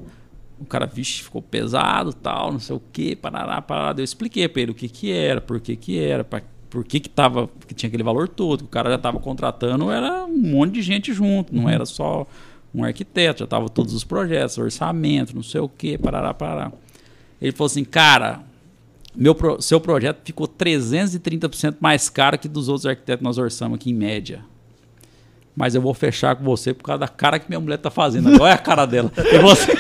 o 0.65 0.67
cara, 0.69 0.87
vixe, 0.87 1.23
ficou 1.23 1.41
pesado, 1.43 2.13
tal, 2.13 2.53
não 2.53 2.59
sei 2.59 2.75
o 2.77 2.83
que, 2.93 3.15
parará, 3.15 3.61
parará. 3.63 3.95
Eu 4.01 4.05
expliquei 4.05 4.49
pra 4.49 4.63
ele 4.63 4.71
o 4.73 4.75
que 4.75 4.89
que 4.89 5.13
era, 5.13 5.41
por 5.41 5.61
que 5.61 5.77
que 5.77 5.99
era, 5.99 6.25
pra, 6.25 6.43
por 6.71 6.85
que 6.85 6.99
que 7.01 7.09
tava, 7.09 7.49
que 7.67 7.75
tinha 7.75 7.89
aquele 7.89 8.03
valor 8.03 8.29
todo, 8.29 8.63
o 8.63 8.69
cara 8.69 8.91
já 8.91 8.99
tava 8.99 9.19
contratando, 9.21 9.91
era 9.91 10.25
um 10.25 10.37
monte 10.37 10.73
de 10.75 10.83
gente 10.83 11.13
junto, 11.13 11.55
não 11.55 11.69
era 11.69 11.87
só 11.87 12.27
um 12.75 12.83
arquiteto, 12.83 13.41
já 13.41 13.47
tava 13.47 13.69
todos 13.69 13.95
os 13.95 14.03
projetos, 14.03 14.59
orçamento, 14.59 15.35
não 15.35 15.43
sei 15.43 15.61
o 15.61 15.69
que, 15.69 15.97
parará, 15.97 16.35
parará. 16.35 16.73
Ele 17.41 17.53
falou 17.53 17.67
assim, 17.67 17.85
cara, 17.85 18.41
meu 19.15 19.37
seu 19.61 19.81
projeto 19.81 20.23
ficou 20.25 20.49
330% 20.49 21.77
mais 21.79 22.09
caro 22.09 22.37
que 22.39 22.49
dos 22.49 22.69
outros 22.69 22.87
arquitetos 22.87 23.19
que 23.21 23.25
nós 23.25 23.39
orçamos 23.39 23.77
aqui 23.77 23.91
em 23.91 23.95
média. 23.95 24.41
Mas 25.57 25.77
eu 25.77 25.81
vou 25.81 25.95
fechar 25.95 26.35
com 26.35 26.43
você 26.43 26.75
por 26.75 26.83
causa 26.83 26.99
da 26.99 27.07
cara 27.07 27.39
que 27.39 27.49
minha 27.49 27.61
mulher 27.61 27.77
tá 27.79 27.89
fazendo. 27.89 28.29
Olha 28.43 28.55
a 28.55 28.59
cara 28.59 28.85
dela. 28.87 29.13
E 29.33 29.39
você- 29.39 29.73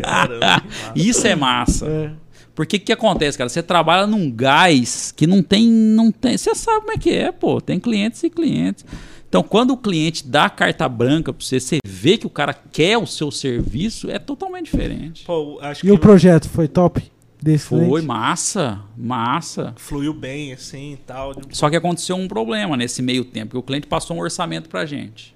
Caramba. 0.00 0.62
Isso 0.94 1.26
é 1.26 1.34
massa. 1.34 1.86
É. 1.86 2.10
Porque 2.54 2.76
o 2.76 2.80
que 2.80 2.92
acontece, 2.92 3.36
cara? 3.36 3.50
Você 3.50 3.62
trabalha 3.62 4.06
num 4.06 4.30
gás 4.30 5.12
que 5.14 5.26
não 5.26 5.42
tem, 5.42 5.68
não 5.68 6.10
tem. 6.10 6.38
Você 6.38 6.54
sabe 6.54 6.80
como 6.80 6.92
é 6.92 6.96
que 6.98 7.10
é, 7.10 7.30
pô. 7.30 7.60
Tem 7.60 7.78
clientes 7.78 8.22
e 8.22 8.30
clientes. 8.30 8.84
Então, 9.28 9.42
quando 9.42 9.72
o 9.72 9.76
cliente 9.76 10.26
dá 10.26 10.44
a 10.46 10.50
carta 10.50 10.88
branca 10.88 11.32
pra 11.32 11.44
você, 11.44 11.60
você 11.60 11.78
vê 11.86 12.16
que 12.16 12.26
o 12.26 12.30
cara 12.30 12.54
quer 12.54 12.96
o 12.96 13.06
seu 13.06 13.30
serviço, 13.30 14.10
é 14.10 14.18
totalmente 14.18 14.66
diferente. 14.66 15.24
Pô, 15.24 15.58
acho 15.60 15.84
E 15.84 15.88
que 15.88 15.92
o 15.92 15.98
projeto 15.98 16.48
foi 16.48 16.66
top? 16.68 17.02
Desse 17.42 17.66
Foi 17.66 17.84
cliente? 17.84 18.06
massa, 18.06 18.80
massa. 18.96 19.74
fluiu 19.76 20.14
bem, 20.14 20.54
assim, 20.54 20.94
e 20.94 20.96
tal. 20.96 21.34
Só 21.50 21.68
que 21.68 21.76
aconteceu 21.76 22.16
um 22.16 22.26
problema 22.26 22.76
nesse 22.78 23.02
meio 23.02 23.24
tempo, 23.26 23.50
que 23.50 23.58
o 23.58 23.62
cliente 23.62 23.86
passou 23.86 24.16
um 24.16 24.20
orçamento 24.20 24.70
pra 24.70 24.86
gente. 24.86 25.34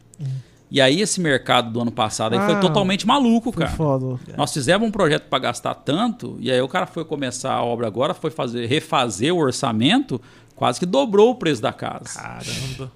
E 0.71 0.81
aí 0.81 1.01
esse 1.01 1.21
mercado 1.21 1.71
do 1.73 1.81
ano 1.81 1.91
passado 1.91 2.33
aí 2.35 2.39
Ah, 2.39 2.47
foi 2.47 2.61
totalmente 2.61 3.07
maluco, 3.07 3.51
Foi 3.51 3.65
cara. 3.65 3.77
foda. 3.77 4.21
Nós 4.37 4.53
fizemos 4.53 4.87
um 4.87 4.91
projeto 4.91 5.25
para 5.29 5.39
gastar 5.41 5.75
tanto, 5.75 6.37
e 6.39 6.51
aí 6.51 6.61
o 6.61 6.69
cara 6.69 6.87
foi 6.87 7.05
começar 7.05 7.53
a 7.53 7.63
obra 7.65 7.87
agora, 7.89 8.15
foi 8.15 8.31
fazer 8.31 8.67
refazer 8.67 9.35
o 9.35 9.39
orçamento, 9.39 10.21
quase 10.55 10.79
que 10.79 10.87
dobrou 10.87 11.31
o 11.31 11.35
preço 11.35 11.61
da 11.61 11.73
casa. 11.73 12.15
Caramba. 12.21 12.93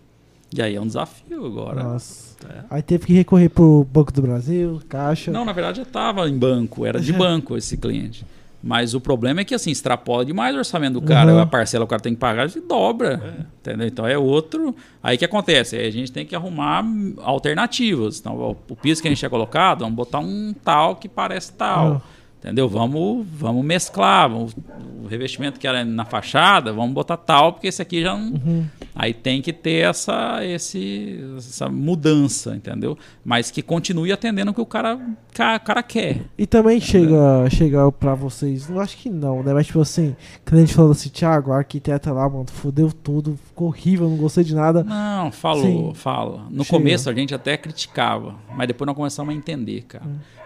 E 0.56 0.62
aí 0.62 0.76
é 0.76 0.80
um 0.80 0.86
desafio 0.86 1.44
agora. 1.44 1.82
Nossa. 1.82 2.34
É. 2.48 2.60
Aí 2.70 2.82
teve 2.82 3.06
que 3.06 3.12
recorrer 3.12 3.48
pro 3.48 3.84
Banco 3.92 4.12
do 4.12 4.22
Brasil, 4.22 4.80
Caixa. 4.88 5.32
Não, 5.32 5.44
na 5.44 5.52
verdade 5.52 5.78
já 5.78 5.82
estava 5.82 6.28
em 6.28 6.38
banco, 6.38 6.86
era 6.86 7.00
de 7.00 7.10
banco 7.14 7.56
esse 7.56 7.76
cliente. 7.76 8.24
Mas 8.66 8.94
o 8.94 9.00
problema 9.00 9.42
é 9.42 9.44
que 9.44 9.54
assim, 9.54 9.70
extrapola 9.70 10.24
demais 10.24 10.54
o 10.54 10.58
orçamento 10.58 10.94
do 10.98 11.02
cara. 11.02 11.34
Uhum. 11.34 11.40
A 11.40 11.44
parcela 11.46 11.84
que 11.84 11.88
o 11.88 11.90
cara 11.90 12.00
tem 12.02 12.14
que 12.14 12.18
pagar 12.20 12.48
e 12.48 12.60
dobra. 12.60 13.44
Entendeu? 13.60 13.86
Então 13.86 14.06
é 14.06 14.16
outro. 14.16 14.74
Aí 15.02 15.16
o 15.16 15.18
que 15.18 15.24
acontece? 15.26 15.76
Aí 15.76 15.86
a 15.86 15.90
gente 15.90 16.10
tem 16.10 16.24
que 16.24 16.34
arrumar 16.34 16.82
alternativas. 17.22 18.18
Então, 18.20 18.34
o- 18.36 18.56
o 18.72 18.76
piso 18.76 19.02
que 19.02 19.08
a 19.08 19.10
gente 19.10 19.18
tinha 19.18 19.28
colocado, 19.30 19.80
vamos 19.80 19.94
botar 19.94 20.18
um 20.20 20.54
tal 20.64 20.96
que 20.96 21.08
parece 21.08 21.52
tal. 21.52 21.90
Uhum. 21.92 22.00
Entendeu? 22.44 22.68
Vamos, 22.68 23.26
vamos 23.32 23.64
mesclar. 23.64 24.28
Vamos, 24.28 24.54
o 25.02 25.06
revestimento 25.06 25.58
que 25.58 25.66
era 25.66 25.82
na 25.82 26.04
fachada, 26.04 26.74
vamos 26.74 26.92
botar 26.92 27.16
tal, 27.16 27.54
porque 27.54 27.68
esse 27.68 27.80
aqui 27.80 28.02
já 28.02 28.14
não. 28.14 28.32
Uhum. 28.34 28.66
Aí 28.94 29.14
tem 29.14 29.40
que 29.40 29.50
ter 29.52 29.86
essa, 29.88 30.44
esse, 30.44 31.20
essa 31.38 31.70
mudança, 31.70 32.54
entendeu? 32.54 32.98
Mas 33.24 33.50
que 33.50 33.62
continue 33.62 34.12
atendendo 34.12 34.50
o 34.50 34.54
que 34.54 34.60
o 34.60 34.66
cara, 34.66 35.00
ca- 35.32 35.58
cara 35.58 35.82
quer. 35.82 36.20
E 36.36 36.46
também 36.46 36.78
chega, 36.80 37.48
chega 37.50 37.90
pra 37.92 38.14
vocês, 38.14 38.68
não 38.68 38.78
acho 38.78 38.96
que 38.98 39.08
não, 39.08 39.42
né? 39.42 39.54
Mas 39.54 39.66
tipo 39.66 39.80
assim, 39.80 40.14
quando 40.46 40.58
a 40.58 40.60
gente 40.66 40.74
falou 40.74 40.92
assim, 40.92 41.08
Thiago, 41.08 41.50
a 41.52 41.56
arquiteta 41.58 42.12
lá, 42.12 42.28
mano, 42.28 42.46
fodeu 42.52 42.92
tudo, 42.92 43.38
ficou 43.46 43.68
horrível, 43.68 44.08
não 44.08 44.16
gostei 44.18 44.44
de 44.44 44.54
nada. 44.54 44.84
Não, 44.84 45.32
falou, 45.32 45.62
Sim. 45.62 45.92
fala. 45.94 46.44
No 46.50 46.62
Chega. 46.62 46.78
começo 46.78 47.08
a 47.08 47.14
gente 47.14 47.34
até 47.34 47.56
criticava, 47.56 48.34
mas 48.54 48.66
depois 48.68 48.86
nós 48.86 48.94
começamos 48.96 49.34
a 49.34 49.36
entender, 49.36 49.82
cara. 49.88 50.04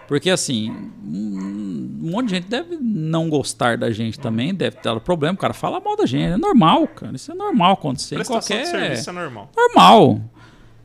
Porque 0.08 0.30
assim, 0.30 0.70
um 1.04 2.10
monte 2.10 2.28
de 2.28 2.36
gente 2.36 2.48
deve 2.48 2.78
não 2.80 3.28
gostar 3.28 3.76
da 3.76 3.90
gente 3.90 4.18
também, 4.18 4.54
deve 4.54 4.78
ter 4.78 4.98
problema, 5.00 5.34
o 5.34 5.38
cara 5.38 5.52
fala 5.52 5.78
mal 5.78 5.96
da 5.96 6.06
gente, 6.06 6.32
é 6.32 6.36
normal, 6.38 6.88
cara. 6.88 7.14
Isso 7.14 7.30
é 7.30 7.34
normal 7.34 7.74
acontecer 7.74 8.18
em 8.18 8.24
qualquer 8.24 8.62
de 8.62 8.68
serviço 8.68 9.10
é 9.10 9.12
normal. 9.12 9.50
normal. 9.54 10.20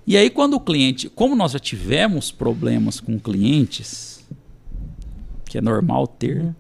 E 0.06 0.18
aí 0.18 0.30
quando 0.30 0.56
o 0.56 0.60
cliente, 0.60 1.08
como 1.08 1.38
nós 1.38 1.54
já 1.54 1.60
tivemos 1.60 2.34
problemas 2.34 3.00
com 3.00 3.18
clientes, 3.18 4.28
que 5.46 5.58
é 5.58 5.62
normal 5.62 6.06
ter, 6.06 6.54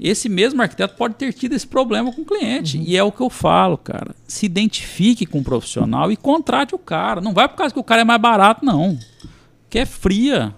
esse 0.00 0.26
mesmo 0.26 0.62
arquiteto 0.62 0.94
pode 0.96 1.16
ter 1.16 1.34
tido 1.34 1.52
esse 1.52 1.66
problema 1.66 2.10
com 2.10 2.22
o 2.22 2.24
cliente. 2.24 2.78
E 2.78 2.96
é 2.96 3.02
o 3.02 3.12
que 3.12 3.20
eu 3.20 3.28
falo, 3.28 3.76
cara. 3.76 4.14
Se 4.26 4.46
identifique 4.46 5.26
com 5.26 5.40
o 5.40 5.44
profissional 5.44 6.10
e 6.10 6.16
contrate 6.16 6.74
o 6.74 6.78
cara. 6.78 7.20
Não 7.20 7.34
vai 7.34 7.48
por 7.48 7.56
causa 7.56 7.74
que 7.74 7.80
o 7.80 7.84
cara 7.84 8.02
é 8.02 8.04
mais 8.04 8.20
barato, 8.20 8.64
não. 8.64 8.96
Que 9.68 9.80
é 9.80 9.84
fria. 9.84 10.54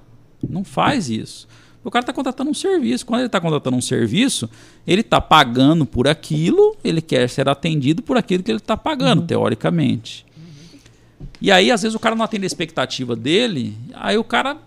Não 0.48 0.64
faz 0.64 1.08
isso. 1.08 1.48
O 1.82 1.90
cara 1.90 2.02
está 2.02 2.12
contratando 2.12 2.50
um 2.50 2.54
serviço. 2.54 3.06
Quando 3.06 3.20
ele 3.20 3.26
está 3.26 3.40
contratando 3.40 3.76
um 3.76 3.80
serviço, 3.80 4.50
ele 4.86 5.00
está 5.00 5.20
pagando 5.20 5.86
por 5.86 6.06
aquilo, 6.06 6.76
ele 6.84 7.00
quer 7.00 7.28
ser 7.28 7.48
atendido 7.48 8.02
por 8.02 8.16
aquilo 8.16 8.42
que 8.42 8.50
ele 8.50 8.58
está 8.58 8.76
pagando, 8.76 9.22
teoricamente. 9.22 10.26
E 11.40 11.50
aí, 11.50 11.70
às 11.70 11.82
vezes, 11.82 11.94
o 11.94 11.98
cara 11.98 12.14
não 12.14 12.24
atende 12.24 12.44
a 12.44 12.46
expectativa 12.46 13.16
dele, 13.16 13.76
aí 13.94 14.18
o 14.18 14.24
cara 14.24 14.58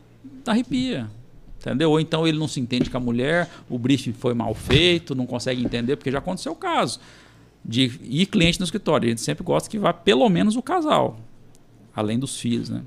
arrepia. 0.45 1.07
Entendeu? 1.59 1.91
Ou 1.91 1.99
então 1.99 2.27
ele 2.27 2.37
não 2.37 2.47
se 2.47 2.59
entende 2.59 2.89
com 2.89 2.97
a 2.97 2.99
mulher, 2.99 3.49
o 3.69 3.77
briefing 3.77 4.11
foi 4.11 4.33
mal 4.33 4.53
feito, 4.53 5.15
não 5.15 5.25
consegue 5.25 5.63
entender, 5.63 5.95
porque 5.95 6.11
já 6.11 6.17
aconteceu 6.17 6.51
o 6.51 6.55
caso. 6.55 6.99
De 7.63 7.99
ir 8.03 8.25
cliente 8.25 8.59
no 8.59 8.65
escritório. 8.65 9.05
A 9.05 9.09
gente 9.09 9.21
sempre 9.21 9.43
gosta 9.43 9.69
que 9.69 9.79
vá 9.79 9.93
pelo 9.93 10.27
menos 10.27 10.57
o 10.57 10.61
casal. 10.61 11.17
Além 11.95 12.19
dos 12.19 12.37
filhos, 12.37 12.69
né? 12.69 12.81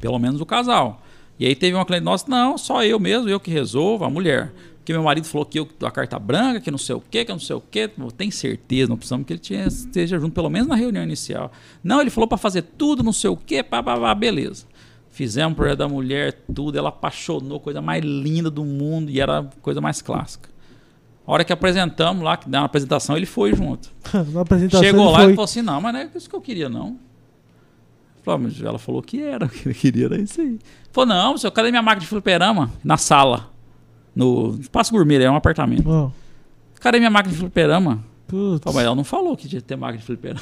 Pelo 0.00 0.18
menos 0.18 0.40
o 0.40 0.46
casal. 0.46 1.03
E 1.38 1.46
aí 1.46 1.54
teve 1.56 1.74
uma 1.74 1.84
cliente 1.84 2.04
nossa, 2.04 2.26
não, 2.28 2.56
só 2.56 2.84
eu 2.84 2.98
mesmo, 3.00 3.28
eu 3.28 3.40
que 3.40 3.50
resolvo, 3.50 4.04
a 4.04 4.10
mulher. 4.10 4.52
Porque 4.78 4.92
meu 4.92 5.02
marido 5.02 5.26
falou 5.26 5.46
que 5.46 5.58
eu 5.58 5.66
a 5.82 5.90
carta 5.90 6.18
branca, 6.18 6.60
que 6.60 6.70
não 6.70 6.76
sei 6.78 6.94
o 6.94 7.00
quê, 7.00 7.24
que 7.24 7.32
não 7.32 7.38
sei 7.38 7.56
o 7.56 7.60
quê. 7.60 7.90
Tem 8.16 8.30
certeza, 8.30 8.88
não 8.88 8.96
precisamos 8.98 9.26
que 9.26 9.32
ele 9.32 9.40
tinha- 9.40 9.66
esteja 9.66 10.18
junto, 10.18 10.34
pelo 10.34 10.50
menos 10.50 10.68
na 10.68 10.74
reunião 10.74 11.02
inicial. 11.02 11.50
Não, 11.82 12.00
ele 12.02 12.10
falou 12.10 12.28
para 12.28 12.36
fazer 12.36 12.62
tudo, 12.62 13.02
não 13.02 13.12
sei 13.12 13.30
o 13.30 13.36
quê, 13.36 13.62
pá, 13.62 13.82
pá, 13.82 13.98
pá, 13.98 14.14
beleza. 14.14 14.66
Fizemos 15.10 15.52
o 15.54 15.56
projeto 15.56 15.78
da 15.78 15.88
mulher, 15.88 16.32
tudo, 16.54 16.76
ela 16.76 16.90
apaixonou, 16.90 17.58
coisa 17.60 17.80
mais 17.80 18.04
linda 18.04 18.50
do 18.50 18.64
mundo 18.64 19.10
e 19.10 19.20
era 19.20 19.38
a 19.40 19.44
coisa 19.62 19.80
mais 19.80 20.02
clássica. 20.02 20.50
A 21.26 21.32
hora 21.32 21.44
que 21.44 21.52
apresentamos 21.52 22.22
lá, 22.22 22.36
que 22.36 22.48
deu 22.48 22.60
uma 22.60 22.66
apresentação, 22.66 23.16
ele 23.16 23.24
foi 23.24 23.54
junto. 23.54 23.90
Na 24.34 24.42
apresentação 24.42 24.84
Chegou 24.84 25.10
lá 25.10 25.24
e 25.24 25.30
falou 25.30 25.44
assim: 25.44 25.62
não, 25.62 25.80
mas 25.80 25.92
não 25.94 26.00
é 26.00 26.10
isso 26.14 26.28
que 26.28 26.36
eu 26.36 26.40
queria, 26.42 26.68
não. 26.68 26.98
"Ah, 28.26 28.38
ela 28.62 28.78
falou 28.78 29.00
que 29.02 29.22
era, 29.22 29.46
o 29.46 29.48
que 29.50 29.66
ele 29.68 29.74
queria 29.74 30.06
era 30.06 30.20
isso 30.20 30.40
aí. 30.40 30.58
Falou, 30.94 31.08
não, 31.08 31.36
senhor, 31.36 31.50
cadê 31.50 31.70
minha 31.70 31.82
máquina 31.82 32.00
de 32.02 32.06
fliperama? 32.06 32.70
Na 32.84 32.96
sala. 32.96 33.50
No 34.14 34.56
Espaço 34.60 34.92
Gourmet, 34.92 35.20
é 35.22 35.28
um 35.30 35.34
apartamento. 35.34 35.90
Ó, 35.90 36.10
Cadê 36.80 36.98
minha 36.98 37.10
máquina 37.10 37.34
de 37.34 37.40
fliperama? 37.40 38.02
putz. 38.28 38.62
Falei, 38.62 38.76
mas 38.76 38.86
ela 38.86 38.94
não 38.94 39.04
falou 39.04 39.36
que 39.36 39.48
tinha 39.48 39.60
que 39.60 39.66
ter 39.66 39.76
máquina 39.76 39.98
de 39.98 40.06
fliperama. 40.06 40.40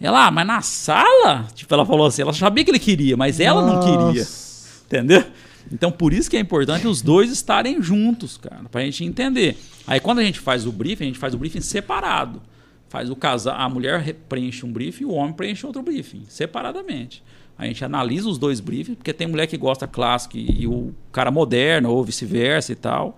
Ela, 0.00 0.26
ah, 0.26 0.30
mas 0.30 0.46
na 0.46 0.60
sala? 0.62 1.46
Tipo, 1.54 1.72
ela 1.74 1.84
falou 1.86 2.06
assim, 2.06 2.22
ela 2.22 2.32
sabia 2.32 2.64
que 2.64 2.70
ele 2.70 2.78
queria, 2.78 3.16
mas 3.16 3.38
ela 3.38 3.64
não 3.64 3.80
queria. 3.80 4.22
Nossa. 4.22 4.82
Entendeu? 4.86 5.24
Então, 5.72 5.90
por 5.90 6.12
isso 6.12 6.30
que 6.30 6.36
é 6.36 6.40
importante 6.40 6.86
os 6.86 7.02
dois 7.02 7.30
estarem 7.30 7.82
juntos, 7.82 8.36
cara, 8.38 8.62
pra 8.70 8.80
gente 8.82 9.04
entender. 9.04 9.58
Aí, 9.86 9.98
quando 10.00 10.20
a 10.20 10.22
gente 10.22 10.38
faz 10.40 10.64
o 10.66 10.72
briefing, 10.72 11.04
a 11.04 11.06
gente 11.08 11.18
faz 11.18 11.34
o 11.34 11.38
briefing 11.38 11.60
separado. 11.60 12.40
Faz 12.88 13.10
o 13.10 13.16
casal, 13.16 13.56
a 13.58 13.68
mulher 13.68 14.00
re- 14.00 14.12
preenche 14.14 14.64
um 14.64 14.72
briefing 14.72 15.02
e 15.02 15.06
o 15.06 15.12
homem 15.12 15.32
preenche 15.34 15.66
outro 15.66 15.82
briefing, 15.82 16.24
separadamente. 16.28 17.22
A 17.58 17.64
gente 17.66 17.84
analisa 17.84 18.28
os 18.28 18.36
dois 18.38 18.60
briefings, 18.60 18.96
porque 18.96 19.12
tem 19.12 19.26
mulher 19.26 19.46
que 19.46 19.56
gosta 19.56 19.86
clássico 19.86 20.36
e, 20.36 20.62
e 20.62 20.66
o 20.66 20.92
cara 21.10 21.30
moderno, 21.30 21.90
ou 21.90 22.04
vice-versa 22.04 22.72
e 22.72 22.74
tal. 22.76 23.16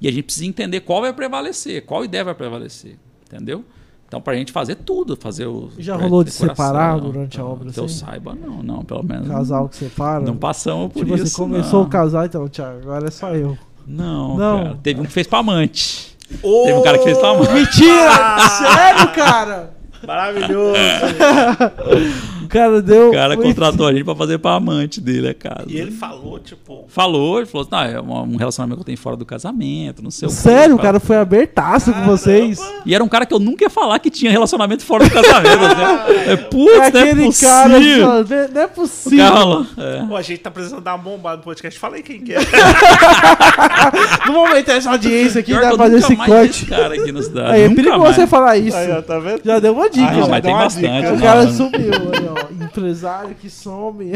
E 0.00 0.06
a 0.06 0.10
gente 0.12 0.24
precisa 0.24 0.46
entender 0.46 0.80
qual 0.80 1.00
vai 1.00 1.12
prevalecer, 1.12 1.84
qual 1.86 2.04
ideia 2.04 2.22
vai 2.24 2.34
prevalecer. 2.34 2.96
Entendeu? 3.26 3.64
Então, 4.06 4.20
pra 4.22 4.34
gente 4.34 4.52
fazer 4.52 4.74
tudo, 4.76 5.16
fazer 5.16 5.46
o. 5.46 5.68
Já 5.78 5.94
rolou 5.96 6.24
de 6.24 6.30
separar 6.30 6.98
durante 6.98 7.38
a 7.40 7.44
obra, 7.44 7.70
Que 7.70 7.78
eu 7.78 7.84
assim? 7.84 7.94
saiba, 8.06 8.34
não, 8.34 8.62
não, 8.62 8.82
pelo 8.84 9.02
menos. 9.02 9.28
Casal 9.28 9.68
que 9.68 9.76
separa. 9.76 10.24
Não 10.24 10.36
passamos 10.36 10.92
por 10.92 11.00
Tipo 11.04 11.14
isso. 11.14 11.24
assim, 11.24 11.36
começou 11.36 11.80
não. 11.80 11.86
o 11.86 11.90
casal, 11.90 12.24
então, 12.24 12.48
Thiago, 12.48 12.78
agora 12.82 13.08
é 13.08 13.10
só 13.10 13.34
eu. 13.34 13.58
Não, 13.86 14.36
Não. 14.36 14.64
cara. 14.64 14.78
Teve 14.82 15.00
um 15.00 15.04
que 15.04 15.12
fez 15.12 15.26
pra 15.26 15.38
amante. 15.40 16.16
Teve 16.40 16.72
um 16.74 16.82
cara 16.82 16.98
que 16.98 17.04
fez 17.04 17.18
pra 17.18 17.30
amante. 17.30 17.52
Mentira! 17.52 18.38
Sério, 18.48 19.12
cara? 19.14 19.77
Maravilhoso. 20.06 20.74
O 22.38 22.48
cara 22.48 22.80
deu. 22.80 23.10
O 23.10 23.12
cara 23.12 23.36
contratou 23.36 23.86
a 23.86 23.92
gente 23.92 24.04
pra 24.04 24.14
fazer 24.16 24.38
pra 24.38 24.52
amante 24.54 25.02
dele 25.02 25.28
a 25.28 25.34
casa. 25.34 25.64
e 25.66 25.76
ele 25.78 25.90
falou, 25.90 26.38
tipo, 26.38 26.86
Falou, 26.88 27.36
ele 27.36 27.46
falou 27.46 27.68
assim, 27.70 27.92
não, 27.92 27.98
é 27.98 28.22
um 28.22 28.36
relacionamento 28.36 28.76
que 28.78 28.80
eu 28.80 28.86
tenho 28.86 28.96
fora 28.96 29.16
do 29.18 29.26
casamento, 29.26 30.02
não 30.02 30.10
sei 30.10 30.28
o. 30.28 30.30
Sério, 30.30 30.74
o 30.76 30.78
cara 30.78 30.98
foi 30.98 31.18
abertaço 31.18 31.92
com 31.92 32.04
vocês. 32.06 32.58
E 32.86 32.94
era 32.94 33.04
um 33.04 33.08
cara 33.08 33.26
que 33.26 33.34
eu 33.34 33.38
nunca 33.38 33.64
ia 33.64 33.68
falar 33.68 33.98
que 33.98 34.08
tinha 34.08 34.30
relacionamento 34.30 34.82
fora 34.82 35.04
do 35.04 35.10
casamento. 35.10 35.62
assim. 35.62 36.30
É, 36.30 36.36
putz, 36.36 36.72
É 36.72 36.76
não 36.78 36.82
é 36.82 36.86
aquele 36.86 37.32
cara. 37.34 37.68
possível. 37.74 38.06
Não 38.06 38.62
é 38.62 38.64
O 38.64 38.68
possível. 38.70 39.18
cara 39.18 39.36
falou, 39.36 39.66
é. 39.76 40.06
pô, 40.08 40.16
a 40.16 40.22
gente 40.22 40.38
tá 40.40 40.50
precisando 40.50 40.80
dar 40.80 40.94
uma 40.94 41.04
bombada 41.04 41.36
no 41.36 41.42
podcast. 41.42 41.78
Falei 41.78 42.02
quem 42.02 42.22
que 42.22 42.32
é. 42.32 42.38
No 44.26 44.32
momento 44.32 44.70
essa 44.70 44.90
audiência 44.90 45.40
aqui, 45.40 45.52
Pior 45.52 45.60
dá 45.62 45.74
pra 45.74 45.86
eu 45.86 45.90
fazer 46.00 46.00
nunca 46.00 46.22
esse 46.22 46.32
corte. 46.32 46.66
cara 46.66 46.94
aqui 46.94 47.12
na 47.12 47.22
cidade. 47.22 47.52
Aí, 47.52 47.60
é 47.62 47.68
nunca 47.68 47.76
perigoso 47.82 48.02
mais. 48.04 48.16
você 48.16 48.26
falar 48.26 48.56
isso. 48.56 48.76
Aí, 48.76 48.90
ó, 48.90 49.02
tá 49.02 49.18
vendo? 49.18 49.42
Já 49.44 49.58
deu 49.58 49.74
uma 49.74 49.87
dica. 49.90 50.08
Ah, 50.08 50.16
não, 50.16 50.28
mas 50.28 50.42
tem 50.42 50.54
bastante. 50.54 51.00
dica. 51.00 51.08
O 51.08 51.14
não. 51.14 51.20
cara 51.20 51.52
sumiu, 51.52 51.92
aí, 51.92 52.28
ó. 52.28 52.64
Empresário 52.64 53.34
que 53.34 53.48
some. 53.48 54.12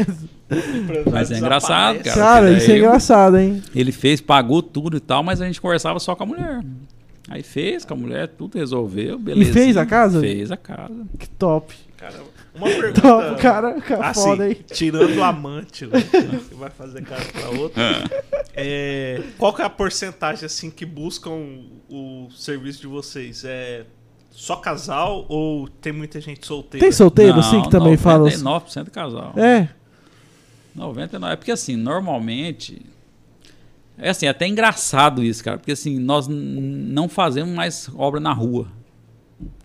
Mas 1.11 1.31
é 1.31 1.37
engraçado. 1.37 2.03
Cara, 2.03 2.15
Cara, 2.15 2.51
isso 2.51 2.71
é 2.71 2.77
engraçado, 2.77 3.37
hein? 3.37 3.61
Ele 3.75 3.91
fez, 3.91 4.21
pagou 4.21 4.61
tudo 4.61 4.97
e 4.97 4.99
tal, 4.99 5.23
mas 5.23 5.41
a 5.41 5.45
gente 5.45 5.59
conversava 5.59 5.99
só 5.99 6.15
com 6.15 6.23
a 6.23 6.25
mulher. 6.25 6.63
Aí 7.29 7.41
fez 7.41 7.85
com 7.85 7.93
a 7.93 7.97
mulher, 7.97 8.27
tudo 8.27 8.57
resolveu, 8.57 9.17
beleza. 9.17 9.53
fez 9.53 9.77
a 9.77 9.85
casa? 9.85 10.19
Fez 10.19 10.51
a 10.51 10.57
casa. 10.57 11.05
Que 11.17 11.27
top. 11.29 11.73
Cara, 11.97 12.15
uma 12.53 12.67
pergunta. 12.69 13.01
Top, 13.01 13.41
cara. 13.41 13.81
cara 13.81 14.07
assim, 14.09 14.23
foda, 14.23 14.49
hein? 14.49 14.57
tirando 14.71 15.17
o 15.17 15.23
amante, 15.23 15.85
né, 15.85 16.01
que 16.01 16.55
vai 16.55 16.69
fazer 16.69 17.01
casa 17.03 17.25
pra 17.31 17.49
outra. 17.49 17.81
é, 18.53 19.21
qual 19.37 19.53
que 19.53 19.61
é 19.61 19.65
a 19.65 19.69
porcentagem 19.69 20.45
assim 20.45 20.69
que 20.69 20.85
buscam 20.85 21.31
o 21.89 22.27
serviço 22.35 22.81
de 22.81 22.87
vocês? 22.87 23.43
É 23.45 23.85
só 24.35 24.55
casal 24.55 25.25
ou 25.29 25.67
tem 25.67 25.93
muita 25.93 26.19
gente 26.19 26.45
solteira? 26.45 26.83
Tem 26.83 26.91
solteiro, 26.91 27.41
sim, 27.43 27.61
que 27.61 27.69
também 27.69 27.95
fala. 27.95 28.27
assim? 28.27 28.43
99% 28.43 28.89
casal. 28.89 29.33
É. 29.37 29.69
99. 30.75 31.33
É 31.33 31.35
porque 31.35 31.51
assim, 31.51 31.75
normalmente. 31.75 32.81
É 33.95 34.09
assim, 34.09 34.25
é 34.25 34.29
até 34.29 34.47
engraçado 34.47 35.23
isso, 35.23 35.43
cara. 35.43 35.59
Porque 35.59 35.71
assim, 35.71 35.99
nós 35.99 36.27
não 36.27 37.07
fazemos 37.07 37.53
mais 37.53 37.87
obra 37.95 38.19
na 38.19 38.33
rua. 38.33 38.67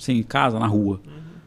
Em 0.06 0.22
casa, 0.22 0.58
na 0.58 0.66
rua. 0.66 1.00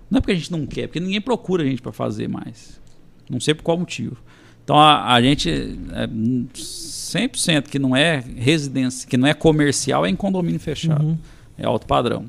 Não 0.10 0.18
é 0.18 0.22
porque 0.22 0.32
a 0.32 0.36
gente 0.36 0.52
não 0.52 0.66
quer, 0.66 0.88
porque 0.88 1.00
ninguém 1.00 1.22
procura 1.22 1.64
a 1.64 1.66
gente 1.66 1.82
para 1.82 1.92
fazer 1.92 2.28
mais. 2.28 2.82
Não 3.30 3.40
sei 3.40 3.54
por 3.54 3.62
qual 3.62 3.78
motivo. 3.78 4.18
Então 4.64 4.80
a, 4.80 5.14
a 5.14 5.22
gente. 5.22 5.50
É, 5.94 6.08
hum, 6.08 6.48
100% 6.56 7.68
que 7.68 7.78
não 7.78 7.96
é 7.96 8.24
residência, 8.36 9.08
que 9.08 9.16
não 9.16 9.28
é 9.28 9.34
comercial, 9.36 10.08
é 10.08 10.10
em 10.10 10.16
condomínio 10.16 10.60
fechado. 10.60 11.06
Uhum. 11.06 11.18
É 11.56 11.66
alto 11.66 11.86
padrão. 11.86 12.26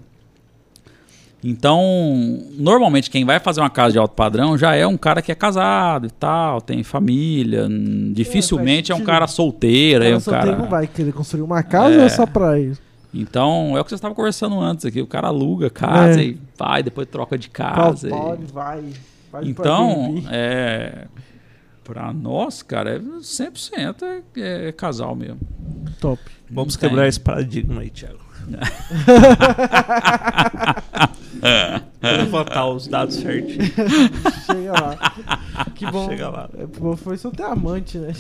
Então, 1.45 2.39
normalmente 2.57 3.11
quem 3.11 3.25
vai 3.25 3.41
fazer 3.41 3.61
uma 3.61 3.69
casa 3.71 3.93
de 3.93 3.99
alto 3.99 4.15
padrão 4.15 4.57
já 4.57 4.77
é 4.77 4.87
um 4.87 4.97
cara 4.97 5.21
que 5.21 5.33
é 5.33 5.35
casado 5.35 6.07
e 6.07 6.11
tal, 6.11 6.61
tem 6.61 6.85
família. 6.85 7.67
hum, 7.67 8.13
Dificilmente 8.15 8.93
é, 8.93 8.95
um 8.95 9.03
cara 9.03 9.27
solteiro, 9.27 10.05
é 10.05 10.07
Cara, 10.07 10.17
um 10.17 10.21
solteiro 10.21 10.47
cara. 10.51 10.63
não 10.63 10.69
vai 10.71 10.87
querer 10.87 11.13
construir 11.13 11.43
uma 11.43 11.63
casa 11.65 11.97
É. 11.97 11.99
ou 11.99 12.05
é 12.05 12.09
só 12.09 12.27
pra 12.27 12.61
isso? 12.61 12.81
Então, 13.13 13.77
é 13.77 13.81
o 13.81 13.85
que 13.85 13.91
você 13.91 13.97
estava 13.97 14.15
conversando 14.15 14.59
antes 14.61 14.87
aqui. 14.87 15.03
O 15.03 15.07
cara 15.07 15.27
aluga 15.29 15.69
casa 15.69 16.21
É. 16.21 16.25
e 16.27 16.39
vai, 16.57 16.81
depois 16.83 17.09
troca 17.09 17.37
de 17.37 17.51
Pode, 17.51 17.75
casa. 17.75 18.07
e- 18.07 18.11
pode, 18.11 18.45
vai. 18.47 18.81
vai 19.31 19.43
pra 19.43 19.51
Então, 19.51 20.23
é. 20.31 21.07
Pra 21.85 22.13
nós, 22.13 22.63
cara, 22.63 22.97
é 22.97 23.01
100% 23.21 24.05
é, 24.37 24.69
é 24.69 24.73
casal 24.73 25.17
mesmo. 25.17 25.41
Top. 26.01 26.23
Vamos 26.49 26.77
quebrar 26.77 27.09
esse 27.09 27.19
paradigma 27.19 27.81
aí, 27.81 27.91
Thiago. 27.91 28.23
Vou 32.01 32.11
levantar 32.13 32.67
os 32.69 32.87
dados 32.87 33.17
certinho. 33.17 33.65
Chega 34.47 34.73
lá. 34.73 35.13
Que 35.75 35.91
bom. 35.91 36.09
Chega 36.09 36.29
lá. 36.29 36.49
É, 36.59 36.65
bom, 36.67 36.97
foi 36.97 37.17
só 37.17 37.31
ter 37.31 37.43
amante, 37.43 37.99
né? 37.99 38.13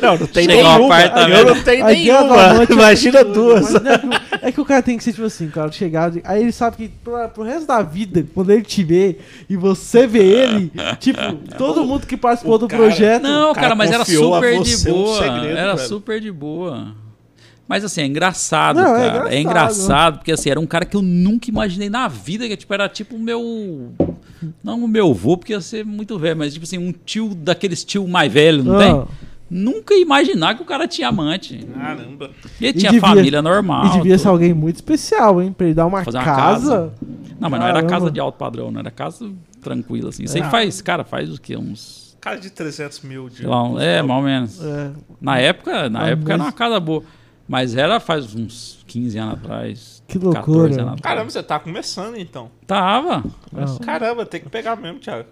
Não, 0.00 0.16
não 0.16 0.26
tem 0.26 0.44
Chega 0.44 0.62
um 0.62 0.62
nenhuma. 0.78 0.84
apartamento. 0.96 1.38
Eu 1.48 1.54
não 1.54 1.62
tenho 1.62 1.84
Aí 1.86 1.96
nenhuma. 2.04 2.44
amante, 2.50 2.72
Imagina 2.72 3.18
é 3.20 3.24
tudo. 3.24 3.34
duas. 3.34 3.74
É, 3.74 3.98
que, 3.98 4.46
é 4.46 4.52
que 4.52 4.60
o 4.60 4.64
cara 4.64 4.82
tem 4.82 4.96
que 4.96 5.04
ser 5.04 5.12
tipo 5.12 5.24
assim, 5.26 5.48
cara, 5.48 5.70
chegar. 5.72 6.12
Aí 6.24 6.42
ele 6.42 6.52
sabe 6.52 6.76
que 6.76 6.88
pro, 6.88 7.28
pro 7.30 7.42
resto 7.42 7.66
da 7.66 7.82
vida, 7.82 8.24
quando 8.34 8.50
ele 8.50 8.62
te 8.62 8.84
vê 8.84 9.18
e 9.48 9.56
você 9.56 10.06
vê 10.06 10.22
ele, 10.24 10.72
tipo, 11.00 11.20
todo 11.58 11.84
mundo 11.84 12.06
que 12.06 12.16
participou 12.16 12.54
O 12.54 12.58
do 12.58 12.68
cara- 12.68 12.82
projeto. 12.84 13.22
Não, 13.22 13.52
cara 13.52 13.62
cara, 13.68 13.74
mas 13.74 13.90
era 13.90 14.04
super 14.04 14.60
de 14.62 14.76
você 14.76 14.90
um 14.90 14.94
boa. 14.94 15.18
segredo, 15.18 15.58
era 15.58 15.74
velho. 15.74 15.88
super 15.88 16.20
de 16.20 16.30
boa. 16.32 16.94
Mas 17.72 17.84
assim, 17.86 18.02
é 18.02 18.06
engraçado, 18.06 18.76
Não, 18.82 18.94
é 18.94 19.10
cara. 19.10 19.34
É 19.34 19.40
engraçado. 19.40 19.72
engraçado, 19.80 20.18
porque 20.18 20.30
assim, 20.32 20.50
era 20.50 20.60
um 20.60 20.66
cara 20.66 20.84
que 20.84 20.94
eu 20.94 21.00
nunca 21.00 21.48
imaginei 21.48 21.88
na 21.88 22.06
vida, 22.06 22.46
que 22.46 22.54
tipo, 22.54 22.74
era 22.74 22.86
tipo 22.86 23.16
o 23.16 23.18
meu. 23.18 23.92
Não 24.62 24.84
o 24.84 24.86
meu 24.86 25.10
avô, 25.10 25.38
porque 25.38 25.54
ia 25.54 25.60
ser 25.62 25.82
muito 25.82 26.18
velho, 26.18 26.36
mas 26.36 26.52
tipo 26.52 26.64
assim, 26.64 26.76
um 26.76 26.92
tio 26.92 27.34
daqueles 27.34 27.82
tio 27.82 28.06
mais 28.06 28.30
velho, 28.30 28.62
não 28.62 28.76
Ah. 28.76 28.78
tem? 28.78 29.04
Nunca 29.48 29.94
ia 29.94 30.02
imaginar 30.02 30.54
que 30.54 30.60
o 30.62 30.66
cara 30.66 30.86
tinha 30.86 31.08
amante. 31.08 31.66
Caramba. 31.74 32.30
E 32.60 32.66
ele 32.66 32.76
E 32.76 32.80
tinha 32.80 32.92
devia- 32.92 33.08
família 33.08 33.40
normal. 33.40 33.86
E 33.86 33.90
devia 33.92 34.18
ser 34.18 34.24
tudo. 34.24 34.32
alguém 34.32 34.52
muito 34.52 34.76
especial, 34.76 35.40
hein? 35.40 35.50
Pra 35.50 35.64
ele 35.66 35.74
dar 35.74 35.86
uma 35.86 36.04
Fazer 36.04 36.18
uma 36.18 36.24
casa. 36.26 36.70
casa. 36.70 36.92
Não, 37.40 37.48
mas 37.48 37.58
não 37.58 37.66
era 37.68 37.76
Caramba. 37.76 37.90
casa 37.90 38.10
de 38.10 38.20
alto 38.20 38.36
padrão, 38.36 38.70
não 38.70 38.80
era 38.80 38.90
casa 38.90 39.30
tranquila, 39.62 40.10
assim. 40.10 40.24
Isso 40.24 40.36
aí 40.36 40.42
faz, 40.44 40.82
cara, 40.82 41.04
faz 41.04 41.32
o 41.32 41.40
quê? 41.40 41.56
Uns. 41.56 42.14
Cara 42.20 42.36
de 42.36 42.50
300 42.50 43.00
mil. 43.00 43.30
De 43.30 43.46
lá, 43.46 43.62
um- 43.64 43.80
é, 43.80 44.02
mais 44.02 44.18
ou 44.20 44.24
menos. 44.26 44.62
É, 44.62 44.90
Na 45.20 45.38
época, 45.38 45.88
na 45.88 46.02
Ah, 46.02 46.08
época 46.10 46.32
era 46.34 46.38
mas- 46.38 46.46
uma 46.48 46.52
casa 46.52 46.78
boa. 46.78 47.02
Mas 47.52 47.76
era 47.76 48.00
faz 48.00 48.34
uns 48.34 48.82
15 48.86 49.18
anos 49.18 49.34
atrás. 49.34 50.02
Que 50.08 50.18
14 50.18 50.24
loucura. 50.24 50.64
anos 50.64 50.78
atrás. 50.78 51.00
Caramba, 51.02 51.30
você 51.30 51.42
tá 51.42 51.60
começando 51.60 52.16
então. 52.16 52.50
Tava. 52.66 53.22
Não. 53.52 53.76
Caramba, 53.76 54.24
tem 54.24 54.40
que 54.40 54.48
pegar 54.48 54.74
mesmo, 54.74 54.98
Thiago. 55.00 55.28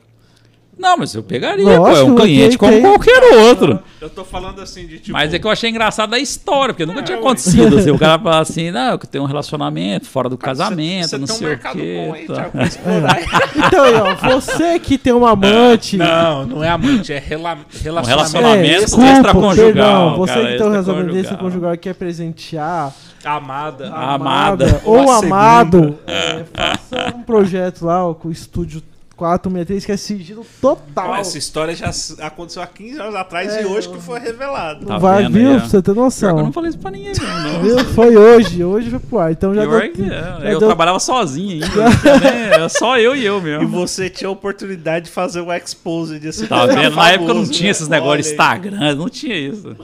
Não, 0.81 0.97
mas 0.97 1.15
eu 1.15 1.23
pegaria, 1.23 1.79
Lógico, 1.79 1.91
pô. 1.91 1.97
É 1.97 2.03
um 2.05 2.15
cliente 2.17 2.57
como 2.57 2.73
tem. 2.73 2.81
qualquer 2.81 3.23
outro. 3.35 3.79
Eu 4.01 4.09
tô 4.09 4.25
falando 4.25 4.63
assim 4.63 4.87
de 4.87 4.99
tipo. 4.99 5.13
Mas 5.13 5.35
é 5.35 5.39
que 5.39 5.47
eu 5.47 5.51
achei 5.51 5.69
engraçado 5.69 6.15
a 6.15 6.19
história, 6.19 6.73
porque 6.73 6.87
nunca 6.87 7.01
É, 7.01 7.03
tinha 7.03 7.19
acontecido. 7.19 7.77
Assim, 7.81 7.91
o 7.91 7.99
cara 7.99 8.19
fala 8.19 8.41
assim, 8.41 8.71
não, 8.71 8.97
que 8.97 9.07
tem 9.07 9.21
um 9.21 9.27
relacionamento 9.27 10.07
fora 10.09 10.29
do 10.31 10.39
casamento, 10.39 11.09
você, 11.11 11.19
não 11.19 11.27
você 11.27 11.35
sei 11.35 11.39
tem 11.39 11.47
um 11.47 11.51
o 11.51 11.51
mercado 11.51 11.77
bom 11.79 12.15
aí, 12.15 12.27
quê. 12.27 12.33
tá. 12.59 12.65
Explorar. 12.65 13.21
Então 13.67 13.85
aí, 13.85 13.95
ó, 13.95 14.15
você 14.39 14.79
que 14.79 14.97
tem 14.97 15.13
uma 15.13 15.31
amante. 15.33 15.97
Não, 15.99 16.47
não 16.47 16.65
é 16.65 16.69
amante, 16.71 17.13
é 17.13 17.19
rela 17.19 17.55
Um 17.55 17.83
relacionamento. 17.83 18.09
relacionamento 18.09 18.81
desculpa, 18.85 19.11
extraconjugal, 19.11 19.65
perdão, 19.67 20.17
você 20.17 20.33
cara, 20.33 20.47
que 20.53 20.57
tem 20.59 20.67
um 20.67 20.71
relacionamento 20.71 21.17
extraconjugal. 21.17 21.75
e 21.75 21.79
quer 21.79 21.95
presentear 21.95 22.93
Amada. 23.23 23.91
Ah, 23.95 24.15
Amada. 24.15 24.81
ou 24.85 25.11
amado, 25.11 25.99
é, 26.07 26.45
faça 26.55 27.15
um 27.15 27.23
projeto 27.23 27.85
lá 27.85 28.07
ó, 28.09 28.15
com 28.15 28.29
o 28.29 28.33
estúdio 28.33 28.83
463 29.21 29.85
que 29.85 29.93
é 29.93 29.97
sigilo 29.99 30.47
total. 30.63 31.15
Essa 31.17 31.37
história 31.37 31.75
já 31.75 31.91
aconteceu 32.27 32.63
há 32.63 32.67
15 32.67 32.99
anos 33.01 33.15
atrás 33.15 33.53
É, 33.53 33.63
e 33.63 33.67
hoje 33.67 33.87
eu- 33.87 33.93
que 33.93 34.01
foi 34.01 34.19
revelado. 34.19 34.87
Tá 34.87 34.97
Vai, 34.99 35.25
vendo 35.25 35.33
viu? 35.35 35.51
Pra 35.59 35.61
você 35.69 35.77
ter 35.83 35.83
que 35.83 35.91
eu 35.91 35.95
noção. 36.03 36.37
não 36.39 36.53
falei 36.53 36.71
isso 36.71 36.79
pra 36.79 36.91
ninguém, 36.91 37.13
não. 37.21 37.61
Viu? 37.63 37.79
Foi 37.95 38.17
hoje, 38.17 38.65
hoje 38.65 38.89
foi 38.91 38.99
pro 38.99 39.19
ar. 39.19 39.33
Então 39.33 39.55
já 39.55 39.61
Pior 39.63 39.81
deu, 39.95 40.07
é. 40.07 40.09
já 40.11 40.51
Eu 40.51 40.59
deu- 40.59 40.69
trabalhava 40.69 40.99
sozinho 40.99 41.63
ainda. 41.65 41.69
nem- 42.21 42.43
Era 42.55 42.69
só 42.71 42.99
eu 42.99 43.15
e 43.15 43.25
eu 43.25 43.39
E 43.39 43.43
mesmo. 43.43 43.69
você 43.69 44.09
tinha 44.09 44.29
a 44.29 44.33
oportunidade 44.33 45.05
de 45.07 45.11
fazer 45.11 45.41
o 45.43 45.53
expose 45.53 46.19
desse 46.19 46.47
Tá 46.47 46.65
vendo? 46.67 46.97
Na 46.97 47.11
época 47.11 47.29
não 47.29 47.35
famoso, 47.35 47.53
tinha 47.53 47.67
né? 47.67 47.71
esses 47.71 47.89
negócios 47.89 48.27
de. 48.27 48.33
Instagram, 48.33 48.95
não 48.95 49.09
tinha 49.09 49.37
isso. 49.37 49.77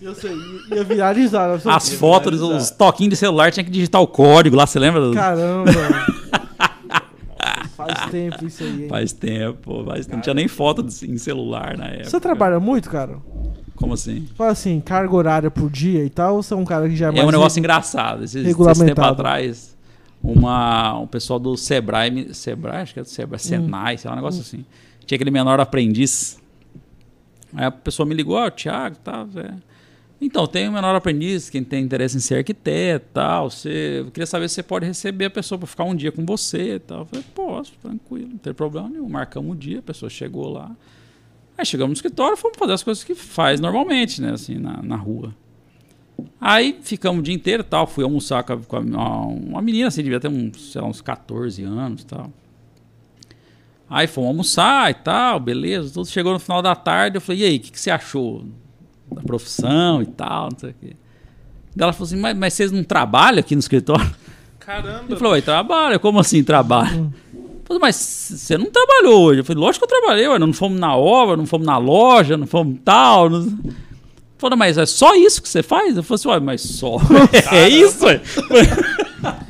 Eu 0.00 0.14
sei, 0.14 0.32
ia 0.72 0.84
viralizar. 0.84 1.58
As 1.66 1.88
fotos, 1.94 2.38
viralizar. 2.38 2.62
os 2.62 2.70
toquinhos 2.70 3.10
de 3.10 3.16
celular 3.16 3.50
tinha 3.50 3.64
que 3.64 3.70
digitar 3.70 4.00
o 4.02 4.06
código 4.06 4.54
lá, 4.54 4.66
você 4.66 4.78
lembra? 4.78 5.10
Caramba. 5.12 5.72
Faz 8.14 8.30
tempo 8.30 8.46
isso 8.46 8.62
aí, 8.62 8.82
hein? 8.82 8.88
Faz 8.88 9.12
tempo, 9.12 9.84
mas 9.86 10.06
não 10.06 10.20
tinha 10.20 10.34
nem 10.34 10.48
foto 10.48 10.86
em 11.04 11.18
celular 11.18 11.76
na 11.76 11.86
época. 11.86 12.10
Você 12.10 12.20
trabalha 12.20 12.60
muito, 12.60 12.90
cara? 12.90 13.18
Como 13.74 13.94
assim? 13.94 14.28
Fala 14.36 14.52
assim, 14.52 14.80
carga 14.80 15.14
horária 15.14 15.50
por 15.50 15.70
dia 15.70 16.04
e 16.04 16.10
tal, 16.10 16.36
ou 16.36 16.42
você 16.42 16.54
é 16.54 16.56
um 16.56 16.64
cara 16.64 16.88
que 16.88 16.96
já 16.96 17.12
é 17.12 17.18
É 17.18 17.24
um 17.24 17.30
negócio 17.30 17.58
engraçado. 17.58 18.24
Esse, 18.24 18.38
esse 18.40 18.84
tempo 18.84 19.00
atrás, 19.02 19.76
uma, 20.22 20.98
um 20.98 21.06
pessoal 21.06 21.38
do 21.38 21.56
Sebrae, 21.56 22.32
Sebrae, 22.32 22.82
acho 22.82 22.94
que 22.94 23.00
é 23.00 23.02
do 23.02 23.08
Sebrae, 23.08 23.38
Senai, 23.40 23.98
sei 23.98 24.08
lá, 24.08 24.14
um 24.14 24.16
negócio 24.16 24.40
assim. 24.40 24.64
Tinha 25.04 25.16
aquele 25.16 25.30
menor 25.30 25.60
aprendiz. 25.60 26.38
Aí 27.54 27.64
a 27.64 27.70
pessoa 27.70 28.06
me 28.06 28.14
ligou, 28.14 28.36
ó, 28.36 28.48
Thiago, 28.50 28.96
tá, 28.96 29.24
velho. 29.24 29.62
Então, 30.20 30.46
tem 30.46 30.68
um 30.68 30.72
menor 30.72 30.94
aprendiz, 30.94 31.50
quem 31.50 31.62
tem 31.62 31.84
interesse 31.84 32.16
em 32.16 32.20
ser 32.20 32.36
arquiteto 32.36 33.06
tal. 33.12 33.50
Você, 33.50 34.00
eu 34.00 34.10
queria 34.10 34.26
saber 34.26 34.48
se 34.48 34.54
você 34.54 34.62
pode 34.62 34.86
receber 34.86 35.26
a 35.26 35.30
pessoa 35.30 35.58
para 35.58 35.66
ficar 35.66 35.84
um 35.84 35.94
dia 35.94 36.10
com 36.10 36.24
você 36.24 36.78
tal. 36.78 37.00
Eu 37.00 37.06
falei, 37.06 37.24
posso, 37.34 37.72
tranquilo, 37.82 38.28
não 38.30 38.38
tem 38.38 38.54
problema 38.54 38.88
nenhum. 38.88 39.08
Marcamos 39.08 39.52
o 39.54 39.58
dia, 39.58 39.80
a 39.80 39.82
pessoa 39.82 40.08
chegou 40.08 40.48
lá. 40.50 40.70
Aí 41.58 41.66
chegamos 41.66 41.90
no 41.90 41.94
escritório, 41.94 42.36
fomos 42.36 42.56
fazer 42.58 42.72
as 42.72 42.82
coisas 42.82 43.04
que 43.04 43.14
faz 43.14 43.60
normalmente, 43.60 44.22
né, 44.22 44.32
assim, 44.32 44.56
na, 44.56 44.82
na 44.82 44.96
rua. 44.96 45.34
Aí 46.40 46.78
ficamos 46.82 47.20
o 47.20 47.22
dia 47.22 47.34
inteiro 47.34 47.62
tal. 47.62 47.86
Fui 47.86 48.02
almoçar 48.04 48.42
com, 48.44 48.52
a, 48.54 48.56
com 48.58 48.76
a- 48.76 49.26
uma, 49.26 49.60
menina, 49.60 49.88
assim, 49.88 50.02
devia 50.02 50.20
ter 50.20 50.28
uns, 50.28 50.72
sei 50.72 50.80
lá, 50.80 50.86
uns 50.88 51.00
14 51.00 51.62
anos 51.64 52.02
tal. 52.04 52.32
Aí 53.90 54.06
fomos 54.06 54.28
almoçar 54.28 54.90
e 54.90 54.94
tal, 54.94 55.38
beleza. 55.38 55.92
Tudo 55.92 56.06
chegou 56.06 56.32
no 56.32 56.38
final 56.38 56.62
da 56.62 56.74
tarde. 56.74 57.16
Eu 57.16 57.20
falei, 57.20 57.42
e 57.42 57.44
aí, 57.44 57.56
o 57.56 57.60
que, 57.60 57.70
que 57.72 57.80
você 57.80 57.90
achou 57.90 58.44
da 59.12 59.22
profissão 59.22 60.02
e 60.02 60.06
tal? 60.06 60.48
Não 60.52 60.58
sei 60.58 60.70
o 60.70 60.74
quê. 60.80 60.96
Ela 61.78 61.92
falou 61.92 62.06
assim, 62.06 62.16
mas, 62.16 62.36
mas 62.36 62.54
vocês 62.54 62.70
não 62.70 62.84
trabalham 62.84 63.40
aqui 63.40 63.54
no 63.54 63.60
escritório? 63.60 64.14
Caramba. 64.60 65.04
Ele 65.08 65.16
falou, 65.16 65.32
ué, 65.32 65.40
trabalha. 65.40 65.98
Como 65.98 66.18
assim 66.18 66.42
trabalha? 66.42 66.94
Eu 66.94 67.66
falei, 67.66 67.80
mas 67.80 67.96
você 67.96 68.56
não 68.56 68.70
trabalhou 68.70 69.22
hoje? 69.22 69.40
Eu 69.40 69.44
falei, 69.44 69.62
lógico 69.62 69.86
que 69.86 69.92
eu 69.92 70.00
trabalhei, 70.00 70.28
ué, 70.28 70.38
não 70.38 70.52
fomos 70.52 70.78
na 70.78 70.96
obra, 70.96 71.36
não 71.36 71.46
fomos 71.46 71.66
na 71.66 71.76
loja, 71.78 72.36
não 72.36 72.46
fomos 72.46 72.78
tal. 72.84 73.28
Não... 73.28 73.58
Falei, 74.38 74.58
mas 74.58 74.78
é 74.78 74.86
só 74.86 75.14
isso 75.14 75.42
que 75.42 75.48
você 75.48 75.62
faz? 75.62 75.96
Eu 75.96 76.02
falei 76.02 76.14
assim, 76.14 76.28
ué, 76.28 76.40
mas 76.40 76.60
só. 76.60 76.96
é 77.52 77.68
isso? 77.68 78.04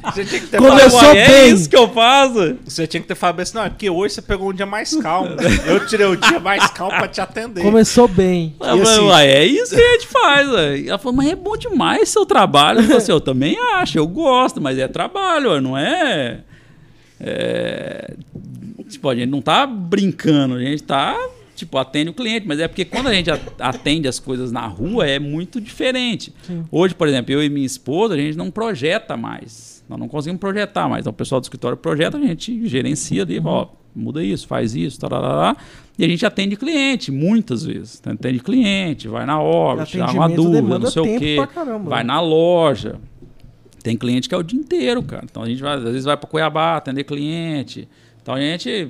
Você 0.04 0.24
tinha 0.24 0.40
que 0.40 0.46
ter 0.46 0.58
Começou 0.58 1.00
falado, 1.00 1.16
é 1.16 1.28
bem. 1.28 1.54
isso 1.54 1.68
que 1.68 1.76
eu 1.76 1.88
faço? 1.88 2.56
você 2.64 2.86
tinha 2.86 3.00
que 3.00 3.06
ter 3.08 3.14
falado 3.14 3.40
assim, 3.40 3.56
não, 3.56 3.64
é 3.64 3.68
porque 3.70 3.88
hoje 3.90 4.14
você 4.14 4.22
pegou 4.22 4.50
um 4.50 4.52
dia 4.52 4.66
mais 4.66 4.94
calmo. 4.96 5.30
Eu 5.66 5.86
tirei 5.86 6.06
o 6.06 6.16
dia 6.16 6.38
mais 6.40 6.66
calmo 6.70 6.96
pra 6.96 7.08
te 7.08 7.20
atender. 7.20 7.62
Começou 7.62 8.06
bem. 8.08 8.54
E 8.60 8.80
assim- 8.82 9.10
é 9.12 9.44
isso 9.44 9.74
que 9.74 9.80
a 9.80 9.92
gente 9.92 10.06
faz. 10.08 10.48
Ela 10.86 10.98
falou, 10.98 11.16
mas 11.16 11.28
é 11.30 11.36
bom 11.36 11.56
demais 11.56 12.08
seu 12.08 12.24
trabalho. 12.26 12.78
Eu 12.80 12.82
falei 12.84 12.98
assim, 12.98 13.12
eu 13.12 13.20
também 13.20 13.58
acho, 13.74 13.98
eu 13.98 14.06
gosto, 14.06 14.60
mas 14.60 14.78
é 14.78 14.86
trabalho, 14.88 15.60
não 15.60 15.76
é... 15.76 16.40
é... 17.20 18.14
Tipo, 18.88 19.08
a 19.08 19.14
gente 19.14 19.30
não 19.30 19.40
tá 19.40 19.66
brincando, 19.66 20.54
a 20.54 20.60
gente 20.60 20.82
tá, 20.82 21.16
tipo, 21.64 21.78
atende 21.78 22.10
o 22.10 22.14
cliente, 22.14 22.46
mas 22.46 22.60
é 22.60 22.68
porque 22.68 22.84
quando 22.84 23.08
a 23.08 23.12
gente 23.12 23.30
atende 23.58 24.08
as 24.08 24.18
coisas 24.18 24.52
na 24.52 24.66
rua 24.66 25.06
é 25.06 25.18
muito 25.18 25.60
diferente. 25.60 26.32
Hoje, 26.70 26.94
por 26.94 27.08
exemplo, 27.08 27.32
eu 27.32 27.42
e 27.42 27.48
minha 27.48 27.66
esposa, 27.66 28.14
a 28.14 28.16
gente 28.16 28.36
não 28.36 28.50
projeta 28.50 29.16
mais. 29.16 29.82
Nós 29.88 29.98
não 29.98 30.08
conseguimos 30.08 30.40
projetar 30.40 30.88
mais. 30.88 31.02
Então, 31.02 31.12
o 31.12 31.16
pessoal 31.16 31.40
do 31.40 31.44
escritório 31.44 31.76
projeta, 31.76 32.16
a 32.16 32.20
gente 32.20 32.66
gerencia 32.66 33.22
ali, 33.22 33.40
ó, 33.44 33.68
muda 33.94 34.22
isso, 34.22 34.46
faz 34.46 34.74
isso, 34.74 34.98
tarará, 34.98 35.56
e 35.98 36.04
a 36.04 36.08
gente 36.08 36.26
atende 36.26 36.56
cliente, 36.56 37.12
muitas 37.12 37.64
vezes. 37.64 38.02
Atende 38.04 38.40
cliente, 38.40 39.06
vai 39.08 39.24
na 39.24 39.40
obra, 39.40 39.84
tirar 39.84 40.12
uma 40.12 40.28
dúvida, 40.28 40.78
não 40.78 40.90
sei 40.90 41.16
o 41.16 41.18
quê. 41.18 41.36
vai 41.84 42.02
né? 42.02 42.08
na 42.08 42.20
loja. 42.20 42.96
Tem 43.82 43.96
cliente 43.96 44.28
que 44.28 44.34
é 44.34 44.38
o 44.38 44.42
dia 44.42 44.58
inteiro, 44.58 45.02
cara. 45.02 45.24
Então 45.30 45.42
a 45.42 45.46
gente 45.46 45.62
vai, 45.62 45.76
às 45.76 45.82
vezes 45.82 46.04
vai 46.04 46.16
para 46.16 46.28
Cuiabá 46.28 46.76
atender 46.76 47.04
cliente. 47.04 47.86
Então 48.24 48.34
a 48.34 48.40
gente 48.40 48.88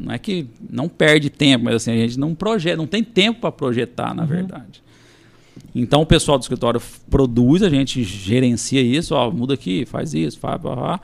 não 0.00 0.12
é 0.12 0.18
que 0.18 0.48
não 0.68 0.88
perde 0.88 1.30
tempo, 1.30 1.64
mas 1.66 1.76
assim, 1.76 1.92
a 1.92 1.96
gente 1.96 2.18
não 2.18 2.34
projeta, 2.34 2.76
não 2.76 2.88
tem 2.88 3.04
tempo 3.04 3.40
para 3.40 3.52
projetar, 3.52 4.08
Uhum. 4.10 4.16
na 4.16 4.24
verdade. 4.24 4.82
Então 5.72 6.02
o 6.02 6.06
pessoal 6.06 6.36
do 6.36 6.42
escritório 6.42 6.82
produz, 7.08 7.62
a 7.62 7.70
gente 7.70 8.02
gerencia 8.02 8.82
isso, 8.82 9.14
ó, 9.14 9.30
muda 9.30 9.54
aqui, 9.54 9.86
faz 9.86 10.12
isso, 10.12 10.38
faz, 10.40 10.60
blá, 10.60 10.74
blá. 10.74 11.00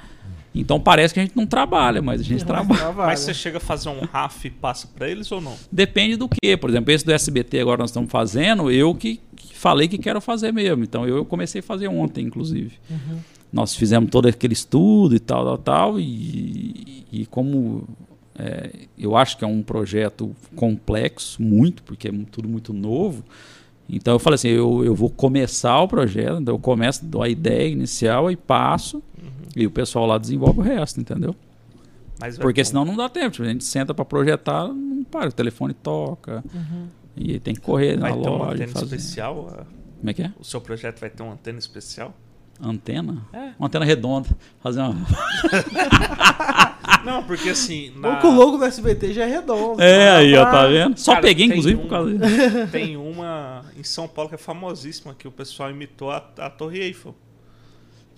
Então 0.53 0.81
parece 0.81 1.15
que 1.15 1.21
a 1.21 1.23
gente 1.23 1.37
não 1.37 1.47
trabalha, 1.47 2.03
mas 2.03 2.21
a 2.21 2.25
gente 2.25 2.45
trabalha. 2.45 2.93
Mas 2.93 3.21
você 3.21 3.33
chega 3.33 3.59
a 3.59 3.61
fazer 3.61 3.89
um 3.89 4.01
RAF 4.01 4.47
e 4.49 4.51
passa 4.51 4.89
pra 4.89 5.09
eles 5.09 5.31
ou 5.31 5.41
não? 5.41 5.55
Depende 5.71 6.17
do 6.17 6.29
que. 6.29 6.57
Por 6.57 6.69
exemplo, 6.71 6.91
esse 6.93 7.05
do 7.07 7.13
SBT 7.13 7.61
agora 7.61 7.79
nós 7.79 7.91
estamos 7.91 8.11
fazendo, 8.11 8.69
eu 8.69 8.93
que, 8.93 9.21
que 9.37 9.55
falei 9.57 9.87
que 9.87 9.97
quero 9.97 10.21
fazer 10.21 10.53
mesmo. 10.53 10.83
Então 10.83 11.07
eu, 11.07 11.19
eu 11.19 11.25
comecei 11.25 11.61
a 11.61 11.63
fazer 11.63 11.87
ontem, 11.87 12.27
inclusive. 12.27 12.73
Nós 13.53 13.75
fizemos 13.75 14.11
todo 14.11 14.29
aquele 14.29 14.53
estudo 14.53 15.15
e 15.15 15.19
tal, 15.19 15.45
tal, 15.45 15.59
tal. 15.59 16.01
E, 16.01 17.05
e 17.11 17.27
como 17.27 17.87
é, 18.39 18.71
eu 18.99 19.17
acho 19.17 19.37
que 19.37 19.45
é 19.45 19.47
um 19.47 19.63
projeto 19.63 20.35
complexo, 20.57 21.43
muito, 21.43 21.83
porque 21.83 22.09
é 22.09 22.13
tudo 22.31 22.49
muito 22.49 22.73
novo. 22.73 23.25
Então 23.89 24.15
eu 24.15 24.19
falei 24.19 24.37
assim, 24.37 24.49
eu, 24.49 24.85
eu 24.85 24.95
vou 24.95 25.11
começar 25.11 25.81
o 25.81 25.89
projeto, 25.89 26.41
então 26.41 26.55
eu 26.55 26.59
começo, 26.59 27.05
dou 27.05 27.23
a 27.23 27.29
ideia 27.29 27.69
inicial 27.69 28.31
e 28.31 28.37
passo, 28.37 29.03
e 29.57 29.67
o 29.67 29.71
pessoal 29.71 30.07
lá 30.07 30.17
desenvolve 30.17 30.61
o 30.61 30.63
resto, 30.63 31.01
entendeu? 31.01 31.35
Mas 32.21 32.37
vai 32.37 32.43
Porque 32.45 32.65
senão 32.65 32.85
não 32.85 32.97
dá 32.97 33.09
tempo. 33.09 33.31
Tipo, 33.31 33.45
a 33.45 33.53
gente 33.53 33.65
senta 33.65 33.93
pra 33.93 34.05
projetar, 34.05 34.69
não 34.69 35.03
para, 35.03 35.29
o 35.29 35.33
telefone 35.33 35.75
toca. 35.75 36.45
E 37.17 37.41
tem 37.41 37.55
que 37.55 37.61
correr 37.61 37.99
vai 37.99 38.15
na 38.15 38.23
ter 38.23 38.29
uma 38.29 38.39
loja. 38.39 38.53
antena 38.53 38.73
fazer. 38.73 38.97
especial? 38.97 39.67
Como 39.99 40.11
é 40.11 40.15
que 40.15 40.23
é? 40.23 40.33
O 40.39 40.45
seu 40.45 40.61
projeto 40.61 41.01
vai 41.01 41.11
ter 41.11 41.23
uma 41.23 41.33
antena 41.33 41.59
especial? 41.59 42.15
Antena? 42.63 43.19
É. 43.33 43.51
Uma 43.59 43.67
antena 43.69 43.85
redonda. 43.85 44.29
Fazer 44.63 44.81
uma. 44.81 44.95
Não, 47.05 47.23
porque 47.25 47.49
assim. 47.49 47.93
Na... 47.97 48.17
que 48.17 48.27
o 48.27 48.31
logo 48.31 48.59
do 48.59 48.65
SBT 48.65 49.15
já 49.15 49.25
é 49.25 49.31
redondo. 49.31 49.81
É, 49.81 50.11
aí, 50.11 50.35
ó, 50.37 50.45
tá 50.45 50.67
vendo? 50.67 50.99
Só 50.99 51.13
Cara, 51.13 51.23
peguei, 51.23 51.47
inclusive, 51.47 51.77
um- 51.79 51.83
por 51.83 51.89
causa 51.89 52.19
disso. 52.19 52.37
Tem 52.71 52.97
uma 52.97 53.65
em 53.77 53.83
São 53.83 54.07
Paulo 54.07 54.29
que 54.29 54.35
é 54.35 54.39
famosíssima, 54.39 55.15
que 55.15 55.27
o 55.27 55.31
pessoal 55.31 55.71
imitou 55.71 56.11
a, 56.11 56.19
a 56.39 56.51
Torre 56.51 56.81
Eiffel. 56.81 57.15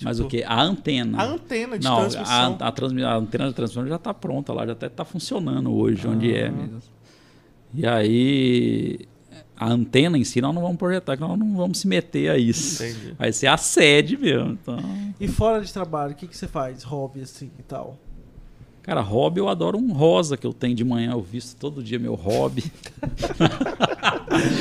Mas 0.02 0.16
Tipo, 0.16 0.26
o 0.26 0.30
quê? 0.30 0.42
A 0.44 0.60
antena. 0.60 1.22
A 1.22 1.24
antena 1.24 1.78
de 1.78 1.84
Não, 1.86 2.00
transmissão. 2.00 2.56
a, 2.60 2.66
a, 2.68 2.72
transmi- 2.72 3.04
a 3.04 3.14
antena 3.14 3.46
de 3.48 3.54
transmissão 3.54 3.86
já 3.86 3.98
tá 3.98 4.12
pronta 4.12 4.52
lá, 4.52 4.66
já 4.66 4.72
até 4.72 4.88
tá 4.88 5.04
funcionando 5.04 5.72
hoje, 5.72 6.08
onde 6.08 6.34
Ah. 6.34 6.38
é 6.38 6.50
mesmo. 6.50 6.80
E 7.74 7.86
aí, 7.86 8.98
a 9.62 9.68
antena 9.68 10.16
em 10.18 10.24
si 10.24 10.40
nós 10.40 10.54
não 10.54 10.62
vamos 10.62 10.76
projetar, 10.76 11.16
que 11.16 11.22
nós 11.22 11.38
não 11.38 11.56
vamos 11.56 11.78
se 11.78 11.86
meter 11.88 12.30
a 12.30 12.38
isso. 12.38 12.82
Entendi. 12.82 13.14
Vai 13.18 13.32
ser 13.32 13.46
a 13.46 13.56
sede 13.56 14.16
mesmo. 14.16 14.58
Então, 14.60 14.78
E 15.20 15.28
fora 15.28 15.60
de 15.62 15.72
trabalho, 15.72 16.12
o 16.12 16.14
que, 16.14 16.26
que 16.26 16.36
você 16.36 16.46
faz? 16.48 16.82
Hobby 16.82 17.20
assim 17.22 17.50
e 17.58 17.62
tal? 17.62 17.96
cara, 18.84 19.00
hobby 19.00 19.38
eu 19.38 19.48
adoro 19.48 19.78
um 19.78 19.92
rosa 19.92 20.36
que 20.36 20.44
eu 20.44 20.52
tenho 20.52 20.74
de 20.74 20.82
manhã, 20.84 21.12
eu 21.12 21.20
visto 21.22 21.56
todo 21.56 21.80
dia 21.84 22.00
meu 22.00 22.14
hobby. 22.16 22.64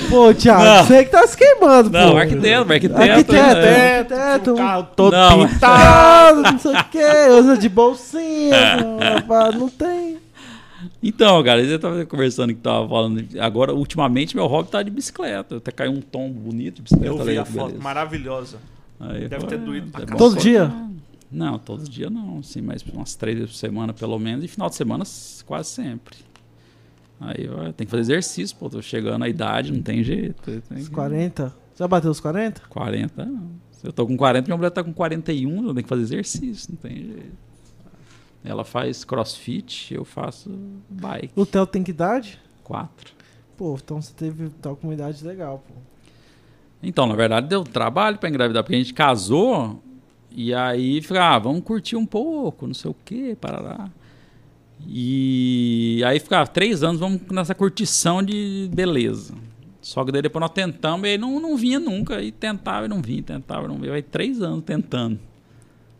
Pô, 0.10 0.34
Thiago, 0.34 0.64
Não. 0.64 0.84
você 0.86 1.04
que 1.06 1.10
tá 1.12 1.26
se 1.26 1.36
queimando, 1.36 1.90
Não, 1.90 2.12
pô. 2.12 2.18
arquiteto, 2.18 2.72
arquiteto. 2.72 3.02
Arquiteto, 3.02 3.60
né? 3.62 3.98
arquiteto. 4.00 4.54
O 4.54 4.56
carro 4.58 4.88
todo 4.96 5.14
Não, 5.14 5.38
mas- 5.40 5.54
pintado. 5.54 6.44
Tá, 6.44 6.52
não 6.52 6.60
sei 6.60 6.72
o 6.76 6.84
que, 6.86 7.28
usa 7.40 7.58
de 7.58 7.68
bolsinha, 7.70 8.56
É. 8.56 9.14
rapaz, 9.16 9.56
não 9.56 9.70
tem. 9.70 10.18
Então, 11.02 11.44
cara, 11.44 11.62
eu 11.62 11.80
tava 11.80 12.06
conversando 12.06 12.54
que 12.54 12.60
tava 12.62 12.88
falando. 12.88 13.24
Agora, 13.40 13.74
ultimamente, 13.74 14.36
meu 14.36 14.48
hobby 14.48 14.70
tá 14.70 14.82
de 14.84 14.90
bicicleta. 14.92 15.58
Até 15.58 15.72
caiu 15.72 15.92
um 15.92 16.02
tombo 16.02 16.40
bonito 16.40 16.76
de 16.76 16.82
bicicleta. 16.84 17.08
Eu 17.14 17.24
vi 17.24 17.38
a 17.38 17.44
que 17.44 17.52
foto, 17.52 17.66
beleza. 17.68 17.84
maravilhosa. 17.84 18.58
Aí, 19.00 19.28
Deve 19.28 19.42
pô, 19.42 19.48
ter 19.48 19.58
doído 19.60 19.88
pra 19.92 20.04
é 20.04 20.06
caralho. 20.06 20.18
bom 20.20 20.30
Todo 20.34 20.42
dia? 20.42 20.72
Não, 21.32 21.58
todos 21.58 21.84
os 21.84 21.90
dias 21.90 22.12
não, 22.12 22.40
assim, 22.40 22.62
mas 22.62 22.84
umas 22.94 23.16
três 23.16 23.38
vezes 23.38 23.52
por 23.54 23.58
semana 23.58 23.94
pelo 23.94 24.20
menos, 24.20 24.44
e 24.44 24.48
final 24.50 24.70
de 24.70 24.76
semana 24.76 25.04
quase 25.46 25.70
sempre. 25.70 26.16
Aí 27.20 27.48
tem 27.78 27.86
que 27.86 27.92
fazer 27.92 28.02
exercício, 28.02 28.56
pô, 28.58 28.70
tô 28.70 28.82
chegando 28.82 29.24
à 29.24 29.30
idade, 29.30 29.72
não 29.72 29.82
tem 29.82 30.04
jeito. 30.04 30.42
tenho 30.44 30.82
Os 30.82 30.90
que- 30.90 30.94
40. 30.94 31.46
Você 31.74 31.84
já 31.84 31.88
bateu 31.88 32.12
os 32.12 32.20
40? 32.20 32.62
40, 32.68 33.26
não. 33.26 33.50
Se 33.72 33.88
eu 33.88 33.94
tô 33.94 34.06
com 34.06 34.18
40, 34.18 34.48
minha 34.48 34.58
mulher 34.58 34.72
tá 34.72 34.84
com 34.84 34.92
41, 34.94 35.56
eu 35.68 35.74
tenho 35.74 35.76
que 35.84 35.90
fazer 35.90 36.02
exercício, 36.02 36.70
não 36.72 36.78
tem 36.78 36.96
jeito. 36.98 37.51
Ela 38.44 38.64
faz 38.64 39.04
crossfit, 39.04 39.94
eu 39.94 40.04
faço 40.04 40.50
bike, 40.90 41.32
O 41.36 41.46
Theo 41.46 41.66
tem 41.68 41.84
que 41.84 41.92
idade? 41.92 42.40
4. 42.64 43.14
Pô, 43.56 43.78
então 43.82 44.02
você 44.02 44.12
teve 44.14 44.50
tal 44.62 44.76
com 44.76 44.88
uma 44.88 44.94
idade 44.94 45.24
legal, 45.24 45.64
pô. 45.68 45.74
Então, 46.82 47.06
na 47.06 47.16
verdade, 47.16 47.48
deu 47.48 47.64
trabalho 47.64 48.18
pra 48.18 48.28
engravidar, 48.28 48.64
porque 48.64 48.76
a 48.76 48.80
gente 48.80 48.94
casou 48.94 49.82
e 50.32 50.54
aí 50.54 51.02
fica, 51.02 51.36
ah, 51.36 51.38
vamos 51.38 51.64
curtir 51.64 51.96
um 51.96 52.06
pouco, 52.06 52.66
não 52.66 52.74
sei 52.74 52.90
o 52.90 52.96
que, 53.06 53.36
parará. 53.36 53.90
E 54.88 56.02
aí 56.06 56.20
ficava 56.20 56.48
três 56.48 56.84
anos, 56.84 57.00
vamos 57.00 57.22
nessa 57.30 57.54
curtição 57.54 58.24
de 58.24 58.70
beleza. 58.74 59.36
Só 59.82 60.06
que 60.06 60.12
daí 60.12 60.22
depois 60.22 60.42
nós 60.42 60.52
tentamos 60.52 61.08
e 61.08 61.12
aí 61.12 61.18
não, 61.18 61.40
não 61.40 61.58
vinha 61.58 61.80
nunca. 61.80 62.22
E 62.22 62.32
tentava 62.32 62.86
e 62.86 62.90
não 62.90 63.02
vinha, 63.02 63.24
tentava 63.24 63.66
e 63.66 63.68
não 63.68 63.78
vinha. 63.78 63.94
Aí 63.94 64.02
três 64.02 64.42
anos 64.42 64.64
tentando. 64.64 65.20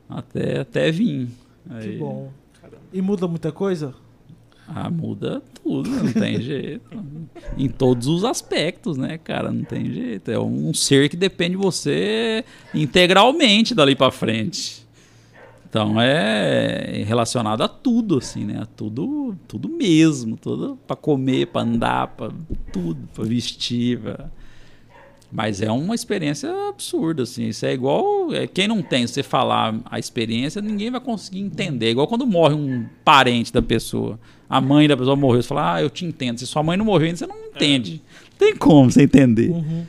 Até, 0.10 0.60
até 0.60 0.92
vir. 0.92 1.30
Que 1.68 1.90
Aí, 1.90 1.98
bom. 1.98 2.32
Caramba. 2.60 2.82
E 2.92 3.02
muda 3.02 3.28
muita 3.28 3.52
coisa? 3.52 3.94
Ah, 4.68 4.90
muda 4.90 5.42
tudo, 5.64 5.90
não 5.90 6.14
tem 6.14 6.40
jeito. 6.42 6.98
Em 7.58 7.68
todos 7.68 8.08
os 8.08 8.24
aspectos, 8.24 8.96
né, 8.98 9.18
cara? 9.18 9.52
Não 9.52 9.64
tem 9.64 9.92
jeito. 9.92 10.32
É 10.32 10.40
um 10.40 10.74
ser 10.74 11.10
que 11.10 11.18
depende 11.18 11.58
de 11.58 11.62
você 11.62 12.46
integralmente 12.74 13.76
dali 13.76 13.96
pra 13.96 14.12
frente. 14.12 14.88
Então 15.70 16.00
é 16.02 17.04
relacionado 17.06 17.62
a 17.64 17.68
tudo, 17.68 18.18
assim, 18.18 18.44
né? 18.46 18.60
A 18.62 18.66
tudo, 18.66 19.36
tudo 19.48 19.70
mesmo. 19.70 20.38
Tudo 20.38 20.78
pra 20.86 20.96
comer, 20.96 21.48
pra 21.48 21.62
andar, 21.62 22.08
pra 22.08 22.30
tudo, 22.74 23.08
pra 23.14 23.24
vestir. 23.24 24.00
Pra... 24.00 24.30
Mas 25.32 25.62
é 25.62 25.72
uma 25.72 25.96
experiência 25.96 26.52
absurda, 26.68 27.24
assim. 27.24 27.48
Isso 27.48 27.66
é 27.66 27.74
igual. 27.74 28.34
é, 28.34 28.48
quem 28.48 28.68
não 28.68 28.82
tem, 28.82 29.08
você 29.08 29.24
falar 29.24 29.80
a 29.86 29.98
experiência, 29.98 30.62
ninguém 30.62 30.92
vai 30.92 31.00
conseguir 31.00 31.40
entender. 31.40 31.88
É 31.88 31.90
igual 31.92 32.08
quando 32.08 32.26
morre 32.28 32.54
um 32.54 32.86
parente 33.06 33.54
da 33.54 33.62
pessoa. 33.62 34.20
A 34.50 34.60
mãe 34.60 34.88
da 34.88 34.98
pessoa 34.98 35.16
morreu. 35.16 35.42
Você 35.42 35.48
fala, 35.48 35.76
ah, 35.76 35.82
eu 35.82 35.90
te 35.90 36.04
entendo. 36.04 36.38
Se 36.40 36.46
sua 36.46 36.62
mãe 36.62 36.76
não 36.76 36.84
morreu 36.84 37.08
ainda, 37.08 37.18
você 37.18 37.28
não 37.28 37.38
entende. 37.46 38.02
Não 38.32 38.38
tem 38.38 38.58
como 38.58 38.92
você 38.92 39.04
entender. 39.04 39.50
Uhum. 39.50 39.86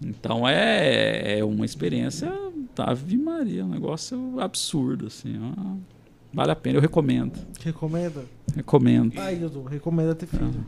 Então 0.00 0.48
é, 0.48 1.38
é 1.38 1.44
uma 1.44 1.66
experiência. 1.66 2.32
Ave 2.78 3.16
Maria, 3.16 3.64
um 3.64 3.68
negócio 3.68 4.38
absurdo, 4.38 5.06
assim. 5.06 5.34
ó. 5.42 5.98
Vale 6.32 6.52
a 6.52 6.56
pena, 6.56 6.78
eu 6.78 6.82
recomendo. 6.82 7.32
Recomenda? 7.60 8.24
Recomendo. 8.54 9.18
Aí, 9.18 9.36
Dudu, 9.36 9.64
recomenda 9.64 10.14
ter 10.14 10.26
filho. 10.26 10.64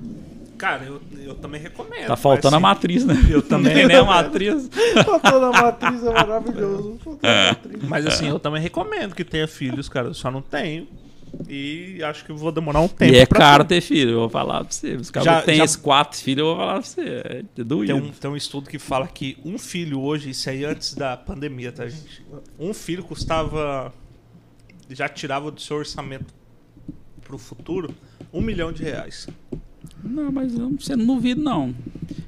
Cara, 0.61 0.85
eu, 0.85 1.01
eu 1.19 1.35
também 1.37 1.59
recomendo. 1.59 2.07
Tá 2.07 2.17
faltando 2.17 2.55
a 2.57 2.61
matriz, 2.61 3.03
né? 3.03 3.15
Eu 3.31 3.41
também 3.41 3.73
Tem 3.73 3.87
nem 3.87 3.97
a 3.97 4.05
matriz. 4.05 4.69
Faltou 5.07 5.41
na 5.41 5.51
matriz, 5.51 6.05
é 6.05 6.13
maravilhoso. 6.13 6.99
Matriz. 7.23 7.83
Mas 7.89 8.07
assim, 8.07 8.29
eu 8.29 8.39
também 8.39 8.61
recomendo 8.61 9.15
que 9.15 9.25
tenha 9.25 9.49
filhos, 9.49 9.89
cara. 9.89 10.09
Eu 10.09 10.15
só 10.15 10.31
não 10.31 10.43
tenho. 10.43 10.87
E 11.49 12.03
acho 12.05 12.27
que 12.27 12.33
vou 12.35 12.53
demorar 12.53 12.81
um 12.83 12.89
tempo. 12.89 13.11
E 13.11 13.17
é 13.17 13.25
caro 13.25 13.65
ter. 13.65 13.81
filho, 13.81 14.11
eu 14.11 14.19
vou 14.19 14.29
falar 14.29 14.63
pra 14.63 14.71
você. 14.71 14.97
Os 14.97 15.11
caras 15.11 15.25
Já- 15.25 15.41
têm 15.41 15.57
já- 15.57 15.65
esses 15.65 15.77
quatro 15.77 16.21
filhos, 16.21 16.41
eu 16.41 16.47
vou 16.49 16.57
falar 16.57 16.73
pra 16.75 16.83
você. 16.83 17.01
É 17.57 17.65
doído. 17.65 17.95
Tem 17.95 18.03
um, 18.03 18.13
tem 18.13 18.31
um 18.31 18.37
estudo 18.37 18.69
que 18.69 18.79
fala 18.79 19.07
que 19.09 19.39
um 19.43 19.57
filho 19.57 19.99
hoje, 20.03 20.29
isso 20.29 20.51
aí 20.51 20.63
antes 20.67 20.93
da 20.95 21.17
pandemia, 21.17 21.73
tá, 21.73 21.89
gente? 21.89 22.23
Um 22.59 22.75
filho 22.75 23.03
custava. 23.03 23.95
Já 24.91 25.09
tirava 25.09 25.51
do 25.51 25.59
seu 25.59 25.79
orçamento 25.79 26.35
pro 27.23 27.39
futuro 27.39 27.95
um 28.31 28.43
milhão 28.43 28.71
de 28.71 28.83
reais. 28.83 29.27
Não, 30.03 30.31
mas 30.33 30.59
eu, 30.59 30.71
você 30.71 30.97
não 30.97 31.07
duvido, 31.07 31.43
não. 31.43 31.75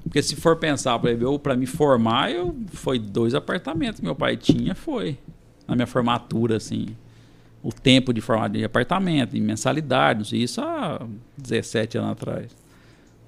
Porque 0.04 0.22
se 0.22 0.36
for 0.36 0.56
pensar, 0.56 0.98
pra 1.42 1.56
me 1.56 1.66
formar, 1.66 2.30
eu, 2.30 2.54
foi 2.68 2.98
dois 2.98 3.34
apartamentos 3.34 4.00
meu 4.00 4.14
pai 4.14 4.36
tinha, 4.36 4.74
foi. 4.74 5.18
Na 5.66 5.74
minha 5.74 5.86
formatura, 5.86 6.56
assim. 6.56 6.88
O 7.62 7.72
tempo 7.72 8.12
de 8.12 8.20
formar 8.20 8.48
de 8.48 8.64
apartamento, 8.64 9.30
de 9.30 9.40
mensalidade, 9.40 10.18
não 10.18 10.24
sei, 10.24 10.42
isso 10.42 10.60
há 10.60 11.00
17 11.38 11.96
anos 11.96 12.10
atrás. 12.10 12.62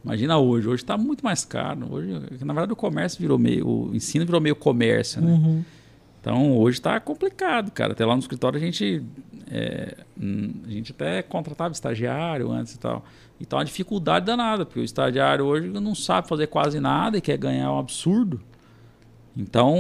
Imagina 0.05 0.37
hoje, 0.39 0.69
hoje 0.69 0.83
está 0.83 0.99
muito 0.99 1.25
mais 1.25 1.45
caro. 1.45 1.87
Hoje, 1.91 2.13
na 2.45 2.53
verdade, 2.53 2.73
o 2.73 2.77
comércio 2.77 3.19
virou 3.19 3.39
meio. 3.39 3.67
O 3.67 3.97
ensino 3.97 4.27
virou 4.27 4.41
meio 4.41 4.55
comércio, 4.55 5.23
né? 5.23 5.33
Uhum. 5.33 5.65
Então 6.21 6.57
hoje 6.57 6.79
está 6.79 7.01
complicado, 7.01 7.71
cara. 7.71 7.93
Até 7.93 8.05
lá 8.05 8.15
no 8.15 8.21
escritório 8.21 8.59
a 8.59 8.61
gente, 8.61 9.03
é, 9.51 9.97
hum, 10.21 10.53
a 10.67 10.71
gente 10.71 10.93
até 10.93 11.23
contratava 11.23 11.73
estagiário 11.73 12.51
antes 12.51 12.75
e 12.75 12.79
tal. 12.79 13.05
Então 13.41 13.59
a 13.59 13.65
dificuldade 13.65 14.27
danada, 14.27 14.65
porque 14.65 14.81
o 14.81 14.85
estagiário 14.85 15.45
hoje 15.45 15.69
não 15.69 15.95
sabe 15.95 16.29
fazer 16.29 16.47
quase 16.47 16.81
nada 16.81 17.19
e 17.19 17.21
quer 17.21 17.37
ganhar 17.37 17.73
um 17.73 17.79
absurdo. 17.79 18.41
Então 19.37 19.77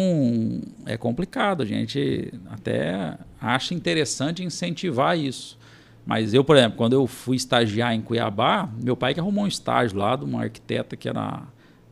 é 0.84 0.96
complicado. 0.96 1.62
A 1.62 1.66
gente 1.66 2.32
até 2.50 3.16
acha 3.40 3.74
interessante 3.74 4.42
incentivar 4.42 5.18
isso. 5.18 5.58
Mas 6.04 6.34
eu, 6.34 6.44
por 6.44 6.56
exemplo, 6.56 6.76
quando 6.76 6.92
eu 6.92 7.06
fui 7.06 7.36
estagiar 7.36 7.94
em 7.94 8.02
Cuiabá, 8.02 8.68
meu 8.82 8.96
pai 8.96 9.14
que 9.14 9.20
arrumou 9.20 9.44
um 9.44 9.48
estágio 9.48 9.96
lá 9.96 10.16
de 10.16 10.24
uma 10.24 10.42
arquiteta 10.42 10.96
que 10.96 11.08
era 11.08 11.42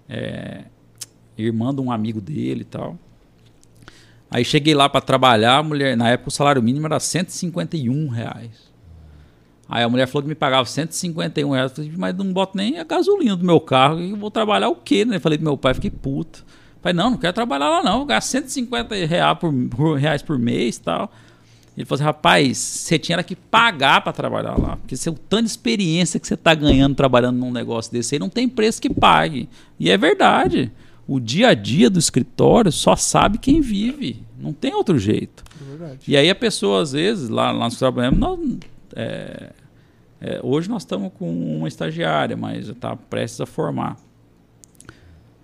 é, 0.09 0.64
irmã 1.36 1.74
de 1.74 1.80
um 1.80 1.90
amigo 1.90 2.20
dele 2.20 2.62
e 2.62 2.64
tal. 2.64 2.98
Aí 4.30 4.44
cheguei 4.44 4.74
lá 4.74 4.89
para 4.89 5.01
trabalhar, 5.01 5.62
mulher, 5.62 5.97
na 5.97 6.10
época 6.10 6.28
o 6.28 6.32
salário 6.32 6.62
mínimo 6.62 6.86
era 6.86 6.98
151 6.98 8.09
reais. 8.09 8.72
Aí 9.68 9.82
a 9.82 9.89
mulher 9.89 10.06
falou 10.06 10.22
que 10.22 10.28
me 10.28 10.34
pagava 10.34 10.66
151 10.66 11.51
reais. 11.51 11.70
Eu 11.70 11.76
falei, 11.76 11.93
mas 11.97 12.14
não 12.16 12.32
boto 12.32 12.56
nem 12.56 12.78
a 12.78 12.84
gasolina 12.84 13.36
do 13.36 13.44
meu 13.44 13.59
carro. 13.60 13.98
Eu 14.01 14.16
vou 14.16 14.30
trabalhar 14.30 14.68
o 14.68 14.74
quê? 14.76 15.05
Né? 15.05 15.16
Eu 15.16 15.20
falei 15.20 15.39
pro 15.39 15.44
meu 15.47 15.56
pai, 15.56 15.72
fiquei 15.74 15.90
puto. 15.90 16.44
Falei, 16.82 16.94
não, 16.97 17.10
não 17.12 17.16
quero 17.16 17.32
trabalhar 17.32 17.68
lá 17.68 17.82
não. 17.82 17.98
Vou 17.98 18.06
gastar 18.06 18.40
150 18.40 18.94
reais 19.06 19.39
por, 19.39 19.52
por- 19.70 19.97
reais 19.97 20.20
por 20.20 20.39
mês 20.39 20.76
e 20.76 20.80
tal. 20.82 21.12
Ele 21.74 21.86
falou 21.86 21.97
assim, 21.97 22.05
rapaz, 22.05 22.59
você 22.59 22.98
tinha 22.98 23.22
que 23.22 23.34
pagar 23.34 24.02
para 24.02 24.12
trabalhar 24.12 24.59
lá. 24.59 24.76
Porque 24.76 24.94
o 25.09 25.12
tanto 25.14 25.44
de 25.44 25.51
experiência 25.51 26.20
que 26.20 26.26
você 26.26 26.36
tá 26.36 26.55
ganhando 26.55 26.94
trabalhando 26.94 27.39
num 27.39 27.51
negócio 27.51 27.90
desse 27.90 28.14
aí, 28.14 28.18
não 28.18 28.28
tem 28.28 28.47
preço 28.47 28.82
que 28.82 28.93
pague. 28.93 29.48
E 29.80 29.89
é 29.90 29.97
verdade. 29.97 30.70
O 31.09 31.18
dia 31.18 31.48
a 31.48 31.55
dia 31.55 31.89
do 31.89 31.98
escritório 31.98 32.70
só 32.70 32.94
sabe 32.94 33.39
quem 33.39 33.60
vive. 33.62 34.22
Não 34.39 34.52
tem 34.52 34.74
outro 34.74 34.98
jeito. 34.98 35.43
É. 35.80 35.97
E 36.06 36.16
aí 36.16 36.28
a 36.28 36.34
pessoa, 36.34 36.82
às 36.82 36.93
vezes, 36.93 37.28
lá, 37.30 37.51
lá 37.52 37.68
no 37.68 37.74
trabalhamos, 37.76 38.18
nós, 38.18 38.39
é, 38.94 39.52
é, 40.20 40.40
hoje 40.43 40.69
nós 40.69 40.82
estamos 40.82 41.12
com 41.19 41.56
uma 41.56 41.69
estagiária, 41.69 42.36
mas 42.36 42.69
está 42.69 42.94
prestes 42.97 43.40
a 43.40 43.47
formar. 43.47 43.97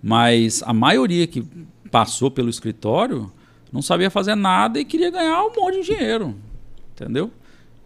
Mas 0.03 0.63
a 0.65 0.73
maioria 0.73 1.27
que 1.27 1.45
passou 1.91 2.31
pelo 2.31 2.49
escritório 2.49 3.33
não 3.73 3.83
sabia 3.83 4.11
fazer 4.11 4.35
nada 4.35 4.79
e 4.79 4.85
queria 4.85 5.11
ganhar 5.11 5.43
um 5.43 5.53
monte 5.55 5.81
de 5.81 5.95
dinheiro. 5.95 6.35
Entendeu? 6.95 7.31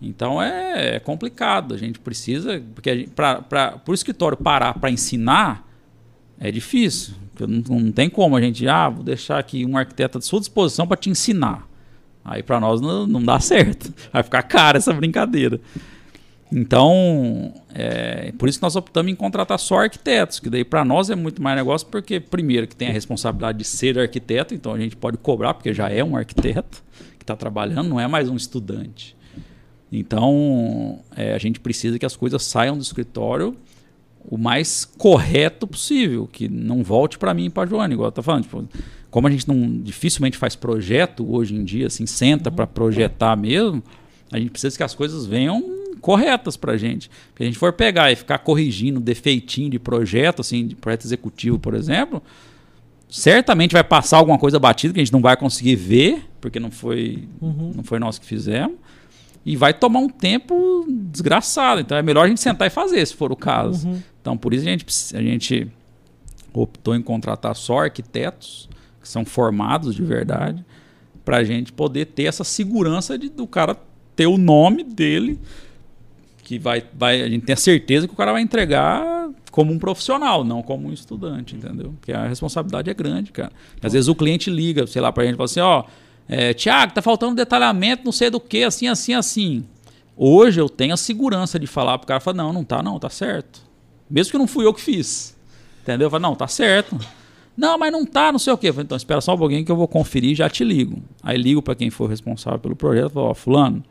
Então 0.01 0.43
é, 0.43 0.97
é 0.97 1.01
complicado. 1.01 1.75
A 1.75 1.79
gente 1.79 1.99
precisa. 1.99 2.63
Porque 2.75 2.91
a 2.91 2.97
gente, 2.97 3.11
pra, 3.11 3.41
pra, 3.41 3.73
por 3.73 3.95
escritório 3.95 4.37
parar 4.37 4.79
para 4.79 4.91
ensinar 4.91 5.67
é 6.39 6.51
difícil. 6.51 7.15
Não, 7.41 7.79
não, 7.79 7.93
tem 7.93 8.11
como 8.11 8.37
a 8.37 8.41
gente. 8.41 8.67
Ah, 8.69 8.89
vou 8.89 9.05
deixar 9.05 9.39
aqui 9.39 9.65
um 9.65 9.77
arquiteto 9.77 10.19
à 10.19 10.21
sua 10.21 10.41
disposição 10.41 10.87
para 10.87 10.97
te 10.97 11.09
ensinar. 11.09 11.67
Aí 12.25 12.43
para 12.43 12.61
nós 12.61 12.81
não, 12.81 13.07
não 13.07 13.23
dá 13.23 13.39
certo. 13.41 13.93
Vai 14.13 14.23
ficar 14.23 14.43
cara 14.43 14.79
essa 14.79 14.93
brincadeira. 14.93 15.61
Então, 16.55 17.55
é 17.75 18.31
por 18.33 18.47
isso 18.47 18.59
que 18.59 18.63
nós 18.63 18.77
optamos 18.77 19.11
em 19.11 19.15
contratar 19.15 19.59
só 19.59 19.79
arquitetos, 19.79 20.39
que 20.39 20.51
daí 20.51 20.65
para 20.65 20.85
nós 20.85 21.09
é 21.09 21.15
muito 21.15 21.41
mais 21.41 21.57
negócio, 21.57 21.87
porque 21.87 22.21
primeiro 22.21 22.67
que 22.67 22.77
tem 22.77 22.89
a 22.89 22.93
responsabilidade 22.93 23.57
de 23.57 23.65
ser 23.65 23.99
arquiteto, 23.99 24.55
então 24.55 24.75
a 24.75 24.79
gente 24.79 24.95
pode 24.95 25.17
cobrar, 25.17 25.55
porque 25.55 25.73
já 25.73 25.89
é 25.89 26.05
um 26.05 26.15
arquiteto 26.15 26.85
que 27.19 27.25
está 27.25 27.35
trabalhando, 27.35 27.89
não 27.89 27.99
é 27.99 28.07
mais 28.07 28.29
um 28.29 28.37
estudante. 28.37 29.17
Então, 29.91 31.01
é, 31.17 31.35
a 31.35 31.39
gente 31.39 31.59
precisa 31.59 31.99
que 31.99 32.05
as 32.05 32.17
coisas 32.17 32.43
saiam 32.43 32.77
do 32.77 32.83
escritório 32.83 33.57
o 34.25 34.37
mais 34.37 34.85
correto 34.85 35.67
possível, 35.67 36.29
que 36.31 36.49
não 36.49 36.83
volte 36.83 37.19
para 37.19 37.35
mim 37.35 37.47
e 37.47 37.51
para 37.51 37.69
Joana, 37.69 37.95
igual 37.95 38.13
tô 38.13 38.23
falando. 38.23 38.45
Tipo, 38.45 38.69
como 39.13 39.29
a 39.29 39.31
gente 39.31 39.47
não 39.47 39.83
dificilmente 39.83 40.39
faz 40.39 40.57
projeto 40.57 41.31
hoje 41.31 41.55
em 41.55 41.63
dia, 41.63 41.87
assim, 41.87 42.07
senta 42.07 42.49
uhum. 42.49 42.57
para 42.57 42.67
projetar 42.67 43.37
mesmo, 43.37 43.83
a 44.33 44.39
gente 44.39 44.51
precisa 44.51 44.75
que 44.75 44.83
as 44.83 44.95
coisas 44.95 45.27
venham 45.27 45.63
corretas 46.01 46.57
para 46.57 46.73
a 46.73 46.77
gente. 46.79 47.11
Se 47.37 47.43
a 47.43 47.45
gente 47.45 47.59
for 47.59 47.75
pegar 47.75 48.11
e 48.11 48.17
ficar 48.17 48.39
corrigindo 48.39 48.99
defeitinho 48.99 49.69
de 49.69 49.79
projeto, 49.79 50.41
assim, 50.41 50.67
de 50.67 50.75
projeto 50.75 51.05
executivo, 51.05 51.59
por 51.59 51.75
exemplo, 51.75 52.23
certamente 53.07 53.73
vai 53.73 53.85
passar 53.85 54.17
alguma 54.17 54.39
coisa 54.39 54.59
batida 54.59 54.95
que 54.95 55.01
a 55.01 55.05
gente 55.05 55.13
não 55.13 55.21
vai 55.21 55.37
conseguir 55.37 55.77
ver, 55.77 56.25
porque 56.41 56.59
não 56.59 56.71
foi, 56.71 57.29
uhum. 57.39 57.71
não 57.77 57.85
foi 57.85 57.99
nós 57.99 58.19
que 58.19 58.25
fizemos. 58.25 58.77
E 59.45 59.57
vai 59.57 59.75
tomar 59.75 60.01
um 60.01 60.09
tempo 60.09 60.87
desgraçado. 60.89 61.83
Então 61.83 61.99
é 61.99 62.03
melhor 62.03 62.25
a 62.25 62.29
gente 62.29 62.41
sentar 62.41 62.67
e 62.67 62.71
fazer, 62.71 63.07
se 63.07 63.15
for 63.15 63.31
o 63.31 63.37
caso. 63.37 63.87
Uhum. 63.87 64.03
Então 64.23 64.39
por 64.39 64.55
isso 64.55 64.67
a 64.67 64.71
gente, 64.71 64.87
a 65.15 65.21
gente 65.21 65.71
optou 66.55 66.97
em 66.97 67.03
contratar 67.03 67.55
só 67.55 67.81
arquitetos 67.81 68.73
que 69.03 69.09
são 69.09 69.25
formados 69.25 69.95
de 69.95 70.03
verdade, 70.03 70.65
para 71.25 71.39
a 71.39 71.45
gente 71.45 71.73
poder 71.73 72.07
ter 72.07 72.25
essa 72.25 72.45
segurança 72.45 73.19
de, 73.19 73.29
do 73.29 73.47
cara 73.47 73.77
ter 74.17 74.27
o 74.27 74.39
nome 74.39 74.85
dele, 74.85 75.39
que 76.43 76.59
vai, 76.59 76.85
vai, 76.95 77.23
a 77.23 77.29
gente 77.29 77.45
tem 77.45 77.53
a 77.53 77.57
certeza 77.57 78.07
que 78.07 78.15
o 78.15 78.17
cara 78.17 78.33
vai 78.33 78.43
entregar 78.43 79.31
como 79.51 79.73
um 79.73 79.79
profissional, 79.79 80.45
não 80.45 80.63
como 80.63 80.89
um 80.89 80.93
estudante, 80.93 81.55
entendeu? 81.55 81.95
Porque 81.99 82.13
a 82.13 82.27
responsabilidade 82.27 82.91
é 82.91 82.95
grande, 82.95 83.31
cara. 83.33 83.53
Às 83.83 83.93
vezes 83.93 84.09
o 84.09 84.15
cliente 84.15 84.51
liga, 84.51 84.87
sei 84.87 85.01
lá, 85.01 85.13
para 85.13 85.23
a 85.23 85.27
gente 85.27 85.35
e 85.35 85.37
fala 85.37 85.45
assim, 85.45 85.61
ó, 85.61 85.85
é, 86.29 86.55
Tiago, 86.55 86.95
tá 86.95 87.03
faltando 87.03 87.35
detalhamento, 87.35 88.05
não 88.05 88.13
sei 88.13 88.31
do 88.31 88.41
que, 88.41 88.65
assim, 88.65 88.89
assim, 88.89 89.15
assim. 89.15 89.65
Hoje 90.17 90.61
eu 90.61 90.69
tenho 90.69 90.95
a 90.95 90.97
segurança 90.97 91.59
de 91.59 91.67
falar 91.67 91.99
pro 91.99 92.07
cara, 92.07 92.21
falar, 92.21 92.37
não, 92.37 92.53
não 92.53 92.65
tá, 92.65 92.83
não, 92.83 92.99
tá 92.99 93.11
certo. 93.11 93.61
Mesmo 94.11 94.33
que 94.33 94.39
não 94.39 94.47
fui 94.47 94.67
eu 94.67 94.75
que 94.75 94.81
fiz. 94.81 95.37
Entendeu? 95.83 96.07
Eu 96.07 96.11
falo, 96.11 96.23
não, 96.23 96.35
tá 96.35 96.47
certo. 96.47 96.99
Não, 97.57 97.79
mas 97.79 97.93
não 97.93 98.05
tá, 98.05 98.33
não 98.33 98.39
sei 98.39 98.53
o 98.53 98.59
quê. 98.59 98.69
Eu 98.69 98.75
falei, 98.75 98.85
então 98.85 98.97
espera 98.97 99.21
só 99.21 99.35
um 99.35 99.39
pouquinho 99.39 99.65
que 99.65 99.71
eu 99.71 99.77
vou 99.77 99.89
conferir 99.89 100.33
e 100.33 100.35
já 100.35 100.49
te 100.49 100.65
ligo. 100.65 101.03
Aí 101.23 101.37
ligo 101.37 101.63
para 101.63 101.75
quem 101.75 101.91
for 101.91 102.09
responsável 102.09 102.59
pelo 102.59 102.75
projeto, 102.75 103.11
falo, 103.11 103.27
ó, 103.27 103.35
fulano, 103.35 103.83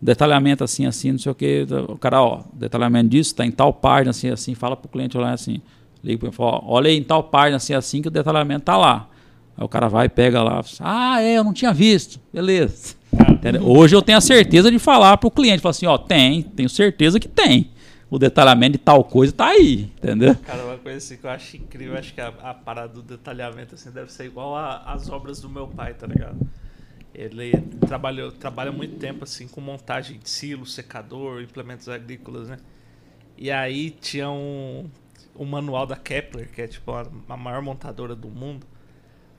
detalhamento 0.00 0.64
assim, 0.64 0.86
assim, 0.86 1.12
não 1.12 1.18
sei 1.18 1.32
o 1.32 1.34
quê. 1.34 1.66
O 1.88 1.96
cara, 1.96 2.22
ó, 2.22 2.42
detalhamento 2.52 3.08
disso 3.08 3.34
tá 3.34 3.46
em 3.46 3.50
tal 3.50 3.72
página, 3.72 4.10
assim, 4.10 4.28
assim, 4.30 4.54
fala 4.54 4.76
pro 4.76 4.88
cliente 4.88 5.16
olhar 5.16 5.32
assim. 5.32 5.60
Ligo 6.02 6.20
para 6.20 6.28
ele, 6.28 6.36
falo, 6.36 6.50
ó, 6.50 6.62
olha 6.66 6.88
aí 6.88 6.96
em 6.96 7.02
tal 7.02 7.22
página, 7.22 7.56
assim, 7.56 7.74
assim, 7.74 8.02
que 8.02 8.08
o 8.08 8.10
detalhamento 8.10 8.64
tá 8.64 8.76
lá. 8.76 9.08
Aí 9.56 9.64
o 9.64 9.68
cara 9.68 9.88
vai, 9.88 10.08
pega 10.08 10.42
lá, 10.42 10.62
ah, 10.80 11.22
é, 11.22 11.38
eu 11.38 11.44
não 11.44 11.52
tinha 11.52 11.72
visto. 11.72 12.20
Beleza. 12.32 12.94
Ah. 13.18 13.62
Hoje 13.62 13.96
eu 13.96 14.02
tenho 14.02 14.18
a 14.18 14.20
certeza 14.20 14.70
de 14.70 14.78
falar 14.78 15.16
para 15.16 15.28
o 15.28 15.30
cliente, 15.30 15.62
falar 15.62 15.70
assim, 15.70 15.86
ó, 15.86 15.96
tem, 15.96 16.42
tenho 16.42 16.68
certeza 16.68 17.18
que 17.18 17.28
tem. 17.28 17.70
O 18.08 18.18
detalhamento 18.18 18.72
de 18.72 18.78
tal 18.78 19.02
coisa 19.02 19.32
tá 19.32 19.48
aí, 19.48 19.92
entendeu? 19.96 20.34
Cara, 20.36 20.64
uma 20.64 20.78
coisa 20.78 20.98
assim 20.98 21.16
que 21.16 21.24
eu 21.24 21.30
acho 21.30 21.56
incrível, 21.56 21.98
acho 21.98 22.14
que 22.14 22.20
a, 22.20 22.28
a 22.28 22.54
parada 22.54 22.92
do 22.92 23.02
detalhamento 23.02 23.74
assim 23.74 23.90
deve 23.90 24.12
ser 24.12 24.26
igual 24.26 24.54
às 24.56 25.10
obras 25.10 25.40
do 25.40 25.48
meu 25.48 25.66
pai, 25.66 25.92
tá 25.92 26.06
ligado? 26.06 26.38
Ele 27.12 27.52
trabalhou, 27.86 28.30
trabalha 28.30 28.70
muito 28.70 28.96
tempo 28.96 29.24
assim 29.24 29.48
com 29.48 29.60
montagem 29.60 30.18
de 30.18 30.30
silo, 30.30 30.64
secador, 30.64 31.42
implementos 31.42 31.88
agrícolas, 31.88 32.48
né? 32.48 32.58
E 33.36 33.50
aí 33.50 33.90
tinha 33.90 34.30
um, 34.30 34.88
um 35.34 35.44
manual 35.44 35.86
da 35.86 35.96
Kepler, 35.96 36.50
que 36.52 36.62
é 36.62 36.68
tipo 36.68 36.92
a, 36.92 37.06
a 37.28 37.36
maior 37.36 37.60
montadora 37.60 38.14
do 38.14 38.28
mundo. 38.28 38.66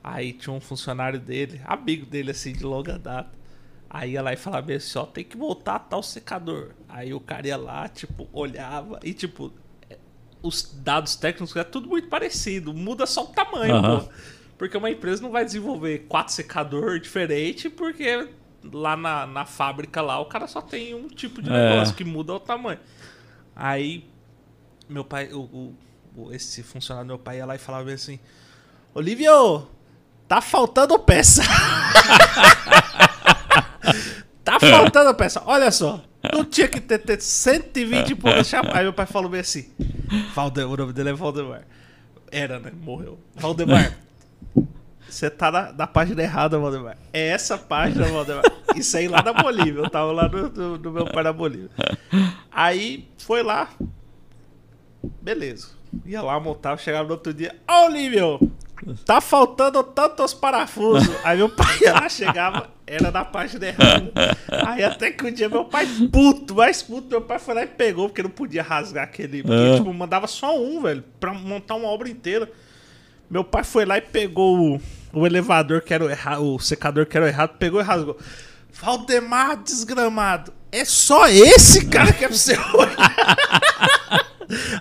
Aí 0.04 0.32
tinha 0.32 0.52
um 0.52 0.60
funcionário 0.60 1.18
dele, 1.18 1.60
amigo 1.64 2.04
dele 2.04 2.32
assim, 2.32 2.52
de 2.52 2.64
longa 2.64 2.98
data. 2.98 3.30
Aí 3.90 4.12
ia 4.12 4.22
lá 4.22 4.32
e 4.32 4.36
falava 4.36 4.72
assim, 4.72 4.98
ó, 4.98 5.06
tem 5.06 5.24
que 5.24 5.36
voltar 5.36 5.78
tal 5.78 6.02
secador. 6.02 6.70
Aí 6.88 7.14
o 7.14 7.20
cara 7.20 7.46
ia 7.46 7.56
lá, 7.56 7.88
tipo, 7.88 8.28
olhava 8.32 9.00
e 9.02 9.14
tipo, 9.14 9.52
é, 9.88 9.96
os 10.42 10.74
dados 10.82 11.16
técnicos 11.16 11.56
é 11.56 11.64
tudo 11.64 11.88
muito 11.88 12.08
parecido, 12.08 12.74
muda 12.74 13.06
só 13.06 13.24
o 13.24 13.28
tamanho, 13.28 13.76
uhum. 13.76 14.00
pô. 14.00 14.08
Porque 14.58 14.76
uma 14.76 14.90
empresa 14.90 15.22
não 15.22 15.30
vai 15.30 15.44
desenvolver 15.44 16.06
quatro 16.08 16.34
secador 16.34 16.98
diferentes, 16.98 17.72
porque 17.72 18.28
lá 18.64 18.96
na, 18.96 19.26
na 19.26 19.46
fábrica 19.46 20.02
lá 20.02 20.18
o 20.18 20.26
cara 20.26 20.46
só 20.46 20.60
tem 20.60 20.94
um 20.94 21.08
tipo 21.08 21.40
de 21.40 21.48
é. 21.48 21.52
negócio 21.52 21.94
é. 21.94 21.96
que 21.96 22.04
muda 22.04 22.34
o 22.34 22.40
tamanho. 22.40 22.80
Aí 23.54 24.04
meu 24.88 25.04
pai, 25.04 25.32
o, 25.32 25.74
o, 26.16 26.32
esse 26.32 26.62
funcionário 26.62 27.06
do 27.06 27.08
meu 27.08 27.18
pai 27.18 27.38
ia 27.38 27.46
lá 27.46 27.54
e 27.54 27.58
falava 27.58 27.90
assim, 27.90 28.18
Olívio, 28.92 29.66
Tá 30.28 30.42
faltando 30.42 30.98
peça. 30.98 31.42
tá 34.52 34.60
faltando 34.60 35.14
peça. 35.14 35.42
Olha 35.44 35.70
só. 35.70 36.02
Não 36.32 36.44
tinha 36.44 36.68
que 36.68 36.80
ter, 36.80 36.98
ter 36.98 37.20
120 37.20 38.10
e 38.10 38.14
poucas 38.14 38.52
Aí 38.52 38.82
meu 38.82 38.92
pai 38.92 39.06
falou 39.06 39.30
bem 39.30 39.40
assim: 39.40 39.70
Valdemar, 40.34 40.72
o 40.72 40.76
nome 40.76 40.92
dele 40.92 41.10
é 41.10 41.12
Valdemar. 41.12 41.62
Era, 42.30 42.58
né? 42.58 42.72
Morreu. 42.82 43.18
Valdemar. 43.36 43.96
Você 45.08 45.30
tá 45.30 45.50
na, 45.50 45.72
na, 45.72 45.86
página 45.86 46.22
errada, 46.22 46.58
Valdemar. 46.58 46.98
É 47.12 47.28
essa 47.28 47.56
página, 47.56 48.06
Valdemar. 48.06 48.44
Isso 48.76 48.96
aí 48.96 49.08
lá 49.08 49.22
na 49.22 49.32
Bolívia. 49.32 49.80
Eu 49.80 49.90
tava 49.90 50.12
lá 50.12 50.28
no, 50.28 50.48
no, 50.50 50.78
no 50.78 50.92
meu 50.92 51.06
pai 51.06 51.22
na 51.22 51.32
Bolívia. 51.32 51.70
Aí 52.50 53.08
foi 53.16 53.42
lá. 53.42 53.70
Beleza. 55.22 55.68
Ia 56.04 56.22
lá, 56.22 56.38
montava, 56.38 56.76
chegava 56.76 57.06
no 57.06 57.14
outro 57.14 57.32
dia. 57.32 57.56
Ó, 57.66 57.86
Olívio! 57.86 58.38
Tá 59.04 59.20
faltando 59.20 59.82
tantos 59.82 60.32
parafusos. 60.32 61.08
Aí 61.24 61.38
meu 61.38 61.48
pai 61.48 61.78
lá 61.92 62.08
chegava, 62.08 62.70
era 62.86 63.10
na 63.10 63.24
página 63.24 63.66
errada. 63.66 64.12
Aí 64.66 64.84
até 64.84 65.10
que 65.10 65.26
um 65.26 65.32
dia 65.32 65.48
meu 65.48 65.64
pai, 65.64 65.86
puto, 66.12 66.54
mais 66.54 66.82
puto, 66.82 67.08
meu 67.08 67.20
pai 67.22 67.38
foi 67.38 67.54
lá 67.54 67.62
e 67.62 67.66
pegou, 67.66 68.08
porque 68.08 68.22
não 68.22 68.30
podia 68.30 68.62
rasgar 68.62 69.04
aquele. 69.04 69.42
Porque, 69.42 69.56
é. 69.56 69.76
tipo, 69.76 69.92
mandava 69.92 70.26
só 70.26 70.58
um, 70.58 70.82
velho, 70.82 71.04
pra 71.18 71.32
montar 71.32 71.74
uma 71.74 71.88
obra 71.88 72.08
inteira. 72.08 72.50
Meu 73.30 73.44
pai 73.44 73.62
foi 73.62 73.84
lá 73.84 73.98
e 73.98 74.02
pegou 74.02 74.58
o, 74.58 74.80
o 75.12 75.26
elevador 75.26 75.82
que 75.82 75.92
era 75.92 76.04
o 76.04 76.10
errado, 76.10 76.54
o 76.54 76.58
secador 76.58 77.04
que 77.06 77.16
era 77.16 77.26
o 77.26 77.28
errado, 77.28 77.58
pegou 77.58 77.80
e 77.80 77.84
rasgou. 77.84 78.16
Valdemar 78.72 79.56
desgramado. 79.56 80.52
É 80.70 80.84
só 80.84 81.28
esse 81.28 81.86
cara 81.86 82.12
que 82.12 82.24
é 82.24 82.28
pro 82.28 82.36
seu. 82.36 82.58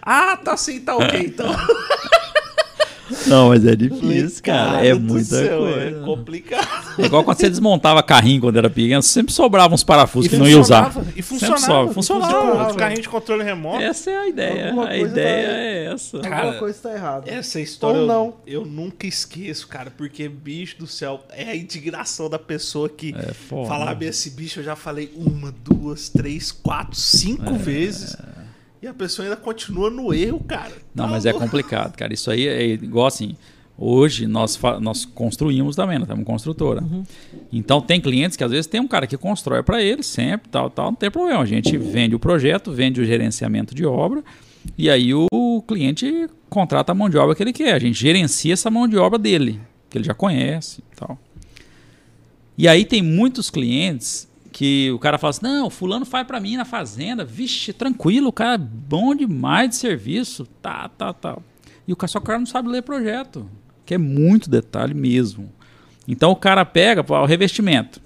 ah, 0.02 0.38
tá 0.38 0.54
assim, 0.54 0.80
tá 0.82 0.96
ok, 0.96 1.20
então. 1.20 1.48
Não, 3.28 3.50
mas 3.50 3.66
é 3.66 3.76
difícil, 3.76 4.44
cara. 4.44 4.86
É 4.86 4.94
muita 4.94 5.26
céu, 5.26 5.68
é 5.68 5.74
coisa. 5.74 5.98
É 5.98 6.06
complicado. 6.06 7.02
É 7.02 7.06
igual 7.06 7.24
quando 7.24 7.38
você 7.38 7.50
desmontava 7.50 8.02
carrinho 8.04 8.42
quando 8.42 8.58
era 8.58 8.70
pequeno, 8.70 9.02
sempre 9.02 9.34
sobravam 9.34 9.76
uns 9.76 9.84
parafusos 9.84 10.28
e 10.28 10.30
que 10.30 10.38
não 10.38 10.48
ia 10.48 10.60
usar. 10.60 10.92
E 11.16 11.22
funcionava. 11.22 11.58
Sempre 11.58 11.94
funcionava. 11.94 12.32
funcionava. 12.34 12.76
Carrinho 12.76 13.02
de 13.02 13.10
controle 13.10 13.44
remoto. 13.44 13.82
Essa 13.82 14.12
é 14.12 14.18
a 14.18 14.28
ideia. 14.28 14.68
Alguma 14.68 14.90
a 14.90 14.98
ideia 14.98 15.48
tá... 15.48 15.54
é 15.54 15.86
essa. 15.94 16.20
Cara, 16.20 16.38
Alguma 16.38 16.60
coisa 16.60 16.78
está 16.78 16.94
errada. 16.94 17.32
Essa 17.32 17.60
história 17.60 18.02
Ou 18.02 18.08
não. 18.08 18.34
Eu, 18.46 18.62
eu, 18.62 18.66
nunca 18.66 19.08
esqueço, 19.08 19.68
cara, 19.68 19.92
porque 19.96 20.28
bicho 20.28 20.78
do 20.78 20.88
céu, 20.88 21.24
é 21.30 21.50
a 21.50 21.56
indignação 21.56 22.30
da 22.30 22.40
pessoa 22.40 22.90
que 22.90 23.14
é 23.18 23.34
falava 23.34 24.04
esse 24.06 24.32
bicho 24.32 24.60
eu 24.60 24.64
já 24.64 24.76
falei 24.76 25.12
uma, 25.16 25.52
duas, 25.52 26.10
três, 26.10 26.52
quatro, 26.52 26.96
cinco 26.96 27.50
é. 27.50 27.58
vezes. 27.58 28.16
E 28.82 28.88
a 28.88 28.94
pessoa 28.94 29.26
ainda 29.26 29.38
continua 29.38 29.90
no 29.90 30.14
erro, 30.14 30.40
cara. 30.42 30.74
Não, 30.94 31.06
tá 31.06 31.12
mas 31.12 31.26
é 31.26 31.34
complicado, 31.34 31.96
cara. 31.96 32.14
Isso 32.14 32.30
aí 32.30 32.48
é 32.48 32.66
igual 32.66 33.08
assim. 33.08 33.36
Hoje 33.80 34.26
nós, 34.26 34.60
nós 34.82 35.06
construímos 35.06 35.76
também, 35.76 36.00
nós 36.00 36.08
temos 36.08 36.26
construtora. 36.26 36.82
Uhum. 36.82 37.04
Então 37.52 37.80
tem 37.80 38.02
clientes 38.02 38.36
que 38.36 38.44
às 38.44 38.50
vezes 38.50 38.66
tem 38.66 38.82
um 38.82 38.88
cara 38.88 39.06
que 39.06 39.16
constrói 39.18 39.62
para 39.62 39.82
ele 39.82 40.02
sempre, 40.02 40.50
tal, 40.50 40.70
tal, 40.70 40.88
não 40.88 40.96
tem 40.96 41.12
problema. 41.12 41.42
A 41.42 41.46
gente 41.46 41.78
vende 41.78 42.16
o 42.16 42.20
projeto, 42.20 42.72
vende 42.72 43.00
o 43.00 43.06
gerenciamento 43.06 43.76
de 43.76 43.86
obra 43.86 44.24
e 44.76 44.90
aí 44.90 45.14
o 45.14 45.64
cliente 45.68 46.28
contrata 46.50 46.92
a 46.92 46.96
mão 46.96 47.08
de 47.08 47.18
obra 47.18 47.36
que 47.36 47.44
ele 47.44 47.54
quer. 47.54 47.74
A 47.74 47.80
gente 47.80 48.00
gerencia 48.00 48.54
essa 48.54 48.72
mão 48.72 48.88
de 48.88 48.98
obra 48.98 49.20
dele, 49.20 49.62
que 49.90 49.98
ele 49.98 50.06
já 50.06 50.14
conhece, 50.14 50.84
tal. 50.96 51.18
E 52.58 52.68
aí 52.68 52.84
tem 52.84 53.04
muitos 53.04 53.52
clientes 53.52 54.27
que 54.58 54.92
o 54.92 54.98
cara 54.98 55.20
fala 55.20 55.30
assim: 55.30 55.44
não, 55.44 55.70
fulano 55.70 56.04
faz 56.04 56.26
para 56.26 56.40
mim 56.40 56.58
na 56.58 56.66
fazenda, 56.66 57.24
vixe, 57.24 57.72
tranquilo, 57.72 58.30
o 58.30 58.34
cara 58.34 58.56
é 58.56 58.58
bom 58.58 59.14
demais 59.14 59.70
de 59.70 59.76
serviço, 59.76 60.48
tá, 60.64 60.90
tá, 60.90 61.14
tá. 61.14 61.38
E 61.88 61.94
o 61.94 61.96
cara, 61.96 62.08
só 62.08 62.18
o 62.18 62.24
cara 62.24 62.40
não 62.40 62.46
sabe 62.48 62.68
ler 62.68 62.82
projeto, 62.82 63.48
que 63.86 63.94
é 63.94 64.00
muito 64.00 64.50
detalhe 64.50 64.96
mesmo. 64.96 65.48
Então 66.08 66.32
o 66.32 66.36
cara 66.36 66.66
pega 66.66 67.06
o 67.08 67.26
revestimento. 67.28 68.02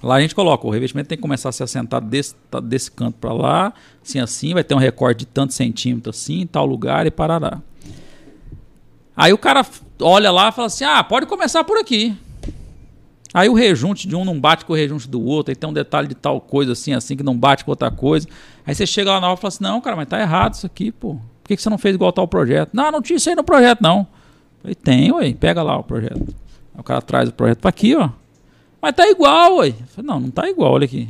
Lá 0.00 0.14
a 0.14 0.20
gente 0.20 0.36
coloca, 0.36 0.68
o 0.68 0.70
revestimento 0.70 1.08
tem 1.08 1.18
que 1.18 1.22
começar 1.22 1.48
a 1.48 1.52
se 1.52 1.64
assentar 1.64 2.00
desse, 2.00 2.36
desse 2.62 2.88
canto 2.88 3.18
para 3.18 3.32
lá, 3.32 3.74
assim 4.04 4.20
assim, 4.20 4.54
vai 4.54 4.62
ter 4.62 4.76
um 4.76 4.78
recorte 4.78 5.18
de 5.20 5.26
tantos 5.26 5.56
centímetros 5.56 6.16
assim, 6.16 6.42
em 6.42 6.46
tal 6.46 6.64
lugar 6.64 7.08
e 7.08 7.10
parará. 7.10 7.60
Aí 9.16 9.32
o 9.32 9.38
cara 9.38 9.66
olha 10.00 10.30
lá 10.30 10.50
e 10.50 10.52
fala 10.52 10.66
assim: 10.66 10.84
ah, 10.84 11.02
pode 11.02 11.26
começar 11.26 11.64
por 11.64 11.76
aqui. 11.76 12.16
Aí 13.32 13.48
o 13.48 13.54
rejunte 13.54 14.08
de 14.08 14.16
um 14.16 14.24
não 14.24 14.38
bate 14.38 14.64
com 14.64 14.72
o 14.72 14.76
rejunte 14.76 15.08
do 15.08 15.22
outro, 15.22 15.52
aí 15.52 15.56
tem 15.56 15.68
um 15.70 15.72
detalhe 15.72 16.08
de 16.08 16.14
tal 16.14 16.40
coisa 16.40 16.72
assim, 16.72 16.92
assim, 16.92 17.16
que 17.16 17.22
não 17.22 17.36
bate 17.36 17.64
com 17.64 17.70
outra 17.70 17.90
coisa. 17.90 18.26
Aí 18.66 18.74
você 18.74 18.86
chega 18.86 19.12
lá 19.12 19.20
na 19.20 19.28
hora 19.28 19.38
e 19.38 19.40
fala 19.40 19.48
assim: 19.48 19.64
não, 19.64 19.80
cara, 19.80 19.96
mas 19.96 20.08
tá 20.08 20.20
errado 20.20 20.54
isso 20.54 20.66
aqui, 20.66 20.90
pô. 20.90 21.14
Por 21.14 21.48
que, 21.48 21.56
que 21.56 21.62
você 21.62 21.70
não 21.70 21.78
fez 21.78 21.94
igual 21.94 22.12
tal 22.12 22.26
projeto? 22.28 22.70
Não, 22.72 22.90
não 22.90 23.02
tinha 23.02 23.16
isso 23.16 23.28
aí 23.28 23.36
no 23.36 23.44
projeto, 23.44 23.80
não. 23.80 24.06
Falei, 24.62 24.74
tem, 24.74 25.12
ué, 25.12 25.32
pega 25.32 25.62
lá 25.62 25.78
o 25.78 25.84
projeto. 25.84 26.20
Aí 26.74 26.80
o 26.80 26.82
cara 26.82 27.00
traz 27.00 27.28
o 27.28 27.32
projeto 27.32 27.58
para 27.58 27.70
aqui, 27.70 27.94
ó. 27.96 28.10
Mas 28.80 28.94
tá 28.94 29.08
igual, 29.08 29.56
ué. 29.58 29.72
Falei, 29.88 30.08
não, 30.08 30.20
não 30.20 30.30
tá 30.30 30.48
igual, 30.48 30.72
olha 30.72 30.84
aqui. 30.84 31.08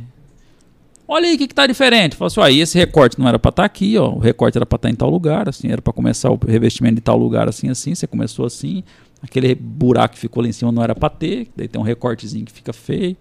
Olha 1.13 1.27
aí 1.27 1.35
o 1.35 1.37
que, 1.37 1.45
que 1.45 1.53
tá 1.53 1.67
diferente. 1.67 2.15
Falei 2.15 2.53
assim, 2.53 2.61
esse 2.61 2.77
recorte 2.77 3.19
não 3.19 3.27
era 3.27 3.37
para 3.37 3.49
estar 3.49 3.63
tá 3.63 3.65
aqui, 3.65 3.97
ó. 3.97 4.11
O 4.11 4.19
recorte 4.19 4.57
era 4.57 4.65
para 4.65 4.77
estar 4.77 4.87
tá 4.87 4.93
em 4.93 4.95
tal 4.95 5.09
lugar, 5.09 5.49
assim, 5.49 5.69
era 5.69 5.81
para 5.81 5.91
começar 5.91 6.31
o 6.31 6.39
revestimento 6.47 6.95
de 6.95 7.01
tal 7.01 7.17
lugar, 7.17 7.49
assim, 7.49 7.69
assim. 7.69 7.93
Você 7.93 8.07
começou 8.07 8.45
assim. 8.45 8.81
Aquele 9.21 9.53
buraco 9.53 10.13
que 10.13 10.19
ficou 10.21 10.41
lá 10.41 10.47
em 10.47 10.53
cima 10.53 10.71
não 10.71 10.81
era 10.81 10.95
para 10.95 11.09
ter. 11.09 11.49
Daí 11.53 11.67
tem 11.67 11.81
um 11.81 11.83
recortezinho 11.83 12.45
que 12.45 12.51
fica 12.53 12.71
feio. 12.71 13.17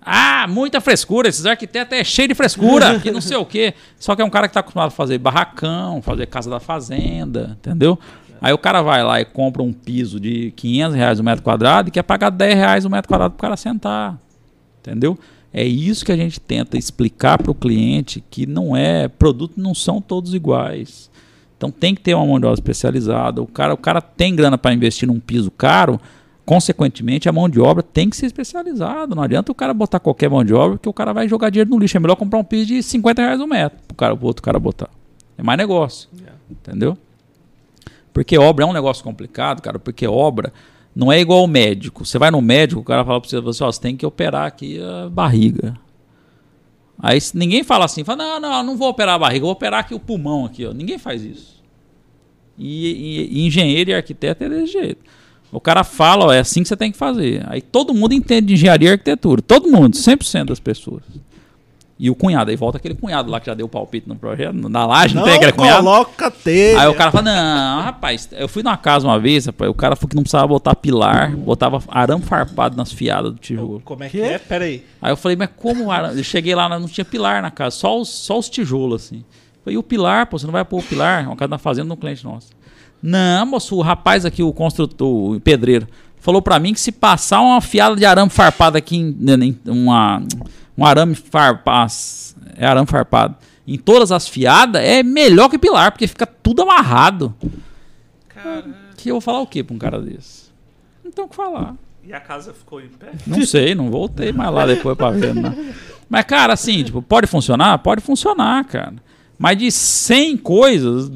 Ah, 0.00 0.46
muita 0.48 0.80
frescura. 0.80 1.28
Esses 1.28 1.44
arquitetos 1.44 1.98
é 1.98 2.02
cheio 2.02 2.28
de 2.28 2.34
frescura, 2.34 2.98
que 2.98 3.10
não 3.10 3.20
sei 3.20 3.36
o 3.36 3.44
quê. 3.44 3.74
Só 3.98 4.16
que 4.16 4.22
é 4.22 4.24
um 4.24 4.30
cara 4.30 4.48
que 4.48 4.54
tá 4.54 4.60
acostumado 4.60 4.88
a 4.88 4.90
fazer 4.90 5.18
barracão, 5.18 6.00
fazer 6.00 6.24
casa 6.28 6.48
da 6.48 6.60
fazenda, 6.60 7.58
entendeu? 7.60 7.98
Aí 8.40 8.54
o 8.54 8.58
cara 8.58 8.80
vai 8.80 9.04
lá 9.04 9.20
e 9.20 9.26
compra 9.26 9.62
um 9.62 9.70
piso 9.70 10.18
de 10.18 10.50
500 10.52 10.96
reais 10.96 11.20
o 11.20 11.22
metro 11.22 11.44
quadrado 11.44 11.90
e 11.90 11.92
quer 11.92 12.04
pagar 12.04 12.30
10 12.30 12.54
reais 12.54 12.84
o 12.86 12.90
metro 12.90 13.06
quadrado 13.06 13.34
para 13.34 13.38
o 13.38 13.42
cara 13.42 13.56
sentar. 13.58 14.18
Entendeu? 14.80 15.18
É 15.52 15.64
isso 15.64 16.04
que 16.04 16.12
a 16.12 16.16
gente 16.16 16.40
tenta 16.40 16.78
explicar 16.78 17.36
para 17.36 17.50
o 17.50 17.54
cliente 17.54 18.24
que 18.30 18.46
não 18.46 18.74
é, 18.76 19.06
produtos 19.06 19.56
não 19.56 19.74
são 19.74 20.00
todos 20.00 20.32
iguais. 20.32 21.10
Então 21.56 21.70
tem 21.70 21.94
que 21.94 22.00
ter 22.00 22.14
uma 22.14 22.26
mão 22.26 22.40
de 22.40 22.46
obra 22.46 22.54
especializada. 22.54 23.42
O 23.42 23.46
cara, 23.46 23.74
o 23.74 23.76
cara 23.76 24.00
tem 24.00 24.34
grana 24.34 24.56
para 24.56 24.72
investir 24.72 25.06
num 25.06 25.20
piso 25.20 25.50
caro, 25.50 26.00
consequentemente 26.44 27.28
a 27.28 27.32
mão 27.32 27.48
de 27.48 27.60
obra 27.60 27.82
tem 27.82 28.08
que 28.08 28.16
ser 28.16 28.26
especializada. 28.26 29.14
Não 29.14 29.22
adianta 29.22 29.52
o 29.52 29.54
cara 29.54 29.74
botar 29.74 30.00
qualquer 30.00 30.30
mão 30.30 30.42
de 30.42 30.54
obra, 30.54 30.76
porque 30.76 30.88
o 30.88 30.92
cara 30.92 31.12
vai 31.12 31.28
jogar 31.28 31.50
dinheiro 31.50 31.70
no 31.70 31.78
lixo. 31.78 31.96
É 31.96 32.00
melhor 32.00 32.16
comprar 32.16 32.38
um 32.38 32.44
piso 32.44 32.66
de 32.66 32.82
50 32.82 33.22
reais 33.22 33.40
o 33.40 33.46
metro 33.46 33.78
para 33.86 33.94
o 33.94 33.96
cara, 33.96 34.18
outro 34.20 34.42
cara 34.42 34.58
botar. 34.58 34.88
É 35.36 35.42
mais 35.42 35.58
negócio. 35.58 36.08
Yeah. 36.16 36.36
Entendeu? 36.50 36.98
Porque 38.12 38.36
obra 38.38 38.64
é 38.64 38.68
um 38.68 38.72
negócio 38.72 39.04
complicado, 39.04 39.60
cara, 39.60 39.78
porque 39.78 40.06
obra 40.06 40.52
não 40.94 41.10
é 41.10 41.20
igual 41.20 41.40
ao 41.40 41.46
médico. 41.46 42.04
Você 42.04 42.18
vai 42.18 42.30
no 42.30 42.40
médico, 42.40 42.80
o 42.80 42.84
cara 42.84 43.04
fala 43.04 43.20
para 43.20 43.30
você, 43.30 43.40
você, 43.40 43.64
você 43.64 43.80
tem 43.80 43.96
que 43.96 44.04
operar 44.04 44.46
aqui 44.46 44.80
a 44.80 45.08
barriga. 45.08 45.78
Aí 46.98 47.18
ninguém 47.34 47.64
fala 47.64 47.84
assim, 47.84 48.04
fala, 48.04 48.38
não, 48.38 48.40
não, 48.40 48.62
não 48.62 48.76
vou 48.76 48.88
operar 48.88 49.16
a 49.16 49.18
barriga, 49.18 49.42
vou 49.42 49.52
operar 49.52 49.80
aqui 49.80 49.94
o 49.94 49.98
pulmão 49.98 50.44
aqui, 50.44 50.64
ó. 50.64 50.72
Ninguém 50.72 50.98
faz 50.98 51.24
isso. 51.24 51.62
E, 52.58 52.86
e, 52.86 53.38
e 53.38 53.46
engenheiro 53.46 53.90
e 53.90 53.94
arquiteto 53.94 54.44
é 54.44 54.48
desse 54.48 54.72
jeito. 54.72 55.02
O 55.50 55.60
cara 55.60 55.84
fala, 55.84 56.26
ó, 56.26 56.32
é 56.32 56.38
assim 56.38 56.62
que 56.62 56.68
você 56.68 56.76
tem 56.76 56.92
que 56.92 56.96
fazer. 56.96 57.44
Aí 57.48 57.60
todo 57.60 57.92
mundo 57.92 58.14
entende 58.14 58.48
de 58.48 58.54
engenharia 58.54 58.90
e 58.90 58.92
arquitetura. 58.92 59.42
Todo 59.42 59.68
mundo, 59.68 59.94
100% 59.94 60.46
das 60.46 60.60
pessoas. 60.60 61.02
E 62.02 62.10
o 62.10 62.16
cunhado, 62.16 62.50
aí 62.50 62.56
volta 62.56 62.78
aquele 62.78 62.96
cunhado 62.96 63.30
lá 63.30 63.38
que 63.38 63.46
já 63.46 63.54
deu 63.54 63.68
palpite 63.68 64.08
no 64.08 64.16
projeto, 64.16 64.52
na 64.54 64.84
laje, 64.84 65.14
não, 65.14 65.22
não 65.22 65.28
tem 65.28 65.36
aquele 65.36 65.52
cunhado? 65.52 65.84
coloca 65.84 66.32
telha. 66.32 66.80
Aí 66.80 66.88
o 66.88 66.94
cara 66.96 67.12
fala, 67.12 67.22
não, 67.22 67.80
rapaz, 67.80 68.28
eu 68.32 68.48
fui 68.48 68.60
numa 68.60 68.76
casa 68.76 69.06
uma 69.06 69.20
vez, 69.20 69.46
rapaz, 69.46 69.70
o 69.70 69.74
cara 69.74 69.94
falou 69.94 70.08
que 70.08 70.16
não 70.16 70.24
precisava 70.24 70.48
botar 70.48 70.74
pilar, 70.74 71.30
botava 71.36 71.80
arame 71.86 72.24
farpado 72.24 72.76
nas 72.76 72.90
fiadas 72.90 73.30
do 73.30 73.38
tijolo. 73.38 73.80
Como 73.84 74.02
é 74.02 74.08
que, 74.08 74.18
que 74.18 74.24
é? 74.24 74.36
Pera 74.36 74.64
aí. 74.64 74.84
Aí 75.00 75.12
eu 75.12 75.16
falei, 75.16 75.36
mas 75.36 75.48
como 75.56 75.92
arame? 75.92 76.18
Eu 76.18 76.24
cheguei 76.24 76.56
lá, 76.56 76.68
não 76.68 76.88
tinha 76.88 77.04
pilar 77.04 77.40
na 77.40 77.52
casa, 77.52 77.76
só 77.76 78.00
os, 78.00 78.08
só 78.08 78.36
os 78.36 78.50
tijolos, 78.50 79.04
assim. 79.04 79.24
falei, 79.62 79.76
e 79.76 79.78
o 79.78 79.82
pilar, 79.84 80.26
pô, 80.26 80.36
você 80.36 80.44
não 80.44 80.52
vai 80.52 80.64
pôr 80.64 80.80
o 80.80 80.82
pilar? 80.82 81.28
Uma 81.28 81.36
casa 81.36 81.50
na 81.50 81.58
fazenda 81.58 81.86
de 81.86 81.92
um 81.92 81.96
cliente 81.96 82.24
nosso. 82.24 82.48
Não, 83.00 83.46
moço, 83.46 83.76
o 83.76 83.80
rapaz 83.80 84.26
aqui, 84.26 84.42
o 84.42 84.52
construtor, 84.52 85.36
o 85.36 85.40
pedreiro, 85.40 85.86
falou 86.18 86.42
pra 86.42 86.58
mim 86.58 86.74
que 86.74 86.80
se 86.80 86.90
passar 86.90 87.40
uma 87.42 87.60
fiada 87.60 87.94
de 87.94 88.04
arame 88.04 88.28
farpado 88.28 88.76
aqui, 88.76 88.96
em, 88.96 89.16
em 89.40 89.70
uma, 89.70 90.20
um 90.76 90.84
arame 90.84 91.14
farpado 91.14 91.92
é 92.56 92.66
arame 92.66 92.86
farpado, 92.86 93.36
em 93.66 93.78
todas 93.78 94.10
as 94.10 94.28
fiadas, 94.28 94.82
é 94.82 95.02
melhor 95.02 95.48
que 95.48 95.58
pilar, 95.58 95.92
porque 95.92 96.06
fica 96.06 96.26
tudo 96.26 96.62
amarrado. 96.62 97.34
Cara... 98.28 98.82
Que 98.96 99.10
eu 99.10 99.14
vou 99.14 99.20
falar 99.20 99.40
o 99.40 99.46
que 99.46 99.64
pra 99.64 99.74
um 99.74 99.78
cara 99.78 100.00
desse? 100.00 100.52
Não 101.04 101.10
tem 101.10 101.24
o 101.24 101.28
que 101.28 101.34
falar. 101.34 101.74
E 102.04 102.12
a 102.12 102.20
casa 102.20 102.52
ficou 102.52 102.80
em 102.80 102.88
pé? 102.88 103.12
Não 103.26 103.44
sei, 103.44 103.74
não 103.74 103.90
voltei 103.90 104.32
mais 104.32 104.52
lá 104.52 104.66
depois 104.66 104.96
pra 104.96 105.10
ver. 105.10 105.34
Não. 105.34 105.54
Mas, 106.08 106.24
cara, 106.24 106.52
assim, 106.52 106.82
tipo, 106.82 107.00
pode 107.00 107.26
funcionar? 107.26 107.78
Pode 107.78 108.00
funcionar, 108.00 108.64
cara. 108.64 108.94
Mas 109.38 109.58
de 109.58 109.70
100 109.70 110.36
coisas, 110.38 111.10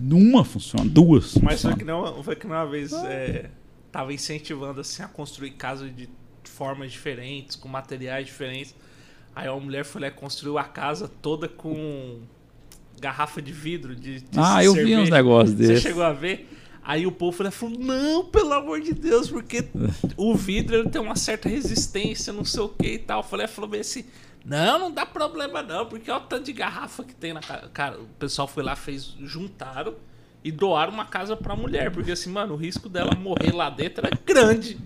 uma 0.00 0.44
funciona, 0.44 0.88
duas. 0.88 1.36
Mas 1.36 1.54
funciona. 1.54 1.76
foi 1.76 1.78
que 1.78 1.84
não, 1.84 2.22
foi 2.22 2.36
que 2.36 2.46
uma 2.46 2.64
vez 2.64 2.92
é, 2.92 3.46
tava 3.90 4.12
incentivando 4.12 4.80
assim, 4.80 5.02
a 5.02 5.08
construir 5.08 5.52
casas 5.52 5.94
de 5.94 6.08
formas 6.44 6.92
diferentes, 6.92 7.56
com 7.56 7.68
materiais 7.68 8.26
diferentes. 8.26 8.74
Aí 9.34 9.48
a 9.48 9.54
mulher 9.54 9.84
foi 9.84 10.00
lá 10.00 10.06
e 10.08 10.10
construiu 10.10 10.58
a 10.58 10.64
casa 10.64 11.10
toda 11.20 11.48
com 11.48 12.20
garrafa 13.00 13.42
de 13.42 13.52
vidro 13.52 13.96
de, 13.96 14.20
de 14.20 14.38
Ah, 14.38 14.62
eu 14.62 14.74
vi 14.74 14.96
uns 14.96 15.10
negócios 15.10 15.56
desses. 15.56 15.82
Você 15.82 15.88
chegou 15.88 16.02
a 16.02 16.12
ver? 16.12 16.48
Aí 16.84 17.06
o 17.06 17.12
povo 17.12 17.50
falou, 17.50 17.78
não, 17.78 18.24
pelo 18.24 18.52
amor 18.52 18.80
de 18.80 18.92
Deus, 18.92 19.30
porque 19.30 19.64
o 20.16 20.34
vidro 20.34 20.88
tem 20.88 21.00
uma 21.00 21.14
certa 21.14 21.48
resistência, 21.48 22.32
não 22.32 22.44
sei 22.44 22.62
o 22.62 22.68
que 22.68 22.94
e 22.94 22.98
tal. 22.98 23.20
Eu 23.20 23.24
falei, 23.24 23.46
falou 23.46 23.70
bem 23.70 23.80
assim, 23.80 24.04
não, 24.44 24.78
não 24.78 24.90
dá 24.90 25.06
problema 25.06 25.62
não, 25.62 25.86
porque 25.86 26.10
olha 26.10 26.20
o 26.20 26.26
tanto 26.26 26.44
de 26.44 26.52
garrafa 26.52 27.04
que 27.04 27.14
tem 27.14 27.32
na 27.32 27.40
casa. 27.40 27.68
Cara, 27.72 28.00
o 28.00 28.06
pessoal 28.18 28.48
foi 28.48 28.64
lá, 28.64 28.74
fez, 28.74 29.14
juntaram 29.22 29.94
e 30.42 30.50
doaram 30.50 30.92
uma 30.92 31.04
casa 31.04 31.36
pra 31.36 31.54
mulher, 31.54 31.92
porque 31.92 32.10
assim, 32.12 32.30
mano, 32.30 32.54
o 32.54 32.56
risco 32.56 32.88
dela 32.88 33.14
morrer 33.14 33.54
lá 33.54 33.70
dentro 33.70 34.04
é 34.04 34.10
grande. 34.26 34.76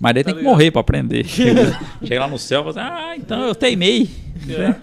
Mas 0.00 0.14
daí 0.14 0.24
tá 0.24 0.30
tem 0.30 0.38
ligado? 0.38 0.38
que 0.38 0.50
morrer 0.50 0.70
pra 0.70 0.80
aprender. 0.80 1.24
Chega, 1.28 2.20
lá 2.20 2.26
no 2.26 2.38
céu 2.38 2.62
e 2.62 2.72
fala 2.72 2.88
assim, 2.88 2.94
ah, 2.94 3.16
então 3.16 3.46
eu 3.46 3.54
teimei. 3.54 4.08
É. 4.48 4.74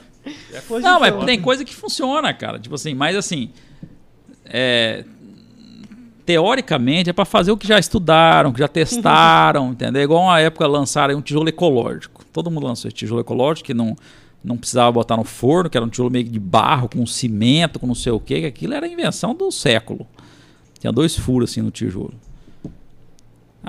É 0.54 0.80
não, 0.80 1.00
mas 1.00 1.26
tem 1.26 1.42
coisa 1.42 1.66
que 1.66 1.74
funciona, 1.74 2.34
cara. 2.34 2.60
Tipo 2.60 2.76
assim, 2.76 2.94
mas 2.94 3.16
assim. 3.16 3.50
É, 4.46 5.04
teoricamente 6.26 7.10
é 7.10 7.14
para 7.14 7.24
fazer 7.24 7.52
o 7.52 7.58
que 7.58 7.66
já 7.66 7.80
estudaram, 7.80 8.52
que 8.52 8.60
já 8.60 8.68
testaram, 8.68 9.72
entendeu? 9.72 10.04
Igual 10.04 10.24
uma 10.24 10.40
época 10.40 10.68
lançaram 10.68 11.16
um 11.16 11.22
tijolo 11.22 11.48
ecológico. 11.48 12.26
Todo 12.34 12.52
mundo 12.52 12.68
lançou 12.68 12.90
esse 12.90 12.96
tijolo 12.98 13.22
ecológico 13.22 13.68
que 13.68 13.74
não, 13.74 13.96
não 14.44 14.58
precisava 14.58 14.92
botar 14.92 15.16
no 15.16 15.24
forno, 15.24 15.70
que 15.70 15.78
era 15.78 15.86
um 15.86 15.90
tijolo 15.90 16.12
meio 16.12 16.26
de 16.26 16.40
barro, 16.40 16.90
com 16.90 17.06
cimento, 17.06 17.80
com 17.80 17.88
não 17.88 17.96
sei 17.96 18.12
o 18.12 18.20
que, 18.20 18.42
que 18.42 18.46
aquilo 18.46 18.74
era 18.74 18.86
a 18.86 18.90
invenção 18.90 19.34
do 19.34 19.50
século. 19.52 20.06
Tinha 20.80 20.92
dois 20.92 21.16
furos 21.18 21.50
assim 21.50 21.62
no 21.62 21.72
tijolo. 21.72 22.14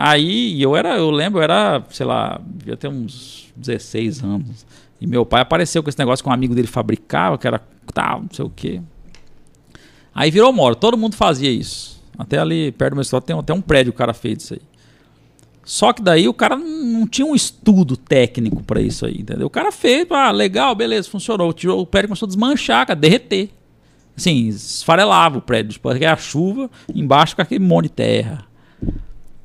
Aí 0.00 0.62
eu 0.62 0.76
era, 0.76 0.96
eu 0.96 1.10
lembro, 1.10 1.40
eu 1.40 1.42
era, 1.42 1.82
sei 1.90 2.06
lá, 2.06 2.40
devia 2.46 2.76
ter 2.76 2.86
uns 2.86 3.52
16 3.56 4.22
anos. 4.22 4.64
E 5.00 5.08
meu 5.08 5.26
pai 5.26 5.40
apareceu 5.40 5.82
com 5.82 5.88
esse 5.88 5.98
negócio 5.98 6.22
que 6.22 6.30
um 6.30 6.32
amigo 6.32 6.54
dele 6.54 6.68
fabricava, 6.68 7.36
que 7.36 7.48
era 7.48 7.60
tal, 7.92 8.20
não 8.20 8.28
sei 8.30 8.44
o 8.44 8.48
quê. 8.48 8.80
Aí 10.14 10.30
virou 10.30 10.52
moro, 10.52 10.76
todo 10.76 10.96
mundo 10.96 11.16
fazia 11.16 11.50
isso. 11.50 12.00
Até 12.16 12.38
ali 12.38 12.70
perto 12.70 12.92
do 12.92 12.94
meu 12.94 13.02
estado 13.02 13.24
tem 13.24 13.36
até 13.36 13.52
um 13.52 13.60
prédio 13.60 13.90
o 13.90 13.92
cara 13.92 14.14
fez 14.14 14.44
isso 14.44 14.54
aí. 14.54 14.60
Só 15.64 15.92
que 15.92 16.00
daí 16.00 16.28
o 16.28 16.34
cara 16.34 16.56
não 16.56 17.04
tinha 17.04 17.26
um 17.26 17.34
estudo 17.34 17.96
técnico 17.96 18.62
para 18.62 18.80
isso 18.80 19.04
aí, 19.04 19.18
entendeu? 19.18 19.48
O 19.48 19.50
cara 19.50 19.72
fez, 19.72 20.06
ah, 20.10 20.30
legal, 20.30 20.76
beleza, 20.76 21.10
funcionou. 21.10 21.50
O 21.50 21.86
prédio 21.86 22.08
começou 22.08 22.26
a 22.26 22.28
desmanchar, 22.28 22.86
cara, 22.86 22.98
derreter. 22.98 23.50
Assim, 24.16 24.46
esfarelava 24.46 25.38
o 25.38 25.42
prédio, 25.42 25.72
depois 25.72 26.00
a 26.00 26.16
chuva, 26.16 26.70
embaixo 26.94 27.34
com 27.34 27.42
aquele 27.42 27.64
monte 27.64 27.86
de 27.86 27.90
terra. 27.90 28.47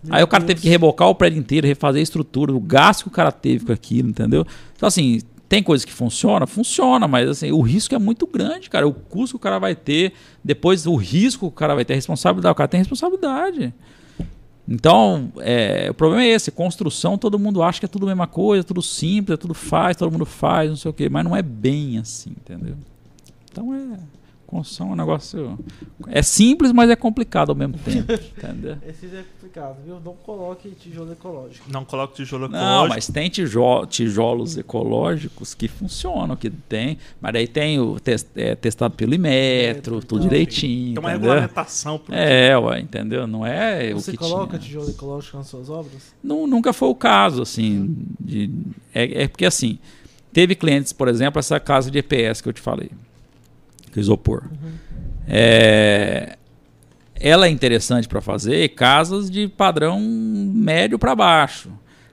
Meu 0.03 0.15
Aí 0.15 0.23
o 0.23 0.27
cara 0.27 0.43
teve 0.43 0.61
que 0.61 0.69
rebocar 0.69 1.07
o 1.07 1.15
prédio 1.15 1.40
inteiro, 1.40 1.65
refazer 1.65 1.99
a 1.99 2.03
estrutura, 2.03 2.53
o 2.53 2.59
gasto 2.59 3.03
que 3.03 3.07
o 3.07 3.11
cara 3.11 3.32
teve 3.32 3.65
com 3.65 3.72
aquilo, 3.72 4.09
entendeu? 4.09 4.45
Então, 4.75 4.88
assim, 4.88 5.22
tem 5.48 5.61
coisas 5.61 5.85
que 5.85 5.93
funcionam? 5.93 6.45
Funciona, 6.48 7.07
mas 7.07 7.30
assim, 7.30 7.51
o 7.51 7.61
risco 7.61 7.93
é 7.93 7.99
muito 7.99 8.25
grande, 8.25 8.69
cara. 8.69 8.88
O 8.88 8.93
custo 8.93 9.33
que 9.33 9.38
o 9.38 9.40
cara 9.40 9.59
vai 9.59 9.75
ter, 9.75 10.14
depois 10.43 10.85
o 10.85 10.95
risco 10.95 11.48
que 11.48 11.53
o 11.53 11.56
cara 11.56 11.75
vai 11.75 11.85
ter, 11.85 11.93
a 11.93 11.95
responsabilidade, 11.95 12.51
o 12.51 12.56
cara 12.56 12.67
tem 12.67 12.80
responsabilidade. 12.80 13.73
Então, 14.67 15.32
é, 15.40 15.88
o 15.91 15.93
problema 15.93 16.23
é 16.23 16.30
esse: 16.30 16.49
construção, 16.49 17.17
todo 17.17 17.38
mundo 17.38 17.61
acha 17.61 17.80
que 17.80 17.85
é 17.85 17.90
tudo 17.90 18.06
a 18.06 18.07
mesma 18.07 18.27
coisa, 18.27 18.64
tudo 18.64 18.82
simples, 18.82 19.35
é 19.35 19.38
tudo 19.38 19.53
faz, 19.53 19.95
todo 19.95 20.11
mundo 20.11 20.25
faz, 20.25 20.69
não 20.69 20.77
sei 20.77 20.90
o 20.90 20.93
quê, 20.93 21.09
mas 21.09 21.23
não 21.23 21.35
é 21.35 21.41
bem 21.41 21.98
assim, 21.98 22.32
entendeu? 22.32 22.75
Então 23.51 23.73
é 23.73 23.99
construção 24.53 24.90
é 24.90 24.91
um 24.93 24.95
negócio. 24.95 25.59
É 26.07 26.22
simples, 26.22 26.72
mas 26.72 26.90
é 26.90 26.95
complicado 26.95 27.49
ao 27.49 27.56
mesmo 27.56 27.77
tempo. 27.77 28.11
entendeu? 28.38 28.77
Esse 28.88 29.06
é 29.07 29.23
complicado, 29.33 29.77
viu? 29.85 29.99
Não 30.03 30.14
coloque 30.15 30.69
tijolo 30.72 31.11
ecológico. 31.11 31.65
Não 31.72 31.83
coloque 31.85 32.15
tijolo 32.15 32.48
Não, 32.48 32.57
ecológico. 32.57 32.90
mas 32.95 33.07
tem 33.07 33.30
tijo- 33.30 33.85
tijolos 33.88 34.57
ecológicos 34.57 35.53
que 35.53 35.67
funcionam, 35.67 36.35
que 36.35 36.49
tem. 36.49 36.98
Mas 37.22 37.35
aí 37.35 37.48
tem 37.48 37.80
o 37.80 37.99
tes- 37.99 38.25
é, 38.35 38.56
testado 38.56 38.95
pelo 38.95 39.14
Imetro, 39.14 39.93
Metro, 39.95 39.99
tudo 40.01 40.19
então, 40.25 40.30
direitinho. 40.30 40.93
Tem 40.95 40.99
uma 41.03 41.09
entendeu? 41.11 41.30
regulamentação. 41.32 41.98
pro- 41.99 42.14
É, 42.15 42.57
ué, 42.57 42.80
entendeu? 42.80 43.25
Não 43.27 43.45
é 43.45 43.93
Você 43.93 44.11
o 44.11 44.14
que 44.14 44.17
coloca 44.17 44.57
tinha. 44.57 44.59
tijolo 44.59 44.90
ecológico 44.90 45.38
nas 45.38 45.48
suas 45.48 45.69
obras? 45.69 46.14
Não, 46.23 46.45
nunca 46.48 46.72
foi 46.73 46.90
o 46.90 46.95
caso, 46.95 47.41
assim. 47.41 47.95
de- 48.19 48.49
é, 48.93 49.23
é 49.23 49.27
porque, 49.27 49.45
assim, 49.45 49.77
teve 50.32 50.56
clientes, 50.56 50.91
por 50.93 51.07
exemplo, 51.07 51.40
essa 51.40 51.59
casa 51.59 51.91
de 51.91 51.98
EPS 51.99 52.41
que 52.41 52.49
eu 52.49 52.53
te 52.53 52.61
falei, 52.61 52.90
que 53.93 53.99
é 53.99 54.01
isopor. 54.01 54.43
É, 55.27 56.38
ela 57.19 57.47
é 57.47 57.49
interessante 57.49 58.07
para 58.07 58.22
fazer 58.22 58.69
casas 58.69 59.30
de 59.30 59.47
padrão 59.47 59.99
médio 60.01 60.99
para 60.99 61.15
baixo. 61.15 61.69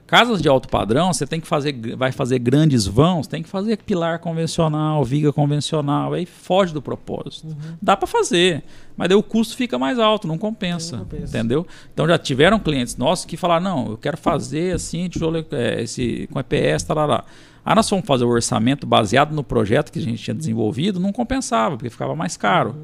Casas 0.07 0.41
de 0.41 0.49
alto 0.49 0.67
padrão, 0.67 1.13
você 1.13 1.25
tem 1.25 1.39
que 1.39 1.47
fazer, 1.47 1.73
vai 1.95 2.11
fazer 2.11 2.37
grandes 2.37 2.85
vãos, 2.85 3.27
tem 3.27 3.41
que 3.41 3.47
fazer 3.47 3.77
pilar 3.77 4.19
convencional, 4.19 5.05
viga 5.05 5.31
convencional, 5.31 6.11
aí 6.13 6.25
foge 6.25 6.73
do 6.73 6.81
propósito. 6.81 7.55
Dá 7.81 7.95
para 7.95 8.07
fazer, 8.07 8.61
mas 8.97 9.07
daí 9.07 9.17
o 9.17 9.23
custo 9.23 9.55
fica 9.55 9.79
mais 9.79 9.97
alto, 9.97 10.27
não 10.27 10.37
compensa, 10.37 10.97
Não 10.97 11.05
compensa. 11.05 11.37
entendeu? 11.37 11.65
Então 11.93 12.05
já 12.05 12.17
tiveram 12.17 12.59
clientes 12.59 12.97
nossos 12.97 13.23
que 13.23 13.37
falaram, 13.37 13.63
não, 13.63 13.91
eu 13.91 13.97
quero 13.97 14.17
fazer 14.17 14.75
assim, 14.75 15.07
tijolo, 15.07 15.45
é, 15.51 15.81
esse, 15.81 16.27
com 16.29 16.37
EPS, 16.41 16.83
tal, 16.83 17.07
lá. 17.07 17.23
Aí 17.63 17.75
nós 17.75 17.87
fomos 17.87 18.05
fazer 18.05 18.23
o 18.23 18.29
orçamento 18.29 18.87
baseado 18.87 19.33
no 19.33 19.43
projeto 19.43 19.91
que 19.91 19.99
a 19.99 20.01
gente 20.01 20.21
tinha 20.21 20.33
desenvolvido, 20.33 20.99
não 20.99 21.11
compensava, 21.11 21.77
porque 21.77 21.89
ficava 21.89 22.15
mais 22.15 22.35
caro. 22.35 22.75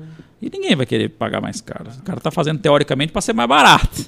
E 0.42 0.50
ninguém 0.50 0.76
vai 0.76 0.86
querer 0.86 1.10
pagar 1.10 1.42
mais 1.42 1.62
caro. 1.62 1.90
O 2.00 2.04
cara 2.04 2.20
está 2.20 2.30
fazendo 2.30 2.60
teoricamente 2.60 3.12
para 3.12 3.22
ser 3.22 3.34
mais 3.34 3.50
barato. 3.50 4.06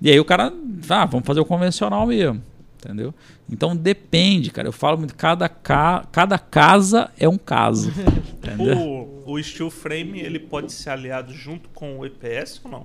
E 0.00 0.10
aí 0.10 0.20
o 0.20 0.24
cara, 0.24 0.52
ah, 0.90 1.06
vamos 1.06 1.26
fazer 1.26 1.40
o 1.40 1.44
convencional 1.44 2.06
mesmo. 2.06 2.42
Entendeu? 2.78 3.14
Então 3.50 3.74
depende, 3.74 4.50
cara. 4.50 4.68
Eu 4.68 4.72
falo 4.72 4.98
muito, 4.98 5.14
cada, 5.14 5.48
ca... 5.48 6.06
cada 6.12 6.38
casa 6.38 7.10
é 7.18 7.28
um 7.28 7.38
caso. 7.38 7.90
entendeu? 8.36 8.76
O, 8.76 9.32
o 9.32 9.42
steel 9.42 9.70
frame 9.70 10.20
ele 10.20 10.38
pode 10.38 10.72
ser 10.72 10.90
aliado 10.90 11.32
junto 11.32 11.68
com 11.70 11.98
o 11.98 12.06
EPS 12.06 12.60
ou 12.64 12.70
não? 12.70 12.84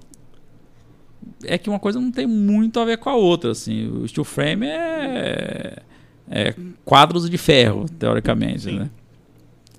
É 1.43 1.57
que 1.57 1.69
uma 1.69 1.79
coisa 1.79 1.99
não 1.99 2.11
tem 2.11 2.25
muito 2.25 2.79
a 2.79 2.85
ver 2.85 2.97
com 2.97 3.09
a 3.09 3.15
outra. 3.15 3.51
Assim. 3.51 3.87
O 3.87 4.07
steel 4.07 4.23
frame 4.23 4.65
é, 4.65 5.83
é 6.31 6.55
quadros 6.85 7.29
de 7.29 7.37
ferro, 7.37 7.85
teoricamente. 7.99 8.61
Sim. 8.63 8.79
Né? 8.79 8.89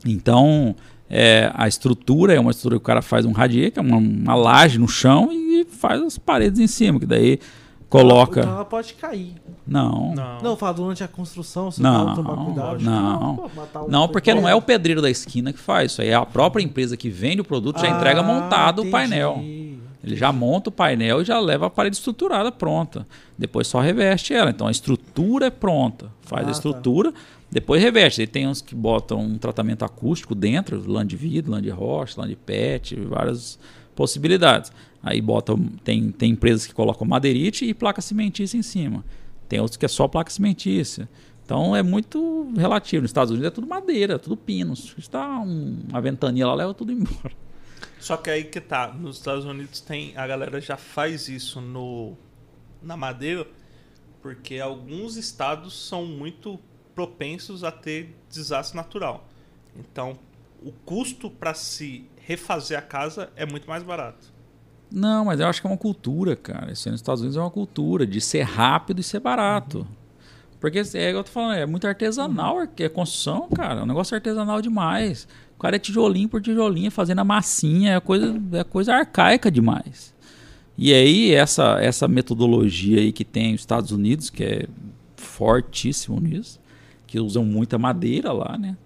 Então, 0.06 0.74
é, 1.08 1.50
a 1.54 1.66
estrutura 1.68 2.34
é 2.34 2.40
uma 2.40 2.50
estrutura 2.50 2.76
que 2.76 2.82
o 2.82 2.86
cara 2.86 3.02
faz 3.02 3.24
um 3.24 3.32
radier, 3.32 3.70
que 3.72 3.78
é 3.78 3.82
uma, 3.82 3.96
uma 3.96 4.34
laje 4.34 4.78
no 4.78 4.88
chão, 4.88 5.30
e 5.32 5.64
faz 5.64 6.00
as 6.02 6.18
paredes 6.18 6.58
em 6.60 6.66
cima, 6.66 6.98
que 7.00 7.06
daí 7.06 7.38
coloca. 7.88 8.40
Então 8.40 8.52
ela 8.52 8.64
pode 8.64 8.94
cair. 8.94 9.34
Não. 9.66 10.12
Não. 10.14 10.38
Não, 10.42 10.56
fala 10.56 10.72
durante 10.74 11.04
a 11.04 11.08
construção, 11.08 11.70
você 11.70 11.80
Não, 11.82 12.06
não 12.06 12.14
tomar 12.16 12.36
cuidado. 12.44 12.80
não. 12.82 13.36
pô, 13.36 13.80
um 13.84 13.88
Não, 13.88 14.08
porque 14.08 14.34
não 14.34 14.48
é 14.48 14.54
o 14.54 14.62
pedreiro. 14.62 15.00
da 15.00 15.08
esquina 15.10 15.52
que 15.52 15.58
faz. 15.58 15.92
Isso 15.92 16.02
aí 16.02 16.08
é 16.08 16.14
a 16.14 16.26
própria 16.26 16.62
empresa 16.62 16.96
que 16.96 17.08
vende 17.08 17.40
o 17.42 17.44
produto, 17.44 17.80
já 17.80 17.88
entrega 17.88 18.20
Ah, 18.20 18.22
montado 18.24 18.78
o 18.78 18.80
entendi. 18.80 18.90
painel. 18.90 19.40
Ele 20.02 20.16
já 20.16 20.32
monta 20.32 20.68
o 20.68 20.72
painel 20.72 21.22
e 21.22 21.24
já 21.24 21.38
leva 21.38 21.66
a 21.66 21.70
parede 21.70 21.96
estruturada 21.96 22.50
pronta. 22.50 23.06
Depois 23.38 23.66
só 23.68 23.80
reveste 23.80 24.34
ela. 24.34 24.50
Então 24.50 24.66
a 24.66 24.70
estrutura 24.70 25.46
é 25.46 25.50
pronta. 25.50 26.10
Faz 26.22 26.40
Ah, 26.42 26.42
a 26.42 26.46
tá. 26.46 26.50
estrutura, 26.52 27.14
depois 27.50 27.80
reveste. 27.80 28.20
Aí 28.20 28.26
tem 28.26 28.48
uns 28.48 28.60
que 28.60 28.74
botam 28.74 29.20
um 29.20 29.38
tratamento 29.38 29.84
acústico 29.84 30.34
dentro, 30.34 30.82
lã 30.90 31.06
de 31.06 31.16
vidro, 31.16 31.52
lã 31.52 31.62
de 31.62 31.70
rocha, 31.70 32.20
lã 32.20 32.26
de 32.26 32.34
pet, 32.34 32.96
várias 32.96 33.58
possibilidades. 33.94 34.72
Aí 35.02 35.20
botam, 35.20 35.58
tem, 35.84 36.10
tem 36.10 36.32
empresas 36.32 36.66
que 36.66 36.74
colocam 36.74 37.06
madeirite 37.06 37.64
e 37.64 37.72
placa 37.74 38.00
cimentícia 38.02 38.56
em 38.58 38.62
cima. 38.62 39.04
Tem 39.48 39.60
outros 39.60 39.76
que 39.76 39.84
é 39.84 39.88
só 39.88 40.08
placa 40.08 40.30
cimentícia. 40.30 41.08
Então 41.44 41.76
é 41.76 41.82
muito 41.82 42.52
relativo. 42.56 43.02
Nos 43.02 43.10
Estados 43.10 43.30
Unidos 43.30 43.46
é 43.48 43.50
tudo 43.50 43.66
madeira, 43.66 44.18
tudo 44.18 44.36
pino. 44.36 44.74
Se 44.74 44.98
está 44.98 45.38
um, 45.40 45.78
uma 45.90 46.00
ventania 46.00 46.46
lá, 46.46 46.54
leva 46.54 46.74
tudo 46.74 46.90
embora. 46.92 47.32
Só 48.02 48.16
que 48.16 48.28
aí 48.28 48.42
que 48.42 48.60
tá, 48.60 48.88
nos 48.88 49.18
Estados 49.18 49.44
Unidos 49.44 49.80
tem 49.80 50.16
a 50.16 50.26
galera 50.26 50.60
já 50.60 50.76
faz 50.76 51.28
isso 51.28 51.60
no 51.60 52.16
na 52.82 52.96
madeira, 52.96 53.46
porque 54.20 54.58
alguns 54.58 55.16
estados 55.16 55.86
são 55.86 56.04
muito 56.04 56.58
propensos 56.96 57.62
a 57.62 57.70
ter 57.70 58.12
desastre 58.28 58.76
natural. 58.76 59.28
Então, 59.76 60.18
o 60.60 60.72
custo 60.72 61.30
para 61.30 61.54
se 61.54 62.04
refazer 62.16 62.76
a 62.76 62.82
casa 62.82 63.30
é 63.36 63.46
muito 63.46 63.68
mais 63.68 63.84
barato. 63.84 64.32
Não, 64.90 65.26
mas 65.26 65.38
eu 65.38 65.46
acho 65.46 65.60
que 65.60 65.68
é 65.68 65.70
uma 65.70 65.78
cultura, 65.78 66.34
cara. 66.34 66.72
Isso 66.72 66.90
nos 66.90 66.98
Estados 66.98 67.20
Unidos 67.20 67.36
é 67.36 67.40
uma 67.40 67.52
cultura 67.52 68.04
de 68.04 68.20
ser 68.20 68.42
rápido 68.42 69.00
e 69.00 69.04
ser 69.04 69.20
barato. 69.20 69.86
Porque 70.62 70.78
é 70.78 71.08
igual 71.08 71.22
eu 71.22 71.24
tô 71.24 71.32
falando, 71.32 71.56
é 71.56 71.66
muito 71.66 71.88
artesanal, 71.88 72.58
é 72.62 72.88
construção, 72.88 73.48
cara. 73.48 73.80
É 73.80 73.82
um 73.82 73.86
negócio 73.86 74.14
artesanal 74.14 74.62
demais. 74.62 75.26
O 75.56 75.60
cara 75.60 75.74
é 75.74 75.78
tijolinho 75.78 76.28
por 76.28 76.40
tijolinho, 76.40 76.88
fazendo 76.88 77.18
a 77.18 77.24
massinha, 77.24 77.94
é 77.96 78.00
coisa, 78.00 78.40
é 78.52 78.62
coisa 78.62 78.94
arcaica 78.94 79.50
demais. 79.50 80.14
E 80.78 80.94
aí, 80.94 81.32
essa, 81.32 81.80
essa 81.80 82.06
metodologia 82.06 83.00
aí 83.00 83.10
que 83.10 83.24
tem 83.24 83.54
os 83.54 83.60
Estados 83.60 83.90
Unidos, 83.90 84.30
que 84.30 84.44
é 84.44 84.66
fortíssimo 85.16 86.20
nisso, 86.20 86.60
que 87.08 87.18
usam 87.18 87.44
muita 87.44 87.76
madeira 87.76 88.30
lá, 88.30 88.56
né? 88.56 88.76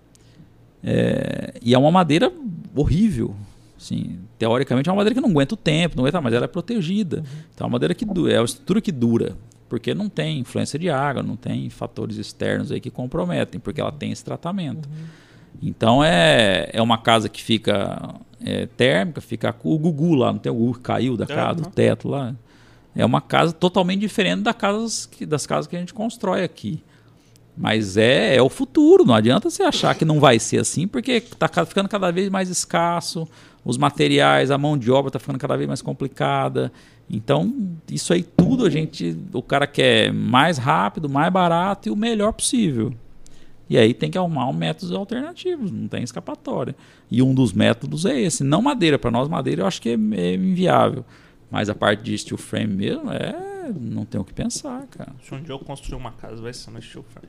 É, 0.82 1.52
e 1.60 1.74
é 1.74 1.78
uma 1.78 1.90
madeira 1.90 2.32
horrível. 2.74 3.36
Assim, 3.78 4.18
teoricamente 4.38 4.88
é 4.88 4.92
uma 4.92 4.96
madeira 4.96 5.14
que 5.14 5.20
não 5.20 5.28
aguenta 5.28 5.52
o 5.52 5.58
tempo, 5.58 5.94
não 5.94 6.04
aguenta, 6.04 6.22
mas 6.22 6.32
ela 6.32 6.46
é 6.46 6.48
protegida. 6.48 7.22
Então 7.54 7.66
é 7.66 7.68
uma 7.68 7.72
madeira 7.72 7.94
que 7.94 8.06
dura, 8.06 8.32
é 8.32 8.40
uma 8.40 8.46
estrutura 8.46 8.80
que 8.80 8.90
dura, 8.90 9.36
porque 9.68 9.94
não 9.94 10.08
tem 10.08 10.38
influência 10.38 10.78
de 10.78 10.88
água, 10.88 11.22
não 11.22 11.36
tem 11.36 11.68
fatores 11.70 12.16
externos 12.16 12.70
aí 12.70 12.80
que 12.80 12.90
comprometem, 12.90 13.60
porque 13.60 13.80
ela 13.80 13.92
tem 13.92 14.12
esse 14.12 14.24
tratamento. 14.24 14.88
Então 15.62 16.04
é, 16.04 16.68
é 16.72 16.82
uma 16.82 16.98
casa 16.98 17.28
que 17.28 17.42
fica 17.42 18.14
é, 18.44 18.66
térmica, 18.66 19.20
fica 19.20 19.54
o 19.64 19.78
Gugu 19.78 20.14
lá, 20.14 20.32
não 20.32 20.38
tem 20.38 20.52
o 20.52 20.54
Gugu 20.54 20.74
que 20.74 20.80
caiu 20.80 21.16
da 21.16 21.26
casa, 21.26 21.54
do 21.56 21.62
Aham. 21.62 21.70
teto 21.70 22.08
lá. 22.08 22.34
É 22.94 23.04
uma 23.04 23.20
casa 23.20 23.52
totalmente 23.52 24.00
diferente 24.00 24.42
da 24.42 24.54
casas 24.54 25.06
que, 25.06 25.26
das 25.26 25.46
casas 25.46 25.66
que 25.66 25.76
a 25.76 25.78
gente 25.78 25.92
constrói 25.92 26.42
aqui. 26.42 26.82
Mas 27.56 27.96
é, 27.96 28.36
é 28.36 28.42
o 28.42 28.50
futuro, 28.50 29.04
não 29.04 29.14
adianta 29.14 29.48
você 29.48 29.62
achar 29.62 29.94
que 29.94 30.04
não 30.04 30.20
vai 30.20 30.38
ser 30.38 30.60
assim, 30.60 30.86
porque 30.86 31.12
está 31.12 31.48
ficando 31.64 31.88
cada 31.88 32.10
vez 32.10 32.28
mais 32.28 32.50
escasso, 32.50 33.26
os 33.64 33.78
materiais, 33.78 34.50
a 34.50 34.58
mão 34.58 34.76
de 34.76 34.90
obra 34.90 35.08
está 35.08 35.18
ficando 35.18 35.38
cada 35.38 35.56
vez 35.56 35.66
mais 35.66 35.80
complicada. 35.80 36.70
Então, 37.08 37.54
isso 37.90 38.12
aí 38.12 38.22
tudo 38.22 38.66
a 38.66 38.70
gente, 38.70 39.16
o 39.32 39.42
cara 39.42 39.66
quer 39.66 40.12
mais 40.12 40.58
rápido, 40.58 41.08
mais 41.08 41.32
barato 41.32 41.88
e 41.88 41.92
o 41.92 41.96
melhor 41.96 42.32
possível. 42.32 42.92
E 43.68 43.76
aí 43.76 43.92
tem 43.92 44.10
que 44.10 44.18
arrumar 44.18 44.48
um 44.48 44.52
métodos 44.52 44.92
alternativos, 44.92 45.70
não 45.70 45.88
tem 45.88 46.02
escapatória. 46.02 46.74
E 47.10 47.22
um 47.22 47.34
dos 47.34 47.52
métodos 47.52 48.04
é 48.04 48.20
esse, 48.20 48.44
não 48.44 48.62
madeira. 48.62 48.98
Para 48.98 49.10
nós, 49.10 49.28
madeira 49.28 49.62
eu 49.62 49.66
acho 49.66 49.82
que 49.82 49.90
é, 49.90 49.92
é 49.92 50.34
inviável. 50.34 51.04
Mas 51.50 51.68
a 51.68 51.74
parte 51.74 52.02
de 52.02 52.16
steel 52.16 52.38
frame 52.38 52.74
mesmo, 52.74 53.10
é, 53.10 53.72
não 53.80 54.04
tem 54.04 54.20
o 54.20 54.24
que 54.24 54.32
pensar, 54.32 54.86
cara. 54.88 55.12
Se 55.22 55.34
um 55.34 55.42
dia 55.42 55.54
eu 55.54 55.58
construir 55.58 55.98
uma 55.98 56.12
casa, 56.12 56.40
vai 56.40 56.52
ser 56.52 56.70
no 56.70 56.80
steel 56.80 57.04
frame. 57.04 57.28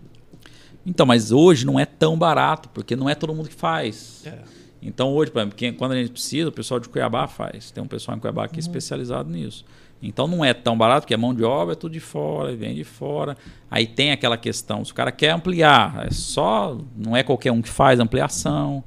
Então, 0.85 1.05
mas 1.05 1.31
hoje 1.31 1.65
não 1.65 1.79
é 1.79 1.85
tão 1.85 2.17
barato, 2.17 2.69
porque 2.69 2.95
não 2.95 3.09
é 3.09 3.15
todo 3.15 3.33
mundo 3.33 3.49
que 3.49 3.55
faz. 3.55 4.25
É. 4.25 4.41
Então 4.81 5.09
hoje, 5.13 5.31
por 5.31 5.39
exemplo, 5.39 5.55
quem- 5.55 5.73
quando 5.73 5.93
a 5.93 5.95
gente 5.95 6.11
precisa, 6.11 6.49
o 6.49 6.51
pessoal 6.51 6.79
de 6.79 6.87
Cuiabá 6.87 7.27
faz. 7.27 7.71
Tem 7.71 7.83
um 7.83 7.87
pessoal 7.87 8.15
em 8.15 8.19
Cuiabá 8.19 8.47
que 8.47 8.57
é 8.57 8.59
especializado 8.59 9.29
nisso. 9.29 9.65
Então 10.01 10.27
não 10.27 10.45
é 10.45 10.53
tão 10.53 10.77
barato, 10.77 11.01
porque 11.01 11.13
a 11.15 11.17
mão 11.17 11.33
de 11.33 11.43
obra 11.43 11.73
é 11.73 11.75
tudo 11.75 11.91
de 11.93 11.99
fora, 11.99 12.55
vem 12.55 12.75
de 12.75 12.83
fora. 12.83 13.35
Aí 13.69 13.87
tem 13.87 14.11
aquela 14.11 14.37
questão, 14.37 14.85
se 14.85 14.91
o 14.91 14.95
cara 14.95 15.11
quer 15.11 15.31
ampliar, 15.31 16.05
é 16.05 16.11
só, 16.11 16.77
não 16.95 17.17
é 17.17 17.23
qualquer 17.23 17.51
um 17.51 17.61
que 17.61 17.69
faz 17.69 17.99
ampliação. 17.99 18.83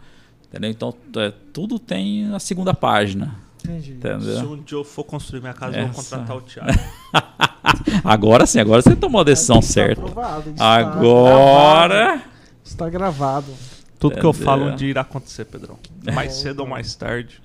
Entendeu? 0.49 0.71
Então 0.71 0.95
é, 1.17 1.33
tudo 1.53 1.79
tem 1.81 2.33
a 2.33 2.39
segunda 2.39 2.73
página. 2.73 3.35
Entendi. 3.65 3.87
Se 3.87 3.93
Entendeu? 3.93 4.53
um 4.53 4.63
dia 4.63 4.79
eu 4.79 4.85
for 4.85 5.03
construir 5.05 5.41
minha 5.41 5.53
casa, 5.53 5.77
eu 5.77 5.89
vou 5.89 5.91
Essa. 6.01 6.17
contratar 6.17 6.37
o 6.37 6.41
Thiago. 6.43 6.71
Agora 8.05 8.47
sim, 8.47 8.59
agora 8.61 8.81
você 8.83 8.97
tomou 8.97 9.21
a 9.21 9.25
decisão 9.25 9.59
Está 9.59 9.73
certa. 9.73 10.01
aprovado, 10.03 10.51
está 10.51 10.79
gravado. 10.83 10.99
Agora. 10.99 12.23
Está 12.65 12.89
gravado. 12.89 13.53
Tudo 14.01 14.19
que 14.19 14.25
eu 14.27 14.33
falo 14.33 14.65
um 14.65 14.75
dia 14.75 14.89
irá 14.89 15.03
acontecer, 15.03 15.45
Pedrão. 15.45 15.79
Mais 16.15 16.33
cedo 16.33 16.61
ou 16.61 16.67
mais 16.67 16.95
tarde. 16.97 17.41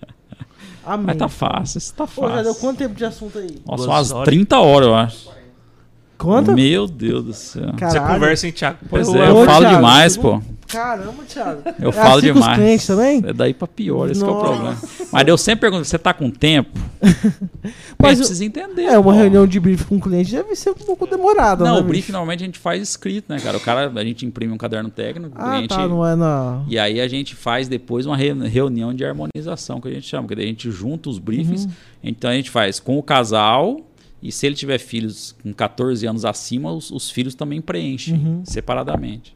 Amém. 0.85 1.07
Mas 1.07 1.17
tá 1.17 1.27
fácil, 1.27 1.77
isso 1.79 1.93
tá 1.93 2.05
Ô, 2.05 2.29
já 2.29 2.35
deu 2.41 2.45
fácil. 2.45 2.61
quanto 2.61 2.77
tempo 2.77 2.95
de 2.95 3.05
assunto 3.05 3.37
aí? 3.39 3.61
Nossa, 3.65 3.83
Duas 3.83 3.87
umas 3.87 4.11
horas. 4.11 4.25
30 4.25 4.59
horas, 4.59 4.87
eu 4.87 4.95
acho. 4.95 5.29
Conta. 6.17 6.53
Meu 6.53 6.87
Deus 6.87 7.23
do 7.25 7.33
céu. 7.33 7.65
Você 7.71 7.77
Caralho. 7.77 8.13
conversa 8.13 8.47
em 8.47 8.51
Thiago. 8.51 8.77
Pois 8.89 9.07
é, 9.13 9.29
eu 9.29 9.35
Ô, 9.37 9.45
falo 9.45 9.59
Thiago, 9.65 9.75
demais, 9.75 10.13
você 10.13 10.19
pô. 10.21 10.31
não- 10.33 10.55
Caramba, 10.67 11.23
Thiago. 11.29 11.61
Eu 11.79 11.89
É 11.89 11.91
falo 11.91 12.17
assim 12.17 12.27
com 12.33 12.39
os 12.39 12.41
demais. 12.41 12.57
clientes 12.57 12.87
também? 12.87 13.23
É 13.27 13.33
daí 13.33 13.53
pra 13.53 13.67
pior, 13.67 14.09
esse 14.09 14.23
que 14.23 14.27
é 14.27 14.31
o 14.33 14.39
problema. 14.39 14.75
Mas 15.11 15.27
eu 15.27 15.37
sempre 15.37 15.61
pergunto, 15.61 15.85
você 15.85 15.97
tá 15.99 16.11
com 16.11 16.29
tempo? 16.31 16.71
Mas 18.01 18.17
precisa 18.17 18.43
entender. 18.43 18.83
É, 18.83 18.97
uma 18.97 19.03
pô. 19.03 19.11
reunião 19.11 19.45
de 19.45 19.59
briefing 19.59 19.83
com 19.85 19.95
o 19.97 20.01
cliente 20.01 20.31
deve 20.31 20.55
ser 20.55 20.71
um 20.71 20.73
pouco 20.73 21.05
demorada, 21.05 21.63
Não, 21.63 21.75
né, 21.75 21.79
o 21.81 21.83
brief 21.83 22.01
bicho? 22.05 22.11
normalmente 22.11 22.43
a 22.43 22.45
gente 22.47 22.59
faz 22.59 22.81
escrito, 22.81 23.25
né, 23.31 23.39
cara? 23.39 23.57
O 23.57 23.59
cara, 23.59 23.91
a 23.95 24.03
gente 24.03 24.25
imprime 24.25 24.53
um 24.53 24.57
caderno 24.57 24.89
técnico, 24.89 25.37
o 25.37 25.41
Ah, 25.41 25.51
cliente. 25.53 25.69
tá, 25.69 25.87
não 25.87 26.05
é 26.05 26.15
na... 26.15 26.61
E 26.67 26.79
aí 26.79 26.99
a 26.99 27.07
gente 27.07 27.35
faz 27.35 27.67
depois 27.67 28.05
uma 28.05 28.17
re- 28.17 28.33
reunião 28.47 28.93
de 28.93 29.05
harmonização, 29.05 29.79
que 29.79 29.87
a 29.87 29.91
gente 29.91 30.07
chama, 30.07 30.27
que 30.27 30.35
daí 30.35 30.45
a 30.45 30.47
gente 30.49 30.71
junta 30.71 31.09
os 31.09 31.19
briefings. 31.19 31.65
Uhum. 31.65 31.71
Então 32.03 32.29
a 32.29 32.33
gente 32.33 32.49
faz 32.49 32.79
com 32.79 32.97
o 32.97 33.03
casal, 33.03 33.81
e 34.27 34.31
se 34.31 34.45
ele 34.45 34.55
tiver 34.55 34.77
filhos 34.79 35.35
com 35.43 35.53
14 35.53 36.05
anos 36.07 36.25
acima, 36.25 36.71
os, 36.71 36.91
os 36.91 37.09
filhos 37.09 37.35
também 37.35 37.61
preenchem 37.61 38.15
Uhum. 38.15 38.41
separadamente. 38.45 39.35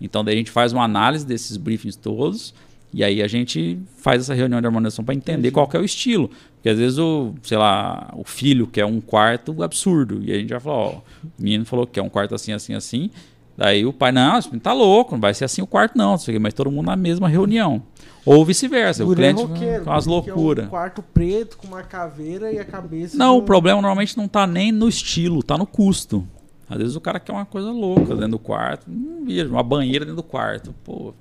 Então 0.00 0.24
daí 0.24 0.34
a 0.34 0.38
gente 0.38 0.50
faz 0.50 0.72
uma 0.72 0.84
análise 0.84 1.24
desses 1.26 1.56
briefings 1.56 1.96
todos, 1.96 2.54
e 2.92 3.02
aí 3.04 3.22
a 3.22 3.26
gente 3.28 3.78
faz 3.98 4.22
essa 4.22 4.34
reunião 4.34 4.60
de 4.60 4.66
harmonização 4.66 5.04
para 5.04 5.14
entender 5.14 5.38
Entendi. 5.48 5.50
qual 5.52 5.66
que 5.68 5.76
é 5.76 5.80
o 5.80 5.84
estilo. 5.84 6.30
Porque 6.54 6.68
às 6.68 6.78
vezes 6.78 6.98
o, 6.98 7.34
sei 7.42 7.58
lá, 7.58 8.12
o 8.16 8.24
filho 8.24 8.66
quer 8.66 8.84
um 8.86 9.00
quarto 9.00 9.62
absurdo, 9.62 10.20
e 10.22 10.32
a 10.32 10.36
gente 10.38 10.48
já 10.50 10.60
falou, 10.60 11.02
ó, 11.24 11.26
o 11.26 11.42
menino 11.42 11.64
falou 11.64 11.86
que 11.86 11.94
quer 11.94 12.02
um 12.02 12.08
quarto 12.08 12.34
assim, 12.34 12.52
assim, 12.52 12.74
assim. 12.74 13.10
Daí 13.56 13.86
o 13.86 13.92
pai, 13.92 14.12
não, 14.12 14.40
tá 14.42 14.72
louco, 14.72 15.14
não 15.14 15.20
vai 15.20 15.32
ser 15.32 15.46
assim 15.46 15.62
o 15.62 15.66
quarto 15.66 15.96
não, 15.96 16.16
mas 16.40 16.52
todo 16.52 16.70
mundo 16.70 16.86
na 16.86 16.96
mesma 16.96 17.28
reunião. 17.28 17.82
Ou 18.24 18.44
vice-versa, 18.44 19.04
o 19.04 19.12
é 19.12 19.16
cliente 19.16 19.42
roqueiro, 19.42 19.84
com 19.84 19.92
as 19.92 20.04
que 20.04 20.10
é 20.10 20.12
um 20.12 20.14
loucuras. 20.16 20.68
quarto 20.68 21.02
preto 21.02 21.56
com 21.56 21.68
uma 21.68 21.82
caveira 21.82 22.52
e 22.52 22.58
a 22.58 22.64
cabeça... 22.64 23.16
Não, 23.16 23.38
o 23.38 23.42
problema 23.42 23.80
normalmente 23.80 24.16
não 24.16 24.28
tá 24.28 24.46
nem 24.46 24.72
no 24.72 24.88
estilo, 24.88 25.42
tá 25.42 25.56
no 25.56 25.64
custo. 25.64 26.26
Às 26.68 26.78
vezes 26.78 26.96
o 26.96 27.00
cara 27.00 27.20
quer 27.20 27.32
uma 27.32 27.46
coisa 27.46 27.70
louca 27.70 28.14
dentro 28.14 28.32
do 28.32 28.38
quarto, 28.38 28.90
não 28.90 29.24
vejo, 29.24 29.50
uma 29.50 29.62
banheira 29.62 30.04
dentro 30.04 30.16
do 30.16 30.22
quarto, 30.22 30.74
pô. 30.84 31.14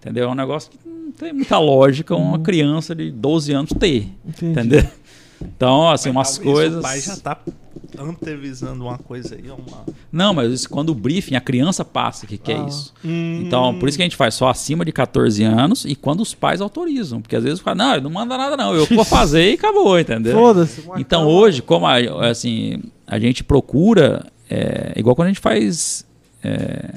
Entendeu? 0.00 0.24
É 0.24 0.28
um 0.28 0.34
negócio 0.34 0.70
que 0.72 0.78
não 0.88 1.12
tem 1.12 1.32
muita 1.32 1.58
lógica 1.58 2.16
uma 2.16 2.40
criança 2.40 2.92
de 2.92 3.10
12 3.10 3.52
anos 3.52 3.72
ter, 3.78 4.08
Entendi. 4.26 4.50
entendeu? 4.50 4.84
Então, 5.44 5.90
assim, 5.90 6.10
Mas 6.10 6.16
umas 6.16 6.38
talvez 6.38 6.54
coisas... 6.54 6.78
O 6.78 6.82
pai 6.82 7.00
já 7.00 7.16
tá 7.16 7.38
antevisando 7.98 8.84
uma 8.84 8.98
coisa 8.98 9.34
aí, 9.34 9.50
uma. 9.50 9.84
Não, 10.10 10.32
mas 10.32 10.52
isso, 10.52 10.68
quando 10.68 10.90
o 10.90 10.94
briefing, 10.94 11.34
a 11.34 11.40
criança 11.40 11.84
passa 11.84 12.26
que 12.26 12.38
quer 12.38 12.58
Ah. 12.58 12.66
isso. 12.66 12.92
Hum. 13.04 13.42
Então, 13.44 13.78
por 13.78 13.88
isso 13.88 13.98
que 13.98 14.02
a 14.02 14.06
gente 14.06 14.16
faz 14.16 14.34
só 14.34 14.48
acima 14.48 14.84
de 14.84 14.92
14 14.92 15.42
anos 15.44 15.84
e 15.84 15.94
quando 15.94 16.20
os 16.20 16.34
pais 16.34 16.60
autorizam. 16.60 17.20
Porque 17.20 17.36
às 17.36 17.44
vezes 17.44 17.60
o 17.60 17.64
cara, 17.64 17.76
não, 17.76 17.92
ele 17.92 18.02
não 18.02 18.10
manda 18.10 18.36
nada 18.36 18.56
não, 18.56 18.74
eu 18.74 18.86
que 18.86 18.94
vou 18.94 19.04
fazer 19.04 19.50
e 19.50 19.54
acabou, 19.54 19.98
entendeu? 19.98 20.34
Foda-se. 20.36 20.82
Então 20.96 21.26
hoje, 21.26 21.62
como 21.62 21.86
a, 21.86 21.96
assim, 22.28 22.82
a 23.06 23.18
gente 23.18 23.44
procura, 23.44 24.26
é, 24.48 24.92
igual 24.96 25.14
quando 25.14 25.26
a 25.26 25.30
gente 25.30 25.40
faz 25.40 26.06
é, 26.42 26.94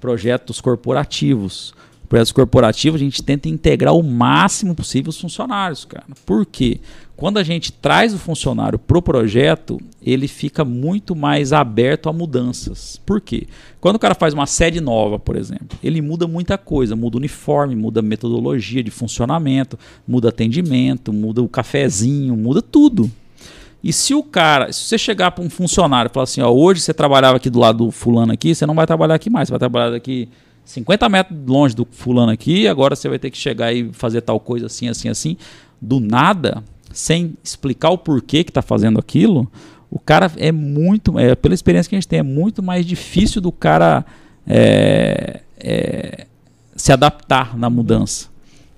projetos 0.00 0.60
corporativos. 0.60 1.74
Projetos 2.08 2.32
corporativos, 2.32 3.00
a 3.00 3.04
gente 3.04 3.22
tenta 3.22 3.48
integrar 3.48 3.94
o 3.94 4.02
máximo 4.02 4.74
possível 4.74 5.10
os 5.10 5.20
funcionários, 5.20 5.84
cara. 5.84 6.06
Por 6.24 6.46
quê? 6.46 6.80
Quando 7.18 7.38
a 7.38 7.42
gente 7.42 7.72
traz 7.72 8.14
o 8.14 8.18
funcionário 8.18 8.78
pro 8.78 9.02
projeto, 9.02 9.80
ele 10.00 10.28
fica 10.28 10.64
muito 10.64 11.16
mais 11.16 11.52
aberto 11.52 12.08
a 12.08 12.12
mudanças. 12.12 13.00
Por 13.04 13.20
quê? 13.20 13.48
Quando 13.80 13.96
o 13.96 13.98
cara 13.98 14.14
faz 14.14 14.32
uma 14.32 14.46
sede 14.46 14.80
nova, 14.80 15.18
por 15.18 15.34
exemplo, 15.34 15.76
ele 15.82 16.00
muda 16.00 16.28
muita 16.28 16.56
coisa, 16.56 16.94
muda 16.94 17.16
o 17.16 17.18
uniforme, 17.18 17.74
muda 17.74 18.00
metodologia 18.00 18.84
de 18.84 18.92
funcionamento, 18.92 19.76
muda 20.06 20.28
atendimento, 20.28 21.12
muda 21.12 21.42
o 21.42 21.48
cafezinho, 21.48 22.36
muda 22.36 22.62
tudo. 22.62 23.10
E 23.82 23.92
se 23.92 24.14
o 24.14 24.22
cara, 24.22 24.72
se 24.72 24.84
você 24.84 24.96
chegar 24.96 25.32
para 25.32 25.42
um 25.42 25.50
funcionário 25.50 26.08
e 26.08 26.14
falar 26.14 26.22
assim, 26.22 26.40
ó, 26.40 26.52
hoje 26.52 26.82
você 26.82 26.94
trabalhava 26.94 27.38
aqui 27.38 27.50
do 27.50 27.58
lado 27.58 27.86
do 27.86 27.90
fulano 27.90 28.32
aqui, 28.32 28.54
você 28.54 28.64
não 28.64 28.76
vai 28.76 28.86
trabalhar 28.86 29.16
aqui 29.16 29.28
mais, 29.28 29.48
você 29.48 29.52
vai 29.54 29.58
trabalhar 29.58 29.90
daqui 29.90 30.28
50 30.64 31.08
metros 31.08 31.36
longe 31.44 31.74
do 31.74 31.84
fulano 31.90 32.30
aqui, 32.30 32.68
agora 32.68 32.94
você 32.94 33.08
vai 33.08 33.18
ter 33.18 33.32
que 33.32 33.38
chegar 33.38 33.72
e 33.72 33.92
fazer 33.92 34.20
tal 34.20 34.38
coisa 34.38 34.66
assim, 34.66 34.86
assim, 34.86 35.08
assim, 35.08 35.36
do 35.82 35.98
nada, 35.98 36.62
sem 36.92 37.34
explicar 37.42 37.90
o 37.90 37.98
porquê 37.98 38.44
que 38.44 38.50
está 38.50 38.62
fazendo 38.62 38.98
aquilo, 38.98 39.50
o 39.90 39.98
cara 39.98 40.30
é 40.36 40.52
muito, 40.52 41.18
é, 41.18 41.34
pela 41.34 41.54
experiência 41.54 41.88
que 41.88 41.96
a 41.96 41.98
gente 41.98 42.08
tem, 42.08 42.18
é 42.18 42.22
muito 42.22 42.62
mais 42.62 42.84
difícil 42.84 43.40
do 43.40 43.50
cara 43.50 44.04
é, 44.46 45.40
é, 45.58 46.26
se 46.76 46.92
adaptar 46.92 47.56
na 47.56 47.70
mudança. 47.70 48.28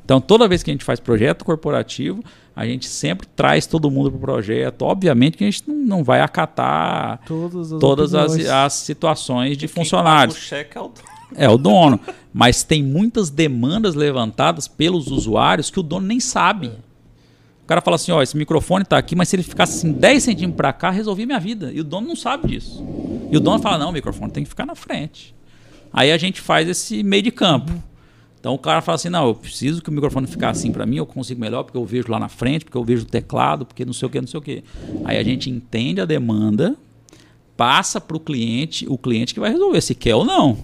Então, 0.04 0.20
toda 0.20 0.48
vez 0.48 0.62
que 0.62 0.70
a 0.70 0.74
gente 0.74 0.84
faz 0.84 0.98
projeto 0.98 1.44
corporativo, 1.44 2.22
a 2.54 2.66
gente 2.66 2.86
sempre 2.88 3.28
traz 3.28 3.66
todo 3.66 3.90
mundo 3.90 4.10
para 4.10 4.18
o 4.18 4.20
projeto. 4.20 4.82
Obviamente 4.82 5.36
que 5.36 5.44
a 5.44 5.50
gente 5.50 5.62
não, 5.68 5.76
não 5.76 6.04
vai 6.04 6.20
acatar 6.20 7.20
Todas 7.26 7.72
as, 7.72 7.80
todas 7.80 8.14
as, 8.14 8.38
as 8.48 8.72
situações 8.72 9.56
de 9.56 9.68
funcionários. 9.68 10.36
O 10.36 10.40
cheque 10.40 10.76
é 10.76 10.80
o 10.80 10.90
É 11.36 11.48
o 11.48 11.56
dono. 11.56 12.00
Mas 12.32 12.64
tem 12.64 12.82
muitas 12.82 13.30
demandas 13.30 13.94
levantadas 13.94 14.66
pelos 14.66 15.06
usuários 15.06 15.70
que 15.70 15.78
o 15.78 15.82
dono 15.82 16.08
nem 16.08 16.18
sabe. 16.18 16.66
O 16.68 16.89
cara 17.70 17.80
fala 17.80 17.94
assim: 17.94 18.10
ó, 18.10 18.20
esse 18.20 18.36
microfone 18.36 18.82
está 18.82 18.98
aqui, 18.98 19.14
mas 19.14 19.28
se 19.28 19.36
ele 19.36 19.44
ficasse 19.44 19.78
assim 19.78 19.92
10 19.92 20.22
centímetros 20.24 20.56
para 20.56 20.72
cá, 20.72 20.90
resolvia 20.90 21.24
minha 21.24 21.38
vida. 21.38 21.70
E 21.72 21.80
o 21.80 21.84
dono 21.84 22.08
não 22.08 22.16
sabe 22.16 22.48
disso. 22.48 22.84
E 23.30 23.36
o 23.36 23.40
dono 23.40 23.62
fala: 23.62 23.78
não, 23.78 23.90
o 23.90 23.92
microfone 23.92 24.32
tem 24.32 24.42
que 24.42 24.50
ficar 24.50 24.66
na 24.66 24.74
frente. 24.74 25.32
Aí 25.92 26.10
a 26.10 26.18
gente 26.18 26.40
faz 26.40 26.68
esse 26.68 27.04
meio 27.04 27.22
de 27.22 27.30
campo. 27.30 27.72
Então 28.40 28.54
o 28.54 28.58
cara 28.58 28.80
fala 28.80 28.96
assim: 28.96 29.08
não, 29.08 29.28
eu 29.28 29.34
preciso 29.36 29.80
que 29.80 29.88
o 29.88 29.92
microfone 29.92 30.26
fique 30.26 30.44
assim 30.44 30.72
para 30.72 30.84
mim, 30.84 30.96
eu 30.96 31.06
consigo 31.06 31.40
melhor, 31.40 31.62
porque 31.62 31.78
eu 31.78 31.84
vejo 31.84 32.10
lá 32.10 32.18
na 32.18 32.28
frente, 32.28 32.64
porque 32.64 32.76
eu 32.76 32.82
vejo 32.82 33.04
o 33.04 33.06
teclado, 33.06 33.64
porque 33.64 33.84
não 33.84 33.92
sei 33.92 34.06
o 34.06 34.10
que, 34.10 34.20
não 34.20 34.28
sei 34.28 34.38
o 34.38 34.42
que. 34.42 34.64
Aí 35.04 35.16
a 35.16 35.22
gente 35.22 35.48
entende 35.48 36.00
a 36.00 36.04
demanda, 36.04 36.74
passa 37.56 38.00
para 38.00 38.16
o 38.16 38.20
cliente, 38.20 38.84
o 38.88 38.98
cliente 38.98 39.32
que 39.32 39.38
vai 39.38 39.52
resolver 39.52 39.80
se 39.80 39.94
quer 39.94 40.16
ou 40.16 40.24
não. 40.24 40.58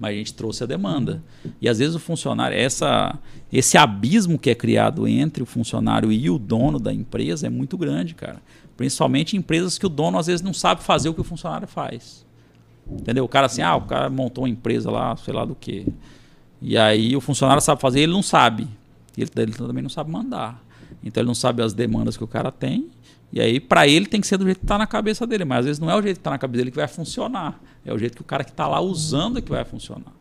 Mas 0.00 0.10
a 0.10 0.14
gente 0.14 0.34
trouxe 0.34 0.64
a 0.64 0.66
demanda. 0.66 1.22
E 1.60 1.68
às 1.68 1.78
vezes 1.78 1.94
o 1.94 2.00
funcionário, 2.00 2.56
essa, 2.56 3.16
esse 3.52 3.78
abismo 3.78 4.38
que 4.38 4.50
é 4.50 4.54
criado 4.54 5.08
entre 5.08 5.42
o 5.42 5.46
funcionário 5.46 6.12
e 6.12 6.28
o 6.28 6.38
dono 6.38 6.78
da 6.78 6.92
empresa 6.92 7.46
é 7.46 7.50
muito 7.50 7.78
grande, 7.78 8.14
cara. 8.14 8.42
Principalmente 8.76 9.36
em 9.36 9.38
empresas 9.38 9.78
que 9.78 9.86
o 9.86 9.88
dono 9.88 10.18
às 10.18 10.26
vezes 10.26 10.42
não 10.42 10.52
sabe 10.52 10.82
fazer 10.82 11.08
o 11.08 11.14
que 11.14 11.20
o 11.20 11.24
funcionário 11.24 11.66
faz. 11.66 12.26
Entendeu? 12.90 13.24
O 13.24 13.28
cara 13.28 13.46
assim, 13.46 13.62
ah, 13.62 13.76
o 13.76 13.82
cara 13.82 14.08
montou 14.08 14.44
uma 14.44 14.50
empresa 14.50 14.90
lá, 14.90 15.16
sei 15.16 15.34
lá 15.34 15.44
do 15.44 15.54
que. 15.54 15.86
E 16.60 16.76
aí 16.76 17.16
o 17.16 17.20
funcionário 17.20 17.62
sabe 17.62 17.80
fazer, 17.80 18.00
ele 18.00 18.12
não 18.12 18.22
sabe. 18.22 18.68
Ele, 19.16 19.30
ele 19.36 19.52
também 19.52 19.82
não 19.82 19.90
sabe 19.90 20.10
mandar. 20.10 20.62
Então 21.02 21.22
ele 21.22 21.28
não 21.28 21.34
sabe 21.34 21.62
as 21.62 21.72
demandas 21.72 22.16
que 22.16 22.24
o 22.24 22.28
cara 22.28 22.52
tem. 22.52 22.88
E 23.32 23.40
aí, 23.40 23.60
para 23.60 23.86
ele, 23.86 24.06
tem 24.06 24.20
que 24.20 24.26
ser 24.26 24.38
do 24.38 24.44
jeito 24.44 24.58
que 24.58 24.64
está 24.64 24.78
na 24.78 24.86
cabeça 24.86 25.26
dele. 25.26 25.44
Mas 25.44 25.60
às 25.60 25.64
vezes 25.66 25.78
não 25.78 25.90
é 25.90 25.96
o 25.96 26.02
jeito 26.02 26.16
que 26.16 26.20
está 26.20 26.30
na 26.30 26.38
cabeça 26.38 26.58
dele 26.58 26.70
que 26.70 26.76
vai 26.76 26.88
funcionar. 26.88 27.60
É 27.84 27.92
o 27.92 27.98
jeito 27.98 28.16
que 28.16 28.22
o 28.22 28.24
cara 28.24 28.42
que 28.42 28.50
está 28.50 28.66
lá 28.66 28.80
usando 28.80 29.38
é 29.38 29.42
que 29.42 29.50
vai 29.50 29.64
funcionar. 29.64 30.12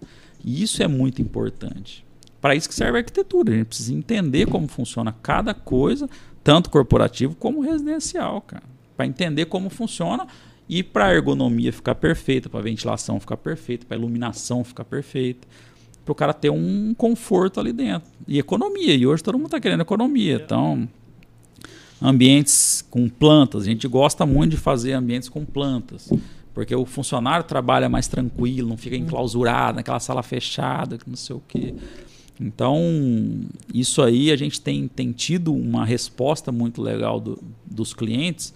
E 0.43 0.61
isso 0.61 0.83
é 0.83 0.87
muito 0.87 1.21
importante. 1.21 2.05
Para 2.41 2.55
isso 2.55 2.69
que 2.69 2.75
serve 2.75 2.97
a 2.97 3.01
arquitetura. 3.01 3.51
A 3.51 3.57
gente 3.57 3.67
precisa 3.67 3.93
entender 3.93 4.47
como 4.47 4.67
funciona 4.67 5.15
cada 5.23 5.53
coisa, 5.53 6.09
tanto 6.43 6.69
corporativo 6.69 7.35
como 7.35 7.61
residencial, 7.61 8.41
cara. 8.41 8.63
Para 8.95 9.05
entender 9.05 9.45
como 9.45 9.69
funciona 9.69 10.27
e 10.69 10.83
para 10.83 11.07
a 11.07 11.13
ergonomia 11.13 11.71
ficar 11.71 11.95
perfeita, 11.95 12.49
para 12.49 12.59
a 12.59 12.63
ventilação 12.63 13.19
ficar 13.19 13.37
perfeita, 13.37 13.85
para 13.85 13.95
a 13.95 13.99
iluminação 13.99 14.63
ficar 14.63 14.83
perfeita 14.83 15.47
para 16.07 16.11
o 16.13 16.15
cara 16.15 16.33
ter 16.33 16.49
um 16.49 16.93
conforto 16.97 17.59
ali 17.59 17.73
dentro. 17.73 18.09
E 18.25 18.39
economia. 18.39 18.95
E 18.95 19.05
hoje 19.05 19.21
todo 19.21 19.37
mundo 19.37 19.47
está 19.47 19.59
querendo 19.59 19.81
economia. 19.81 20.41
Então, 20.43 20.87
ambientes 22.01 22.85
com 22.89 23.09
plantas. 23.09 23.63
A 23.63 23.65
gente 23.65 23.87
gosta 23.89 24.25
muito 24.25 24.51
de 24.51 24.57
fazer 24.57 24.93
ambientes 24.93 25.27
com 25.27 25.43
plantas. 25.43 26.09
Porque 26.53 26.73
o 26.73 26.85
funcionário 26.85 27.43
trabalha 27.43 27.89
mais 27.89 28.07
tranquilo, 28.07 28.69
não 28.69 28.77
fica 28.77 28.95
enclausurado 28.95 29.75
naquela 29.75 29.99
sala 29.99 30.23
fechada, 30.23 30.97
que 30.97 31.07
não 31.07 31.17
sei 31.17 31.35
o 31.35 31.43
quê. 31.45 31.75
Então, 32.39 32.79
isso 33.73 34.01
aí 34.01 34.31
a 34.31 34.35
gente 34.35 34.61
tem, 34.61 34.87
tem 34.87 35.11
tido 35.11 35.53
uma 35.53 35.83
resposta 35.83 36.51
muito 36.51 36.81
legal 36.81 37.19
do, 37.19 37.41
dos 37.65 37.93
clientes, 37.93 38.53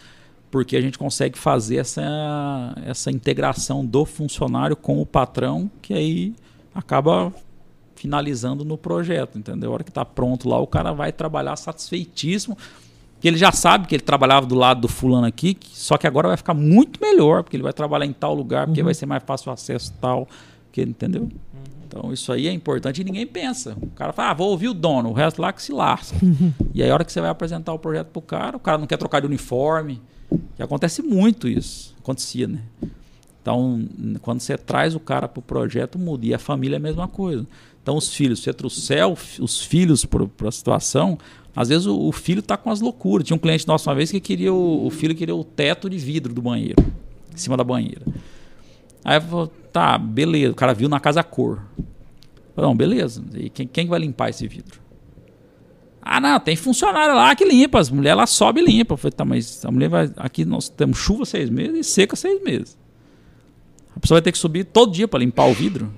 porque 0.51 0.75
a 0.75 0.81
gente 0.81 0.99
consegue 0.99 1.37
fazer 1.37 1.77
essa, 1.77 2.75
essa 2.85 3.09
integração 3.09 3.85
do 3.85 4.05
funcionário 4.05 4.75
com 4.75 5.01
o 5.01 5.05
patrão, 5.05 5.71
que 5.81 5.93
aí 5.93 6.33
acaba 6.75 7.33
finalizando 7.95 8.65
no 8.65 8.77
projeto, 8.77 9.37
entendeu? 9.37 9.71
A 9.71 9.73
hora 9.75 9.83
que 9.83 9.91
está 9.91 10.03
pronto 10.03 10.49
lá, 10.49 10.59
o 10.59 10.67
cara 10.67 10.91
vai 10.91 11.11
trabalhar 11.11 11.55
satisfeitíssimo, 11.55 12.57
que 13.19 13.27
ele 13.27 13.37
já 13.37 13.51
sabe 13.51 13.87
que 13.87 13.95
ele 13.95 14.03
trabalhava 14.03 14.45
do 14.45 14.55
lado 14.55 14.81
do 14.81 14.87
fulano 14.87 15.27
aqui, 15.27 15.55
só 15.63 15.97
que 15.97 16.07
agora 16.07 16.27
vai 16.27 16.37
ficar 16.37 16.55
muito 16.55 16.99
melhor, 16.99 17.43
porque 17.43 17.55
ele 17.55 17.63
vai 17.63 17.73
trabalhar 17.73 18.05
em 18.05 18.13
tal 18.13 18.33
lugar, 18.33 18.65
porque 18.65 18.81
vai 18.81 18.93
ser 18.93 19.05
mais 19.05 19.23
fácil 19.23 19.49
o 19.49 19.53
acesso 19.53 19.93
tal, 20.01 20.27
que 20.71 20.81
entendeu? 20.81 21.29
Então 21.91 22.13
isso 22.13 22.31
aí 22.31 22.47
é 22.47 22.53
importante 22.53 23.01
e 23.01 23.03
ninguém 23.03 23.27
pensa. 23.27 23.75
O 23.81 23.87
cara 23.87 24.13
fala, 24.13 24.31
ah, 24.31 24.33
vou 24.33 24.49
ouvir 24.49 24.69
o 24.69 24.73
dono, 24.73 25.09
o 25.09 25.13
resto 25.13 25.41
lá 25.41 25.51
que 25.51 25.61
se 25.61 25.73
lasca. 25.73 26.15
e 26.73 26.81
aí 26.81 26.89
a 26.89 26.93
hora 26.93 27.03
que 27.03 27.11
você 27.11 27.19
vai 27.19 27.29
apresentar 27.29 27.73
o 27.73 27.79
projeto 27.79 28.07
pro 28.07 28.21
cara, 28.21 28.55
o 28.55 28.59
cara 28.59 28.77
não 28.77 28.87
quer 28.87 28.97
trocar 28.97 29.19
de 29.19 29.27
uniforme, 29.27 30.01
que 30.55 30.63
acontece 30.63 31.01
muito 31.01 31.49
isso, 31.49 31.93
acontecia, 31.99 32.47
né? 32.47 32.61
Então, 33.41 33.85
quando 34.21 34.39
você 34.39 34.55
traz 34.55 34.93
o 34.95 34.99
cara 34.99 35.27
para 35.27 35.39
o 35.39 35.41
projeto, 35.41 35.97
muda. 35.97 36.25
E 36.27 36.33
a 36.33 36.37
família 36.37 36.75
é 36.75 36.77
a 36.77 36.79
mesma 36.79 37.07
coisa. 37.07 37.45
Então, 37.81 37.97
os 37.97 38.13
filhos, 38.13 38.39
você 38.39 38.53
trouxer 38.53 39.03
os 39.07 39.65
filhos 39.65 40.05
para 40.05 40.47
a 40.47 40.51
situação, 40.51 41.17
às 41.55 41.69
vezes 41.69 41.87
o, 41.87 41.99
o 41.99 42.11
filho 42.11 42.39
está 42.39 42.55
com 42.55 42.69
as 42.69 42.79
loucuras. 42.79 43.25
Tinha 43.25 43.35
um 43.35 43.39
cliente 43.39 43.67
nosso 43.67 43.89
uma 43.89 43.95
vez 43.95 44.11
que 44.11 44.19
queria 44.19 44.53
o, 44.53 44.85
o 44.85 44.89
filho 44.91 45.15
queria 45.15 45.35
o 45.35 45.43
teto 45.43 45.89
de 45.89 45.97
vidro 45.97 46.31
do 46.33 46.41
banheiro. 46.41 46.81
em 47.33 47.37
cima 47.37 47.57
da 47.57 47.63
banheira. 47.63 48.05
Aí 49.03 49.17
eu 49.17 49.21
falei, 49.21 49.51
tá, 49.71 49.97
beleza. 49.97 50.51
O 50.51 50.55
cara 50.55 50.73
viu 50.73 50.87
na 50.87 50.99
casa 50.99 51.23
cor. 51.23 51.61
Falei, 52.55 52.69
não, 52.69 52.75
beleza. 52.75 53.23
E 53.33 53.49
quem, 53.49 53.67
quem 53.67 53.87
vai 53.87 53.99
limpar 53.99 54.29
esse 54.29 54.47
vidro? 54.47 54.79
Ah, 56.01 56.19
não, 56.19 56.39
tem 56.39 56.55
funcionário 56.55 57.15
lá 57.15 57.35
que 57.35 57.45
limpa. 57.45 57.79
As 57.79 57.89
mulheres 57.89 58.17
lá 58.17 58.27
sobe 58.27 58.61
e 58.61 58.65
limpa. 58.65 58.93
Eu 58.93 58.97
falei, 58.97 59.11
tá, 59.11 59.25
mas 59.25 59.63
a 59.65 59.71
mulher 59.71 59.89
vai. 59.89 60.11
Aqui 60.17 60.43
nós 60.45 60.69
temos 60.69 60.97
chuva 60.97 61.25
seis 61.25 61.49
meses 61.49 61.79
e 61.79 61.83
seca 61.83 62.15
seis 62.15 62.43
meses. 62.43 62.77
A 63.95 63.99
pessoa 63.99 64.15
vai 64.15 64.21
ter 64.21 64.31
que 64.31 64.37
subir 64.37 64.65
todo 64.65 64.91
dia 64.91 65.07
para 65.07 65.19
limpar 65.19 65.45
o 65.45 65.53
vidro? 65.53 65.93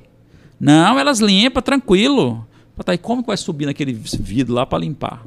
Não, 0.60 0.98
elas 0.98 1.20
limpam, 1.20 1.62
tranquilo. 1.62 2.46
Falei, 2.76 2.86
tá, 2.86 2.94
e 2.94 2.98
como 2.98 3.22
que 3.22 3.28
vai 3.28 3.38
subir 3.38 3.66
naquele 3.66 3.94
vidro 3.94 4.54
lá 4.54 4.66
para 4.66 4.80
limpar? 4.80 5.24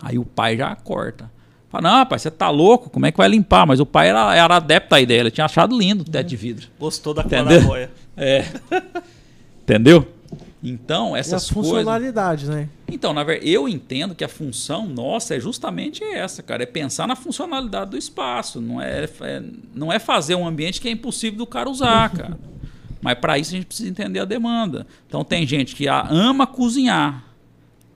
Aí 0.00 0.18
o 0.18 0.24
pai 0.24 0.56
já 0.56 0.74
corta. 0.76 1.30
Fala, 1.74 1.98
não, 1.98 2.06
pai, 2.06 2.20
você 2.20 2.30
tá 2.30 2.50
louco? 2.50 2.88
Como 2.88 3.04
é 3.04 3.10
que 3.10 3.18
vai 3.18 3.28
limpar? 3.28 3.66
Mas 3.66 3.80
o 3.80 3.86
pai 3.86 4.08
era, 4.10 4.32
era 4.36 4.56
adepto 4.56 4.94
à 4.94 5.00
ideia, 5.00 5.18
ele 5.20 5.30
tinha 5.32 5.44
achado 5.44 5.76
lindo 5.76 6.02
o 6.02 6.04
teto 6.04 6.28
de 6.28 6.36
vidro. 6.36 6.68
Gostou 6.78 7.12
da 7.12 7.22
Entendeu? 7.22 7.74
É. 8.16 8.44
Entendeu? 9.62 10.06
Então, 10.62 11.16
E 11.16 11.20
essas 11.20 11.42
as 11.44 11.50
coisas. 11.50 11.72
funcionalidades, 11.72 12.48
né? 12.48 12.68
Então, 12.88 13.12
na 13.12 13.24
verdade, 13.24 13.50
eu 13.50 13.68
entendo 13.68 14.14
que 14.14 14.22
a 14.24 14.28
função 14.28 14.86
nossa 14.86 15.34
é 15.34 15.40
justamente 15.40 16.02
essa, 16.04 16.42
cara. 16.44 16.62
É 16.62 16.66
pensar 16.66 17.06
na 17.08 17.16
funcionalidade 17.16 17.90
do 17.90 17.98
espaço. 17.98 18.60
Não 18.60 18.80
é, 18.80 19.04
é- 19.20 19.42
não 19.74 19.92
é 19.92 19.98
fazer 19.98 20.36
um 20.36 20.46
ambiente 20.46 20.80
que 20.80 20.88
é 20.88 20.92
impossível 20.92 21.38
do 21.38 21.46
cara 21.46 21.68
usar, 21.68 22.08
cara. 22.16 22.38
Mas 23.02 23.18
para 23.18 23.36
isso 23.36 23.50
a 23.52 23.56
gente 23.56 23.66
precisa 23.66 23.90
entender 23.90 24.20
a 24.20 24.24
demanda. 24.24 24.86
Então 25.08 25.24
tem 25.24 25.44
gente 25.46 25.74
que 25.74 25.88
a- 25.88 26.06
ama 26.08 26.46
cozinhar. 26.46 27.24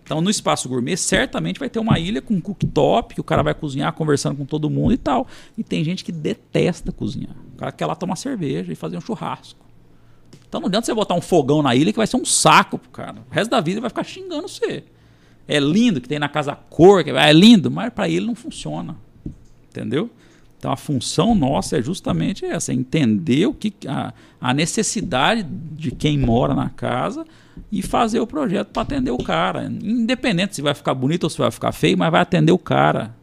Então 0.09 0.23
no 0.23 0.31
espaço 0.31 0.71
gourmet 0.71 0.97
certamente 0.97 1.61
vai 1.61 1.69
ter 1.69 1.79
uma 1.79 1.99
ilha 1.99 2.23
com 2.23 2.41
cooktop, 2.41 3.15
que 3.15 3.21
o 3.21 3.25
cara 3.25 3.43
vai 3.43 3.53
cozinhar 3.53 3.93
conversando 3.93 4.39
com 4.39 4.47
todo 4.47 4.71
mundo 4.71 4.95
e 4.95 4.97
tal. 4.97 5.27
E 5.57 5.63
tem 5.63 5.85
gente 5.85 6.03
que 6.03 6.11
detesta 6.11 6.91
cozinhar. 6.91 7.37
O 7.53 7.59
cara 7.59 7.71
quer 7.71 7.85
lá 7.85 7.95
tomar 7.95 8.17
cerveja 8.17 8.73
e 8.73 8.75
fazer 8.75 8.97
um 8.97 9.03
churrasco. 9.03 9.61
Então 10.49 10.63
não 10.63 10.69
adianta 10.69 10.87
você 10.87 10.95
botar 10.95 11.15
um 11.15 11.21
fogão 11.21 11.63
na 11.63 11.75
ilha 11.75 11.93
que 11.93 11.99
vai 11.99 12.07
ser 12.07 12.17
um 12.17 12.25
saco 12.25 12.79
pro 12.79 12.89
cara. 12.89 13.19
O 13.31 13.35
resto 13.35 13.51
da 13.51 13.61
vida 13.61 13.73
ele 13.73 13.81
vai 13.83 13.91
ficar 13.91 14.03
xingando 14.03 14.49
você. 14.49 14.83
É 15.47 15.61
lindo 15.61 16.01
que 16.01 16.09
tem 16.09 16.19
na 16.19 16.29
casa 16.31 16.57
cor, 16.57 17.05
que 17.05 17.11
é 17.11 17.33
lindo, 17.35 17.71
mas 17.71 17.93
para 17.93 18.09
ele 18.09 18.25
não 18.25 18.35
funciona. 18.35 18.97
Entendeu? 19.69 20.09
Então 20.57 20.73
a 20.73 20.77
função 20.77 21.35
nossa 21.35 21.77
é 21.77 21.83
justamente 21.83 22.47
essa, 22.47 22.73
é 22.73 22.75
entender 22.75 23.45
o 23.45 23.53
que 23.53 23.75
a, 23.87 24.15
a 24.41 24.55
necessidade 24.55 25.43
de 25.43 25.91
quem 25.91 26.17
mora 26.17 26.55
na 26.55 26.71
casa 26.71 27.27
e 27.71 27.83
fazer 27.83 28.21
o 28.21 28.27
projeto 28.27 28.69
para 28.69 28.83
atender 28.83 29.11
o 29.11 29.19
cara, 29.19 29.65
independente 29.65 30.57
se 30.57 30.63
vai 30.63 30.75
ficar 30.75 30.95
bonito 30.95 31.25
ou 31.25 31.31
se 31.31 31.39
vai 31.39 31.51
ficar 31.51 31.73
feio, 31.73 31.97
mas 31.97 32.11
vai 32.11 32.21
atender 32.21 32.53
o 32.53 32.59
cara. 32.59 33.15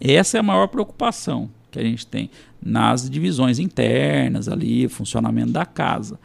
Essa 0.00 0.38
é 0.38 0.40
a 0.40 0.42
maior 0.42 0.66
preocupação 0.68 1.50
que 1.70 1.78
a 1.78 1.82
gente 1.82 2.06
tem 2.06 2.30
nas 2.60 3.08
divisões 3.08 3.58
internas 3.58 4.48
ali, 4.48 4.88
funcionamento 4.88 5.52
da 5.52 5.64
casa. 5.64 6.18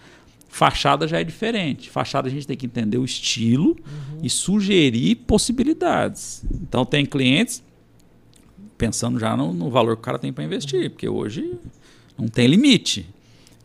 Fachada 0.48 1.08
já 1.08 1.20
é 1.20 1.24
diferente. 1.24 1.90
Fachada 1.90 2.28
a 2.28 2.32
gente 2.32 2.48
tem 2.48 2.56
que 2.56 2.66
entender 2.66 2.98
o 2.98 3.04
estilo 3.04 3.78
e 4.24 4.30
sugerir 4.30 5.16
possibilidades. 5.16 6.46
Então 6.62 6.86
tem 6.86 7.06
clientes 7.06 7.62
pensando 8.78 9.20
já 9.20 9.36
no, 9.36 9.54
no 9.54 9.70
valor 9.70 9.96
que 9.96 10.02
o 10.02 10.06
cara 10.06 10.20
tem 10.20 10.32
para 10.32 10.44
investir, 10.44 10.90
porque 10.90 11.08
hoje 11.08 11.58
não 12.18 12.28
tem 12.28 12.48
limite. 12.48 13.06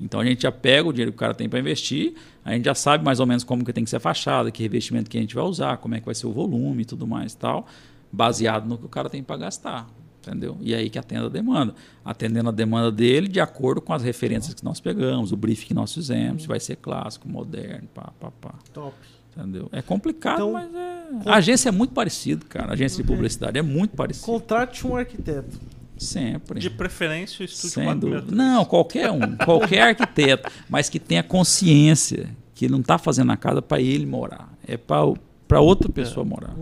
Então 0.01 0.21
a 0.21 0.25
gente 0.25 0.43
já 0.43 0.53
pega 0.53 0.89
o 0.89 0.93
dinheiro 0.93 1.13
que 1.13 1.17
o 1.17 1.21
cara 1.21 1.35
tem 1.35 1.49
para 1.49 1.59
investir, 1.59 2.15
a 2.45 2.53
gente 2.53 2.65
já 2.65 2.75
sabe 2.75 3.05
mais 3.05 3.21
ou 3.21 3.27
menos 3.27 3.45
como 3.45 3.65
que 3.65 3.73
tem 3.73 3.85
que 3.85 3.91
ser 3.91 3.97
a 3.97 4.01
fachada, 4.01 4.51
que 4.51 4.63
revestimento 4.63 5.11
que 5.11 5.19
a 5.19 5.21
gente 5.21 5.35
vai 5.35 5.45
usar, 5.45 5.77
como 5.77 5.95
é 5.95 6.01
que 6.01 6.07
vai 6.07 6.15
ser 6.15 6.27
o 6.27 6.33
volume 6.33 6.83
e 6.83 6.85
tudo 6.85 7.07
mais 7.07 7.33
e 7.33 7.37
tal, 7.37 7.67
baseado 8.11 8.67
no 8.67 8.79
que 8.79 8.87
o 8.87 8.89
cara 8.89 9.11
tem 9.11 9.23
para 9.23 9.37
gastar. 9.37 9.87
Entendeu? 10.21 10.59
E 10.61 10.75
aí 10.75 10.91
que 10.91 10.99
atenda 10.99 11.27
a 11.27 11.29
demanda. 11.31 11.75
Atendendo 12.05 12.51
a 12.51 12.53
demanda 12.53 12.93
dele 12.93 13.27
de 13.27 13.41
acordo 13.41 13.81
com 13.81 13.93
as 13.95 14.03
referências 14.03 14.53
que 14.53 14.63
nós 14.63 14.79
pegamos, 14.79 15.33
o 15.33 15.37
briefing 15.37 15.69
que 15.69 15.75
nós 15.75 15.95
fizemos, 15.95 16.43
se 16.43 16.49
vai 16.49 16.61
ser 16.61 16.77
clássico, 16.77 17.27
moderno, 17.27 17.89
pá, 17.95 18.13
pá, 18.21 18.31
pá. 18.31 18.55
Top. 18.73 18.95
Entendeu? 19.35 19.69
É 19.73 19.81
complicado, 19.81 20.35
Então, 20.35 20.53
mas 20.53 20.75
é. 20.75 21.01
A 21.25 21.37
agência 21.37 21.69
é 21.71 21.73
muito 21.73 21.95
parecida, 21.95 22.45
cara. 22.49 22.71
A 22.71 22.73
agência 22.75 23.03
de 23.03 23.09
publicidade 23.09 23.59
é 23.59 23.63
muito 23.63 23.97
parecida. 23.97 24.27
Contrate 24.27 24.87
um 24.87 24.95
arquiteto. 24.95 25.59
Sempre. 26.01 26.59
De 26.59 26.71
preferência, 26.71 27.43
o 27.43 27.45
estúdio 27.45 27.71
Sem 27.71 27.85
463. 27.85 28.25
dúvida. 28.25 28.35
Não, 28.35 28.65
qualquer 28.65 29.11
um, 29.11 29.37
qualquer 29.45 29.83
arquiteto, 29.83 30.51
mas 30.69 30.89
que 30.89 30.99
tenha 30.99 31.23
consciência 31.23 32.31
que 32.55 32.65
ele 32.65 32.73
não 32.73 32.81
está 32.81 32.97
fazendo 32.97 33.31
a 33.33 33.37
casa 33.37 33.61
para 33.61 33.81
ele 33.83 34.07
morar, 34.07 34.51
é 34.67 34.79
para 34.79 35.61
outra 35.61 35.91
pessoa 35.91 36.25
morar. 36.25 36.55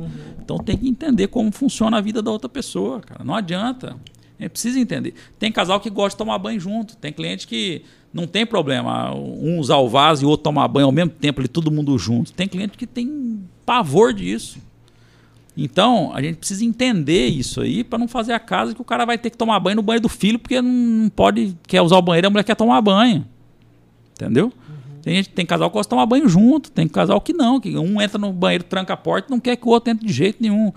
Então 0.43 0.59
tem 0.59 0.77
que 0.77 0.89
entender 0.89 1.29
como 1.29 1.53
funciona 1.53 1.99
a 1.99 2.01
vida 2.01 2.21
da 2.21 2.33
outra 2.33 2.49
pessoa, 2.49 3.01
cara. 3.01 3.23
Não 3.23 3.35
adianta. 3.35 3.97
Gente 4.41 4.51
precisa 4.51 4.79
entender. 4.79 5.15
Tem 5.39 5.51
casal 5.53 5.81
que 5.81 5.91
gosta 5.91 6.17
de 6.17 6.19
tomar 6.19 6.39
banho 6.39 6.59
junto, 6.59 6.97
tem 6.97 7.13
cliente 7.13 7.47
que 7.47 7.83
não 8.13 8.27
tem 8.27 8.47
problema 8.47 9.15
um 9.15 9.59
usar 9.59 9.77
o 9.77 9.89
vaso 9.89 10.23
e 10.23 10.27
o 10.27 10.29
outro 10.29 10.45
tomar 10.45 10.67
banho 10.67 10.87
ao 10.87 10.93
mesmo 10.93 11.11
tempo, 11.11 11.41
ali 11.41 11.49
todo 11.49 11.71
mundo 11.71 11.97
junto. 11.99 12.33
Tem 12.33 12.49
cliente 12.49 12.77
que 12.77 12.87
tem 12.87 13.41
pavor 13.65 14.13
disso. 14.13 14.59
Então, 15.61 16.13
a 16.15 16.23
gente 16.23 16.37
precisa 16.37 16.65
entender 16.65 17.27
isso 17.27 17.61
aí 17.61 17.83
para 17.83 17.99
não 17.99 18.07
fazer 18.07 18.33
a 18.33 18.39
casa 18.39 18.73
que 18.73 18.81
o 18.81 18.85
cara 18.85 19.05
vai 19.05 19.19
ter 19.19 19.29
que 19.29 19.37
tomar 19.37 19.59
banho 19.59 19.75
no 19.75 19.83
banheiro 19.83 20.05
do 20.05 20.09
filho 20.09 20.39
porque 20.39 20.63
não, 20.63 21.09
pode, 21.09 21.57
quer 21.67 21.83
usar 21.83 21.97
o 21.97 22.03
banheiro, 22.03 22.29
a 22.29 22.31
mulher 22.31 22.45
quer 22.45 22.55
tomar 22.55 22.81
banho. 22.81 23.27
Entendeu? 24.15 24.53
Tem, 25.03 25.17
gente, 25.17 25.31
tem 25.31 25.45
casal 25.45 25.69
que 25.69 25.75
gosta 25.75 25.89
de 25.89 25.91
tomar 25.91 26.07
banho 26.07 26.29
junto, 26.29 26.71
tem 26.71 26.87
casal 26.87 27.21
que 27.21 27.33
não, 27.33 27.59
que 27.59 27.77
um 27.77 28.01
entra 28.01 28.19
no 28.19 28.33
banheiro, 28.33 28.63
tranca 28.63 28.93
a 28.93 28.97
porta 28.97 29.27
e 29.29 29.31
não 29.33 29.41
quer 29.41 29.57
que 29.57 29.67
o 29.67 29.71
outro 29.71 29.91
entre 29.91 30.07
de 30.07 30.13
jeito 30.13 30.41
nenhum. 30.41 30.73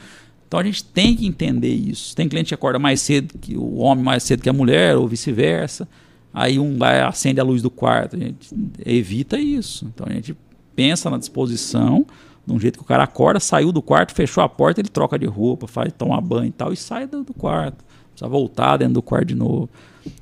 Então 0.47 0.59
a 0.59 0.63
gente 0.63 0.83
tem 0.83 1.15
que 1.15 1.27
entender 1.27 1.73
isso. 1.73 2.15
Tem 2.15 2.27
cliente 2.27 2.47
que 2.47 2.55
acorda 2.55 2.79
mais 2.79 3.01
cedo 3.01 3.37
que 3.37 3.55
o 3.55 3.75
homem 3.75 4.03
mais 4.03 4.23
cedo 4.23 4.41
que 4.41 4.49
a 4.49 4.53
mulher, 4.53 4.97
ou 4.97 5.07
vice-versa. 5.07 5.87
Aí 6.33 6.57
um 6.57 6.79
vai 6.79 7.01
acende 7.01 7.39
a 7.39 7.43
luz 7.43 7.61
do 7.61 7.69
quarto. 7.69 8.15
A 8.15 8.19
gente 8.19 8.49
evita 8.83 9.39
isso. 9.39 9.85
Então 9.93 10.07
a 10.09 10.13
gente 10.13 10.35
pensa 10.75 11.07
na 11.07 11.19
disposição, 11.19 12.05
de 12.51 12.57
um 12.57 12.59
jeito 12.59 12.77
que 12.77 12.83
o 12.83 12.87
cara 12.87 13.03
acorda, 13.03 13.39
saiu 13.39 13.71
do 13.71 13.81
quarto, 13.81 14.13
fechou 14.13 14.43
a 14.43 14.49
porta, 14.49 14.81
ele 14.81 14.89
troca 14.89 15.17
de 15.17 15.25
roupa, 15.25 15.67
faz 15.67 15.91
tomar 15.93 16.21
banho 16.21 16.47
e 16.47 16.51
tal, 16.51 16.71
e 16.71 16.77
sai 16.77 17.07
do, 17.07 17.23
do 17.23 17.33
quarto. 17.33 17.83
Precisa 18.11 18.29
voltar 18.29 18.77
dentro 18.77 18.95
do 18.95 19.01
quarto 19.01 19.25
de 19.25 19.35
novo. 19.35 19.69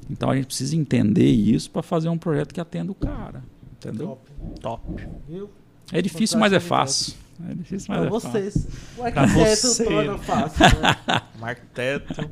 Então 0.09 0.29
a 0.29 0.35
gente 0.35 0.45
precisa 0.45 0.75
entender 0.75 1.29
isso 1.29 1.69
para 1.71 1.81
fazer 1.81 2.09
um 2.09 2.17
projeto 2.17 2.53
que 2.53 2.61
atenda 2.61 2.91
o 2.91 2.95
cara. 2.95 3.43
Entendeu? 3.73 4.19
Top. 4.61 4.83
Top. 4.89 5.07
É 5.91 6.01
difícil, 6.01 6.37
mas 6.37 6.53
é 6.53 6.59
fácil. 6.59 7.13
É 7.47 7.53
difícil, 7.53 7.87
mas 7.89 7.99
Pra 7.99 8.07
é 8.07 8.11
fácil. 8.11 8.29
vocês. 8.31 8.67
O 8.97 9.03
arquiteto 9.03 9.67
você. 9.67 9.83
torna 9.85 10.17
fácil. 10.17 10.65
Né? 10.81 11.21
Marteto. 11.39 12.29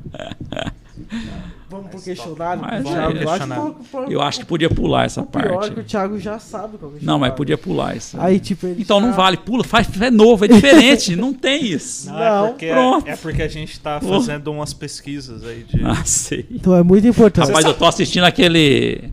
Vamos 1.70 1.90
pro 1.90 2.00
questionário? 2.00 2.62
Mas 2.62 2.84
é, 2.84 2.88
Thiago. 2.88 3.18
Eu 3.18 3.30
acho, 3.30 3.46
que- 3.46 4.12
Eu 4.14 4.22
acho 4.22 4.38
que 4.40 4.46
podia 4.46 4.68
pular 4.70 5.04
essa 5.06 5.20
o 5.22 5.26
pior 5.26 5.44
é 5.44 5.48
parte. 5.54 5.70
que 5.74 5.80
o 5.80 5.84
Thiago 5.84 6.18
já 6.18 6.38
sabe 6.38 6.76
qual 6.78 6.92
é 6.92 6.94
o 6.96 6.98
Não, 7.04 7.18
mas 7.18 7.32
podia 7.34 7.56
pular 7.56 7.96
isso. 7.96 8.20
Aí, 8.20 8.40
tipo, 8.40 8.66
Então 8.66 8.98
não 9.00 9.10
já- 9.10 9.16
vale, 9.16 9.36
pula, 9.36 9.62
faz, 9.64 9.88
é 10.00 10.10
novo, 10.10 10.44
é 10.44 10.48
diferente, 10.48 11.14
não 11.14 11.32
tem 11.32 11.64
isso. 11.66 12.08
Não, 12.08 12.18
Não, 12.18 12.44
é, 12.46 12.48
porque, 12.48 12.68
pronto. 12.70 13.08
é 13.08 13.16
porque 13.16 13.42
a 13.42 13.48
gente 13.48 13.78
tá 13.80 14.00
fazendo 14.00 14.50
umas 14.50 14.72
pesquisas 14.74 15.44
aí 15.44 15.62
de. 15.64 15.82
Ah, 15.84 16.04
sei. 16.04 16.46
Então 16.50 16.74
é 16.74 16.82
muito 16.82 17.06
importante. 17.06 17.46
Rapaz, 17.48 17.64
eu 17.64 17.74
tô 17.74 17.84
assistindo 17.86 18.24
aquele. 18.24 19.10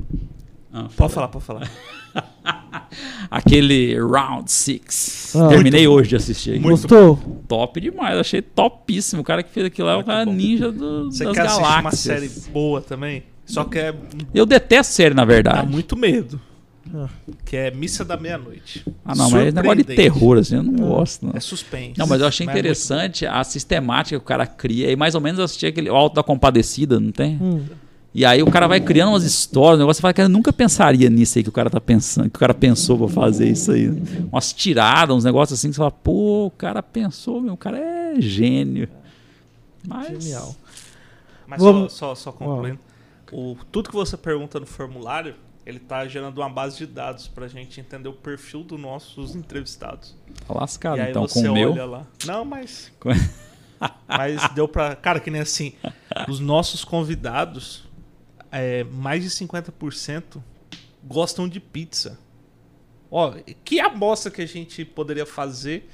Ah, 0.74 0.88
Pode 0.95 1.14
falar, 1.14 1.27
pode 1.27 1.45
falar. 1.45 1.69
Aquele 3.29 3.99
Round 3.99 4.49
Six. 4.51 5.35
Ah. 5.35 5.49
Terminei 5.49 5.87
hoje 5.87 6.09
de 6.09 6.15
assistir. 6.15 6.59
Gostou? 6.59 7.17
Top 7.47 7.79
demais, 7.79 8.17
achei 8.17 8.41
topíssimo. 8.41 9.21
O 9.21 9.25
cara 9.25 9.43
que 9.43 9.49
fez 9.51 9.65
aquilo 9.65 9.87
lá 9.87 9.93
é 9.93 9.97
o 9.97 10.03
cara 10.03 10.25
bom. 10.25 10.33
ninja 10.33 10.71
do, 10.71 11.11
Você 11.11 11.23
das 11.25 11.33
quer 11.33 11.41
assistir 11.41 11.61
uma 11.61 11.75
galáxias. 11.81 11.99
série 11.99 12.51
boa 12.51 12.81
também? 12.81 13.23
Só 13.45 13.63
que 13.63 13.77
é. 13.77 13.93
Eu 14.33 14.45
detesto 14.45 14.93
série, 14.93 15.13
na 15.13 15.23
Dá 15.23 15.33
verdade. 15.33 15.71
muito 15.71 15.95
medo. 15.95 16.39
Ah. 16.93 17.09
Que 17.43 17.57
é 17.57 17.71
Missa 17.71 18.05
da 18.05 18.15
Meia-Noite. 18.15 18.85
Ah, 19.03 19.15
não, 19.15 19.29
mas 19.29 19.47
esse 19.47 19.55
negócio 19.55 19.77
de 19.77 19.83
terror, 19.83 20.37
assim, 20.37 20.55
eu 20.55 20.63
não 20.63 20.73
gosto. 20.73 21.25
Não. 21.25 21.33
É 21.35 21.39
suspense. 21.39 21.97
Não, 21.97 22.05
mas 22.07 22.21
eu 22.21 22.27
achei 22.27 22.45
Mas 22.45 22.53
é 22.53 22.57
muito 22.57 22.65
interessante 22.67 23.25
a 23.25 23.43
sistemática 23.43 24.17
que 24.17 24.23
o 24.23 24.25
cara 24.25 24.45
cria. 24.45 24.91
E 24.91 24.95
mais 24.95 25.15
ou 25.15 25.21
menos 25.21 25.39
eu 25.39 25.45
assisti 25.45 25.65
aquele 25.65 25.89
o 25.89 25.95
Alto 25.95 26.15
da 26.15 26.23
Compadecida, 26.23 26.99
não 26.99 27.11
tem? 27.11 27.37
Hum. 27.41 27.65
E 28.15 28.23
aí 28.23 28.41
o 28.41 28.49
cara 28.49 28.65
vai 28.65 28.79
criando 28.79 29.09
umas 29.09 29.25
histórias, 29.25 29.75
o 29.75 29.79
negócio 29.79 29.97
você 29.97 30.01
fala 30.01 30.13
que 30.13 30.21
eu 30.21 30.29
nunca 30.29 30.53
pensaria 30.53 31.09
nisso 31.09 31.37
aí 31.37 31.43
que 31.43 31.49
o 31.49 31.51
cara 31.51 31.69
tá 31.69 31.81
pensando, 31.81 32.29
que 32.29 32.37
o 32.37 32.39
cara 32.39 32.53
pensou 32.53 32.97
pra 32.97 33.09
fazer 33.09 33.49
isso 33.49 33.73
aí. 33.73 33.89
Umas 34.31 34.53
tiradas, 34.53 35.13
uns 35.13 35.25
negócios 35.25 35.59
assim 35.59 35.67
que 35.67 35.75
você 35.75 35.79
fala, 35.79 35.91
pô, 35.91 36.45
o 36.45 36.51
cara 36.51 36.81
pensou, 36.81 37.41
meu, 37.41 37.55
o 37.55 37.57
cara 37.57 37.77
é 37.77 38.15
gênio. 38.21 38.87
Mas. 39.85 40.23
Genial. 40.23 40.55
Mas 41.45 41.61
Vamos- 41.61 41.91
só, 41.91 42.15
só, 42.15 42.15
só 42.15 42.31
concluindo. 42.31 42.79
O, 43.33 43.57
tudo 43.69 43.89
que 43.89 43.95
você 43.95 44.15
pergunta 44.15 44.61
no 44.61 44.65
formulário, 44.65 45.35
ele 45.65 45.79
tá 45.79 46.07
gerando 46.07 46.37
uma 46.37 46.49
base 46.49 46.77
de 46.77 46.85
dados 46.85 47.27
pra 47.27 47.49
gente 47.49 47.81
entender 47.81 48.07
o 48.07 48.13
perfil 48.13 48.63
dos 48.63 48.79
nossos 48.79 49.35
entrevistados. 49.35 50.15
Tá 50.47 50.53
lascado. 50.53 50.99
e 50.99 51.01
aí 51.01 51.09
então, 51.09 51.27
você 51.27 51.41
com 51.43 51.49
o 51.49 51.53
meu. 51.53 51.73
olha 51.73 51.85
lá. 51.85 52.07
Não, 52.25 52.45
mas. 52.45 52.93
Mas 54.07 54.49
deu 54.53 54.67
pra. 54.69 54.95
Cara, 54.95 55.19
que 55.19 55.29
nem 55.29 55.41
assim. 55.41 55.73
Os 56.29 56.39
nossos 56.39 56.85
convidados, 56.85 57.84
é, 58.51 58.83
mais 58.85 59.24
de 59.24 59.30
50% 59.30 60.41
gostam 61.03 61.48
de 61.48 61.59
pizza. 61.59 62.17
Ó, 63.11 63.33
que 63.64 63.80
amostra 63.80 64.32
que 64.32 64.41
a 64.41 64.45
gente 64.48 64.83
poderia 64.83 65.25
fazer 65.25 65.90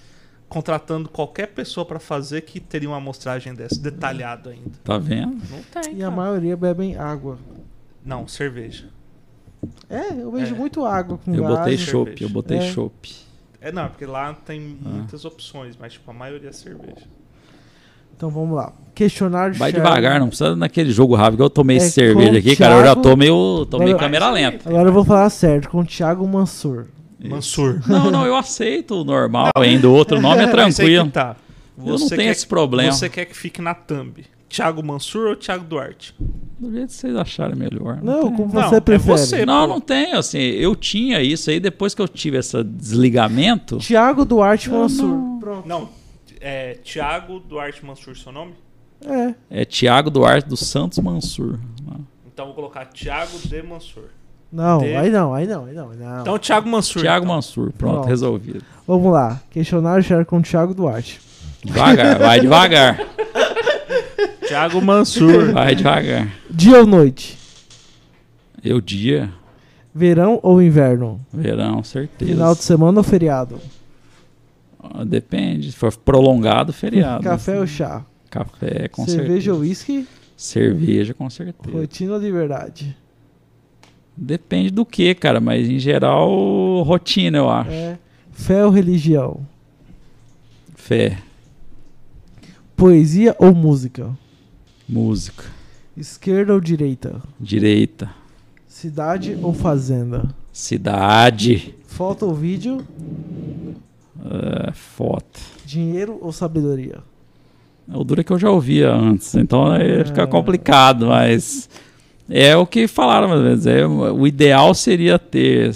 contratando 0.48 1.08
qualquer 1.10 1.48
pessoa 1.48 1.86
pra 1.86 2.00
fazer 2.00 2.42
que 2.42 2.60
teria 2.60 2.90
uma 2.90 2.98
amostragem 2.98 3.54
dessa, 3.54 3.80
detalhada 3.80 4.50
ainda. 4.52 4.72
Tá 4.84 4.98
vendo? 4.98 5.42
Não 5.50 5.62
tem. 5.64 5.94
E 5.94 6.04
a 6.04 6.10
cara. 6.10 6.12
maioria 6.12 6.58
bebem 6.58 6.98
água. 6.98 7.38
Não, 8.04 8.28
cerveja. 8.28 8.90
É, 9.90 10.14
eu 10.22 10.32
vejo 10.32 10.56
É. 10.56 10.58
muito 10.58 10.84
água 10.86 11.18
com 11.18 11.34
Eu 11.34 11.44
gás. 11.44 11.58
botei 11.60 11.78
chopp, 11.78 12.22
eu 12.24 12.30
botei 12.30 12.58
É. 12.58 12.72
chopp. 12.72 13.14
É, 13.62 13.72
não, 13.72 13.88
porque 13.90 14.06
lá 14.06 14.34
tem 14.34 14.78
Ah. 14.84 14.90
muitas 14.90 15.24
opções, 15.24 15.78
mas 15.78 15.94
tipo, 15.94 16.10
a 16.10 16.14
maioria 16.14 16.50
é 16.50 16.54
cerveja. 16.54 17.08
Então 18.16 18.30
vamos 18.30 18.56
lá. 18.56 18.74
Questionário 18.94 19.56
Vai 19.56 19.72
Sherman. 19.72 19.90
devagar, 19.90 20.20
não 20.20 20.28
precisa 20.28 20.56
naquele 20.56 20.92
jogo 20.92 21.16
rápido. 21.16 21.38
que 21.38 21.44
Eu 21.44 21.50
tomei 21.50 21.78
É, 21.78 21.80
cerveja 21.80 22.38
aqui, 22.38 22.56
cara. 22.56 22.74
Eu 22.76 22.80
já 22.80 22.84
Thiago- 22.88 23.02
tô 23.02 23.16
meio. 23.16 23.66
Tô 23.70 23.78
meio 23.80 23.92
Agora- 23.92 24.04
câmera 24.06 24.30
lenta. 24.32 24.70
Agora 24.70 24.90
eu 24.90 24.94
vou 24.94 25.04
falar 25.06 25.30
certo, 25.30 25.70
com 25.70 25.80
o 25.80 25.86
Thiago 25.86 26.28
Mansur. 26.28 26.86
Mansur. 27.24 27.80
Não, 27.88 28.10
não, 28.12 28.26
eu 28.26 28.36
aceito 28.36 28.96
o 29.02 29.04
normal 29.04 29.50
ainda. 29.56 29.88
O 29.90 29.94
outro 29.94 30.20
nome 30.20 30.42
é 30.44 30.48
tranquilo. 30.52 31.10
tá. 31.10 31.36
Eu 31.78 31.86
não 31.86 31.98
Você 31.98 32.16
tenho 32.16 32.32
esse 32.32 32.46
problema. 32.46 32.92
Você 32.92 33.10
quer 33.10 33.26
que 33.26 33.36
fique 33.36 33.62
na 33.62 33.74
thumb? 33.74 34.24
Thiago 34.50 34.84
Mansur 34.84 35.30
ou 35.30 35.36
Thiago 35.36 35.64
Duarte? 35.64 36.14
Do 36.60 36.72
jeito 36.72 36.88
que 36.88 36.94
vocês 36.94 37.16
acharem 37.16 37.56
melhor. 37.56 38.00
Não, 38.04 38.24
tem. 38.28 38.34
como 38.36 38.54
Não, 38.54 38.70
você 38.70 38.76
é 38.76 38.80
prefere. 38.82 39.18
você. 39.18 39.46
Não, 39.46 39.62
pô. 39.68 39.74
não 39.76 39.82
tenho, 39.82 40.18
assim, 40.18 40.38
eu 40.38 40.76
tinha 40.76 41.22
isso 41.22 41.50
aí, 41.50 41.60
depois 41.60 41.96
que 41.96 42.02
eu 42.02 42.08
tive 42.08 42.38
esse 42.38 42.62
desligamento, 42.64 43.78
Thiago 43.78 44.26
Duarte 44.26 44.70
Mansur. 44.70 45.08
não- 45.08 45.40
Pronto. 45.40 45.68
Não, 45.68 45.90
é 46.42 46.74
Thiago 46.84 47.40
Duarte 47.40 47.86
Mansur, 47.86 48.18
seu 48.18 48.32
nome? 48.32 48.53
É. 49.06 49.61
é 49.61 49.66
Tiago 49.66 50.10
Duarte 50.10 50.48
dos 50.50 50.60
Santos 50.60 51.00
Mansur. 51.00 51.60
Então 52.34 52.45
vou 52.48 52.56
colocar 52.56 52.86
Thiago 52.86 53.38
de 53.45 53.61
Mansur. 53.64 54.06
Não, 54.52 54.80
T. 54.80 54.95
aí 54.95 55.10
não, 55.10 55.34
aí 55.34 55.48
não, 55.48 55.66
aí 55.66 55.74
não. 55.74 55.90
aí 55.92 55.98
não. 55.98 56.22
Então 56.22 56.38
Thiago 56.38 56.68
Mansur. 56.70 57.02
Tiago 57.02 57.26
então. 57.26 57.36
Mansur, 57.36 57.72
pronto, 57.72 57.94
Pronto. 57.94 58.08
resolvido. 58.08 58.64
Vamos 58.86 59.11
lá. 59.11 59.42
Questionário 59.50 60.03
Sherman 60.03 60.26
com 60.26 60.38
o 60.40 60.42
Thiago 60.42 60.74
Duarte. 60.74 61.22
Devagar, 61.64 62.18
vai 62.18 62.40
devagar, 62.40 62.98
Thiago 64.48 64.82
Mansur. 64.82 65.52
vai 65.53 65.76
devagar. 65.76 66.28
Dia 66.50 66.80
ou 66.80 66.88
noite? 66.88 67.38
Eu 68.64 68.82
dia, 68.82 69.32
Verão 69.94 70.40
ou 70.42 70.61
inverno? 70.61 71.20
verão, 71.34 71.84
certeza. 71.84 72.32
Final 72.32 72.56
de 72.56 72.64
semana 72.64 73.00
ou 73.00 73.03
feriado? 73.03 73.60
Ah, 74.84 75.03
Depende, 75.06 75.72
se 75.72 75.77
for 75.77 75.95
prolongado, 75.95 76.74
feriado. 76.74 77.24
Café 77.24 77.60
ou 77.60 77.68
chá? 77.68 78.03
Café, 78.30 78.88
com 78.88 79.06
Cerveja 79.06 79.53
ou 79.53 79.60
certeza. 79.60 79.88
uísque? 79.92 80.08
Cerveja, 80.35 81.14
com 81.14 81.30
certeza. 81.30 81.77
Rotina 81.77 82.14
ou 82.14 82.19
de 82.19 82.32
verdade? 82.32 82.98
Depende 84.18 84.69
do 84.72 84.85
que, 84.85 85.14
cara, 85.16 85.40
mas 85.40 85.69
em 85.69 85.77
geral, 85.80 86.82
rotina, 86.84 87.38
eu 87.38 87.50
acho. 87.50 87.69
É. 87.72 88.00
Fé 88.32 88.66
ou 88.66 88.72
religião? 88.72 89.45
Fé, 90.76 91.18
Poesia 92.76 93.35
ou 93.38 93.53
música? 93.53 94.10
música, 94.90 95.43
Esquerda 95.95 96.53
ou 96.53 96.60
direita? 96.60 97.22
direita, 97.40 98.10
Cidade 98.68 99.38
ou 99.42 99.53
fazenda? 99.53 100.34
cidade, 100.51 101.76
Foto 101.85 102.26
ou 102.26 102.34
vídeo? 102.34 102.85
É, 104.25 104.72
foto. 104.74 105.40
Dinheiro 105.66 106.17
ou 106.22 106.32
sabedoria? 106.32 107.00
O 107.88 108.03
duro 108.03 108.22
é 108.22 108.24
que 108.24 108.32
eu 108.32 108.40
já 108.40 108.50
ouvia 108.50 108.91
antes, 108.93 109.35
então 109.35 109.66
fica 110.06 110.22
É. 110.24 110.27
complicado, 110.27 111.08
mas 111.08 111.69
é 112.30 112.56
o 112.56 112.66
que 112.66 112.88
falaram 112.88 113.27
mais 113.27 113.40
ou 113.41 113.45
menos. 113.45 113.66
É, 113.66 113.85
o 113.85 114.25
ideal 114.27 114.74
seria 114.74 115.19
ter 115.19 115.72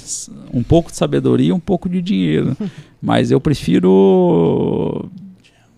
um 0.54 0.64
pouco 0.64 0.92
de 0.92 0.98
sabedoria 0.98 1.50
e 1.50 1.52
um 1.54 1.60
pouco 1.60 1.90
de 1.90 2.02
dinheiro. 2.02 2.56
mas 3.02 3.32
eu 3.32 3.42
prefiro. 3.42 5.10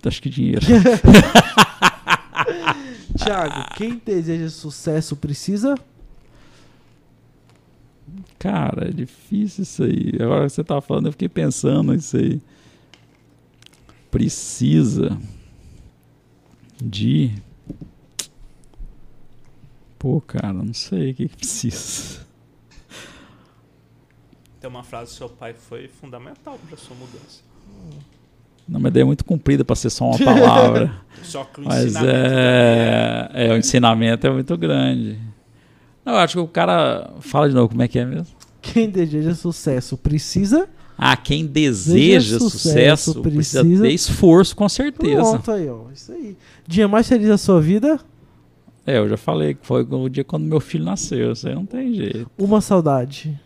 Acho 0.06 0.22
que 0.22 0.30
dinheiro. 0.30 0.62
Thiago, 3.18 3.66
quem 3.76 4.02
deseja 4.06 4.50
sucesso 4.50 5.16
precisa? 5.16 5.76
Cara, 8.40 8.88
é 8.90 8.92
difícil 8.92 9.64
isso 9.64 9.84
aí. 9.84 10.12
Agora 10.22 10.46
que 10.46 10.52
você 10.54 10.64
tá 10.64 10.80
falando, 10.80 11.08
eu 11.08 11.12
fiquei 11.12 11.28
pensando 11.28 11.94
nisso 11.94 12.16
aí. 12.18 12.40
Precisa 14.18 15.16
de. 16.84 17.36
Pô, 20.00 20.20
cara, 20.20 20.52
não 20.52 20.74
sei 20.74 21.12
o 21.12 21.14
que, 21.14 21.28
que 21.30 21.38
precisa. 21.38 22.26
Tem 24.60 24.68
uma 24.68 24.82
frase 24.82 25.12
do 25.12 25.18
seu 25.18 25.30
pai 25.30 25.54
que 25.54 25.60
foi 25.60 25.88
fundamental 25.88 26.58
para 26.68 26.76
sua 26.78 26.96
mudança. 26.96 27.44
Não, 28.68 28.80
mas 28.80 28.92
daí 28.92 29.04
é 29.04 29.06
muito 29.06 29.24
comprida 29.24 29.64
pra 29.64 29.76
ser 29.76 29.92
só 29.92 30.10
uma 30.10 30.18
palavra. 30.18 31.00
Só 31.22 31.44
que 31.44 31.62
o 31.62 31.66
mas 31.66 31.86
ensinamento 31.86 32.10
é, 32.16 33.30
é. 33.34 33.54
O 33.54 33.58
ensinamento 33.58 34.26
é 34.26 34.32
muito 34.32 34.58
grande. 34.58 35.20
Não, 36.04 36.14
eu 36.14 36.20
acho 36.20 36.34
que 36.34 36.40
o 36.40 36.48
cara. 36.48 37.14
Fala 37.20 37.48
de 37.48 37.54
novo, 37.54 37.70
como 37.70 37.84
é 37.84 37.88
que 37.88 38.00
é 38.00 38.06
mesmo? 38.06 38.36
Quem 38.64 38.90
deseja 38.90 39.36
sucesso 39.36 39.96
precisa? 39.96 40.68
Ah, 40.98 41.16
quem 41.16 41.46
deseja 41.46 42.18
Deseja 42.20 42.40
sucesso, 42.40 43.12
sucesso, 43.14 43.22
precisa, 43.22 43.62
precisa- 43.62 43.84
ter 43.84 43.92
esforço, 43.94 44.56
com 44.56 44.68
certeza. 44.68 45.22
Pronto 45.22 45.52
aí, 45.52 45.70
ó. 45.70 45.92
Isso 45.94 46.12
aí. 46.12 46.36
Dia 46.68 46.88
mais 46.88 47.08
feliz 47.08 47.28
da 47.28 47.38
sua 47.38 47.62
vida? 47.62 48.00
É, 48.86 48.98
eu 48.98 49.08
já 49.08 49.18
falei 49.18 49.54
que 49.54 49.66
foi 49.66 49.84
o 49.84 50.10
dia 50.10 50.24
quando 50.24 50.44
meu 50.46 50.60
filho 50.60 50.86
nasceu, 50.86 51.34
isso 51.34 51.48
aí 51.48 51.54
não 51.54 51.66
tem 51.66 51.94
jeito. 51.94 52.32
Uma 52.38 52.62
saudade. 52.62 53.40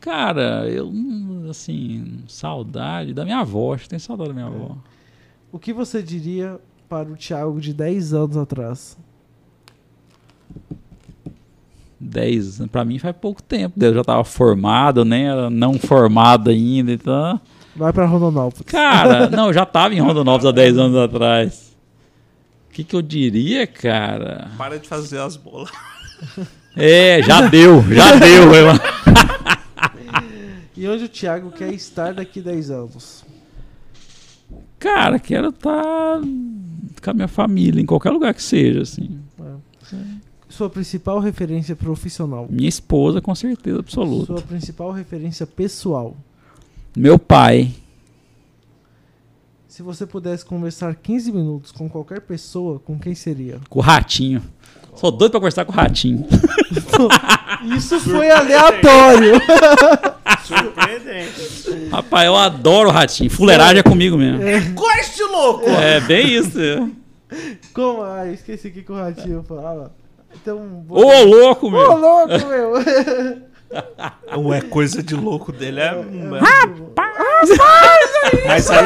Cara, 0.00 0.68
eu, 0.68 0.92
assim, 1.48 2.18
saudade 2.28 3.14
da 3.14 3.24
minha 3.24 3.38
avó, 3.38 3.72
acho 3.72 3.84
que 3.84 3.88
tem 3.90 3.98
saudade 3.98 4.28
da 4.30 4.34
minha 4.34 4.46
avó. 4.46 4.76
O 5.50 5.58
que 5.58 5.72
você 5.72 6.02
diria 6.02 6.60
para 6.88 7.08
o 7.10 7.16
Thiago 7.16 7.58
de 7.58 7.72
10 7.72 8.12
anos 8.12 8.36
atrás? 8.36 8.98
10, 12.04 12.62
pra 12.70 12.84
mim 12.84 12.98
faz 12.98 13.14
pouco 13.16 13.42
tempo, 13.42 13.82
eu 13.82 13.94
já 13.94 14.04
tava 14.04 14.24
formado, 14.24 15.04
era 15.14 15.48
não 15.50 15.78
formado 15.78 16.50
ainda, 16.50 16.92
então... 16.92 17.40
Vai 17.76 17.92
pra 17.92 18.06
Rondonópolis. 18.06 18.66
Cara, 18.66 19.28
não, 19.34 19.48
eu 19.48 19.52
já 19.52 19.66
tava 19.66 19.94
em 19.94 20.00
Rondonópolis 20.00 20.46
há 20.46 20.52
10 20.52 20.78
anos 20.78 20.96
atrás. 20.96 21.74
O 22.70 22.72
que 22.72 22.84
que 22.84 22.94
eu 22.94 23.02
diria, 23.02 23.66
cara? 23.66 24.48
Para 24.56 24.78
de 24.78 24.86
fazer 24.86 25.18
as 25.18 25.36
bolas. 25.36 25.70
É, 26.76 27.22
já 27.22 27.48
deu, 27.48 27.82
já 27.92 28.16
deu, 28.16 28.46
meu 28.46 28.54
irmão. 28.54 28.74
E 30.76 30.88
onde 30.88 31.04
o 31.04 31.08
Thiago 31.08 31.52
quer 31.52 31.72
estar 31.72 32.14
daqui 32.14 32.40
10 32.40 32.70
anos? 32.70 33.24
Cara, 34.78 35.18
quero 35.18 35.48
estar 35.48 36.20
com 37.02 37.10
a 37.10 37.14
minha 37.14 37.28
família, 37.28 37.80
em 37.80 37.86
qualquer 37.86 38.10
lugar 38.10 38.34
que 38.34 38.42
seja, 38.42 38.82
assim. 38.82 39.20
Sua 40.54 40.70
principal 40.70 41.18
referência 41.18 41.74
profissional? 41.74 42.46
Minha 42.48 42.68
esposa, 42.68 43.20
com 43.20 43.34
certeza 43.34 43.80
absoluta. 43.80 44.26
Sua 44.26 44.40
principal 44.40 44.92
referência 44.92 45.44
pessoal? 45.44 46.16
Meu 46.96 47.18
pai. 47.18 47.72
Se 49.66 49.82
você 49.82 50.06
pudesse 50.06 50.44
conversar 50.44 50.94
15 50.94 51.32
minutos 51.32 51.72
com 51.72 51.88
qualquer 51.88 52.20
pessoa, 52.20 52.78
com 52.78 52.96
quem 52.96 53.16
seria? 53.16 53.58
Com 53.68 53.80
o 53.80 53.82
ratinho. 53.82 54.44
Sou 54.94 55.10
doido 55.10 55.32
pra 55.32 55.40
conversar 55.40 55.64
com 55.64 55.72
o 55.72 55.74
ratinho. 55.74 56.24
Isso 57.76 57.98
foi 57.98 58.30
aleatório. 58.30 59.32
Surpreendente. 60.44 61.88
Rapaz, 61.90 62.26
eu 62.26 62.36
adoro 62.36 62.90
o 62.90 62.92
ratinho. 62.92 63.28
Fuleiragem 63.28 63.80
é 63.80 63.82
comigo 63.82 64.16
mesmo. 64.16 64.38
Goste 64.74 65.20
louco! 65.24 65.68
É, 65.68 65.98
bem 65.98 66.32
isso. 66.32 66.92
Como? 67.72 68.04
Ah, 68.04 68.30
esqueci 68.30 68.68
o 68.68 68.72
que 68.72 68.82
que 68.82 68.92
o 68.92 68.94
Ratinho 68.94 69.42
falava. 69.42 70.03
Então. 70.34 70.84
Ô, 70.88 71.22
louco, 71.24 71.66
Ô, 71.66 71.70
meu. 71.70 71.96
louco, 71.96 72.46
meu! 72.48 72.72
Ou 74.36 74.54
é 74.54 74.60
coisa 74.60 75.02
de 75.02 75.14
louco 75.14 75.50
dele, 75.52 75.80
é. 75.80 75.90
Rapaz! 76.40 77.14
Mas 78.46 78.70
aí, 78.70 78.84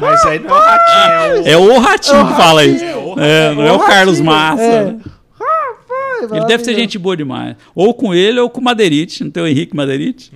mas 0.00 0.24
aí 0.26 0.38
não 0.38 0.50
é 0.50 0.58
o 0.58 0.60
ratinho, 0.60 1.46
é 1.46 1.50
É 1.50 1.56
o 1.56 1.78
ratinho 1.78 2.16
É 2.16 2.22
o 2.22 2.26
que 2.28 2.34
fala 2.34 2.60
ratinho. 2.60 2.76
isso. 2.76 3.20
É, 3.20 3.54
não 3.54 3.62
é 3.64 3.72
o 3.72 3.78
Carlos 3.80 4.20
Massa. 4.20 4.62
É. 4.62 4.96
Rapaz, 5.32 6.32
Ele 6.32 6.44
deve 6.46 6.64
ser 6.64 6.74
gente 6.74 6.96
boa 6.98 7.16
demais. 7.16 7.56
Ou 7.74 7.92
com 7.94 8.14
ele 8.14 8.38
ou 8.38 8.48
com 8.48 8.60
o 8.60 8.64
Madeirite. 8.64 9.24
Não 9.24 9.30
tem 9.30 9.42
o 9.42 9.46
Henrique 9.46 9.74
Madeirite? 9.76 10.32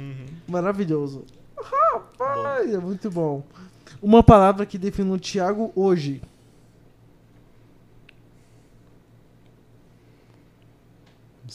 Maravilhoso. 0.48 1.24
Rapaz, 1.56 2.72
é 2.74 2.78
muito 2.78 3.10
bom. 3.10 3.44
Uma 4.02 4.22
palavra 4.22 4.66
que 4.66 4.76
define 4.78 5.10
o 5.12 5.18
Thiago 5.18 5.70
hoje. 5.76 6.20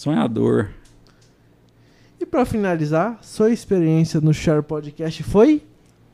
Sonhador. 0.01 0.69
E 2.21 2.25
pra 2.25 2.45
finalizar, 2.45 3.17
sua 3.19 3.49
experiência 3.49 4.21
no 4.21 4.31
Share 4.31 4.61
Podcast 4.61 5.23
foi 5.23 5.63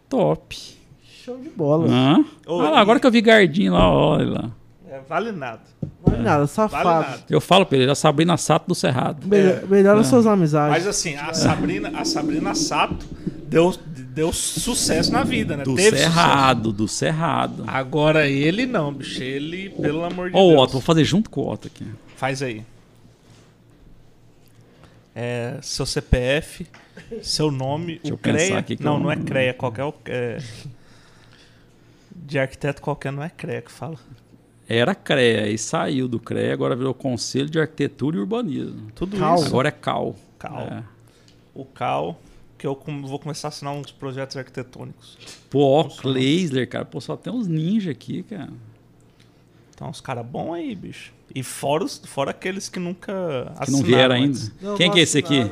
Top. 0.08 0.58
show 1.04 1.38
de 1.38 1.50
bola. 1.50 1.90
Hã? 1.92 2.24
Ô, 2.48 2.60
Olha 2.60 2.70
lá, 2.70 2.80
agora 2.80 2.98
que 2.98 3.06
eu 3.06 3.12
vi 3.12 3.20
Gardinho 3.20 3.74
lá, 3.74 3.92
olha 3.92 4.30
lá. 4.30 4.52
É, 4.90 5.02
vale 5.02 5.34
nada. 5.34 5.60
Vale 6.02 6.24
nada, 6.24 6.48
safado. 6.48 6.82
Vale 6.86 7.08
nada. 7.10 7.24
Eu 7.30 7.42
falo 7.42 7.66
pra 7.66 7.76
ele, 7.76 7.84
era 7.84 7.94
Sabrina 7.94 8.38
Sato 8.38 8.70
do 8.70 8.76
Cerrado. 8.76 9.28
Melhor, 9.28 9.68
melhora 9.68 10.00
É. 10.00 10.04
suas 10.06 10.26
amizades. 10.26 10.72
Mas 10.78 10.88
assim, 10.88 11.18
a 11.18 11.34
Sabrina, 11.34 11.92
a 11.94 12.06
Sabrina 12.06 12.56
Sato 12.56 13.06
deu, 13.50 13.76
deu 14.14 14.32
sucesso 14.32 15.12
na 15.12 15.26
vida, 15.26 15.58
né? 15.58 15.66
Do 15.66 15.76
Teve 15.76 15.98
Cerrado, 15.98 16.72
do 16.72 16.88
Cerrado. 16.88 17.58
sucesso. 17.58 17.78
Agora 17.78 18.30
ele 18.30 18.66
não, 18.66 18.94
bicho. 18.94 19.22
Ele, 19.22 19.72
pelo 19.72 20.06
amor 20.06 20.30
de 20.30 20.38
Ó, 20.38 20.46
o 20.46 20.50
Deus. 20.52 20.62
Otto, 20.62 20.72
vou 20.72 20.82
fazer 20.82 21.04
junto 21.04 21.30
com 21.30 21.42
o 21.42 21.52
Otto 21.52 21.68
aqui. 21.68 21.86
Faz 22.16 22.42
aí. 22.42 22.64
É, 25.16 25.58
seu 25.62 25.86
CPF, 25.86 26.66
seu 27.22 27.52
nome, 27.52 27.96
Deixa 28.00 28.08
o 28.08 28.14
eu 28.14 28.18
pensar 28.18 28.38
CREA. 28.46 28.60
aqui 28.60 28.76
que 28.78 28.84
não, 28.84 28.94
eu- 28.96 29.00
não 29.00 29.12
é 29.12 29.16
CREA, 29.18 29.54
qualquer. 29.54 29.94
É, 30.08 30.38
de 32.16 32.40
arquiteto 32.40 32.82
qualquer 32.82 33.12
não 33.12 33.24
é 33.24 33.30
CREA 33.30 33.62
que 33.62 33.72
fala. 33.72 33.98
Era 34.68 34.96
CREA 34.96 35.50
e 35.50 35.58
saiu 35.58 36.08
do 36.08 36.20
CREA, 36.20 36.54
agora 36.54 36.76
virou 36.76 36.94
Conselho 36.94 37.50
de 37.50 37.60
Arquitetura 37.60 38.16
e 38.18 38.20
Urbanismo. 38.20 38.92
Tudo 38.96 39.18
Cal. 39.18 39.36
isso. 39.36 39.48
Agora 39.48 39.68
é 39.68 39.72
CAL. 39.72 40.16
Cal. 40.40 40.60
É. 40.62 40.84
O 41.54 41.66
CAL, 41.66 42.20
que 42.58 42.66
eu 42.66 42.80
vou 43.04 43.20
começar 43.20 43.48
a 43.48 43.50
assinar 43.50 43.74
uns 43.74 43.92
projetos 43.92 44.38
arquitetônicos. 44.38 45.18
Pô, 45.50 45.60
ó, 45.80 45.84
Kleisler, 45.84 46.68
cara. 46.70 46.86
Pô, 46.86 47.02
só 47.02 47.18
tem 47.18 47.32
uns 47.34 47.46
ninja 47.48 47.92
aqui, 47.92 48.24
cara. 48.24 48.50
Então, 49.74 49.90
uns 49.90 50.00
caras 50.02 50.26
bons 50.26 50.54
aí, 50.54 50.76
bicho. 50.76 51.14
E 51.34 51.42
fora, 51.42 51.84
os, 51.84 51.98
fora 52.06 52.32
aqueles 52.32 52.70
que 52.70 52.80
nunca 52.80 53.54
Que 53.66 53.72
não 53.72 53.82
vieram 53.82 54.16
ainda. 54.16 54.38
Não, 54.62 54.76
Quem 54.78 54.88
não 54.88 54.94
que 54.94 55.00
é 55.00 55.04
esse 55.04 55.18
aqui? 55.18 55.52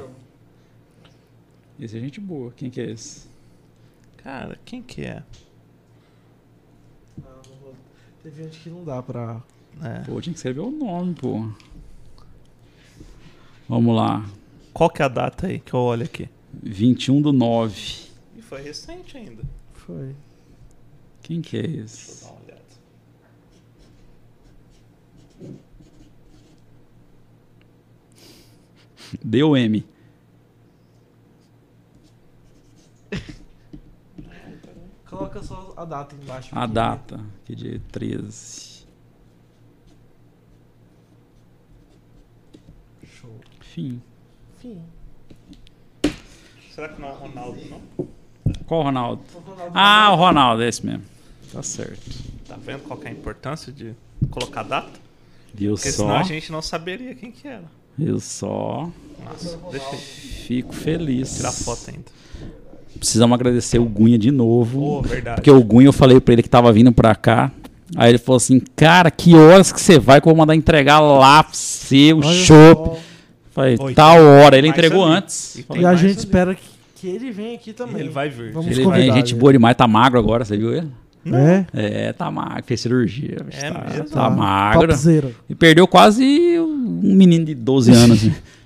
Esse 1.79 1.97
é 1.97 1.99
gente 1.99 2.19
boa. 2.19 2.51
Quem 2.55 2.69
que 2.69 2.79
é 2.79 2.91
esse? 2.91 3.27
Cara, 4.17 4.59
quem 4.63 4.83
que 4.83 5.01
é? 5.01 5.23
Não, 7.17 7.31
não 7.31 7.59
vou- 7.59 7.75
Teve 8.21 8.43
gente 8.43 8.59
que 8.59 8.69
não 8.69 8.83
dá 8.83 9.01
pra. 9.01 9.41
É. 9.81 9.99
Pô, 10.03 10.21
tinha 10.21 10.33
que 10.33 10.37
escrever 10.37 10.59
o 10.59 10.69
nome, 10.69 11.15
pô. 11.15 11.49
Vamos 13.67 13.95
lá. 13.95 14.23
Qual 14.73 14.89
que 14.89 15.01
é 15.01 15.05
a 15.05 15.07
data 15.07 15.47
aí 15.47 15.59
que 15.59 15.73
eu 15.73 15.79
olho 15.79 16.03
aqui? 16.03 16.29
21 16.61 17.21
do 17.21 17.33
9. 17.33 18.09
E 18.37 18.41
foi 18.41 18.61
recente 18.61 19.17
ainda. 19.17 19.41
Foi. 19.73 20.13
Quem 21.23 21.41
que 21.41 21.57
é 21.57 21.61
Deixa 21.63 21.77
eu 21.79 21.85
esse? 21.85 22.23
dar 22.25 22.31
uma 22.31 22.41
olhada. 22.41 22.61
Deu 29.23 29.55
M. 29.57 29.85
Coloca 35.09 35.41
só 35.43 35.73
a 35.75 35.85
data 35.85 36.15
embaixo. 36.15 36.49
A 36.57 36.63
aqui. 36.63 36.73
data. 36.73 37.19
Que 37.45 37.55
dia 37.55 37.81
13. 37.91 38.85
Show. 43.05 43.39
Enfim. 43.59 44.01
Enfim. 44.57 44.81
Será 46.73 46.89
que 46.89 47.01
não 47.01 47.09
é 47.09 47.11
o 47.11 47.15
Ronaldo, 47.15 47.59
não? 47.69 47.81
Qual 48.65 48.79
o 48.81 48.83
Ronaldo? 48.83 49.23
Ah, 49.73 50.11
o 50.13 50.15
Ronaldo, 50.15 50.63
é 50.63 50.69
esse 50.69 50.85
mesmo. 50.85 51.03
Tá 51.51 51.61
certo. 51.61 52.09
Tá 52.47 52.55
vendo 52.55 52.83
qual 52.83 52.97
que 52.97 53.07
é 53.07 53.09
a 53.09 53.13
importância 53.13 53.71
de 53.73 53.93
colocar 54.29 54.63
data? 54.63 54.99
Viu 55.53 55.73
Porque 55.75 55.91
senão 55.91 56.09
só? 56.11 56.17
a 56.17 56.23
gente 56.23 56.49
não 56.51 56.61
saberia 56.61 57.13
quem 57.13 57.31
que 57.31 57.45
era. 57.47 57.65
Viu 57.97 58.19
só? 58.19 58.89
Nossa, 59.25 59.59
deixa 59.71 59.85
eu 59.93 59.99
Fico 59.99 60.73
feliz. 60.73 61.35
tirar 61.37 61.51
foto 61.51 61.89
ainda. 61.89 62.05
Precisamos 62.97 63.33
agradecer 63.35 63.79
o 63.79 63.85
Gunha 63.85 64.17
de 64.17 64.31
novo. 64.31 64.79
Pô, 64.79 65.01
verdade. 65.01 65.35
Porque 65.37 65.51
o 65.51 65.63
Gunha, 65.63 65.87
eu 65.87 65.93
falei 65.93 66.19
pra 66.19 66.33
ele 66.33 66.43
que 66.43 66.49
tava 66.49 66.71
vindo 66.73 66.91
pra 66.91 67.15
cá. 67.15 67.51
Aí 67.95 68.09
ele 68.11 68.17
falou 68.17 68.37
assim: 68.37 68.59
Cara, 68.75 69.09
que 69.09 69.35
horas 69.35 69.71
que 69.71 69.79
você 69.81 69.97
vai 69.99 70.19
que 70.21 70.27
eu 70.27 70.31
vou 70.31 70.37
mandar 70.37 70.55
entregar 70.55 70.99
lá 70.99 71.43
pra 71.43 71.53
você 71.53 72.13
o 72.13 72.21
chopp? 72.21 72.99
Falei, 73.51 73.77
Oi, 73.79 73.93
tal 73.93 74.17
hora. 74.21 74.57
Ele 74.57 74.67
entregou 74.67 75.03
ali. 75.05 75.15
antes. 75.17 75.55
E 75.57 75.63
Falei, 75.63 75.83
E 75.83 75.85
a 75.85 75.93
gente 75.95 76.11
ali. 76.11 76.17
espera 76.19 76.55
que, 76.55 76.61
que 76.95 77.07
ele 77.07 77.31
venha 77.31 77.55
aqui 77.55 77.73
também. 77.73 78.01
Ele 78.01 78.09
vai 78.09 78.29
vir. 78.29 78.51
Vamos 78.53 78.71
ele 78.71 78.83
convidar 78.83 79.03
vem, 79.05 79.13
gente 79.13 79.35
boa 79.35 79.51
demais, 79.51 79.75
tá 79.75 79.87
magro 79.87 80.17
agora, 80.19 80.45
você 80.45 80.55
viu 80.57 80.73
ele? 80.73 80.87
É? 81.25 81.65
É, 81.73 82.13
tá 82.13 82.31
magro, 82.31 82.63
fez 82.65 82.81
cirurgia. 82.81 83.45
É 83.51 83.71
tá, 83.71 83.85
mesmo? 83.89 84.09
tá 84.09 84.29
magro. 84.29 84.87
Topzera. 84.87 85.31
E 85.47 85.53
perdeu 85.53 85.87
quase 85.87 86.23
um 86.59 87.15
menino 87.15 87.45
de 87.45 87.53
12 87.53 87.91
anos. 87.91 88.21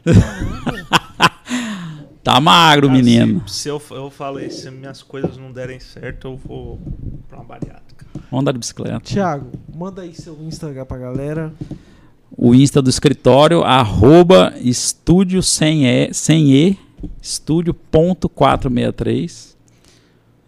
tá 2.23 2.39
magro 2.39 2.87
o 2.87 2.89
Cara, 2.89 3.01
menino. 3.01 3.43
Se, 3.47 3.59
se 3.59 3.69
eu, 3.69 3.81
eu 3.91 4.09
falei, 4.09 4.49
se 4.49 4.71
minhas 4.71 5.03
coisas 5.03 5.37
não 5.37 5.51
derem 5.51 5.79
certo, 5.79 6.27
eu 6.27 6.37
vou 6.37 6.79
pra 7.27 7.39
uma 7.39 7.45
bariátrica. 7.45 8.05
Vamos 8.31 8.41
andar 8.41 8.53
de 8.53 8.59
bicicleta. 8.59 8.99
Tiago, 9.01 9.51
manda 9.73 10.01
aí 10.01 10.13
seu 10.13 10.37
Instagram 10.41 10.85
pra 10.85 10.97
galera. 10.97 11.51
O 12.37 12.53
Insta 12.55 12.81
do 12.81 12.89
escritório, 12.89 13.63
arroba 13.63 14.53
estúdio 14.61 15.41
sem 15.43 15.85
E, 15.87 16.13
sem 16.13 16.51
e 16.51 16.77
estúdio.463. 17.21 19.54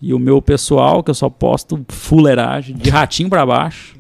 E 0.02 0.14
o 0.14 0.20
meu 0.20 0.42
pessoal, 0.42 1.02
que 1.04 1.10
eu 1.10 1.16
só 1.16 1.30
posto 1.30 1.84
fuleiragem, 1.90 2.76
de 2.76 2.90
ratinho 2.90 3.30
pra 3.30 3.46
baixo. 3.46 3.96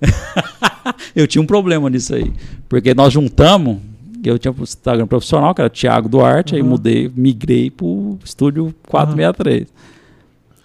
eu 1.14 1.26
tinha 1.26 1.40
um 1.42 1.46
problema 1.46 1.88
nisso 1.88 2.14
aí. 2.14 2.32
Porque 2.68 2.94
nós 2.94 3.12
juntamos, 3.12 3.78
eu 4.24 4.38
tinha 4.38 4.52
o 4.52 4.62
Instagram 4.62 5.06
profissional, 5.06 5.54
que 5.54 5.60
era 5.60 5.70
Thiago 5.70 6.08
Duarte, 6.08 6.54
aí 6.54 6.60
Aham. 6.60 6.70
mudei, 6.70 7.10
migrei 7.14 7.70
pro 7.70 8.18
estúdio 8.24 8.74
463. 8.88 9.68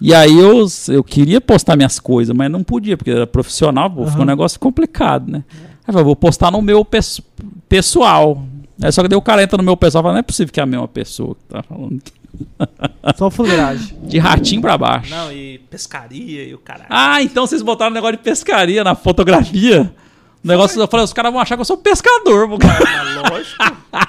E 0.03 0.15
aí 0.15 0.35
eu, 0.35 0.65
eu 0.89 1.03
queria 1.03 1.39
postar 1.39 1.75
minhas 1.75 1.99
coisas, 1.99 2.35
mas 2.35 2.49
não 2.49 2.63
podia, 2.63 2.97
porque 2.97 3.11
era 3.11 3.27
profissional, 3.27 3.87
pô, 3.89 4.07
ficou 4.07 4.23
um 4.23 4.25
negócio 4.25 4.59
complicado, 4.59 5.31
né? 5.31 5.43
Aí 5.53 5.63
eu 5.89 5.93
falei, 5.93 6.03
vou 6.05 6.15
postar 6.15 6.49
no 6.51 6.59
meu 6.61 6.83
pes- 6.83 7.21
pessoal. 7.69 8.43
Aí 8.81 8.91
só 8.91 9.03
que 9.03 9.07
daí 9.07 9.17
o 9.17 9.21
cara 9.21 9.43
entra 9.43 9.57
no 9.57 9.63
meu 9.63 9.77
pessoal 9.77 10.01
e 10.01 10.03
fala, 10.05 10.13
não 10.13 10.19
é 10.19 10.23
possível 10.23 10.51
que 10.51 10.59
é 10.59 10.63
a 10.63 10.65
mesma 10.65 10.87
pessoa 10.87 11.35
que 11.35 11.43
tá 11.47 11.61
falando. 11.61 12.01
Só 13.17 13.29
fuleiragem. 13.29 13.97
De 14.03 14.17
ratinho 14.19 14.61
pra 14.61 14.77
baixo. 14.77 15.09
Não, 15.09 15.31
e 15.31 15.59
pescaria 15.69 16.43
e 16.43 16.53
o 16.53 16.59
caralho. 16.59 16.87
Ah, 16.89 17.21
então 17.21 17.45
vocês 17.45 17.61
botaram 17.61 17.91
um 17.91 17.93
negócio 17.93 18.17
de 18.17 18.23
pescaria 18.23 18.83
na 18.83 18.95
fotografia. 18.95 19.93
O 20.43 20.47
negócio, 20.47 20.81
eu 20.81 20.87
falei, 20.87 21.03
os 21.03 21.13
caras 21.13 21.31
vão 21.31 21.39
achar 21.39 21.55
que 21.55 21.61
eu 21.61 21.65
sou 21.65 21.77
pescador. 21.77 22.49
pô. 22.49 22.57
Mas 22.57 23.31
lógico. 23.31 23.63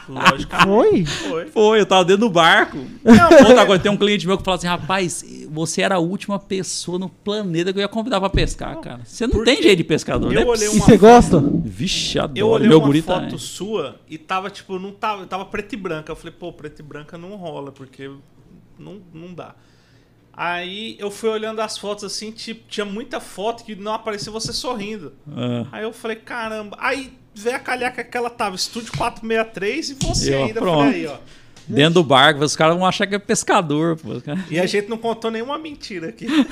lógico. 0.08 0.56
Foi? 0.64 1.04
Foi. 1.04 1.46
Foi, 1.48 1.80
eu 1.80 1.86
tava 1.86 2.04
dentro 2.06 2.22
do 2.22 2.30
barco. 2.30 2.78
Não, 3.04 3.48
Outra 3.48 3.66
coisa, 3.66 3.82
tem 3.82 3.92
um 3.92 3.96
cliente 3.98 4.26
meu 4.26 4.38
que 4.38 4.44
fala 4.44 4.56
assim, 4.56 4.66
rapaz, 4.66 5.22
você 5.50 5.82
era 5.82 5.96
a 5.96 5.98
última 5.98 6.38
pessoa 6.38 6.98
no 6.98 7.10
planeta 7.10 7.70
que 7.72 7.78
eu 7.78 7.82
ia 7.82 7.88
convidar 7.88 8.18
pra 8.18 8.30
pescar, 8.30 8.76
cara. 8.80 9.00
Você 9.04 9.26
não 9.26 9.44
tem 9.44 9.62
jeito 9.62 9.76
de 9.78 9.84
pescador, 9.84 10.32
Eu 10.32 10.40
né? 10.40 10.46
olhei 10.46 10.66
E 10.68 10.70
uma 10.70 10.86
você 10.86 10.96
gosta? 10.96 11.38
Vixe, 11.64 12.18
adoro. 12.18 12.38
Eu 12.38 12.48
olhei 12.48 12.68
meu 12.68 12.78
uma 12.78 12.86
guri 12.86 13.02
foto 13.02 13.20
também. 13.24 13.38
sua 13.38 13.96
e 14.08 14.16
tava, 14.16 14.48
tipo, 14.48 14.78
não 14.78 14.90
tava, 14.92 15.26
tava 15.26 15.44
preto 15.44 15.74
e 15.74 15.76
branca. 15.76 16.10
Eu 16.12 16.16
falei, 16.16 16.32
pô, 16.38 16.50
preto 16.52 16.80
e 16.80 16.82
branca 16.82 17.18
não 17.18 17.36
rola, 17.36 17.70
porque 17.70 18.10
não, 18.78 19.00
não 19.12 19.34
dá. 19.34 19.54
Aí 20.34 20.96
eu 20.98 21.10
fui 21.10 21.28
olhando 21.28 21.60
as 21.60 21.76
fotos 21.76 22.04
assim, 22.04 22.30
tipo, 22.30 22.62
tinha 22.68 22.86
muita 22.86 23.20
foto 23.20 23.64
que 23.64 23.74
não 23.74 23.92
aparecia 23.92 24.32
você 24.32 24.52
sorrindo. 24.52 25.12
Ah. 25.30 25.66
Aí 25.72 25.82
eu 25.84 25.92
falei, 25.92 26.16
caramba. 26.16 26.76
Aí 26.80 27.12
veio 27.34 27.56
a 27.56 27.58
calhaca 27.58 28.02
que 28.02 28.16
ela 28.16 28.30
tava, 28.30 28.56
estúdio 28.56 28.92
463 28.96 29.90
e 29.90 29.94
você 29.94 30.34
Eu, 30.34 30.44
ainda. 30.44 30.60
Pronto. 30.60 30.84
falei, 30.84 31.00
aí, 31.00 31.06
ó. 31.06 31.16
Dentro 31.68 31.94
do 31.94 32.04
barco, 32.04 32.42
os 32.42 32.56
caras 32.56 32.76
vão 32.76 32.86
achar 32.86 33.06
que 33.06 33.14
é 33.14 33.18
pescador. 33.18 33.96
Pô. 33.96 34.10
E 34.50 34.58
a 34.58 34.66
gente 34.66 34.88
não 34.88 34.98
contou 34.98 35.30
nenhuma 35.30 35.58
mentira 35.58 36.08
aqui. 36.08 36.26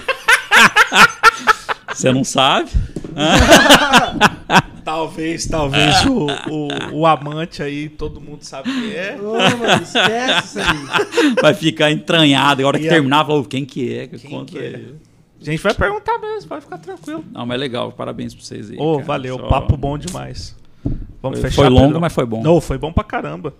Você 1.94 2.12
não 2.12 2.24
sabe? 2.24 2.70
talvez, 4.84 5.46
talvez 5.46 6.04
o, 6.06 6.26
o, 6.50 6.68
o 7.00 7.06
amante 7.06 7.62
aí, 7.62 7.88
todo 7.88 8.20
mundo 8.20 8.42
sabe 8.42 8.70
que 8.72 8.94
é. 8.96 9.16
Ô, 9.20 9.32
mano, 9.34 9.82
esquece 9.82 10.46
isso 10.46 10.58
aí. 10.60 11.34
Vai 11.40 11.54
ficar 11.54 11.90
entranhado. 11.90 12.62
A 12.62 12.66
hora 12.66 12.78
que 12.78 12.86
a- 12.88 12.90
terminar, 12.90 13.24
fala, 13.26 13.40
"Ô, 13.40 13.44
quem 13.44 13.64
que 13.64 13.92
é? 13.96 14.06
Que 14.06 14.18
Quem 14.18 14.30
conta 14.30 14.52
que 14.52 14.58
é? 14.58 14.66
aí?" 14.76 14.94
A 15.40 15.44
gente 15.44 15.62
vai 15.62 15.72
perguntar 15.74 16.18
mesmo, 16.18 16.48
pode 16.48 16.62
ficar 16.64 16.78
tranquilo. 16.78 17.24
Não, 17.32 17.46
mas 17.46 17.58
legal. 17.58 17.92
Parabéns 17.92 18.34
pra 18.34 18.44
vocês 18.44 18.70
aí. 18.70 18.76
Ô, 18.78 18.94
cara. 18.96 19.06
valeu, 19.06 19.36
Só- 19.38 19.48
papo 19.48 19.76
bom 19.76 19.96
demais. 19.96 20.54
Vamos 21.22 21.38
Foi- 21.40 21.50
fechar. 21.50 21.62
foi 21.62 21.68
longo, 21.70 21.84
Pedrão? 21.86 22.00
mas 22.00 22.12
foi 22.12 22.26
bom. 22.26 22.42
Não, 22.42 22.60
foi 22.60 22.78
bom 22.78 22.92
pra 22.92 23.04
caramba. 23.04 23.54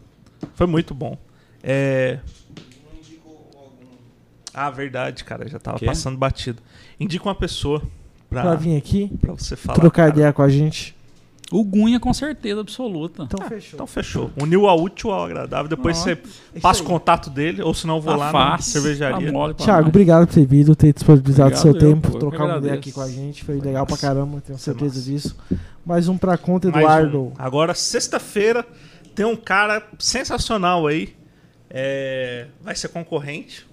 Foi 0.55 0.67
muito 0.67 0.95
bom. 0.95 1.17
É... 1.63 2.19
Ah, 4.53 4.69
verdade, 4.71 5.25
cara. 5.25 5.49
Já 5.49 5.59
tava 5.59 5.79
passando 5.79 6.17
batido. 6.19 6.61
Indica 6.99 7.25
uma 7.29 7.35
pessoa 7.35 7.83
pra, 8.31 8.43
Pra 8.43 8.55
vir 8.55 8.77
aqui, 8.77 9.11
pra 9.21 9.33
você 9.35 9.57
falar. 9.57 9.79
trocar 9.79 10.05
cara. 10.05 10.11
ideia 10.15 10.33
com 10.33 10.41
a 10.43 10.49
gente. 10.49 10.97
O 11.53 11.65
Gunha, 11.65 11.99
com 11.99 12.15
certeza 12.15 12.61
absoluta. 12.61 13.25
Então 13.25 13.41
Ah, 13.45 13.49
fechou. 13.49 13.71
Então 13.75 13.87
fechou. 13.89 14.31
Uniu 14.41 14.69
ao 14.69 14.81
útil 14.81 15.11
ao 15.11 15.25
agradável. 15.25 15.69
Depois 15.69 15.99
você 15.99 16.17
passa 16.63 16.81
o 16.81 16.87
contato 16.87 17.29
dele, 17.29 17.61
ou 17.61 17.75
senão 17.75 17.97
eu 17.97 18.01
vou 18.01 18.13
Tá 18.13 18.19
lá 18.19 18.27
na 18.27 18.33
fácil, 18.33 18.73
cervejaria. 18.81 19.33
tá 19.33 19.55
Thiago, 19.55 19.81
nós. 19.83 19.89
obrigado 19.89 20.29
por 20.29 20.35
ter 20.35 20.47
vindo, 20.47 20.77
ter 20.77 20.93
disponibilizado 20.93 21.49
Obrigado 21.57 21.63
seu 21.63 21.73
eu, 21.73 21.79
tempo, 21.95 22.13
pô, 22.13 22.19
trocar 22.21 22.45
uma 22.45 22.59
ideia 22.59 22.75
aqui 22.75 22.93
com 22.93 23.01
a 23.01 23.09
gente. 23.09 23.43
Foi 23.43 23.59
legal 23.61 23.85
pra 23.85 23.97
caramba, 23.97 24.41
tenho 24.47 24.59
certeza 24.61 24.95
massa. 24.95 25.11
disso. 25.11 25.37
Mais 25.85 26.07
um 26.07 26.17
pra 26.17 26.39
conta, 26.39 26.69
Eduardo. 26.69 27.21
um. 27.21 27.33
Agora, 27.37 27.75
sexta-feira, 27.75 28.65
tem 29.13 29.27
um 29.27 29.35
cara 29.35 29.83
sensacional 29.99 30.87
aí. 30.87 31.15
É, 31.69 32.47
Vai 32.63 32.77
ser 32.77 32.89
concorrente, 32.89 33.67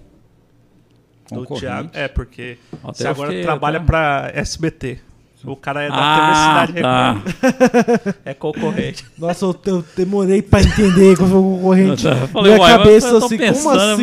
do. 1.30 1.44
Thiago. 1.46 1.90
É, 1.92 2.08
porque 2.08 2.58
Até 2.82 2.92
você 2.94 3.08
agora 3.08 3.28
fiquei 3.30 3.42
trabalha 3.44 3.76
até- 3.78 3.86
pra 3.86 4.30
SBT. 4.34 4.98
O 5.44 5.54
cara 5.54 5.82
é 5.84 5.88
da 5.88 5.94
Ah, 5.96 6.64
Universidade 6.64 6.82
tá. 6.82 7.12
Record. 7.12 8.14
É 8.24 8.34
concorrente. 8.34 9.06
Nossa, 9.16 9.44
eu, 9.44 9.56
eu 9.66 9.84
demorei 9.96 10.42
pra 10.42 10.60
entender 10.60 11.16
qual 11.16 11.28
foi 11.28 11.38
o 11.38 11.42
concorrente. 11.42 12.02
Falei, 12.32 12.54
Minha 12.54 12.66
cabeça 12.66 13.18
assim, 13.18 13.38
pensando, 13.38 13.62
como 13.62 13.80
assim? 13.80 14.02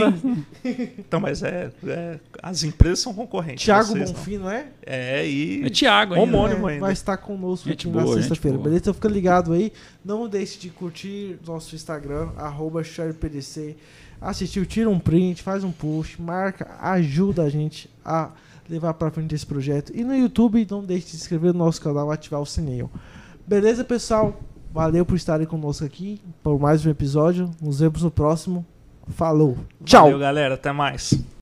mas- 0.64 0.94
Então, 0.98 1.20
mas 1.20 1.44
é, 1.44 1.70
é- 1.88 2.20
As 2.42 2.64
empresas 2.64 3.00
são 3.00 3.14
concorrentes. 3.14 3.66
Thiago 3.66 3.90
vocês 3.90 4.12
não. 4.12 4.18
Bonfim, 4.18 4.38
não 4.38 4.50
é? 4.50 4.68
É, 4.86 5.28
e. 5.28 5.66
É 5.66 5.70
Thiago 5.70 6.14
ainda. 6.14 6.24
Homônimo 6.26 6.70
É, 6.70 6.74
ainda. 6.74 6.86
vai 6.86 6.94
estar 6.94 7.18
conosco 7.18 7.68
Gente 7.68 7.86
aqui 7.86 7.95
na 7.98 8.04
boa, 8.04 8.16
gente 8.16 8.28
sexta-feira, 8.30 8.58
beleza? 8.58 8.78
Então 8.84 8.94
fica 8.94 9.10
ligado 9.10 9.52
aí. 9.52 9.74
Não 10.06 10.30
deixe 10.30 10.58
de 10.58 10.70
curtir 10.70 11.38
nosso 11.45 11.76
Instagram, 11.76 12.30
arroba 12.38 12.82
SharePDC. 12.82 13.76
Assistiu, 14.19 14.66
tira 14.66 14.90
um 14.90 15.00
print, 15.00 15.44
faz 15.44 15.64
um 15.64 15.72
post, 15.72 16.22
marca, 16.22 16.77
ajuda 16.82 17.44
a 17.44 17.50
gente 17.50 17.90
a 18.03 18.32
levar 18.69 18.94
pra 18.94 19.11
frente 19.11 19.35
esse 19.35 19.45
projeto. 19.45 19.92
E 19.95 20.03
no 20.03 20.16
YouTube, 20.16 20.66
não 20.69 20.84
deixe 20.84 21.06
de 21.06 21.11
se 21.11 21.18
inscrever 21.18 21.53
no 21.53 21.60
nosso 21.60 21.82
canal 21.82 22.10
e 22.10 22.14
ativar 22.14 22.42
o 22.42 22.45
sininho. 22.45 22.90
Beleza, 23.45 23.84
pessoal? 23.84 24.40
Valeu 24.74 25.06
por 25.06 25.16
estarem 25.16 25.45
conosco 25.48 25.85
aqui 25.85 26.19
por 26.44 26.60
mais 26.60 26.85
um 26.85 26.90
episódio. 26.90 27.50
Nos 27.61 27.80
vemos 27.80 28.02
no 28.02 28.11
próximo. 28.11 28.66
Falou. 29.10 29.58
Tchau. 29.84 30.03
Valeu, 30.03 30.19
galera. 30.19 30.56
Até 30.56 30.72
mais. 30.72 31.14